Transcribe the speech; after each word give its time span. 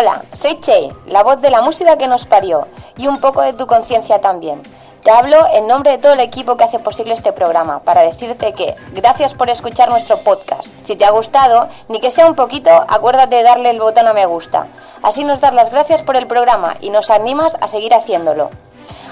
Hola, 0.00 0.24
soy 0.32 0.58
Che, 0.60 0.94
la 1.04 1.22
voz 1.22 1.42
de 1.42 1.50
la 1.50 1.60
música 1.60 1.98
que 1.98 2.08
nos 2.08 2.24
parió 2.24 2.68
y 2.96 3.06
un 3.06 3.20
poco 3.20 3.42
de 3.42 3.52
tu 3.52 3.66
conciencia 3.66 4.18
también. 4.18 4.62
Te 5.04 5.10
hablo 5.10 5.46
en 5.52 5.66
nombre 5.66 5.90
de 5.90 5.98
todo 5.98 6.14
el 6.14 6.20
equipo 6.20 6.56
que 6.56 6.64
hace 6.64 6.78
posible 6.78 7.12
este 7.12 7.34
programa 7.34 7.80
para 7.80 8.00
decirte 8.00 8.54
que 8.54 8.76
gracias 8.92 9.34
por 9.34 9.50
escuchar 9.50 9.90
nuestro 9.90 10.24
podcast. 10.24 10.72
Si 10.80 10.96
te 10.96 11.04
ha 11.04 11.10
gustado, 11.10 11.68
ni 11.88 12.00
que 12.00 12.10
sea 12.10 12.24
un 12.24 12.34
poquito, 12.34 12.70
acuérdate 12.88 13.36
de 13.36 13.42
darle 13.42 13.68
el 13.68 13.78
botón 13.78 14.06
a 14.06 14.14
me 14.14 14.24
gusta. 14.24 14.68
Así 15.02 15.22
nos 15.22 15.42
das 15.42 15.52
las 15.52 15.70
gracias 15.70 16.02
por 16.02 16.16
el 16.16 16.26
programa 16.26 16.76
y 16.80 16.88
nos 16.88 17.10
animas 17.10 17.58
a 17.60 17.68
seguir 17.68 17.92
haciéndolo. 17.92 18.48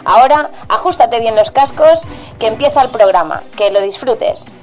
Ahora, 0.07 0.53
ajustate 0.71 1.21
bien 1.21 1.37
los 1.37 1.51
cascos, 1.51 2.09
que 2.39 2.47
empieza 2.47 2.81
el 2.81 2.91
programa. 2.91 3.43
Que 3.59 3.71
lo 3.71 3.83
disfrutes. 3.83 4.55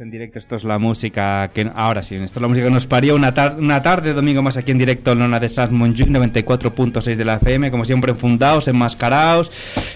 En 0.00 0.10
directo, 0.10 0.38
esto 0.38 0.56
es 0.56 0.64
la 0.64 0.78
música 0.78 1.50
que... 1.52 1.70
Ahora 1.74 2.02
sí, 2.02 2.14
esto 2.16 2.38
es 2.38 2.42
la 2.42 2.48
música 2.48 2.66
que 2.66 2.72
nos 2.72 2.86
parió 2.86 3.14
una, 3.14 3.34
una 3.58 3.82
tarde, 3.82 4.12
domingo 4.12 4.42
más 4.42 4.56
aquí 4.56 4.70
en 4.70 4.78
directo 4.78 5.12
en 5.12 5.18
Lona 5.18 5.40
de 5.40 5.48
Sas 5.48 5.70
94.6 5.70 7.16
de 7.16 7.24
la 7.24 7.34
FM, 7.34 7.70
como 7.70 7.84
siempre 7.84 8.12
enfundados, 8.12 8.68
enmascarados 8.68 9.50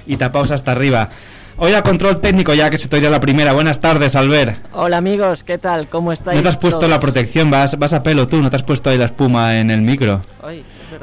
y 0.06 0.16
tapados 0.16 0.50
hasta 0.50 0.72
arriba. 0.72 1.10
Hoy 1.58 1.72
a 1.72 1.82
control 1.82 2.20
técnico 2.20 2.52
ya 2.52 2.68
que 2.68 2.78
se 2.78 2.88
te 2.88 2.96
oye 2.96 3.08
la 3.08 3.20
primera. 3.20 3.52
Buenas 3.54 3.80
tardes, 3.80 4.14
Albert. 4.14 4.58
Hola 4.72 4.98
amigos, 4.98 5.42
¿qué 5.42 5.56
tal? 5.56 5.88
¿Cómo 5.88 6.12
estáis? 6.12 6.36
No 6.36 6.42
te 6.42 6.48
has 6.50 6.58
puesto 6.58 6.86
la 6.86 7.00
protección, 7.00 7.50
vas, 7.50 7.78
vas 7.78 7.94
a 7.94 8.02
pelo 8.02 8.28
tú, 8.28 8.42
no 8.42 8.50
te 8.50 8.56
has 8.56 8.62
puesto 8.62 8.90
ahí 8.90 8.98
la 8.98 9.06
espuma 9.06 9.58
en 9.58 9.70
el 9.70 9.80
micro. 9.80 10.20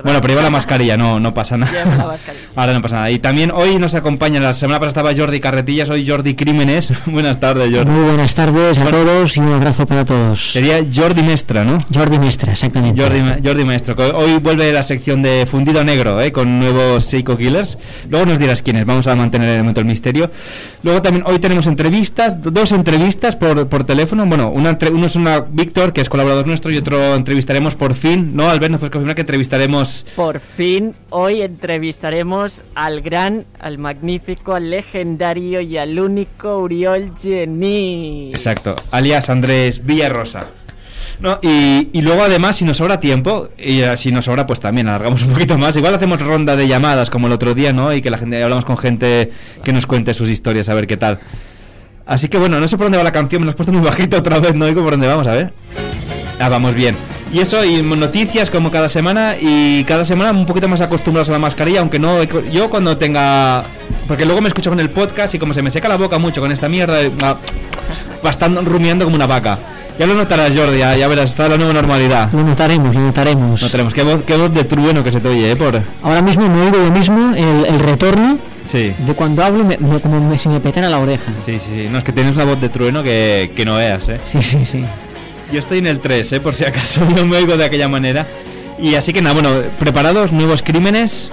Bueno, 0.03 0.21
pero 0.21 0.33
lleva 0.33 0.41
la 0.41 0.49
mascarilla, 0.49 0.97
no, 0.97 1.19
no 1.19 1.33
pasa 1.33 1.57
nada. 1.57 2.17
Ahora 2.55 2.73
no 2.73 2.81
pasa 2.81 2.95
nada. 2.95 3.11
Y 3.11 3.19
también 3.19 3.51
hoy 3.51 3.77
nos 3.77 3.95
acompaña, 3.95 4.39
la 4.39 4.53
semana 4.53 4.79
pasada 4.79 5.09
estaba 5.09 5.15
Jordi 5.15 5.39
Carretillas, 5.39 5.89
hoy 5.89 6.07
Jordi 6.07 6.35
Crímenes. 6.35 6.93
buenas 7.05 7.39
tardes, 7.39 7.73
Jordi. 7.73 7.91
Muy 7.91 8.05
buenas 8.05 8.33
tardes 8.33 8.77
a 8.77 8.85
todos 8.85 9.37
y 9.37 9.39
un 9.39 9.53
abrazo 9.53 9.85
para 9.85 10.05
todos. 10.05 10.51
Sería 10.51 10.83
Jordi 10.93 11.23
Mestra, 11.23 11.63
¿no? 11.63 11.83
Jordi 11.93 12.19
Mestra, 12.19 12.53
exactamente. 12.53 13.01
Jordi, 13.01 13.21
Jordi 13.43 13.65
Maestro. 13.65 13.95
Hoy 14.17 14.39
vuelve 14.39 14.71
la 14.71 14.83
sección 14.83 15.21
de 15.21 15.45
Fundido 15.45 15.83
Negro, 15.83 16.21
¿eh? 16.21 16.31
con 16.31 16.59
nuevos 16.59 17.05
Seiko 17.05 17.37
Killers. 17.37 17.77
Luego 18.09 18.25
nos 18.25 18.39
dirás 18.39 18.61
quiénes, 18.61 18.85
vamos 18.85 19.07
a 19.07 19.15
mantener 19.15 19.49
el 19.49 19.57
momento 19.59 19.81
el 19.81 19.85
misterio. 19.85 20.31
Luego 20.81 21.01
también 21.01 21.25
hoy 21.27 21.39
tenemos 21.39 21.67
entrevistas, 21.67 22.41
dos 22.41 22.71
entrevistas 22.71 23.35
por, 23.35 23.67
por 23.67 23.83
teléfono. 23.83 24.25
Bueno, 24.25 24.49
una, 24.49 24.77
uno 24.91 25.05
es 25.05 25.15
una 25.15 25.39
Víctor, 25.39 25.93
que 25.93 26.01
es 26.01 26.09
colaborador 26.09 26.47
nuestro, 26.47 26.71
y 26.71 26.77
otro 26.77 27.15
entrevistaremos 27.15 27.75
por 27.75 27.93
fin, 27.93 28.35
¿no? 28.35 28.49
Albert, 28.49 28.71
nos 28.71 28.79
puedes 28.79 28.91
confirmar 28.91 29.15
que 29.15 29.21
entrevistaremos... 29.21 29.82
Por 30.15 30.39
fin, 30.39 30.95
hoy 31.09 31.41
entrevistaremos 31.41 32.63
al 32.75 33.01
gran, 33.01 33.45
al 33.59 33.77
magnífico, 33.77 34.53
al 34.53 34.69
legendario 34.69 35.61
y 35.61 35.77
al 35.77 35.99
único 35.99 36.59
Uriol 36.59 37.13
Geni. 37.19 38.29
Exacto, 38.29 38.75
alias 38.91 39.29
Andrés 39.29 39.85
Villarrosa. 39.85 40.49
No, 41.19 41.39
y, 41.41 41.89
y, 41.93 42.01
luego 42.01 42.23
además, 42.23 42.57
si 42.57 42.65
nos 42.65 42.77
sobra 42.77 42.99
tiempo, 42.99 43.49
y 43.57 43.81
si 43.95 44.11
nos 44.11 44.25
sobra, 44.25 44.47
pues 44.47 44.59
también 44.59 44.87
alargamos 44.87 45.23
un 45.23 45.31
poquito 45.31 45.57
más. 45.57 45.75
Igual 45.77 45.95
hacemos 45.95 46.19
ronda 46.19 46.55
de 46.55 46.67
llamadas 46.67 47.09
como 47.09 47.27
el 47.27 47.33
otro 47.33 47.53
día, 47.53 47.71
¿no? 47.71 47.93
Y 47.93 48.01
que 48.01 48.09
la 48.09 48.17
gente 48.17 48.43
hablamos 48.43 48.65
con 48.65 48.77
gente 48.77 49.31
que 49.63 49.71
nos 49.71 49.85
cuente 49.85 50.13
sus 50.13 50.29
historias, 50.29 50.69
a 50.69 50.73
ver 50.73 50.87
qué 50.87 50.97
tal. 50.97 51.19
Así 52.05 52.27
que 52.27 52.37
bueno, 52.37 52.59
no 52.59 52.67
sé 52.67 52.77
por 52.77 52.85
dónde 52.85 52.97
va 52.97 53.03
la 53.03 53.11
canción, 53.11 53.41
me 53.41 53.45
lo 53.45 53.51
has 53.51 53.55
puesto 53.55 53.71
muy 53.71 53.81
bajito 53.81 54.17
otra 54.17 54.39
vez, 54.39 54.55
no 54.55 54.65
digo 54.65 54.81
por 54.81 54.91
dónde 54.91 55.07
vamos, 55.07 55.27
a 55.27 55.33
ver. 55.33 55.53
Ah, 56.39 56.49
vamos 56.49 56.75
bien. 56.75 56.95
Y 57.33 57.39
eso, 57.39 57.65
y 57.65 57.81
noticias 57.81 58.51
como 58.51 58.69
cada 58.69 58.87
semana, 58.87 59.35
y 59.41 59.83
cada 59.85 60.05
semana 60.05 60.31
un 60.31 60.45
poquito 60.45 60.67
más 60.67 60.81
acostumbrados 60.81 61.29
a 61.29 61.31
la 61.31 61.39
mascarilla, 61.39 61.79
aunque 61.79 61.97
no, 61.97 62.21
yo 62.23 62.69
cuando 62.69 62.95
tenga... 62.95 63.63
Porque 64.07 64.23
luego 64.23 64.39
me 64.39 64.49
escucho 64.49 64.69
con 64.69 64.79
el 64.79 64.91
podcast 64.91 65.33
y 65.33 65.39
como 65.39 65.53
se 65.55 65.63
me 65.63 65.71
seca 65.71 65.89
la 65.89 65.95
boca 65.95 66.19
mucho 66.19 66.41
con 66.41 66.51
esta 66.51 66.69
mierda, 66.69 66.99
va, 67.21 67.37
bastante 68.21 68.61
rumiando 68.61 69.05
como 69.05 69.15
una 69.15 69.25
vaca. 69.25 69.57
Ya 69.97 70.05
lo 70.05 70.13
notarás, 70.13 70.55
Jordi, 70.55 70.77
ya, 70.77 71.07
verás, 71.07 71.31
está 71.31 71.49
la 71.49 71.57
nueva 71.57 71.73
normalidad. 71.73 72.31
Lo 72.31 72.43
notaremos, 72.43 72.93
lo 72.93 73.01
notaremos. 73.01 73.61
Notaremos. 73.61 73.93
Qué 73.95 74.03
voz, 74.03 74.23
qué 74.27 74.35
voz 74.35 74.53
de 74.53 74.63
trueno 74.63 75.03
que 75.03 75.11
se 75.11 75.19
te 75.19 75.27
oye, 75.27 75.51
¿eh? 75.51 75.55
Por... 75.55 75.81
Ahora 76.03 76.21
mismo 76.21 76.47
me 76.47 76.61
oigo 76.61 76.77
yo 76.77 76.91
mismo 76.91 77.35
el, 77.35 77.65
el 77.65 77.79
retorno 77.79 78.37
sí. 78.63 78.93
de 78.95 79.13
cuando 79.15 79.43
hablo, 79.43 79.63
me, 79.63 79.77
como 79.77 80.19
me, 80.19 80.37
si 80.37 80.49
me 80.49 80.59
petara 80.59 80.87
la 80.87 80.99
oreja. 80.99 81.31
Sí, 81.43 81.57
sí, 81.57 81.69
sí. 81.71 81.87
No, 81.91 81.97
es 81.97 82.03
que 82.03 82.11
tienes 82.11 82.35
una 82.35 82.45
voz 82.45 82.61
de 82.61 82.69
trueno 82.69 83.01
que, 83.01 83.51
que 83.55 83.65
no 83.65 83.75
veas, 83.75 84.07
¿eh? 84.09 84.19
Sí, 84.25 84.41
sí, 84.41 84.65
sí. 84.65 84.83
Yo 85.51 85.59
estoy 85.59 85.79
en 85.79 85.87
el 85.87 85.99
3, 85.99 86.33
¿eh? 86.33 86.39
por 86.39 86.55
si 86.55 86.65
acaso 86.65 87.05
no 87.15 87.25
me 87.25 87.37
oigo 87.37 87.57
de 87.57 87.65
aquella 87.65 87.87
manera. 87.87 88.25
Y 88.79 88.95
así 88.95 89.13
que 89.13 89.21
nada, 89.21 89.33
bueno, 89.33 89.49
preparados, 89.79 90.31
nuevos 90.31 90.61
crímenes. 90.63 91.31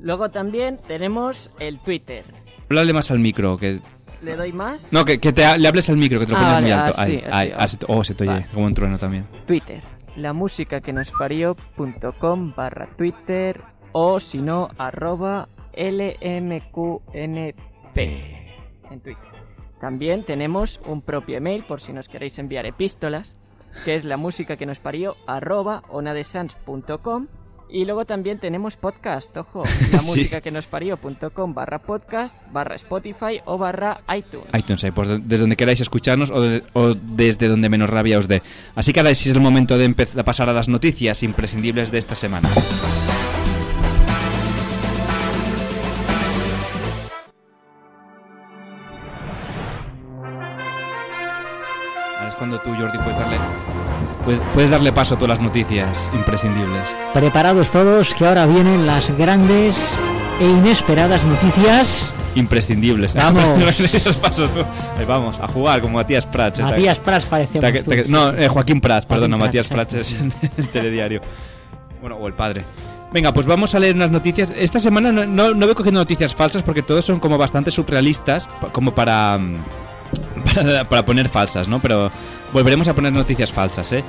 Luego 0.01 0.29
también 0.31 0.79
tenemos 0.87 1.51
el 1.59 1.79
Twitter. 1.79 2.27
Háblale 2.69 2.93
más 2.93 3.11
al 3.11 3.19
micro, 3.19 3.57
que... 3.57 3.81
¿Le 4.23 4.35
doy 4.37 4.53
más? 4.53 4.93
No, 4.93 5.05
que, 5.05 5.19
que 5.21 5.33
te, 5.33 5.59
le 5.59 5.69
hables 5.69 5.89
al 5.91 5.97
micro, 5.97 6.19
que 6.19 6.27
te 6.27 6.33
lo 6.33 6.39
Ah, 6.39 6.55
pones 6.57 6.63
muy 6.63 6.71
alto. 6.73 6.93
ah, 6.99 7.05
sí, 7.07 7.23
así, 7.57 7.77
te- 7.77 7.87
oh, 7.89 8.03
se 8.05 8.15
te 8.15 8.25
oye, 8.25 8.33
Vale. 8.33 8.47
como 8.53 8.67
un 8.67 8.75
trueno 8.75 8.99
también. 8.99 9.27
Twitter. 9.47 9.83
La 10.17 10.33
música 10.33 10.81
que 10.81 10.93
nos 10.95 11.11
parió.com 11.13 12.55
barra 12.57 12.89
Twitter 12.97 13.61
o 13.93 14.19
si 14.21 14.41
no, 14.41 14.69
arroba 14.79 15.49
LMQNP 15.75 17.59
en 18.91 19.01
Twitter. 19.03 19.37
También 19.81 20.25
tenemos 20.25 20.81
un 20.87 21.03
propio 21.03 21.37
email 21.37 21.65
por 21.65 21.83
si 21.83 21.93
nos 21.93 22.09
queréis 22.09 22.39
enviar 22.39 22.65
epístolas, 22.67 23.37
que 23.85 23.95
es 23.95 24.05
la 24.07 24.17
música 24.17 24.57
que 24.57 24.65
nos 24.67 24.79
parió 24.79 25.17
arroba 25.27 25.83
onadesans.com 25.91 27.27
y 27.69 27.85
luego 27.85 28.05
también 28.05 28.39
tenemos 28.39 28.77
podcast, 28.77 29.37
ojo, 29.37 29.63
la 29.93 29.99
Sí. 29.99 30.07
música 30.07 30.41
que 30.41 30.51
nos 30.51 30.67
parió.com 30.67 31.55
barra 31.55 31.79
podcast, 31.81 32.37
barra 32.53 32.77
Spotify 32.77 33.41
o 33.45 33.59
barra 33.59 34.01
iTunes. 34.17 34.47
iTunes, 34.57 34.85
ahí, 34.85 34.91
pues 34.93 35.09
de- 35.09 35.19
desde 35.19 35.41
donde 35.43 35.57
queráis 35.57 35.81
escucharnos 35.81 36.31
o, 36.31 36.41
de- 36.41 36.63
o 36.75 36.95
desde 36.95 37.49
donde 37.49 37.69
menos 37.69 37.91
rabia 37.91 38.19
os 38.19 38.29
dé. 38.29 38.43
Así 38.75 38.93
que 38.93 39.01
ahora 39.01 39.15
sí 39.15 39.29
es 39.29 39.35
el 39.35 39.41
momento 39.43 39.79
de 39.79 39.85
empezar 39.85 40.21
a 40.21 40.25
pasar 40.25 40.49
a 40.49 40.53
las 40.53 40.69
noticias 40.69 41.23
imprescindibles 41.23 41.91
de 41.91 41.99
esta 41.99 42.15
semana. 42.15 42.49
Ahora 52.27 52.35
es 52.35 52.39
cuando 52.39 52.59
tú, 52.59 52.75
Jordi, 52.75 52.99
puedes 52.99 53.17
darle, 53.17 53.37
puedes, 54.25 54.41
puedes 54.53 54.69
darle 54.69 54.91
paso 54.91 55.15
a 55.15 55.19
todas 55.19 55.39
las 55.39 55.47
noticias 55.47 56.11
imprescindibles. 56.13 56.83
Preparados 57.15 57.71
todos, 57.71 58.15
que 58.15 58.27
ahora 58.27 58.47
vienen 58.47 58.85
las 58.85 59.17
grandes 59.17 59.97
e 60.41 60.45
inesperadas 60.45 61.23
noticias. 61.23 62.11
Imprescindibles. 62.35 63.15
Vamos. 63.15 63.45
No 63.45 63.67
le 63.67 63.89
des 63.89 64.17
paso 64.17 64.49
tú. 64.49 64.65
Ahí 64.99 65.05
vamos, 65.07 65.39
a 65.39 65.47
jugar 65.47 65.81
con 65.81 65.93
Matías 65.93 66.27
Prats. 66.27 66.59
eh, 66.59 66.63
Matías 66.65 66.99
Prats 66.99 67.29
sí. 67.49 67.61
no, 68.09 68.31
eh, 68.31 68.49
Joaquín 68.49 68.81
Prats, 68.81 69.07
perdona, 69.07 69.37
Matías 69.37 69.71
exacto. 69.71 69.95
Prats 69.95 70.13
es 70.13 70.21
el, 70.21 70.33
el 70.57 70.69
telediario. 70.69 71.21
Bueno, 72.01 72.17
o 72.17 72.27
el 72.27 72.35
padre. 72.35 72.65
Venga, 73.13 73.33
pues 73.33 73.47
vamos 73.47 73.73
a 73.77 73.79
leer 73.79 73.95
unas 73.95 74.11
noticias. 74.11 74.53
Esta 74.57 74.81
semana 74.81 75.13
no, 75.13 75.27
no, 75.27 75.55
no 75.55 75.67
voy 75.67 75.77
cogiendo 75.77 76.01
noticias 76.01 76.35
falsas 76.35 76.65
porque 76.65 76.83
todos 76.83 77.05
son 77.05 77.21
como 77.21 77.39
bastante 77.39 77.71
surrealistas, 77.71 78.49
como 78.73 78.93
para, 78.97 79.39
mm, 79.39 79.59
para, 80.89 81.05
poner 81.05 81.29
falsas, 81.29 81.69
¿no? 81.69 81.81
Pero 81.81 82.11
volveremos 82.53 82.89
a 82.89 82.95
poner 82.95 83.13
noticias 83.13 83.53
falsas, 83.53 83.93
¿eh? 83.93 84.05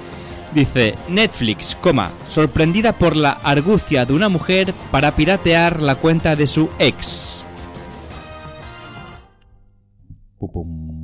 Dice, 0.54 0.95
Netflix, 1.10 1.75
coma, 1.75 2.12
sorprendida 2.28 2.94
por 2.94 3.16
la 3.16 3.31
argucia 3.31 4.06
de 4.06 4.13
una 4.13 4.30
mujer 4.30 4.74
para 4.92 5.12
piratear 5.12 5.81
la 5.81 5.95
cuenta 5.95 6.36
de 6.36 6.48
su 6.48 6.69
ex. 6.80 7.44
Pupum. 10.39 10.97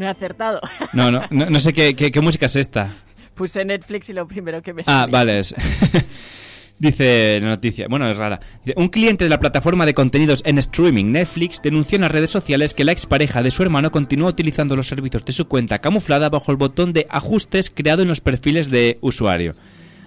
No 0.00 0.06
he 0.06 0.08
acertado. 0.08 0.60
No, 0.94 1.10
no, 1.10 1.20
no, 1.30 1.50
no 1.50 1.60
sé 1.60 1.74
qué, 1.74 1.94
qué, 1.94 2.10
qué 2.10 2.20
música 2.22 2.46
es 2.46 2.56
esta. 2.56 2.88
Puse 3.34 3.64
Netflix 3.66 4.08
y 4.08 4.14
lo 4.14 4.26
primero 4.26 4.62
que 4.62 4.72
me 4.72 4.80
Ah, 4.86 5.00
salió. 5.00 5.12
vale. 5.12 5.38
es- 5.40 5.54
Dice 6.78 7.38
la 7.42 7.48
noticia, 7.50 7.86
bueno, 7.90 8.10
es 8.10 8.16
rara. 8.16 8.40
Un 8.76 8.88
cliente 8.88 9.24
de 9.24 9.28
la 9.30 9.38
plataforma 9.38 9.84
de 9.84 9.92
contenidos 9.92 10.42
en 10.46 10.56
streaming 10.56 11.12
Netflix 11.12 11.60
denunció 11.60 11.96
en 11.96 12.02
las 12.02 12.10
redes 12.10 12.30
sociales 12.30 12.72
que 12.72 12.84
la 12.84 12.92
expareja 12.92 13.42
de 13.42 13.50
su 13.50 13.62
hermano 13.62 13.90
continúa 13.90 14.30
utilizando 14.30 14.74
los 14.76 14.86
servicios 14.88 15.22
de 15.26 15.32
su 15.32 15.46
cuenta 15.46 15.78
camuflada 15.80 16.30
bajo 16.30 16.50
el 16.50 16.56
botón 16.56 16.94
de 16.94 17.06
ajustes 17.10 17.68
creado 17.68 18.00
en 18.00 18.08
los 18.08 18.22
perfiles 18.22 18.70
de 18.70 18.96
usuario. 19.02 19.52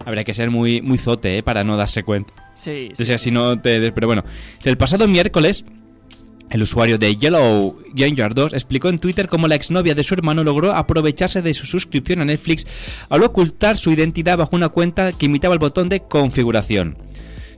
Habrá 0.03 0.23
que 0.23 0.33
ser 0.33 0.49
muy, 0.49 0.81
muy 0.81 0.97
zote, 0.97 1.37
¿eh? 1.37 1.43
Para 1.43 1.63
no 1.63 1.77
darse 1.77 2.01
cuenta. 2.01 2.33
Sí, 2.55 2.89
O 2.99 3.03
sea, 3.05 3.19
si 3.19 3.29
no 3.29 3.61
te... 3.61 3.91
Pero 3.91 4.07
bueno, 4.07 4.23
el 4.63 4.75
pasado 4.75 5.07
miércoles, 5.07 5.65
el 6.53 6.61
usuario 6.61 6.97
de 6.97 7.15
Yellow 7.15 7.77
Ginger 7.95 8.33
2 8.33 8.53
explicó 8.53 8.88
en 8.89 9.00
Twitter 9.00 9.27
cómo 9.27 9.47
la 9.47 9.55
exnovia 9.55 9.95
de 9.95 10.03
su 10.03 10.13
hermano 10.13 10.44
logró 10.44 10.73
aprovecharse 10.73 11.41
de 11.41 11.53
su 11.53 11.65
suscripción 11.65 12.21
a 12.21 12.25
Netflix 12.25 12.65
al 13.09 13.23
ocultar 13.23 13.75
su 13.75 13.91
identidad 13.91 14.38
bajo 14.38 14.55
una 14.55 14.69
cuenta 14.69 15.11
que 15.13 15.25
imitaba 15.25 15.53
el 15.55 15.59
botón 15.59 15.89
de 15.89 16.01
configuración. 16.01 16.97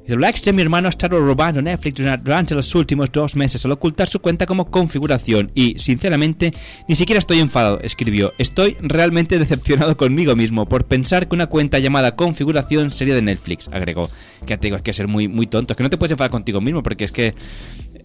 La 0.07 0.30
ex 0.30 0.44
de 0.44 0.53
mi 0.53 0.62
hermano 0.62 0.86
ha 0.88 0.92
estado 0.92 1.19
robando 1.19 1.63
Netflix 1.63 1.95
dura- 2.00 2.15
durante 2.18 2.53
los 2.53 2.75
últimos 2.75 3.12
dos 3.12 3.36
meses 3.36 3.65
al 3.65 3.71
ocultar 3.71 4.07
su 4.07 4.19
cuenta 4.19 4.45
como 4.45 4.69
configuración 4.69 5.50
y, 5.56 5.80
sinceramente, 5.80 6.53
ni 6.88 6.94
siquiera 6.94 7.18
estoy 7.18 7.39
enfadado, 7.39 7.80
escribió. 7.81 8.31
Estoy 8.38 8.77
realmente 8.81 9.39
decepcionado 9.39 9.97
conmigo 9.97 10.36
mismo 10.36 10.69
por 10.69 10.86
pensar 10.86 11.27
que 11.27 11.33
una 11.33 11.47
cuenta 11.47 11.80
llamada 11.80 12.15
configuración 12.15 12.92
sería 12.92 13.15
de 13.15 13.24
Netflix, 13.24 13.68
agregó. 13.69 14.12
Que 14.45 14.57
te 14.59 14.68
digo, 14.68 14.77
es 14.77 14.83
que 14.83 14.94
ser 14.94 15.07
muy, 15.07 15.27
muy 15.27 15.47
tonto, 15.47 15.74
es 15.74 15.77
que 15.77 15.81
no 15.81 15.89
te 15.89 15.97
puedes 15.97 16.12
enfadar 16.12 16.30
contigo 16.30 16.62
mismo 16.62 16.83
porque 16.83 17.03
es 17.06 17.12
que 17.12 17.33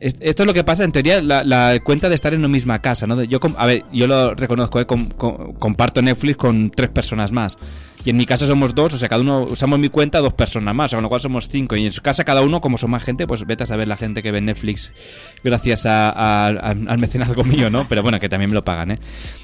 esto 0.00 0.42
es 0.42 0.46
lo 0.46 0.54
que 0.54 0.64
pasa, 0.64 0.82
en 0.84 0.92
teoría, 0.92 1.20
la, 1.20 1.44
la 1.44 1.78
cuenta 1.84 2.08
de 2.08 2.14
estar 2.14 2.32
en 2.32 2.42
la 2.42 2.48
misma 2.48 2.80
casa, 2.80 3.06
¿no? 3.06 3.22
Yo, 3.22 3.38
a 3.56 3.66
ver, 3.66 3.84
yo 3.92 4.06
lo 4.06 4.34
reconozco, 4.34 4.80
¿eh? 4.80 4.86
Com- 4.86 5.10
com- 5.10 5.52
comparto 5.54 6.00
Netflix 6.00 6.36
con 6.38 6.70
tres 6.70 6.88
personas 6.88 7.32
más. 7.32 7.58
Y 8.04 8.10
en 8.10 8.16
mi 8.16 8.26
casa 8.26 8.46
somos 8.46 8.74
dos, 8.74 8.94
o 8.94 8.98
sea, 8.98 9.08
cada 9.08 9.20
uno 9.22 9.42
usamos 9.44 9.78
mi 9.78 9.88
cuenta 9.88 10.20
dos 10.20 10.32
personas 10.34 10.74
más, 10.74 10.86
o 10.86 10.88
sea, 10.90 10.96
con 10.98 11.02
lo 11.04 11.08
cual 11.08 11.20
somos 11.20 11.48
cinco. 11.48 11.76
Y 11.76 11.86
en 11.86 11.92
su 11.92 12.00
casa 12.02 12.24
cada 12.24 12.42
uno, 12.42 12.60
como 12.60 12.76
son 12.78 12.90
más 12.90 13.02
gente, 13.04 13.26
pues 13.26 13.44
vete 13.46 13.64
a 13.64 13.66
saber 13.66 13.88
la 13.88 13.96
gente 13.96 14.22
que 14.22 14.30
ve 14.32 14.40
Netflix 14.40 14.92
gracias 15.44 15.86
a- 15.86 16.10
a- 16.10 16.46
al- 16.46 16.88
al 16.88 16.98
mecenazgo 16.98 17.44
mío, 17.44 17.70
¿no? 17.70 17.86
Pero 17.88 18.02
bueno, 18.02 18.18
que 18.20 18.28
también 18.28 18.50
me 18.50 18.54
lo 18.54 18.64
pagan, 18.64 18.92
¿eh? 18.92 18.98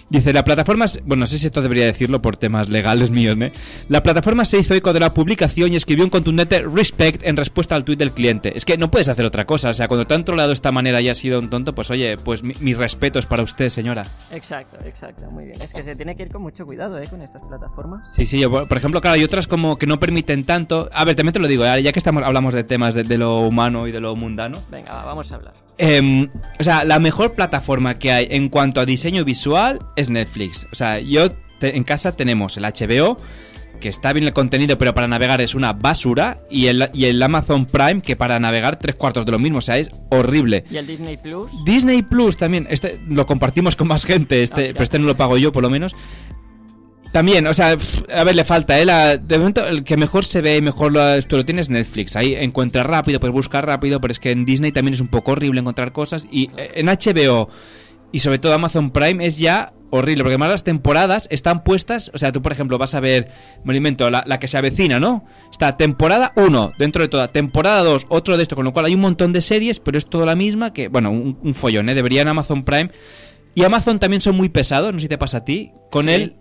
Dice, 0.08 0.32
la 0.32 0.44
plataforma, 0.44 0.86
bueno, 1.04 1.20
no 1.22 1.26
sé 1.26 1.38
si 1.38 1.46
esto 1.46 1.62
debería 1.62 1.84
decirlo 1.84 2.22
por 2.22 2.36
temas 2.36 2.68
legales 2.68 3.10
míos, 3.10 3.36
¿eh? 3.40 3.52
La 3.88 4.02
plataforma 4.02 4.44
se 4.44 4.58
hizo 4.58 4.72
eco 4.74 4.92
de 4.92 5.00
la 5.00 5.12
publicación 5.12 5.72
y 5.72 5.76
escribió 5.76 6.04
un 6.04 6.10
contundente 6.10 6.62
respect 6.62 7.22
en 7.24 7.36
respuesta 7.36 7.74
al 7.74 7.84
tuit 7.84 7.98
del 7.98 8.12
cliente. 8.12 8.52
Es 8.56 8.64
que 8.64 8.78
no 8.78 8.90
puedes 8.90 9.08
hacer 9.08 9.24
otra 9.24 9.44
cosa, 9.46 9.70
o 9.70 9.74
sea, 9.74 9.88
cuando 9.88 10.06
te 10.06 10.14
han 10.14 10.24
trolado 10.24 10.48
de 10.50 10.54
esta 10.54 10.70
manera 10.70 11.00
y 11.00 11.08
has 11.08 11.18
sido 11.18 11.38
un 11.40 11.50
tonto, 11.50 11.74
pues 11.74 11.90
oye, 11.90 12.16
pues 12.18 12.42
mi, 12.44 12.54
mi 12.60 12.72
respeto 12.74 13.18
es 13.18 13.26
para 13.26 13.42
usted, 13.42 13.68
señora. 13.68 14.04
Exacto, 14.30 14.78
exacto, 14.86 15.28
muy 15.30 15.46
bien. 15.46 15.60
Es 15.60 15.72
que 15.72 15.82
se 15.82 15.96
tiene 15.96 16.14
que 16.16 16.22
ir 16.22 16.30
con 16.30 16.42
mucho 16.42 16.64
cuidado, 16.64 16.98
¿eh? 16.98 17.08
Con 17.10 17.20
estas 17.22 17.42
plataformas. 17.46 18.14
Sí, 18.14 18.26
sí, 18.26 18.44
yo, 18.50 18.66
por 18.66 18.76
ejemplo, 18.78 19.00
claro, 19.00 19.14
hay 19.14 19.24
otras 19.24 19.46
como 19.46 19.76
que 19.78 19.86
no 19.86 19.98
permiten 20.00 20.44
tanto. 20.44 20.88
A 20.92 21.04
ver, 21.04 21.14
también 21.14 21.32
te 21.32 21.38
lo 21.38 21.48
digo, 21.48 21.64
¿eh? 21.64 21.82
ya 21.82 21.92
que 21.92 21.98
estamos 21.98 22.22
hablamos 22.22 22.54
de 22.54 22.64
temas 22.64 22.94
de, 22.94 23.02
de 23.04 23.18
lo 23.18 23.40
humano 23.40 23.86
y 23.86 23.92
de 23.92 24.00
lo 24.00 24.14
mundano. 24.16 24.62
Venga, 24.70 24.92
va, 24.92 25.04
vamos 25.04 25.30
a 25.32 25.34
hablar. 25.36 25.54
Em, 25.78 26.28
o 26.58 26.64
sea, 26.64 26.84
la 26.84 26.98
mejor 26.98 27.34
plataforma 27.34 27.98
que 27.98 28.10
hay 28.12 28.28
en 28.30 28.48
cuanto 28.48 28.80
a 28.80 28.86
diseño 28.86 29.24
visual 29.24 29.78
es 29.96 30.08
Netflix. 30.08 30.66
O 30.72 30.74
sea, 30.74 30.98
yo 31.00 31.30
te- 31.58 31.76
en 31.76 31.84
casa 31.84 32.16
tenemos 32.16 32.56
el 32.56 32.64
HBO, 32.64 33.18
que 33.78 33.90
está 33.90 34.14
bien 34.14 34.24
el 34.24 34.32
contenido, 34.32 34.78
pero 34.78 34.94
para 34.94 35.06
navegar 35.06 35.42
es 35.42 35.54
una 35.54 35.74
basura, 35.74 36.38
y 36.50 36.68
el, 36.68 36.88
y 36.94 37.04
el 37.04 37.22
Amazon 37.22 37.66
Prime, 37.66 38.00
que 38.00 38.16
para 38.16 38.38
navegar 38.38 38.78
tres 38.78 38.94
cuartos 38.94 39.26
de 39.26 39.32
lo 39.32 39.38
mismo, 39.38 39.58
o 39.58 39.60
sea, 39.60 39.76
es 39.76 39.90
horrible. 40.10 40.64
¿Y 40.70 40.78
el 40.78 40.86
Disney 40.86 41.18
Plus? 41.18 41.50
Disney 41.66 42.02
Plus 42.02 42.38
también, 42.38 42.66
este 42.70 42.98
lo 43.06 43.26
compartimos 43.26 43.76
con 43.76 43.86
más 43.88 44.06
gente, 44.06 44.42
este, 44.42 44.72
pero 44.72 44.82
este 44.82 44.98
no 44.98 45.04
lo 45.06 45.14
pago 45.18 45.36
yo 45.36 45.52
por 45.52 45.62
lo 45.62 45.68
menos. 45.68 45.94
También, 47.16 47.46
o 47.46 47.54
sea, 47.54 47.74
a 48.14 48.24
ver, 48.24 48.36
le 48.36 48.44
falta, 48.44 48.78
¿eh? 48.78 48.84
La- 48.84 49.16
de 49.16 49.38
momento, 49.38 49.66
el 49.66 49.84
que 49.84 49.96
mejor 49.96 50.26
se 50.26 50.42
ve 50.42 50.58
y 50.58 50.60
mejor 50.60 50.92
lo, 50.92 51.14
esto 51.14 51.38
lo 51.38 51.46
tiene 51.46 51.62
es 51.62 51.70
Netflix. 51.70 52.14
Ahí 52.14 52.34
encuentras 52.34 52.84
rápido, 52.84 53.20
puedes 53.20 53.32
buscar 53.32 53.64
rápido, 53.64 54.02
pero 54.02 54.12
es 54.12 54.20
que 54.20 54.32
en 54.32 54.44
Disney 54.44 54.70
también 54.70 54.92
es 54.92 55.00
un 55.00 55.08
poco 55.08 55.32
horrible 55.32 55.60
encontrar 55.60 55.92
cosas. 55.92 56.26
Y 56.30 56.50
eh, 56.58 56.72
en 56.74 56.88
HBO 56.88 57.48
y 58.12 58.20
sobre 58.20 58.38
todo 58.38 58.52
Amazon 58.52 58.90
Prime 58.90 59.24
es 59.24 59.38
ya 59.38 59.72
horrible, 59.88 60.24
porque 60.24 60.34
además 60.34 60.50
las 60.50 60.62
temporadas 60.64 61.26
están 61.30 61.64
puestas, 61.64 62.10
o 62.12 62.18
sea, 62.18 62.32
tú 62.32 62.42
por 62.42 62.52
ejemplo 62.52 62.76
vas 62.76 62.94
a 62.94 63.00
ver, 63.00 63.28
me 63.64 63.72
lo 63.72 63.78
invento, 63.78 64.10
la, 64.10 64.22
la 64.26 64.38
que 64.38 64.46
se 64.46 64.58
avecina, 64.58 65.00
¿no? 65.00 65.24
Está 65.50 65.78
temporada 65.78 66.34
1, 66.36 66.72
dentro 66.78 67.00
de 67.02 67.08
toda, 67.08 67.28
temporada 67.28 67.82
2, 67.82 68.08
otro 68.10 68.36
de 68.36 68.42
esto, 68.42 68.56
con 68.56 68.66
lo 68.66 68.74
cual 68.74 68.84
hay 68.84 68.94
un 68.94 69.00
montón 69.00 69.32
de 69.32 69.40
series, 69.40 69.80
pero 69.80 69.96
es 69.96 70.04
toda 70.04 70.26
la 70.26 70.34
misma, 70.34 70.74
que, 70.74 70.88
bueno, 70.88 71.10
un, 71.12 71.38
un 71.42 71.54
follón, 71.54 71.88
¿eh? 71.88 71.94
Debería 71.94 72.20
en 72.20 72.28
Amazon 72.28 72.62
Prime. 72.62 72.90
Y 73.54 73.64
Amazon 73.64 73.98
también 73.98 74.20
son 74.20 74.36
muy 74.36 74.50
pesados, 74.50 74.92
no 74.92 74.98
sé 74.98 75.04
si 75.04 75.08
te 75.08 75.16
pasa 75.16 75.38
a 75.38 75.44
ti, 75.46 75.72
con 75.90 76.06
Sí. 76.08 76.10
el 76.12 76.36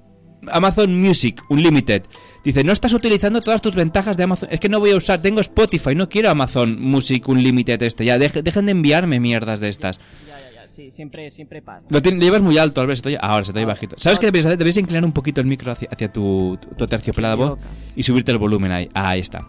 Amazon 0.51 0.99
Music 1.01 1.41
Unlimited. 1.49 2.03
Dice, 2.43 2.63
no 2.63 2.71
estás 2.71 2.93
utilizando 2.93 3.41
todas 3.41 3.61
tus 3.61 3.75
ventajas 3.75 4.17
de 4.17 4.23
Amazon. 4.23 4.49
Es 4.51 4.59
que 4.59 4.69
no 4.69 4.79
voy 4.79 4.91
a 4.91 4.95
usar, 4.95 5.21
tengo 5.21 5.39
Spotify, 5.41 5.95
no 5.95 6.07
quiero 6.09 6.29
Amazon 6.29 6.79
Music 6.79 7.27
Unlimited 7.27 7.81
este. 7.83 8.05
Ya, 8.05 8.17
deje- 8.17 8.41
dejen 8.43 8.65
de 8.67 8.71
enviarme 8.73 9.19
mierdas 9.19 9.59
de 9.59 9.69
estas. 9.69 9.97
Ya, 10.27 10.39
ya, 10.39 10.67
ya. 10.67 10.73
Sí, 10.73 10.91
siempre, 10.91 11.31
siempre 11.31 11.61
pasa. 11.61 11.87
Lo, 11.89 11.99
llevas 11.99 12.41
muy 12.41 12.57
alto, 12.57 12.81
Albert. 12.81 12.97
Estoy, 12.97 13.17
ahora 13.19 13.43
se 13.45 13.51
te 13.53 13.59
oye 13.59 13.63
Ahora. 13.63 13.73
bajito. 13.73 13.95
¿Sabes 13.97 14.19
qué 14.19 14.27
deberías 14.27 14.45
hacer? 14.47 14.57
Deberías 14.57 14.77
inclinar 14.77 15.05
un 15.05 15.11
poquito 15.13 15.41
el 15.41 15.47
micro 15.47 15.71
hacia, 15.71 15.89
hacia 15.91 16.11
tu, 16.11 16.57
tu, 16.61 16.69
tu 16.75 16.87
terciopelada 16.87 17.35
voz 17.35 17.59
y 17.95 18.03
subirte 18.03 18.31
el 18.31 18.37
volumen 18.37 18.71
ahí. 18.71 18.89
Ah, 18.93 19.09
ahí 19.09 19.21
está. 19.21 19.47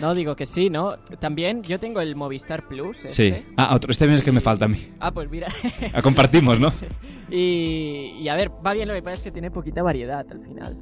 No, 0.00 0.14
digo 0.14 0.36
que 0.36 0.46
sí, 0.46 0.68
¿no? 0.70 0.96
También 1.20 1.62
yo 1.62 1.78
tengo 1.80 2.00
el 2.00 2.16
Movistar 2.16 2.66
Plus. 2.68 2.96
Sí. 3.06 3.28
este. 3.28 3.46
Ah, 3.56 3.74
otro. 3.74 3.90
Este 3.90 4.12
es 4.14 4.22
que 4.22 4.32
me 4.32 4.40
falta 4.40 4.66
a 4.66 4.68
mí. 4.68 4.88
Ah, 5.00 5.10
pues 5.12 5.30
mira. 5.30 5.48
Ah, 5.94 6.02
compartimos, 6.02 6.60
¿no? 6.60 6.70
y, 7.30 8.18
y 8.20 8.28
a 8.28 8.34
ver, 8.34 8.50
va 8.64 8.72
bien, 8.74 8.88
lo 8.88 8.94
que 8.94 9.02
pasa 9.02 9.14
es 9.14 9.22
que 9.22 9.30
tiene 9.30 9.50
poquita 9.50 9.82
variedad 9.82 10.24
al 10.30 10.40
final. 10.42 10.76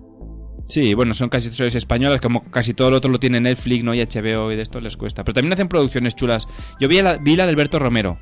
Sí, 0.67 0.95
bueno, 0.95 1.13
son 1.13 1.29
casi 1.29 1.51
todas 1.51 1.75
españolas, 1.75 2.21
como 2.21 2.43
casi 2.51 2.73
todo 2.73 2.91
lo 2.91 2.97
otro 2.97 3.11
lo 3.11 3.21
tiene 3.21 3.39
Netflix, 3.41 3.85
¿no? 3.85 3.95
Y 3.95 4.01
HBO 4.01 4.51
y 4.51 4.57
de 4.57 4.63
esto 4.63 4.81
les 4.81 4.97
cuesta. 4.97 5.23
Pero 5.23 5.35
también 5.35 5.53
hacen 5.53 5.69
producciones 5.69 6.17
chulas. 6.17 6.49
Yo 6.81 6.89
vi 6.89 7.03
la, 7.03 7.19
vi 7.19 7.37
la 7.37 7.45
de 7.45 7.51
Alberto 7.51 7.79
Romero, 7.79 8.19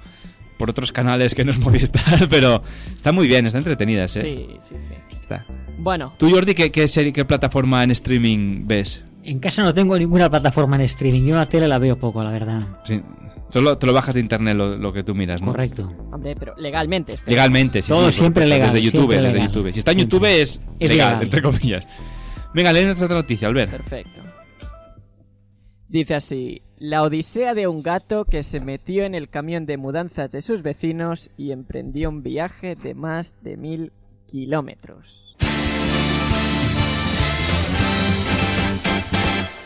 por 0.58 0.68
otros 0.68 0.90
canales 0.90 1.34
que 1.37 1.44
no 1.44 1.52
es 1.52 1.58
Movistar, 1.61 2.26
pero 2.30 2.62
está 2.92 3.12
muy 3.12 3.28
bien, 3.28 3.46
está 3.46 3.58
entretenida, 3.58 4.04
¿eh? 4.04 4.08
Sí, 4.08 4.46
sí, 4.68 4.75
sí. 4.76 5.16
Está. 5.20 5.46
Bueno, 5.78 6.14
¿Tú, 6.18 6.30
Jordi, 6.30 6.54
qué, 6.54 6.70
qué, 6.72 6.87
serie- 6.88 7.12
qué 7.12 7.25
plataforma 7.25 7.82
en 7.84 7.92
streaming 7.92 8.66
ves? 8.66 9.04
En 9.25 9.38
casa 9.38 9.62
no 9.62 9.73
tengo 9.73 9.97
ninguna 9.99 10.29
plataforma 10.29 10.76
en 10.76 10.83
streaming. 10.83 11.25
Yo 11.26 11.37
la 11.37 11.47
tele 11.49 11.69
la 11.69 11.79
veo 11.79 11.97
poco, 11.99 12.23
la 12.25 12.31
verdad. 12.31 12.61
Sí, 12.85 13.00
solo 13.50 13.79
te 13.79 13.87
lo 13.87 13.93
bajas 13.93 14.14
de 14.14 14.21
internet 14.21 14.57
lo, 14.57 14.76
lo 14.76 14.93
que 14.93 15.05
tú 15.05 15.14
miras, 15.14 15.41
¿no? 15.41 15.52
Correcto. 15.52 15.93
hombre, 16.11 16.35
pero 16.37 16.55
legalmente. 16.57 17.19
Legalmente, 17.26 17.83
sí. 17.83 17.88
Todo 17.93 18.11
sí, 18.11 18.19
siempre 18.19 18.47
legal, 18.47 18.73
Desde 18.73 18.83
YouTube, 18.83 19.11
desde 19.11 19.33
legal. 19.33 19.47
YouTube. 19.49 19.73
Si 19.73 19.79
está 19.79 19.93
en 19.93 19.99
Siempre. 19.99 20.19
YouTube 20.19 20.29
es, 20.41 20.61
Es 20.81 20.91
legal, 20.91 21.09
legal. 21.11 21.23
entre 21.23 21.43
comillas. 21.43 21.87
Venga, 22.55 22.73
lee 22.73 22.85
otra 22.91 23.09
noticia, 23.09 23.49
Albert. 23.49 23.71
Perfecto. 23.71 24.21
Dice 25.88 26.14
así, 26.14 26.62
la 26.79 27.02
odisea 27.02 27.55
de 27.55 27.67
un 27.69 27.83
gato 27.83 28.25
que 28.25 28.43
se 28.43 28.61
metió 28.61 29.05
en 29.05 29.14
el 29.14 29.29
camión 29.29 29.67
de 29.67 29.76
mudanzas 29.76 30.33
de 30.33 30.41
sus 30.43 30.62
vecinos 30.62 31.31
y 31.37 31.52
emprendió 31.52 32.09
un 32.09 32.23
viaje 32.23 32.76
de 32.76 32.95
más 32.95 33.37
de 33.43 33.57
mil 33.59 33.93
kilómetros. 34.26 35.31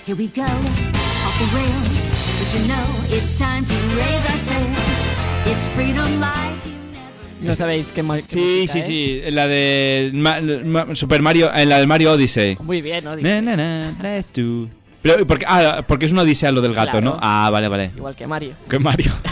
Here 0.06 0.14
we 0.16 0.28
go, 0.28 0.42
off 0.42 1.36
the 1.38 1.48
rails. 1.56 2.00
But 2.38 2.48
you 2.54 2.62
know 2.68 2.86
it's 3.10 3.38
time 3.38 3.64
to 3.64 3.74
raise 3.96 4.24
our 4.30 4.38
sails. 4.38 5.06
It's 5.46 5.68
freedom 5.74 6.20
like 6.20 6.64
you 6.64 6.72
never 6.92 7.42
¿No 7.42 7.52
sabéis 7.54 7.90
qué, 7.92 8.02
qué 8.02 8.22
Sí, 8.28 8.38
música 8.38 8.72
sí, 8.72 8.78
es? 8.78 8.86
sí. 8.86 9.22
La 9.30 9.46
de 9.48 10.10
Ma- 10.14 10.40
Ma- 10.40 10.94
Super 10.94 11.22
Mario, 11.22 11.50
en 11.54 11.68
la 11.68 11.78
del 11.78 11.86
Mario 11.88 12.12
Odyssey. 12.12 12.56
Muy 12.62 12.80
bien, 12.82 13.04
do. 13.04 14.68
Pero, 15.02 15.26
porque, 15.26 15.44
ah, 15.48 15.82
porque 15.86 16.06
es 16.06 16.12
una 16.12 16.22
odisea 16.22 16.50
lo 16.52 16.60
del 16.60 16.74
gato, 16.74 16.92
Claro. 16.92 17.04
¿no? 17.04 17.18
Ah, 17.20 17.48
vale, 17.52 17.68
vale. 17.68 17.90
Igual 17.96 18.14
que 18.16 18.26
Mario. 18.26 18.54
Que 18.68 18.78
Mario. 18.78 19.12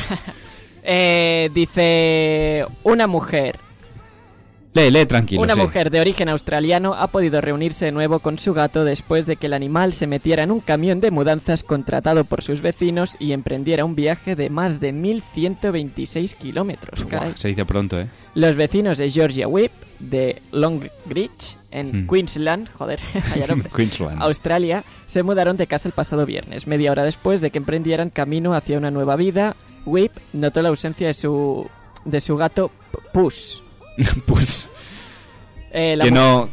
Eh, 0.87 1.49
dice, 1.55 2.67
una 2.83 3.07
mujer 3.07 3.59
Lee, 4.75 4.91
lee 4.91 5.07
tranquilo. 5.07 5.41
Una 5.43 5.55
sí. 5.55 5.61
mujer 5.61 5.91
de 5.91 6.01
origen 6.01 6.29
australiano 6.29 6.95
ha 6.95 7.07
podido 7.09 7.41
reunirse 7.41 7.85
de 7.87 7.93
nuevo 7.93 8.19
con 8.19 8.39
su 8.39 8.53
gato 8.55 8.85
después 8.85 9.25
de 9.25 9.37
que 9.37 9.47
el 9.47 9.53
animal 9.53 9.93
se 9.93 10.07
metiera 10.09 10.43
en 10.43 10.51
un 10.51 10.61
camión 10.61 11.01
de 11.01 11.11
mudanzas 11.13 11.63
contratado 11.63 12.25
por 12.25 12.43
sus 12.43 12.61
vecinos 12.61 13.17
y 13.21 13.33
emprendiera 13.33 13.85
un 13.85 13.95
viaje 13.95 14.35
de 14.35 14.51
más 14.51 14.81
de 14.81 14.93
1126 14.93 16.35
kilómetros. 16.35 17.07
Se 17.37 17.49
dice 17.49 17.65
pronto, 17.65 18.01
¿eh? 18.01 18.09
Los 18.35 18.57
vecinos 18.57 18.99
de 18.99 19.11
Georgia 19.11 19.47
Whip, 19.47 19.71
de 20.01 20.43
Longreach, 20.51 21.57
en 21.71 22.05
Hmm. 22.05 22.09
Queensland, 22.09 22.69
joder, 22.73 22.99
Queensland. 23.77 24.23
Australia, 24.23 24.85
se 25.07 25.23
mudaron 25.23 25.57
de 25.57 25.67
casa 25.67 25.89
el 25.89 25.93
pasado 25.95 26.27
viernes. 26.27 26.67
Media 26.67 26.91
hora 26.91 27.05
después 27.05 27.41
de 27.41 27.51
que 27.51 27.59
emprendieran 27.59 28.11
camino 28.11 28.55
hacia 28.55 28.79
una 28.79 28.91
nueva 28.91 29.17
vida, 29.17 29.57
Whip 29.87 30.13
notó 30.33 30.63
la 30.63 30.71
ausencia 30.71 31.07
de 31.07 31.15
su, 31.15 31.69
de 32.05 32.21
su 32.21 32.37
gato 32.37 32.71
Puss. 33.13 33.64
pues. 34.27 34.69
Eh, 35.73 35.99
Que 36.01 36.11
no. 36.11 36.49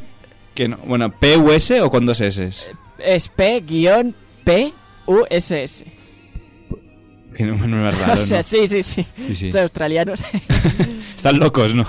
Que 0.54 0.68
no. 0.68 0.78
Bueno, 0.86 1.12
¿PUS 1.12 1.72
o 1.82 1.90
con 1.90 2.06
dos 2.06 2.22
S? 2.22 2.50
es 3.04 3.28
P-P-U-S-S. 3.30 4.72
Que 7.36 7.44
no, 7.46 7.56
no 7.68 7.90
es 7.90 7.98
raro, 8.00 8.14
o 8.14 8.20
sea, 8.20 8.38
¿no? 8.38 8.44
sí, 8.44 8.68
sí, 8.68 8.84
sí. 8.84 9.06
Sí, 9.16 9.36
sí. 9.36 9.52
Son 9.52 9.62
australianos. 9.62 10.22
Están 11.16 11.40
locos, 11.40 11.74
¿no? 11.74 11.86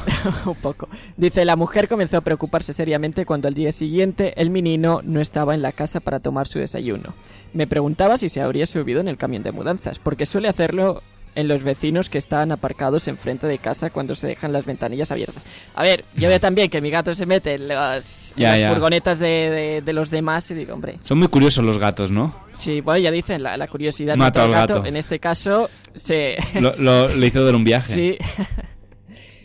un 0.47 0.55
poco. 0.57 0.89
Dice, 1.17 1.45
la 1.45 1.57
mujer 1.57 1.89
comenzó 1.89 2.19
a 2.19 2.21
preocuparse 2.21 2.73
seriamente 2.73 3.27
cuando 3.27 3.49
al 3.49 3.55
día 3.55 3.73
siguiente 3.73 4.41
el 4.41 4.51
menino 4.51 5.01
no 5.03 5.21
estaba 5.21 5.55
en 5.55 5.63
la 5.63 5.73
casa 5.73 6.01
para 6.01 6.21
tomar 6.21 6.47
su 6.47 6.59
desayuno. 6.59 7.15
Me 7.55 7.67
preguntaba 7.67 8.17
si 8.19 8.29
se 8.29 8.41
habría 8.41 8.67
subido 8.67 9.01
en 9.01 9.09
el 9.09 9.17
camión 9.19 9.43
de 9.43 9.53
mudanzas, 9.53 9.99
porque 9.99 10.27
suele 10.27 10.49
hacerlo 10.49 11.03
en 11.35 11.49
los 11.49 11.63
vecinos 11.63 12.09
que 12.11 12.19
están 12.19 12.53
aparcados 12.53 13.09
enfrente 13.09 13.47
de 13.47 13.59
casa 13.59 13.89
cuando 13.91 14.15
se 14.15 14.27
dejan 14.27 14.53
las 14.53 14.67
ventanillas 14.67 15.11
abiertas. 15.13 15.47
A 15.75 15.83
ver, 15.83 16.05
yo 16.15 16.29
veo 16.29 16.39
también 16.41 16.69
que 16.69 16.81
mi 16.81 16.91
gato 16.91 17.15
se 17.15 17.25
mete 17.25 17.55
en 17.55 17.69
las, 17.69 18.35
en 18.37 18.69
furgonetas 18.71 19.19
de, 19.19 19.27
de- 19.29 19.83
de 19.83 19.93
los 19.95 20.11
demás 20.11 20.51
y 20.51 20.55
digo, 20.55 20.75
hombre, 20.75 20.99
Son 21.03 21.19
muy 21.19 21.29
curiosos 21.29 21.65
los 21.65 21.79
gatos, 21.79 22.11
¿no? 22.11 22.35
sí, 22.53 22.81
bueno, 22.83 22.99
ya 23.05 23.11
dicen, 23.11 23.43
la, 23.43 23.57
la 23.57 23.67
curiosidad 23.69 24.15
Mata 24.17 24.45
al 24.45 24.51
gato. 24.53 24.75
gato. 24.75 24.87
En 24.87 24.97
este 24.97 25.19
caso, 25.19 25.71
se... 25.95 26.37
Lo, 26.61 26.77
lo- 26.77 27.25
hizo 27.27 27.45
dar 27.45 27.55
un 27.55 27.65
viaje. 27.65 27.93
Sí. 27.95 28.19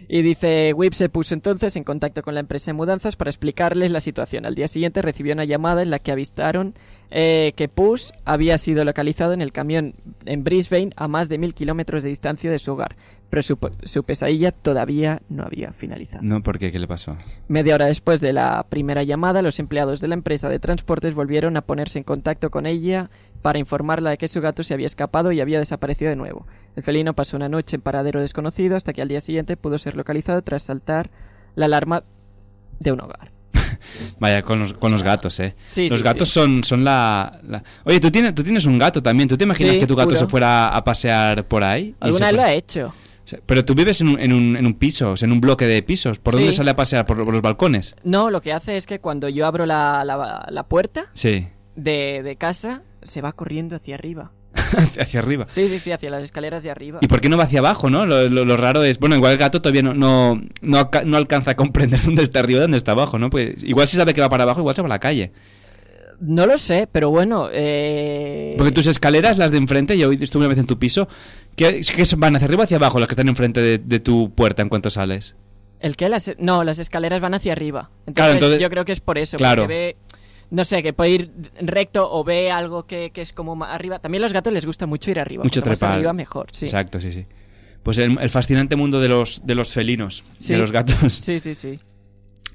Y 0.10 0.22
dice, 0.22 0.72
Whip 0.74 0.94
se 0.94 1.10
puso 1.10 1.34
entonces 1.34 1.76
en 1.76 1.84
contacto 1.84 2.22
con 2.22 2.34
la 2.34 2.40
empresa 2.40 2.68
de 2.72 2.76
mudanzas 2.76 3.18
para 3.18 3.30
explicarles 3.30 3.92
la 3.92 4.00
situación. 4.00 4.46
Al 4.46 4.56
día 4.56 4.70
siguiente 4.70 5.02
recibió 5.02 5.34
una 5.34 5.44
llamada 5.44 5.82
en 5.82 5.90
la 5.90 6.00
que 6.00 6.14
avistaron 6.14 6.76
eh, 7.10 7.54
que 7.56 7.70
Puss 7.70 8.14
había 8.26 8.58
sido 8.58 8.84
localizado 8.84 9.34
en 9.34 9.42
el 9.42 9.52
camión 9.52 9.96
en 10.26 10.44
Brisbane 10.44 10.90
a 10.96 11.08
más 11.08 11.30
de 11.30 11.38
mil 11.38 11.54
kilómetros 11.54 12.04
de 12.04 12.10
distancia 12.10 12.52
de 12.52 12.60
su 12.60 12.74
hogar. 12.74 12.96
Pero 13.30 13.44
su, 13.44 13.58
su 13.84 14.04
pesadilla 14.04 14.52
todavía 14.52 15.22
no 15.28 15.44
había 15.44 15.74
finalizado. 15.74 16.24
No, 16.24 16.42
¿por 16.42 16.60
qué? 16.60 16.72
¿Qué 16.72 16.80
le 16.80 16.88
pasó? 16.88 17.18
Media 17.50 17.76
hora 17.76 17.88
después 17.88 18.22
de 18.22 18.32
la 18.32 18.66
primera 18.70 19.04
llamada, 19.04 19.42
los 19.42 19.60
empleados 19.60 20.00
de 20.00 20.08
la 20.08 20.14
empresa 20.14 20.48
de 20.48 20.60
transportes 20.60 21.14
volvieron 21.14 21.58
a 21.58 21.62
ponerse 21.62 22.00
en 22.00 22.06
contacto 22.06 22.50
con 22.50 22.66
ella 22.66 23.10
para 23.42 23.60
informarla 23.60 24.12
de 24.12 24.18
que 24.18 24.30
su 24.30 24.40
gato 24.40 24.64
se 24.64 24.74
había 24.74 24.86
escapado 24.86 25.34
y 25.34 25.42
había 25.42 25.60
desaparecido 25.60 26.10
de 26.10 26.16
nuevo. 26.16 26.48
El 26.78 26.84
felino 26.84 27.14
pasó 27.14 27.36
una 27.36 27.50
noche 27.50 27.76
en 27.76 27.82
paradero 27.82 28.22
desconocido 28.22 28.78
hasta 28.78 28.94
que 28.94 29.02
al 29.02 29.10
día 29.10 29.20
siguiente 29.20 29.58
pudo 29.58 29.78
ser 29.78 29.98
localizado 29.98 30.42
tras 30.42 30.64
saltar 30.64 31.10
la 31.56 31.66
alarma 31.66 32.04
de 32.80 32.92
un 32.92 33.02
hogar. 33.02 33.37
Vaya, 34.20 34.42
con 34.42 34.60
los, 34.60 34.74
con 34.74 34.92
los 34.92 35.04
gatos, 35.04 35.40
¿eh? 35.40 35.56
Sí, 35.68 35.90
los 35.90 36.00
sí, 36.00 36.04
gatos 36.06 36.30
sí. 36.30 36.34
son, 36.36 36.64
son 36.64 36.84
la, 36.84 37.40
la- 37.48 37.64
Oye, 37.84 38.00
¿tú 38.00 38.10
tienes, 38.12 38.34
tú 38.36 38.44
tienes 38.44 38.66
un 38.66 38.78
gato 38.78 39.02
también. 39.02 39.28
¿Tú 39.30 39.38
te 39.38 39.44
imaginas 39.44 39.78
que 39.78 39.88
tu 39.88 39.96
gato 39.96 40.10
juro. 40.10 40.20
se 40.20 40.28
fuera 40.28 40.68
a 40.70 40.84
pasear 40.84 41.48
por 41.48 41.64
ahí? 41.64 41.96
¿Alguna 42.00 42.28
vez 42.28 42.36
lo 42.36 42.42
ha 42.44 42.54
hecho? 42.54 42.94
Pero 43.46 43.66
tú 43.66 43.76
vives 43.76 44.00
en 44.00 44.08
un, 44.08 44.20
en 44.22 44.32
un, 44.32 44.56
en 44.56 44.66
un 44.66 44.74
piso, 44.76 45.12
o 45.12 45.18
sea, 45.18 45.26
en 45.26 45.34
un 45.34 45.42
bloque 45.42 45.66
de 45.68 45.84
pisos. 45.84 46.18
¿Por 46.20 46.34
dónde 46.36 46.54
sale 46.54 46.72
a 46.72 46.76
pasear? 46.78 47.06
¿Por, 47.06 47.18
por 47.26 47.34
los 47.34 47.42
balcones? 47.42 47.94
No, 48.06 48.30
lo 48.30 48.42
que 48.42 48.54
hace 48.54 48.78
es 48.78 48.86
que 48.88 49.00
cuando 49.00 49.28
yo 49.28 49.46
abro 49.46 49.66
la, 49.66 50.06
la- 50.06 50.48
la 50.50 50.64
puerta 50.64 51.08
de, 51.76 52.22
de 52.24 52.36
casa, 52.38 52.84
se 53.04 53.22
va 53.22 53.34
corriendo 53.34 53.76
hacia 53.76 53.96
arriba. 53.96 54.32
Hacia 55.00 55.20
arriba. 55.20 55.46
Sí, 55.48 55.68
sí, 55.68 55.80
sí, 55.80 55.92
hacia 55.92 56.10
las 56.10 56.24
escaleras 56.24 56.64
de 56.64 56.72
arriba. 56.72 57.00
¿Y 57.02 57.08
por 57.08 57.22
qué 57.22 57.30
no 57.30 57.38
va 57.38 57.44
hacia 57.44 57.60
abajo, 57.60 57.90
no? 57.90 58.06
Lo, 58.06 58.28
lo- 58.30 58.46
lo 58.46 58.58
raro 58.58 58.84
es... 58.84 59.00
Bueno, 59.00 59.16
igual 59.16 59.34
el 59.34 59.38
gato 59.38 59.62
todavía 59.62 59.84
no, 59.84 59.94
no, 59.94 60.42
no, 60.62 60.90
no 61.06 61.18
alcanza 61.18 61.52
a 61.52 61.56
comprender 61.56 62.02
dónde 62.06 62.24
está 62.24 62.40
arriba 62.40 62.60
y 62.60 62.62
dónde 62.62 62.78
está 62.78 62.92
abajo, 62.94 63.18
¿no? 63.20 63.30
Pues 63.30 63.56
igual 63.64 63.88
si 63.88 63.98
sabe 63.98 64.14
que 64.14 64.22
va 64.22 64.30
para 64.30 64.44
abajo, 64.44 64.60
igual 64.62 64.76
se 64.76 64.82
va 64.82 64.88
a 64.88 64.90
la 64.90 65.00
calle. 65.00 65.32
No 66.20 66.46
lo 66.48 66.58
sé, 66.58 66.88
pero 66.92 67.10
bueno. 67.12 67.48
Eh... 67.52 68.56
Porque 68.58 68.72
tus 68.72 68.88
escaleras, 68.88 69.38
las 69.38 69.52
de 69.52 69.58
enfrente, 69.60 69.98
yo 69.98 70.12
estuve 70.12 70.42
una 70.42 70.50
vez 70.50 70.58
en 70.58 70.66
tu 70.66 70.80
piso, 70.80 71.08
¿qué, 71.56 71.82
qué 71.82 72.04
van 72.18 72.36
hacia 72.36 72.48
arriba 72.48 72.62
o 72.62 72.64
hacia 72.64 72.78
abajo 72.78 73.00
las 73.00 73.08
que 73.08 73.14
están 73.14 73.30
enfrente 73.30 73.62
de, 73.62 73.78
de 73.78 74.00
tu 74.00 74.32
puerta 74.34 74.62
en 74.64 74.70
cuanto 74.70 74.90
sales? 74.90 75.36
¿El 75.80 75.96
qué? 75.96 76.10
Las... 76.10 76.32
No, 76.40 76.64
las 76.64 76.80
escaleras 76.80 77.22
van 77.22 77.36
hacia 77.36 77.52
arriba. 77.52 77.92
Entonces, 78.08 78.16
Claro, 78.16 78.34
entonces- 78.34 78.60
yo 78.60 78.70
creo 78.70 78.84
que 78.84 78.94
es 78.94 79.00
por 79.00 79.20
eso. 79.20 79.38
Claro. 79.38 79.64
Porque 79.64 79.76
ve, 79.76 79.96
no 80.50 80.64
sé, 80.66 80.82
que 80.84 80.94
puede 80.94 81.12
ir 81.12 81.32
recto 81.62 82.10
o 82.12 82.24
ve 82.24 82.52
algo 82.52 82.86
que, 82.86 83.12
que 83.14 83.22
es 83.22 83.34
como 83.34 83.56
ma- 83.56 83.74
arriba. 83.74 84.00
También 84.00 84.22
a 84.24 84.26
los 84.26 84.34
gatos 84.34 84.54
les 84.54 84.66
gusta 84.66 84.86
mucho 84.86 85.12
ir 85.12 85.20
arriba. 85.20 85.44
Mucho 85.44 85.60
Cuanto 85.62 85.70
más 85.72 85.80
trepar. 85.80 85.96
arriba, 85.96 86.14
mejor, 86.14 86.48
sí. 86.52 86.66
Exacto, 86.66 87.00
sí, 87.02 87.12
sí. 87.12 87.26
Pues 87.84 87.98
el, 88.00 88.18
el 88.20 88.30
fascinante 88.30 88.76
mundo 88.76 89.00
de 89.00 89.08
los, 89.10 89.46
de 89.46 89.56
los 89.56 89.74
felinos, 89.74 90.24
Sí. 90.40 90.54
de 90.54 90.60
los 90.60 90.72
gatos. 90.72 91.14
Sí, 91.14 91.40
sí, 91.40 91.56
sí. 91.56 91.80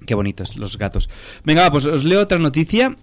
Qué 0.07 0.15
bonitos 0.15 0.57
los 0.57 0.79
gatos. 0.79 1.09
Venga, 1.45 1.63
va, 1.63 1.71
pues 1.71 1.87
os 1.87 2.05
leo 2.05 2.21
otra 2.23 2.39
noticia. 2.39 2.97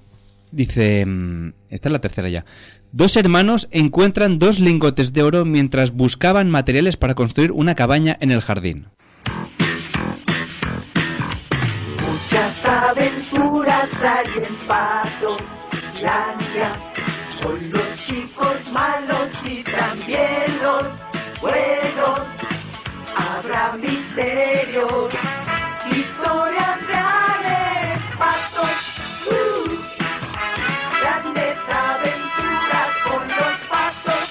Dice, 0.51 1.05
mm, 1.05 1.53
esta 1.69 1.89
es 1.89 1.93
la 1.93 2.01
tercera 2.01 2.27
ya. 2.29 2.45
Dos 2.91 3.15
hermanos 3.17 3.67
encuentran 3.71 4.39
dos 4.39 4.59
lingotes 4.59 5.13
de 5.13 5.21
oro 5.23 5.45
mientras 5.45 5.91
buscaban 5.91 6.49
materiales 6.49 6.97
para 6.97 7.13
construir 7.13 7.51
una 7.51 7.75
cabaña 7.75 8.17
en 8.19 8.31
el 8.31 8.41
jardín. 8.41 8.87
Aventuras 12.69 13.89
hay 14.01 14.27
en 14.37 14.55
Patoslandia, 14.67 15.39
con 17.41 17.71
los 17.71 17.89
chicos 18.05 18.57
malos 18.71 19.29
y 19.43 19.63
también 19.63 20.61
los 20.61 20.85
buenos. 21.41 22.21
Habrá 23.17 23.73
misterios, 23.73 25.11
historias 25.91 26.87
reales, 26.87 27.99
patos, 28.17 28.77
uh, 29.31 29.69
grandes 31.01 31.57
aventuras 31.67 32.91
con 33.03 33.27
los 33.27 33.55
patos. 33.69 34.29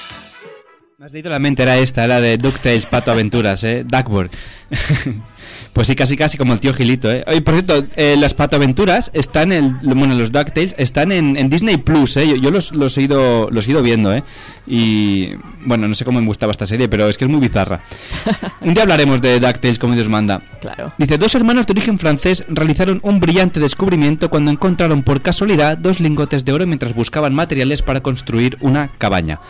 has 1.03 1.13
leído 1.13 1.31
la 1.31 1.41
mente, 1.41 1.65
era 1.65 1.77
esta, 1.77 2.05
era 2.05 2.21
de 2.21 2.39
DuckTales, 2.39 2.87
Pato 2.87 3.11
Aventuras, 3.11 3.65
¿eh? 3.65 3.85
Duckburg. 3.85 4.31
pues 5.73 5.87
sí, 5.87 5.95
casi 5.95 6.17
casi 6.17 6.39
como 6.39 6.53
el 6.53 6.61
tío 6.61 6.75
Gilito, 6.75 7.11
¿eh? 7.11 7.25
Oye, 7.27 7.43
por 7.43 7.55
cierto, 7.55 7.85
eh, 7.97 8.17
las 8.19 8.35
Pato 8.35 8.57
Aventuras 8.57 9.11
están 9.15 9.53
en, 9.53 9.79
bueno, 9.83 10.15
los 10.15 10.33
DuckTales 10.33 10.75
están 10.79 11.13
en, 11.13 11.37
en 11.37 11.49
Disney 11.49 11.77
Plus, 11.77 12.17
¿eh? 12.17 12.29
Yo, 12.29 12.37
yo 12.37 12.51
los, 12.51 12.75
los, 12.75 12.97
he 12.99 13.03
ido, 13.03 13.49
los 13.51 13.67
he 13.67 13.71
ido 13.71 13.83
viendo, 13.83 14.15
¿eh? 14.15 14.23
Y, 14.67 15.31
bueno, 15.65 15.89
no 15.89 15.95
sé 15.95 16.05
cómo 16.05 16.21
me 16.21 16.27
gustaba 16.27 16.53
esta 16.53 16.67
serie, 16.67 16.89
pero 16.89 17.09
es 17.09 17.17
que 17.17 17.25
es 17.25 17.31
muy 17.31 17.41
bizarra. 17.41 17.83
Un 18.61 18.75
día 18.75 18.83
hablaremos 18.83 19.21
de 19.23 19.41
DuckTales, 19.41 19.79
como 19.79 19.95
Dios 19.95 20.09
manda. 20.09 20.41
Claro. 20.61 20.93
Dice, 20.99 21.17
dos 21.17 21.35
hermanos 21.35 21.67
de 21.67 21.73
origen 21.73 21.99
francés 21.99 22.45
realizaron 22.49 23.01
un 23.03 23.21
brillante 23.21 23.61
descubrimiento 23.61 24.29
cuando 24.31 24.51
encontraron 24.51 25.03
por 25.03 25.23
casualidad 25.23 25.79
dos 25.79 26.01
lingotes 26.01 26.45
de 26.45 26.53
oro 26.53 26.67
mientras 26.67 26.95
buscaban 26.95 27.35
materiales 27.35 27.83
para 27.83 28.01
construir 28.01 28.59
una 28.61 28.89
cabaña. 28.99 29.41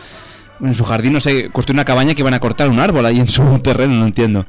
En 0.61 0.73
su 0.73 0.83
jardín, 0.83 1.13
no 1.13 1.19
sé, 1.19 1.49
construir 1.51 1.75
una 1.75 1.85
cabaña 1.85 2.13
que 2.13 2.21
iban 2.21 2.33
a 2.33 2.39
cortar 2.39 2.69
un 2.69 2.79
árbol 2.79 3.05
ahí 3.05 3.19
en 3.19 3.27
su 3.27 3.59
terreno, 3.63 3.95
no 3.95 4.05
entiendo. 4.05 4.45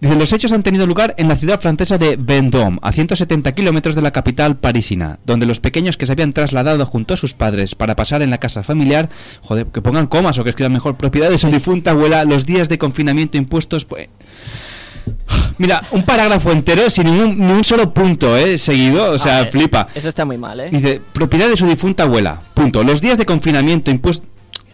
Dice, 0.00 0.16
los 0.16 0.32
hechos 0.32 0.52
han 0.52 0.62
tenido 0.62 0.86
lugar 0.86 1.14
en 1.16 1.28
la 1.28 1.36
ciudad 1.36 1.60
francesa 1.60 1.96
de 1.96 2.16
Vendôme, 2.16 2.78
a 2.82 2.92
170 2.92 3.52
kilómetros 3.52 3.94
de 3.94 4.02
la 4.02 4.10
capital 4.10 4.56
parisina, 4.56 5.18
donde 5.24 5.46
los 5.46 5.60
pequeños 5.60 5.96
que 5.96 6.04
se 6.04 6.12
habían 6.12 6.32
trasladado 6.32 6.84
junto 6.84 7.14
a 7.14 7.16
sus 7.16 7.34
padres 7.34 7.74
para 7.74 7.96
pasar 7.96 8.20
en 8.20 8.30
la 8.30 8.38
casa 8.38 8.62
familiar, 8.62 9.08
joder, 9.42 9.66
que 9.66 9.80
pongan 9.80 10.06
comas 10.06 10.38
o 10.38 10.44
que 10.44 10.50
escriban 10.50 10.72
mejor 10.72 10.96
propiedad 10.96 11.30
de 11.30 11.38
su 11.38 11.48
difunta 11.48 11.92
abuela, 11.92 12.24
los 12.24 12.44
días 12.44 12.68
de 12.68 12.78
confinamiento 12.78 13.38
impuestos, 13.38 13.84
pues... 13.84 14.08
Mira, 15.58 15.82
un 15.92 16.02
parágrafo 16.02 16.50
entero 16.50 16.90
sin 16.90 17.04
ningún, 17.04 17.38
ni 17.38 17.52
un 17.52 17.64
solo 17.64 17.94
punto, 17.94 18.36
¿eh? 18.36 18.58
Seguido, 18.58 19.12
o 19.12 19.18
sea, 19.18 19.42
ver, 19.42 19.52
flipa. 19.52 19.88
Eso 19.94 20.08
está 20.08 20.24
muy 20.24 20.38
mal, 20.38 20.58
¿eh? 20.60 20.70
Dice, 20.70 21.00
propiedad 21.12 21.48
de 21.48 21.56
su 21.56 21.66
difunta 21.66 22.04
abuela. 22.04 22.40
Punto. 22.54 22.82
Los 22.82 23.00
días 23.00 23.18
de 23.18 23.26
confinamiento 23.26 23.90
impuestos... 23.90 24.26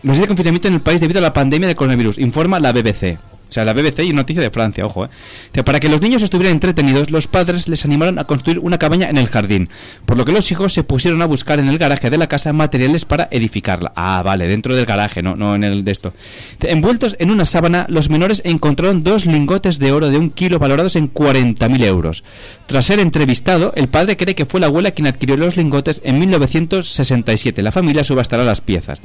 Los 0.03 0.17
días 0.17 0.23
de 0.23 0.29
confinamiento 0.29 0.69
en 0.69 0.75
el 0.75 0.81
país 0.81 1.01
debido 1.01 1.19
a 1.19 1.23
la 1.23 1.33
pandemia 1.33 1.69
de 1.69 1.77
coronavirus, 1.77 2.19
informa 2.19 2.59
la 2.59 2.73
BBC. 2.73 3.19
O 3.51 3.53
sea, 3.53 3.65
la 3.65 3.73
BBC 3.73 4.05
y 4.05 4.13
noticia 4.13 4.41
de 4.41 4.51
Francia, 4.51 4.87
ojo, 4.87 5.07
¿eh? 5.07 5.63
Para 5.65 5.81
que 5.81 5.89
los 5.89 6.01
niños 6.01 6.23
estuvieran 6.23 6.55
entretenidos, 6.55 7.11
los 7.11 7.27
padres 7.27 7.67
les 7.67 7.85
animaron 7.85 8.21
a 8.21 8.25
construir 8.25 8.61
una 8.61 8.79
cabaña 8.79 9.11
en 9.11 9.19
el 9.19 9.29
jardín, 9.29 9.69
por 10.07 10.17
lo 10.17 10.25
que 10.25 10.31
los 10.31 10.51
hijos 10.53 10.73
se 10.73 10.85
pusieron 10.85 11.21
a 11.21 11.27
buscar 11.27 11.59
en 11.59 11.69
el 11.69 11.77
garaje 11.77 12.11
de 12.11 12.19
la 12.19 12.29
casa 12.29 12.53
materiales 12.53 13.05
para 13.05 13.29
edificarla. 13.33 13.93
Ah, 13.97 14.23
vale, 14.25 14.47
dentro 14.47 14.77
del 14.77 14.87
garaje, 14.87 15.21
no, 15.21 15.35
no 15.35 15.57
en 15.57 15.65
el 15.65 15.85
de 15.85 15.91
esto. 15.91 16.15
Envueltos 16.61 17.17
en 17.19 17.33
una 17.33 17.45
sábana, 17.45 17.87
los 17.89 18.09
menores 18.09 18.41
encontraron 18.45 19.03
dos 19.03 19.27
lingotes 19.27 19.81
de 19.81 19.91
oro 19.91 20.11
de 20.11 20.19
un 20.19 20.31
kilo 20.31 20.61
valorados 20.61 20.95
en 20.95 21.13
40.000 21.13 21.83
euros. 21.83 22.23
Tras 22.67 22.87
ser 22.87 23.01
entrevistado, 23.01 23.73
el 23.75 23.89
padre 23.89 24.17
cree 24.17 24.37
que 24.37 24.47
fue 24.47 24.61
la 24.61 24.67
abuela 24.67 24.93
quien 24.93 25.09
adquirió 25.09 25.37
los 25.37 25.57
lingotes 25.57 26.01
en 26.05 26.21
1967. 26.21 27.63
La 27.63 27.73
familia 27.73 28.05
subastará 28.05 28.45
las 28.45 28.61
piezas. 28.61 29.01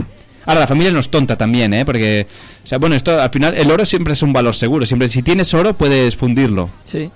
Ahora, 0.46 0.62
la 0.62 0.68
familia 0.68 0.92
no 0.92 1.00
es 1.00 1.10
tonta 1.10 1.38
también, 1.38 1.74
¿eh? 1.74 1.86
Porque, 1.86 2.28
o 2.64 2.68
sea, 2.68 2.78
bueno, 2.78 2.96
esto 2.96 3.20
al 3.20 3.30
final, 3.30 3.56
el 3.56 3.70
oro 3.72 3.86
siempre 3.86 4.14
es 4.14 4.22
un 4.22 4.34
valor 4.34 4.56
seguro. 4.56 4.86
Siempre, 4.86 5.10
si 5.10 5.22
tienes 5.22 5.54
oro, 5.54 5.76
puedes 5.76 6.16
fundirlo. 6.16 6.70
Sí. 6.84 7.12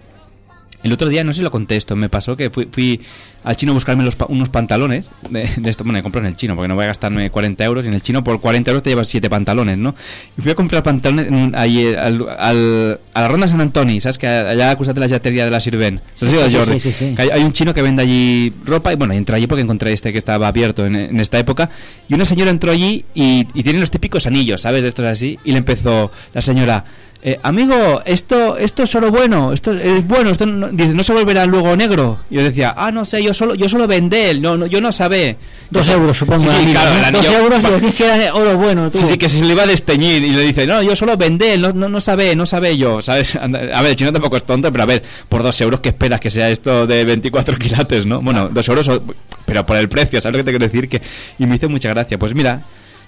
El 0.81 0.93
otro 0.93 1.09
día, 1.09 1.23
no 1.23 1.33
sé 1.33 1.37
si 1.37 1.43
lo 1.43 1.51
contesto, 1.51 1.95
me 1.95 2.07
pasó 2.07 2.37
que 2.37 2.49
fui, 2.49 2.67
fui 2.71 3.01
al 3.43 3.55
chino 3.55 3.71
a 3.71 3.75
buscarme 3.75 4.03
los 4.03 4.15
unos 4.29 4.49
pantalones 4.49 5.13
de, 5.29 5.49
de 5.57 5.69
esto. 5.69 5.83
Bueno, 5.83 5.97
me 5.99 6.03
compro 6.03 6.21
en 6.21 6.27
el 6.27 6.35
chino 6.37 6.55
porque 6.55 6.67
no 6.69 6.75
voy 6.75 6.85
a 6.85 6.87
gastarme 6.87 7.29
40 7.29 7.63
euros. 7.65 7.83
Y 7.85 7.89
en 7.89 7.93
el 7.95 8.01
chino 8.01 8.23
por 8.23 8.39
40 8.39 8.71
euros 8.71 8.83
te 8.83 8.89
llevas 8.89 9.07
7 9.09 9.29
pantalones, 9.29 9.77
¿no? 9.77 9.93
Y 10.37 10.41
fui 10.41 10.51
a 10.51 10.55
comprar 10.55 10.81
pantalones 10.83 11.27
en 11.27 11.33
un- 11.35 11.55
ahí 11.55 11.93
al, 11.93 12.25
al- 12.37 12.99
a 13.13 13.21
la 13.21 13.27
ronda 13.27 13.47
San 13.49 13.59
Antonio, 13.59 13.99
¿sabes? 13.99 14.17
Que 14.17 14.27
allá 14.27 14.71
acusate 14.71 14.99
la 15.01 15.07
yatería 15.07 15.43
de 15.45 15.51
la 15.51 15.59
Sirven. 15.59 15.99
¿Se 16.15 16.25
lo 16.25 16.31
Sí, 16.45 16.49
sí, 16.49 16.55
Jordi? 16.55 16.79
sí, 16.79 16.91
sí, 16.91 17.05
sí. 17.09 17.15
Que 17.15 17.23
hay, 17.23 17.29
hay 17.29 17.43
un 17.43 17.51
chino 17.51 17.73
que 17.73 17.81
vende 17.81 18.01
allí 18.03 18.53
ropa 18.65 18.93
y 18.93 18.95
bueno, 18.95 19.13
entré 19.13 19.35
allí 19.35 19.47
porque 19.47 19.61
encontré 19.63 19.91
este 19.91 20.11
que 20.13 20.17
estaba 20.17 20.47
abierto 20.47 20.85
en, 20.85 20.95
en 20.95 21.19
esta 21.19 21.37
época. 21.39 21.69
Y 22.07 22.13
una 22.13 22.25
señora 22.25 22.51
entró 22.51 22.71
allí 22.71 23.03
y, 23.13 23.45
y 23.53 23.63
tiene 23.63 23.79
los 23.79 23.91
típicos 23.91 24.27
anillos, 24.27 24.61
¿sabes? 24.61 24.83
Estos 24.85 25.05
así. 25.05 25.39
Y 25.43 25.51
le 25.51 25.57
empezó 25.57 26.11
la 26.33 26.41
señora. 26.41 26.85
Eh, 27.21 27.37
amigo, 27.43 28.01
esto, 28.05 28.57
esto 28.57 28.83
es 28.83 28.95
oro 28.95 29.11
bueno, 29.11 29.51
esto 29.51 29.73
es 29.73 30.07
bueno, 30.07 30.29
esto 30.29 30.45
no, 30.45 30.69
dice, 30.69 30.93
no 30.93 31.03
se 31.03 31.11
volverá 31.13 31.45
luego 31.45 31.75
negro. 31.75 32.19
Y 32.29 32.35
yo 32.35 32.43
decía, 32.43 32.73
ah, 32.77 32.91
no 32.91 33.03
sé, 33.03 33.21
yo 33.21 33.33
solo, 33.33 33.55
yo 33.55 33.67
solo 33.67 33.87
vendé, 33.87 34.39
no, 34.39 34.55
no, 34.57 34.65
yo 34.67 34.79
no 34.79 34.91
sabé. 34.91 35.35
Dos 35.69 35.87
euros, 35.89 36.17
supongo. 36.17 36.47
Sí, 36.47 36.47
sí, 36.63 36.71
claro, 36.71 36.91
¿no? 36.91 37.11
Dos 37.11 37.25
anillo- 37.27 37.37
euros 37.39 37.59
y 37.59 37.71
decís 37.81 37.95
si 37.97 38.03
era 38.03 38.33
oro 38.33 38.57
bueno, 38.57 38.89
tú. 38.89 38.97
Sí, 38.99 39.05
sí, 39.07 39.17
que 39.17 39.27
se 39.27 39.43
le 39.43 39.51
iba 39.51 39.63
a 39.63 39.67
desteñir 39.67 40.23
y 40.23 40.29
le 40.31 40.41
dice, 40.43 40.65
no, 40.65 40.81
yo 40.81 40.95
solo 40.95 41.17
vendé, 41.17 41.57
no, 41.57 41.71
no, 41.71 41.89
no 41.89 41.99
sabe, 42.01 42.35
no 42.35 42.45
sabe 42.45 42.77
yo, 42.77 43.01
¿sabes? 43.01 43.35
A 43.41 43.47
ver, 43.47 43.85
el 43.85 43.95
chino 43.95 44.13
tampoco 44.13 44.37
es 44.37 44.45
tonto, 44.45 44.71
pero 44.71 44.83
a 44.83 44.87
ver, 44.87 45.03
por 45.27 45.43
dos 45.43 45.59
euros, 45.61 45.81
¿qué 45.81 45.89
esperas 45.89 46.19
que 46.21 46.29
sea 46.29 46.49
esto 46.49 46.87
de 46.87 47.03
24 47.05 47.57
quilates, 47.57 48.05
no? 48.05 48.21
Bueno, 48.21 48.49
dos 48.49 48.67
euros, 48.69 48.89
pero 49.45 49.65
por 49.65 49.75
el 49.77 49.89
precio, 49.89 50.21
¿sabes 50.21 50.37
lo 50.37 50.43
que 50.45 50.51
te 50.51 50.57
quiero 50.57 50.65
decir? 50.71 50.87
Que, 50.89 51.01
y 51.37 51.45
me 51.45 51.57
hizo 51.57 51.67
mucha 51.69 51.89
gracia. 51.89 52.17
Pues 52.17 52.33
mira, 52.33 52.61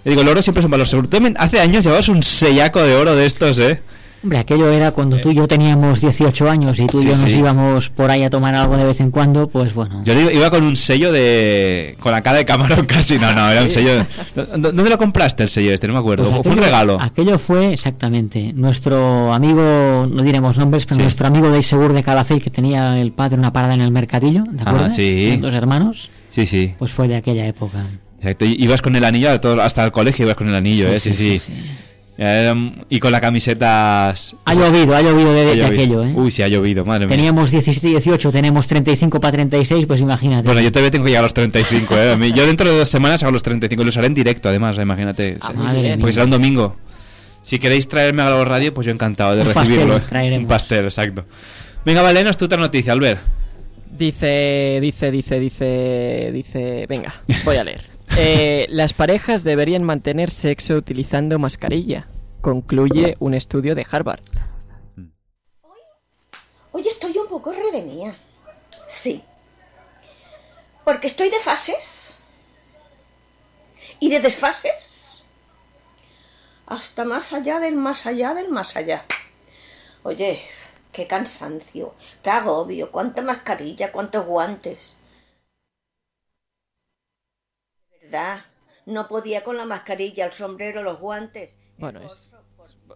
yo 0.03 0.09
digo, 0.09 0.21
el 0.21 0.27
oro 0.27 0.41
siempre 0.41 0.59
es 0.59 0.65
un 0.65 0.71
valor 0.71 0.87
seguro. 0.87 1.07
Tú 1.07 1.17
hace 1.37 1.59
años 1.59 1.83
llevabas 1.83 2.09
un 2.09 2.21
sellaco 2.23 2.81
de 2.83 2.95
oro 2.95 3.15
de 3.15 3.25
estos, 3.25 3.57
¿eh? 3.59 3.81
Hombre, 4.23 4.37
aquello 4.37 4.69
era 4.71 4.91
cuando 4.91 5.19
tú 5.19 5.31
y 5.31 5.35
yo 5.35 5.47
teníamos 5.47 5.99
18 5.99 6.47
años 6.47 6.77
y 6.79 6.85
tú 6.85 6.99
y 6.99 7.01
Sí, 7.03 7.07
yo 7.09 7.17
nos 7.17 7.31
sí. 7.31 7.39
íbamos 7.39 7.89
por 7.89 8.11
ahí 8.11 8.21
a 8.23 8.29
tomar 8.29 8.53
algo 8.53 8.77
de 8.77 8.83
vez 8.83 8.99
en 9.01 9.09
cuando, 9.09 9.47
pues 9.47 9.73
bueno. 9.73 10.03
Yo 10.05 10.13
iba- 10.13 10.51
con 10.51 10.63
un 10.63 10.75
sello 10.75 11.11
de... 11.11 11.95
con 11.99 12.11
la 12.11 12.21
cara 12.21 12.37
de 12.37 12.45
camarón 12.45 12.85
casi, 12.87 13.17
no, 13.17 13.33
no, 13.33 13.49
era 13.49 13.63
un 13.63 13.71
sello... 13.71 14.05
¿Dó- 14.35 14.45
¿Dónde 14.71 14.89
lo 14.89 14.97
compraste 14.99 15.41
el 15.41 15.49
sello 15.49 15.73
este? 15.73 15.87
No 15.87 15.93
me 15.93 15.99
acuerdo. 15.99 16.25
Pues 16.25 16.35
¿O 16.39 16.43
fue 16.43 16.51
un 16.51 16.59
aquello- 16.59 16.65
regalo? 16.65 16.97
Aquello 17.01 17.39
fue 17.39 17.73
exactamente. 17.73 18.53
Nuestro 18.53 19.33
amigo, 19.33 20.07
no 20.07 20.21
diremos 20.21 20.57
nombres, 20.59 20.85
pero 20.85 20.97
Sí. 20.97 21.01
nuestro 21.01 21.25
amigo 21.25 21.49
de 21.49 21.63
Segur 21.63 21.93
de 21.93 22.03
Calafell, 22.03 22.43
que 22.43 22.51
tenía 22.51 22.99
el 23.01 23.13
padre 23.13 23.37
una 23.39 23.51
parada 23.51 23.73
en 23.73 23.81
el 23.81 23.89
mercadillo, 23.91 24.43
¿de 24.51 24.61
Ah, 24.63 24.69
acuerdo? 24.69 24.89
sí. 24.91 25.37
Dos 25.37 25.53
hermanos, 25.55 26.11
Sí, 26.29 26.45
sí. 26.45 26.75
pues 26.77 26.91
fue 26.91 27.07
de 27.07 27.15
aquella 27.15 27.47
época. 27.47 27.87
Exacto, 28.19 28.45
ibas 28.45 28.83
con 28.83 28.95
el 28.95 29.03
anillo 29.03 29.41
todo- 29.41 29.61
hasta 29.63 29.83
el 29.83 29.91
colegio, 29.91 30.25
ibas 30.25 30.35
con 30.35 30.47
el 30.47 30.53
anillo, 30.53 30.89
¿eh? 30.89 30.99
Sí, 30.99 31.11
sí. 31.11 31.39
Y 32.89 32.99
con 32.99 33.11
las 33.11 33.21
camisetas... 33.21 34.35
Ha 34.45 34.53
llovido, 34.53 34.95
ha 34.95 35.01
llovido 35.01 35.33
de, 35.33 35.41
Ha 35.41 35.45
de 35.45 35.55
llovido. 35.55 35.65
aquello, 35.65 36.03
¿eh? 36.03 36.13
Uy, 36.15 36.29
sí, 36.31 36.43
ha 36.43 36.47
llovido, 36.47 36.85
madre 36.85 37.07
mía. 37.07 37.15
Teníamos 37.15 37.49
17 37.51 37.87
y 37.87 37.91
18, 37.91 38.31
tenemos 38.31 38.67
35 38.67 39.19
para 39.19 39.31
36, 39.31 39.85
pues 39.87 40.01
imagínate. 40.01 40.45
Bueno, 40.45 40.61
yo 40.61 40.71
todavía 40.71 40.91
tengo 40.91 41.05
que 41.05 41.09
llegar 41.11 41.23
a 41.23 41.25
los 41.25 41.33
35, 41.33 41.97
¿eh? 41.97 42.11
A 42.11 42.15
mí- 42.17 42.31
Yo 42.33 42.45
dentro 42.45 42.69
de 42.69 42.77
dos 42.77 42.89
semanas 42.89 43.23
hago 43.23 43.31
los 43.31 43.41
35 43.43 43.81
y 43.81 43.85
los 43.85 43.97
haré 43.97 44.07
en 44.07 44.13
directo, 44.13 44.49
además, 44.49 44.77
¿eh? 44.77 44.81
imagínate. 44.83 45.37
Ah, 45.41 45.51
mía. 45.73 45.97
Porque 45.99 46.13
será 46.13 46.25
un 46.25 46.31
domingo. 46.31 46.75
Si 47.41 47.57
queréis 47.57 47.87
traerme 47.87 48.21
a 48.21 48.29
la 48.29 48.45
radio, 48.45 48.71
pues 48.73 48.85
yo 48.85 48.91
encantado 48.93 49.35
de 49.35 49.41
Un 49.41 49.47
pastel 49.53 49.67
recibirlo. 49.69 49.97
¿eh? 49.97 50.01
traeremos. 50.07 50.41
Un 50.43 50.47
pastel, 50.47 50.83
exacto. 50.83 51.25
Venga, 51.83 52.03
Valenos, 52.03 52.37
tu 52.37 52.45
otra 52.45 52.59
noticia, 52.59 52.93
Albert. 52.93 53.19
Dice, 53.97 54.77
dice, 54.81 55.11
dice, 55.11 55.39
dice, 55.39 56.29
dice... 56.31 56.85
Venga, 56.87 57.21
voy 57.43 57.55
a 57.57 57.63
leer. 57.63 57.90
Eh, 58.17 58.67
las 58.69 58.93
parejas 58.93 59.43
deberían 59.43 59.83
mantener 59.83 60.31
sexo 60.31 60.75
utilizando 60.75 61.39
mascarilla. 61.39 62.07
Concluye 62.41 63.15
un 63.19 63.33
estudio 63.33 63.73
de 63.75 63.85
Harvard. 63.89 64.21
Hoy 66.71 66.87
estoy 66.87 67.17
un 67.17 67.27
poco 67.27 67.51
revenida. 67.51 68.15
Sí. 68.87 69.23
Porque 70.83 71.07
estoy 71.07 71.29
de 71.29 71.39
fases. 71.39 72.19
Y 73.99 74.09
de 74.09 74.19
desfases. 74.19 75.23
Hasta 76.65 77.05
más 77.05 77.33
allá 77.33 77.59
del 77.59 77.75
más 77.75 78.05
allá 78.05 78.33
del 78.33 78.49
más 78.49 78.75
allá. 78.75 79.05
Oye, 80.03 80.41
qué 80.91 81.05
cansancio, 81.07 81.93
qué 82.23 82.29
agobio, 82.29 82.91
cuánta 82.91 83.21
mascarilla, 83.21 83.91
cuántos 83.91 84.25
guantes. 84.25 84.95
De 88.00 88.00
verdad, 88.11 88.45
no 88.85 89.07
podía 89.07 89.43
con 89.43 89.57
la 89.57 89.65
mascarilla, 89.65 90.25
el 90.25 90.31
sombrero, 90.33 90.83
los 90.83 90.99
guantes. 90.99 91.55
Bueno, 91.77 91.99
es- 92.01 92.33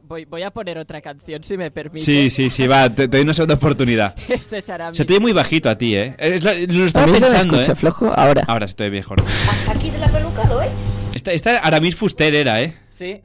voy, 0.04 0.26
voy 0.26 0.44
a 0.44 0.52
poner 0.52 0.78
otra 0.78 1.02
canción 1.02 1.44
si 1.44 1.58
me 1.58 1.72
permite. 1.72 2.00
Sí, 2.06 2.30
sí, 2.30 2.50
sí, 2.50 2.68
va, 2.68 2.90
te, 2.90 3.08
te 3.08 3.18
doy 3.18 3.22
una 3.22 3.34
segunda 3.34 3.56
oportunidad. 3.56 4.16
Esto 4.30 4.56
es 4.58 4.70
Aramis. 4.70 4.98
Se 4.98 5.06
te 5.06 5.14
oye 5.14 5.20
muy 5.22 5.32
bajito 5.34 5.70
a 5.70 5.78
ti, 5.78 5.96
¿eh? 5.96 6.16
Es 6.18 6.44
la- 6.44 6.54
lo 6.54 6.86
estaba 6.86 7.06
¿También 7.06 7.22
se 7.22 7.26
me 7.28 7.32
pensando, 7.32 7.56
escucha 7.62 7.72
¿eh? 7.72 7.76
flojo? 7.76 8.14
Ahora. 8.16 8.44
Ahora 8.48 8.68
se 8.68 8.76
te 8.76 8.84
ve 8.84 8.92
mejor. 8.92 9.24
Hasta 9.50 9.72
aquí 9.72 9.90
de 9.90 9.98
la 10.00 10.08
peluca, 10.10 10.44
¿lo 10.48 10.58
veis? 10.60 10.72
Esta, 11.14 11.32
esta 11.32 11.58
Aramis 11.60 11.96
Fuster 11.96 12.36
era, 12.36 12.62
¿eh? 12.62 12.78
Sí. 12.90 13.22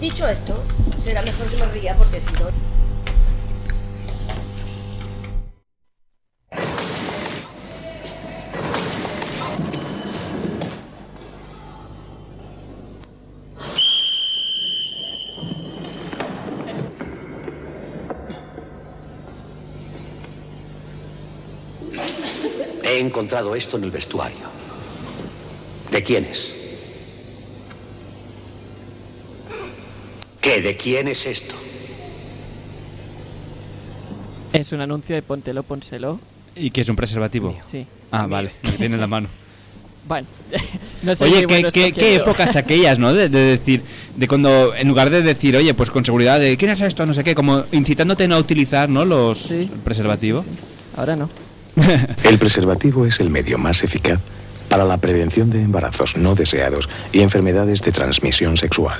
Dicho 0.00 0.26
esto, 0.28 0.60
será 0.98 1.22
mejor 1.22 1.46
que 1.48 1.56
me 1.58 1.66
ría 1.72 1.96
porque 1.96 2.20
si 2.20 2.32
no... 2.34 2.50
He 22.92 23.00
encontrado 23.00 23.54
esto 23.56 23.78
en 23.78 23.84
el 23.84 23.90
vestuario. 23.90 24.46
¿De 25.90 26.02
quién 26.04 26.26
es? 26.26 26.38
¿Qué? 30.42 30.60
¿De 30.60 30.76
quién 30.76 31.08
es 31.08 31.24
esto? 31.24 31.54
Es 34.52 34.72
un 34.72 34.82
anuncio 34.82 35.14
de 35.14 35.22
Póntelo, 35.22 35.62
Pónselo. 35.62 36.20
¿Y 36.54 36.70
que 36.70 36.82
es 36.82 36.88
un 36.90 36.96
preservativo? 36.96 37.56
Sí. 37.62 37.86
Ah, 38.10 38.26
vale, 38.26 38.52
lo 38.62 38.72
tiene 38.72 38.96
en 38.96 39.00
la 39.00 39.06
mano. 39.06 39.28
Bueno, 40.04 40.26
No 41.02 41.14
sé 41.14 41.24
Oye, 41.24 41.46
qué 41.46 41.68
qué, 41.72 41.92
qué, 41.92 42.16
épocas 42.16 42.56
aquellas, 42.56 42.98
¿no? 42.98 43.14
De, 43.14 43.28
de 43.28 43.38
decir, 43.38 43.84
de 44.16 44.26
cuando, 44.26 44.74
en 44.74 44.88
lugar 44.88 45.10
de 45.10 45.22
decir, 45.22 45.56
oye, 45.56 45.74
pues 45.74 45.92
con 45.92 46.04
seguridad, 46.04 46.40
de 46.40 46.56
quién 46.56 46.72
es 46.72 46.80
esto, 46.80 47.06
no 47.06 47.14
sé 47.14 47.22
qué, 47.22 47.36
como 47.36 47.66
incitándote 47.70 48.24
a 48.24 48.28
no 48.28 48.36
utilizar, 48.38 48.88
¿no? 48.88 49.04
Los 49.04 49.38
Sí, 49.38 49.70
el 49.72 49.78
preservativo. 49.84 50.42
sí, 50.42 50.48
sí. 50.50 50.58
Ahora 50.96 51.14
no. 51.14 51.30
El 52.24 52.38
preservativo 52.38 53.06
es 53.06 53.18
el 53.20 53.30
medio 53.30 53.58
más 53.58 53.82
eficaz 53.82 54.20
para 54.68 54.84
la 54.84 54.96
prevención 54.98 55.50
de 55.50 55.60
embarazos 55.62 56.14
no 56.16 56.34
deseados 56.34 56.88
y 57.12 57.20
enfermedades 57.20 57.80
de 57.82 57.92
transmisión 57.92 58.56
sexual. 58.56 58.98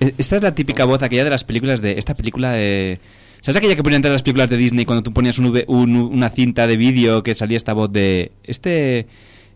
E- 0.00 0.14
Esta 0.18 0.36
es 0.36 0.42
la 0.42 0.54
típica 0.54 0.84
voz 0.84 1.02
aquella 1.02 1.24
de 1.24 1.30
las 1.30 1.44
películas 1.44 1.80
de. 1.80 1.98
Esta 1.98 2.14
película 2.14 2.52
de. 2.52 3.00
¿Sabes 3.40 3.56
aquella 3.56 3.76
que 3.76 3.82
ponían 3.82 3.98
entre 3.98 4.10
las 4.10 4.22
películas 4.22 4.48
de 4.50 4.56
Disney 4.56 4.84
cuando 4.84 5.02
tú 5.02 5.12
ponías 5.12 5.38
un 5.38 5.46
V- 5.46 5.64
un- 5.68 5.96
una 5.96 6.30
cinta 6.30 6.66
de 6.66 6.76
vídeo 6.76 7.22
que 7.22 7.34
salía 7.34 7.56
esta 7.56 7.72
voz 7.72 7.92
de. 7.92 8.32
Este. 8.42 9.06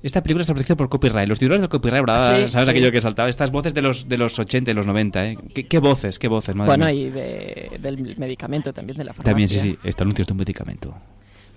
Esta 0.01 0.23
película 0.23 0.43
está 0.43 0.55
protegida 0.55 0.77
por 0.77 0.89
copyright. 0.89 1.29
Los 1.29 1.41
titulares 1.41 1.61
del 1.63 1.69
copyright, 1.71 2.03
¿verdad? 2.07 2.37
Sí, 2.45 2.49
¿sabes 2.51 2.67
sí. 2.67 2.71
aquello 2.71 2.93
que 2.93 3.01
saltaba? 3.01 3.29
Estas 3.29 3.51
voces 3.51 3.75
de 3.75 3.83
los, 3.83 4.09
de 4.09 4.17
los 4.17 4.39
80 4.39 4.71
y 4.71 4.75
los 4.75 4.87
90, 4.87 5.27
¿eh? 5.27 5.39
¿Qué, 5.53 5.67
qué 5.67 5.79
voces, 5.81 6.21
qué 6.21 6.29
voces, 6.29 6.55
madre 6.55 6.69
Bueno, 6.69 6.85
mía. 6.87 6.95
y 6.95 7.11
de- 7.11 7.79
del 7.83 8.17
medicamento 8.17 8.73
también, 8.73 8.97
de 8.97 9.03
la 9.05 9.13
farmacia. 9.13 9.33
También, 9.33 9.49
sí, 9.49 9.59
sí. 9.59 9.77
Este 9.83 10.05
anuncio 10.05 10.23
es 10.23 10.27
de 10.29 10.33
un 10.35 10.39
medicamento. 10.39 10.95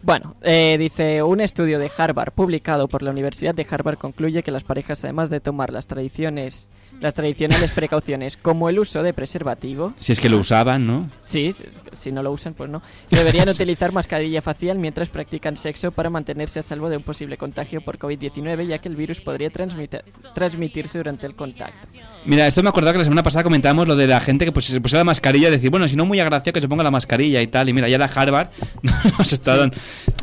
Bueno, 0.04 0.36
eh, 0.42 0.78
dice, 0.80 1.22
un 1.22 1.42
estudio 1.42 1.78
de 1.78 1.92
Harvard 1.96 2.32
publicado 2.32 2.88
por 2.88 3.04
la 3.04 3.12
Universidad 3.12 3.54
de 3.54 3.68
Harvard 3.70 4.00
concluye 4.00 4.42
que 4.42 4.50
las 4.50 4.64
parejas, 4.64 5.04
además 5.04 5.30
de 5.30 5.40
tomar 5.40 5.72
las 5.72 5.86
tradiciones, 5.86 6.70
las 7.02 7.14
tradicionales 7.14 7.72
precauciones, 7.72 8.38
como 8.38 8.70
el 8.70 8.80
uso 8.80 9.04
de 9.04 9.14
preservativo, 9.14 9.94
Si 10.00 10.12
es 10.12 10.20
que 10.20 10.30
lo 10.30 10.38
usaban, 10.38 10.88
¿no? 10.88 11.10
sí, 11.22 11.52
si, 11.52 11.66
si 11.94 12.12
no 12.12 12.24
lo 12.24 12.32
usan, 12.32 12.54
pues 12.54 12.70
no, 12.70 12.82
deberían 13.10 13.50
utilizar 13.50 13.92
mascarilla 13.92 14.42
facial 14.42 14.78
mientras 14.78 15.10
practican 15.10 15.58
sexo 15.58 15.92
para 15.92 16.10
mantenerse 16.10 16.60
a 16.60 16.62
salvo 16.62 16.90
de 16.90 16.98
un 16.98 17.04
posible 17.04 17.38
contagio 17.38 17.82
por 17.82 17.98
COVID-19, 17.98 18.68
ya 18.68 18.78
que 18.78 18.88
el 18.88 18.96
virus 18.96 19.20
podría 19.20 19.50
transmitirse 19.50 20.98
durante 20.98 21.26
el 21.26 21.36
contacto. 21.36 21.88
Mira, 22.26 22.48
esto 22.48 22.62
me 22.62 22.70
acordaba 22.70 22.94
que 22.94 23.00
la 23.00 23.04
semana 23.04 23.24
pasada 23.24 23.44
comentábamos 23.44 23.88
lo 23.88 23.96
de 23.96 24.08
la 24.08 24.20
gente 24.20 24.46
que 24.46 24.52
pues, 24.52 24.66
se 24.66 24.80
pusiera 24.80 25.00
la 25.00 25.06
mascarilla 25.06 25.48
y 25.48 25.52
decir, 25.52 25.70
bueno, 25.72 25.88
si 25.88 25.96
no 25.96 26.06
muy 26.06 26.20
agraciado 26.20 26.54
que 26.54 26.62
se 26.62 26.68
ponga 26.68 26.84
la 26.84 26.92
mascarilla 26.92 27.42
y 27.42 27.48
tal. 27.48 27.68
Y 27.68 27.74
mira, 27.74 27.90
ya 27.90 27.98
la 27.98 28.06
Harvard 28.06 28.50
nos 29.18 29.34
está 29.34 29.58
dando, 29.58 29.76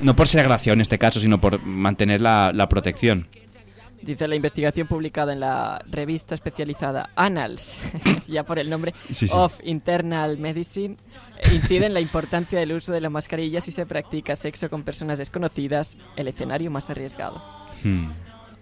no 0.03 0.15
por 0.15 0.29
ser 0.29 0.43
agraciado 0.43 0.75
en 0.75 0.81
este 0.81 0.99
caso, 0.99 1.19
sino 1.19 1.41
por 1.41 1.61
mantener 1.65 2.21
la, 2.21 2.53
la 2.55 2.69
protección. 2.69 3.27
Dice 4.01 4.29
la 4.29 4.37
investigación 4.37 4.87
publicada 4.87 5.33
en 5.33 5.41
la 5.41 5.83
revista 5.91 6.35
especializada 6.35 7.11
Annals, 7.17 7.83
ya 8.29 8.45
por 8.45 8.59
el 8.61 8.71
nombre, 8.71 8.95
Sí, 9.11 9.27
sí. 9.27 9.35
of 9.37 9.59
Internal 9.65 10.39
Medicine, 10.39 10.97
incide 11.53 11.87
en 11.87 11.95
la 11.95 12.01
importancia 12.01 12.61
del 12.61 12.73
uso 12.73 12.93
de 12.93 13.01
la 13.01 13.11
mascarilla 13.11 13.61
si 13.61 13.73
se 13.73 13.87
practica 13.87 14.37
sexo 14.37 14.71
con 14.71 14.85
personas 14.85 15.19
desconocidas, 15.19 15.99
el 16.17 16.29
escenario 16.29 16.71
más 16.71 16.91
arriesgado. 16.91 17.43
Hmm. 17.83 18.11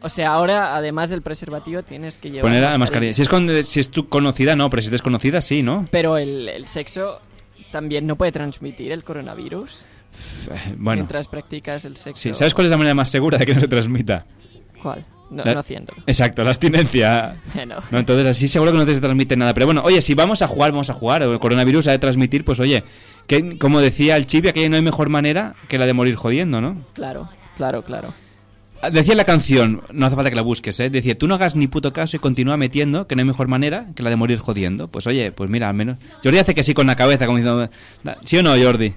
O 0.01 0.09
sea, 0.09 0.29
ahora, 0.31 0.75
además 0.77 1.11
del 1.11 1.21
preservativo, 1.23 1.83
tienes 1.83 2.17
que 2.19 2.31
llevar 2.31 2.43
Poner 2.51 2.63
la 2.63 2.79
mascarilla. 2.79 3.13
Si 3.13 3.23
es, 3.23 3.29
con- 3.29 3.63
si 3.63 3.81
es 3.81 3.91
tu 3.91 4.09
conocida, 4.09 4.57
no, 4.57 4.71
pero 4.71 4.81
si 4.83 4.87
es 4.87 4.93
desconocida, 4.93 5.41
sí, 5.41 5.63
¿no? 5.63 5.87
Pero 5.91 6.17
el, 6.17 6.49
el 6.49 6.67
sexo 6.67 7.21
también 7.73 8.07
no 8.07 8.17
puede 8.17 8.33
transmitir 8.33 8.93
el 8.93 9.05
coronavirus 9.05 9.85
Bueno, 10.79 11.01
mientras 11.01 11.29
practicas 11.29 11.85
el 11.85 11.97
sexo. 11.97 12.23
sí. 12.23 12.33
¿Sabes 12.35 12.55
cuál 12.55 12.67
es 12.67 12.71
la 12.71 12.77
manera 12.79 12.95
más 12.95 13.11
segura 13.11 13.37
de 13.39 13.45
que 13.47 13.55
no 13.55 13.61
se 13.61 13.69
transmita? 13.69 14.25
¿Cuál? 14.83 15.05
No, 15.31 15.45
La- 15.45 15.55
no 15.55 15.61
haciéndolo. 15.61 16.03
Exacto, 16.07 16.45
la 16.45 16.51
abstinencia. 16.51 17.37
No. 17.67 17.77
No, 17.91 17.99
entonces 17.99 18.27
así 18.27 18.47
seguro 18.49 18.71
que 18.73 18.79
no 18.79 18.87
te 18.87 18.95
se 18.95 19.01
transmite 19.01 19.37
nada. 19.37 19.53
Pero 19.55 19.67
bueno, 19.67 19.83
oye, 19.85 20.01
si 20.01 20.15
vamos 20.15 20.43
a 20.43 20.49
jugar, 20.49 20.71
vamos 20.73 20.91
a 20.91 20.95
jugar. 20.95 21.23
El 21.23 21.39
coronavirus 21.39 21.89
ha 21.89 21.91
de 21.93 21.99
transmitir, 21.99 22.45
pues 22.45 22.61
oye, 22.61 22.85
que 23.27 23.59
como 23.59 23.81
decía 23.81 24.17
el 24.17 24.27
Chibi, 24.27 24.53
que 24.53 24.69
no 24.69 24.77
hay 24.77 24.83
mejor 24.83 25.09
manera 25.09 25.55
que 25.69 25.79
la 25.79 25.87
de 25.87 25.93
morir 25.95 26.15
jodiendo, 26.15 26.61
¿no? 26.61 26.85
Claro, 26.95 27.29
claro, 27.57 27.83
claro. 27.83 28.15
Decía 28.93 29.15
la 29.15 29.25
canción, 29.25 29.81
no 29.91 30.05
hace 30.07 30.15
falta 30.15 30.29
que 30.31 30.37
la 30.37 30.43
busques, 30.43 30.79
¿eh? 30.81 30.91
Decía, 30.91 31.17
tú 31.17 31.27
no 31.27 31.35
hagas 31.35 31.57
ni 31.57 31.67
puto 31.67 31.93
caso 31.95 32.17
y 32.17 32.21
continúa 32.21 32.57
metiendo, 32.59 33.07
que 33.09 33.17
no 33.17 33.21
hay 33.23 33.27
mejor 33.27 33.49
manera 33.49 33.87
que 33.97 34.03
la 34.03 34.11
de 34.11 34.17
morir 34.17 34.39
jodiendo. 34.39 34.89
Pues 34.89 35.07
oye, 35.07 35.33
pues 35.33 35.49
mira, 35.49 35.69
al 35.71 35.75
menos... 35.75 35.97
Jordi 36.23 36.39
hace 36.39 36.55
que 36.55 36.63
sí 36.63 36.75
con 36.75 36.87
la 36.87 36.95
cabeza, 36.95 37.25
como 37.27 37.39
diciendo... 37.39 37.71
"Da- 38.05 38.19
¿Sí 38.23 38.37
o 38.37 38.43
no, 38.43 38.51
Jordi? 38.57 38.93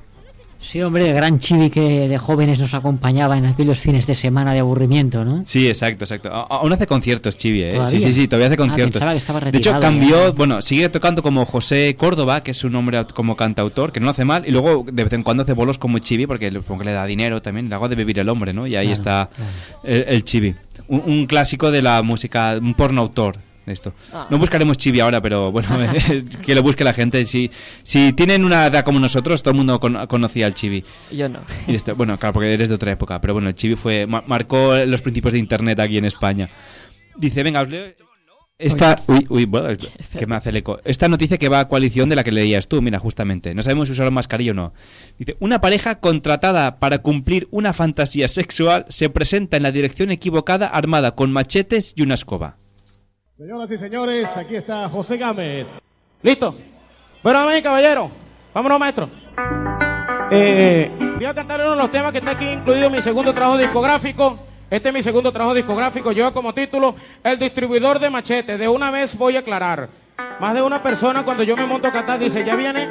Sí, 0.62 0.82
hombre, 0.82 1.08
el 1.10 1.16
gran 1.16 1.40
chibi 1.40 1.70
que 1.70 2.08
de 2.10 2.18
jóvenes 2.18 2.60
nos 2.60 2.74
acompañaba 2.74 3.38
en 3.38 3.46
aquellos 3.46 3.80
fines 3.80 4.06
de 4.06 4.14
semana 4.14 4.54
de 4.54 4.60
aburrimiento, 4.60 5.24
¿no? 5.24 5.42
Sí, 5.46 5.68
exacto, 5.68 6.04
exacto. 6.04 6.30
A- 6.34 6.42
Aún 6.58 6.74
hace 6.74 6.86
conciertos, 6.86 7.38
Chibi, 7.38 7.64
¿eh? 7.64 7.72
¿Todavía? 7.76 8.00
Sí, 8.00 8.06
sí, 8.06 8.12
sí, 8.14 8.28
todavía 8.28 8.48
hace 8.48 8.56
Ah, 8.56 8.58
conciertos. 8.58 8.92
pensaba 8.94 9.12
que 9.14 9.18
estaba 9.18 9.40
de 9.40 9.58
hecho, 9.58 9.80
cambió, 9.80 10.26
ya. 10.28 10.32
bueno, 10.32 10.62
sigue 10.62 10.90
tocando 10.90 11.24
como 11.24 11.46
José 11.46 11.96
Córdoba, 11.98 12.44
que 12.44 12.52
es 12.52 12.58
su 12.58 12.70
nombre 12.70 13.04
como 13.16 13.38
cantautor, 13.38 13.94
que 13.94 14.02
no 14.02 14.06
lo 14.06 14.12
hace 14.12 14.26
mal, 14.26 14.44
y 14.48 14.52
luego 14.52 14.86
de 14.92 15.04
vez 15.06 15.14
en 15.14 15.24
cuando 15.24 15.44
hace 15.44 15.54
bolos 15.54 15.78
como 15.78 15.98
Chibi, 16.00 16.28
porque 16.28 16.52
le, 16.52 16.60
supongo 16.60 16.80
que 16.80 16.86
le 16.88 16.92
da 16.92 17.06
dinero 17.06 17.42
también, 17.42 17.70
le 17.70 17.76
hago 17.76 17.88
de 17.88 17.96
vivir 17.96 18.20
el 18.20 18.28
hombre, 18.28 18.52
¿no? 18.54 18.68
Y 18.68 18.76
ahí 18.76 18.88
Claro, 18.88 18.94
está 18.94 19.30
el, 19.84 20.06
el 20.10 20.24
Chibi. 20.26 20.56
Un, 20.90 21.04
un 21.06 21.26
clásico 21.26 21.72
de 21.72 21.82
la 21.82 22.02
música, 22.02 22.58
un 22.62 22.74
porno 22.74 23.02
autor 23.02 23.38
esto. 23.72 23.94
Ah. 24.14 24.28
No 24.30 24.38
buscaremos 24.38 24.78
Chibi 24.78 25.00
ahora, 25.00 25.22
pero 25.22 25.52
bueno, 25.52 25.70
que 26.46 26.56
lo 26.56 26.64
busque 26.64 26.84
la 26.84 26.94
gente. 26.94 27.26
Si, 27.26 27.50
si 27.84 28.14
tienen 28.14 28.46
una 28.46 28.66
edad 28.68 28.84
como 28.84 29.00
nosotros, 29.00 29.42
todo 29.44 29.52
el 29.52 29.58
mundo 29.58 29.80
con- 29.80 30.08
conocía 30.08 30.46
al 30.46 30.54
Chibi. 30.54 30.84
Yo 31.12 31.30
no. 31.30 31.40
Y 31.68 31.76
esto- 31.76 31.96
bueno, 31.96 32.18
claro, 32.18 32.34
porque 32.34 32.54
eres 32.54 32.70
de 32.70 32.76
otra 32.76 32.92
época, 32.92 33.20
pero 33.22 33.34
bueno, 33.34 33.50
el 33.50 33.56
Chibi 33.56 33.76
fue, 33.76 34.06
ma- 34.08 34.24
marcó 34.28 34.76
los 34.86 35.02
principios 35.02 35.34
de 35.34 35.40
Internet 35.40 35.80
aquí 35.80 35.98
en 35.98 36.06
España. 36.06 36.50
Dice, 37.18 37.44
venga, 37.44 37.62
os 37.62 37.70
leo... 37.70 37.88
Esta, 38.62 39.02
uy, 39.08 39.26
uy, 39.30 39.46
bueno, 39.46 39.70
que 40.18 40.26
me 40.26 40.36
hace 40.36 40.50
el 40.50 40.58
eco. 40.58 40.82
Esta 40.84 41.08
noticia 41.08 41.38
que 41.38 41.48
va 41.48 41.62
a 41.62 41.68
coalición 41.70 42.10
de 42.10 42.18
la 42.18 42.26
que 42.26 42.32
leías 42.34 42.68
tú, 42.68 42.82
mira, 42.82 43.00
justamente. 43.00 43.56
No 43.56 43.64
sabemos 43.64 43.88
si 43.88 43.94
usaron 43.94 44.14
mascarilla 44.14 44.52
o 44.52 44.54
no. 44.54 44.74
Dice, 45.18 45.38
una 45.40 45.62
pareja 45.62 46.02
contratada 46.02 46.78
para 46.78 46.98
cumplir 46.98 47.48
una 47.52 47.72
fantasía 47.72 48.28
sexual 48.28 48.86
se 48.90 49.10
presenta 49.10 49.56
en 49.56 49.64
la 49.64 49.72
dirección 49.72 50.12
equivocada 50.12 50.68
armada 50.68 51.16
con 51.16 51.32
machetes 51.32 51.94
y 51.96 52.02
una 52.02 52.16
escoba. 52.16 52.58
Señoras 53.40 53.72
y 53.72 53.78
señores, 53.78 54.36
aquí 54.36 54.58
está 54.58 54.90
José 54.90 55.16
Gámez. 55.16 55.66
¿Listo? 56.22 56.54
Bueno, 57.24 57.40
amén, 57.40 57.64
caballero. 57.64 58.12
Vámonos, 58.54 58.78
maestro. 58.78 59.10
Eh, 60.30 60.92
voy 61.16 61.24
a 61.24 61.34
cantar 61.34 61.62
uno 61.62 61.72
de 61.72 61.78
los 61.78 61.90
temas 61.90 62.12
que 62.12 62.18
está 62.18 62.32
aquí 62.32 62.50
incluido 62.50 62.88
en 62.88 62.92
mi 62.92 63.02
segundo 63.02 63.34
trabajo 63.34 63.58
discográfico. 63.58 64.38
Este 64.70 64.90
es 64.90 64.94
mi 64.94 65.02
segundo 65.02 65.32
trabajo 65.32 65.56
discográfico. 65.56 66.12
Lleva 66.12 66.34
como 66.34 66.54
título 66.54 66.98
El 67.24 67.40
distribuidor 67.40 68.00
de 68.00 68.10
machete. 68.10 68.58
De 68.58 68.68
una 68.68 68.92
vez 68.92 69.18
voy 69.18 69.38
a 69.38 69.40
aclarar. 69.40 69.88
Más 70.42 70.54
de 70.54 70.62
una 70.62 70.84
persona 70.84 71.24
cuando 71.24 71.44
yo 71.44 71.56
me 71.56 71.66
monto 71.66 71.88
a 71.88 71.94
cantar 71.94 72.20
dice, 72.20 72.44
ya 72.44 72.58
viene, 72.58 72.90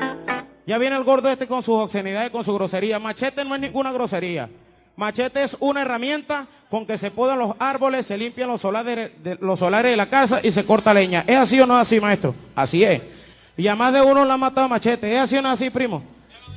ya 0.66 0.78
viene 0.78 0.96
el 0.96 1.04
gordo 1.04 1.28
este 1.28 1.46
con 1.46 1.62
sus 1.62 1.74
obscenidades, 1.74 2.30
con 2.30 2.42
su 2.42 2.54
grosería. 2.54 2.98
Machete 2.98 3.44
no 3.44 3.54
es 3.54 3.60
ninguna 3.60 3.92
grosería. 3.92 4.48
Machete 4.98 5.44
es 5.44 5.56
una 5.60 5.82
herramienta 5.82 6.48
con 6.68 6.84
que 6.84 6.98
se 6.98 7.12
podan 7.12 7.38
los 7.38 7.54
árboles, 7.60 8.04
se 8.04 8.18
limpian 8.18 8.48
los 8.48 8.60
solares 8.60 9.12
de, 9.22 9.38
los 9.40 9.60
solares 9.60 9.92
de 9.92 9.96
la 9.96 10.10
casa 10.10 10.40
y 10.42 10.50
se 10.50 10.64
corta 10.64 10.92
leña. 10.92 11.22
¿Es 11.24 11.36
así 11.36 11.60
o 11.60 11.66
no 11.68 11.76
es 11.76 11.82
así, 11.86 12.00
maestro? 12.00 12.34
Así 12.56 12.82
es. 12.82 13.00
Y 13.56 13.68
a 13.68 13.76
más 13.76 13.92
de 13.92 14.02
uno 14.02 14.24
le 14.24 14.32
han 14.32 14.40
matado 14.40 14.68
machete. 14.68 15.14
¿Es 15.14 15.20
así 15.20 15.36
o 15.36 15.42
no 15.42 15.52
es 15.52 15.54
así, 15.54 15.70
primo? 15.70 16.02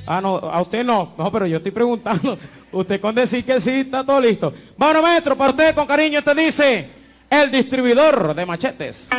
Ah, 0.04 0.20
no, 0.20 0.38
a 0.38 0.60
usted 0.60 0.82
no. 0.82 1.14
No, 1.16 1.30
pero 1.30 1.46
yo 1.46 1.58
estoy 1.58 1.70
preguntando. 1.70 2.36
Usted 2.72 3.00
con 3.00 3.14
decir 3.14 3.44
que 3.44 3.60
sí, 3.60 3.70
está 3.70 4.02
todo 4.02 4.18
listo. 4.18 4.52
Bueno, 4.76 5.02
maestro, 5.02 5.36
para 5.36 5.50
usted 5.50 5.74
con 5.74 5.86
cariño, 5.86 6.18
usted 6.20 6.34
dice, 6.34 6.88
el 7.30 7.50
distribuidor 7.50 8.34
de 8.34 8.46
machetes. 8.46 9.10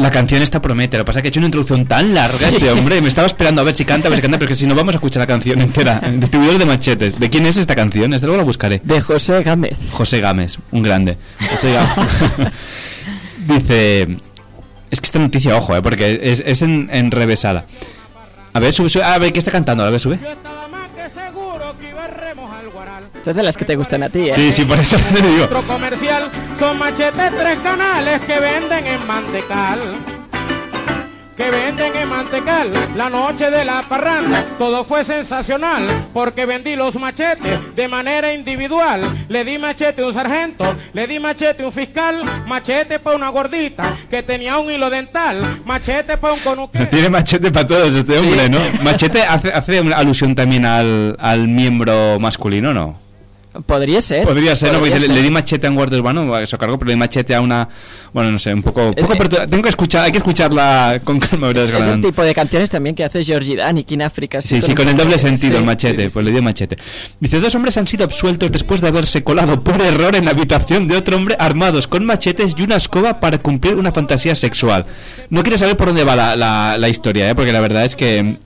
La 0.00 0.10
canción 0.10 0.40
esta 0.40 0.62
promete, 0.62 0.96
lo 0.96 1.04
que 1.04 1.08
pasa 1.08 1.18
es 1.18 1.22
que 1.22 1.28
he 1.28 1.30
hecho 1.30 1.40
una 1.40 1.48
introducción 1.48 1.84
tan 1.84 2.14
larga 2.14 2.48
este 2.48 2.70
hombre, 2.70 3.02
me 3.02 3.08
estaba 3.08 3.26
esperando 3.26 3.60
a 3.60 3.64
ver 3.64 3.76
si 3.76 3.84
canta, 3.84 4.08
a 4.08 4.10
ver 4.10 4.18
si 4.18 4.22
canta, 4.22 4.38
pero 4.38 4.48
que 4.48 4.54
si 4.54 4.66
no 4.66 4.74
vamos 4.74 4.94
a 4.94 4.96
escuchar 4.96 5.20
la 5.20 5.26
canción 5.26 5.60
entera. 5.60 6.00
El 6.02 6.20
distribuidor 6.20 6.58
de 6.58 6.64
machetes. 6.64 7.20
¿De 7.20 7.28
quién 7.28 7.44
es 7.44 7.58
esta 7.58 7.74
canción? 7.74 8.10
Desde 8.10 8.26
luego 8.26 8.38
la 8.38 8.44
buscaré. 8.44 8.80
De 8.82 9.00
José 9.00 9.42
Gámez. 9.42 9.76
José 9.92 10.20
Gámez, 10.20 10.56
un 10.70 10.82
grande. 10.82 11.18
José 11.50 11.74
Gámez. 11.74 12.52
Dice... 13.46 14.16
Es 14.90 15.00
que 15.00 15.06
esta 15.06 15.18
noticia, 15.20 15.54
ojo, 15.56 15.76
eh, 15.76 15.82
porque 15.82 16.18
es, 16.22 16.42
es 16.44 16.62
en, 16.62 16.88
en 16.90 17.10
revesada. 17.10 17.66
A 18.52 18.58
ver, 18.58 18.72
sube, 18.72 18.88
sube. 18.88 19.04
A 19.04 19.18
ver, 19.18 19.32
¿qué 19.32 19.38
está 19.38 19.52
cantando? 19.52 19.84
A 19.84 19.90
ver, 19.90 20.00
sube. 20.00 20.18
Estas 23.20 23.36
de 23.36 23.42
las 23.42 23.54
que 23.54 23.66
te 23.66 23.76
gustan 23.76 24.02
a 24.02 24.08
ti, 24.08 24.30
¿eh? 24.30 24.32
Sí, 24.34 24.50
sí, 24.50 24.64
por 24.64 24.80
eso 24.80 24.96
te 25.12 25.20
digo. 25.20 25.46
Comercial 25.66 26.30
son 26.58 26.78
machetes 26.78 27.30
tres 27.38 27.58
canales 27.58 28.18
que 28.24 28.40
venden 28.40 28.86
en 28.86 29.06
Mantecal. 29.06 29.78
Que 31.36 31.50
venden 31.50 31.94
en 31.96 32.08
Mantecal 32.08 32.70
la 32.96 33.10
noche 33.10 33.50
de 33.50 33.66
la 33.66 33.82
parranda. 33.82 34.42
Todo 34.56 34.84
fue 34.84 35.04
sensacional 35.04 35.86
porque 36.14 36.46
vendí 36.46 36.76
los 36.76 36.96
machetes 36.96 37.58
de 37.76 37.88
manera 37.88 38.32
individual. 38.32 39.02
Le 39.28 39.44
di 39.44 39.58
machete 39.58 40.00
a 40.00 40.06
un 40.06 40.14
sargento, 40.14 40.74
le 40.94 41.06
di 41.06 41.18
machete 41.18 41.62
a 41.62 41.66
un 41.66 41.72
fiscal, 41.72 42.24
machete 42.46 43.00
para 43.00 43.16
una 43.16 43.28
gordita 43.28 43.96
que 44.08 44.22
tenía 44.22 44.56
un 44.56 44.70
hilo 44.70 44.88
dental, 44.88 45.60
machete 45.66 46.16
para 46.16 46.32
un 46.32 46.40
conuque. 46.40 46.86
Tiene 46.86 47.10
machete 47.10 47.52
para 47.52 47.66
todos 47.66 47.94
este 47.94 48.16
hombre, 48.16 48.48
¿no? 48.48 48.60
Machete 48.82 49.20
hace, 49.24 49.52
hace 49.52 49.78
una 49.82 49.98
alusión 49.98 50.34
también 50.34 50.64
al, 50.64 51.16
al 51.18 51.48
miembro 51.48 52.18
masculino, 52.18 52.72
¿no? 52.72 53.09
Podría 53.66 54.00
ser. 54.00 54.24
Podría 54.26 54.54
ser, 54.54 54.72
¿no? 54.72 54.78
podría 54.78 54.98
le, 55.00 55.06
ser. 55.06 55.14
le 55.16 55.22
di 55.22 55.30
machete 55.30 55.66
a 55.66 55.70
un 55.70 55.76
guardia 55.76 55.98
urbano, 55.98 56.38
eso 56.38 56.56
cargo, 56.56 56.78
pero 56.78 56.86
le 56.88 56.94
di 56.94 56.98
machete 57.00 57.34
a 57.34 57.40
una. 57.40 57.68
Bueno, 58.12 58.30
no 58.30 58.38
sé, 58.38 58.54
un 58.54 58.62
poco. 58.62 58.92
poco 58.94 59.12
Eh, 59.14 59.46
Tengo 59.48 59.62
que 59.62 59.68
escuchar, 59.68 60.04
hay 60.04 60.12
que 60.12 60.18
escucharla 60.18 61.00
con 61.02 61.18
calma, 61.18 61.48
verás, 61.48 61.64
Es 61.64 61.70
el 61.70 61.78
Galán. 61.78 62.00
tipo 62.00 62.22
de 62.22 62.32
canciones 62.34 62.70
también 62.70 62.94
que 62.94 63.02
hace 63.02 63.24
Georgie 63.24 63.56
Dan 63.56 63.78
y 63.78 63.84
King 63.84 64.00
África. 64.02 64.40
Sí, 64.40 64.62
sí, 64.62 64.72
con 64.74 64.88
el 64.88 64.96
doble 64.96 65.18
sentido, 65.18 65.58
el 65.58 65.64
machete, 65.64 66.04
sí, 66.08 66.10
pues 66.12 66.24
le 66.24 66.30
dio 66.30 66.42
machete. 66.42 66.76
Dice, 67.18 67.40
dos 67.40 67.52
hombres 67.56 67.76
han 67.76 67.86
sido 67.88 68.04
absueltos 68.04 68.52
después 68.52 68.80
de 68.82 68.88
haberse 68.88 69.24
colado 69.24 69.60
por 69.64 69.80
error 69.82 70.14
en 70.14 70.26
la 70.26 70.30
habitación 70.30 70.86
de 70.86 70.96
otro 70.96 71.16
hombre 71.16 71.34
armados 71.38 71.88
con 71.88 72.04
machetes 72.06 72.54
y 72.56 72.62
una 72.62 72.76
escoba 72.76 73.18
para 73.20 73.38
cumplir 73.38 73.74
una 73.74 73.90
fantasía 73.90 74.34
sexual. 74.36 74.86
No 75.28 75.42
quiero 75.42 75.58
saber 75.58 75.76
por 75.76 75.88
dónde 75.88 76.04
va 76.04 76.14
la, 76.14 76.36
la- 76.36 76.78
la 76.78 76.88
historia, 76.88 77.28
¿eh? 77.28 77.34
porque 77.34 77.52
la 77.52 77.60
verdad 77.60 77.84
es 77.84 77.96
que... 77.96 78.22
mm, 78.22 78.36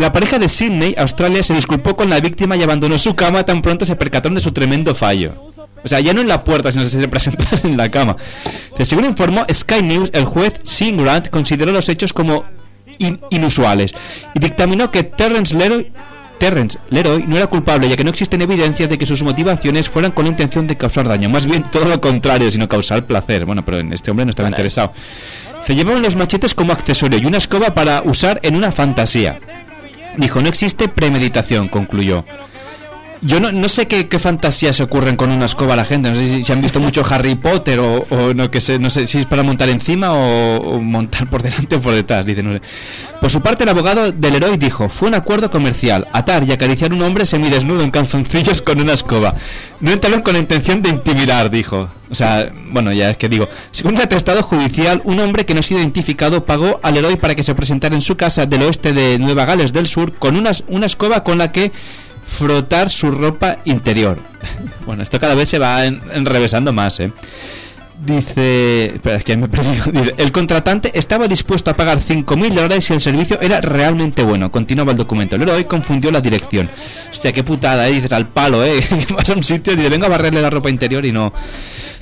La 0.00 0.10
pareja 0.12 0.38
de 0.40 0.48
Sydney, 0.48 0.94
Australia, 0.98 1.42
se 1.44 1.54
disculpó 1.54 1.94
con 1.94 2.10
la 2.10 2.18
víctima 2.20 2.56
y 2.56 2.62
abandonó 2.62 2.98
su 2.98 3.14
cama 3.14 3.44
tan 3.44 3.62
pronto 3.62 3.84
se 3.84 3.94
percataron 3.94 4.34
de 4.34 4.40
su 4.44 4.52
tremendo 4.52 4.94
fallo. 4.94 5.50
O 5.82 5.88
sea, 5.88 6.00
ya 6.00 6.14
no 6.14 6.20
en 6.20 6.28
la 6.28 6.44
puerta, 6.44 6.70
sino 6.70 6.84
que 6.84 6.90
se 6.90 7.08
presentaron 7.08 7.60
en 7.64 7.76
la 7.76 7.90
cama. 7.90 8.16
Según 8.82 9.04
informó 9.04 9.44
Sky 9.52 9.82
News, 9.82 10.10
el 10.12 10.24
juez 10.24 10.60
Sean 10.62 10.96
Grant 10.96 11.28
consideró 11.30 11.72
los 11.72 11.88
hechos 11.88 12.12
como 12.12 12.44
in- 12.98 13.20
inusuales 13.30 13.94
y 14.34 14.38
dictaminó 14.40 14.90
que 14.90 15.02
Terrence 15.02 15.54
Leroy 15.54 15.90
Terrence 16.38 16.78
Leroy 16.90 17.24
no 17.26 17.36
era 17.36 17.46
culpable 17.46 17.88
ya 17.88 17.96
que 17.96 18.02
no 18.04 18.10
existen 18.10 18.42
evidencias 18.42 18.88
de 18.88 18.98
que 18.98 19.06
sus 19.06 19.22
motivaciones 19.22 19.88
fueran 19.88 20.10
con 20.12 20.24
la 20.24 20.30
intención 20.30 20.66
de 20.66 20.76
causar 20.76 21.06
daño, 21.06 21.28
más 21.28 21.46
bien 21.46 21.62
todo 21.70 21.84
lo 21.84 22.00
contrario, 22.00 22.50
sino 22.50 22.68
causar 22.68 23.04
placer. 23.06 23.44
Bueno, 23.44 23.64
pero 23.64 23.78
en 23.78 23.92
este 23.92 24.10
hombre 24.10 24.24
no 24.26 24.30
estaba 24.30 24.48
interesado. 24.48 24.92
Se 25.66 25.74
llevaban 25.74 26.02
los 26.02 26.16
machetes 26.16 26.54
como 26.54 26.72
accesorio 26.72 27.18
y 27.18 27.26
una 27.26 27.38
escoba 27.38 27.72
para 27.72 28.02
usar 28.02 28.40
en 28.42 28.56
una 28.56 28.72
fantasía. 28.72 29.38
Dijo, 30.16 30.40
no 30.42 30.48
existe 30.48 30.88
premeditación, 30.88 31.68
concluyó. 31.68 32.24
Yo 33.26 33.40
no, 33.40 33.52
no 33.52 33.70
sé 33.70 33.88
qué, 33.88 34.06
qué 34.06 34.18
fantasías 34.18 34.80
ocurren 34.80 35.16
con 35.16 35.30
una 35.30 35.46
escoba 35.46 35.72
a 35.72 35.76
la 35.76 35.86
gente. 35.86 36.10
No 36.10 36.16
sé 36.16 36.44
si, 36.44 36.52
han 36.52 36.60
visto 36.60 36.78
mucho 36.78 37.02
Harry 37.08 37.36
Potter 37.36 37.80
o, 37.80 38.34
no 38.34 38.50
que 38.50 38.60
sé, 38.60 38.78
no 38.78 38.90
sé 38.90 39.06
si 39.06 39.18
es 39.18 39.24
para 39.24 39.42
montar 39.42 39.70
encima 39.70 40.12
o, 40.12 40.78
montar 40.78 41.30
por 41.30 41.42
delante 41.42 41.76
o 41.76 41.80
por 41.80 41.94
detrás. 41.94 42.26
Dice. 42.26 42.44
Por 43.22 43.30
su 43.30 43.40
parte, 43.40 43.64
el 43.64 43.70
abogado 43.70 44.12
del 44.12 44.34
héroe 44.34 44.58
dijo: 44.58 44.90
Fue 44.90 45.08
un 45.08 45.14
acuerdo 45.14 45.50
comercial, 45.50 46.06
atar 46.12 46.44
y 46.44 46.52
acariciar 46.52 46.92
a 46.92 46.94
un 46.94 47.00
hombre 47.00 47.24
semidesnudo 47.24 47.82
en 47.82 47.90
calzoncillos 47.90 48.60
con 48.60 48.78
una 48.78 48.92
escoba. 48.92 49.34
No 49.80 49.90
entraron 49.90 50.20
con 50.20 50.34
la 50.34 50.40
intención 50.40 50.82
de 50.82 50.90
intimidar, 50.90 51.50
dijo. 51.50 51.88
O 52.10 52.14
sea, 52.14 52.52
bueno, 52.70 52.92
ya 52.92 53.08
es 53.08 53.16
que 53.16 53.30
digo. 53.30 53.48
Según 53.70 53.94
el 53.94 54.02
atestado 54.02 54.42
judicial, 54.42 55.00
un 55.04 55.18
hombre 55.20 55.46
que 55.46 55.54
no 55.54 55.60
ha 55.60 55.62
sido 55.62 55.80
identificado 55.80 56.44
pagó 56.44 56.78
al 56.82 56.98
héroe 56.98 57.16
para 57.16 57.34
que 57.34 57.42
se 57.42 57.54
presentara 57.54 57.94
en 57.94 58.02
su 58.02 58.18
casa 58.18 58.44
del 58.44 58.62
oeste 58.62 58.92
de 58.92 59.18
Nueva 59.18 59.46
Gales 59.46 59.72
del 59.72 59.88
Sur 59.88 60.12
con 60.12 60.36
una 60.36 60.86
escoba 60.86 61.24
con 61.24 61.38
la 61.38 61.50
que 61.50 61.72
frotar 62.26 62.90
su 62.90 63.10
ropa 63.10 63.58
interior. 63.64 64.18
Bueno, 64.86 65.02
esto 65.02 65.18
cada 65.18 65.34
vez 65.34 65.48
se 65.48 65.58
va 65.58 65.86
en- 65.86 66.02
enrevesando 66.12 66.70
más, 66.72 67.00
¿eh? 67.00 67.10
Dice, 68.04 68.86
espera, 68.96 69.16
es 69.16 69.24
que 69.24 69.36
me. 69.36 69.46
Dice, 69.92 70.14
el 70.18 70.32
contratante 70.32 70.90
estaba 70.94 71.26
dispuesto 71.28 71.70
a 71.70 71.76
pagar 71.76 71.98
5.000 72.00 72.48
dólares 72.52 72.84
si 72.84 72.92
el 72.92 73.00
servicio 73.00 73.40
era 73.40 73.60
realmente 73.60 74.22
bueno. 74.22 74.50
Continuaba 74.52 74.90
el 74.92 74.98
documento. 74.98 75.36
Héroe 75.36 75.64
confundió 75.64 76.10
la 76.10 76.20
dirección. 76.20 76.68
Hostia, 77.10 77.32
qué 77.32 77.42
putada, 77.44 77.88
¿eh? 77.88 77.92
Dices 77.92 78.12
al 78.12 78.28
palo, 78.28 78.64
¿eh? 78.64 78.80
Vas 79.16 79.30
a 79.30 79.32
un 79.34 79.42
sitio 79.44 79.72
y 79.72 79.76
dice, 79.76 79.88
vengo 79.88 80.06
a 80.06 80.10
barrerle 80.10 80.42
la 80.42 80.50
ropa 80.50 80.68
interior 80.68 81.04
y 81.06 81.12
no. 81.12 81.32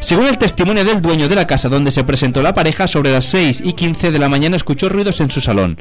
Según 0.02 0.26
el 0.26 0.36
testimonio 0.36 0.84
del 0.84 1.00
dueño 1.00 1.28
de 1.28 1.36
la 1.36 1.46
casa 1.46 1.68
donde 1.68 1.90
se 1.92 2.04
presentó 2.04 2.42
la 2.42 2.52
pareja, 2.52 2.86
sobre 2.86 3.12
las 3.12 3.24
6 3.26 3.62
y 3.64 3.72
15 3.72 4.10
de 4.10 4.18
la 4.18 4.28
mañana 4.28 4.56
escuchó 4.56 4.88
ruidos 4.88 5.20
en 5.20 5.30
su 5.30 5.40
salón. 5.40 5.78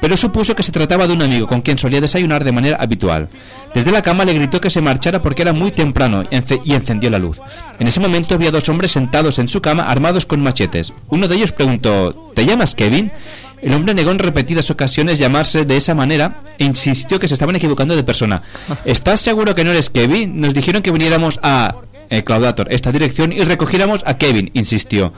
Pero 0.00 0.16
supuso 0.16 0.54
que 0.54 0.62
se 0.62 0.72
trataba 0.72 1.06
de 1.06 1.14
un 1.14 1.22
amigo 1.22 1.46
con 1.46 1.62
quien 1.62 1.76
solía 1.78 2.00
desayunar 2.00 2.44
de 2.44 2.52
manera 2.52 2.76
habitual. 2.80 3.28
Desde 3.74 3.90
la 3.90 4.02
cama 4.02 4.24
le 4.24 4.34
gritó 4.34 4.60
que 4.60 4.70
se 4.70 4.80
marchara 4.80 5.20
porque 5.20 5.42
era 5.42 5.52
muy 5.52 5.72
temprano 5.72 6.22
y 6.30 6.36
ence- 6.36 6.60
y 6.64 6.74
encendió 6.74 7.10
la 7.10 7.18
luz. 7.18 7.40
En 7.78 7.88
ese 7.88 8.00
momento 8.00 8.34
había 8.34 8.50
dos 8.50 8.68
hombres 8.68 8.92
sentados 8.92 9.38
en 9.38 9.48
su 9.48 9.60
cama 9.60 9.82
armados 9.84 10.26
con 10.26 10.42
machetes. 10.42 10.92
Uno 11.08 11.26
de 11.28 11.34
ellos 11.36 11.52
preguntó, 11.52 12.32
¿te 12.34 12.46
llamas 12.46 12.74
Kevin? 12.74 13.10
El 13.62 13.72
hombre 13.72 13.94
negó 13.94 14.10
en 14.10 14.18
repetidas 14.18 14.70
ocasiones 14.70 15.18
llamarse 15.18 15.64
de 15.64 15.76
esa 15.78 15.94
manera 15.94 16.42
e 16.58 16.64
insistió 16.64 17.18
que 17.18 17.26
se 17.26 17.34
estaban 17.34 17.56
equivocando 17.56 17.96
de 17.96 18.02
persona. 18.04 18.42
¿Estás 18.84 19.20
seguro 19.20 19.54
que 19.54 19.64
no 19.64 19.70
eres 19.72 19.88
Kevin? 19.90 20.40
Nos 20.40 20.52
dijeron 20.54 20.82
que 20.82 20.90
viniéramos 20.92 21.40
a 21.42 21.74
eh, 22.10 22.24
Claudator, 22.24 22.68
esta 22.70 22.92
dirección, 22.92 23.32
y 23.32 23.40
recogiéramos 23.40 24.02
a 24.06 24.18
Kevin, 24.18 24.50
insistió. 24.54 25.12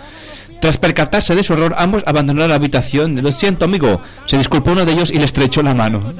Tras 0.61 0.77
percatarse 0.77 1.37
de 1.37 1.44
su 1.44 1.53
error, 1.53 1.74
ambos 1.79 2.03
abandonaron 2.05 2.51
la 2.51 2.57
habitación. 2.57 3.22
Lo 3.22 3.31
siento, 3.31 3.64
amigo. 3.64 4.01
Se 4.27 4.37
disculpó 4.37 4.72
uno 4.72 4.85
de 4.85 4.92
ellos 4.92 5.11
y 5.12 5.18
le 5.18 5.24
estrechó 5.24 5.62
la 5.62 5.72
mano. 5.72 6.12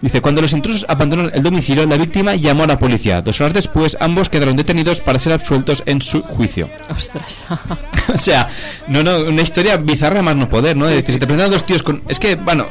Dice, 0.00 0.20
cuando 0.22 0.40
los 0.40 0.52
intrusos 0.52 0.86
abandonaron 0.88 1.32
el 1.34 1.42
domicilio, 1.42 1.84
la 1.86 1.96
víctima 1.96 2.34
llamó 2.34 2.64
a 2.64 2.66
la 2.66 2.78
policía. 2.78 3.20
Dos 3.20 3.40
horas 3.40 3.52
después, 3.52 3.96
ambos 4.00 4.28
quedaron 4.28 4.56
detenidos 4.56 5.00
para 5.00 5.18
ser 5.18 5.34
absueltos 5.34 5.82
en 5.86 6.00
su 6.00 6.22
juicio. 6.22 6.68
Ostras. 6.90 7.44
o 8.12 8.16
sea, 8.16 8.48
no, 8.88 9.02
no, 9.02 9.18
una 9.20 9.42
historia 9.42 9.76
bizarra 9.76 10.22
más 10.22 10.36
no 10.36 10.48
poder, 10.48 10.76
¿no? 10.76 10.88
Sí, 10.88 10.94
Es 10.94 10.96
decir, 11.06 11.06
sí, 11.06 11.12
si 11.14 11.20
te 11.20 11.26
presentan 11.26 11.50
dos 11.50 11.64
tíos 11.64 11.82
con... 11.82 12.02
Es 12.08 12.18
que, 12.18 12.36
bueno, 12.36 12.66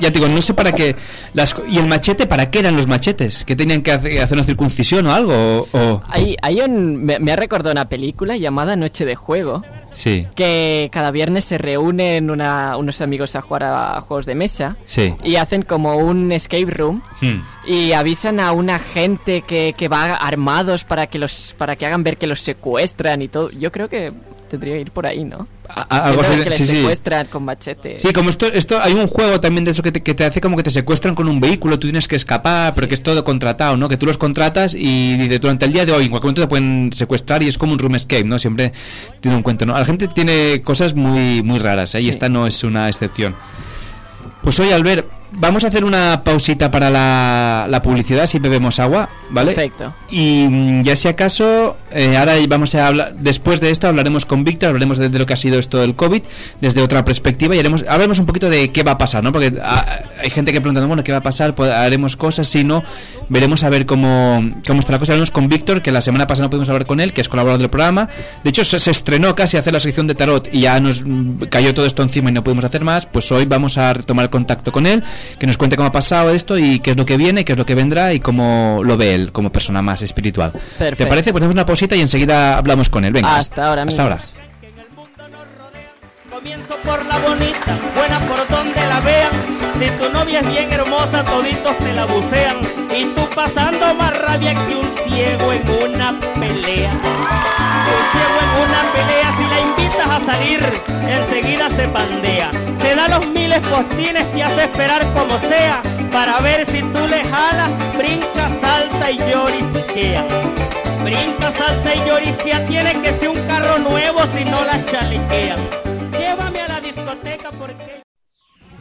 ya 0.00 0.10
te 0.12 0.18
digo, 0.18 0.28
no 0.28 0.40
sé 0.42 0.54
para 0.54 0.72
qué... 0.72 0.94
Las... 1.34 1.54
¿Y 1.68 1.78
el 1.78 1.86
machete 1.86 2.26
para 2.26 2.50
qué 2.50 2.60
eran 2.60 2.76
los 2.76 2.86
machetes? 2.86 3.44
¿Que 3.44 3.56
tenían 3.56 3.82
que 3.82 3.92
hacer, 3.92 4.32
una 4.32 4.44
circuncisión 4.44 5.06
o 5.06 5.12
algo? 5.12 5.32
O, 5.34 5.68
o- 5.78 6.02
Hay, 6.08 6.36
hay 6.42 6.60
un, 6.60 6.96
me, 7.04 7.18
me 7.18 7.32
ha 7.32 7.36
recordado 7.36 7.72
una 7.72 7.88
película 7.88 8.36
llamada 8.36 8.76
Noche 8.76 9.04
de 9.04 9.14
Juego. 9.14 9.62
Sí, 9.92 10.26
Que 10.34 10.88
cada 10.92 11.12
viernes 11.12 11.44
se 11.44 11.56
reúnen 11.56 12.28
una- 12.30 12.76
unos 12.76 13.00
amigos 13.00 13.36
a 13.36 13.40
jugar 13.42 13.62
a, 13.64 14.00
juegos 14.00 14.26
de 14.26 14.34
mesa. 14.34 14.76
sí. 14.86 15.14
Y 15.22 15.36
hacen 15.36 15.62
como 15.62 15.96
un 15.96 16.32
escape 16.32 16.66
room. 16.66 17.00
Hmm. 17.20 17.42
Y 17.66 17.92
avisan 17.92 18.40
a 18.40 18.50
una 18.52 18.78
gente 18.80 19.42
que, 19.42 19.74
que 19.76 19.88
va 19.88 20.14
armados 20.16 20.82
para 20.84 21.06
que 21.06 21.18
los 21.18 21.54
para 21.56 21.76
que 21.76 21.86
hagan 21.86 22.02
ver 22.02 22.16
que 22.18 22.26
los 22.26 22.40
secuestran 22.40 23.22
y 23.22 23.28
todo. 23.28 23.50
Yo 23.50 23.70
creo 23.72 23.88
que 23.88 24.12
tendría 24.54 24.74
que 24.74 24.80
ir 24.82 24.90
por 24.90 25.06
ahí, 25.06 25.24
¿no? 25.24 25.46
A- 25.68 25.82
algo 26.08 26.22
así, 26.22 26.32
que 26.42 26.50
les 26.50 26.56
sí, 26.56 26.66
sí. 26.66 26.76
secuestran 26.76 27.26
con 27.26 27.44
machete. 27.44 27.98
Sí, 27.98 28.12
como 28.12 28.30
esto, 28.30 28.46
esto 28.46 28.78
hay 28.82 28.92
un 28.92 29.06
juego 29.06 29.40
también 29.40 29.64
de 29.64 29.70
eso 29.70 29.82
que 29.82 29.92
te, 29.92 30.02
que 30.02 30.14
te 30.14 30.24
hace 30.24 30.40
como 30.40 30.56
que 30.56 30.62
te 30.62 30.70
secuestran 30.70 31.14
con 31.14 31.28
un 31.28 31.40
vehículo, 31.40 31.78
tú 31.78 31.86
tienes 31.88 32.06
que 32.08 32.16
escapar, 32.16 32.72
pero 32.74 32.86
que 32.88 32.94
es 32.94 33.02
todo 33.02 33.24
contratado, 33.24 33.76
¿no? 33.76 33.88
Que 33.88 33.96
tú 33.96 34.06
los 34.06 34.18
contratas 34.18 34.74
y 34.74 35.16
durante 35.38 35.64
el 35.66 35.72
día 35.72 35.84
de 35.86 35.92
hoy 35.92 36.04
en 36.04 36.10
cualquier 36.10 36.28
momento 36.28 36.42
te 36.42 36.48
pueden 36.48 36.90
secuestrar 36.92 37.42
y 37.42 37.48
es 37.48 37.56
como 37.58 37.72
un 37.72 37.78
room 37.78 37.94
escape, 37.94 38.24
¿no? 38.24 38.38
Siempre 38.38 38.72
tiene 39.20 39.36
un 39.36 39.42
cuento, 39.42 39.64
¿no? 39.66 39.74
La 39.78 39.84
gente 39.84 40.08
tiene 40.08 40.60
cosas 40.62 40.94
muy 40.94 41.42
muy 41.42 41.58
raras, 41.58 41.94
¿eh? 41.94 42.00
Y 42.00 42.08
esta 42.08 42.28
no 42.28 42.46
es 42.46 42.62
una 42.64 42.88
excepción. 42.88 43.34
Pues 44.42 44.58
hoy, 44.60 44.70
Albert, 44.72 45.06
vamos 45.36 45.64
a 45.64 45.68
hacer 45.68 45.84
una 45.84 46.22
pausita 46.24 46.70
para 46.70 46.90
la, 46.90 47.66
la 47.68 47.82
publicidad 47.82 48.26
si 48.26 48.38
bebemos 48.38 48.78
agua, 48.80 49.08
¿vale? 49.30 49.52
Perfecto. 49.52 49.92
Y 50.10 50.46
mm, 50.48 50.82
ya 50.82 50.96
si 50.96 51.08
acaso, 51.08 51.76
eh, 51.92 52.16
ahora 52.16 52.34
vamos 52.48 52.74
a 52.74 52.86
hablar, 52.86 53.14
después 53.14 53.60
de 53.60 53.70
esto 53.70 53.88
hablaremos 53.88 54.26
con 54.26 54.44
Víctor, 54.44 54.68
hablaremos 54.68 54.98
de, 54.98 55.08
de 55.08 55.18
lo 55.18 55.26
que 55.26 55.34
ha 55.34 55.36
sido 55.36 55.58
esto 55.58 55.78
del 55.78 55.94
COVID, 55.94 56.22
desde 56.60 56.82
otra 56.82 57.04
perspectiva 57.04 57.54
y 57.54 57.58
haremos, 57.58 57.82
hablaremos 57.82 58.18
un 58.18 58.26
poquito 58.26 58.48
de 58.50 58.70
qué 58.70 58.82
va 58.82 58.92
a 58.92 58.98
pasar, 58.98 59.22
¿no? 59.22 59.32
Porque 59.32 59.54
ah, 59.62 59.84
hay 60.22 60.30
gente 60.30 60.52
que 60.52 60.60
pregunta, 60.60 60.84
bueno, 60.86 61.04
¿qué 61.04 61.12
va 61.12 61.18
a 61.18 61.22
pasar? 61.22 61.54
Pues 61.54 61.70
haremos 61.70 62.16
cosas, 62.16 62.46
si 62.48 62.64
no, 62.64 62.84
veremos 63.28 63.64
a 63.64 63.68
ver 63.68 63.86
cómo, 63.86 64.42
cómo 64.66 64.80
está 64.80 64.92
la 64.92 64.98
cosa. 64.98 65.12
Hablaremos 65.12 65.30
con 65.30 65.48
Víctor, 65.48 65.82
que 65.82 65.90
la 65.90 66.00
semana 66.00 66.26
pasada 66.26 66.46
no 66.46 66.50
pudimos 66.50 66.68
hablar 66.68 66.86
con 66.86 67.00
él, 67.00 67.12
que 67.12 67.20
es 67.20 67.28
colaborador 67.28 67.60
del 67.60 67.70
programa. 67.70 68.08
De 68.42 68.50
hecho, 68.50 68.64
se, 68.64 68.78
se 68.78 68.90
estrenó 68.90 69.34
casi 69.34 69.56
a 69.56 69.60
hacer 69.60 69.72
la 69.72 69.80
sección 69.80 70.06
de 70.06 70.14
tarot 70.14 70.48
y 70.52 70.60
ya 70.60 70.80
nos 70.80 71.04
mm, 71.04 71.46
cayó 71.50 71.74
todo 71.74 71.86
esto 71.86 72.02
encima 72.02 72.30
y 72.30 72.32
no 72.32 72.44
pudimos 72.44 72.64
hacer 72.64 72.84
más. 72.84 73.06
Pues 73.06 73.30
hoy 73.32 73.44
vamos 73.44 73.78
a 73.78 73.92
retomar 73.92 74.30
contacto 74.30 74.72
con 74.72 74.86
él, 74.86 75.02
que 75.38 75.46
nos 75.46 75.56
cuente 75.56 75.76
cómo 75.76 75.88
ha 75.88 75.92
pasado 75.92 76.30
esto 76.30 76.58
y 76.58 76.80
qué 76.80 76.90
es 76.92 76.96
lo 76.96 77.04
que 77.06 77.16
viene, 77.16 77.44
qué 77.44 77.52
es 77.52 77.58
lo 77.58 77.66
que 77.66 77.74
vendrá 77.74 78.12
y 78.12 78.20
cómo 78.20 78.80
lo 78.84 78.96
ve 78.96 79.14
él 79.14 79.32
como 79.32 79.50
persona 79.50 79.82
más 79.82 80.02
espiritual. 80.02 80.52
¿Te 80.52 80.58
Perfecto. 80.78 81.08
parece? 81.08 81.32
Pues 81.32 81.42
hacemos 81.42 81.54
una 81.54 81.66
pausita 81.66 81.96
y 81.96 82.00
enseguida 82.00 82.56
hablamos 82.58 82.88
con 82.88 83.04
él. 83.04 83.12
Venga. 83.12 83.36
Hasta 83.36 83.68
ahora, 83.68 83.82
Hasta 83.82 84.02
ahora. 84.02 84.18
Comienzo 86.30 86.76
por 86.84 87.04
la 87.06 87.18
bonita, 87.18 87.78
buena 87.96 88.18
por 88.20 88.48
donde 88.48 88.86
la 88.86 89.00
vean. 89.00 89.30
Si 89.78 89.86
tu 89.98 90.12
novia 90.12 90.40
es 90.40 90.48
bien 90.50 90.72
hermosa, 90.72 91.24
toditos 91.24 91.78
te 91.78 91.92
la 91.92 92.04
bucean. 92.06 92.56
Y 92.94 93.06
tú 93.14 93.22
pasando 93.34 93.94
más 93.94 94.16
rabia 94.18 94.54
que 94.54 94.76
un 94.76 94.84
ciego 94.84 95.52
en 95.52 95.62
una 95.90 96.20
pelea. 96.38 96.90
Un 96.90 98.04
ciego 98.12 98.38
en 98.42 98.62
una 98.62 98.92
pelea, 98.92 99.34
si 99.38 99.44
la 99.44 99.60
invitas 99.94 100.10
a 100.10 100.20
salir, 100.20 100.60
enseguida 101.06 101.70
se 101.70 101.88
pandea. 101.88 102.50
Se 102.78 102.94
da 102.94 103.08
los 103.08 103.26
miles 103.28 103.60
postines, 103.68 104.30
te 104.32 104.42
hace 104.42 104.64
esperar 104.64 105.02
como 105.12 105.38
sea. 105.38 105.82
Para 106.12 106.40
ver 106.40 106.66
si 106.66 106.80
tú 106.80 107.06
le 107.06 107.24
jalas, 107.24 107.72
brinca, 107.96 108.48
salta 108.60 109.10
y 109.10 109.18
llorisquea. 109.18 110.24
Brinca, 111.02 111.50
salta 111.52 111.94
y 111.94 112.08
llorisquea, 112.08 112.66
tiene 112.66 113.00
que 113.02 113.12
ser 113.12 113.28
un 113.28 113.40
carro 113.46 113.78
nuevo 113.78 114.20
si 114.34 114.44
no 114.44 114.64
la 114.64 114.82
chalequean. 114.84 115.58
Llévame 116.12 116.60
a 116.60 116.68
la 116.68 116.80
discoteca 116.80 117.50
porque... 117.52 118.02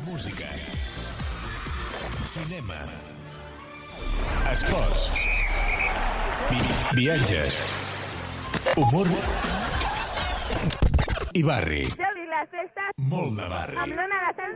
Música. 0.06 0.46
Cinema. 2.26 2.76
Esports. 4.52 5.12
Vi. 6.96 7.10
Humor. 8.76 9.08
I 11.34 11.42
barri. 11.42 11.82
Molt 13.10 13.38
de 13.40 13.46
barri. 13.50 13.78
Amb 13.82 13.96
l'Ona 13.98 14.20
de 14.26 14.34
Sant 14.38 14.52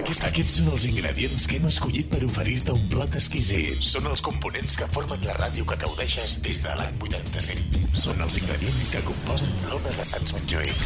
Aquest, 0.00 0.24
aquests 0.28 0.56
són 0.58 0.68
els 0.72 0.84
ingredients 0.88 1.46
que 1.48 1.56
hem 1.56 1.68
escollit 1.70 2.10
per 2.12 2.20
oferir-te 2.26 2.74
un 2.76 2.84
plat 2.92 3.16
exquisit. 3.20 3.80
Són 3.84 4.08
els 4.10 4.24
components 4.24 4.76
que 4.80 4.88
formen 4.92 5.24
la 5.24 5.36
ràdio 5.38 5.64
que 5.68 5.78
gaudeixes 5.84 6.38
des 6.44 6.60
de 6.64 6.76
l'any 6.80 7.00
85. 7.08 7.94
Són 8.04 8.20
els 8.26 8.36
ingredients 8.42 8.92
que 8.96 9.04
composen 9.08 9.56
l'Ona 9.70 9.96
de 9.96 10.08
Sants 10.12 10.36
Montjuïc. 10.36 10.84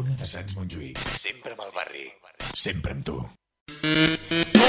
Ona 0.00 0.16
de 0.22 0.32
Sants 0.32 0.56
Montjuïc. 0.60 1.04
Sempre 1.26 1.56
amb 1.56 1.68
el 1.68 1.76
barri. 1.76 2.08
Sempre 2.66 2.96
amb 2.96 3.08
tu. 3.12 3.20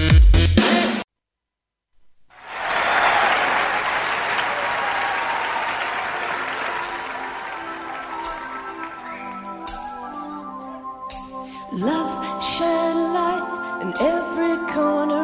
Love 11.72 12.42
shine 12.42 13.14
light 13.14 13.44
in 13.84 13.94
every 14.02 14.58
corner 14.74 15.19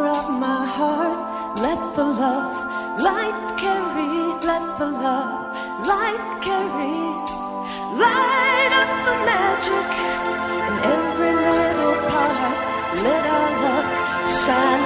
magic 9.67 9.91
in 10.67 10.75
every 10.93 11.33
little 11.33 11.95
part. 12.09 12.57
Let 13.03 13.25
our 13.35 13.51
love 13.63 14.29
shine 14.29 14.84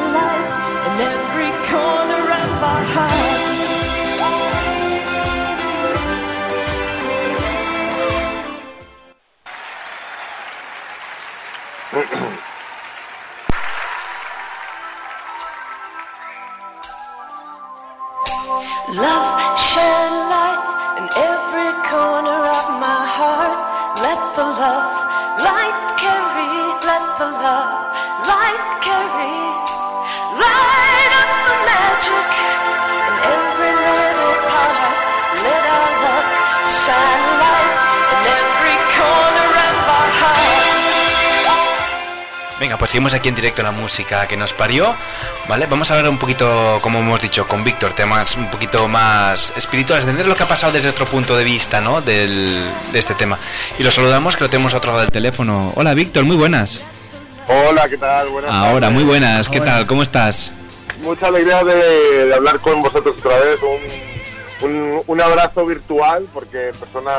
pues 42.89 42.93
seguimos 42.93 43.13
aquí 43.13 43.29
en 43.29 43.35
directo 43.35 43.61
en 43.61 43.65
la 43.67 43.71
música 43.71 44.27
que 44.27 44.35
nos 44.35 44.53
parió, 44.53 44.95
¿vale? 45.47 45.67
Vamos 45.67 45.91
a 45.91 45.95
hablar 45.95 46.09
un 46.09 46.17
poquito, 46.17 46.79
como 46.81 46.97
hemos 46.99 47.21
dicho, 47.21 47.47
con 47.47 47.63
Víctor, 47.63 47.93
temas 47.93 48.35
un 48.35 48.49
poquito 48.49 48.87
más 48.87 49.53
espirituales, 49.55 50.05
entender 50.05 50.27
lo 50.27 50.35
que 50.35 50.41
ha 50.41 50.47
pasado 50.47 50.73
desde 50.73 50.89
otro 50.89 51.05
punto 51.05 51.37
de 51.37 51.43
vista, 51.43 51.81
¿no? 51.81 52.01
Del, 52.01 52.67
de 52.91 52.97
este 52.97 53.13
tema. 53.13 53.37
Y 53.77 53.83
lo 53.83 53.91
saludamos, 53.91 54.35
que 54.35 54.43
lo 54.45 54.49
tenemos 54.49 54.73
a 54.73 54.77
otro 54.77 54.89
lado 54.91 55.01
del 55.01 55.11
teléfono. 55.11 55.71
Hola, 55.75 55.93
Víctor, 55.93 56.23
muy 56.23 56.35
buenas. 56.35 56.79
Hola, 57.47 57.87
¿qué 57.87 57.97
tal? 57.97 58.29
Buenas 58.29 58.51
Ahora, 58.51 58.79
tardes. 58.79 58.95
muy 58.95 59.03
buenas, 59.03 59.49
¿qué 59.49 59.59
tal? 59.59 59.85
¿Cómo 59.85 60.01
estás? 60.01 60.51
Mucha 61.03 61.27
alegría 61.27 61.63
de, 61.63 62.25
de 62.25 62.33
hablar 62.33 62.59
con 62.59 62.81
vosotros 62.81 63.15
otra 63.19 63.37
vez. 63.39 63.59
Un, 64.63 64.67
un, 64.67 65.03
un 65.05 65.21
abrazo 65.21 65.63
virtual, 65.63 66.27
porque 66.33 66.71
persona 66.79 67.11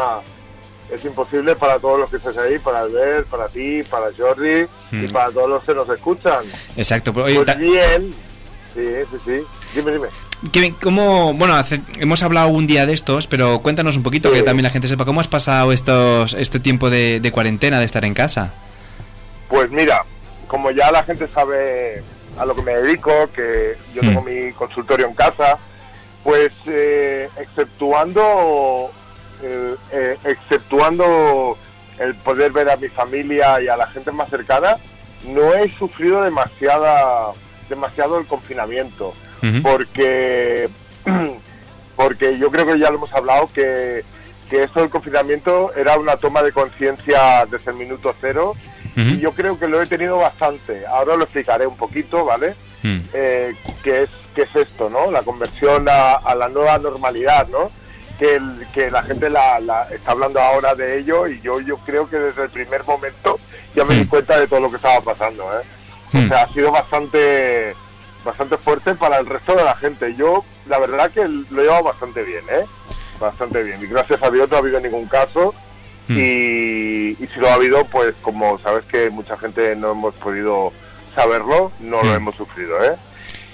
es 0.90 1.04
imposible 1.04 1.54
para 1.54 1.78
todos 1.78 2.00
los 2.00 2.10
que 2.10 2.16
estáis 2.16 2.38
ahí, 2.38 2.58
para 2.58 2.80
Albert, 2.80 3.28
para 3.28 3.46
ti, 3.46 3.84
para 3.84 4.06
Jordi 4.18 4.66
y 4.92 5.06
para 5.08 5.30
todos 5.30 5.48
los 5.48 5.64
que 5.64 5.74
nos 5.74 5.88
escuchan. 5.88 6.44
Exacto, 6.76 7.12
pero 7.12 7.26
oye, 7.26 7.40
Pues 7.42 7.58
bien, 7.58 8.14
sí, 8.74 8.82
sí, 9.10 9.16
sí. 9.24 9.40
Dime, 9.74 9.92
dime. 9.92 10.08
¿qué- 10.52 10.74
¿cómo, 10.82 11.32
bueno, 11.34 11.54
hace- 11.54 11.80
hemos 11.98 12.22
hablado 12.22 12.48
un 12.48 12.66
día 12.66 12.86
de 12.86 12.92
estos, 12.92 13.26
pero 13.26 13.60
cuéntanos 13.60 13.96
un 13.96 14.02
poquito, 14.02 14.32
que 14.32 14.42
también 14.42 14.64
la 14.64 14.70
gente 14.70 14.88
sepa, 14.88 15.04
¿cómo 15.04 15.20
has 15.20 15.28
pasado 15.28 15.70
estos, 15.72 16.34
este 16.34 16.58
tiempo 16.60 16.90
de, 16.90 17.20
de 17.20 17.30
cuarentena, 17.32 17.78
de 17.78 17.84
estar 17.84 18.04
en 18.04 18.14
casa? 18.14 18.52
Pues 19.48 19.70
mira, 19.70 20.04
como 20.48 20.70
ya 20.70 20.90
la 20.90 21.02
gente 21.04 21.28
sabe 21.32 22.02
a 22.38 22.44
lo 22.44 22.54
que 22.56 22.62
me 22.62 22.74
dedico, 22.74 23.12
que 23.34 23.76
yo 23.94 24.00
tengo 24.00 24.22
mi 24.22 24.52
consultorio 24.52 25.06
en 25.06 25.14
casa, 25.14 25.58
pues 26.24 26.52
eh, 26.66 27.28
exceptuando 27.38 28.90
eh, 29.42 29.74
eh, 29.92 30.16
exceptuando 30.24 31.56
el 32.00 32.14
poder 32.16 32.50
ver 32.50 32.70
a 32.70 32.76
mi 32.76 32.88
familia 32.88 33.60
y 33.60 33.68
a 33.68 33.76
la 33.76 33.86
gente 33.86 34.10
más 34.10 34.28
cercana, 34.30 34.78
no 35.24 35.54
he 35.54 35.70
sufrido 35.76 36.22
demasiada 36.22 37.32
demasiado 37.68 38.18
el 38.18 38.26
confinamiento, 38.26 39.14
porque 39.62 40.68
porque 41.96 42.38
yo 42.38 42.50
creo 42.50 42.66
que 42.66 42.78
ya 42.78 42.90
lo 42.90 42.96
hemos 42.96 43.12
hablado 43.12 43.48
que 43.52 44.02
que 44.48 44.64
esto 44.64 44.80
del 44.80 44.90
confinamiento 44.90 45.72
era 45.76 45.96
una 45.96 46.16
toma 46.16 46.42
de 46.42 46.50
conciencia 46.50 47.46
desde 47.48 47.70
el 47.70 47.76
minuto 47.76 48.12
cero 48.20 48.56
y 48.96 49.18
yo 49.18 49.32
creo 49.32 49.58
que 49.58 49.68
lo 49.68 49.80
he 49.80 49.86
tenido 49.86 50.18
bastante. 50.18 50.84
Ahora 50.86 51.16
lo 51.16 51.22
explicaré 51.22 51.66
un 51.66 51.76
poquito, 51.76 52.24
¿vale? 52.24 52.54
Eh, 53.14 53.54
¿qué, 53.84 54.02
es, 54.02 54.10
¿Qué 54.34 54.42
es 54.42 54.56
esto, 54.56 54.90
no? 54.90 55.10
La 55.10 55.22
conversión 55.22 55.88
a, 55.88 56.14
a 56.14 56.34
la 56.34 56.48
nueva 56.48 56.76
normalidad, 56.78 57.46
¿no? 57.48 57.70
Que, 58.20 58.36
el- 58.36 58.66
que 58.74 58.90
la 58.90 59.02
gente 59.02 59.28
la, 59.30 59.58
la- 59.60 59.88
está 59.90 60.12
hablando 60.12 60.40
ahora 60.40 60.74
de 60.76 60.98
ello 60.98 61.26
y 61.26 61.40
yo, 61.40 61.58
yo 61.60 61.78
creo 61.78 62.08
que 62.08 62.18
desde 62.18 62.44
el 62.44 62.50
primer 62.50 62.84
momento 62.84 63.40
ya 63.74 63.84
me 63.84 63.94
di 63.94 64.06
cuenta 64.06 64.38
de 64.38 64.46
todo 64.46 64.60
lo 64.60 64.70
que 64.70 64.76
estaba 64.76 65.00
pasando, 65.00 65.42
¿eh? 65.58 65.64
O 66.26 66.28
sea, 66.28 66.42
ha 66.42 66.52
sido 66.52 66.70
bastante 66.70 67.74
bastante 68.24 68.58
fuerte 68.58 68.94
para 68.94 69.16
el 69.18 69.24
resto 69.26 69.54
de 69.56 69.64
la 69.64 69.74
gente. 69.76 70.14
Yo, 70.14 70.44
la 70.68 70.78
verdad 70.78 71.10
que 71.10 71.26
lo 71.26 71.60
he 71.60 71.64
llevado 71.64 71.84
bastante 71.84 72.22
bien, 72.22 72.44
¿eh? 72.50 72.66
Bastante 73.18 73.62
bien. 73.62 73.82
Y 73.82 73.86
gracias 73.86 74.22
a 74.22 74.30
Dios 74.30 74.50
no 74.50 74.56
ha 74.56 74.60
habido 74.60 74.78
ningún 74.80 75.06
caso. 75.06 75.54
Y, 76.20 77.16
y 77.22 77.26
si 77.32 77.40
lo 77.40 77.48
ha 77.48 77.54
habido, 77.54 77.84
pues 77.86 78.14
como 78.20 78.58
sabes 78.58 78.84
que 78.84 79.08
mucha 79.10 79.38
gente 79.38 79.74
no 79.76 79.92
hemos 79.92 80.14
podido 80.16 80.72
saberlo, 81.14 81.72
no 81.80 82.02
lo 82.02 82.14
hemos 82.16 82.34
sufrido, 82.34 82.84
¿eh? 82.84 82.96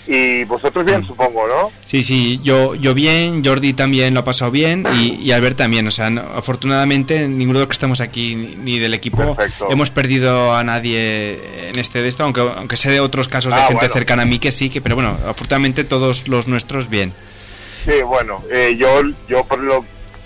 Y 0.08 0.44
vosotros 0.44 0.84
bien, 0.84 1.04
supongo, 1.04 1.46
¿no? 1.48 1.72
Sí, 1.84 2.04
sí, 2.04 2.38
yo, 2.44 2.76
yo 2.76 2.94
bien, 2.94 3.44
Jordi 3.44 3.72
también 3.72 4.14
lo 4.14 4.20
ha 4.20 4.24
pasado 4.24 4.50
bien 4.52 4.84
y, 4.94 5.14
y 5.14 5.32
Albert 5.32 5.56
también. 5.56 5.86
O 5.88 5.90
sea, 5.90 6.10
no- 6.10 6.20
afortunadamente 6.36 7.26
ninguno 7.28 7.58
de 7.58 7.64
los 7.64 7.68
que 7.68 7.72
estamos 7.72 8.00
aquí 8.00 8.34
ni, 8.36 8.78
del 8.78 8.94
equipo 8.94 9.36
hemos 9.68 9.90
perdido 9.90 10.54
a 10.54 10.62
nadie 10.62 11.68
en 11.70 11.78
este 11.78 12.02
de 12.02 12.08
esto, 12.08 12.22
aunque, 12.24 12.40
aunque 12.40 12.76
sé 12.76 12.90
de 12.90 13.00
otros 13.00 13.28
casos 13.28 13.52
de 13.52 13.58
Ah, 13.58 13.64
gente 13.66 13.80
bueno. 13.80 13.94
cercana 13.94 14.22
a 14.22 14.26
mí 14.26 14.38
que 14.38 14.52
sí, 14.52 14.70
que 14.70 14.80
pero 14.80 14.94
bueno, 14.94 15.16
afortunadamente 15.26 15.82
todos 15.84 16.28
los 16.28 16.46
nuestros 16.46 16.88
bien. 16.88 17.12
Sí, 17.84 18.02
bueno, 18.04 18.42
eh, 18.50 18.76
yo, 18.78 19.02
yo 19.28 19.44
por 19.44 19.58
lo 19.58 19.84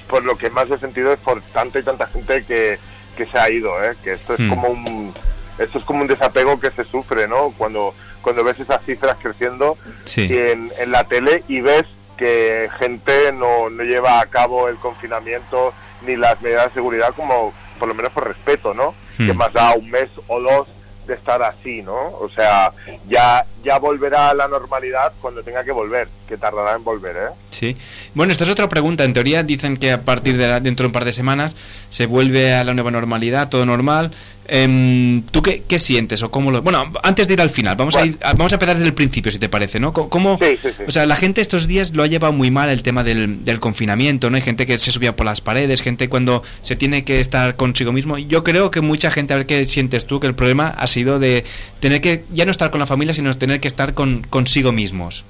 por 0.08 0.24
lo 0.24 0.36
que 0.36 0.50
más 0.50 0.68
he 0.70 0.76
sentido 0.78 1.12
es 1.12 1.20
por 1.20 1.40
tanta 1.40 1.78
y 1.78 1.84
tanta 1.84 2.06
gente 2.08 2.44
que, 2.46 2.78
que 3.16 3.26
se 3.26 3.38
ha 3.38 3.48
ido, 3.48 3.70
¿eh? 3.84 3.94
que 4.02 4.12
esto 4.14 4.34
es 4.34 4.40
Hmm. 4.40 4.48
como 4.50 4.68
un 4.68 5.14
esto 5.58 5.78
es 5.78 5.84
como 5.84 6.00
un 6.02 6.06
desapego 6.08 6.58
que 6.58 6.70
se 6.70 6.84
sufre, 6.84 7.28
¿no? 7.28 7.52
Cuando 7.56 7.94
cuando 8.22 8.44
ves 8.44 8.58
esas 8.60 8.82
cifras 8.84 9.16
creciendo 9.22 9.76
Sí. 10.04 10.26
en, 10.30 10.70
en 10.78 10.90
la 10.92 11.04
tele 11.04 11.44
y 11.48 11.60
ves 11.60 11.84
que 12.16 12.68
gente 12.78 13.32
no, 13.32 13.70
no 13.70 13.82
lleva 13.82 14.20
a 14.20 14.26
cabo 14.26 14.68
el 14.68 14.76
confinamiento 14.76 15.72
ni 16.02 16.16
las 16.16 16.40
medidas 16.42 16.66
de 16.66 16.74
seguridad 16.74 17.14
como 17.14 17.52
por 17.78 17.88
lo 17.88 17.94
menos 17.94 18.12
por 18.12 18.26
respeto, 18.28 18.74
¿no? 18.74 18.94
Hmm. 19.18 19.26
Que 19.26 19.32
más 19.32 19.52
da 19.52 19.72
un 19.74 19.90
mes 19.90 20.08
o 20.28 20.40
dos 20.40 20.68
de 21.06 21.14
estar 21.14 21.42
así, 21.42 21.82
¿no? 21.82 21.94
O 22.20 22.28
sea, 22.34 22.72
ya 23.08 23.44
ya 23.64 23.78
volverá 23.78 24.30
a 24.30 24.34
la 24.34 24.48
normalidad 24.48 25.12
cuando 25.20 25.42
tenga 25.42 25.62
que 25.64 25.72
volver, 25.72 26.08
que 26.28 26.36
tardará 26.36 26.76
en 26.76 26.84
volver, 26.84 27.16
¿eh? 27.16 27.34
Sí. 27.50 27.76
Bueno, 28.14 28.32
esto 28.32 28.44
es 28.44 28.50
otra 28.50 28.68
pregunta. 28.68 29.04
En 29.04 29.12
teoría 29.12 29.42
dicen 29.42 29.76
que 29.76 29.92
a 29.92 30.02
partir 30.02 30.36
de 30.36 30.48
la- 30.48 30.60
dentro 30.60 30.84
de 30.84 30.88
un 30.88 30.92
par 30.92 31.04
de 31.04 31.12
semanas 31.12 31.56
se 31.90 32.06
vuelve 32.06 32.54
a 32.54 32.64
la 32.64 32.72
nueva 32.74 32.90
normalidad, 32.90 33.48
todo 33.48 33.66
normal. 33.66 34.10
Em, 34.52 35.22
¿Tú 35.30 35.42
qué, 35.42 35.62
qué 35.68 35.78
sientes 35.78 36.22
o 36.24 36.30
cómo 36.32 36.50
lo...? 36.50 36.60
Bueno, 36.60 36.92
antes 37.04 37.28
de 37.28 37.34
ir 37.34 37.40
al 37.40 37.50
final, 37.50 37.76
vamos 37.76 37.94
a 37.94 38.04
ir, 38.04 38.18
vamos 38.36 38.50
a 38.52 38.56
empezar 38.56 38.74
desde 38.76 38.88
el 38.88 38.94
principio, 38.94 39.30
si 39.30 39.38
te 39.38 39.48
parece, 39.48 39.78
¿no? 39.78 39.92
¿Cómo, 39.92 40.40
O 40.88 40.90
sea, 40.90 41.06
la 41.06 41.14
gente 41.14 41.40
estos 41.40 41.68
días 41.68 41.92
lo 41.94 42.02
ha 42.02 42.06
llevado 42.08 42.32
muy 42.32 42.50
mal 42.50 42.68
el 42.68 42.82
tema 42.82 43.04
del, 43.04 43.44
del 43.44 43.60
confinamiento, 43.60 44.28
¿no? 44.28 44.36
Hay 44.36 44.42
gente 44.42 44.66
que 44.66 44.76
se 44.78 44.90
subía 44.90 45.14
por 45.14 45.24
las 45.26 45.40
paredes, 45.40 45.82
gente 45.82 46.08
cuando 46.08 46.42
se 46.62 46.74
tiene 46.74 47.04
que 47.04 47.20
estar 47.20 47.54
consigo 47.56 47.92
mismo. 47.92 48.18
Yo 48.18 48.42
creo 48.42 48.70
que 48.72 48.80
mucha 48.80 49.10
gente, 49.12 49.34
a 49.34 49.36
ver 49.36 49.46
qué 49.46 49.66
sientes 49.66 50.04
tú, 50.06 50.18
que 50.18 50.26
el 50.26 50.34
problema 50.34 50.68
ha 50.68 50.86
sido 50.88 51.20
de 51.20 51.44
tener 51.78 52.00
que 52.00 52.24
ya 52.32 52.44
no 52.44 52.50
estar 52.50 52.70
con 52.72 52.80
la 52.80 52.86
familia, 52.86 53.14
sino 53.14 53.32
tener 53.36 53.49
que 53.58 53.68
estar 53.68 53.94
con 53.94 54.22
consigo 54.22 54.70
mismos. 54.70 55.24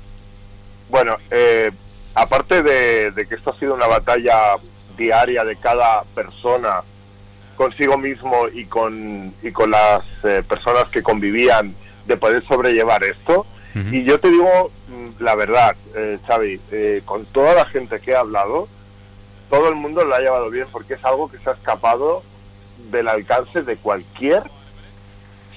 Bueno, 0.91 1.17
eh, 1.31 1.71
aparte 2.15 2.63
de, 2.63 3.13
de 3.13 3.27
que 3.27 3.37
esto 3.37 3.55
ha 3.55 3.59
sido 3.59 3.75
una 3.75 3.87
batalla 3.87 4.57
diaria 4.97 5.45
de 5.45 5.57
cada 5.57 6.03
persona 6.15 6.83
consigo 7.61 7.99
mismo 7.99 8.49
y 8.53 8.65
con, 8.65 9.35
y 9.43 9.51
con 9.53 9.71
las 9.71 10.03
eh, 10.25 10.43
personas 10.49 10.89
que 10.89 11.03
convivían 11.03 11.75
de 12.07 12.17
poder 12.17 12.43
sobrellevar 12.47 13.05
esto, 13.05 13.45
y 13.93 14.03
yo 14.03 14.19
te 14.19 14.31
digo 14.31 14.73
mm, 14.89 15.23
la 15.23 15.35
verdad, 15.37 15.77
eh, 15.95 16.19
Xavi, 16.27 16.59
eh, 16.73 17.03
con 17.05 17.25
toda 17.27 17.55
la 17.55 17.67
gente 17.67 18.01
que 18.01 18.13
he 18.13 18.17
hablado, 18.17 18.67
todo 19.49 19.69
el 19.69 19.77
mundo 19.77 20.05
lo 20.05 20.15
ha 20.15 20.21
llevado 20.21 20.49
bien 20.51 20.67
porque 20.73 20.95
es 20.95 21.05
algo 21.05 21.31
que 21.31 21.39
se 21.39 21.51
ha 21.51 21.53
escapado 21.53 22.25
del 22.91 23.07
alcance 23.09 23.63
de 23.63 23.77
cualquier 23.77 24.43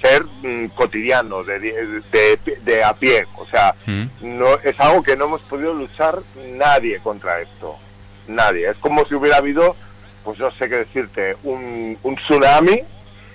ser 0.03 0.23
mm, 0.41 0.67
cotidiano, 0.75 1.43
de, 1.43 1.59
de, 1.59 2.39
de 2.61 2.83
a 2.83 2.93
pie. 2.93 3.25
O 3.37 3.45
sea, 3.45 3.73
no 4.21 4.55
es 4.59 4.77
algo 4.79 5.01
que 5.01 5.15
no 5.15 5.25
hemos 5.25 5.41
podido 5.41 5.73
luchar 5.73 6.19
nadie 6.51 6.99
contra 6.99 7.39
esto. 7.39 7.77
Nadie. 8.27 8.69
Es 8.69 8.77
como 8.77 9.05
si 9.05 9.15
hubiera 9.15 9.37
habido, 9.37 9.75
pues 10.23 10.39
no 10.39 10.51
sé 10.51 10.67
qué 10.67 10.75
decirte, 10.75 11.37
un, 11.43 11.97
un 12.03 12.15
tsunami 12.17 12.81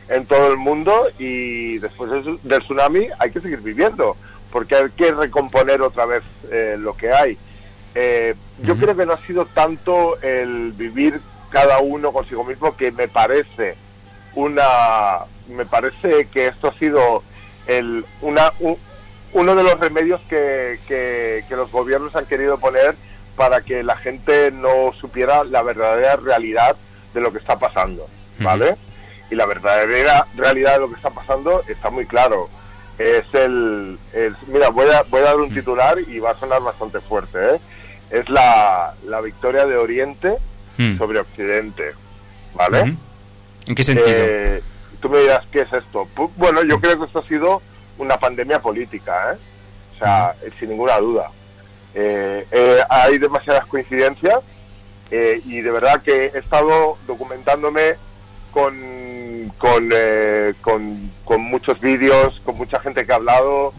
en 0.09 0.27
todo 0.27 0.51
el 0.51 0.59
mundo 0.59 1.09
y 1.19 1.79
después 1.79 2.11
del, 2.11 2.39
del 2.43 2.63
tsunami 2.63 3.09
hay 3.19 3.31
que 3.31 3.41
seguir 3.41 3.61
viviendo 3.61 4.17
porque 4.51 4.75
hay 4.77 4.91
que 4.91 5.13
recomponer 5.13 5.83
otra 5.83 6.07
vez 6.07 6.23
eh, 6.51 6.77
lo 6.79 6.97
que 6.97 7.13
hay. 7.13 7.39
Eh, 7.95 8.35
yo 8.63 8.77
creo 8.77 8.97
que 8.97 9.07
no 9.07 9.15
ha 9.15 9.27
sido 9.27 9.47
tanto 9.47 10.21
el 10.21 10.73
vivir 10.73 11.21
cada 11.51 11.81
uno 11.81 12.13
consigo 12.13 12.45
mismo 12.45 12.77
que 12.77 12.93
me 12.93 13.09
parece 13.09 13.77
una 14.35 15.21
me 15.49 15.65
parece 15.67 16.27
que 16.27 16.49
esto 16.49 16.69
ha 16.69 16.75
sido 16.79 17.23
el 17.67 18.05
una 18.23 18.53
un- 18.61 18.79
uno 19.33 19.55
de 19.55 19.63
los 19.63 19.79
remedios 19.79 20.21
que, 20.29 20.79
que- 20.89 21.45
que 21.49 21.57
los 21.57 21.71
gobiernos 21.71 22.17
han 22.17 22.27
querido 22.27 22.59
poner 22.59 22.95
para 23.37 23.61
que 23.61 23.83
la 23.83 23.97
gente 23.97 24.51
no 24.51 24.93
supiera 25.01 25.45
la 25.45 25.63
verdadera 25.63 26.17
realidad 26.17 26.77
de 27.15 27.21
lo 27.21 27.31
que 27.33 27.39
está 27.39 27.59
pasando, 27.59 28.07
¿vale? 28.41 28.77
Y 29.31 29.35
la 29.35 29.45
verdadera 29.47 30.27
realidad 30.37 30.75
de 30.75 30.81
lo 30.81 30.89
que 30.89 30.95
está 30.97 31.11
pasando 31.11 31.63
está 31.69 31.91
muy 31.91 32.07
claro. 32.07 32.49
Es 32.99 33.27
el, 33.35 33.99
mira, 34.49 34.71
voy 34.71 34.89
a, 34.91 35.03
voy 35.03 35.21
a 35.21 35.25
dar 35.25 35.37
un 35.37 35.53
titular 35.55 35.99
y 36.01 36.19
va 36.19 36.31
a 36.33 36.37
sonar 36.37 36.63
bastante 36.63 37.01
fuerte, 37.01 37.39
¿eh? 37.55 37.61
Es 38.11 38.29
la, 38.31 38.95
la 39.05 39.21
victoria 39.21 39.67
de 39.67 39.77
Oriente 39.77 40.37
Mm. 40.79 40.97
sobre 40.97 41.19
Occidente, 41.19 41.93
¿vale? 42.55 42.97
¿En 43.67 43.75
qué 43.75 43.83
sentido? 43.83 44.07
Eh, 44.09 44.63
tú 45.01 45.09
me 45.09 45.19
dirás, 45.19 45.45
¿qué 45.53 45.61
es 45.63 45.73
esto? 45.73 46.09
Bueno, 46.37 46.63
yo 46.65 46.81
creo 46.81 46.99
que 46.99 47.05
esto 47.07 47.19
ha 47.21 47.27
sido 47.29 47.63
una 47.99 48.17
pandemia 48.19 48.61
política, 48.61 49.33
¿eh? 49.33 49.39
O 49.95 49.99
sea, 49.99 50.35
eh, 50.43 50.51
sin 50.59 50.71
ninguna 50.71 50.99
duda. 50.99 51.31
Eh, 51.95 52.47
eh, 52.51 52.81
hay 52.89 53.19
demasiadas 53.19 53.67
coincidencias 53.67 54.39
eh, 55.11 55.41
y 55.45 55.61
de 55.63 55.71
verdad 55.71 56.03
que 56.03 56.27
he 56.27 56.39
estado 56.39 56.97
documentándome 57.07 57.95
con, 58.53 59.53
con, 59.59 59.89
eh, 59.93 60.55
con, 60.61 61.11
con 61.25 61.41
muchos 61.43 61.81
vídeos, 61.81 62.41
con 62.45 62.57
mucha 62.57 62.79
gente 62.81 63.05
que 63.07 63.13
ha 63.13 63.17
hablado. 63.17 63.73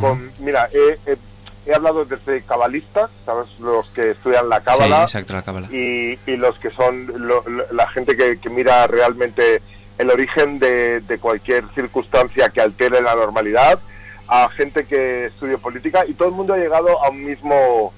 Con, 0.00 0.32
mira, 0.40 0.68
he, 0.72 1.72
hablado 1.72 2.04
desde 2.04 2.42
cabalistas, 2.42 3.10
¿sabes? 3.24 3.46
Los 3.60 3.86
que 3.90 4.10
estudian 4.10 4.48
la 4.48 4.58
sí, 4.58 4.64
cábala 4.66 5.02
exacto, 5.02 5.32
la 5.34 5.42
cábala. 5.42 5.68
y, 5.70 6.18
y 6.26 6.36
los 6.36 6.58
que 6.58 6.70
son 6.70 7.06
lo- 7.26 7.48
lo- 7.48 7.72
la 7.72 7.88
gente 7.88 8.16
que, 8.16 8.38
que 8.40 8.50
mira 8.50 8.86
realmente 8.88 9.62
el 9.98 10.10
origen 10.10 10.58
de, 10.58 11.00
de 11.00 11.18
cualquier 11.18 11.64
circunstancia 11.74 12.48
que 12.48 12.60
altere 12.60 13.00
la 13.00 13.14
normalidad, 13.14 13.78
a 14.26 14.48
gente 14.48 14.86
que 14.86 15.26
estudia 15.26 15.58
política 15.58 16.04
y 16.06 16.14
todo 16.14 16.28
el 16.28 16.34
mundo 16.34 16.54
ha 16.54 16.58
llegado 16.58 17.02
a 17.04 17.10
un 17.10 17.24
mismo 17.24 17.92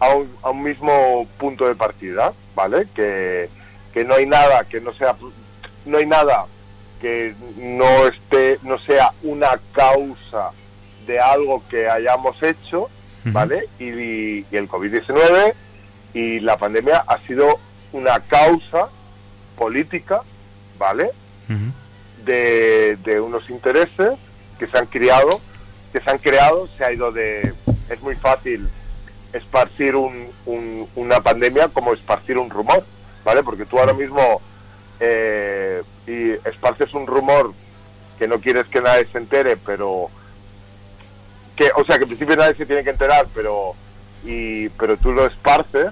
a 0.00 0.14
un, 0.14 0.34
a 0.42 0.50
un 0.50 0.62
mismo 0.62 1.26
punto 1.38 1.68
de 1.68 1.74
partida, 1.74 2.32
¿vale? 2.54 2.88
Que, 2.94 3.50
que 3.92 4.04
no 4.04 4.14
hay 4.14 4.26
nada 4.26 4.64
que 4.64 4.80
no 4.80 4.92
sea 4.94 5.14
no 5.84 5.98
hay 5.98 6.06
nada 6.06 6.46
que 7.00 7.34
no 7.56 8.06
esté 8.06 8.58
no 8.62 8.78
sea 8.78 9.12
una 9.22 9.60
causa 9.72 10.50
de 11.06 11.20
algo 11.20 11.62
que 11.68 11.88
hayamos 11.88 12.42
hecho, 12.42 12.88
¿vale? 13.24 13.68
Y, 13.78 14.44
y 14.50 14.56
el 14.56 14.68
COVID-19 14.68 15.54
y 16.14 16.40
la 16.40 16.56
pandemia 16.56 17.04
ha 17.06 17.18
sido 17.26 17.58
una 17.92 18.20
causa 18.20 18.88
política, 19.56 20.22
¿vale? 20.80 21.10
De, 22.24 22.96
de 23.04 23.20
unos 23.20 23.48
intereses 23.50 24.12
que 24.58 24.66
se 24.66 24.76
han 24.78 24.86
creado, 24.86 25.40
que 25.92 26.00
se 26.00 26.10
han 26.10 26.18
creado, 26.18 26.66
se 26.76 26.84
ha 26.84 26.92
ido 26.92 27.12
de... 27.12 27.52
Es 27.88 28.00
muy 28.02 28.14
fácil 28.16 28.68
esparcir 29.32 29.94
un- 29.94 30.28
un- 30.46 30.88
una 30.96 31.20
pandemia 31.20 31.68
como 31.68 31.92
esparcir 31.92 32.36
un 32.38 32.50
rumor, 32.50 32.84
¿vale? 33.24 33.42
Porque 33.42 33.64
tú 33.66 33.78
ahora 33.78 33.92
mismo 33.92 34.40
eh, 35.00 35.82
y 36.06 36.30
esparces 36.48 36.92
un 36.94 37.06
rumor 37.06 37.52
que 38.18 38.26
no 38.26 38.40
quieres 38.40 38.66
que 38.66 38.80
nadie 38.80 39.06
se 39.12 39.18
entere, 39.18 39.56
pero 39.56 40.08
que, 41.56 41.70
o 41.76 41.84
sea, 41.84 41.96
que 41.98 42.02
en 42.04 42.08
principio 42.10 42.36
nadie 42.36 42.54
se 42.54 42.66
tiene 42.66 42.82
que 42.84 42.90
enterar, 42.90 43.26
pero 43.34 43.74
y 44.24 44.68
pero 44.70 44.96
tú 44.98 45.12
lo 45.12 45.26
esparces 45.26 45.90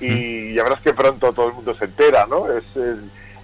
y 0.00 0.54
ya 0.54 0.62
verás 0.62 0.80
que 0.82 0.92
pronto 0.94 1.32
todo 1.32 1.48
el 1.48 1.54
mundo 1.54 1.76
se 1.76 1.86
entera, 1.86 2.26
¿no? 2.26 2.50
Es, 2.52 2.64
es, 2.76 2.98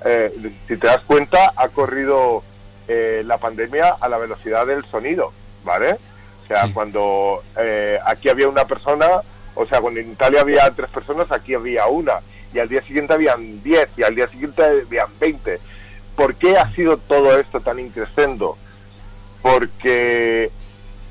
eh, 0.04 0.32
si 0.68 0.76
te 0.76 0.86
das 0.86 1.02
cuenta, 1.02 1.52
ha 1.56 1.68
corrido 1.68 2.42
eh, 2.88 3.22
la 3.24 3.38
pandemia 3.38 3.96
a 4.00 4.08
la 4.08 4.18
velocidad 4.18 4.66
del 4.66 4.84
sonido, 4.86 5.32
¿vale? 5.64 5.96
O 6.44 6.46
sea, 6.46 6.68
cuando 6.74 7.42
eh, 7.56 7.98
aquí 8.04 8.28
había 8.28 8.48
una 8.48 8.64
persona, 8.66 9.06
o 9.54 9.66
sea, 9.66 9.80
cuando 9.80 10.00
en 10.00 10.12
Italia 10.12 10.40
había 10.40 10.70
tres 10.70 10.90
personas, 10.90 11.30
aquí 11.30 11.54
había 11.54 11.86
una, 11.86 12.20
y 12.52 12.58
al 12.58 12.68
día 12.68 12.82
siguiente 12.82 13.14
habían 13.14 13.62
diez, 13.62 13.88
y 13.96 14.02
al 14.02 14.14
día 14.14 14.28
siguiente 14.28 14.62
habían 14.62 15.08
veinte. 15.18 15.60
¿Por 16.16 16.34
qué 16.34 16.58
ha 16.58 16.70
sido 16.74 16.98
todo 16.98 17.38
esto 17.38 17.60
tan 17.60 17.78
increscendo? 17.78 18.58
Porque 19.40 20.50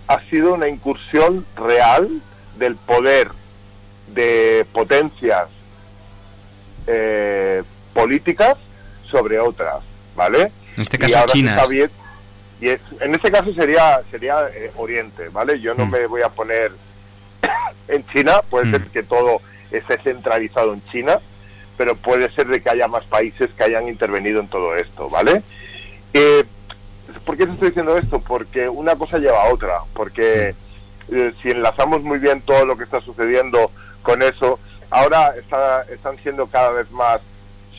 ha 0.07 0.19
sido 0.29 0.53
una 0.53 0.67
incursión 0.67 1.45
real 1.55 2.21
del 2.57 2.75
poder 2.75 3.29
de 4.07 4.65
potencias 4.73 5.47
eh, 6.85 7.63
políticas 7.93 8.57
sobre 9.11 9.37
otras, 9.39 9.83
¿vale? 10.15 10.51
En 10.75 10.81
este 10.81 10.97
caso, 10.97 11.25
China. 11.27 11.51
está 11.57 11.69
bien- 11.69 11.91
y 12.61 12.69
es- 12.69 12.81
en 13.01 13.13
este 13.13 13.31
caso 13.31 13.53
sería 13.53 14.01
sería 14.09 14.47
eh, 14.53 14.71
Oriente, 14.77 15.29
¿vale? 15.29 15.59
Yo 15.59 15.73
no 15.73 15.85
me 15.85 16.05
voy 16.07 16.21
a 16.21 16.29
poner 16.29 16.71
en 17.87 18.05
China, 18.07 18.41
puede 18.49 18.71
ser 18.71 18.87
que 18.87 19.03
todo 19.03 19.41
esté 19.71 19.97
centralizado 19.99 20.73
en 20.73 20.83
China, 20.85 21.19
pero 21.77 21.95
puede 21.95 22.29
ser 22.31 22.47
de 22.47 22.61
que 22.61 22.69
haya 22.69 22.87
más 22.87 23.03
países 23.05 23.49
que 23.57 23.63
hayan 23.63 23.87
intervenido 23.87 24.39
en 24.39 24.47
todo 24.47 24.75
esto, 24.75 25.09
¿vale? 25.09 25.41
Eh, 26.13 26.43
¿Por 27.25 27.35
qué 27.37 27.45
te 27.45 27.53
estoy 27.53 27.69
diciendo 27.69 27.97
esto? 27.97 28.19
Porque 28.19 28.69
una 28.69 28.95
cosa 28.95 29.17
lleva 29.17 29.43
a 29.43 29.49
otra, 29.53 29.79
porque 29.93 30.55
eh, 31.11 31.33
si 31.41 31.49
enlazamos 31.51 32.03
muy 32.03 32.19
bien 32.19 32.41
todo 32.41 32.65
lo 32.65 32.77
que 32.77 32.83
está 32.85 33.01
sucediendo 33.01 33.71
con 34.03 34.21
eso, 34.21 34.59
ahora 34.89 35.33
está- 35.37 35.83
están 35.91 36.17
siendo 36.23 36.47
cada 36.47 36.69
vez 36.71 36.89
más 36.91 37.19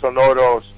sonoros 0.01 0.72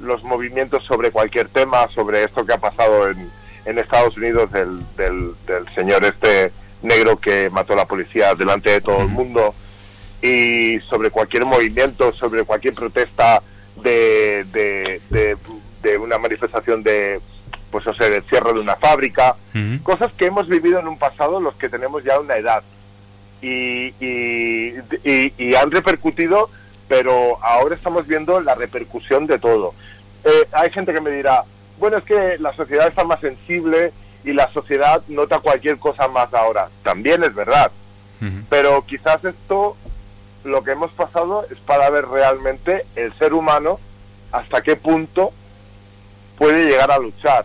los 0.00 0.22
movimientos 0.24 0.84
sobre 0.84 1.10
cualquier 1.10 1.48
tema, 1.48 1.88
sobre 1.94 2.24
esto 2.24 2.44
que 2.46 2.52
ha 2.52 2.58
pasado 2.58 3.08
en, 3.10 3.30
en 3.64 3.78
Estados 3.78 4.16
Unidos 4.16 4.50
del, 4.52 4.80
del, 4.96 5.32
del 5.46 5.74
señor 5.74 6.04
este 6.04 6.52
negro 6.82 7.18
que 7.18 7.50
mató 7.50 7.74
a 7.74 7.76
la 7.76 7.84
policía 7.86 8.34
delante 8.34 8.70
de 8.70 8.80
todo 8.80 9.02
el 9.02 9.08
mundo 9.08 9.54
y 10.22 10.78
sobre 10.88 11.10
cualquier 11.10 11.44
movimiento, 11.44 12.12
sobre 12.12 12.44
cualquier 12.44 12.74
protesta 12.74 13.42
de, 13.82 14.44
de, 14.52 15.00
de, 15.10 15.36
de 15.82 15.98
una 15.98 16.18
manifestación 16.18 16.82
de, 16.82 17.20
pues 17.70 17.86
o 17.86 17.94
sea, 17.94 18.08
del 18.08 18.22
cierre 18.24 18.52
de 18.52 18.60
una 18.60 18.76
fábrica, 18.76 19.36
cosas 19.82 20.12
que 20.14 20.26
hemos 20.26 20.48
vivido 20.48 20.78
en 20.78 20.88
un 20.88 20.98
pasado 20.98 21.40
los 21.40 21.54
que 21.56 21.68
tenemos 21.68 22.02
ya 22.04 22.18
una 22.18 22.36
edad. 22.36 22.62
Y, 23.42 23.94
y, 24.04 24.74
y- 25.04 25.32
y 25.38 25.54
han 25.54 25.70
repercutido, 25.70 26.50
pero 26.90 27.38
ahora 27.40 27.76
estamos 27.76 28.08
viendo 28.08 28.40
la 28.40 28.56
repercusión 28.56 29.28
de 29.28 29.38
todo. 29.38 29.74
Eh, 30.24 30.48
hay 30.50 30.72
gente 30.72 30.92
que 30.92 31.00
me 31.00 31.12
dirá, 31.12 31.44
bueno, 31.78 31.98
es 31.98 32.04
que 32.04 32.36
la 32.38 32.52
sociedad 32.56 32.88
está 32.88 33.04
más 33.04 33.20
sensible 33.20 33.92
y 34.24 34.32
la 34.32 34.52
sociedad 34.52 35.00
nota 35.06 35.38
cualquier 35.38 35.78
cosa 35.78 36.08
más 36.08 36.34
ahora. 36.34 36.68
También 36.82 37.22
es 37.22 37.32
verdad. 37.32 37.70
Pero 38.50 38.84
quizás 38.86 39.24
esto, 39.24 39.76
lo 40.42 40.64
que 40.64 40.72
hemos 40.72 40.90
pasado 40.90 41.46
es 41.48 41.58
para 41.58 41.88
ver 41.90 42.08
realmente 42.08 42.84
el 42.96 43.14
ser 43.14 43.34
humano 43.34 43.78
hasta 44.32 44.60
qué 44.60 44.74
punto 44.74 45.32
puede 46.36 46.64
llegar 46.64 46.90
a 46.90 46.98
luchar. 46.98 47.44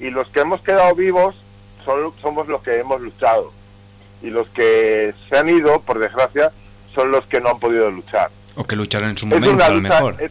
Y 0.00 0.10
los 0.10 0.28
que 0.28 0.40
hemos 0.40 0.60
quedado 0.60 0.94
vivos 0.94 1.34
son, 1.86 2.12
somos 2.20 2.46
los 2.46 2.62
que 2.62 2.76
hemos 2.76 3.00
luchado. 3.00 3.52
Y 4.20 4.28
los 4.28 4.50
que 4.50 5.14
se 5.30 5.38
han 5.38 5.48
ido, 5.48 5.80
por 5.80 5.98
desgracia, 5.98 6.52
son 6.94 7.10
los 7.10 7.24
que 7.26 7.40
no 7.40 7.48
han 7.48 7.58
podido 7.58 7.90
luchar. 7.90 8.30
O 8.56 8.64
que 8.64 8.76
lucharon 8.76 9.10
en 9.10 9.16
su 9.18 9.26
momento, 9.26 9.50
una 9.54 9.66
a 9.66 9.68
lo 9.70 9.74
lucha- 9.76 9.88
mejor. 9.94 10.16
es- 10.20 10.30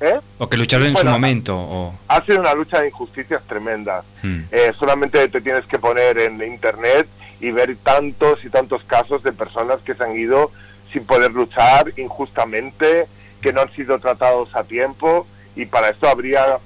¿eh? 0.00 0.20
O 0.38 0.48
que 0.48 0.56
lucharon 0.56 0.86
en 0.88 0.96
su 0.96 1.06
momento. 1.06 1.56
O... 1.56 1.94
Ha 2.08 2.24
sido 2.24 2.40
una 2.40 2.54
lucha 2.54 2.80
de 2.80 2.88
injusticias 2.88 3.42
tremendas. 3.46 4.04
Hmm. 4.22 4.40
Eh, 4.50 4.72
solamente 4.78 5.28
te 5.28 5.40
tienes 5.40 5.64
que 5.66 5.78
poner 5.78 6.18
en 6.18 6.42
internet 6.42 7.06
y 7.40 7.50
ver 7.50 7.76
tantos 7.82 8.44
y 8.44 8.50
tantos 8.50 8.82
casos 8.84 9.22
de 9.22 9.32
personas 9.32 9.80
que 9.84 9.94
se 9.94 10.02
han 10.04 10.16
ido 10.18 10.50
sin 10.92 11.04
poder 11.06 11.32
luchar 11.32 11.92
injustamente, 11.96 13.06
que 13.40 13.52
no 13.52 13.60
han 13.62 13.72
sido 13.72 13.98
tratados 13.98 14.54
a 14.54 14.64
tiempo 14.64 15.26
y 15.56 15.66
para 15.66 15.90
esto 15.90 16.08
habría 16.08 16.58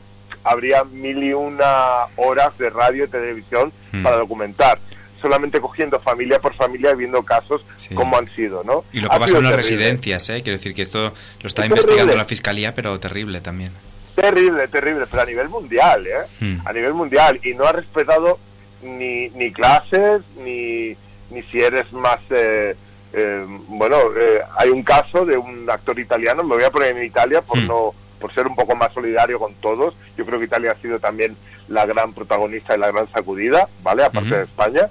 habría 0.44 0.84
mil 0.84 1.22
y 1.22 1.32
una 1.34 2.06
horas 2.16 2.56
de 2.58 2.70
radio 2.70 3.04
y 3.04 3.08
televisión 3.08 3.72
Hmm. 3.92 4.02
para 4.02 4.16
documentar 4.16 4.78
solamente 5.20 5.60
cogiendo 5.60 5.98
familia 6.00 6.38
por 6.40 6.54
familia 6.54 6.92
y 6.92 6.96
viendo 6.96 7.22
casos 7.22 7.62
Sí. 7.76 7.94
como 7.94 8.16
han 8.16 8.28
sido, 8.34 8.62
¿no? 8.64 8.84
Y 8.92 9.00
lo 9.00 9.08
que 9.08 9.16
Ha 9.16 9.18
pasa 9.18 9.36
en 9.38 9.44
las 9.44 9.52
terrible. 9.52 9.56
residencias, 9.86 10.28
¿eh? 10.30 10.42
Quiero 10.42 10.58
decir 10.58 10.74
que 10.74 10.82
esto 10.82 11.12
lo 11.40 11.46
está 11.46 11.62
Es 11.62 11.68
investigando 11.70 12.04
terrible. 12.04 12.16
la 12.16 12.24
fiscalía, 12.24 12.74
pero 12.74 12.98
terrible 13.00 13.40
también. 13.40 13.72
Terrible, 14.14 14.66
terrible, 14.68 15.06
pero 15.10 15.22
a 15.22 15.26
nivel 15.26 15.48
mundial, 15.48 16.06
¿eh? 16.06 16.26
Hmm. 16.40 16.66
A 16.66 16.72
nivel 16.72 16.92
mundial. 16.94 17.38
Y 17.44 17.54
no 17.54 17.64
ha 17.66 17.72
respetado 17.72 18.38
ni, 18.82 19.28
ni 19.30 19.52
clases, 19.52 20.22
ni, 20.44 20.96
ni 21.30 21.42
si 21.50 21.60
eres 21.60 21.92
más... 21.92 22.18
eh, 22.30 22.74
eh, 23.14 23.44
bueno, 23.68 23.96
eh, 24.18 24.40
hay 24.58 24.68
un 24.68 24.82
caso 24.82 25.24
de 25.24 25.36
un 25.38 25.68
actor 25.70 25.98
italiano, 25.98 26.42
me 26.44 26.56
voy 26.56 26.64
a 26.64 26.70
poner 26.70 26.94
en 26.96 27.04
Italia 27.04 27.40
por 27.42 27.56
no 27.58 27.94
por 28.20 28.34
ser 28.34 28.46
un 28.48 28.56
poco 28.56 28.74
más 28.74 28.92
solidario 28.92 29.38
con 29.38 29.54
todos. 29.54 29.94
Yo 30.16 30.26
creo 30.26 30.40
que 30.40 30.46
Italia 30.46 30.72
ha 30.76 30.82
sido 30.82 30.98
también 30.98 31.36
la 31.68 31.86
gran 31.86 32.12
protagonista 32.12 32.74
y 32.74 32.78
la 32.80 32.90
gran 32.90 33.08
sacudida, 33.12 33.68
¿vale? 33.84 34.02
Aparte 34.04 34.36
de 34.36 34.42
España, 34.42 34.88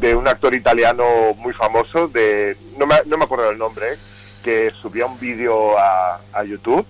de 0.00 0.14
un 0.14 0.28
actor 0.28 0.54
italiano 0.54 1.04
muy 1.36 1.52
famoso, 1.52 2.08
de 2.08 2.56
no 2.78 2.86
me, 2.86 2.96
no 3.06 3.18
me 3.18 3.24
acuerdo 3.24 3.50
el 3.50 3.58
nombre, 3.58 3.94
¿eh? 3.94 3.96
que 4.42 4.70
subía 4.70 5.06
un 5.06 5.18
vídeo 5.18 5.78
a, 5.78 6.20
a 6.32 6.44
YouTube, 6.44 6.86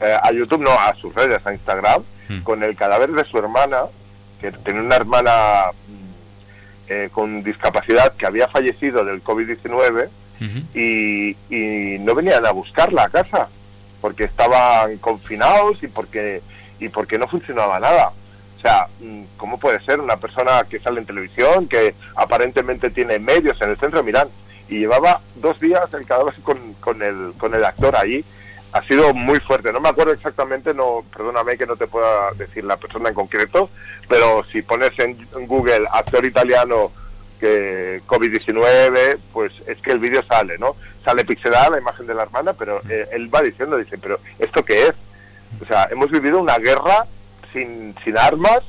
eh, 0.00 0.16
a 0.22 0.32
YouTube 0.32 0.62
no, 0.62 0.70
a 0.70 0.94
sus 0.94 1.14
redes, 1.14 1.44
a 1.46 1.52
Instagram, 1.52 2.02
con 2.44 2.62
el 2.62 2.76
cadáver 2.76 3.10
de 3.10 3.24
su 3.24 3.38
hermana, 3.38 3.84
que 4.38 4.52
tenía 4.52 4.82
una 4.82 4.96
hermana 4.96 5.70
mm, 5.86 6.90
eh, 6.90 7.08
con 7.10 7.42
discapacidad 7.42 8.14
que 8.16 8.26
había 8.26 8.48
fallecido 8.48 9.04
del 9.04 9.24
COVID-19 9.24 10.08
y, 10.74 11.30
y 11.50 11.98
no 11.98 12.14
venían 12.14 12.46
a 12.46 12.52
buscarla 12.52 13.04
a 13.04 13.08
casa 13.08 13.48
porque 14.00 14.24
estaban 14.24 14.98
confinados 14.98 15.82
y 15.82 15.88
porque 15.88 16.42
y 16.80 16.88
porque 16.88 17.18
no 17.18 17.26
funcionaba 17.28 17.80
nada. 17.80 18.12
O 18.58 18.60
sea, 18.60 18.88
mm, 19.00 19.22
¿cómo 19.36 19.58
puede 19.58 19.80
ser 19.80 20.00
una 20.00 20.16
persona 20.16 20.64
que 20.68 20.80
sale 20.80 20.98
en 21.00 21.06
televisión, 21.06 21.68
que 21.68 21.94
aparentemente 22.16 22.90
tiene 22.90 23.18
medios 23.20 23.60
en 23.62 23.70
el 23.70 23.78
centro 23.78 24.00
de 24.00 24.04
Milán 24.04 24.28
y 24.68 24.80
llevaba 24.80 25.20
dos 25.36 25.60
días 25.60 25.82
el 25.94 26.04
cadáver 26.04 26.34
con, 26.42 26.74
con, 26.74 27.02
el, 27.02 27.34
con 27.38 27.54
el 27.54 27.64
actor 27.64 27.94
ahí? 27.96 28.24
Ha 28.72 28.82
sido 28.82 29.14
muy 29.14 29.38
fuerte. 29.40 29.72
No 29.72 29.80
me 29.80 29.88
acuerdo 29.88 30.12
exactamente, 30.12 30.74
no, 30.74 31.04
perdóname 31.16 31.56
que 31.56 31.66
no 31.66 31.76
te 31.76 31.86
pueda 31.86 32.32
decir 32.32 32.64
la 32.64 32.76
persona 32.76 33.08
en 33.08 33.14
concreto, 33.14 33.70
pero 34.08 34.44
si 34.44 34.62
pones 34.62 34.90
en, 34.98 35.16
Google 35.46 35.86
actor 35.92 36.24
italiano 36.26 36.90
que 37.38 38.02
COVID-19, 38.06 39.18
pues 39.32 39.52
es 39.66 39.78
que 39.78 39.92
el 39.92 40.00
vídeo 40.00 40.22
sale, 40.24 40.58
¿no? 40.58 40.74
Sale 41.04 41.24
pixelada 41.24 41.70
la 41.70 41.78
imagen 41.78 42.08
de 42.08 42.14
la 42.14 42.24
hermana, 42.24 42.52
pero 42.54 42.82
eh, 42.88 43.08
él 43.12 43.32
va 43.32 43.40
diciendo, 43.40 43.76
dice, 43.76 43.96
pero 43.98 44.18
¿esto 44.40 44.64
qué 44.64 44.88
es? 44.88 44.94
O 45.62 45.64
sea, 45.64 45.88
hemos 45.92 46.10
vivido 46.10 46.40
una 46.40 46.58
guerra 46.58 47.06
sin, 47.52 47.94
sin 48.04 48.18
armas 48.18 48.60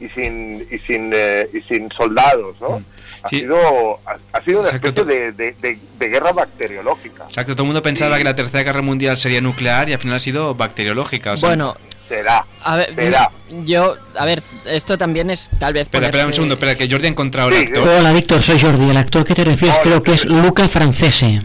y 0.00 0.08
sin 0.10 0.66
y 0.70 0.78
sin 0.80 1.10
eh, 1.14 1.48
y 1.54 1.60
sin 1.62 1.90
soldados, 1.92 2.56
¿no? 2.60 2.82
Ha 3.22 3.28
sido 3.28 3.98
ha, 4.06 4.16
ha 4.38 4.44
sido 4.44 4.60
una 4.60 4.68
Exacto, 4.68 4.88
especie 4.88 5.14
de, 5.14 5.32
de- 5.32 5.52
de- 5.60 5.78
de 5.98 6.08
guerra 6.08 6.32
bacteriológica. 6.32 7.24
Exacto, 7.28 7.54
todo 7.54 7.62
el 7.62 7.66
mundo 7.68 7.82
pensaba 7.82 8.18
que 8.18 8.24
la 8.24 8.34
tercera 8.34 8.62
guerra 8.62 8.82
mundial 8.82 9.16
sería 9.16 9.40
nuclear 9.40 9.88
y 9.88 9.94
al 9.94 9.98
final 9.98 10.16
ha 10.18 10.20
sido 10.20 10.54
bacteriológica. 10.54 11.32
o 11.32 11.36
sea- 11.38 11.48
Bueno, 11.48 11.74
será. 12.08 12.44
A 12.62 12.76
ver, 12.76 12.94
Será. 12.94 13.30
yo, 13.64 13.96
a 14.16 14.24
ver, 14.26 14.42
esto 14.66 14.96
también 14.98 15.30
es 15.30 15.50
tal 15.58 15.72
vez. 15.72 15.82
Espera, 15.84 16.06
espera 16.06 16.26
un 16.26 16.34
segundo, 16.34 16.54
espera, 16.54 16.76
que 16.76 16.88
Jordi 16.90 17.06
ha 17.06 17.10
encontrado 17.10 17.48
el 17.48 17.56
actor. 17.56 17.88
Hola, 17.88 18.12
Víctor, 18.12 18.42
soy 18.42 18.60
Jordi. 18.60 18.90
El 18.90 18.96
actor 18.98 19.24
que 19.24 19.34
te 19.34 19.44
refieres 19.44 19.78
creo 19.82 20.02
que 20.02 20.12
es 20.12 20.24
Luca 20.26 20.68
Francese, 20.68 21.40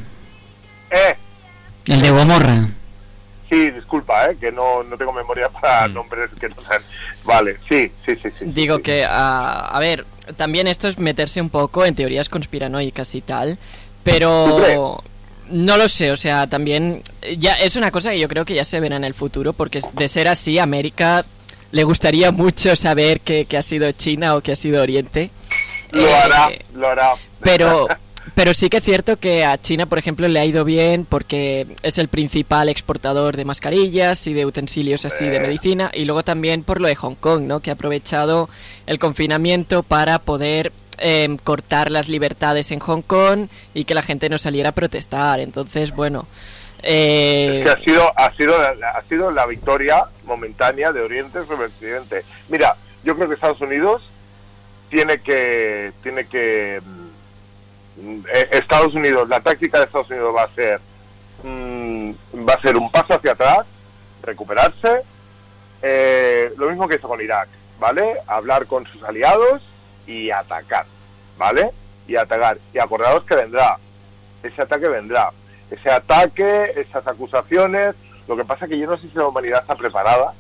Eh, 0.92 1.16
el 1.88 2.02
de 2.02 2.12
Gomorra. 2.12 2.68
Sí, 3.52 3.70
disculpa, 3.70 4.32
eh, 4.32 4.38
que 4.40 4.52
no, 4.52 4.82
no 4.82 4.98
tengo 4.98 5.14
memoria 5.14 5.50
para 5.62 5.88
nombres 5.90 6.32
que 6.40 6.50
no 6.50 6.56
sean. 6.68 6.82
Vale, 7.24 7.58
sí, 7.70 7.92
sí, 8.06 8.16
sí, 8.16 8.30
sí. 8.40 8.46
Digo 8.46 8.80
que, 8.80 9.06
a, 9.06 9.68
a 9.68 9.80
ver, 9.80 10.06
también 10.38 10.68
esto 10.68 10.88
es 10.88 10.98
meterse 10.98 11.40
un 11.42 11.52
poco 11.52 11.86
en 11.86 11.94
teorías 11.94 12.30
conspiranoicas 12.30 13.14
y 13.14 13.22
tal, 13.22 13.60
pero 14.04 15.04
no 15.50 15.78
lo 15.78 15.90
sé, 15.90 16.12
o 16.12 16.18
sea, 16.18 16.48
también 16.48 17.04
ya 17.38 17.56
es 17.56 17.76
una 17.76 17.92
cosa 17.92 18.12
que 18.12 18.20
yo 18.20 18.28
creo 18.30 18.46
que 18.46 18.56
ya 18.56 18.66
se 18.66 18.80
verá 18.80 18.96
en 18.96 19.04
el 19.04 19.14
futuro, 19.14 19.54
porque 19.54 19.82
de 19.94 20.08
ser 20.08 20.28
así, 20.30 20.58
América 20.58 21.26
le 21.72 21.84
gustaría 21.84 22.32
mucho 22.32 22.76
saber 22.76 23.20
que, 23.22 23.46
que 23.46 23.58
ha 23.58 23.62
sido 23.62 23.92
China 23.92 24.36
o 24.36 24.42
que 24.42 24.54
ha 24.54 24.56
sido 24.56 24.82
Oriente. 24.82 25.30
Lo 25.92 26.08
Eh, 26.08 26.16
hará, 26.16 26.50
lo 26.74 26.88
hará. 26.90 27.14
Pero, 27.42 27.88
pero 28.36 28.54
sí 28.54 28.70
que 28.70 28.78
es 28.78 28.84
cierto 28.84 29.18
que 29.18 29.44
a 29.46 29.60
China, 29.62 29.86
por 29.86 29.98
ejemplo, 29.98 30.28
le 30.28 30.40
ha 30.40 30.46
ido 30.46 30.64
bien 30.66 31.06
porque 31.08 31.68
es 31.84 31.98
el 31.98 32.08
principal 32.08 32.70
exportador 32.70 33.36
de 33.38 33.46
mascarillas 33.46 34.26
y 34.28 34.34
de 34.34 34.46
utensilios 34.46 35.06
así 35.06 35.26
de 35.28 35.38
Eh. 35.38 35.40
medicina. 35.42 35.92
Y 35.94 36.06
luego 36.06 36.24
también 36.24 36.64
por 36.64 36.80
lo 36.82 36.88
de 36.88 36.96
Hong 36.96 37.16
Kong, 37.16 37.44
¿no? 37.44 37.60
Que 37.60 37.70
ha 37.70 37.74
aprovechado 37.74 38.50
el 38.88 39.00
confinamiento 39.00 39.84
para 39.84 40.20
poder 40.20 40.72
em, 41.04 41.38
cortar 41.38 41.90
las 41.90 42.10
libertades 42.10 42.70
en 42.72 42.80
Hong 42.80 43.02
Kong 43.02 43.48
y 43.74 43.86
que 43.86 43.96
la 43.96 44.04
gente 44.04 44.30
no 44.30 44.38
saliera 44.38 44.70
a 44.70 44.74
protestar. 44.74 45.40
Entonces, 45.40 45.92
bueno. 45.92 46.28
eh, 46.84 47.62
que 47.64 47.70
ha 47.70 47.78
sido 47.84 48.12
ha 48.20 48.36
sido 48.36 48.58
la- 48.76 48.90
ha 48.92 49.02
sido 49.04 49.32
la 49.32 49.46
victoria 49.46 50.06
momentánea 50.26 50.92
de 50.92 51.02
Oriente 51.02 51.44
sobre 51.46 51.68
Occidente. 51.68 52.24
Mira, 52.50 52.76
yo 53.04 53.16
creo 53.16 53.28
que 53.30 53.36
Estados 53.36 53.62
Unidos 53.62 54.02
tiene 54.90 55.20
que 55.20 55.92
tiene 56.04 56.26
que 56.28 56.78
eh, 56.78 56.82
Estados 58.52 58.94
Unidos, 58.94 59.28
la 59.30 59.40
táctica 59.40 59.80
de 59.80 59.86
Estados 59.86 60.10
Unidos 60.10 60.36
va 60.36 60.44
a 60.44 60.56
ser 60.56 60.80
mm, 61.44 62.12
va 62.48 62.54
a 62.54 62.62
ser 62.62 62.78
un 62.78 62.92
paso 62.92 63.14
hacia 63.14 63.34
atrás, 63.34 63.66
recuperarse, 64.22 65.04
eh, 65.82 66.52
lo 66.58 66.70
mismo 66.70 66.88
que 66.88 66.96
hizo 66.96 67.08
con 67.08 67.22
Irak, 67.22 67.50
¿vale? 67.80 68.18
Hablar 68.28 68.66
con 68.68 68.86
sus 68.88 69.04
aliados 69.04 69.62
y 70.08 70.32
atacar, 70.32 70.86
¿vale? 71.38 71.72
Y 72.08 72.16
atacar. 72.16 72.58
Y 72.74 72.80
acordaos 72.80 73.24
que 73.26 73.36
vendrá, 73.36 73.78
ese 74.44 74.62
ataque 74.62 74.88
vendrá. 74.88 75.32
Ese 75.70 75.90
ataque, 75.90 76.74
esas 76.76 77.08
acusaciones, 77.08 77.96
lo 78.28 78.36
que 78.36 78.44
pasa 78.44 78.68
que 78.68 78.78
yo 78.78 78.88
no 78.88 78.98
sé 78.98 79.08
si 79.08 79.16
la 79.16 79.28
humanidad 79.28 79.62
está 79.62 79.76
preparada 79.76 80.34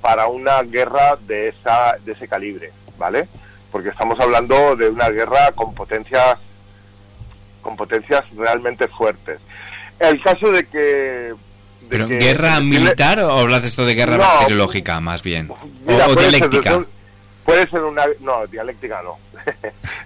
para 0.00 0.26
una 0.26 0.62
guerra 0.62 1.16
de, 1.16 1.48
esa, 1.48 1.96
de 2.04 2.12
ese 2.12 2.28
calibre, 2.28 2.72
¿vale? 2.98 3.28
Porque 3.72 3.88
estamos 3.88 4.20
hablando 4.20 4.76
de 4.76 4.88
una 4.88 5.08
guerra 5.08 5.52
con 5.52 5.74
potencias 5.74 6.38
con 7.62 7.76
potencias 7.76 8.24
realmente 8.36 8.88
fuertes. 8.88 9.40
El 9.98 10.22
caso 10.22 10.50
de 10.50 10.66
que... 10.66 10.78
de 10.78 11.36
¿Pero 11.88 12.08
que- 12.08 12.18
guerra 12.18 12.60
militar 12.60 13.20
o 13.20 13.30
hablas 13.32 13.62
de 13.62 13.68
esto 13.68 13.84
de 13.84 13.94
guerra 13.94 14.16
No. 14.16 14.22
bacteriológica 14.22 15.00
más 15.00 15.22
bien? 15.22 15.50
Mira, 15.86 16.06
o, 16.06 16.14
puede 16.14 16.28
dialéctica. 16.28 16.84
puede 17.44 17.68
ser 17.68 17.82
una... 17.82 18.04
No, 18.20 18.46
dialéctica 18.46 19.00
no. 19.02 19.18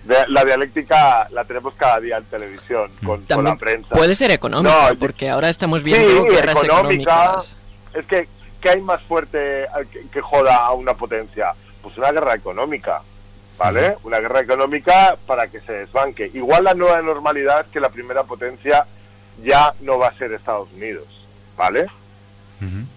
La 0.28 0.44
dialéctica 0.44 1.26
la 1.30 1.44
tenemos 1.44 1.74
cada 1.74 2.00
día 2.00 2.18
en 2.18 2.24
televisión 2.24 2.90
con, 3.04 3.24
la 3.44 3.56
prensa. 3.56 3.88
puede 3.90 4.14
ser 4.14 4.30
económica, 4.30 4.90
No, 4.90 4.98
porque 4.98 5.30
ahora 5.30 5.48
estamos 5.48 5.82
viendo 5.82 6.24
sí, 6.24 6.28
guerras 6.28 6.62
económica. 6.64 7.12
económicas. 7.24 7.56
Es 7.94 8.06
que, 8.06 8.28
¿qué 8.60 8.70
hay 8.70 8.80
más 8.80 9.00
fuerte 9.02 9.64
eh, 9.64 9.68
que, 9.92 10.06
que 10.08 10.20
joda 10.20 10.56
a 10.56 10.72
una 10.72 10.94
potencia? 10.94 11.52
Pues 11.82 11.96
una 11.98 12.10
guerra 12.12 12.34
económica, 12.34 13.02
¿vale? 13.62 13.96
Una 14.02 14.18
guerra 14.18 14.40
económica 14.40 15.16
para 15.24 15.46
que 15.46 15.60
se 15.60 15.72
desbanque. 15.72 16.28
Igual 16.34 16.64
la 16.64 16.74
nueva 16.74 17.00
normalidad 17.00 17.60
es 17.60 17.66
que 17.68 17.78
la 17.78 17.90
primera 17.90 18.24
potencia 18.24 18.86
ya 19.44 19.72
no 19.82 19.98
va 19.98 20.08
a 20.08 20.18
ser 20.18 20.32
Estados 20.32 20.68
Unidos, 20.72 21.06
¿vale? 21.56 21.86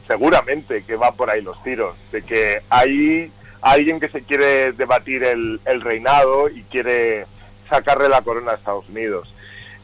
Seguramente 0.07 0.83
que 0.83 0.95
va 0.95 1.11
por 1.11 1.29
ahí 1.29 1.41
los 1.41 1.61
tiros, 1.63 1.95
de 2.11 2.23
que 2.23 2.61
hay 2.69 3.31
alguien 3.61 3.99
que 3.99 4.09
se 4.09 4.23
quiere 4.23 4.71
debatir 4.71 5.23
el, 5.23 5.59
el 5.65 5.81
reinado 5.81 6.49
y 6.49 6.63
quiere 6.63 7.25
sacarle 7.69 8.09
la 8.09 8.21
corona 8.21 8.51
a 8.51 8.55
Estados 8.55 8.87
Unidos. 8.89 9.31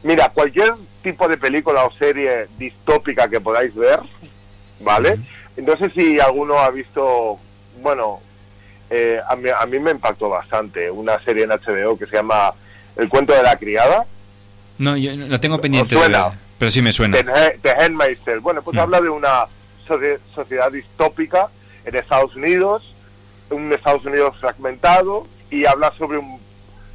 Mira, 0.02 0.30
cualquier 0.30 0.74
tipo 1.02 1.28
de 1.28 1.36
película 1.36 1.84
o 1.84 1.92
serie 1.92 2.48
distópica 2.58 3.28
que 3.28 3.40
podáis 3.40 3.74
ver, 3.74 4.00
¿vale? 4.80 5.20
No 5.56 5.76
sé 5.76 5.90
si 5.90 6.18
alguno 6.18 6.58
ha 6.58 6.70
visto, 6.70 7.38
bueno, 7.80 8.20
eh, 8.92 9.20
a, 9.26 9.34
mí, 9.36 9.48
a 9.48 9.64
mí 9.66 9.78
me 9.78 9.90
impactó 9.92 10.28
bastante. 10.28 10.90
Una 10.90 11.18
serie 11.24 11.44
en 11.44 11.50
HBO 11.50 11.98
que 11.98 12.06
se 12.06 12.16
llama 12.16 12.52
El 12.96 13.08
cuento 13.08 13.32
de 13.34 13.42
la 13.42 13.56
criada. 13.56 14.04
No, 14.78 14.96
yo 14.96 15.16
no 15.16 15.40
tengo 15.40 15.60
pendiente, 15.60 15.94
de- 15.94 16.18
pero 16.58 16.70
sí 16.70 16.82
me 16.82 16.92
suena. 16.92 17.16
The, 17.62 17.70
Handmaid's. 17.70 18.20
Bueno, 18.42 18.62
pues 18.62 18.76
Mm. 18.76 18.80
habla 18.80 19.00
de 19.00 19.08
una 19.08 19.46
socie- 19.88 20.18
sociedad 20.34 20.70
distópica 20.70 21.48
en 21.84 21.96
Estados 21.96 22.36
Unidos, 22.36 22.94
un 23.50 23.72
Estados 23.72 24.04
Unidos 24.04 24.36
fragmentado, 24.40 25.26
y 25.50 25.64
habla 25.66 25.92
sobre 25.98 26.18
un 26.18 26.38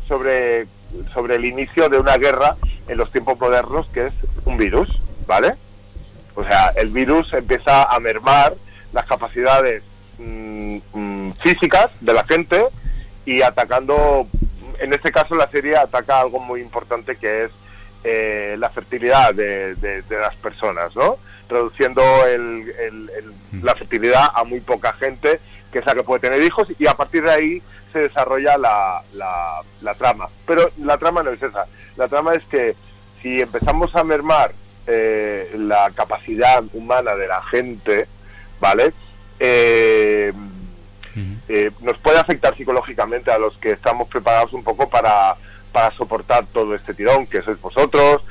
sobre 0.08 0.68
sobre 1.14 1.36
el 1.36 1.44
inicio 1.46 1.90
de 1.90 1.98
una 2.00 2.16
guerra 2.18 2.56
en 2.88 2.98
los 2.98 3.12
tiempos 3.12 3.38
modernos 3.40 3.88
que 3.94 4.08
es 4.08 4.14
un 4.46 4.56
virus, 4.58 4.88
¿vale? 5.28 5.56
O 6.36 6.44
sea, 6.46 6.72
el 6.78 6.88
virus 6.90 7.34
empieza 7.34 7.84
a 7.84 8.00
mermar 8.00 8.54
las 8.94 9.06
capacidades 9.06 9.84
mm, 10.18 10.78
mm, 10.94 11.17
físicas 11.36 11.90
de 12.02 12.14
la 12.14 12.24
gente 12.26 12.64
y 13.26 13.42
atacando, 13.42 14.28
en 14.80 14.94
este 14.94 15.12
caso 15.12 15.36
la 15.36 15.50
serie 15.50 15.76
ataca 15.78 16.22
algo 16.22 16.40
muy 16.40 16.62
importante 16.62 17.16
que 17.18 17.46
es 17.46 17.52
eh, 18.04 18.56
la 18.60 18.70
fertilidad 18.70 19.34
de, 19.34 19.76
de- 19.76 20.02
de 20.04 20.20
las 20.20 20.36
personas, 20.38 20.96
¿no? 20.96 21.18
Reduciendo 21.50 22.02
el- 22.26 22.70
el- 22.80 23.10
el- 23.18 23.64
la 23.64 23.76
fertilidad 23.76 24.28
a 24.34 24.44
muy 24.44 24.60
poca 24.62 24.94
gente, 24.94 25.40
que 25.72 25.80
es 25.80 25.86
la 25.86 25.96
que 25.96 26.04
puede 26.04 26.22
tener 26.22 26.42
hijos, 26.42 26.68
y 26.80 26.88
a 26.88 26.94
partir 26.94 27.24
de 27.24 27.32
ahí 27.32 27.62
se 27.92 28.00
desarrolla 28.00 28.58
la, 28.58 29.02
la- 29.14 29.62
la 29.82 29.96
trama. 29.96 30.28
Pero 30.46 30.70
la 30.78 30.98
trama 30.98 31.24
no 31.24 31.32
es 31.32 31.42
esa. 31.42 31.66
La 31.98 32.08
trama 32.08 32.36
es 32.36 32.44
que 32.46 32.76
si 33.22 33.42
empezamos 33.42 33.94
a 33.96 34.04
mermar 34.04 34.52
eh, 34.86 35.52
la 35.58 35.90
capacidad 35.94 36.64
humana 36.74 37.16
de 37.16 37.28
la 37.28 37.42
gente, 37.42 38.08
¿vale? 38.62 38.94
Eh, 39.40 40.32
eh, 41.48 41.72
nos 41.82 41.98
puede 42.00 42.20
afectar 42.20 42.56
psicológicamente 42.56 43.32
a 43.32 43.38
los 43.38 43.58
que 43.58 43.72
estamos 43.72 44.08
preparados 44.08 44.54
un 44.54 44.64
poco 44.64 44.90
para, 44.90 45.36
para 45.72 45.96
soportar 45.96 46.46
todo 46.48 46.76
este 46.76 46.94
tirón, 46.94 47.28
que 47.28 47.42
sois 47.42 47.60
vosotros, 47.60 48.22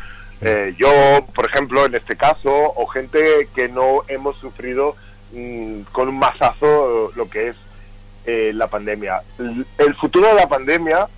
eh, 0.41 0.75
yo, 0.77 0.89
por 1.35 1.47
ejemplo, 1.47 1.87
en 1.87 1.95
este 1.95 2.17
caso, 2.17 2.51
o 2.51 2.87
gente 2.87 3.49
que 3.55 3.69
no 3.69 4.03
hemos 4.09 4.37
sufrido 4.39 4.97
mm, 5.33 5.83
con 5.93 6.09
un 6.09 6.19
mazazo 6.19 7.11
lo 7.15 7.29
que 7.31 7.49
es 7.49 7.57
eh, 8.27 8.53
la 8.55 8.67
pandemia. 8.67 9.23
El 9.39 9.95
futuro 9.95 10.29
de 10.29 10.35
la 10.35 10.49
pandemia, 10.49 11.09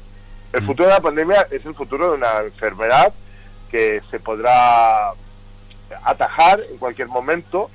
el 0.52 0.64
futuro 0.64 0.88
de 0.88 0.94
la 0.94 1.00
pandemia 1.00 1.48
es 1.50 1.64
el 1.66 1.74
futuro 1.74 2.10
de 2.10 2.16
una 2.16 2.38
enfermedad 2.40 3.12
que 3.70 4.02
se 4.10 4.20
podrá 4.20 5.12
atajar 6.04 6.60
en 6.70 6.78
cualquier 6.78 7.08
momento, 7.08 7.70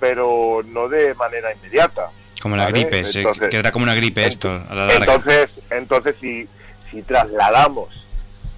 pero 0.00 0.62
no 0.66 0.88
de 0.88 1.14
manera 1.14 1.54
inmediata. 1.54 2.10
Como 2.40 2.56
la 2.56 2.64
¿vale? 2.64 2.80
gripe, 2.80 2.98
Entonces- 2.98 3.48
quedará 3.50 3.70
como 3.72 3.82
una 3.84 3.94
gripe 3.94 4.26
esto, 4.26 4.50
a 4.68 4.74
la 4.74 4.86
larga. 4.86 5.14
entonces, 5.14 5.50
entonces 5.70 6.14
si, 6.20 6.48
si 6.90 7.02
trasladamos 7.02 8.06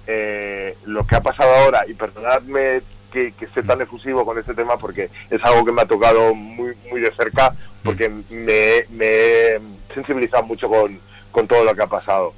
eh, 0.07 0.75
lo 0.85 1.05
que 1.05 1.15
ha 1.15 1.21
pasado 1.21 1.53
ahora, 1.55 1.85
y 1.87 1.93
perdonadme 1.93 2.81
que, 3.11 3.31
que 3.33 3.45
esté 3.45 3.61
tan 3.63 3.79
efusivo 3.81 4.25
con 4.25 4.37
este 4.39 4.53
tema 4.53 4.77
porque 4.77 5.09
es 5.29 5.43
algo 5.43 5.63
que 5.65 5.71
me 5.71 5.81
ha 5.81 5.85
tocado 5.85 6.33
muy, 6.33 6.73
muy 6.89 6.99
de 7.01 7.13
cerca, 7.15 7.53
porque 7.83 8.09
me, 8.09 8.83
me 8.89 9.05
he 9.05 9.59
sensibilizado 9.93 10.43
mucho 10.43 10.67
con, 10.67 10.99
con 11.31 11.47
todo 11.47 11.63
lo 11.63 11.75
que 11.75 11.83
ha 11.83 11.87
pasado. 11.87 12.33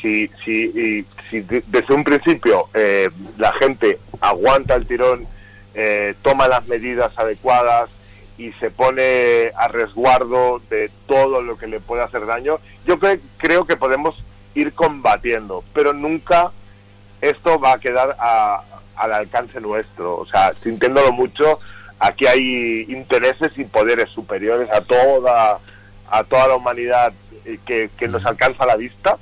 Si, 0.00 0.30
si, 0.42 0.52
y 0.74 1.04
si 1.28 1.40
de- 1.40 1.62
desde 1.66 1.92
un 1.92 2.02
principio 2.02 2.68
eh, 2.72 3.10
la 3.36 3.52
gente 3.60 3.98
aguanta 4.20 4.74
el 4.74 4.86
tirón, 4.86 5.26
eh, 5.74 6.14
toma 6.22 6.48
las 6.48 6.66
medidas 6.66 7.12
adecuadas 7.18 7.90
y 8.38 8.52
se 8.54 8.70
pone 8.70 9.50
a 9.56 9.68
resguardo 9.68 10.60
de 10.70 10.90
todo 11.06 11.40
lo 11.42 11.56
que 11.56 11.66
le 11.66 11.80
puede 11.80 12.02
hacer 12.02 12.26
daño, 12.26 12.58
yo 12.84 12.98
cre- 12.98 13.20
creo 13.38 13.64
que 13.66 13.76
podemos 13.76 14.14
ir 14.54 14.72
combatiendo, 14.74 15.64
pero 15.72 15.92
nunca 15.92 16.50
esto 17.20 17.58
va 17.58 17.72
a 17.74 17.80
quedar 17.80 18.16
a- 18.18 18.62
al 18.96 19.12
alcance 19.12 19.60
nuestro. 19.60 20.16
O 20.16 20.26
sea, 20.26 20.52
sintiéndolo 20.62 21.12
mucho, 21.12 21.60
aquí 21.98 22.26
hay 22.26 22.82
intereses 22.88 23.52
y 23.56 23.64
poderes 23.64 24.10
superiores 24.10 24.70
a 24.70 24.80
toda, 24.82 25.58
a 26.10 26.24
toda 26.24 26.48
la 26.48 26.56
humanidad 26.56 27.12
eh, 27.44 27.58
que, 27.64 27.90
que 27.96 28.08
nos 28.08 28.24
alcanza 28.26 28.64
a 28.64 28.66
la 28.66 28.76
vista, 28.76 29.16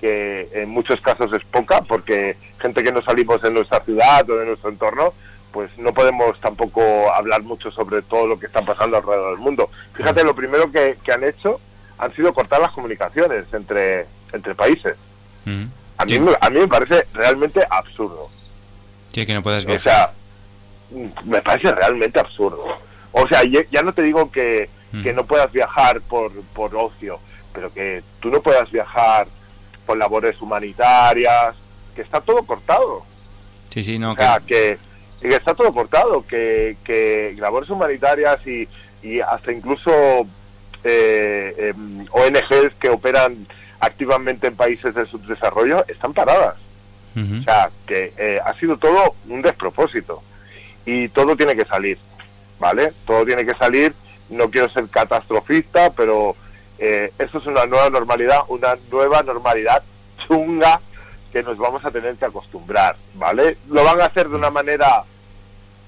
que 0.00 0.48
en 0.52 0.68
muchos 0.70 1.00
casos 1.00 1.32
es 1.32 1.44
poca, 1.44 1.82
porque 1.82 2.36
gente 2.60 2.82
que 2.82 2.92
no 2.92 3.02
salimos 3.02 3.42
de 3.42 3.50
nuestra 3.50 3.80
ciudad 3.84 4.28
o 4.30 4.36
de 4.36 4.46
nuestro 4.46 4.70
entorno, 4.70 5.12
pues 5.52 5.76
no 5.78 5.92
podemos 5.92 6.38
tampoco 6.40 7.12
hablar 7.12 7.42
mucho 7.42 7.70
sobre 7.70 8.02
todo 8.02 8.26
lo 8.26 8.38
que 8.38 8.46
está 8.46 8.62
pasando 8.62 8.96
alrededor 8.96 9.30
del 9.36 9.40
mundo. 9.44 9.70
Fíjate, 9.94 10.22
lo 10.24 10.34
primero 10.34 10.70
que, 10.70 10.98
que 11.04 11.12
han 11.12 11.24
hecho 11.24 11.60
han 11.98 12.14
sido 12.14 12.32
cortar 12.32 12.60
las 12.60 12.70
comunicaciones 12.72 13.44
entre, 13.52 14.06
entre 14.32 14.54
países. 14.54 14.96
Mm. 15.44 15.64
A 15.98 16.04
mí, 16.06 16.18
me- 16.18 16.36
a 16.40 16.50
mí 16.50 16.60
me 16.60 16.68
parece 16.68 17.06
realmente 17.12 17.62
absurdo. 17.68 18.30
Sí, 19.12 19.26
que 19.26 19.34
no 19.34 19.42
puedes 19.42 19.66
O 19.66 19.78
sea, 19.78 20.12
mm, 20.90 21.06
me 21.28 21.42
parece 21.42 21.72
realmente 21.72 22.18
absurdo. 22.20 22.64
O 23.12 23.26
sea, 23.28 23.42
ya, 23.44 23.82
no 23.82 23.92
te 23.92 24.02
digo 24.02 24.30
que, 24.30 24.70
que 25.02 25.12
no 25.12 25.24
puedas 25.26 25.50
viajar 25.52 26.00
por, 26.02 26.32
por 26.54 26.74
ocio, 26.76 27.18
pero 27.52 27.72
que 27.72 28.02
tú 28.20 28.30
no 28.30 28.40
puedas 28.40 28.70
viajar 28.70 29.26
por 29.84 29.96
labores 29.98 30.40
humanitarias, 30.40 31.56
que 31.94 32.02
está 32.02 32.20
todo 32.20 32.44
cortado. 32.44 33.02
Sí, 33.68 33.82
sí, 33.84 33.98
no. 33.98 34.12
O 34.12 34.16
sea, 34.16 34.40
que, 34.40 34.46
que 34.46 34.78
está 35.22 35.54
todo 35.54 35.72
cortado, 35.72 36.26
que, 36.26 36.76
que 36.84 37.34
labores 37.38 37.70
humanitarias 37.70 38.46
y, 38.46 38.68
y 39.02 39.20
hasta 39.20 39.52
incluso 39.52 39.90
eh, 40.84 41.72
em, 41.74 42.06
ONGs 42.10 42.74
que 42.80 42.88
operan 42.88 43.46
activamente 43.80 44.46
en 44.46 44.56
países 44.56 44.94
de 44.94 45.06
subdesarrollo 45.06 45.84
están 45.88 46.12
paradas. 46.12 46.56
O 47.16 47.42
sea, 47.42 47.70
que 47.86 48.14
eh, 48.16 48.38
ha 48.44 48.54
sido 48.54 48.76
todo 48.78 49.16
un 49.28 49.42
despropósito. 49.42 50.22
Y 50.86 51.08
todo 51.08 51.36
tiene 51.36 51.56
que 51.56 51.64
salir, 51.64 51.98
¿vale? 52.58 52.92
Todo 53.04 53.26
tiene 53.26 53.44
que 53.44 53.54
salir. 53.54 53.92
No 54.30 54.48
quiero 54.48 54.68
ser 54.68 54.88
catastrofista, 54.88 55.90
pero 55.90 56.36
eh, 56.78 57.12
esto 57.18 57.38
es 57.38 57.46
una 57.46 57.66
nueva 57.66 57.90
normalidad, 57.90 58.42
una 58.48 58.78
nueva 58.90 59.22
normalidad 59.22 59.82
chunga 60.26 60.80
que 61.32 61.42
nos 61.42 61.58
vamos 61.58 61.84
a 61.84 61.90
tener 61.90 62.14
que 62.14 62.24
acostumbrar, 62.24 62.96
¿vale? 63.14 63.58
Lo 63.68 63.84
van 63.84 64.00
a 64.00 64.06
hacer 64.06 64.28
de 64.28 64.36
una 64.36 64.50
manera 64.50 65.04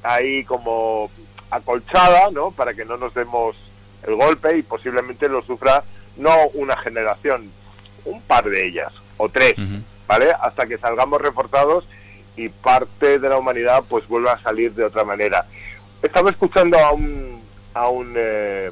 ahí 0.03 0.45
como 0.45 1.11
acolchada, 1.51 2.31
¿no? 2.31 2.51
Para 2.51 2.75
que 2.75 2.85
no 2.85 2.97
nos 2.97 3.15
demos 3.15 3.57
el 4.07 4.17
golpe 4.17 4.57
y 4.57 4.63
posiblemente 4.63 5.29
lo 5.29 5.43
sufra 5.43 5.85
no 6.17 6.35
una 6.55 6.77
generación, 6.77 7.51
un 8.05 8.21
par 8.23 8.45
de 8.45 8.67
ellas 8.67 8.93
o 9.17 9.29
tres, 9.29 9.55
¿vale? 10.07 10.33
Hasta 10.41 10.67
que 10.67 10.79
salgamos 10.79 11.21
reforzados 11.21 11.87
y 12.37 12.49
parte 12.49 13.19
de 13.19 13.29
la 13.29 13.39
humanidad 13.39 13.85
pues 13.89 14.07
vuelva 14.09 14.33
a 14.33 14.43
salir 14.43 14.73
de 14.73 14.85
otra 14.85 15.05
manera. 15.05 15.47
Estaba 16.03 16.31
escuchando 16.31 16.79
a 16.79 16.93
un 16.93 17.41
a 17.75 17.89
un 17.89 18.15
eh, 18.17 18.71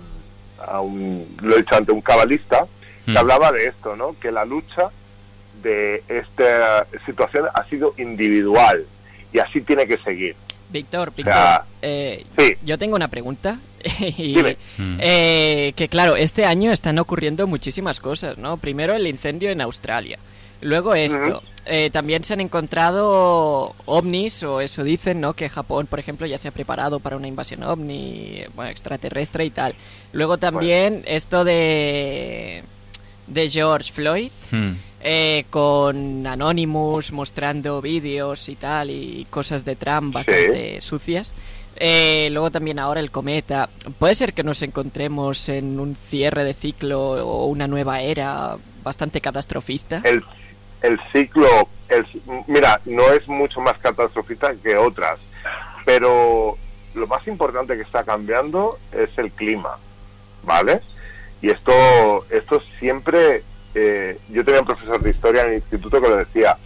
a 0.67 0.81
un 0.81 1.37
lo 1.41 1.55
he 1.55 1.59
dicho 1.59 1.77
antes 1.77 1.95
un 1.95 2.03
cabalista 2.03 2.67
que 3.05 3.19
hablaba 3.19 3.51
de 3.51 3.67
esto, 3.67 3.97
¿no? 3.97 4.15
Que 4.21 4.31
la 4.31 4.45
lucha 4.45 4.91
de 5.63 6.03
esta 6.09 6.87
situación 7.07 7.47
ha 7.53 7.65
sido 7.65 7.95
individual 7.99 8.87
y 9.33 9.39
así 9.39 9.61
tiene 9.63 9.87
que 9.87 9.99
seguir. 9.99 10.37
Víctor, 10.73 11.09
O 11.09 11.13
Víctor, 11.13 11.35
sea, 11.35 11.65
eh, 11.83 12.25
sí. 12.39 12.53
yo 12.65 12.79
tengo 12.79 12.97
una 12.97 13.09
pregunta. 13.09 13.59
y, 14.01 14.35
Dime. 14.35 14.57
eh, 14.79 15.73
que 15.75 15.89
claro, 15.89 16.17
este 16.17 16.45
año 16.45 16.71
están 16.73 16.99
ocurriendo 16.99 17.47
muchísimas 17.47 17.99
cosas, 18.01 18.37
¿no? 18.39 18.57
Primero 18.59 18.95
el 18.95 19.07
incendio 19.07 19.51
en 19.51 19.61
Australia, 19.61 20.19
luego 20.61 20.95
esto. 20.95 21.43
Eh, 21.67 21.91
también 21.93 22.25
se 22.25 22.33
han 22.33 22.41
encontrado 22.41 23.75
ovnis, 23.85 24.43
o 24.43 24.61
eso 24.61 24.83
dicen, 24.83 25.21
¿no? 25.21 25.35
Que 25.35 25.49
Japón, 25.49 25.87
por 25.87 25.99
ejemplo, 26.01 26.27
ya 26.27 26.39
se 26.39 26.49
ha 26.49 26.53
preparado 26.53 27.01
para 27.01 27.17
una 27.17 27.29
invasión 27.29 27.63
ovni, 27.63 28.43
bueno, 28.55 28.71
extraterrestre 28.71 29.45
y 29.45 29.51
tal. 29.51 29.75
Luego 30.13 30.39
también 30.39 31.03
esto 31.07 31.45
de 31.45 32.65
de 33.27 33.49
George 33.49 33.93
Floyd, 33.93 34.31
Hmm. 34.51 34.73
Eh, 35.01 35.45
con 35.51 36.27
Anonymous 36.27 37.13
mostrando 37.13 37.81
vídeos 37.81 38.49
y 38.49 38.57
tal 38.57 38.91
y 38.91 39.27
cosas 39.31 39.65
de 39.65 39.77
Trump 39.77 40.15
bastante 40.15 40.81
sucias. 40.81 41.35
Eh, 41.77 42.29
luego 42.33 42.51
también 42.51 42.79
ahora 42.79 43.01
el 43.01 43.11
cometa. 43.11 43.71
¿Puede 43.99 44.15
ser 44.15 44.35
que 44.35 44.43
nos 44.43 44.63
encontremos 44.63 45.49
en 45.49 45.81
un 45.81 45.97
cierre 45.97 46.45
de 46.45 46.53
ciclo 46.53 47.27
o 47.27 47.47
una 47.47 47.67
nueva 47.67 48.03
era 48.03 48.57
bastante 48.83 49.21
catastrofista? 49.21 50.03
el, 50.05 50.23
el 50.83 51.01
ciclo, 51.13 51.69
el, 51.89 52.07
mira, 52.47 52.81
no 52.85 53.11
es 53.13 53.27
mucho 53.29 53.61
más 53.61 53.79
catastrofista 53.79 54.55
que 54.63 54.77
otras, 54.77 55.19
pero 55.85 56.57
lo 56.95 57.07
más 57.07 57.27
importante 57.27 57.77
que 57.77 57.83
está 57.83 58.05
cambiando 58.05 58.79
es 58.93 59.11
el 59.19 59.31
clima, 59.31 59.79
¿vale? 60.43 60.81
Y 61.43 61.51
esto, 61.51 61.73
esto 62.31 62.63
siempre, 62.79 63.43
eh, 63.75 64.19
yo 64.29 64.45
tenía 64.45 64.61
un 64.61 64.67
profesor 64.67 65.01
de 65.01 65.11
historia 65.11 65.43
en 65.43 65.51
el 65.51 65.55
instituto 65.57 66.01
que 66.01 66.09
lo 66.09 66.17
decía, 66.17 66.57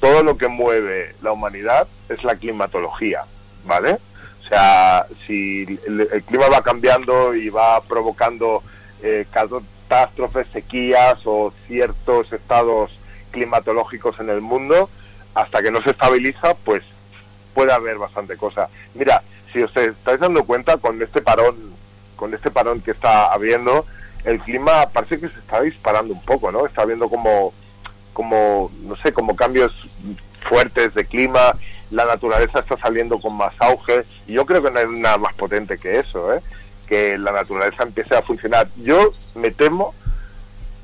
todo 0.00 0.22
lo 0.22 0.36
que 0.36 0.48
mueve 0.48 1.14
la 1.22 1.32
humanidad 1.32 1.86
es 2.08 2.24
la 2.24 2.36
climatología, 2.36 3.24
¿vale? 3.64 3.98
O 4.44 4.48
sea, 4.48 5.06
si 5.26 5.62
el, 5.86 6.08
el 6.12 6.22
clima 6.24 6.48
va 6.48 6.62
cambiando 6.62 7.34
y 7.34 7.50
va 7.50 7.80
provocando 7.82 8.62
eh, 9.02 9.26
catástrofes, 9.30 10.48
sequías 10.52 11.18
o 11.24 11.52
ciertos 11.66 12.32
estados 12.32 12.90
climatológicos 13.30 14.18
en 14.20 14.30
el 14.30 14.40
mundo, 14.40 14.90
hasta 15.34 15.62
que 15.62 15.70
no 15.70 15.80
se 15.82 15.90
estabiliza, 15.90 16.54
pues 16.54 16.82
puede 17.54 17.72
haber 17.72 17.98
bastante 17.98 18.36
cosa. 18.36 18.68
Mira, 18.94 19.22
si 19.52 19.62
os 19.62 19.76
estáis 19.76 20.20
dando 20.20 20.44
cuenta 20.44 20.76
con 20.78 21.00
este 21.00 21.20
parón, 21.20 21.74
con 22.16 22.34
este 22.34 22.50
parón 22.50 22.80
que 22.80 22.92
está 22.92 23.32
habiendo, 23.32 23.86
el 24.24 24.38
clima 24.40 24.88
parece 24.90 25.18
que 25.20 25.28
se 25.28 25.38
está 25.38 25.60
disparando 25.62 26.12
un 26.14 26.22
poco, 26.22 26.50
¿no? 26.52 26.66
Está 26.66 26.82
habiendo 26.82 27.08
como, 27.08 27.52
como, 28.12 28.70
no 28.82 28.96
sé, 28.96 29.12
como 29.12 29.34
cambios 29.36 29.72
fuertes 30.48 30.94
de 30.94 31.04
clima, 31.04 31.54
la 31.90 32.04
naturaleza 32.04 32.60
está 32.60 32.76
saliendo 32.78 33.18
con 33.20 33.34
más 33.36 33.52
auge, 33.58 34.04
y 34.26 34.34
yo 34.34 34.46
creo 34.46 34.62
que 34.62 34.70
no 34.70 34.78
hay 34.78 34.86
nada 34.88 35.18
más 35.18 35.34
potente 35.34 35.78
que 35.78 35.98
eso, 35.98 36.32
¿eh? 36.34 36.40
que 36.86 37.16
la 37.18 37.30
naturaleza 37.32 37.82
empiece 37.84 38.14
a 38.16 38.22
funcionar. 38.22 38.68
Yo 38.76 39.12
me 39.34 39.50
temo 39.52 39.94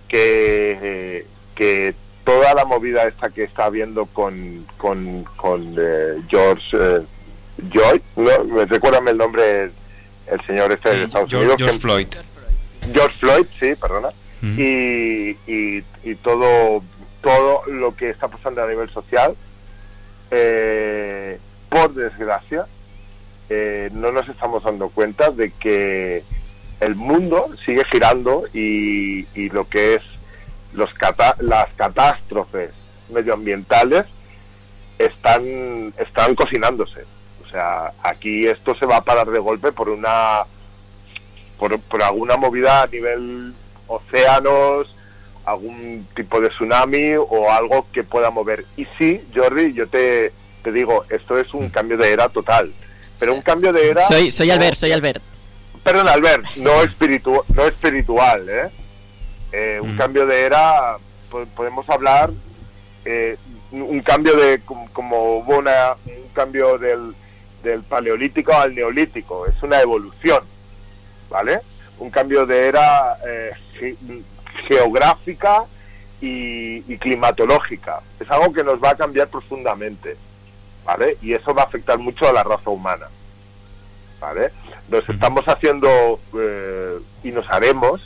que, 0.09 1.27
que 1.55 1.95
toda 2.25 2.55
la 2.55 2.65
movida 2.65 3.05
esta 3.05 3.31
que 3.31 3.45
está 3.45 3.65
habiendo 3.67 4.07
con, 4.07 4.67
con, 4.77 5.25
con 5.37 5.75
eh, 5.79 6.21
George 6.29 6.65
eh, 6.79 7.03
Joy, 7.73 8.03
¿no? 8.17 8.45
me 8.45 8.65
recuérdame 8.67 9.13
el 9.13 9.17
nombre 9.19 9.71
el 10.27 10.41
señor 10.47 10.73
este 10.73 10.91
de 10.91 11.05
Estados 11.05 11.31
George, 11.31 11.37
Unidos. 11.47 11.59
George 11.59 11.75
que- 11.77 11.81
Floyd. 11.81 12.09
George 12.93 13.17
Floyd, 13.19 13.47
sí, 13.59 13.75
perdona. 13.81 14.09
Mm. 14.43 14.61
Y, 14.61 15.37
y, 15.47 15.85
y 16.05 16.15
todo, 16.17 16.83
todo 17.23 17.63
lo 17.67 17.95
que 17.97 18.11
está 18.11 18.29
pasando 18.29 18.63
a 18.63 18.67
nivel 18.69 18.91
social, 18.91 19.35
eh, 20.31 21.39
por 21.69 21.95
desgracia, 21.95 22.67
eh, 23.49 23.91
no 23.93 24.13
nos 24.13 24.29
estamos 24.29 24.63
dando 24.65 24.89
cuenta 24.91 25.31
de 25.31 25.53
que 25.53 26.23
el 26.81 26.95
mundo 26.95 27.49
sigue 27.65 27.85
girando 27.91 28.45
y, 28.53 29.27
y 29.35 29.49
lo 29.51 29.69
que 29.69 29.95
es 29.95 30.03
los 30.73 30.93
cata- 30.95 31.37
las 31.41 31.69
catástrofes 31.75 32.73
medioambientales 33.09 34.05
están, 34.99 35.95
están 35.97 36.35
cocinándose. 36.35 37.05
O 37.47 37.49
sea, 37.49 37.93
aquí 38.03 38.47
esto 38.47 38.75
se 38.75 38.85
va 38.85 38.97
a 38.99 39.05
parar 39.05 39.31
de 39.31 39.39
golpe 39.39 39.73
por 39.73 39.89
una 39.89 40.43
por, 41.59 41.79
por 41.81 42.03
alguna 42.03 42.37
movida 42.37 42.83
a 42.83 42.87
nivel 42.87 43.53
océanos, 43.87 44.95
algún 45.45 46.07
tipo 46.15 46.41
de 46.41 46.49
tsunami 46.51 47.15
o 47.17 47.51
algo 47.51 47.87
que 47.93 48.03
pueda 48.05 48.31
mover. 48.31 48.65
Y 48.77 48.87
sí, 48.99 49.23
Jordi, 49.35 49.73
yo 49.75 49.89
te, 49.89 50.33
te 50.63 50.73
digo, 50.73 51.05
esto 51.09 51.39
es 51.39 51.53
un 51.55 51.69
cambio 51.71 51.97
de 51.97 52.13
era 52.13 52.29
total. 52.29 52.73
Pero 53.19 53.35
un 53.35 53.43
cambio 53.43 53.73
de 53.73 53.91
era... 53.91 54.07
Soy, 54.07 54.31
soy 54.33 54.51
Albert, 54.51 54.77
soy 54.77 54.93
Albert. 54.93 55.23
Perdón, 55.85 56.09
Albert, 56.09 56.45
no, 56.57 56.83
espiritu 56.83 57.43
no 57.55 57.63
espiritual, 57.67 58.49
¿eh? 58.49 58.69
Eh, 59.53 59.79
un 59.81 59.97
cambio 59.97 60.27
de 60.27 60.43
era, 60.43 60.97
po- 61.31 61.47
podemos 61.55 61.89
hablar, 61.89 62.31
eh, 63.05 63.37
un 63.71 64.01
cambio 64.03 64.37
de, 64.37 64.61
como, 64.61 64.89
como 64.93 65.37
hubo 65.39 65.59
una, 65.59 65.95
un 66.05 66.29
cambio 66.35 66.77
del, 66.77 67.15
del 67.63 67.83
paleolítico 67.85 68.53
al 68.53 68.75
neolítico, 68.75 69.47
es 69.47 69.63
una 69.63 69.81
evolución, 69.81 70.41
¿vale? 71.29 71.61
Un 71.99 72.11
cambio 72.11 72.47
de 72.47 72.67
era 72.69 73.19
eh, 73.27 73.51
ge- 73.79 73.97
geográfica 74.69 75.65
y, 76.21 76.79
y 76.93 76.99
climatológica. 76.99 78.01
Es 78.21 78.31
algo 78.31 78.53
que 78.53 78.65
nos 78.65 78.83
va 78.83 78.91
a 78.91 78.97
cambiar 78.97 79.29
profundamente, 79.29 80.17
¿vale? 80.85 81.17
Y 81.23 81.33
eso 81.35 81.55
va 81.55 81.63
a 81.63 81.67
afectar 81.67 81.99
mucho 81.99 82.29
a 82.29 82.33
la 82.33 82.43
raza 82.43 82.71
humana. 82.71 83.07
¿vale? 84.21 84.51
Nos 84.89 85.07
estamos 85.09 85.45
haciendo 85.47 86.19
eh, 86.39 86.99
y 87.23 87.31
nos 87.33 87.49
haremos 87.51 88.01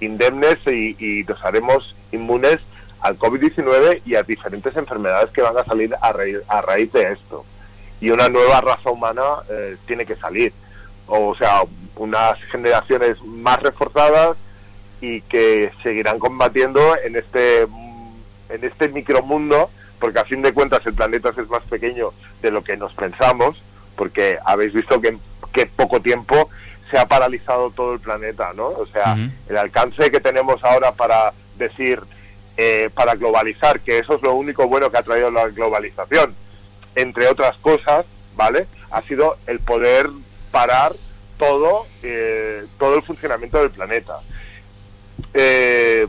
indemnes 0.00 0.58
y, 0.66 0.96
y 0.98 1.24
nos 1.24 1.42
haremos 1.44 1.94
inmunes 2.12 2.58
al 3.00 3.18
COVID-19 3.18 4.02
y 4.04 4.14
a 4.16 4.22
diferentes 4.22 4.76
enfermedades 4.76 5.30
que 5.30 5.40
van 5.42 5.56
a 5.56 5.64
salir 5.64 5.94
a, 6.00 6.12
raíz, 6.12 6.36
a 6.46 6.60
raíz 6.60 6.92
de 6.92 7.12
esto. 7.12 7.44
Y 8.02 8.10
una 8.10 8.28
nueva 8.28 8.60
raza 8.60 8.90
humana 8.90 9.22
eh, 9.50 9.76
tiene 9.86 10.04
que 10.04 10.14
salir. 10.16 10.52
O 11.10 11.34
sea, 11.34 11.62
unas 11.96 12.40
generaciones 12.44 13.22
más 13.24 13.60
reforzadas 13.60 14.36
y 15.00 15.20
que 15.22 15.70
seguirán 15.82 16.18
combatiendo 16.18 16.96
en 17.04 17.16
este 17.16 17.62
en 17.62 18.64
este 18.64 18.88
micromundo, 18.88 19.70
porque 19.98 20.18
a 20.18 20.24
fin 20.24 20.42
de 20.42 20.52
cuentas 20.52 20.84
el 20.86 20.94
planeta 20.94 21.30
es 21.30 21.48
más 21.48 21.62
pequeño 21.64 22.12
de 22.42 22.50
lo 22.50 22.64
que 22.64 22.76
nos 22.76 22.92
pensamos, 22.94 23.62
porque 23.96 24.38
habéis 24.44 24.72
visto 24.72 25.00
que 25.00 25.08
en 25.08 25.20
que 25.52 25.66
poco 25.66 26.00
tiempo 26.00 26.48
se 26.90 26.98
ha 26.98 27.06
paralizado 27.06 27.70
todo 27.70 27.94
el 27.94 28.00
planeta, 28.00 28.52
¿no? 28.54 28.66
O 28.66 28.86
sea, 28.86 29.16
el 29.48 29.56
alcance 29.56 30.10
que 30.10 30.20
tenemos 30.20 30.62
ahora 30.64 30.92
para 30.92 31.32
decir, 31.56 32.00
eh, 32.56 32.90
para 32.94 33.14
globalizar, 33.14 33.80
que 33.80 33.98
eso 33.98 34.14
es 34.14 34.22
lo 34.22 34.34
único 34.34 34.66
bueno 34.66 34.90
que 34.90 34.98
ha 34.98 35.02
traído 35.02 35.30
la 35.30 35.48
globalización, 35.48 36.34
entre 36.96 37.28
otras 37.28 37.56
cosas, 37.58 38.06
¿vale? 38.34 38.66
Ha 38.90 39.02
sido 39.02 39.36
el 39.46 39.60
poder 39.60 40.10
parar 40.50 40.92
todo, 41.38 41.86
eh, 42.02 42.64
todo 42.78 42.96
el 42.96 43.02
funcionamiento 43.02 43.58
del 43.58 43.70
planeta. 43.70 44.20
Eh, 45.34 46.06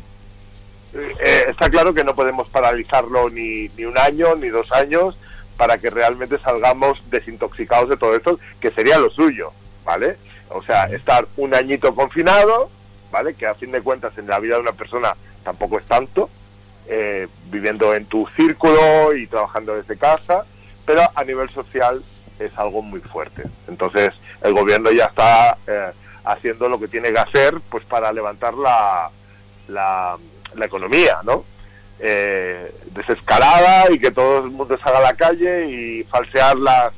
eh, 0.94 1.46
está 1.48 1.70
claro 1.70 1.94
que 1.94 2.04
no 2.04 2.16
podemos 2.16 2.50
paralizarlo 2.50 3.30
ni, 3.30 3.70
ni 3.70 3.86
un 3.86 3.98
año 3.98 4.36
ni 4.36 4.50
dos 4.50 4.72
años 4.72 5.18
para 5.58 5.78
que 5.78 5.90
realmente 5.90 6.40
salgamos 6.40 7.00
desintoxicados 7.10 7.90
de 7.90 7.98
todo 7.98 8.16
esto, 8.16 8.40
que 8.60 8.72
sería 8.72 8.98
lo 8.98 9.10
suyo, 9.10 9.54
¿vale? 9.86 10.18
O 10.50 10.64
sea, 10.64 10.86
estar 10.86 11.28
un 11.38 11.54
añito 11.54 11.94
confinado, 11.94 12.70
¿vale? 13.12 13.36
Que 13.36 13.46
a 13.46 13.54
fin 13.54 13.72
de 13.72 13.82
cuentas 13.82 14.18
en 14.18 14.28
la 14.28 14.40
vida 14.40 14.56
de 14.56 14.62
una 14.62 14.74
persona 14.74 15.16
tampoco 15.44 15.78
es 15.78 15.86
tanto, 15.86 16.30
eh, 16.88 17.28
viviendo 17.52 17.94
en 17.94 18.06
tu 18.06 18.28
círculo 18.36 19.14
y 19.16 19.28
trabajando 19.28 19.76
desde 19.76 19.98
casa, 19.98 20.46
pero 20.86 21.04
a 21.14 21.24
nivel 21.24 21.48
social 21.50 22.02
es 22.46 22.58
algo 22.58 22.82
muy 22.82 23.00
fuerte. 23.00 23.44
Entonces, 23.68 24.12
el 24.42 24.54
gobierno 24.54 24.92
ya 24.92 25.06
está 25.06 25.58
eh, 25.68 25.92
haciendo 26.24 26.70
lo 26.70 26.80
que 26.80 26.88
tiene 26.88 27.12
que 27.12 27.20
hacer 27.20 27.60
pues 27.70 27.84
para 27.86 28.12
levantar 28.12 28.54
la, 28.54 29.10
la, 29.68 30.18
economía, 30.64 31.20
¿no? 31.24 31.44
Eh, 32.00 32.74
desescalada 32.94 33.92
y 33.92 34.00
que 34.00 34.12
todo 34.12 34.46
el 34.46 34.52
mundo 34.52 34.78
salga 34.78 35.00
a 35.00 35.02
la 35.02 35.14
calle 35.14 35.68
y 35.70 36.04
falsear 36.04 36.58
las, 36.58 36.94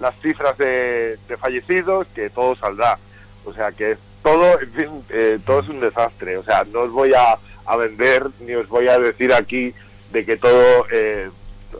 las 0.00 0.14
cifras 0.20 0.56
de, 0.58 1.18
de 1.28 1.36
fallecidos, 1.36 2.06
que 2.14 2.30
todo 2.30 2.56
saldrá. 2.56 2.98
O 3.44 3.52
sea, 3.52 3.72
que 3.72 3.96
todo, 4.22 4.60
en 4.60 4.72
fin, 4.72 5.04
eh, 5.10 5.38
todo 5.44 5.60
es 5.60 5.68
un 5.68 5.80
desastre. 5.80 6.36
O 6.38 6.44
sea, 6.44 6.64
no 6.64 6.80
os 6.80 6.92
voy 6.92 7.12
a, 7.14 7.38
a 7.66 7.76
vender 7.76 8.26
ni 8.40 8.54
os 8.54 8.68
voy 8.68 8.88
a 8.88 8.98
decir 8.98 9.32
aquí 9.32 9.74
de 10.10 10.24
que 10.24 10.36
todo, 10.36 10.86
eh, 10.90 11.30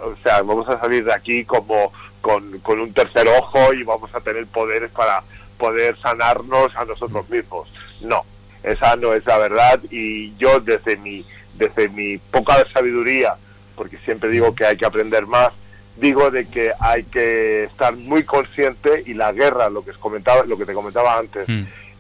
o 0.01 0.15
sea, 0.23 0.43
vamos 0.43 0.69
a 0.69 0.79
salir 0.79 1.05
de 1.05 1.13
aquí 1.13 1.45
como 1.45 1.93
con, 2.21 2.59
con 2.61 2.81
un 2.81 2.93
tercer 2.93 3.29
ojo 3.29 3.73
y 3.73 3.83
vamos 3.83 4.15
a 4.15 4.21
tener 4.21 4.47
poderes 4.47 4.91
para 4.91 5.23
poder 5.59 5.97
sanarnos 6.01 6.75
a 6.77 6.85
nosotros 6.85 7.29
mismos. 7.29 7.69
No, 8.01 8.25
esa 8.63 8.97
no 8.97 9.15
es 9.15 9.25
la 9.27 9.39
verdad 9.39 9.81
y 9.91 10.35
yo 10.37 10.61
desde 10.61 10.97
mi 10.97 11.25
desde 11.59 11.89
mi 11.89 12.19
poca 12.19 12.65
sabiduría, 12.73 13.35
porque 13.75 13.99
siempre 13.99 14.31
digo 14.31 14.55
que 14.55 14.65
hay 14.65 14.77
que 14.77 14.87
aprender 14.87 15.27
más, 15.27 15.51
digo 15.97 16.31
de 16.31 16.47
que 16.47 16.73
hay 16.79 17.03
que 17.05 17.65
estar 17.65 17.97
muy 17.97 18.23
consciente 18.23 19.03
y 19.07 19.15
la 19.15 19.33
guerra, 19.33 19.69
lo 19.69 19.85
que 19.85 19.93
comentaba, 19.93 20.45
lo 20.45 20.57
que 20.57 20.65
te 20.65 20.73
comentaba 20.73 21.19
antes, 21.19 21.49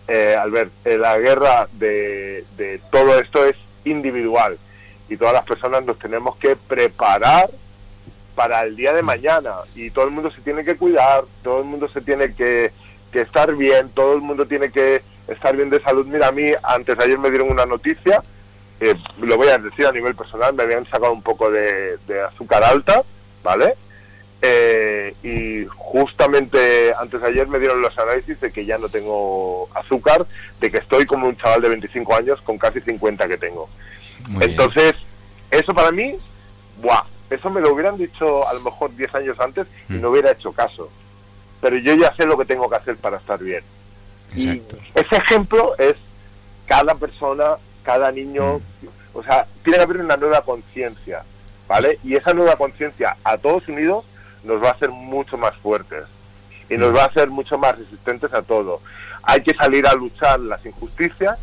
eh, 0.06 0.36
Albert, 0.40 0.70
eh, 0.84 0.96
la 0.96 1.18
guerra 1.18 1.68
de, 1.72 2.44
de 2.56 2.80
todo 2.90 3.18
esto 3.18 3.44
es 3.44 3.56
individual 3.84 4.58
y 5.08 5.16
todas 5.16 5.34
las 5.34 5.44
personas 5.44 5.84
nos 5.84 5.98
tenemos 5.98 6.36
que 6.36 6.54
preparar 6.54 7.50
para 8.39 8.62
el 8.62 8.76
día 8.76 8.93
de 8.93 9.03
mañana 9.03 9.57
y 9.74 9.91
todo 9.91 10.05
el 10.05 10.12
mundo 10.12 10.30
se 10.30 10.41
tiene 10.43 10.64
que 10.64 10.76
cuidar, 10.76 11.24
todo 11.43 11.59
el 11.59 11.64
mundo 11.64 11.89
se 11.89 12.01
tiene 12.01 12.34
que, 12.34 12.70
que 13.11 13.22
estar 13.22 13.53
bien, 13.57 13.89
todo 13.89 14.14
el 14.14 14.20
mundo 14.20 14.47
tiene 14.47 14.70
que 14.70 15.03
estar 15.26 15.57
bien 15.57 15.70
de 15.70 15.82
salud. 15.82 16.07
Mira, 16.07 16.28
a 16.28 16.30
mí 16.30 16.53
antes 16.62 16.97
de 16.97 17.03
ayer 17.03 17.18
me 17.18 17.30
dieron 17.30 17.51
una 17.51 17.66
noticia, 17.66 18.22
eh, 18.78 18.95
lo 19.20 19.36
voy 19.36 19.49
a 19.49 19.59
decir 19.59 19.86
a 19.86 19.93
nivel 19.93 20.14
personal, 20.14 20.55
me 20.55 20.62
habían 20.62 20.84
sacado 20.84 21.12
un 21.12 21.22
poco 21.22 21.51
de, 21.51 21.99
de 22.07 22.20
azúcar 22.20 22.62
alta, 22.62 23.03
¿vale? 23.43 23.74
Eh, 24.41 25.16
y 25.24 25.66
justamente 25.66 26.95
antes 26.95 27.20
de 27.20 27.26
ayer 27.26 27.49
me 27.49 27.59
dieron 27.59 27.82
los 27.82 27.99
análisis 27.99 28.41
de 28.41 28.53
que 28.53 28.64
ya 28.64 28.78
no 28.78 28.89
tengo 28.89 29.68
azúcar, 29.74 30.28
de 30.61 30.70
que 30.70 30.78
estoy 30.78 31.07
como 31.07 31.26
un 31.26 31.36
chaval 31.36 31.61
de 31.61 31.70
25 31.70 32.14
años 32.14 32.41
con 32.43 32.57
casi 32.57 32.80
50 32.82 33.26
que 33.26 33.36
tengo. 33.36 33.68
Muy 34.28 34.47
bien. 34.47 34.51
Entonces, 34.53 34.93
eso 35.51 35.74
para 35.74 35.91
mí, 35.91 36.14
¡buah! 36.80 37.17
Eso 37.31 37.51
me 37.51 37.61
lo 37.61 37.72
hubieran 37.72 37.97
dicho 37.97 38.49
a 38.49 38.55
lo 38.55 38.61
mejor 38.61 38.95
10 38.95 39.14
años 39.14 39.41
antes 39.41 39.66
y 39.89 39.95
no 39.95 40.11
hubiera 40.11 40.33
hecho 40.33 40.53
caso. 40.53 40.91
Pero 41.61 41.76
yo 41.76 41.95
ya 41.95 42.14
sé 42.14 42.24
lo 42.24 42.39
que 42.39 42.45
tengo 42.45 42.68
que 42.68 42.76
hacer 42.76 42.97
para 42.97 43.18
estar 43.18 43.39
bien. 43.39 43.62
Y 44.35 44.62
ese 44.95 45.16
ejemplo 45.16 45.76
es 45.79 45.95
cada 46.66 46.95
persona, 46.95 47.57
cada 47.83 48.12
niño, 48.12 48.61
o 49.14 49.22
sea, 49.22 49.47
tiene 49.62 49.79
que 49.79 49.85
haber 49.85 49.99
una 49.99 50.16
nueva 50.16 50.43
conciencia, 50.43 51.22
¿vale? 51.66 51.99
Y 52.05 52.14
esa 52.14 52.35
nueva 52.35 52.57
conciencia 52.57 53.16
a 53.24 53.39
todos 53.39 53.66
unidos 53.68 54.05
nos 54.45 54.62
va 54.62 54.68
a 54.68 54.72
hacer 54.72 54.91
mucho 54.91 55.37
más 55.39 55.57
fuertes 55.57 56.05
y 56.68 56.76
nos 56.76 56.95
va 56.95 57.05
a 57.05 57.07
hacer 57.07 57.31
mucho 57.31 57.59
más 57.59 57.79
resistentes 57.79 58.33
a 58.35 58.43
todo. 58.43 58.81
Hay 59.22 59.43
que 59.43 59.55
salir 59.55 59.87
a 59.87 59.95
luchar 59.95 60.41
las 60.41 60.64
injusticias 60.64 61.39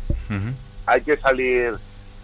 hay 0.86 1.02
que 1.02 1.16
salir 1.16 1.74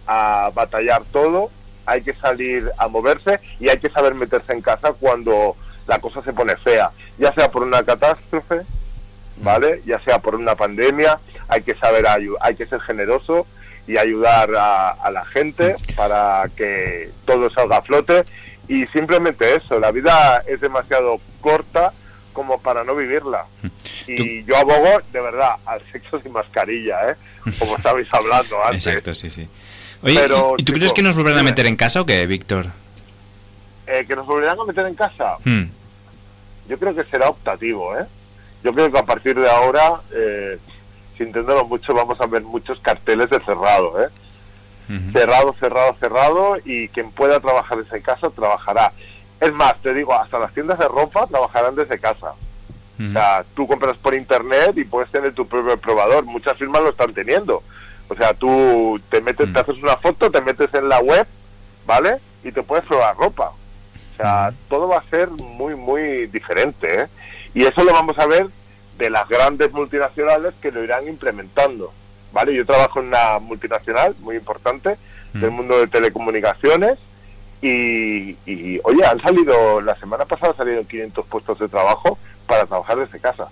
a 0.07 0.49
batallar 0.55 1.03
todo, 1.11 1.51
hay 1.85 2.01
que 2.01 2.13
salir 2.13 2.69
a 2.77 2.87
moverse 2.87 3.39
y 3.59 3.69
hay 3.69 3.77
que 3.77 3.89
saber 3.89 4.13
meterse 4.15 4.53
en 4.53 4.61
casa 4.61 4.93
cuando 4.93 5.55
la 5.87 5.99
cosa 5.99 6.21
se 6.23 6.33
pone 6.33 6.55
fea, 6.57 6.91
ya 7.17 7.33
sea 7.33 7.51
por 7.51 7.63
una 7.63 7.83
catástrofe, 7.83 8.61
¿vale? 9.37 9.81
Ya 9.85 9.99
sea 9.99 10.19
por 10.19 10.35
una 10.35 10.55
pandemia, 10.55 11.19
hay 11.47 11.61
que 11.61 11.75
saber 11.75 12.05
hay 12.39 12.55
que 12.55 12.65
ser 12.65 12.79
generoso 12.81 13.45
y 13.85 13.97
ayudar 13.97 14.55
a, 14.55 14.89
a 14.91 15.11
la 15.11 15.25
gente 15.25 15.75
para 15.95 16.49
que 16.55 17.11
todo 17.25 17.49
salga 17.49 17.77
a 17.77 17.81
flote 17.81 18.23
y 18.67 18.85
simplemente 18.87 19.55
eso, 19.55 19.79
la 19.79 19.91
vida 19.91 20.41
es 20.47 20.61
demasiado 20.61 21.19
corta 21.41 21.91
como 22.31 22.59
para 22.59 22.83
no 22.83 22.95
vivirla. 22.95 23.45
Y 24.07 24.43
yo 24.43 24.57
abogo 24.57 25.01
de 25.11 25.21
verdad 25.21 25.55
al 25.65 25.81
sexo 25.91 26.19
sin 26.21 26.31
mascarilla, 26.31 27.11
¿eh? 27.11 27.15
Como 27.59 27.77
estabais 27.77 28.07
hablando 28.11 28.63
antes. 28.63 28.87
Exacto, 28.87 29.13
sí, 29.13 29.29
sí. 29.29 29.47
Oye, 30.03 30.19
Pero, 30.19 30.55
¿y 30.57 30.63
tú 30.63 30.73
crees 30.73 30.91
que 30.93 31.01
nos 31.01 31.15
volverán 31.15 31.39
a 31.39 31.43
meter 31.43 31.65
en 31.65 31.75
casa 31.75 32.01
o 32.01 32.05
qué, 32.05 32.25
Víctor? 32.27 32.67
Eh, 33.87 34.05
que 34.07 34.15
nos 34.15 34.25
volverán 34.25 34.59
a 34.59 34.65
meter 34.65 34.85
en 34.85 34.95
casa, 34.95 35.37
Hmm. 35.43 35.63
yo 36.67 36.77
creo 36.79 36.93
que 36.95 37.03
será 37.05 37.29
optativo, 37.29 37.97
¿eh? 37.97 38.05
Yo 38.63 38.73
creo 38.73 38.91
que 38.91 38.97
a 38.99 39.05
partir 39.05 39.37
de 39.37 39.49
ahora, 39.49 40.01
eh, 40.13 40.57
sin 41.17 41.27
entenderlo 41.27 41.65
mucho, 41.65 41.93
vamos 41.93 42.19
a 42.21 42.25
ver 42.25 42.41
muchos 42.43 42.79
carteles 42.79 43.29
de 43.29 43.39
cerrado, 43.41 44.01
¿eh? 44.03 44.07
Cerrado, 45.13 45.55
cerrado, 45.59 45.95
cerrado, 45.99 46.57
y 46.65 46.87
quien 46.89 47.09
pueda 47.11 47.39
trabajar 47.39 47.77
desde 47.79 48.01
casa, 48.01 48.29
trabajará. 48.29 48.91
Es 49.39 49.51
más, 49.53 49.75
te 49.81 49.93
digo, 49.93 50.13
hasta 50.13 50.37
las 50.37 50.53
tiendas 50.53 50.77
de 50.77 50.87
ropa 50.87 51.25
trabajarán 51.25 51.75
desde 51.75 51.97
casa. 51.99 52.33
O 52.99 53.11
sea, 53.11 53.43
tú 53.55 53.65
compras 53.67 53.97
por 53.97 54.13
internet 54.13 54.73
y 54.77 54.83
puedes 54.83 55.09
tener 55.09 55.33
tu 55.33 55.47
propio 55.47 55.77
probador. 55.77 56.25
Muchas 56.25 56.57
firmas 56.57 56.81
lo 56.83 56.89
están 56.89 57.13
teniendo. 57.13 57.63
O 58.09 58.15
sea, 58.15 58.33
tú 58.33 58.99
te 59.09 59.21
metes, 59.21 59.51
te 59.53 59.59
haces 59.59 59.75
una 59.81 59.97
foto, 59.97 60.29
te 60.29 60.41
metes 60.41 60.73
en 60.73 60.89
la 60.89 60.99
web, 60.99 61.25
¿vale? 61.85 62.17
Y 62.43 62.51
te 62.51 62.61
puedes 62.63 62.85
probar 62.85 63.15
ropa. 63.17 63.49
O 63.49 64.15
sea, 64.17 64.53
todo 64.69 64.87
va 64.87 64.97
a 64.99 65.09
ser 65.09 65.29
muy, 65.29 65.75
muy 65.75 66.27
diferente, 66.27 67.01
¿eh? 67.03 67.07
Y 67.53 67.63
eso 67.63 67.83
lo 67.83 67.93
vamos 67.93 68.17
a 68.19 68.25
ver 68.27 68.47
de 68.97 69.09
las 69.09 69.27
grandes 69.27 69.71
multinacionales 69.71 70.53
que 70.61 70.71
lo 70.71 70.83
irán 70.83 71.07
implementando, 71.07 71.91
¿vale? 72.31 72.53
Yo 72.53 72.65
trabajo 72.65 72.99
en 72.99 73.07
una 73.07 73.39
multinacional 73.39 74.15
muy 74.19 74.35
importante 74.35 74.97
del 75.33 75.49
mundo 75.49 75.79
de 75.79 75.87
telecomunicaciones 75.87 76.99
y, 77.59 78.37
y, 78.45 78.79
oye, 78.83 79.03
han 79.03 79.19
salido, 79.21 79.81
la 79.81 79.95
semana 79.95 80.25
pasada 80.25 80.53
salieron 80.55 80.85
500 80.85 81.25
puestos 81.25 81.57
de 81.57 81.67
trabajo 81.69 82.19
para 82.45 82.65
trabajar 82.67 82.97
desde 82.97 83.19
casa. 83.19 83.47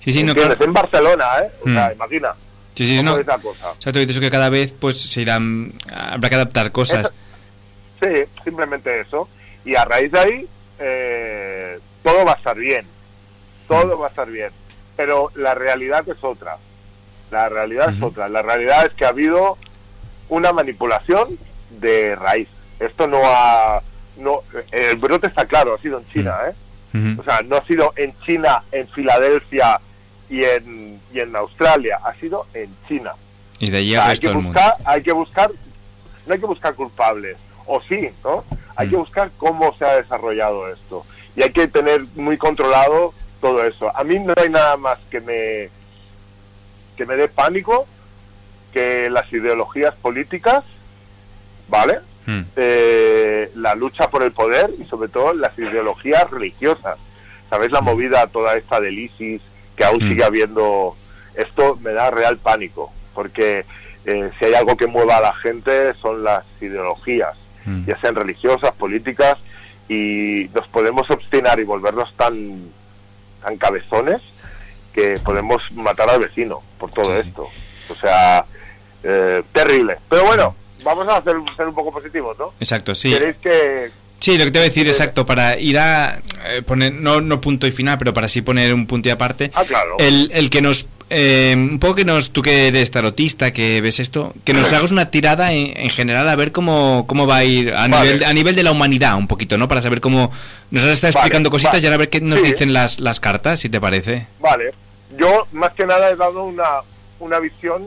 Sí, 0.00 0.12
sí, 0.12 0.22
no, 0.24 0.34
claro. 0.34 0.56
En 0.58 0.72
Barcelona, 0.72 1.24
¿eh? 1.42 1.50
O 1.64 1.68
sea, 1.68 1.88
Mm. 1.90 1.92
imagina. 1.92 2.34
Sí, 2.76 2.86
sí, 2.86 3.02
no. 3.02 3.16
cosa. 3.40 3.70
O 3.70 3.76
sea, 3.80 3.90
dices 3.92 4.20
que 4.20 4.30
cada 4.30 4.50
vez 4.50 4.72
pues 4.72 5.00
se 5.00 5.22
irán 5.22 5.72
habrá 5.90 6.28
que 6.28 6.34
adaptar 6.34 6.72
cosas. 6.72 7.10
Sí, 8.02 8.24
simplemente 8.44 9.00
eso. 9.00 9.28
Y 9.64 9.74
a 9.74 9.86
raíz 9.86 10.12
de 10.12 10.18
ahí, 10.18 10.48
eh, 10.78 11.78
todo 12.02 12.26
va 12.26 12.32
a 12.32 12.36
estar 12.36 12.56
bien. 12.56 12.86
Todo 13.66 13.98
va 13.98 14.08
a 14.08 14.10
estar 14.10 14.30
bien. 14.30 14.50
Pero 14.94 15.32
la 15.34 15.54
realidad 15.54 16.06
es 16.06 16.22
otra. 16.22 16.58
La 17.30 17.48
realidad 17.48 17.94
es 17.94 18.02
otra. 18.02 18.28
La 18.28 18.42
realidad 18.42 18.84
es 18.84 18.92
que 18.92 19.06
ha 19.06 19.08
habido 19.08 19.56
una 20.28 20.52
manipulación 20.52 21.38
de 21.70 22.14
raíz. 22.14 22.48
Esto 22.78 23.06
no 23.06 23.22
ha... 23.24 23.82
No, 24.18 24.42
el 24.70 24.96
brote 24.96 25.26
está 25.26 25.46
claro, 25.46 25.74
ha 25.74 25.78
sido 25.78 25.98
en 25.98 26.08
China, 26.08 26.36
¿eh? 26.48 26.54
O 27.18 27.24
sea, 27.24 27.42
no 27.42 27.56
ha 27.56 27.64
sido 27.66 27.92
en 27.96 28.18
China, 28.20 28.62
en 28.72 28.88
Filadelfia 28.88 29.80
y 30.28 30.42
en, 30.44 31.00
y 31.12 31.20
en 31.20 31.34
Australia, 31.36 31.98
ha 32.04 32.14
sido 32.14 32.46
en 32.54 32.74
China. 32.88 33.12
Y 33.58 33.70
de 33.70 33.78
allí 33.78 33.96
O 33.96 34.00
sea, 34.02 34.10
hay 34.10 34.18
que 34.18 34.26
del 34.26 34.36
mundo. 34.36 34.48
buscar, 34.50 34.74
hay 34.84 35.02
que 35.02 35.12
buscar, 35.12 35.50
no 36.26 36.34
hay 36.34 36.40
que 36.40 36.46
buscar 36.46 36.74
culpables, 36.74 37.36
o 37.66 37.80
sí, 37.82 38.08
¿no? 38.24 38.44
Hay 38.76 38.88
Mm. 38.88 38.90
que 38.90 38.96
buscar 38.96 39.30
cómo 39.38 39.74
se 39.78 39.84
ha 39.84 39.96
desarrollado 39.96 40.68
esto 40.70 41.04
y 41.34 41.42
hay 41.42 41.50
que 41.50 41.66
tener 41.68 42.02
muy 42.14 42.36
controlado 42.36 43.14
todo 43.40 43.64
eso. 43.64 43.90
A 43.96 44.04
mí 44.04 44.18
no 44.18 44.34
hay 44.36 44.48
nada 44.50 44.76
más 44.76 44.98
que 45.10 45.20
me 45.20 45.70
que 46.96 47.04
me 47.06 47.16
dé 47.16 47.28
pánico 47.28 47.86
que 48.72 49.08
las 49.10 49.30
ideologías 49.32 49.94
políticas, 49.96 50.64
¿vale? 51.68 51.98
Hmm. 52.26 52.42
Eh, 52.56 53.50
la 53.54 53.74
lucha 53.74 54.08
por 54.10 54.22
el 54.22 54.32
poder 54.32 54.70
y 54.80 54.84
sobre 54.86 55.08
todo 55.08 55.32
las 55.34 55.56
ideologías 55.58 56.28
religiosas. 56.30 56.98
¿Sabéis 57.50 57.70
la 57.72 57.80
movida 57.80 58.26
toda 58.28 58.56
esta 58.56 58.80
del 58.80 58.98
ISIS 58.98 59.40
que 59.76 59.84
aún 59.84 60.04
Mm. 60.04 60.08
sigue 60.08 60.24
habiendo? 60.24 60.96
Esto 61.34 61.76
me 61.82 61.92
da 61.92 62.10
real 62.10 62.38
pánico, 62.38 62.92
porque 63.14 63.64
eh, 64.06 64.30
si 64.38 64.44
hay 64.44 64.54
algo 64.54 64.76
que 64.76 64.86
mueva 64.86 65.16
a 65.16 65.20
la 65.20 65.34
gente 65.34 65.92
son 66.00 66.22
las 66.24 66.44
ideologías, 66.60 67.36
Mm. 67.64 67.84
ya 67.86 67.98
sean 68.00 68.14
religiosas, 68.14 68.72
políticas, 68.74 69.36
y 69.88 70.48
nos 70.54 70.66
podemos 70.68 71.10
obstinar 71.10 71.58
y 71.60 71.64
volvernos 71.64 72.12
tan, 72.16 72.70
tan 73.42 73.56
cabezones 73.56 74.22
que 74.92 75.18
podemos 75.24 75.60
matar 75.72 76.08
al 76.08 76.20
vecino 76.20 76.62
por 76.78 76.90
todo 76.90 77.14
esto. 77.16 77.48
O 77.88 77.94
sea, 77.96 78.44
eh, 79.02 79.42
terrible. 79.52 79.98
Pero 80.08 80.24
bueno, 80.24 80.54
vamos 80.84 81.06
a 81.08 81.18
hacer, 81.18 81.36
ser 81.56 81.66
un 81.68 81.74
poco 81.74 81.92
positivos, 81.92 82.38
¿no? 82.38 82.52
Exacto, 82.60 82.94
sí. 82.94 83.12
¿Queréis 83.12 83.36
que 83.36 83.90
Sí, 84.18 84.38
lo 84.38 84.44
que 84.44 84.50
te 84.50 84.58
voy 84.58 84.66
a 84.66 84.68
decir, 84.70 84.88
exacto, 84.88 85.26
para 85.26 85.58
ir 85.58 85.78
a 85.78 86.20
eh, 86.46 86.62
poner, 86.62 86.92
no, 86.92 87.20
no 87.20 87.40
punto 87.40 87.66
y 87.66 87.70
final, 87.72 87.98
pero 87.98 88.14
para 88.14 88.24
así 88.26 88.40
poner 88.42 88.72
un 88.72 88.86
punto 88.86 89.08
y 89.08 89.12
aparte, 89.12 89.50
Ah, 89.54 89.64
claro. 89.64 89.96
el, 89.98 90.30
el 90.32 90.48
que 90.48 90.62
nos, 90.62 90.86
eh, 91.10 91.54
un 91.56 91.78
poco 91.78 91.96
que 91.96 92.04
nos, 92.06 92.30
tú 92.30 92.40
que 92.40 92.68
eres 92.68 92.90
tarotista, 92.90 93.52
que 93.52 93.80
ves 93.82 94.00
esto, 94.00 94.34
que 94.44 94.54
nos 94.54 94.72
hagas 94.72 94.90
una 94.90 95.10
tirada 95.10 95.52
en, 95.52 95.76
en 95.76 95.90
general 95.90 96.26
a 96.28 96.34
ver 96.34 96.50
cómo, 96.50 97.04
cómo 97.06 97.26
va 97.26 97.36
a 97.36 97.44
ir 97.44 97.74
a, 97.74 97.88
Vale. 97.88 98.12
nivel, 98.12 98.24
a 98.24 98.32
nivel 98.32 98.56
de 98.56 98.62
la 98.62 98.72
humanidad 98.72 99.16
un 99.16 99.26
poquito, 99.28 99.58
¿no? 99.58 99.68
Para 99.68 99.82
saber 99.82 100.00
cómo 100.00 100.32
nos 100.70 100.82
has 100.84 100.92
estado 100.92 101.12
Vale, 101.12 101.20
explicando 101.22 101.50
cositas 101.50 101.74
vale. 101.74 101.82
y 101.82 101.86
ahora 101.86 101.94
a 101.96 101.98
ver 101.98 102.08
qué 102.10 102.20
nos 102.22 102.40
Sí. 102.40 102.46
dicen 102.46 102.72
las, 102.72 103.00
las 103.00 103.20
cartas, 103.20 103.60
si 103.60 103.68
te 103.68 103.80
parece. 103.80 104.26
Vale, 104.40 104.72
yo 105.18 105.46
más 105.52 105.72
que 105.72 105.84
nada 105.84 106.08
he 106.10 106.16
dado 106.16 106.42
una, 106.44 106.64
una 107.20 107.38
visión 107.38 107.86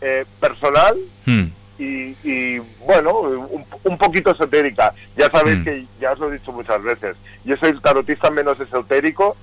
eh, 0.00 0.24
personal 0.38 0.94
Hmm. 1.26 1.46
Y, 1.82 2.16
y, 2.24 2.58
bueno, 2.84 3.20
un, 3.20 3.64
un 3.84 3.98
poquito 3.98 4.30
esotérica. 4.32 4.92
Ya 5.16 5.30
sabéis 5.30 5.58
Mm. 5.60 5.64
que 5.64 5.84
ya 6.00 6.12
os 6.12 6.18
lo 6.18 6.28
he 6.30 6.38
dicho 6.38 6.52
muchas 6.52 6.82
veces. 6.82 7.16
Yo 7.44 7.56
soy 7.56 7.70
el 7.70 7.80
tarotista 7.80 8.30
menos 8.30 8.58
esotérico 8.60 9.36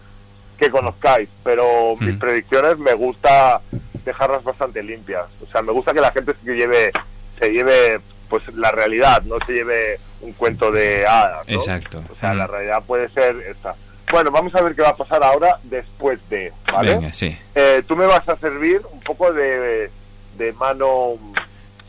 que 0.60 0.70
conozcáis, 0.70 1.30
pero 1.44 1.96
mis 2.00 2.16
Mm. 2.16 2.20
predicciones 2.20 2.78
me 2.78 2.94
gusta 2.94 3.62
dejarlas 4.06 4.44
bastante 4.44 4.82
limpias. 4.84 5.26
O 5.44 5.52
sea, 5.52 5.62
me 5.62 5.72
gusta 5.72 5.94
que 5.94 6.02
la 6.02 6.12
gente 6.12 6.34
se 6.44 6.54
lleve, 6.56 6.92
se 7.40 7.50
lleve 7.50 8.00
pues 8.30 8.44
la 8.56 8.72
realidad, 8.72 9.22
no 9.24 9.36
se 9.46 9.54
lleve 9.54 10.00
un 10.22 10.34
cuento 10.34 10.72
de 10.72 11.06
hadas. 11.08 11.48
¿no? 11.48 11.54
Exacto. 11.56 12.04
O 12.12 12.16
sea, 12.20 12.34
la 12.34 12.46
realidad 12.48 12.84
puede 12.86 13.08
ser 13.10 13.36
esta. 13.50 13.76
Bueno, 14.12 14.32
vamos 14.32 14.54
a 14.56 14.62
ver 14.62 14.76
qué 14.76 14.82
va 14.82 14.90
a 14.90 14.96
pasar 14.98 15.24
ahora 15.24 15.60
después 15.64 16.20
de, 16.30 16.52
¿vale? 16.72 16.94
Venga, 16.96 17.14
sí. 17.14 17.38
Eh, 17.56 17.84
tú 17.88 17.96
me 17.96 18.06
vas 18.06 18.28
a 18.30 18.36
servir 18.38 18.82
un 18.92 19.00
poco 19.02 19.32
de, 19.34 19.90
de 20.38 20.54
mano 20.54 21.14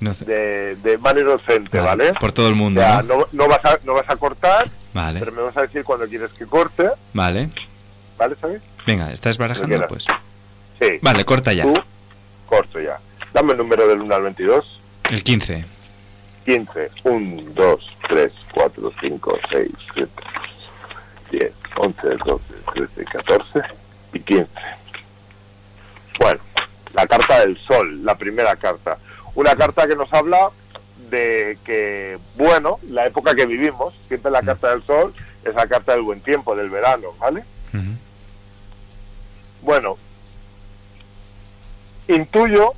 No 0.01 0.15
sé. 0.15 0.25
de, 0.25 0.77
de 0.77 0.99
mano 0.99 1.21
inocente, 1.21 1.81
¿vale? 1.81 2.13
Por 2.15 2.31
todo 2.33 2.49
el 2.49 2.55
mundo, 2.55 2.81
O 2.81 2.85
sea, 2.85 3.03
¿no? 3.03 3.19
no, 3.19 3.27
no 3.33 3.49
vas 3.49 3.61
a, 3.65 3.79
no 3.85 3.95
vas 3.95 4.09
a 4.09 4.17
cortar, 4.17 4.71
Vale, 4.95 5.19
pero 5.19 5.33
me 5.33 5.43
vas 5.43 5.57
a 5.57 5.63
decir 5.63 5.83
cuando 5.85 6.07
quieres 6.07 6.31
que 6.33 6.47
corte, 6.47 6.89
vale. 7.13 7.51
¿vale? 8.17 8.37
¿Sabes? 8.41 8.63
Venga, 8.87 9.13
¿estás 9.13 9.39
barajando? 9.39 9.87
Pues. 9.89 10.07
Sí. 10.81 10.99
Vale, 11.03 11.25
corta 11.25 11.53
ya. 11.53 11.65
Tú, 11.65 11.75
corto 12.47 12.81
ya. 12.81 12.99
Dame 13.33 13.53
el 13.53 13.59
número 13.59 13.87
del 13.89 14.01
1 14.01 14.15
al 14.15 14.23
22. 14.23 14.81
El 15.11 15.23
15. 15.25 15.65
15, 16.47 16.91
1, 17.05 17.43
2, 17.55 17.97
3, 18.09 18.33
4, 18.55 18.93
5, 19.03 19.39
6, 19.51 19.69
7, 19.95 20.11
10, 21.33 21.53
11, 21.77 22.01
12, 22.25 22.43
13, 22.75 23.05
14 23.05 23.45
y 24.15 24.21
15. 24.21 24.49
Bueno, 26.19 26.41
la 26.95 27.07
carta 27.07 27.41
del 27.41 27.59
sol, 27.67 28.05
la 28.05 28.17
primera 28.17 28.57
carta. 28.57 28.97
Una 29.39 29.55
carta 29.55 29.87
que 29.87 29.95
nos 29.95 30.13
habla 30.13 30.51
de 31.11 31.57
que, 31.65 32.19
bueno, 32.37 32.81
la 32.89 33.07
época 33.07 33.37
que 33.37 33.47
vivimos, 33.47 33.95
siempre 34.09 34.33
la 34.33 34.43
carta 34.43 34.71
del 34.71 34.83
sol 34.83 35.15
es 35.45 35.55
la 35.55 35.69
carta 35.69 35.93
del 35.93 36.03
buen 36.03 36.21
tiempo, 36.21 36.57
del 36.57 36.71
verano, 36.71 37.11
¿vale? 37.21 37.45
Bueno, 39.63 39.97
intuyo 42.09 42.73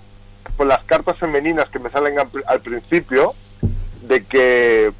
por 0.58 0.66
las 0.66 0.84
cartas 0.84 1.16
femeninas 1.16 1.70
que 1.70 1.78
me 1.78 1.88
salen 1.88 2.18
al, 2.18 2.28
pri- 2.28 2.42
al 2.46 2.60
principio 2.60 3.32
de 4.02 4.24
que, 4.24 4.92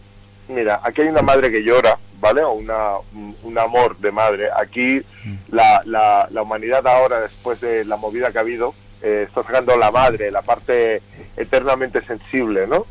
mira, 0.48 0.80
aquí 0.82 1.02
hay 1.02 1.08
una 1.08 1.20
madre 1.22 1.50
que 1.50 1.62
llora, 1.62 1.98
¿vale? 2.20 2.42
O 2.42 2.52
una, 2.52 2.96
un, 3.12 3.36
un 3.42 3.58
amor 3.58 3.98
de 3.98 4.12
madre. 4.12 4.48
Aquí 4.56 5.02
la, 5.50 5.82
la, 5.84 6.26
la 6.30 6.40
humanidad 6.42 6.86
ahora, 6.86 7.20
después 7.20 7.60
de 7.60 7.84
la 7.84 7.96
movida 7.96 8.32
que 8.32 8.38
ha 8.38 8.42
habido, 8.42 8.74
eh, 9.02 9.24
está 9.28 9.42
sacando 9.42 9.76
la 9.76 9.90
madre, 9.90 10.30
la 10.30 10.42
parte 10.42 11.02
eternamente 11.36 12.02
sensible, 12.02 12.66
¿no? 12.66 12.86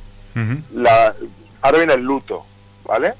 La, 0.74 1.14
ahora 1.62 1.78
viene 1.80 1.94
el 1.96 2.02
luto, 2.04 2.46
¿vale? 2.86 3.14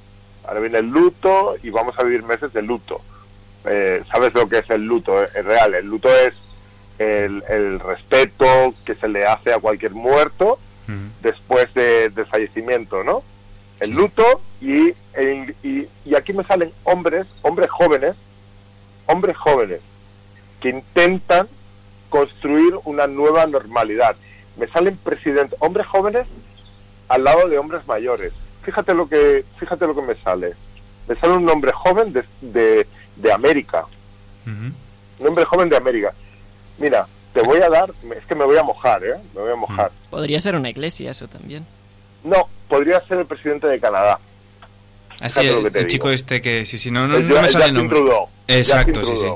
Ahora 0.48 0.60
viene 0.62 0.80
el 0.80 0.88
luto 0.88 1.56
y 1.62 1.70
vamos 1.70 1.98
a 2.00 2.04
vivir 2.04 2.24
meses 2.24 2.54
de 2.54 2.62
luto. 2.62 3.02
Eh, 3.66 4.04
¿Sabes 4.12 4.34
lo 4.34 4.48
que 4.48 4.60
es 4.60 4.70
el 4.70 4.84
luto? 4.86 5.22
Es 5.24 5.44
real. 5.46 5.76
El 5.76 5.86
luto 5.88 6.10
es 6.10 6.34
el, 6.98 7.44
el 7.50 7.80
respeto 7.80 8.74
que 8.86 8.96
se 8.96 9.08
le 9.08 9.26
hace 9.26 9.54
a 9.54 9.60
cualquier 9.60 9.92
muerto 9.92 10.60
después 11.22 11.72
de- 11.74 12.10
fallecimiento, 12.26 13.04
¿no? 13.04 13.22
El 13.80 13.92
luto 13.92 14.42
y, 14.62 14.94
el- 15.14 15.56
y, 15.64 15.88
y 16.06 16.16
aquí 16.16 16.34
me 16.34 16.44
salen 16.46 16.72
hombres, 16.84 17.28
hombres 17.44 17.70
jóvenes, 17.70 18.16
hombres 19.06 19.38
jóvenes 19.38 19.82
que 20.62 20.70
intentan 20.70 21.48
construir 22.10 22.74
una 22.86 23.08
nueva 23.08 23.46
normalidad. 23.48 24.16
Me 24.58 24.68
salen 24.68 24.98
presidentes, 24.98 25.58
hombres 25.62 25.88
jóvenes 25.88 26.28
al 27.08 27.24
lado 27.24 27.48
de 27.48 27.58
hombres 27.58 27.86
mayores. 27.88 28.34
Fíjate 28.64 28.94
lo 28.94 29.08
que, 29.08 29.46
fíjate 29.58 29.88
lo 29.88 29.96
que 29.96 30.02
me 30.02 30.16
sale. 30.16 30.54
Me 31.08 31.16
sale 31.16 31.34
un 31.34 31.50
hombre 31.50 31.72
joven 31.72 32.14
de, 32.14 32.24
de, 32.42 32.88
de 33.16 33.32
América. 33.32 33.86
Un 34.46 35.28
hombre 35.28 35.46
joven 35.46 35.70
de 35.70 35.78
América. 35.78 36.14
Mira, 36.78 37.08
te 37.34 37.42
voy 37.42 37.60
a 37.62 37.70
dar, 37.70 37.92
es 38.18 38.26
que 38.26 38.36
me 38.36 38.46
voy 38.46 38.58
a 38.58 38.64
mojar, 38.64 39.04
¿eh? 39.04 39.16
Me 39.36 39.42
voy 39.42 39.52
a 39.52 39.56
mojar. 39.56 39.92
Podría 40.10 40.40
ser 40.40 40.56
una 40.56 40.70
iglesia 40.70 41.12
eso 41.12 41.28
también. 41.28 41.66
No, 42.24 42.50
podría 42.68 43.00
ser 43.08 43.20
el 43.20 43.26
presidente 43.26 43.68
de 43.68 43.80
Canadá. 43.80 44.20
Así, 45.20 45.42
el, 45.48 45.64
que 45.64 45.72
te 45.72 45.80
el 45.80 45.86
digo. 45.86 45.88
chico 45.88 46.10
este 46.10 46.42
que 46.42 46.66
sí, 46.66 46.78
sí, 46.78 46.92
no, 46.92 47.08
no, 47.08 47.18
El 47.18 47.28
no 47.28 47.42
me 47.42 47.50
sale 47.50 47.66
el 47.66 47.74
nombre. 47.74 47.98
Trudeau. 48.00 48.28
Exacto, 48.48 49.04
sí, 49.04 49.16
sí. 49.16 49.28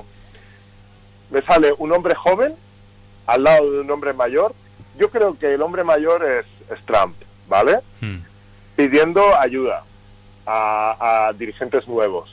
Me 1.34 1.42
sale 1.42 1.74
un 1.80 1.92
hombre 1.92 2.14
joven 2.14 2.56
al 3.26 3.44
lado 3.44 3.72
de 3.72 3.80
un 3.82 3.90
hombre 3.90 4.14
mayor. 4.14 4.54
Yo 4.98 5.10
creo 5.10 5.38
que 5.38 5.56
el 5.56 5.62
hombre 5.64 5.84
mayor 5.84 6.24
es, 6.24 6.46
es 6.72 6.86
Trump, 6.86 7.16
¿vale? 7.48 7.80
Hmm. 8.00 8.20
Pidiendo 8.76 9.36
ayuda 9.40 9.84
a, 10.46 11.28
a 11.28 11.34
dirigentes 11.34 11.88
nuevos. 11.88 12.30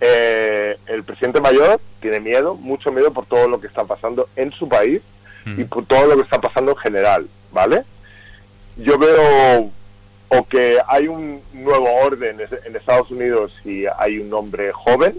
Eh, 0.00 0.78
el 0.86 1.02
presidente 1.02 1.40
mayor 1.40 1.80
tiene 2.00 2.20
miedo, 2.20 2.54
mucho 2.54 2.92
miedo 2.92 3.12
por 3.12 3.26
todo 3.26 3.48
lo 3.48 3.60
que 3.60 3.66
está 3.66 3.84
pasando 3.84 4.28
en 4.36 4.52
su 4.52 4.68
país 4.68 5.02
y 5.44 5.64
por 5.64 5.84
todo 5.86 6.06
lo 6.06 6.16
que 6.16 6.22
está 6.22 6.40
pasando 6.40 6.72
en 6.72 6.76
general, 6.76 7.28
¿vale? 7.50 7.82
Yo 8.76 8.98
veo 8.98 9.70
o 10.28 10.46
que 10.46 10.78
hay 10.86 11.08
un 11.08 11.42
nuevo 11.52 11.92
orden 12.02 12.38
en 12.40 12.76
Estados 12.76 13.10
Unidos 13.10 13.52
y 13.64 13.86
hay 13.98 14.18
un 14.18 14.32
hombre 14.32 14.70
joven, 14.72 15.18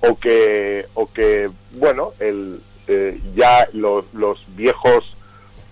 o 0.00 0.16
que, 0.16 0.86
o 0.94 1.10
que 1.12 1.50
bueno, 1.72 2.12
el, 2.20 2.60
eh, 2.86 3.20
ya 3.34 3.68
los, 3.72 4.04
los 4.14 4.44
viejos 4.56 5.14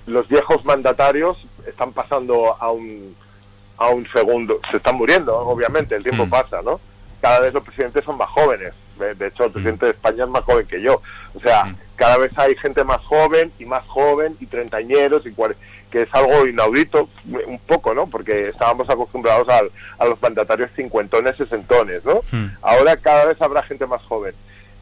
los 0.07 0.29
viejos 0.29 0.64
mandatarios 0.64 1.37
están 1.66 1.93
pasando 1.93 2.55
a 2.61 2.70
un 2.70 3.16
a 3.79 3.89
un 3.91 4.07
segundo, 4.12 4.61
se 4.70 4.79
están 4.79 4.97
muriendo, 4.97 5.37
obviamente, 5.37 5.95
el 5.97 6.03
tiempo 6.03 6.27
pasa, 6.31 6.62
¿no? 6.62 6.81
Cada 7.20 7.41
vez 7.41 7.53
los 7.53 7.62
presidentes 7.64 8.05
son 8.05 8.16
más 8.16 8.29
jóvenes. 8.31 8.72
De 8.99 9.27
hecho, 9.27 9.45
el 9.45 9.51
presidente 9.53 9.85
de 9.85 9.93
España 9.93 10.24
es 10.24 10.31
más 10.31 10.45
joven 10.45 10.66
que 10.66 10.81
yo. 10.81 11.03
O 11.35 11.41
sea, 11.41 11.74
cada 11.97 12.16
vez 12.16 12.33
hay 12.39 12.55
gente 12.57 12.83
más 12.85 13.03
joven 13.05 13.53
y 13.59 13.66
más 13.66 13.85
joven 13.87 14.35
y 14.41 14.47
treintañeros 14.47 15.27
y 15.27 15.31
cuare- 15.33 15.57
que 15.91 16.03
es 16.03 16.09
algo 16.12 16.47
inaudito, 16.47 17.09
un 17.47 17.59
poco, 17.61 17.95
¿no? 17.95 18.07
Porque 18.07 18.49
estábamos 18.49 18.89
acostumbrados 18.91 19.49
al- 19.49 19.70
a, 19.99 20.05
los 20.07 20.20
mandatarios 20.20 20.70
cincuentones, 20.76 21.37
sesentones, 21.37 22.05
¿no? 22.05 22.20
Ahora 22.62 22.97
cada 22.97 23.26
vez 23.26 23.41
habrá 23.41 23.62
gente 23.62 23.87
más 23.87 24.03
joven. 24.03 24.34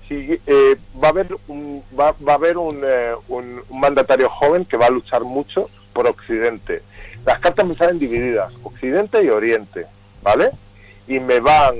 Sí, 0.08 0.38
eh, 0.46 0.76
va 1.02 1.08
a 1.08 1.10
haber 1.10 1.28
un, 1.48 1.82
va, 1.98 2.14
va 2.26 2.32
a 2.32 2.36
haber 2.36 2.56
un, 2.58 2.80
eh, 2.84 3.12
un- 3.28 3.62
un 3.68 3.80
mandatario 3.80 4.28
joven 4.28 4.64
que 4.64 4.76
va 4.76 4.86
a 4.86 4.90
luchar 4.90 5.22
mucho 5.24 5.70
por 5.92 6.06
Occidente. 6.06 6.82
Las 7.24 7.38
cartas 7.40 7.64
me 7.66 7.74
salen 7.76 7.98
divididas, 7.98 8.52
Occidente 8.62 9.22
y 9.22 9.28
Oriente, 9.30 9.86
¿vale? 10.22 10.50
Y 11.08 11.20
me 11.20 11.40
van 11.40 11.74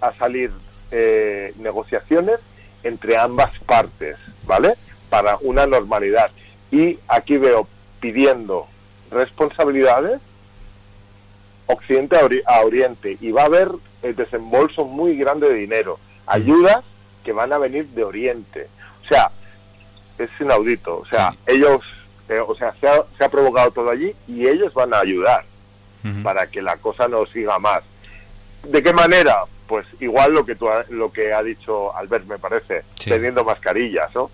a 0.00 0.12
salir 0.14 0.50
eh, 0.90 1.52
negociaciones 1.58 2.38
entre 2.82 3.16
ambas 3.16 3.50
partes, 3.66 4.16
¿vale? 4.44 4.74
Para 5.10 5.36
una 5.42 5.66
normalidad. 5.66 6.30
Y 6.70 6.98
aquí 7.08 7.36
veo 7.36 7.66
pidiendo 8.00 8.66
responsabilidades 9.10 10.20
Occidente 11.66 12.16
a, 12.16 12.24
Ori- 12.24 12.42
a 12.46 12.60
Oriente 12.62 13.18
y 13.20 13.30
va 13.30 13.42
a 13.42 13.46
haber 13.46 13.70
el 14.02 14.16
desembolso 14.16 14.84
muy 14.84 15.16
grande 15.18 15.48
de 15.48 15.54
dinero, 15.54 15.98
ayudas 16.26 16.82
que 17.24 17.32
van 17.32 17.52
a 17.52 17.58
venir 17.58 17.86
de 17.88 18.04
Oriente. 18.04 18.68
O 19.04 19.08
sea, 19.08 19.30
es 20.18 20.30
inaudito. 20.40 20.98
O 20.98 21.06
sea, 21.06 21.34
ellos, 21.46 21.82
eh, 22.28 22.40
o 22.40 22.54
sea, 22.54 22.74
se 22.80 22.88
ha, 22.88 23.02
se 23.18 23.24
ha 23.24 23.28
provocado 23.28 23.70
todo 23.70 23.90
allí 23.90 24.14
y 24.26 24.46
ellos 24.48 24.72
van 24.72 24.94
a 24.94 25.00
ayudar 25.00 25.44
para 26.22 26.46
que 26.46 26.62
la 26.62 26.76
cosa 26.78 27.06
no 27.08 27.26
siga 27.26 27.58
más. 27.58 27.82
¿De 28.62 28.82
qué 28.82 28.92
manera? 28.94 29.44
Pues 29.66 29.86
igual 30.00 30.32
lo 30.32 30.46
que 30.46 30.54
tú 30.54 30.70
ha- 30.70 30.86
lo 30.88 31.12
que 31.12 31.34
ha 31.34 31.42
dicho 31.42 31.94
Albert 31.94 32.24
me 32.26 32.38
parece, 32.38 32.84
vendiendo 33.10 33.44
mascarillas, 33.44 34.14
¿no? 34.14 34.30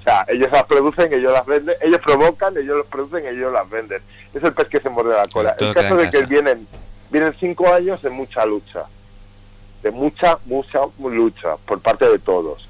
O 0.00 0.02
sea, 0.04 0.24
ellos 0.28 0.48
las 0.52 0.64
producen, 0.64 1.12
ellos 1.12 1.32
las 1.32 1.44
venden, 1.46 1.74
ellos 1.80 2.00
provocan, 2.00 2.56
ellos 2.56 2.78
las 2.78 2.86
producen, 2.86 3.26
ellos 3.26 3.52
las 3.52 3.68
venden. 3.68 4.02
Es 4.32 4.42
el 4.42 4.52
pez 4.52 4.68
que 4.68 4.80
se 4.80 4.88
muerde 4.90 5.14
la 5.14 5.26
cola. 5.26 5.54
todo 5.56 5.68
el 5.70 5.74
caso 5.82 5.96
de 5.96 6.04
que 6.10 6.18
vienen, 6.28 6.68
vienen 7.10 7.34
cinco 7.40 7.72
años 7.72 8.00
de 8.02 8.10
mucha 8.10 8.44
lucha, 8.46 8.84
de 9.82 9.90
mucha, 9.90 10.38
mucha 10.46 10.80
lucha 10.98 11.56
por 11.66 11.80
parte 11.80 12.08
de 12.08 12.18
todos. 12.18 12.68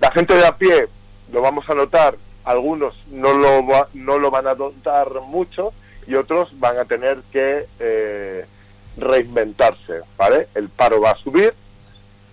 La 0.00 0.10
gente 0.12 0.34
de 0.34 0.46
a 0.46 0.56
pie 0.56 0.88
lo 1.32 1.40
vamos 1.42 1.68
a 1.68 1.74
notar, 1.74 2.16
algunos 2.44 2.94
no 3.10 3.32
lo, 3.34 3.66
va- 3.66 3.88
no 3.94 4.18
lo 4.18 4.30
van 4.30 4.46
a 4.46 4.54
notar 4.54 5.08
mucho 5.26 5.72
y 6.06 6.14
otros 6.14 6.48
van 6.58 6.78
a 6.78 6.84
tener 6.84 7.18
que 7.32 7.66
eh, 7.80 8.46
reinventarse, 8.96 10.00
¿vale? 10.16 10.48
El 10.54 10.68
paro 10.68 11.00
va 11.00 11.10
a 11.12 11.16
subir, 11.16 11.52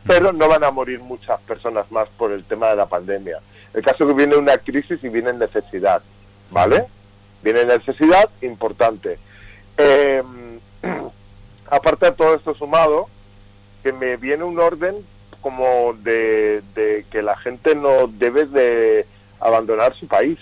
pero 0.05 0.31
no 0.33 0.47
van 0.47 0.63
a 0.63 0.71
morir 0.71 0.99
muchas 0.99 1.39
personas 1.41 1.89
más 1.91 2.07
por 2.17 2.31
el 2.31 2.43
tema 2.43 2.67
de 2.69 2.75
la 2.75 2.85
pandemia. 2.85 3.39
El 3.75 3.83
caso 3.83 4.03
es 4.03 4.07
que 4.09 4.13
viene 4.15 4.35
una 4.37 4.57
crisis 4.57 5.03
y 5.03 5.09
viene 5.09 5.33
necesidad, 5.33 6.01
¿vale? 6.49 6.85
Viene 7.43 7.65
necesidad 7.65 8.29
importante. 8.41 9.19
Eh, 9.77 10.23
aparte 11.69 12.05
de 12.07 12.11
todo 12.13 12.35
esto 12.35 12.55
sumado, 12.55 13.07
que 13.83 13.91
me 13.91 14.17
viene 14.17 14.43
un 14.43 14.57
orden 14.59 14.95
como 15.41 15.93
de, 16.01 16.63
de 16.73 17.05
que 17.11 17.21
la 17.21 17.37
gente 17.37 17.75
no 17.75 18.07
debe 18.07 18.45
de 18.45 19.05
abandonar 19.39 19.93
su 19.95 20.07
país. 20.07 20.39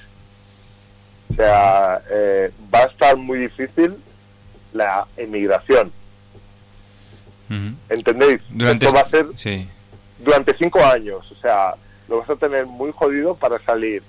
O 1.32 1.36
sea, 1.36 2.02
eh, 2.10 2.52
va 2.74 2.80
a 2.84 2.86
estar 2.86 3.18
muy 3.18 3.40
difícil 3.40 3.96
la 4.74 5.08
emigración. 5.18 5.92
¿Entendéis? 7.90 8.42
Durante 8.50 8.86
Esto 8.88 8.98
va 8.98 9.02
a 9.04 9.10
ser 9.10 9.26
Sí. 9.36 9.68
durante 10.20 10.58
cinco 10.58 10.80
años. 10.84 11.30
O 11.32 11.36
sea, 11.36 11.76
lo 12.08 12.20
vas 12.20 12.30
a 12.30 12.36
tener 12.36 12.66
muy 12.66 12.92
jodido 12.94 13.36
para 13.36 13.60
salir. 13.64 14.02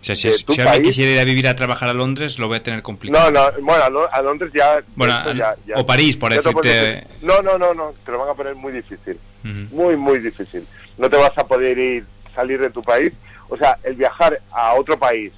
O 0.00 0.04
sea, 0.04 0.14
si, 0.16 0.28
de 0.30 0.38
tu 0.38 0.56
país. 0.56 0.80
quisiera 0.80 1.12
ir 1.12 1.18
a 1.20 1.24
vivir 1.24 1.46
a 1.46 1.54
trabajar 1.54 1.88
a 1.90 1.92
Londres, 1.94 2.38
lo 2.38 2.48
voy 2.48 2.56
a 2.56 2.62
tener 2.62 2.80
complicado. 2.82 3.30
No, 3.30 3.50
no, 3.50 3.62
bueno, 3.62 3.84
a 3.84 3.90
Lo- 3.90 4.14
a 4.14 4.22
Londres 4.22 4.50
ya... 4.54 4.82
Bueno, 4.96 5.12
a- 5.12 5.34
ya- 5.34 5.54
ya- 5.66 5.76
o 5.76 5.84
París, 5.84 6.16
por 6.16 6.32
decirte-. 6.32 7.06
No, 7.20 7.42
no, 7.42 7.58
no, 7.58 7.74
no, 7.74 7.92
te 8.04 8.10
lo 8.12 8.18
van 8.18 8.30
a 8.30 8.34
poner 8.34 8.54
muy 8.54 8.72
difícil. 8.72 9.18
Muy, 9.42 9.96
muy 9.96 10.18
difícil. 10.18 10.66
No 10.98 11.08
te 11.10 11.16
vas 11.18 11.36
a 11.36 11.46
poder 11.46 11.76
ir, 11.78 12.04
salir 12.34 12.60
de 12.60 12.70
tu 12.70 12.80
país. 12.82 13.12
O 13.50 13.56
sea, 13.58 13.76
el 13.82 13.94
viajar 13.94 14.40
a 14.52 14.74
otro 14.74 14.98
país, 14.98 15.32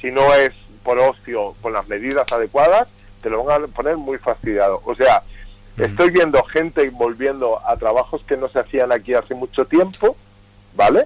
si 0.00 0.10
no 0.12 0.32
es 0.34 0.52
por 0.84 0.98
ocio, 1.00 1.54
con 1.60 1.72
las 1.72 1.88
medidas 1.88 2.30
adecuadas, 2.30 2.86
te 3.20 3.30
lo 3.30 3.42
van 3.44 3.64
a 3.64 3.66
poner 3.66 3.96
muy 3.96 4.18
fastidiado. 4.18 4.80
O 4.84 4.94
sea, 4.94 5.22
estoy 5.76 6.10
viendo 6.10 6.42
gente 6.44 6.88
volviendo 6.90 7.60
a 7.66 7.76
trabajos 7.76 8.22
que 8.28 8.36
no 8.36 8.48
se 8.48 8.60
hacían 8.60 8.92
aquí 8.92 9.14
hace 9.14 9.34
mucho 9.34 9.64
tiempo, 9.66 10.16
¿vale? 10.78 11.04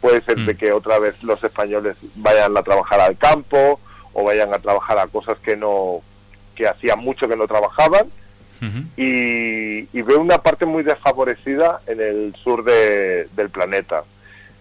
Puede 0.00 0.22
ser 0.22 0.38
de 0.46 0.56
que 0.56 0.72
otra 0.72 0.98
vez 0.98 1.14
los 1.22 1.42
españoles 1.44 1.96
vayan 2.16 2.56
a 2.56 2.62
trabajar 2.62 2.98
al 3.00 3.16
campo 3.18 3.78
o 4.14 4.24
vayan 4.24 4.52
a 4.54 4.58
trabajar 4.58 4.98
a 4.98 5.06
cosas 5.06 5.38
que 5.40 5.56
no 5.56 6.00
que 6.56 6.66
hacía 6.66 6.96
mucho 6.96 7.28
que 7.28 7.36
no 7.36 7.46
trabajaban. 7.46 8.06
Y, 8.96 9.86
y 9.96 10.02
veo 10.02 10.18
una 10.18 10.38
parte 10.38 10.64
muy 10.64 10.82
desfavorecida 10.82 11.82
en 11.86 12.00
el 12.00 12.34
sur 12.42 12.64
de- 12.64 13.28
del 13.36 13.50
planeta. 13.50 14.02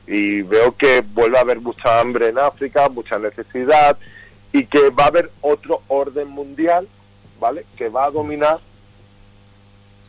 Y 0.05 0.41
veo 0.41 0.75
que 0.75 1.01
vuelve 1.01 1.37
a 1.37 1.41
haber 1.41 1.61
mucha 1.61 1.99
hambre 2.01 2.27
en 2.27 2.37
África, 2.37 2.89
mucha 2.89 3.17
necesidad 3.17 3.97
y 4.51 4.65
que 4.65 4.89
va 4.89 5.05
a 5.05 5.07
haber 5.07 5.31
otro 5.41 5.81
orden 5.87 6.27
mundial, 6.27 6.87
¿vale? 7.39 7.65
Que 7.77 7.87
va 7.87 8.05
a 8.05 8.11
dominar, 8.11 8.59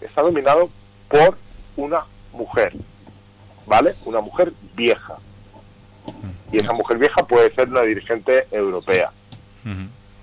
está 0.01 0.23
dominado 0.23 0.69
por 1.09 1.37
una 1.77 2.05
mujer, 2.33 2.73
¿vale? 3.67 3.95
Una 4.05 4.21
mujer 4.21 4.53
vieja. 4.75 5.17
Y 6.53 6.59
esa 6.59 6.73
mujer 6.73 6.99
vieja 6.99 7.27
puede 7.27 7.53
ser 7.55 7.69
una 7.69 7.83
dirigente 7.83 8.47
europea, 8.53 9.11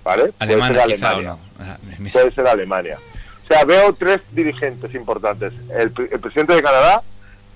¿vale? 0.02 0.32
Puede 0.38 0.62
ser 0.62 0.80
Alemania. 0.80 1.28
no. 1.30 1.38
Ah. 1.60 1.76
Puede 2.12 2.32
ser 2.32 2.46
Alemania. 2.46 2.98
O 3.44 3.46
sea, 3.46 3.64
veo 3.64 3.92
tres 3.94 4.20
dirigentes 4.32 4.94
importantes. 4.94 5.52
El, 5.70 5.92
el 6.10 6.20
presidente 6.20 6.54
de 6.54 6.62
Canadá, 6.62 7.02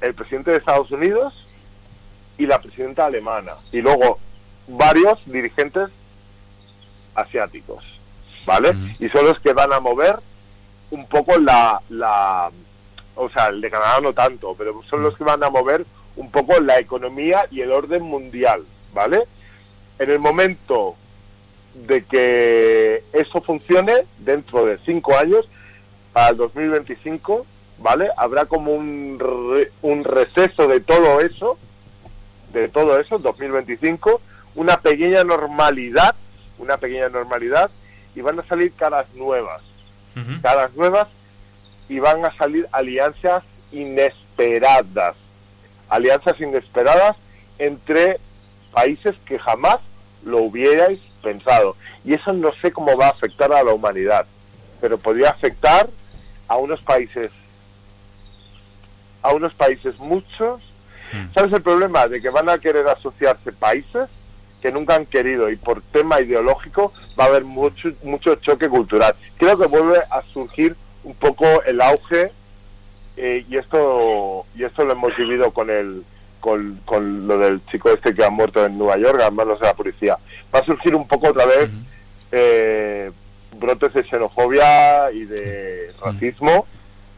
el 0.03 0.14
presidente 0.14 0.51
de 0.51 0.59
Estados 0.59 0.91
Unidos 0.91 1.32
y 2.36 2.47
la 2.47 2.61
presidenta 2.61 3.07
alemana. 3.07 3.55
Y 3.72 3.80
luego 3.80 4.18
varios 4.68 5.18
dirigentes 5.24 5.89
asiáticos, 7.14 7.82
¿vale? 8.47 8.74
Y 9.01 9.09
son 9.09 9.24
los 9.24 9.41
que 9.41 9.53
van 9.53 9.72
a 9.72 9.80
mover 9.80 10.16
un 10.91 11.07
poco 11.07 11.39
la, 11.39 11.80
la... 11.89 12.51
O 13.20 13.28
sea, 13.30 13.48
el 13.48 13.60
de 13.60 13.70
Canadá 13.70 14.00
no 14.00 14.12
tanto, 14.12 14.54
pero 14.56 14.80
son 14.88 15.02
los 15.02 15.16
que 15.16 15.24
van 15.24 15.42
a 15.42 15.50
mover 15.50 15.84
un 16.16 16.30
poco 16.30 16.58
la 16.60 16.78
economía 16.78 17.46
y 17.50 17.60
el 17.60 17.72
orden 17.72 18.02
mundial, 18.02 18.64
¿vale? 18.94 19.22
en 19.98 20.10
el 20.10 20.18
momento 20.20 20.94
de 21.74 22.04
que 22.04 23.02
eso 23.12 23.40
funcione, 23.42 24.04
dentro 24.18 24.64
de 24.64 24.78
cinco 24.86 25.16
años, 25.16 25.48
para 26.12 26.28
el 26.30 26.36
2025, 26.36 27.44
¿vale? 27.78 28.08
Habrá 28.16 28.46
como 28.46 28.72
un, 28.72 29.18
re- 29.18 29.72
un 29.82 30.04
receso 30.04 30.68
de 30.68 30.78
todo 30.80 31.20
eso, 31.20 31.58
de 32.52 32.68
todo 32.68 32.98
eso, 33.00 33.18
2025, 33.18 34.20
una 34.54 34.76
pequeña 34.80 35.24
normalidad, 35.24 36.14
una 36.58 36.76
pequeña 36.76 37.08
normalidad, 37.08 37.70
y 38.14 38.20
van 38.20 38.38
a 38.38 38.44
salir 38.44 38.72
caras 38.74 39.06
nuevas, 39.14 39.62
caras 40.40 40.72
nuevas, 40.74 41.08
y 41.89 41.99
van 41.99 42.24
a 42.24 42.36
salir 42.36 42.68
alianzas 42.72 43.43
inesperadas, 43.72 45.16
alianzas 45.89 46.41
inesperadas 46.41 47.16
entre 47.59 48.18
países 48.72 49.14
que 49.24 49.39
jamás 49.39 49.78
lo 50.24 50.43
hubierais 50.43 51.01
pensado. 51.22 51.76
Y 52.05 52.14
eso 52.14 52.32
no 52.32 52.53
sé 52.61 52.72
cómo 52.72 52.97
va 52.97 53.07
a 53.07 53.11
afectar 53.11 53.53
a 53.53 53.62
la 53.62 53.72
humanidad, 53.72 54.26
pero 54.80 54.99
podría 54.99 55.30
afectar 55.30 55.89
a 56.47 56.57
unos 56.57 56.80
países, 56.82 57.30
a 59.22 59.32
unos 59.32 59.55
países 59.55 59.99
muchos. 59.99 60.62
¿Sabes 61.34 61.53
el 61.53 61.62
problema? 61.62 62.07
De 62.07 62.20
que 62.20 62.28
van 62.28 62.49
a 62.51 62.59
querer 62.59 62.86
asociarse 62.86 63.51
países 63.53 64.09
que 64.61 64.72
nunca 64.72 64.95
han 64.95 65.07
querido 65.07 65.51
y 65.51 65.57
por 65.57 65.80
tema 65.82 66.20
ideológico 66.20 66.93
va 67.18 67.24
a 67.24 67.28
haber 67.28 67.45
mucho, 67.45 67.91
mucho 68.03 68.34
choque 68.36 68.68
cultural. 68.68 69.14
Creo 69.39 69.57
que 69.57 69.66
vuelve 69.66 69.99
a 70.11 70.22
surgir 70.32 70.76
un 71.09 71.14
poco 71.14 71.62
el 71.64 71.80
auge 71.80 72.30
eh, 73.16 73.44
y 73.48 73.56
esto 73.56 74.44
y 74.54 74.64
esto 74.64 74.84
lo 74.84 74.92
hemos 74.92 75.16
vivido 75.16 75.50
con 75.52 75.70
el 75.70 76.04
con, 76.38 76.80
con 76.84 77.26
lo 77.26 77.38
del 77.38 77.64
chico 77.66 77.90
este 77.90 78.14
que 78.14 78.24
ha 78.24 78.30
muerto 78.30 78.64
en 78.64 78.76
Nueva 78.76 78.98
York 78.98 79.20
a 79.22 79.30
manos 79.30 79.59
de 79.59 79.66
la 79.66 79.74
policía. 79.74 80.18
Va 80.54 80.61
a 80.61 80.64
surgir 80.64 80.94
un 80.94 81.09
poco 81.09 81.30
otra 81.30 81.46
vez 81.46 81.70
eh, 82.30 83.11
brotes 83.59 83.94
de 83.94 84.04
xenofobia 84.04 85.11
y 85.11 85.24
de 85.24 85.92
racismo, 86.00 86.66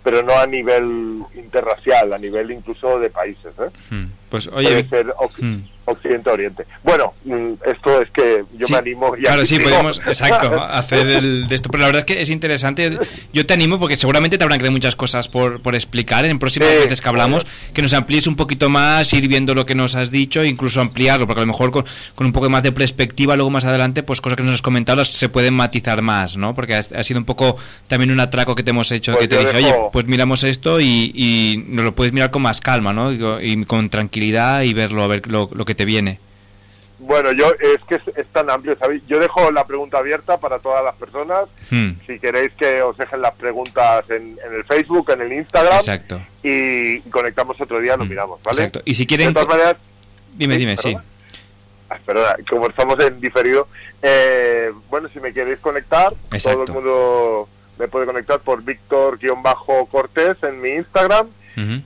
pero 0.04 0.22
no 0.22 0.34
a 0.38 0.46
nivel 0.46 1.22
interracial, 1.34 2.12
a 2.12 2.18
nivel 2.18 2.52
incluso 2.52 2.98
de 3.00 3.10
países. 3.10 3.52
¿eh? 3.58 4.06
Pues 4.30 4.48
Puede 4.48 4.66
oye, 4.66 4.88
ser 4.88 5.06
oc- 5.18 5.30
Hmm. 5.40 5.64
Occidente-Oriente. 5.86 6.66
Bueno, 6.84 7.14
mm, 7.24 7.54
esto 7.68 8.00
es 8.00 8.10
que 8.10 8.44
yo 8.56 8.66
Sí, 8.66 8.72
me 8.72 8.78
animo 8.78 9.16
y 9.16 9.22
Claro, 9.22 9.44
sí, 9.44 9.56
sigo. 9.56 9.68
podemos, 9.70 9.98
exacto, 10.06 10.62
hacer 10.62 11.08
el 11.08 11.48
de 11.48 11.54
esto. 11.56 11.68
Pero 11.68 11.80
la 11.80 11.86
verdad 11.86 12.04
es 12.06 12.14
que 12.14 12.20
es 12.22 12.30
interesante. 12.30 12.96
Yo 13.32 13.44
te 13.44 13.54
animo 13.54 13.76
porque 13.80 13.96
seguramente 13.96 14.38
te 14.38 14.44
habrán 14.44 14.58
quedado 14.60 14.70
muchas 14.72 14.94
cosas 14.94 15.28
por, 15.28 15.60
por 15.60 15.74
explicar 15.74 16.24
en 16.26 16.38
próximas 16.38 16.68
Sí, 16.68 16.76
veces 16.84 17.00
que 17.00 17.08
hablamos, 17.08 17.44
que 17.74 17.82
nos 17.82 17.92
amplíes 17.94 18.28
un 18.28 18.36
poquito 18.36 18.68
más, 18.68 19.12
ir 19.14 19.26
viendo 19.26 19.52
lo 19.54 19.66
que 19.66 19.74
nos 19.74 19.96
has 19.96 20.12
dicho, 20.12 20.44
incluso 20.44 20.80
ampliarlo, 20.80 21.26
porque 21.26 21.40
a 21.40 21.44
lo 21.44 21.48
mejor 21.52 21.72
con, 21.72 21.84
con 22.14 22.26
un 22.26 22.32
poco 22.32 22.48
más 22.50 22.62
de 22.62 22.70
perspectiva, 22.70 23.34
luego 23.34 23.50
más 23.50 23.64
adelante, 23.64 24.04
pues 24.04 24.20
cosas 24.20 24.36
que 24.36 24.44
nos 24.44 24.54
has 24.54 24.62
comentado 24.62 25.04
se 25.04 25.28
pueden 25.28 25.54
matizar 25.54 26.02
más, 26.02 26.36
¿no? 26.36 26.54
Porque 26.54 26.76
ha, 26.76 26.78
ha 26.78 27.02
sido 27.02 27.18
un 27.18 27.26
poco 27.26 27.56
también 27.88 28.12
un 28.12 28.20
atraco 28.20 28.54
que 28.54 28.62
te 28.62 28.70
hemos 28.70 28.92
hecho, 28.92 29.12
Pues 29.12 29.22
que 29.22 29.28
te 29.28 29.38
dije, 29.38 29.52
dejo- 29.54 29.66
oye, 29.66 29.88
pues 29.92 30.06
miramos 30.06 30.44
esto 30.44 30.78
y, 30.80 31.10
y 31.16 31.64
nos 31.66 31.84
lo 31.84 31.94
puedes 31.96 32.12
mirar 32.12 32.30
con 32.30 32.42
más 32.42 32.60
calma, 32.60 32.92
¿no? 32.92 33.12
Y, 33.12 33.18
y 33.40 33.64
con 33.64 33.88
tranquilidad 33.90 34.19
y 34.22 34.72
verlo, 34.74 35.02
a 35.02 35.06
ver 35.08 35.26
lo, 35.28 35.48
lo 35.52 35.64
que 35.64 35.74
te 35.74 35.84
viene. 35.84 36.18
Bueno, 36.98 37.32
yo 37.32 37.46
es 37.58 37.80
que 37.88 37.94
es, 37.94 38.02
es 38.16 38.26
tan 38.26 38.50
amplio, 38.50 38.76
¿sabéis? 38.78 39.02
Yo 39.08 39.18
dejo 39.18 39.50
la 39.50 39.64
pregunta 39.66 39.96
abierta 39.98 40.38
para 40.38 40.58
todas 40.58 40.84
las 40.84 40.94
personas. 40.96 41.44
Hmm. 41.70 41.92
Si 42.06 42.18
queréis 42.18 42.52
que 42.58 42.82
os 42.82 42.96
dejen 42.98 43.22
las 43.22 43.32
preguntas 43.36 44.04
en, 44.10 44.38
en 44.46 44.54
el 44.54 44.64
Facebook, 44.64 45.10
en 45.10 45.22
el 45.22 45.32
Instagram, 45.32 45.76
Exacto. 45.78 46.20
y 46.42 47.00
conectamos 47.10 47.58
otro 47.58 47.80
día, 47.80 47.96
lo 47.96 48.04
miramos, 48.04 48.38
¿vale? 48.42 48.58
Exacto. 48.58 48.82
Y 48.84 48.94
si 48.94 49.06
quieren- 49.06 49.28
De 49.28 49.34
todas 49.34 49.48
maneras, 49.48 49.76
Dime, 50.36 50.54
Sí, 50.54 50.60
dime, 50.60 50.76
sí. 50.76 50.82
perdona. 50.94 51.04
Ah, 51.88 51.98
perdona, 52.06 52.36
como 52.48 52.68
estamos 52.68 53.00
en 53.04 53.20
diferido, 53.20 53.66
eh, 54.02 54.70
bueno, 54.90 55.08
si 55.12 55.18
me 55.20 55.32
queréis 55.32 55.58
conectar, 55.58 56.12
Exacto. 56.32 56.64
todo 56.66 56.78
el 56.78 56.84
mundo 56.84 57.48
me 57.78 57.88
puede 57.88 58.06
conectar 58.06 58.38
por 58.40 58.62
Víctor-Cortés 58.62 60.36
en 60.42 60.60
mi 60.60 60.68
Instagram, 60.70 61.28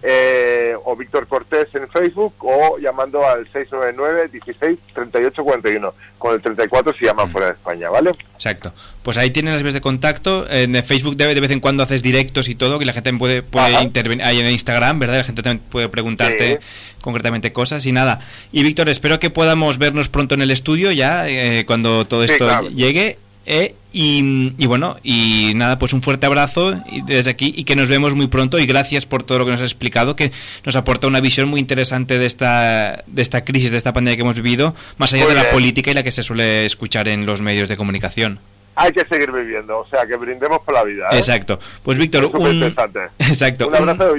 Eh, 0.03 0.75
o 0.85 0.97
Víctor 0.97 1.27
Cortés 1.27 1.69
en 1.75 1.89
Facebook, 1.91 2.35
o 2.41 2.79
llamando 2.79 3.27
al 3.27 3.45
699 3.53 4.29
16 4.33 4.79
38 4.95 5.43
41 5.45 5.95
Con 6.19 6.35
el 6.35 6.41
34 6.43 6.95
si 6.99 7.05
llaman 7.05 7.31
fuera 7.33 7.49
de 7.49 7.53
España, 7.55 7.89
¿vale? 7.91 8.11
Exacto. 8.35 8.73
Pues 9.03 9.17
ahí 9.19 9.31
tienen 9.31 9.53
las 9.55 9.63
vías 9.63 9.75
de 9.75 9.81
contacto. 9.81 10.47
En 10.51 10.75
Facebook 10.85 11.17
de, 11.17 11.35
de 11.35 11.41
vez 11.41 11.51
en 11.51 11.61
cuando 11.61 11.83
haces 11.83 12.03
directos 12.03 12.49
y 12.49 12.55
todo, 12.55 12.79
que 12.79 12.85
la 12.85 12.93
gente 12.93 13.13
puede, 13.15 13.43
puede 13.43 13.81
intervenir. 13.83 14.25
Ahí 14.25 14.41
en 14.41 14.47
Instagram, 14.47 14.99
¿verdad? 14.99 15.19
La 15.19 15.25
gente 15.25 15.43
también 15.43 15.63
puede 15.71 15.89
preguntarte 15.89 16.61
concretamente 17.01 17.53
cosas 17.53 17.85
y 17.87 17.93
nada. 17.93 18.21
Y 18.53 18.63
Víctor, 18.63 18.89
espero 18.89 19.19
que 19.19 19.31
podamos 19.31 19.79
vernos 19.79 20.09
pronto 20.09 20.35
en 20.35 20.43
el 20.43 20.51
estudio 20.51 20.91
ya, 20.93 21.29
eh, 21.29 21.65
cuando 21.67 22.07
todo 22.07 22.27
Sí, 22.27 22.33
esto 22.33 22.47
claro. 22.47 22.69
llegue. 22.71 23.19
Eh, 23.47 23.75
y, 23.93 24.53
y 24.59 24.67
bueno, 24.67 24.97
y 25.03 25.53
nada, 25.55 25.79
pues 25.79 25.93
un 25.93 26.03
fuerte 26.03 26.27
abrazo 26.27 26.75
desde 27.07 27.31
aquí 27.31 27.53
y 27.57 27.65
que 27.65 27.77
nos 27.77 27.89
vemos 27.89 28.15
muy 28.15 28.27
pronto 28.27 28.59
y 28.59 28.67
gracias 28.67 29.07
por 29.07 29.23
todo 29.23 29.39
lo 29.39 29.45
que 29.45 29.53
nos 29.53 29.61
has 29.61 29.71
explicado, 29.71 30.17
que 30.17 30.33
nos 30.65 30.75
aporta 30.77 31.07
una 31.07 31.21
visión 31.21 31.49
muy 31.49 31.61
interesante 31.61 32.19
de 32.19 32.27
esta, 32.27 33.05
de 33.07 33.23
esta 33.23 33.45
crisis, 33.45 33.71
de 33.71 33.77
esta 33.77 33.93
pandemia 33.93 34.17
que 34.17 34.23
hemos 34.23 34.37
vivido, 34.37 34.75
más 34.99 35.13
allá 35.15 35.25
Muy 35.27 35.35
de 35.35 35.43
la 35.43 35.51
política 35.51 35.91
y 35.91 35.95
la 35.95 36.03
que 36.03 36.11
se 36.11 36.23
suele 36.23 36.67
escuchar 36.67 37.07
en 37.09 37.27
los 37.27 37.41
medios 37.41 37.69
de 37.69 37.77
comunicación. 37.77 38.41
Hay 38.77 38.93
que 38.93 39.05
seguir 39.07 39.31
viviendo, 39.31 39.79
o 39.79 39.87
sea, 39.89 40.05
que 40.07 40.17
brindemos 40.17 40.59
por 40.65 40.75
la 40.75 40.83
vida. 40.83 41.07
¿eh? 41.13 41.17
Exacto. 41.19 41.61
Pues 41.85 41.97
Víctor, 41.97 42.25
un, 42.25 42.63
exacto. 43.21 43.69
Un 43.69 43.75
abrazo 43.77 44.15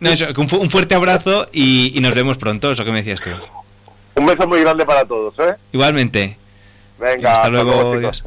no, 0.00 0.08
eso, 0.10 0.26
un, 0.36 0.48
fu- 0.48 0.56
un 0.58 0.70
fuerte 0.70 0.94
abrazo 0.94 1.48
y, 1.52 1.92
y 1.96 2.00
nos 2.00 2.14
vemos 2.14 2.38
pronto, 2.38 2.72
eso 2.72 2.84
que 2.84 2.90
me 2.92 3.02
decías 3.02 3.20
tú. 3.20 3.30
un 4.14 4.26
beso 4.26 4.46
muy 4.48 4.60
grande 4.60 4.84
para 4.86 5.04
todos, 5.04 5.34
¿eh? 5.38 5.54
Igualmente. 5.72 6.38
Venga, 7.00 7.32
Hasta 7.32 7.44
hasta 7.44 7.50
luego, 7.50 7.94
adiós. 7.94 8.22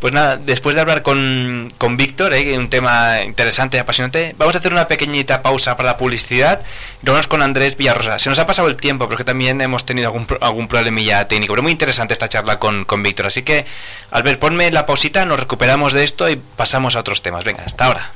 Pues 0.00 0.12
nada, 0.12 0.36
después 0.36 0.74
de 0.74 0.80
hablar 0.80 1.02
con, 1.02 1.72
con 1.78 1.96
Víctor, 1.96 2.34
¿eh? 2.34 2.58
un 2.58 2.68
tema 2.68 3.22
interesante 3.22 3.76
y 3.76 3.80
apasionante, 3.80 4.34
vamos 4.36 4.56
a 4.56 4.58
hacer 4.58 4.72
una 4.72 4.88
pequeñita 4.88 5.42
pausa 5.42 5.76
para 5.76 5.90
la 5.90 5.96
publicidad 5.96 6.60
y 7.00 7.06
nos 7.06 7.12
vamos 7.12 7.28
con 7.28 7.40
Andrés 7.40 7.76
Villarrosa. 7.76 8.18
Se 8.18 8.28
nos 8.28 8.40
ha 8.40 8.46
pasado 8.48 8.66
el 8.66 8.76
tiempo 8.76 9.08
porque 9.08 9.22
también 9.22 9.60
hemos 9.60 9.86
tenido 9.86 10.08
algún, 10.08 10.26
algún 10.40 10.66
problemilla 10.66 11.28
técnico, 11.28 11.52
pero 11.52 11.62
muy 11.62 11.70
interesante 11.70 12.14
esta 12.14 12.28
charla 12.28 12.58
con, 12.58 12.84
con 12.84 13.00
Víctor. 13.04 13.26
Así 13.26 13.42
que, 13.42 13.64
Albert, 14.10 14.40
ponme 14.40 14.72
la 14.72 14.86
pausita, 14.86 15.24
nos 15.24 15.38
recuperamos 15.38 15.92
de 15.92 16.02
esto 16.02 16.28
y 16.28 16.34
pasamos 16.34 16.96
a 16.96 17.00
otros 17.00 17.22
temas. 17.22 17.44
Venga, 17.44 17.62
hasta 17.64 17.84
ahora. 17.84 18.10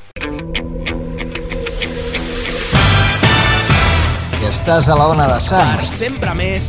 I 4.47 4.49
estàs 4.49 4.89
a 4.89 4.95
la 4.99 5.07
ona 5.07 5.27
de 5.31 5.37
Per 5.39 5.43
Sants, 5.47 5.93
sempre 5.99 6.33
més, 6.39 6.69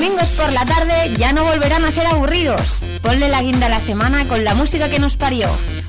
Domingos 0.00 0.30
por 0.30 0.50
la 0.50 0.64
tarde 0.64 1.14
ya 1.18 1.34
no 1.34 1.44
volverán 1.44 1.84
a 1.84 1.92
ser 1.92 2.06
aburridos. 2.06 2.78
Ponle 3.02 3.28
la 3.28 3.42
guinda 3.42 3.66
a 3.66 3.68
la 3.68 3.80
semana 3.80 4.24
con 4.24 4.44
la 4.44 4.54
música 4.54 4.88
que 4.88 4.98
nos 4.98 5.18
parió. 5.18 5.46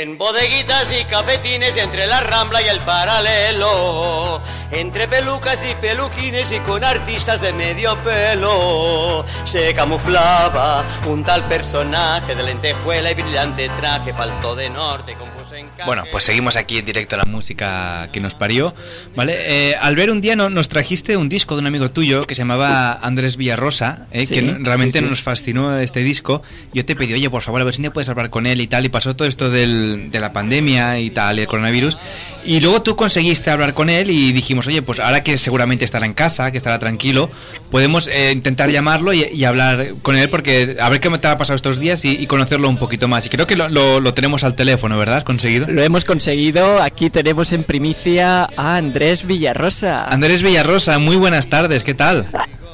En 0.02 0.18
bodeguitas 0.18 0.92
y 1.00 1.06
cafetines 1.06 1.78
entre 1.78 2.08
la 2.08 2.22
Rambla 2.22 2.60
y 2.64 2.68
el 2.70 2.80
Paralelo. 2.80 4.42
Entre 4.72 5.08
pelucas 5.08 5.66
y 5.70 5.76
peluquines 5.82 6.52
y 6.52 6.60
con 6.60 6.84
artistas 6.84 7.42
de 7.42 7.52
medio 7.54 7.98
pelo. 8.04 9.26
Se 9.44 9.74
camuflaba 9.74 10.86
un 11.08 11.24
tal 11.24 11.48
personaje 11.48 12.36
de 12.36 12.44
lentejuela 12.44 13.12
y 13.12 13.16
brillante 13.16 13.70
traje, 13.80 14.14
faltó 14.14 14.56
de 14.56 14.70
norte, 14.70 15.14
confuso 15.16 15.56
en 15.56 15.70
Bueno, 15.86 16.04
pues 16.12 16.24
seguimos 16.24 16.56
aquí 16.56 16.78
en 16.78 16.86
directo 16.86 17.18
la 17.18 17.26
música 17.26 18.08
que 18.14 18.20
nos 18.20 18.34
parió, 18.34 18.74
¿vale? 19.16 19.72
Eh, 19.72 19.76
al 19.80 19.96
ver 19.96 20.10
un 20.12 20.22
día 20.22 20.36
no- 20.36 20.50
nos 20.50 20.70
trajiste 20.70 21.18
un 21.18 21.28
disco 21.30 21.56
de 21.56 21.62
un 21.62 21.68
amigo 21.68 21.92
tuyo 21.92 22.26
que 22.26 22.36
se 22.36 22.40
llamaba 22.42 22.94
Andrés 23.02 23.36
Villarrosa, 23.38 24.08
eh, 24.12 24.26
Sí, 24.26 24.34
que 24.36 24.42
realmente 24.60 25.00
sí, 25.00 25.04
sí. 25.04 25.10
nos 25.10 25.22
fascinó 25.22 25.78
este 25.80 26.02
disco. 26.02 26.42
Yo 26.74 26.86
te 26.86 26.96
pedí, 26.96 27.14
oye, 27.14 27.30
por 27.30 27.42
favor, 27.42 27.62
a 27.62 27.64
ver 27.66 27.74
si 27.74 27.82
me 27.82 27.92
puedes 27.92 28.08
hablar 28.10 28.30
con 28.30 28.46
él 28.46 28.62
y 28.62 28.68
tal, 28.68 28.86
y 28.86 28.90
pasó 28.90 29.16
todo 29.16 29.28
esto 29.28 29.50
del- 29.50 30.10
de 30.12 30.20
la 30.20 30.32
pandemia 30.34 31.00
y 31.00 31.10
tal, 31.10 31.40
y 31.40 31.42
el 31.42 31.48
coronavirus. 31.48 31.98
Y 32.46 32.60
luego 32.60 32.82
tú 32.82 32.96
conseguiste 32.96 33.52
hablar 33.52 33.74
con 33.74 33.90
él 33.90 34.10
y 34.10 34.32
dijimos, 34.32 34.61
oye, 34.68 34.82
pues 34.82 35.00
ahora 35.00 35.24
que 35.24 35.38
seguramente 35.38 35.86
estará 35.86 36.06
en 36.06 36.14
casa, 36.14 36.52
que 36.52 36.58
estará 36.58 36.80
tranquilo, 36.80 37.30
podemos 37.70 38.08
eh, 38.08 38.32
intentar 38.32 38.70
llamarlo 38.70 39.14
y, 39.14 39.24
y 39.26 39.46
hablar 39.46 39.88
con 40.02 40.16
él 40.18 40.30
porque 40.30 40.78
a 40.80 40.90
ver 40.90 41.00
qué 41.00 41.10
te 41.10 41.28
ha 41.28 41.38
pasado 41.38 41.56
estos 41.56 41.80
días 41.80 42.04
y, 42.06 42.12
y 42.22 42.28
conocerlo 42.28 42.70
un 42.70 42.78
poquito 42.78 43.08
más. 43.08 43.26
Y 43.26 43.30
creo 43.30 43.48
que 43.48 43.56
lo, 43.56 43.70
lo- 43.70 44.00
lo 44.00 44.14
tenemos 44.14 44.44
al 44.44 44.56
teléfono, 44.56 44.98
¿verdad? 44.98 45.18
¿Has 45.18 45.24
conseguido? 45.24 45.68
Lo 45.68 45.84
hemos 45.84 46.06
conseguido. 46.06 46.82
Aquí 46.82 47.10
tenemos 47.10 47.52
en 47.52 47.64
primicia 47.64 48.44
a 48.58 48.76
Andrés 48.76 49.26
Villarrosa. 49.26 50.06
Andrés 50.06 50.42
Villarrosa, 50.44 50.98
muy 51.00 51.16
buenas 51.18 51.48
tardes, 51.48 51.84
¿qué 51.84 51.94
tal? 51.94 52.28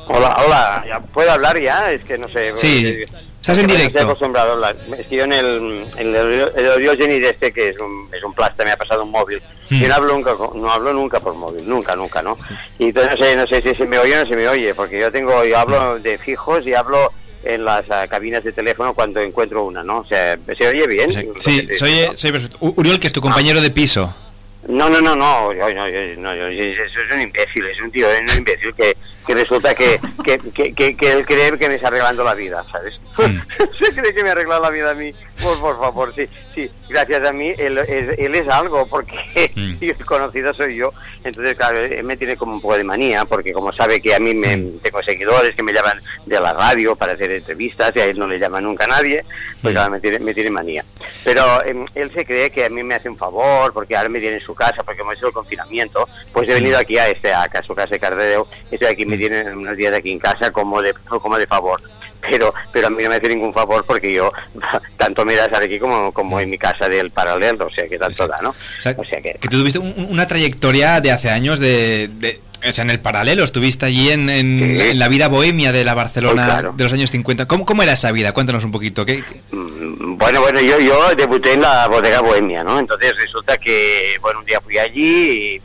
Hola, 0.08 0.38
hola, 0.46 0.86
¿ya 0.88 1.00
¿puedo 1.02 1.32
hablar 1.32 1.62
ya? 1.62 1.92
Es 1.92 2.02
que 2.04 2.18
no 2.18 2.28
sé. 2.30 2.52
Sí, 2.56 2.86
eh, 2.86 3.06
estás 3.52 3.58
es 3.58 3.64
en 3.64 3.68
directo. 3.68 3.88
Estoy 3.98 4.04
acostumbrado 4.04 4.50
a 4.50 4.54
hablar. 4.54 4.76
Es 4.98 5.08
que 5.08 5.16
yo 5.16 5.24
en 5.24 5.34
el, 5.34 5.86
en 5.98 6.16
el, 6.16 7.20
de 7.22 7.30
este, 7.30 7.52
que 7.52 7.70
es 7.70 7.80
un, 7.80 8.10
es 8.14 8.24
un 8.24 8.34
plasta, 8.34 8.64
me 8.66 8.72
ha 8.72 8.78
pasado 8.78 9.04
un 9.04 9.12
móvil. 9.12 9.42
Hmm. 9.70 9.80
Yo 9.82 9.88
no 9.88 9.94
hablo 9.96 10.14
nunca, 10.14 10.36
con- 10.36 10.62
no 10.62 10.72
hablo 10.72 10.94
nunca 10.94 11.20
por 11.20 11.34
móvil, 11.34 11.68
nunca, 11.68 11.96
nunca, 11.96 12.22
¿no? 12.22 12.38
Y 12.80 12.86
entonces 12.86 13.18
no 13.18 13.26
sé, 13.26 13.36
no 13.36 13.48
sé 13.48 13.62
si 13.62 13.76
se 13.76 13.86
me 13.86 13.98
oye 14.00 14.16
o 14.18 14.24
no 14.24 14.30
se 14.30 14.36
me 14.36 14.48
oye, 14.48 14.74
porque 14.76 15.00
yo 15.00 15.12
tengo, 15.12 15.44
yo 15.46 15.58
hablo 15.58 16.00
de 16.00 16.18
fijos 16.18 16.66
y 16.66 16.74
hablo 16.74 17.12
en 17.44 17.64
las 17.64 17.90
ah, 17.90 18.08
cabinas 18.08 18.44
de 18.44 18.52
teléfono 18.52 18.94
cuando 18.94 19.22
encuentro 19.22 19.64
una, 19.64 19.84
¿no? 19.84 20.00
O 20.00 20.06
sea, 20.06 20.38
¿se 20.58 20.68
oye 20.68 20.88
bien? 20.88 21.12
Sí, 21.38 21.68
soy, 21.78 22.00
soy 22.16 22.32
perfecto. 22.32 22.58
Uriol, 22.62 23.00
que 23.00 23.08
es 23.08 23.14
tu 23.14 23.22
compañero 23.22 23.62
de 23.62 23.70
piso. 23.72 24.14
No, 24.68 24.90
no, 24.90 25.00
no, 25.00 25.16
no, 25.16 25.54
yo- 25.54 25.74
no, 25.74 25.88
yo- 25.88 26.20
no, 26.22 26.36
yo- 26.36 26.48
un 26.48 27.22
imbécil, 27.22 27.66
es 27.68 27.80
un 27.82 27.92
tío, 27.92 28.12
es 28.12 28.22
un 28.32 28.38
imbécil 28.40 28.74
que, 28.76 28.98
que 29.28 29.36
resulta 29.36 29.76
que, 29.76 30.00
que, 30.24 30.74
que, 30.74 30.96
que, 30.96 31.12
él 31.12 31.26
cree 31.26 31.58
que 31.60 31.68
me 31.68 31.76
está 31.76 31.90
arreglando 31.90 32.24
la 32.24 32.34
vida, 32.34 32.64
¿sabes? 32.72 32.98
Se 33.78 33.94
cree 33.94 34.14
que 34.14 34.24
me 34.24 34.30
ha 34.30 34.32
arreglado 34.32 34.62
la 34.64 34.70
vida 34.70 34.92
a 34.92 34.94
mí, 34.94 35.14
por, 35.44 35.60
por 35.60 35.78
favor, 35.80 36.14
sí, 36.16 36.28
sí, 36.56 36.72
gracias 36.90 37.28
a 37.28 37.34
mí, 37.34 37.54
él, 37.58 37.78
es- 37.80 38.18
él 38.18 38.34
es 38.36 38.48
algo, 38.48 38.88
porque 38.88 39.52
y 39.56 39.90
el 39.90 40.06
conocido 40.06 40.54
soy 40.54 40.78
yo, 40.78 40.92
entonces 41.24 41.56
claro, 41.58 41.80
él 41.80 42.04
me 42.04 42.16
tiene 42.18 42.38
como 42.38 42.54
un 42.54 42.62
poco 42.62 42.78
de 42.78 42.84
manía, 42.84 43.26
porque 43.26 43.52
como 43.54 43.74
sabe 43.74 44.02
que 44.02 44.16
a 44.16 44.20
mí 44.20 44.34
me 44.34 44.56
tengo 44.82 45.04
seguidores 45.04 45.56
que 45.56 45.64
me 45.64 45.74
llaman 45.74 46.00
de 46.26 46.40
la 46.40 46.54
radio 46.54 46.96
para 46.96 47.14
hacer 47.14 47.32
entrevistas, 47.32 47.92
y 47.96 48.00
a 48.00 48.06
él 48.06 48.18
no 48.18 48.28
le 48.28 48.40
llama 48.40 48.62
nunca 48.62 48.86
a 48.86 48.88
nadie, 48.88 49.24
pues 49.62 49.74
claro, 49.74 49.92
me 49.92 50.00
tiene, 50.00 50.20
me 50.20 50.34
tiene 50.34 50.52
manía. 50.52 50.86
Pero 51.24 51.44
em, 51.66 51.86
él 51.96 52.12
se 52.14 52.24
cree 52.26 52.50
que 52.52 52.66
a 52.66 52.70
mí 52.70 52.84
me 52.84 52.96
hace 52.96 53.10
un 53.10 53.18
favor, 53.18 53.74
porque 53.74 53.96
ahora 53.98 54.08
me 54.10 54.20
tiene 54.20 54.38
en 54.38 54.42
su 54.44 54.54
casa, 54.56 54.84
porque 54.84 55.02
hemos 55.02 55.16
hecho 55.16 55.28
el 55.28 55.34
confinamiento, 55.34 56.08
pues 56.32 56.48
he 56.48 56.54
venido 56.54 56.78
aquí 56.78 56.98
a 56.98 57.08
este, 57.10 57.34
a 57.34 57.44
a 57.48 57.64
su 57.64 57.74
casa 57.74 57.90
de 57.90 58.00
Cardedeu, 58.00 58.46
estoy 58.72 58.88
aquí, 58.90 59.04
me 59.18 59.28
tienen 59.30 59.58
unos 59.58 59.76
días 59.78 59.94
aquí 59.94 60.12
en 60.12 60.20
casa 60.20 60.52
como 60.52 60.82
de, 60.82 60.94
como 61.08 61.38
de 61.38 61.48
favor. 61.48 61.82
Pero, 62.20 62.54
pero 62.74 62.88
a 62.88 62.90
mí 62.90 63.04
no 63.04 63.10
me 63.10 63.16
hace 63.18 63.30
ningún 63.30 63.54
favor 63.54 63.86
porque 63.86 64.12
yo 64.12 64.32
tanto 64.98 65.24
me 65.24 65.36
da 65.36 65.46
estar 65.46 65.62
aquí 65.62 65.78
como, 65.80 66.12
como 66.12 66.40
en 66.40 66.50
mi 66.50 66.58
casa 66.58 66.90
del 66.90 67.12
paralelo, 67.12 67.68
o 67.68 67.70
sea 67.70 67.88
que 67.88 67.98
tanto 67.98 68.28
da, 68.28 68.40
¿no? 68.42 68.50
O 68.50 68.82
sea, 68.82 68.96
O 68.98 69.06
sea 69.06 69.22
que 69.22 69.34
que 69.40 69.48
tú 69.48 69.60
tuviste 69.60 69.80
un- 69.80 69.94
un- 69.96 70.08
una 70.12 70.28
trayectoria 70.28 71.00
de 71.00 71.12
hace 71.12 71.30
años 71.30 71.60
de, 71.60 72.10
de- 72.16 72.40
o 72.68 72.72
sea, 72.72 72.84
en 72.84 72.90
el 72.90 73.00
paralelo, 73.00 73.44
estuviste 73.44 73.86
allí 73.86 74.10
en, 74.10 74.30
en- 74.32 74.82
en 74.82 74.98
la 75.00 75.08
vida 75.10 75.28
bohemia 75.28 75.72
de 75.72 75.86
la 75.86 75.94
Barcelona 75.94 76.46
claro. 76.46 76.74
de 76.76 76.84
los 76.84 76.92
años 76.92 77.12
50. 77.12 77.46
¿Cómo, 77.46 77.66
cómo 77.66 77.84
era 77.84 77.94
esa 77.94 78.12
vida? 78.12 78.34
Cuéntanos 78.34 78.64
un 78.64 78.72
poquito. 78.72 79.06
¿qué, 79.06 79.24
qué- 79.24 79.42
Bueno, 79.52 80.42
bueno, 80.42 80.60
yo, 80.60 80.80
yo 80.80 81.14
debuté 81.16 81.54
en 81.54 81.62
la 81.62 81.88
bodega 81.88 82.22
bohemia, 82.22 82.64
¿no? 82.64 82.80
Entonces 82.80 83.14
resulta 83.16 83.58
que, 83.60 84.16
bueno, 84.22 84.40
un 84.40 84.46
día 84.46 84.60
fui 84.60 84.78
allí 84.80 85.56
y 85.56 85.62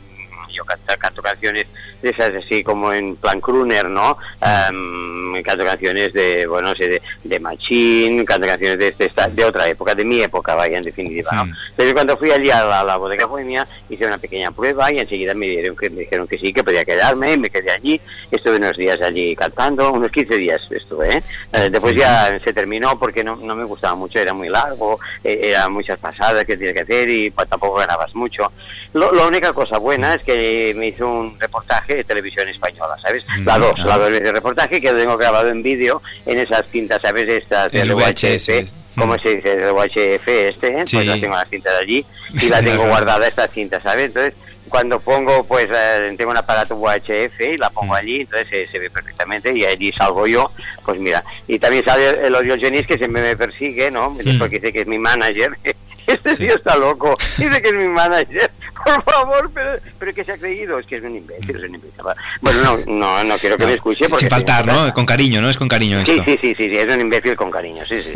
mm, 0.63 0.89
yo 0.89 0.97
canto, 0.99 1.21
canciones 1.21 1.65
de 2.01 2.09
esas 2.09 2.31
así 2.35 2.63
como 2.63 2.91
en 2.91 3.15
plan 3.15 3.39
crooner, 3.39 3.89
¿no? 3.89 4.17
Em, 4.41 5.41
canto 5.43 5.63
canciones 5.65 6.13
de, 6.13 6.45
bueno, 6.47 6.69
no 6.69 6.75
sé, 6.75 6.87
de, 6.87 7.01
de 7.23 7.39
Machín, 7.39 8.25
canto 8.25 8.45
canciones 8.47 8.77
de, 8.79 8.91
de, 8.91 9.05
esta- 9.05 9.27
de 9.27 9.45
otra 9.45 9.67
época, 9.67 9.95
de 9.95 10.05
mi 10.05 10.21
época, 10.21 10.53
vaya, 10.55 10.77
en 10.77 10.83
definitiva, 10.83 11.31
¿no? 11.33 11.43
Entonces 11.69 11.93
cuando 11.93 12.17
fui 12.17 12.31
allí 12.31 12.49
a 12.51 12.63
la, 12.65 12.83
la 12.83 12.97
bodega 12.97 13.25
bohemia 13.25 13.67
hice 13.89 14.05
una 14.05 14.17
pequeña 14.17 14.51
prueba 14.51 14.91
y 14.91 14.99
enseguida 14.99 15.33
me 15.33 15.47
dijeron 15.47 15.75
que, 15.75 15.89
me 15.89 16.01
dijeron 16.01 16.27
que 16.27 16.37
sí, 16.37 16.53
que 16.53 16.63
podía 16.63 16.85
quedarme 16.85 17.33
y 17.33 17.37
me 17.37 17.49
quedé 17.49 17.71
allí. 17.71 17.99
Estuve 18.31 18.57
unos 18.57 18.77
días 18.77 18.99
allí 19.01 19.35
cantando, 19.35 19.91
unos 19.91 20.11
15 20.11 20.37
días 20.37 20.61
estuve, 20.69 21.17
¿eh? 21.17 21.23
Eh, 21.53 21.69
después 21.69 21.95
ya 21.95 22.37
se 22.43 22.53
terminó 22.53 22.97
porque 22.99 23.23
no, 23.23 23.35
no 23.37 23.55
me 23.55 23.63
gustaba 23.63 23.95
mucho, 23.95 24.19
era 24.19 24.33
muy 24.33 24.49
largo, 24.49 24.99
eh, 25.23 25.39
eran 25.43 25.71
muchas 25.71 25.97
pasadas 25.99 26.43
que 26.45 26.57
tenía 26.57 26.73
que 26.73 26.81
hacer 26.81 27.09
y 27.09 27.29
pues, 27.31 27.47
tampoco 27.49 27.75
ganabas 27.77 28.13
mucho. 28.15 28.51
Lo, 28.93 29.11
la 29.11 29.25
única 29.25 29.53
cosa 29.53 29.77
buena 29.77 30.15
es 30.15 30.21
que 30.23 30.35
me 30.75 30.87
hizo 30.87 31.07
un 31.07 31.39
reportaje 31.39 31.95
de 31.95 32.03
televisión 32.03 32.47
española, 32.47 32.95
¿sabes? 33.01 33.23
La 33.45 33.57
2, 33.57 33.79
la 33.85 33.97
2 33.97 34.11
de 34.11 34.31
reportaje 34.31 34.81
que 34.81 34.91
lo 34.91 34.97
tengo 34.97 35.17
grabado 35.17 35.49
en 35.49 35.63
vídeo 35.63 36.01
en 36.25 36.39
esas 36.39 36.65
cintas, 36.71 37.01
¿sabes? 37.01 37.27
Estas 37.27 37.73
El 37.73 37.89
del 37.89 37.95
VHS. 37.95 38.49
UHF. 38.49 38.71
¿Cómo 38.95 39.17
se 39.17 39.37
dice? 39.37 39.53
El 39.53 39.71
UHF 39.71 40.27
este, 40.27 40.79
¿eh? 40.79 40.83
Sí. 40.85 40.97
Pues 40.97 41.07
la 41.07 41.19
tengo 41.19 41.35
las 41.35 41.49
cintas 41.49 41.73
de 41.73 41.79
allí 41.79 42.05
y 42.41 42.49
la 42.49 42.61
tengo 42.63 42.87
guardada 42.87 43.27
estas 43.27 43.51
cintas, 43.51 43.81
¿sabes? 43.81 44.07
Entonces, 44.07 44.33
cuando 44.69 44.99
pongo, 44.99 45.43
pues 45.43 45.67
eh, 45.71 46.13
tengo 46.17 46.31
un 46.31 46.37
aparato 46.37 46.75
UHF 46.75 47.39
y 47.53 47.57
la 47.57 47.69
pongo 47.69 47.93
allí, 47.93 48.21
entonces 48.21 48.47
se, 48.49 48.67
se 48.71 48.79
ve 48.79 48.89
perfectamente 48.89 49.55
y 49.55 49.65
allí 49.65 49.91
salgo 49.97 50.25
yo, 50.25 50.51
pues 50.83 50.99
mira. 50.99 51.23
Y 51.47 51.59
también 51.59 51.85
sale 51.85 52.25
el 52.25 52.33
Oriogenis 52.33 52.87
que 52.87 52.97
siempre 52.97 53.21
me 53.21 53.37
persigue, 53.37 53.91
¿no? 53.91 54.17
Porque 54.39 54.59
dice 54.59 54.73
que 54.73 54.81
es 54.81 54.87
mi 54.87 54.97
manager. 54.97 55.51
Este 56.07 56.35
tío 56.35 56.55
está 56.55 56.75
loco, 56.77 57.13
dice 57.37 57.61
que 57.61 57.69
es 57.69 57.75
mi 57.75 57.87
manager. 57.87 58.51
Por 58.83 59.01
favor, 59.03 59.49
pero, 59.53 59.69
pero 59.97 60.13
que 60.13 60.25
se 60.25 60.33
ha 60.33 60.37
creído, 60.37 60.77
es 60.77 60.85
que 60.85 60.97
es 60.97 61.03
un 61.03 61.15
imbécil, 61.15 61.55
es 61.55 61.63
un 61.69 61.75
imbécil. 61.75 62.01
Bueno, 62.41 62.59
no, 62.63 62.77
no, 62.87 63.23
no 63.23 63.37
quiero 63.37 63.55
que 63.57 63.65
me 63.65 63.75
escuche 63.75 64.01
porque... 64.09 64.19
Sin 64.25 64.29
faltar, 64.29 64.65
¿no? 64.65 64.93
Con 64.93 65.05
cariño, 65.05 65.41
¿no? 65.41 65.49
Es 65.49 65.55
con 65.57 65.69
cariño 65.69 66.05
Sí, 66.05 66.11
esto. 66.11 66.23
sí, 66.27 66.37
sí, 66.41 66.53
sí, 66.57 66.69
sí, 66.69 66.77
es 66.77 66.93
un 66.93 66.99
imbécil 66.99 67.35
con 67.37 67.49
cariño, 67.49 67.83
sí, 67.87 68.01
sí. 68.03 68.11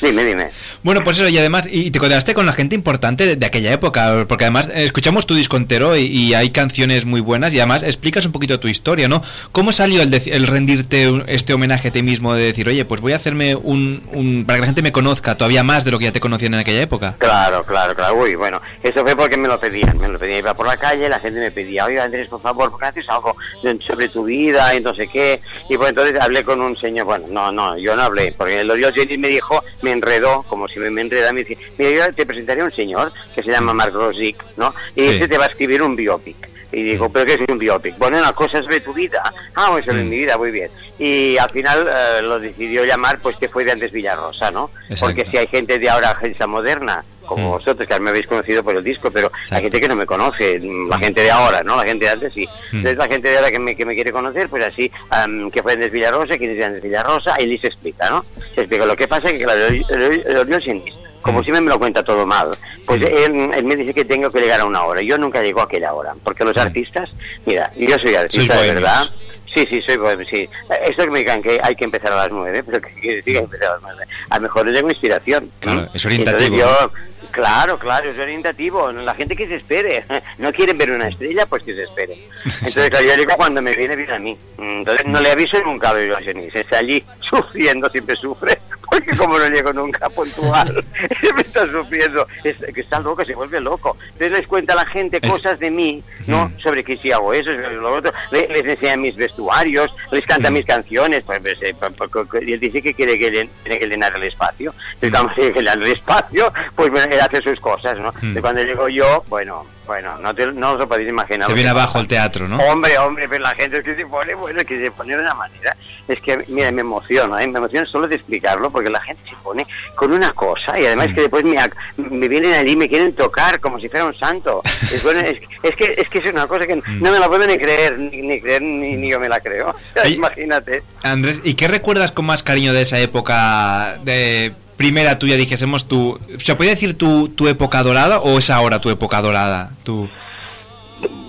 Dime, 0.02 0.24
dime. 0.24 0.48
Bueno, 0.82 1.02
pues 1.04 1.18
eso, 1.20 1.28
y 1.28 1.38
además, 1.38 1.68
y 1.70 1.92
te 1.92 2.00
quedaste 2.00 2.34
con 2.34 2.46
la 2.46 2.52
gente 2.52 2.74
importante 2.74 3.26
de, 3.26 3.36
de 3.36 3.46
aquella 3.46 3.72
época, 3.72 4.24
porque 4.28 4.44
además 4.44 4.68
eh, 4.74 4.82
escuchamos 4.82 5.24
tu 5.26 5.34
disco 5.36 5.56
entero 5.56 5.96
y, 5.96 6.00
y 6.06 6.34
hay 6.34 6.50
canciones 6.50 7.04
muy 7.04 7.20
buenas 7.20 7.54
y 7.54 7.58
además 7.60 7.84
explicas 7.84 8.26
un 8.26 8.32
poquito 8.32 8.58
tu 8.58 8.66
historia, 8.66 9.06
¿no? 9.06 9.22
¿Cómo 9.52 9.70
salió 9.70 10.02
el, 10.02 10.46
rendirte 10.48 11.08
este 11.28 11.52
homenaje 11.54 11.88
a 11.88 11.92
ti 11.92 12.02
mismo 12.02 12.34
de 12.34 12.42
decir, 12.44 12.66
oye, 12.68 12.84
pues 12.84 13.00
voy 13.00 13.12
a 13.12 13.16
hacerme 13.16 13.54
un, 13.54 14.02
un- 14.12 14.44
para 14.46 14.56
que 14.56 14.60
la 14.62 14.66
gente 14.66 14.82
me 14.82 14.90
conozca 14.90 15.36
todavía 15.36 15.62
más 15.62 15.84
de 15.84 15.92
lo 15.92 15.98
que 16.00 16.06
ya 16.06 16.12
te 16.12 16.18
conocían 16.20 16.54
en 16.54 16.60
aquella 16.60 16.80
época? 16.82 17.14
Claro, 17.18 17.27
claro, 17.64 17.94
claro. 17.94 18.14
Uy, 18.16 18.34
bueno, 18.34 18.60
eso 18.82 19.02
fue 19.02 19.14
porque 19.16 19.36
me 19.36 19.48
lo 19.48 19.58
pedían. 19.58 19.98
Me 19.98 20.08
lo 20.08 20.18
pedían. 20.18 20.38
Iba 20.40 20.54
por 20.54 20.66
la 20.66 20.76
calle, 20.76 21.08
la 21.08 21.18
gente 21.20 21.40
me 21.40 21.50
pedía, 21.50 21.84
oye 21.86 22.00
Andrés, 22.00 22.28
por 22.28 22.40
favor, 22.40 22.70
¿por 22.70 22.80
qué 22.80 22.86
haces 22.86 23.08
algo 23.08 23.36
sobre 23.80 24.08
tu 24.08 24.24
vida 24.24 24.74
y 24.74 24.80
no 24.80 24.94
sé 24.94 25.06
qué? 25.08 25.40
Y 25.68 25.76
pues 25.76 25.90
entonces 25.90 26.16
hablé 26.20 26.44
con 26.44 26.60
un 26.60 26.76
señor, 26.76 27.06
bueno, 27.06 27.26
no, 27.30 27.52
no, 27.52 27.76
yo 27.78 27.94
no 27.96 28.02
hablé, 28.02 28.32
porque 28.36 28.60
el 28.60 28.70
Oriogenis 28.70 29.18
me 29.18 29.28
dijo, 29.28 29.62
me 29.82 29.92
enredó, 29.92 30.42
como 30.44 30.68
si 30.68 30.78
me, 30.78 30.90
me 30.90 31.02
enreda, 31.02 31.32
me 31.32 31.44
dice, 31.44 31.60
mira, 31.76 32.06
yo 32.06 32.12
te 32.14 32.26
presentaré 32.26 32.60
a 32.62 32.64
un 32.64 32.72
señor 32.72 33.12
que 33.34 33.42
se 33.42 33.50
llama 33.50 33.72
Mark 33.74 33.92
Rosick, 33.92 34.42
¿no? 34.56 34.74
Y 34.94 35.00
Sí. 35.02 35.08
este 35.14 35.28
te 35.28 35.38
va 35.38 35.44
a 35.44 35.48
escribir 35.48 35.82
un 35.82 35.96
biopic. 35.96 36.36
Y 36.70 36.82
digo, 36.82 37.08
¿pero 37.10 37.24
qué 37.24 37.34
es 37.34 37.48
un 37.48 37.58
biopic? 37.58 37.96
Bueno, 37.98 38.18
una 38.18 38.32
cosa 38.32 38.62
sobre 38.62 38.80
tu 38.80 38.92
vida. 38.92 39.22
Ah, 39.54 39.68
pues 39.70 39.86
sobre 39.86 40.04
mi 40.04 40.18
vida, 40.18 40.36
muy 40.36 40.50
bien. 40.50 40.70
Y 40.98 41.38
al 41.38 41.48
final 41.50 41.88
eh, 41.88 42.22
lo 42.22 42.38
decidió 42.38 42.84
llamar, 42.84 43.18
pues 43.20 43.36
que 43.36 43.48
fue 43.48 43.64
de 43.64 43.72
antes 43.72 43.90
Villarrosa, 43.90 44.50
¿no? 44.50 44.70
Exacto. 44.88 45.06
Porque 45.06 45.30
si 45.30 45.36
hay 45.38 45.46
gente 45.46 45.78
de 45.78 45.88
ahora, 45.88 46.14
gente 46.16 46.46
moderna, 46.46 47.04
como 47.24 47.50
vosotros, 47.50 47.86
que 47.86 48.00
me 48.00 48.10
habéis 48.10 48.26
conocido 48.26 48.64
por 48.64 48.74
el 48.74 48.82
disco, 48.82 49.10
pero 49.10 49.30
hay 49.50 49.62
gente 49.62 49.80
que 49.80 49.88
no 49.88 49.96
me 49.96 50.06
conoce, 50.06 50.58
mm, 50.58 50.88
la 50.88 50.98
gente 50.98 51.22
de 51.22 51.30
ahora, 51.30 51.62
¿no? 51.62 51.76
La 51.76 51.84
gente 51.84 52.06
de 52.06 52.10
antes 52.10 52.32
sí. 52.32 52.48
Entonces 52.72 52.96
la 52.96 53.06
gente 53.06 53.28
de 53.28 53.36
ahora 53.36 53.50
que 53.50 53.58
me, 53.58 53.76
que 53.76 53.84
me 53.84 53.94
quiere 53.94 54.10
conocer, 54.12 54.48
pues 54.48 54.64
así, 54.64 54.90
am, 55.10 55.50
que 55.50 55.62
fue 55.62 55.74
Andrés 55.74 55.92
Villarrosa, 55.92 56.38
quién 56.38 56.58
es 56.58 56.64
Andrés 56.64 56.82
Villarrosa, 56.82 57.40
y 57.40 57.56
se 57.58 57.68
explica, 57.68 58.10
¿no? 58.10 58.24
Se 58.54 58.62
explica. 58.62 58.86
Lo 58.86 58.96
que 58.96 59.06
pasa 59.06 59.28
es 59.28 59.34
que, 59.34 59.44
claro, 59.44 59.66
el, 59.66 59.84
el 60.26 60.36
Oriogenis, 60.38 60.94
como 61.22 61.42
siempre 61.42 61.60
me 61.60 61.70
lo 61.70 61.78
cuenta 61.78 62.02
todo 62.02 62.26
mal, 62.26 62.56
pues 62.86 63.02
él, 63.02 63.50
él 63.54 63.64
me 63.64 63.76
dice 63.76 63.94
que 63.94 64.04
tengo 64.04 64.30
que 64.30 64.40
llegar 64.40 64.60
a 64.60 64.64
una 64.64 64.84
hora. 64.84 65.02
Yo 65.02 65.18
nunca 65.18 65.42
llego 65.42 65.60
a 65.60 65.64
aquella 65.64 65.92
hora, 65.92 66.14
porque 66.24 66.44
los 66.44 66.56
artistas, 66.56 67.10
mira, 67.46 67.70
yo 67.76 67.98
soy 67.98 68.14
artista 68.14 68.60
de 68.60 68.74
verdad, 68.74 69.08
Sí, 69.54 69.66
sí, 69.68 69.82
soy 69.82 69.98
sí. 70.30 70.48
Esto 70.84 71.04
que 71.04 71.10
me 71.10 71.18
digan 71.20 71.42
que 71.42 71.58
hay 71.62 71.74
que 71.74 71.84
empezar 71.84 72.12
a 72.12 72.16
las 72.16 72.30
nueve, 72.30 72.62
pero 72.66 72.80
que 72.80 72.92
quiere 72.94 73.16
decir 73.16 73.34
que 73.34 73.40
empezar 73.40 73.68
a 73.68 73.72
las 73.74 73.82
nueve. 73.82 74.04
A 74.30 74.36
lo 74.36 74.42
mejor 74.42 74.66
no 74.66 74.72
tengo 74.72 74.90
inspiración. 74.90 75.50
Es 75.94 76.04
orientativo. 76.04 76.42
Entonces 76.42 76.50
yo, 76.50 76.92
claro, 77.30 77.78
claro, 77.78 78.10
es 78.10 78.18
orientativo. 78.18 78.92
La 78.92 79.14
gente 79.14 79.36
que 79.36 79.46
se 79.46 79.56
espere. 79.56 80.04
No 80.38 80.52
quieren 80.52 80.78
ver 80.78 80.92
una 80.92 81.08
estrella, 81.08 81.46
pues 81.46 81.64
que 81.64 81.74
se 81.74 81.82
espere. 81.82 82.16
Entonces, 82.44 82.90
claro, 82.90 83.04
yo 83.04 83.16
digo 83.16 83.32
cuando 83.36 83.60
me 83.60 83.74
viene, 83.74 83.96
viene 83.96 84.12
a 84.12 84.18
mí. 84.18 84.38
Entonces 84.56 85.04
no 85.06 85.20
le 85.20 85.32
aviso 85.32 85.60
nunca 85.64 85.90
a 85.90 86.00
Eugenio. 86.00 86.48
Está 86.54 86.78
allí 86.78 87.04
sufriendo, 87.28 87.90
siempre 87.90 88.14
sufre, 88.14 88.58
porque 88.90 89.16
como 89.16 89.38
no 89.38 89.48
llego 89.48 89.72
nunca 89.72 90.08
puntual, 90.10 90.84
me 91.34 91.40
está 91.42 91.66
sufriendo, 91.70 92.26
es, 92.44 92.56
que 92.74 92.80
está 92.80 93.00
loco, 93.00 93.24
se 93.24 93.34
vuelve 93.34 93.60
loco. 93.60 93.96
Entonces 94.12 94.32
les 94.32 94.46
cuenta 94.46 94.72
a 94.72 94.76
la 94.76 94.86
gente 94.86 95.20
cosas 95.20 95.58
de 95.58 95.70
mí, 95.70 96.02
¿no? 96.26 96.50
Sobre 96.62 96.82
que 96.84 96.96
si 96.96 97.12
hago 97.12 97.32
eso, 97.34 97.50
lo 97.50 97.94
otro, 97.96 98.12
le- 98.30 98.48
les, 98.48 98.64
enseña 98.64 98.96
mis 98.96 99.16
vestuarios, 99.16 99.94
les 100.10 100.24
canta 100.26 100.50
mis 100.50 100.64
canciones, 100.64 101.22
pues, 101.24 101.40
pues, 101.40 101.62
eh, 101.62 101.74
pa- 101.78 101.90
co- 102.08 102.26
y 102.40 102.52
él 102.52 102.60
dice 102.60 102.82
que 102.82 102.94
quiere 102.94 103.18
que 103.18 103.30
le- 103.30 103.50
tiene 103.62 103.78
que 103.78 103.86
llenar 103.86 104.14
el 104.16 104.22
espacio. 104.24 104.72
Entonces 105.00 105.10
cuando 105.10 105.34
que 105.34 105.52
llenar 105.60 105.78
el 105.78 105.86
espacio, 105.92 106.52
pues 106.74 106.90
él 107.06 107.20
hace 107.20 107.40
sus 107.42 107.60
cosas, 107.60 107.98
¿no? 107.98 108.12
Y 108.22 108.40
cuando 108.40 108.62
llego 108.62 108.88
yo, 108.88 109.24
bueno, 109.28 109.66
bueno, 109.88 110.18
no, 110.18 110.34
te, 110.34 110.46
no 110.52 110.72
os 110.72 110.78
lo 110.78 110.86
podéis 110.86 111.08
imaginar. 111.08 111.46
Se 111.46 111.54
viene 111.54 111.70
abajo 111.70 111.98
el 111.98 112.06
teatro, 112.06 112.46
¿no? 112.46 112.58
Hombre, 112.58 112.98
hombre, 112.98 113.26
pero 113.26 113.42
la 113.42 113.54
gente 113.54 113.78
es 113.78 113.84
que 113.84 113.94
se 113.96 114.04
pone, 114.04 114.34
bueno, 114.34 114.60
es 114.60 114.66
que 114.66 114.78
se 114.78 114.90
pone 114.90 115.16
de 115.16 115.22
una 115.22 115.32
manera. 115.32 115.74
Es 116.06 116.20
que, 116.20 116.44
mira, 116.48 116.70
me 116.70 116.82
emociona, 116.82 117.42
¿eh? 117.42 117.48
me 117.48 117.56
emociona 117.56 117.86
solo 117.86 118.06
de 118.06 118.16
explicarlo, 118.16 118.70
porque 118.70 118.90
la 118.90 119.00
gente 119.00 119.22
se 119.30 119.36
pone 119.36 119.66
con 119.96 120.12
una 120.12 120.34
cosa 120.34 120.78
y 120.78 120.84
además 120.84 121.08
que 121.14 121.22
después 121.22 121.42
me, 121.42 121.56
me 121.96 122.28
vienen 122.28 122.52
allí 122.52 122.72
y 122.72 122.76
me 122.76 122.86
quieren 122.86 123.14
tocar 123.14 123.60
como 123.60 123.80
si 123.80 123.88
fuera 123.88 124.04
un 124.04 124.16
santo. 124.16 124.62
Es, 124.92 125.02
bueno, 125.04 125.20
es, 125.20 125.36
es 125.62 125.76
que, 125.76 125.94
es 125.98 126.08
que 126.08 126.18
es 126.18 126.32
una 126.32 126.46
cosa 126.46 126.66
que 126.66 126.76
no 126.76 127.12
me 127.12 127.18
la 127.18 127.28
puedo 127.28 127.46
ni 127.46 127.58
creer, 127.58 127.98
ni, 127.98 128.22
ni 128.22 128.40
creer, 128.40 128.62
ni, 128.62 128.96
ni 128.96 129.10
yo 129.10 129.20
me 129.20 129.28
la 129.28 129.40
creo. 129.40 129.74
Imagínate. 130.04 130.82
Andrés, 131.02 131.40
¿y 131.44 131.54
qué 131.54 131.68
recuerdas 131.68 132.12
con 132.12 132.24
más 132.24 132.42
cariño 132.42 132.72
de 132.72 132.82
esa 132.82 132.98
época 133.00 133.98
de 134.02 134.52
primera 134.78 135.18
tuya, 135.18 135.36
dijésemos 135.36 135.86
tu... 135.88 136.18
¿Se 136.38 136.54
puede 136.54 136.70
decir 136.70 136.96
tu, 136.96 137.28
tu 137.28 137.46
época 137.48 137.82
dorada 137.82 138.20
o 138.20 138.38
es 138.38 138.48
ahora 138.48 138.80
tu 138.80 138.88
época 138.88 139.20
dorada? 139.20 139.72
Tu... 139.84 140.08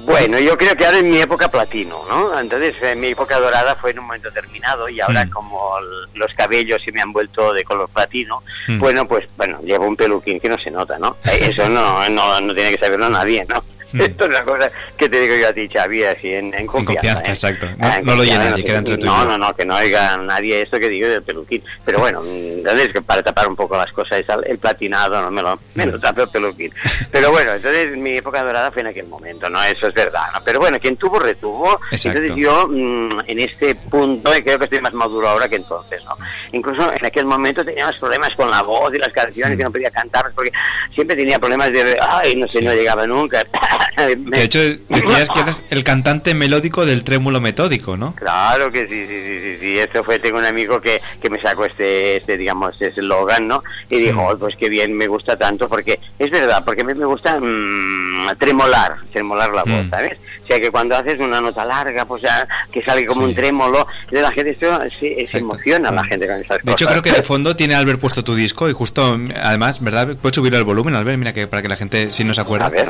Bueno, 0.05 0.39
yo 0.39 0.57
creo 0.57 0.75
que 0.75 0.85
ahora 0.85 0.97
es 0.97 1.03
mi 1.03 1.17
época 1.19 1.51
platino, 1.51 2.01
¿no? 2.09 2.39
Entonces, 2.39 2.75
eh, 2.81 2.95
mi 2.95 3.07
época 3.07 3.39
dorada 3.39 3.75
fue 3.75 3.91
en 3.91 3.99
un 3.99 4.05
momento 4.05 4.31
terminado 4.31 4.89
y 4.89 4.99
ahora 4.99 5.25
Mm. 5.25 5.29
como 5.29 5.73
los 6.15 6.33
cabellos 6.33 6.81
se 6.83 6.91
me 6.91 6.99
han 7.01 7.13
vuelto 7.13 7.53
de 7.53 7.63
color 7.63 7.87
platino, 7.89 8.41
Mm. 8.67 8.79
bueno, 8.79 9.07
pues, 9.07 9.25
bueno, 9.37 9.59
llevo 9.63 9.85
un 9.87 9.95
peluquín 9.95 10.39
que 10.39 10.49
no 10.49 10.57
se 10.57 10.71
nota, 10.71 10.97
¿no? 10.97 11.17
Eh, 11.25 11.49
Eso 11.51 11.69
no, 11.69 12.09
no, 12.09 12.41
no 12.41 12.55
tiene 12.55 12.71
que 12.71 12.79
saberlo 12.79 13.07
nadie, 13.09 13.43
¿no? 13.47 13.63
Mm. 13.91 14.01
Esto 14.01 14.23
es 14.25 14.29
una 14.29 14.43
cosa 14.43 14.71
que 14.97 15.09
te 15.09 15.19
digo 15.19 15.35
yo 15.35 15.47
a 15.49 15.53
ti, 15.53 15.67
Xavi, 15.67 16.03
así 16.03 16.33
en, 16.33 16.53
en 16.53 16.67
confianza. 16.67 16.93
confianza, 17.01 17.21
¿eh? 17.21 17.29
exacto. 17.33 17.65
No- 17.77 17.87
Ah, 17.87 17.97
en 17.97 18.05
no 18.05 18.11
lo 18.11 18.17
confianza, 18.19 18.49
nadie, 18.51 18.63
queda 18.63 18.77
entre 18.77 18.97
tú 18.97 19.05
No, 19.07 19.25
no, 19.25 19.37
no, 19.37 19.55
que 19.55 19.65
no 19.65 19.75
oiga 19.75 20.17
nadie 20.17 20.61
esto 20.61 20.79
que 20.79 20.89
digo 20.89 21.07
del 21.07 21.23
peluquín. 21.23 21.63
Pero 21.85 21.99
bueno, 21.99 22.21
mm, 22.21 22.25
entonces 22.59 22.89
que 22.93 23.01
para 23.01 23.23
tapar 23.23 23.47
un 23.47 23.55
poco 23.55 23.77
las 23.77 23.91
cosas, 23.91 24.21
el- 24.45 24.59
platinado, 24.59 25.21
no 25.21 25.31
me 25.31 25.41
lo, 25.41 25.59
me 25.75 25.85
Mm. 25.85 25.89
lo 25.91 25.99
tapo 25.99 26.23
el 26.23 26.29
peluquín. 26.29 26.71
Pero 27.11 27.31
bueno, 27.31 27.53
entonces 27.53 27.97
mi 27.97 28.17
época 28.17 28.43
dorada 28.43 28.71
fue 28.71 28.81
en 28.81 28.87
aquel 28.89 29.07
momento, 29.07 29.49
¿no? 29.49 29.63
Eso 29.63 29.87
es 29.87 29.93
verdad, 29.93 30.23
¿no? 30.33 30.41
Pero 30.43 30.59
bueno, 30.59 30.77
quien 30.79 30.95
tuvo, 30.97 31.17
retuvo. 31.19 31.79
Exacto. 31.91 32.19
Entonces 32.19 32.43
yo, 32.43 32.67
mm, 32.67 33.19
en 33.27 33.39
este 33.39 33.73
punto, 33.75 34.35
y 34.37 34.41
creo 34.43 34.57
que 34.59 34.65
estoy 34.65 34.81
más 34.81 34.93
maduro 34.93 35.29
ahora 35.29 35.47
que 35.49 35.55
entonces, 35.55 36.03
¿no? 36.05 36.15
Incluso 36.51 36.91
en 36.93 37.05
aquel 37.05 37.25
momento 37.25 37.63
tenía 37.65 37.85
más 37.87 37.95
problemas 37.97 38.29
con 38.35 38.51
la 38.51 38.61
voz 38.61 38.93
y 38.93 38.97
las 38.97 39.09
canciones, 39.13 39.57
que 39.57 39.63
no 39.63 39.71
podía 39.71 39.89
cantar, 39.91 40.31
porque 40.35 40.51
siempre 40.93 41.15
tenía 41.15 41.39
problemas 41.39 41.71
de, 41.71 41.97
ay, 42.07 42.35
no 42.35 42.47
sé, 42.47 42.61
no 42.61 42.73
llegaba 42.73 43.07
nunca. 43.07 43.43
De 44.15 44.43
hecho 44.43 44.59
decías 44.59 45.29
que 45.29 45.39
eres 45.41 45.61
el 45.69 45.83
cantante 45.83 46.33
melódico 46.33 46.85
del 46.85 47.03
trémulo 47.03 47.39
metódico, 47.41 47.97
¿no? 47.97 48.15
Claro 48.15 48.71
que 48.71 48.81
sí, 48.87 49.05
sí, 49.07 49.07
sí, 49.07 49.39
sí, 49.41 49.57
sí. 49.61 49.79
Esto 49.79 50.03
fue, 50.03 50.19
tengo 50.19 50.37
un 50.39 50.45
amigo 50.45 50.79
que, 50.81 51.01
que 51.21 51.29
me 51.29 51.41
sacó 51.41 51.65
este, 51.65 52.17
este, 52.17 52.37
digamos, 52.37 52.79
eslogan, 52.81 53.47
¿no? 53.47 53.63
Y 53.89 53.97
dijo, 53.99 54.21
"Oh, 54.27 54.37
pues 54.37 54.55
qué 54.57 54.69
bien, 54.69 54.93
me 54.93 55.07
gusta 55.07 55.37
tanto, 55.37 55.67
porque 55.69 55.99
es 56.17 56.29
verdad, 56.31 56.63
porque 56.65 56.81
a 56.81 56.85
mí 56.85 56.93
me 56.93 57.05
gusta 57.05 57.39
mm, 57.39 58.37
tremolar, 58.37 58.95
tremolar 59.11 59.51
la 59.51 59.63
voz, 59.63 59.85
Mm. 59.85 59.89
¿sabes? 59.89 60.17
O 60.49 60.51
sea, 60.51 60.59
que 60.59 60.71
cuando 60.71 60.95
haces 60.95 61.19
una 61.19 61.39
nota 61.41 61.63
larga, 61.63 62.05
pues 62.05 62.23
ya, 62.23 62.47
que 62.71 62.81
sale 62.81 63.05
como 63.05 63.23
un 63.23 63.35
trémolo, 63.35 63.85
de 64.09 64.19
la 64.19 64.31
gente 64.31 64.49
esto 64.49 64.79
se, 64.99 65.27
se 65.27 65.37
emociona 65.37 65.89
a 65.89 65.91
la 65.91 66.03
gente 66.03 66.25
con 66.25 66.37
esas 66.37 66.57
De 66.63 66.71
hecho, 66.71 66.85
cosas. 66.85 66.87
creo 66.87 67.01
que 67.03 67.11
de 67.11 67.21
fondo 67.27 67.55
tiene 67.55 67.75
Albert 67.75 67.99
puesto 67.99 68.23
tu 68.23 68.33
disco 68.33 68.67
y 68.67 68.73
justo, 68.73 69.15
además, 69.39 69.79
¿verdad? 69.79 70.17
Puedes 70.19 70.33
subir 70.33 70.55
el 70.55 70.63
volumen, 70.63 70.95
Albert, 70.95 71.19
mira 71.19 71.33
que 71.33 71.45
para 71.45 71.61
que 71.61 71.67
la 71.67 71.75
gente, 71.75 72.09
si 72.09 72.23
no 72.23 72.33
se 72.33 72.41
acuerda. 72.41 72.65
A 72.65 72.69
ver. 72.69 72.89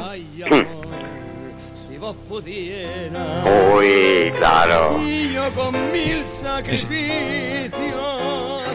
Uy, 3.76 4.31
claro. 4.38 4.98
Niño 4.99 5.52
con 5.53 5.73
mil 5.91 6.23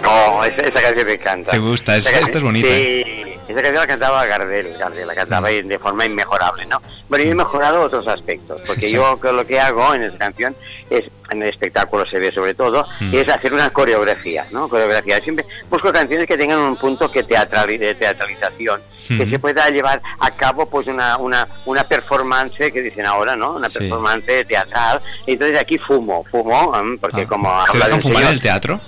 No, 0.04 0.44
esa, 0.44 0.60
esa 0.62 0.80
canción 0.82 1.06
me 1.06 1.12
encanta. 1.14 1.50
Te 1.50 1.58
gusta, 1.58 1.96
es- 1.96 2.06
Esa 2.06 2.18
esta 2.20 2.38
es 2.38 2.44
bonita. 2.44 2.68
Sí, 2.68 3.04
esa 3.48 3.54
canción 3.62 3.74
la 3.76 3.86
cantaba 3.86 4.24
Gardel, 4.26 4.76
Gardel 4.78 5.06
la 5.06 5.14
cantaba 5.14 5.50
y 5.50 5.62
de 5.62 5.78
forma 5.78 6.04
inmejorable, 6.06 6.66
¿no? 6.66 6.80
Bueno, 7.08 7.24
yo 7.24 7.32
he 7.32 7.34
mejorado 7.34 7.82
otros 7.82 8.06
aspectos, 8.08 8.60
porque 8.66 8.86
Sí. 8.88 8.92
yo 8.94 9.18
lo 9.22 9.46
que 9.46 9.60
hago 9.60 9.94
en 9.94 10.02
esa 10.02 10.16
canción 10.18 10.56
es, 10.90 11.04
en 11.30 11.42
el 11.42 11.48
espectáculo 11.48 12.06
se 12.06 12.18
ve 12.18 12.32
sobre 12.32 12.54
todo, 12.54 12.86
Mm. 13.00 13.14
es 13.14 13.28
hacer 13.28 13.52
una 13.52 13.70
coreografía, 13.70 14.46
¿no? 14.50 14.68
Coreografía. 14.68 15.20
Siempre 15.20 15.44
busco 15.70 15.92
canciones 15.92 16.26
que 16.26 16.36
tengan 16.38 16.58
un 16.60 16.76
punto 16.76 17.10
que 17.10 17.24
teatrali- 17.24 17.78
de 17.78 17.94
teatralización, 17.94 18.80
que 19.08 19.26
Mm. 19.26 19.30
se 19.30 19.38
pueda 19.38 19.68
llevar 19.68 20.00
a 20.20 20.30
cabo 20.30 20.66
pues 20.66 20.86
una, 20.86 21.16
una, 21.18 21.46
una 21.66 21.84
performance 21.84 22.56
que 22.72 22.82
dicen 22.82 23.06
ahora, 23.06 23.36
¿no? 23.36 23.52
Una 23.52 23.68
Sí. 23.68 23.78
performance 23.80 24.46
teatral. 24.48 25.00
Entonces 25.26 25.58
aquí 25.60 25.78
fumo, 25.78 26.24
fumo, 26.30 26.72
mm, 26.72 26.98
porque 26.98 27.26
como 27.26 27.52
¿Te 27.70 27.78
dejan 27.78 28.00
fumar 28.00 28.22
en 28.24 28.28
el 28.30 28.40
teatro? 28.40 28.80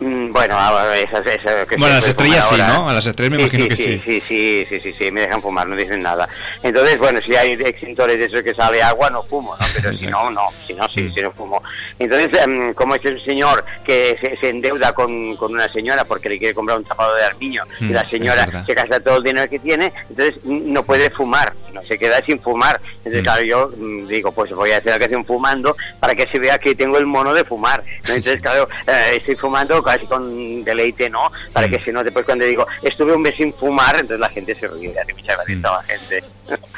Mm, 0.00 0.32
Bueno, 0.32 0.58
ahora 0.58 0.98
esas, 0.98 1.24
esas 1.26 1.66
que 1.66 1.76
Bueno, 1.76 1.86
se 1.86 1.94
las 1.94 2.08
estrellas 2.08 2.48
sí. 2.48 2.56
¿no? 2.58 2.88
A 2.88 2.92
las 2.92 3.06
estrellas 3.06 3.36
me 3.36 3.42
imagino 3.42 3.68
que 3.68 3.76
sí. 3.76 4.02
Sí, 4.04 4.20
sí, 4.26 4.66
sí, 4.68 4.80
sí, 4.82 4.94
sí, 4.98 5.10
me 5.12 5.20
dejan 5.22 5.40
fumar, 5.40 5.68
no 5.68 5.76
dicen 5.76 6.02
nada. 6.02 6.28
Entonces, 6.62 6.98
bueno, 6.98 7.20
si 7.24 7.34
hay 7.36 7.52
extintores 7.52 8.18
de 8.18 8.24
esos 8.24 8.42
que 8.42 8.54
sale 8.54 8.82
agua, 8.82 9.08
no 9.10 9.22
fumo, 9.22 9.56
¿no? 9.56 9.64
Pero 9.74 9.96
si 9.96 10.06
no, 10.08 10.30
no, 10.30 10.48
si 10.66 10.74
no, 10.74 10.84
Mm. 10.84 10.88
sí, 10.94 11.10
si 11.14 11.22
no 11.22 11.30
fumo. 11.32 11.62
Entonces, 11.98 12.28
em, 12.42 12.74
como 12.74 12.96
es 12.96 13.04
el 13.04 13.24
señor 13.24 13.64
que 13.84 14.18
se, 14.20 14.36
se 14.36 14.48
endeuda 14.48 14.92
con, 14.92 15.36
con 15.36 15.52
una 15.52 15.68
señora 15.72 16.04
porque 16.04 16.28
le 16.28 16.38
quiere 16.38 16.54
comprar 16.54 16.78
un 16.78 16.84
tapado 16.84 17.14
de 17.14 17.24
armiño 17.24 17.62
y 17.80 17.84
Mm, 17.84 17.92
la 17.92 18.08
señora 18.08 18.64
se 18.66 18.74
gasta 18.74 18.98
todo 19.00 19.18
el 19.18 19.22
dinero 19.22 19.48
que 19.48 19.60
tiene, 19.60 19.92
entonces 20.10 20.34
mm, 20.42 20.72
no 20.72 20.82
puede 20.82 21.10
fumar, 21.10 21.52
no 21.72 21.82
se 21.86 21.96
queda 21.98 22.20
sin 22.26 22.40
fumar. 22.40 22.80
Entonces, 22.98 23.20
Mm. 23.20 23.24
claro, 23.24 23.42
yo 23.44 23.70
mm, 23.76 24.08
digo, 24.08 24.32
pues 24.32 24.50
voy 24.52 24.72
a 24.72 24.78
hacer 24.78 24.90
la 24.92 24.98
canción 24.98 25.24
fumando 25.24 25.76
para 26.00 26.14
que 26.14 26.26
se 26.26 26.38
vea 26.40 26.58
que 26.58 26.74
tengo 26.74 26.98
el 26.98 27.06
mono 27.06 27.32
de 27.32 27.44
fumar. 27.44 27.82
¿no? 28.08 28.14
Entonces, 28.14 28.42
claro, 28.42 28.68
eh, 28.88 29.16
estoy 29.16 29.36
fumando 29.36 29.82
casi 29.84 30.06
con 30.06 30.64
deleite, 30.64 31.08
¿no? 31.10 31.30
Para 31.52 31.68
que 31.68 31.78
se 31.80 31.92
note, 31.92 32.10
pues 32.10 32.24
cuando 32.24 32.44
digo, 32.44 32.66
estuve 32.82 33.12
un 33.14 33.22
mes 33.22 33.34
sin 33.36 33.52
fumar, 33.54 33.94
entonces 33.94 34.18
la 34.20 34.30
gente 34.30 34.56
se 34.58 34.66
ríe, 34.68 34.94
hace 34.98 35.14
mucha 35.14 35.34
gracia 35.34 35.56
a 35.62 35.72
la 35.76 35.82
gente. 35.84 36.24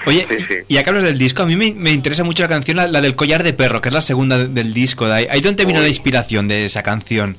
Oye, 0.06 0.26
Sí, 0.36 0.44
sí. 0.48 0.54
y 0.68 0.82
que 0.82 0.90
hablas 0.90 1.04
del 1.04 1.18
disco, 1.18 1.42
a 1.42 1.46
mí 1.46 1.56
me, 1.56 1.72
me 1.74 1.90
interesa 1.92 2.24
mucho 2.24 2.42
la 2.42 2.48
canción, 2.48 2.76
la, 2.76 2.86
la 2.88 3.00
del 3.00 3.14
collar 3.16 3.42
de 3.42 3.52
perro, 3.52 3.80
que 3.80 3.88
es 3.88 3.94
la 3.94 4.00
segunda 4.00 4.36
de- 4.38 4.48
del 4.48 4.74
disco. 4.74 5.06
De 5.06 5.14
ahí, 5.14 5.26
¿Ahí 5.30 5.40
dónde 5.40 5.64
vino 5.64 5.80
la 5.80 5.88
inspiración 5.88 6.48
de 6.48 6.64
esa 6.64 6.82
canción? 6.82 7.36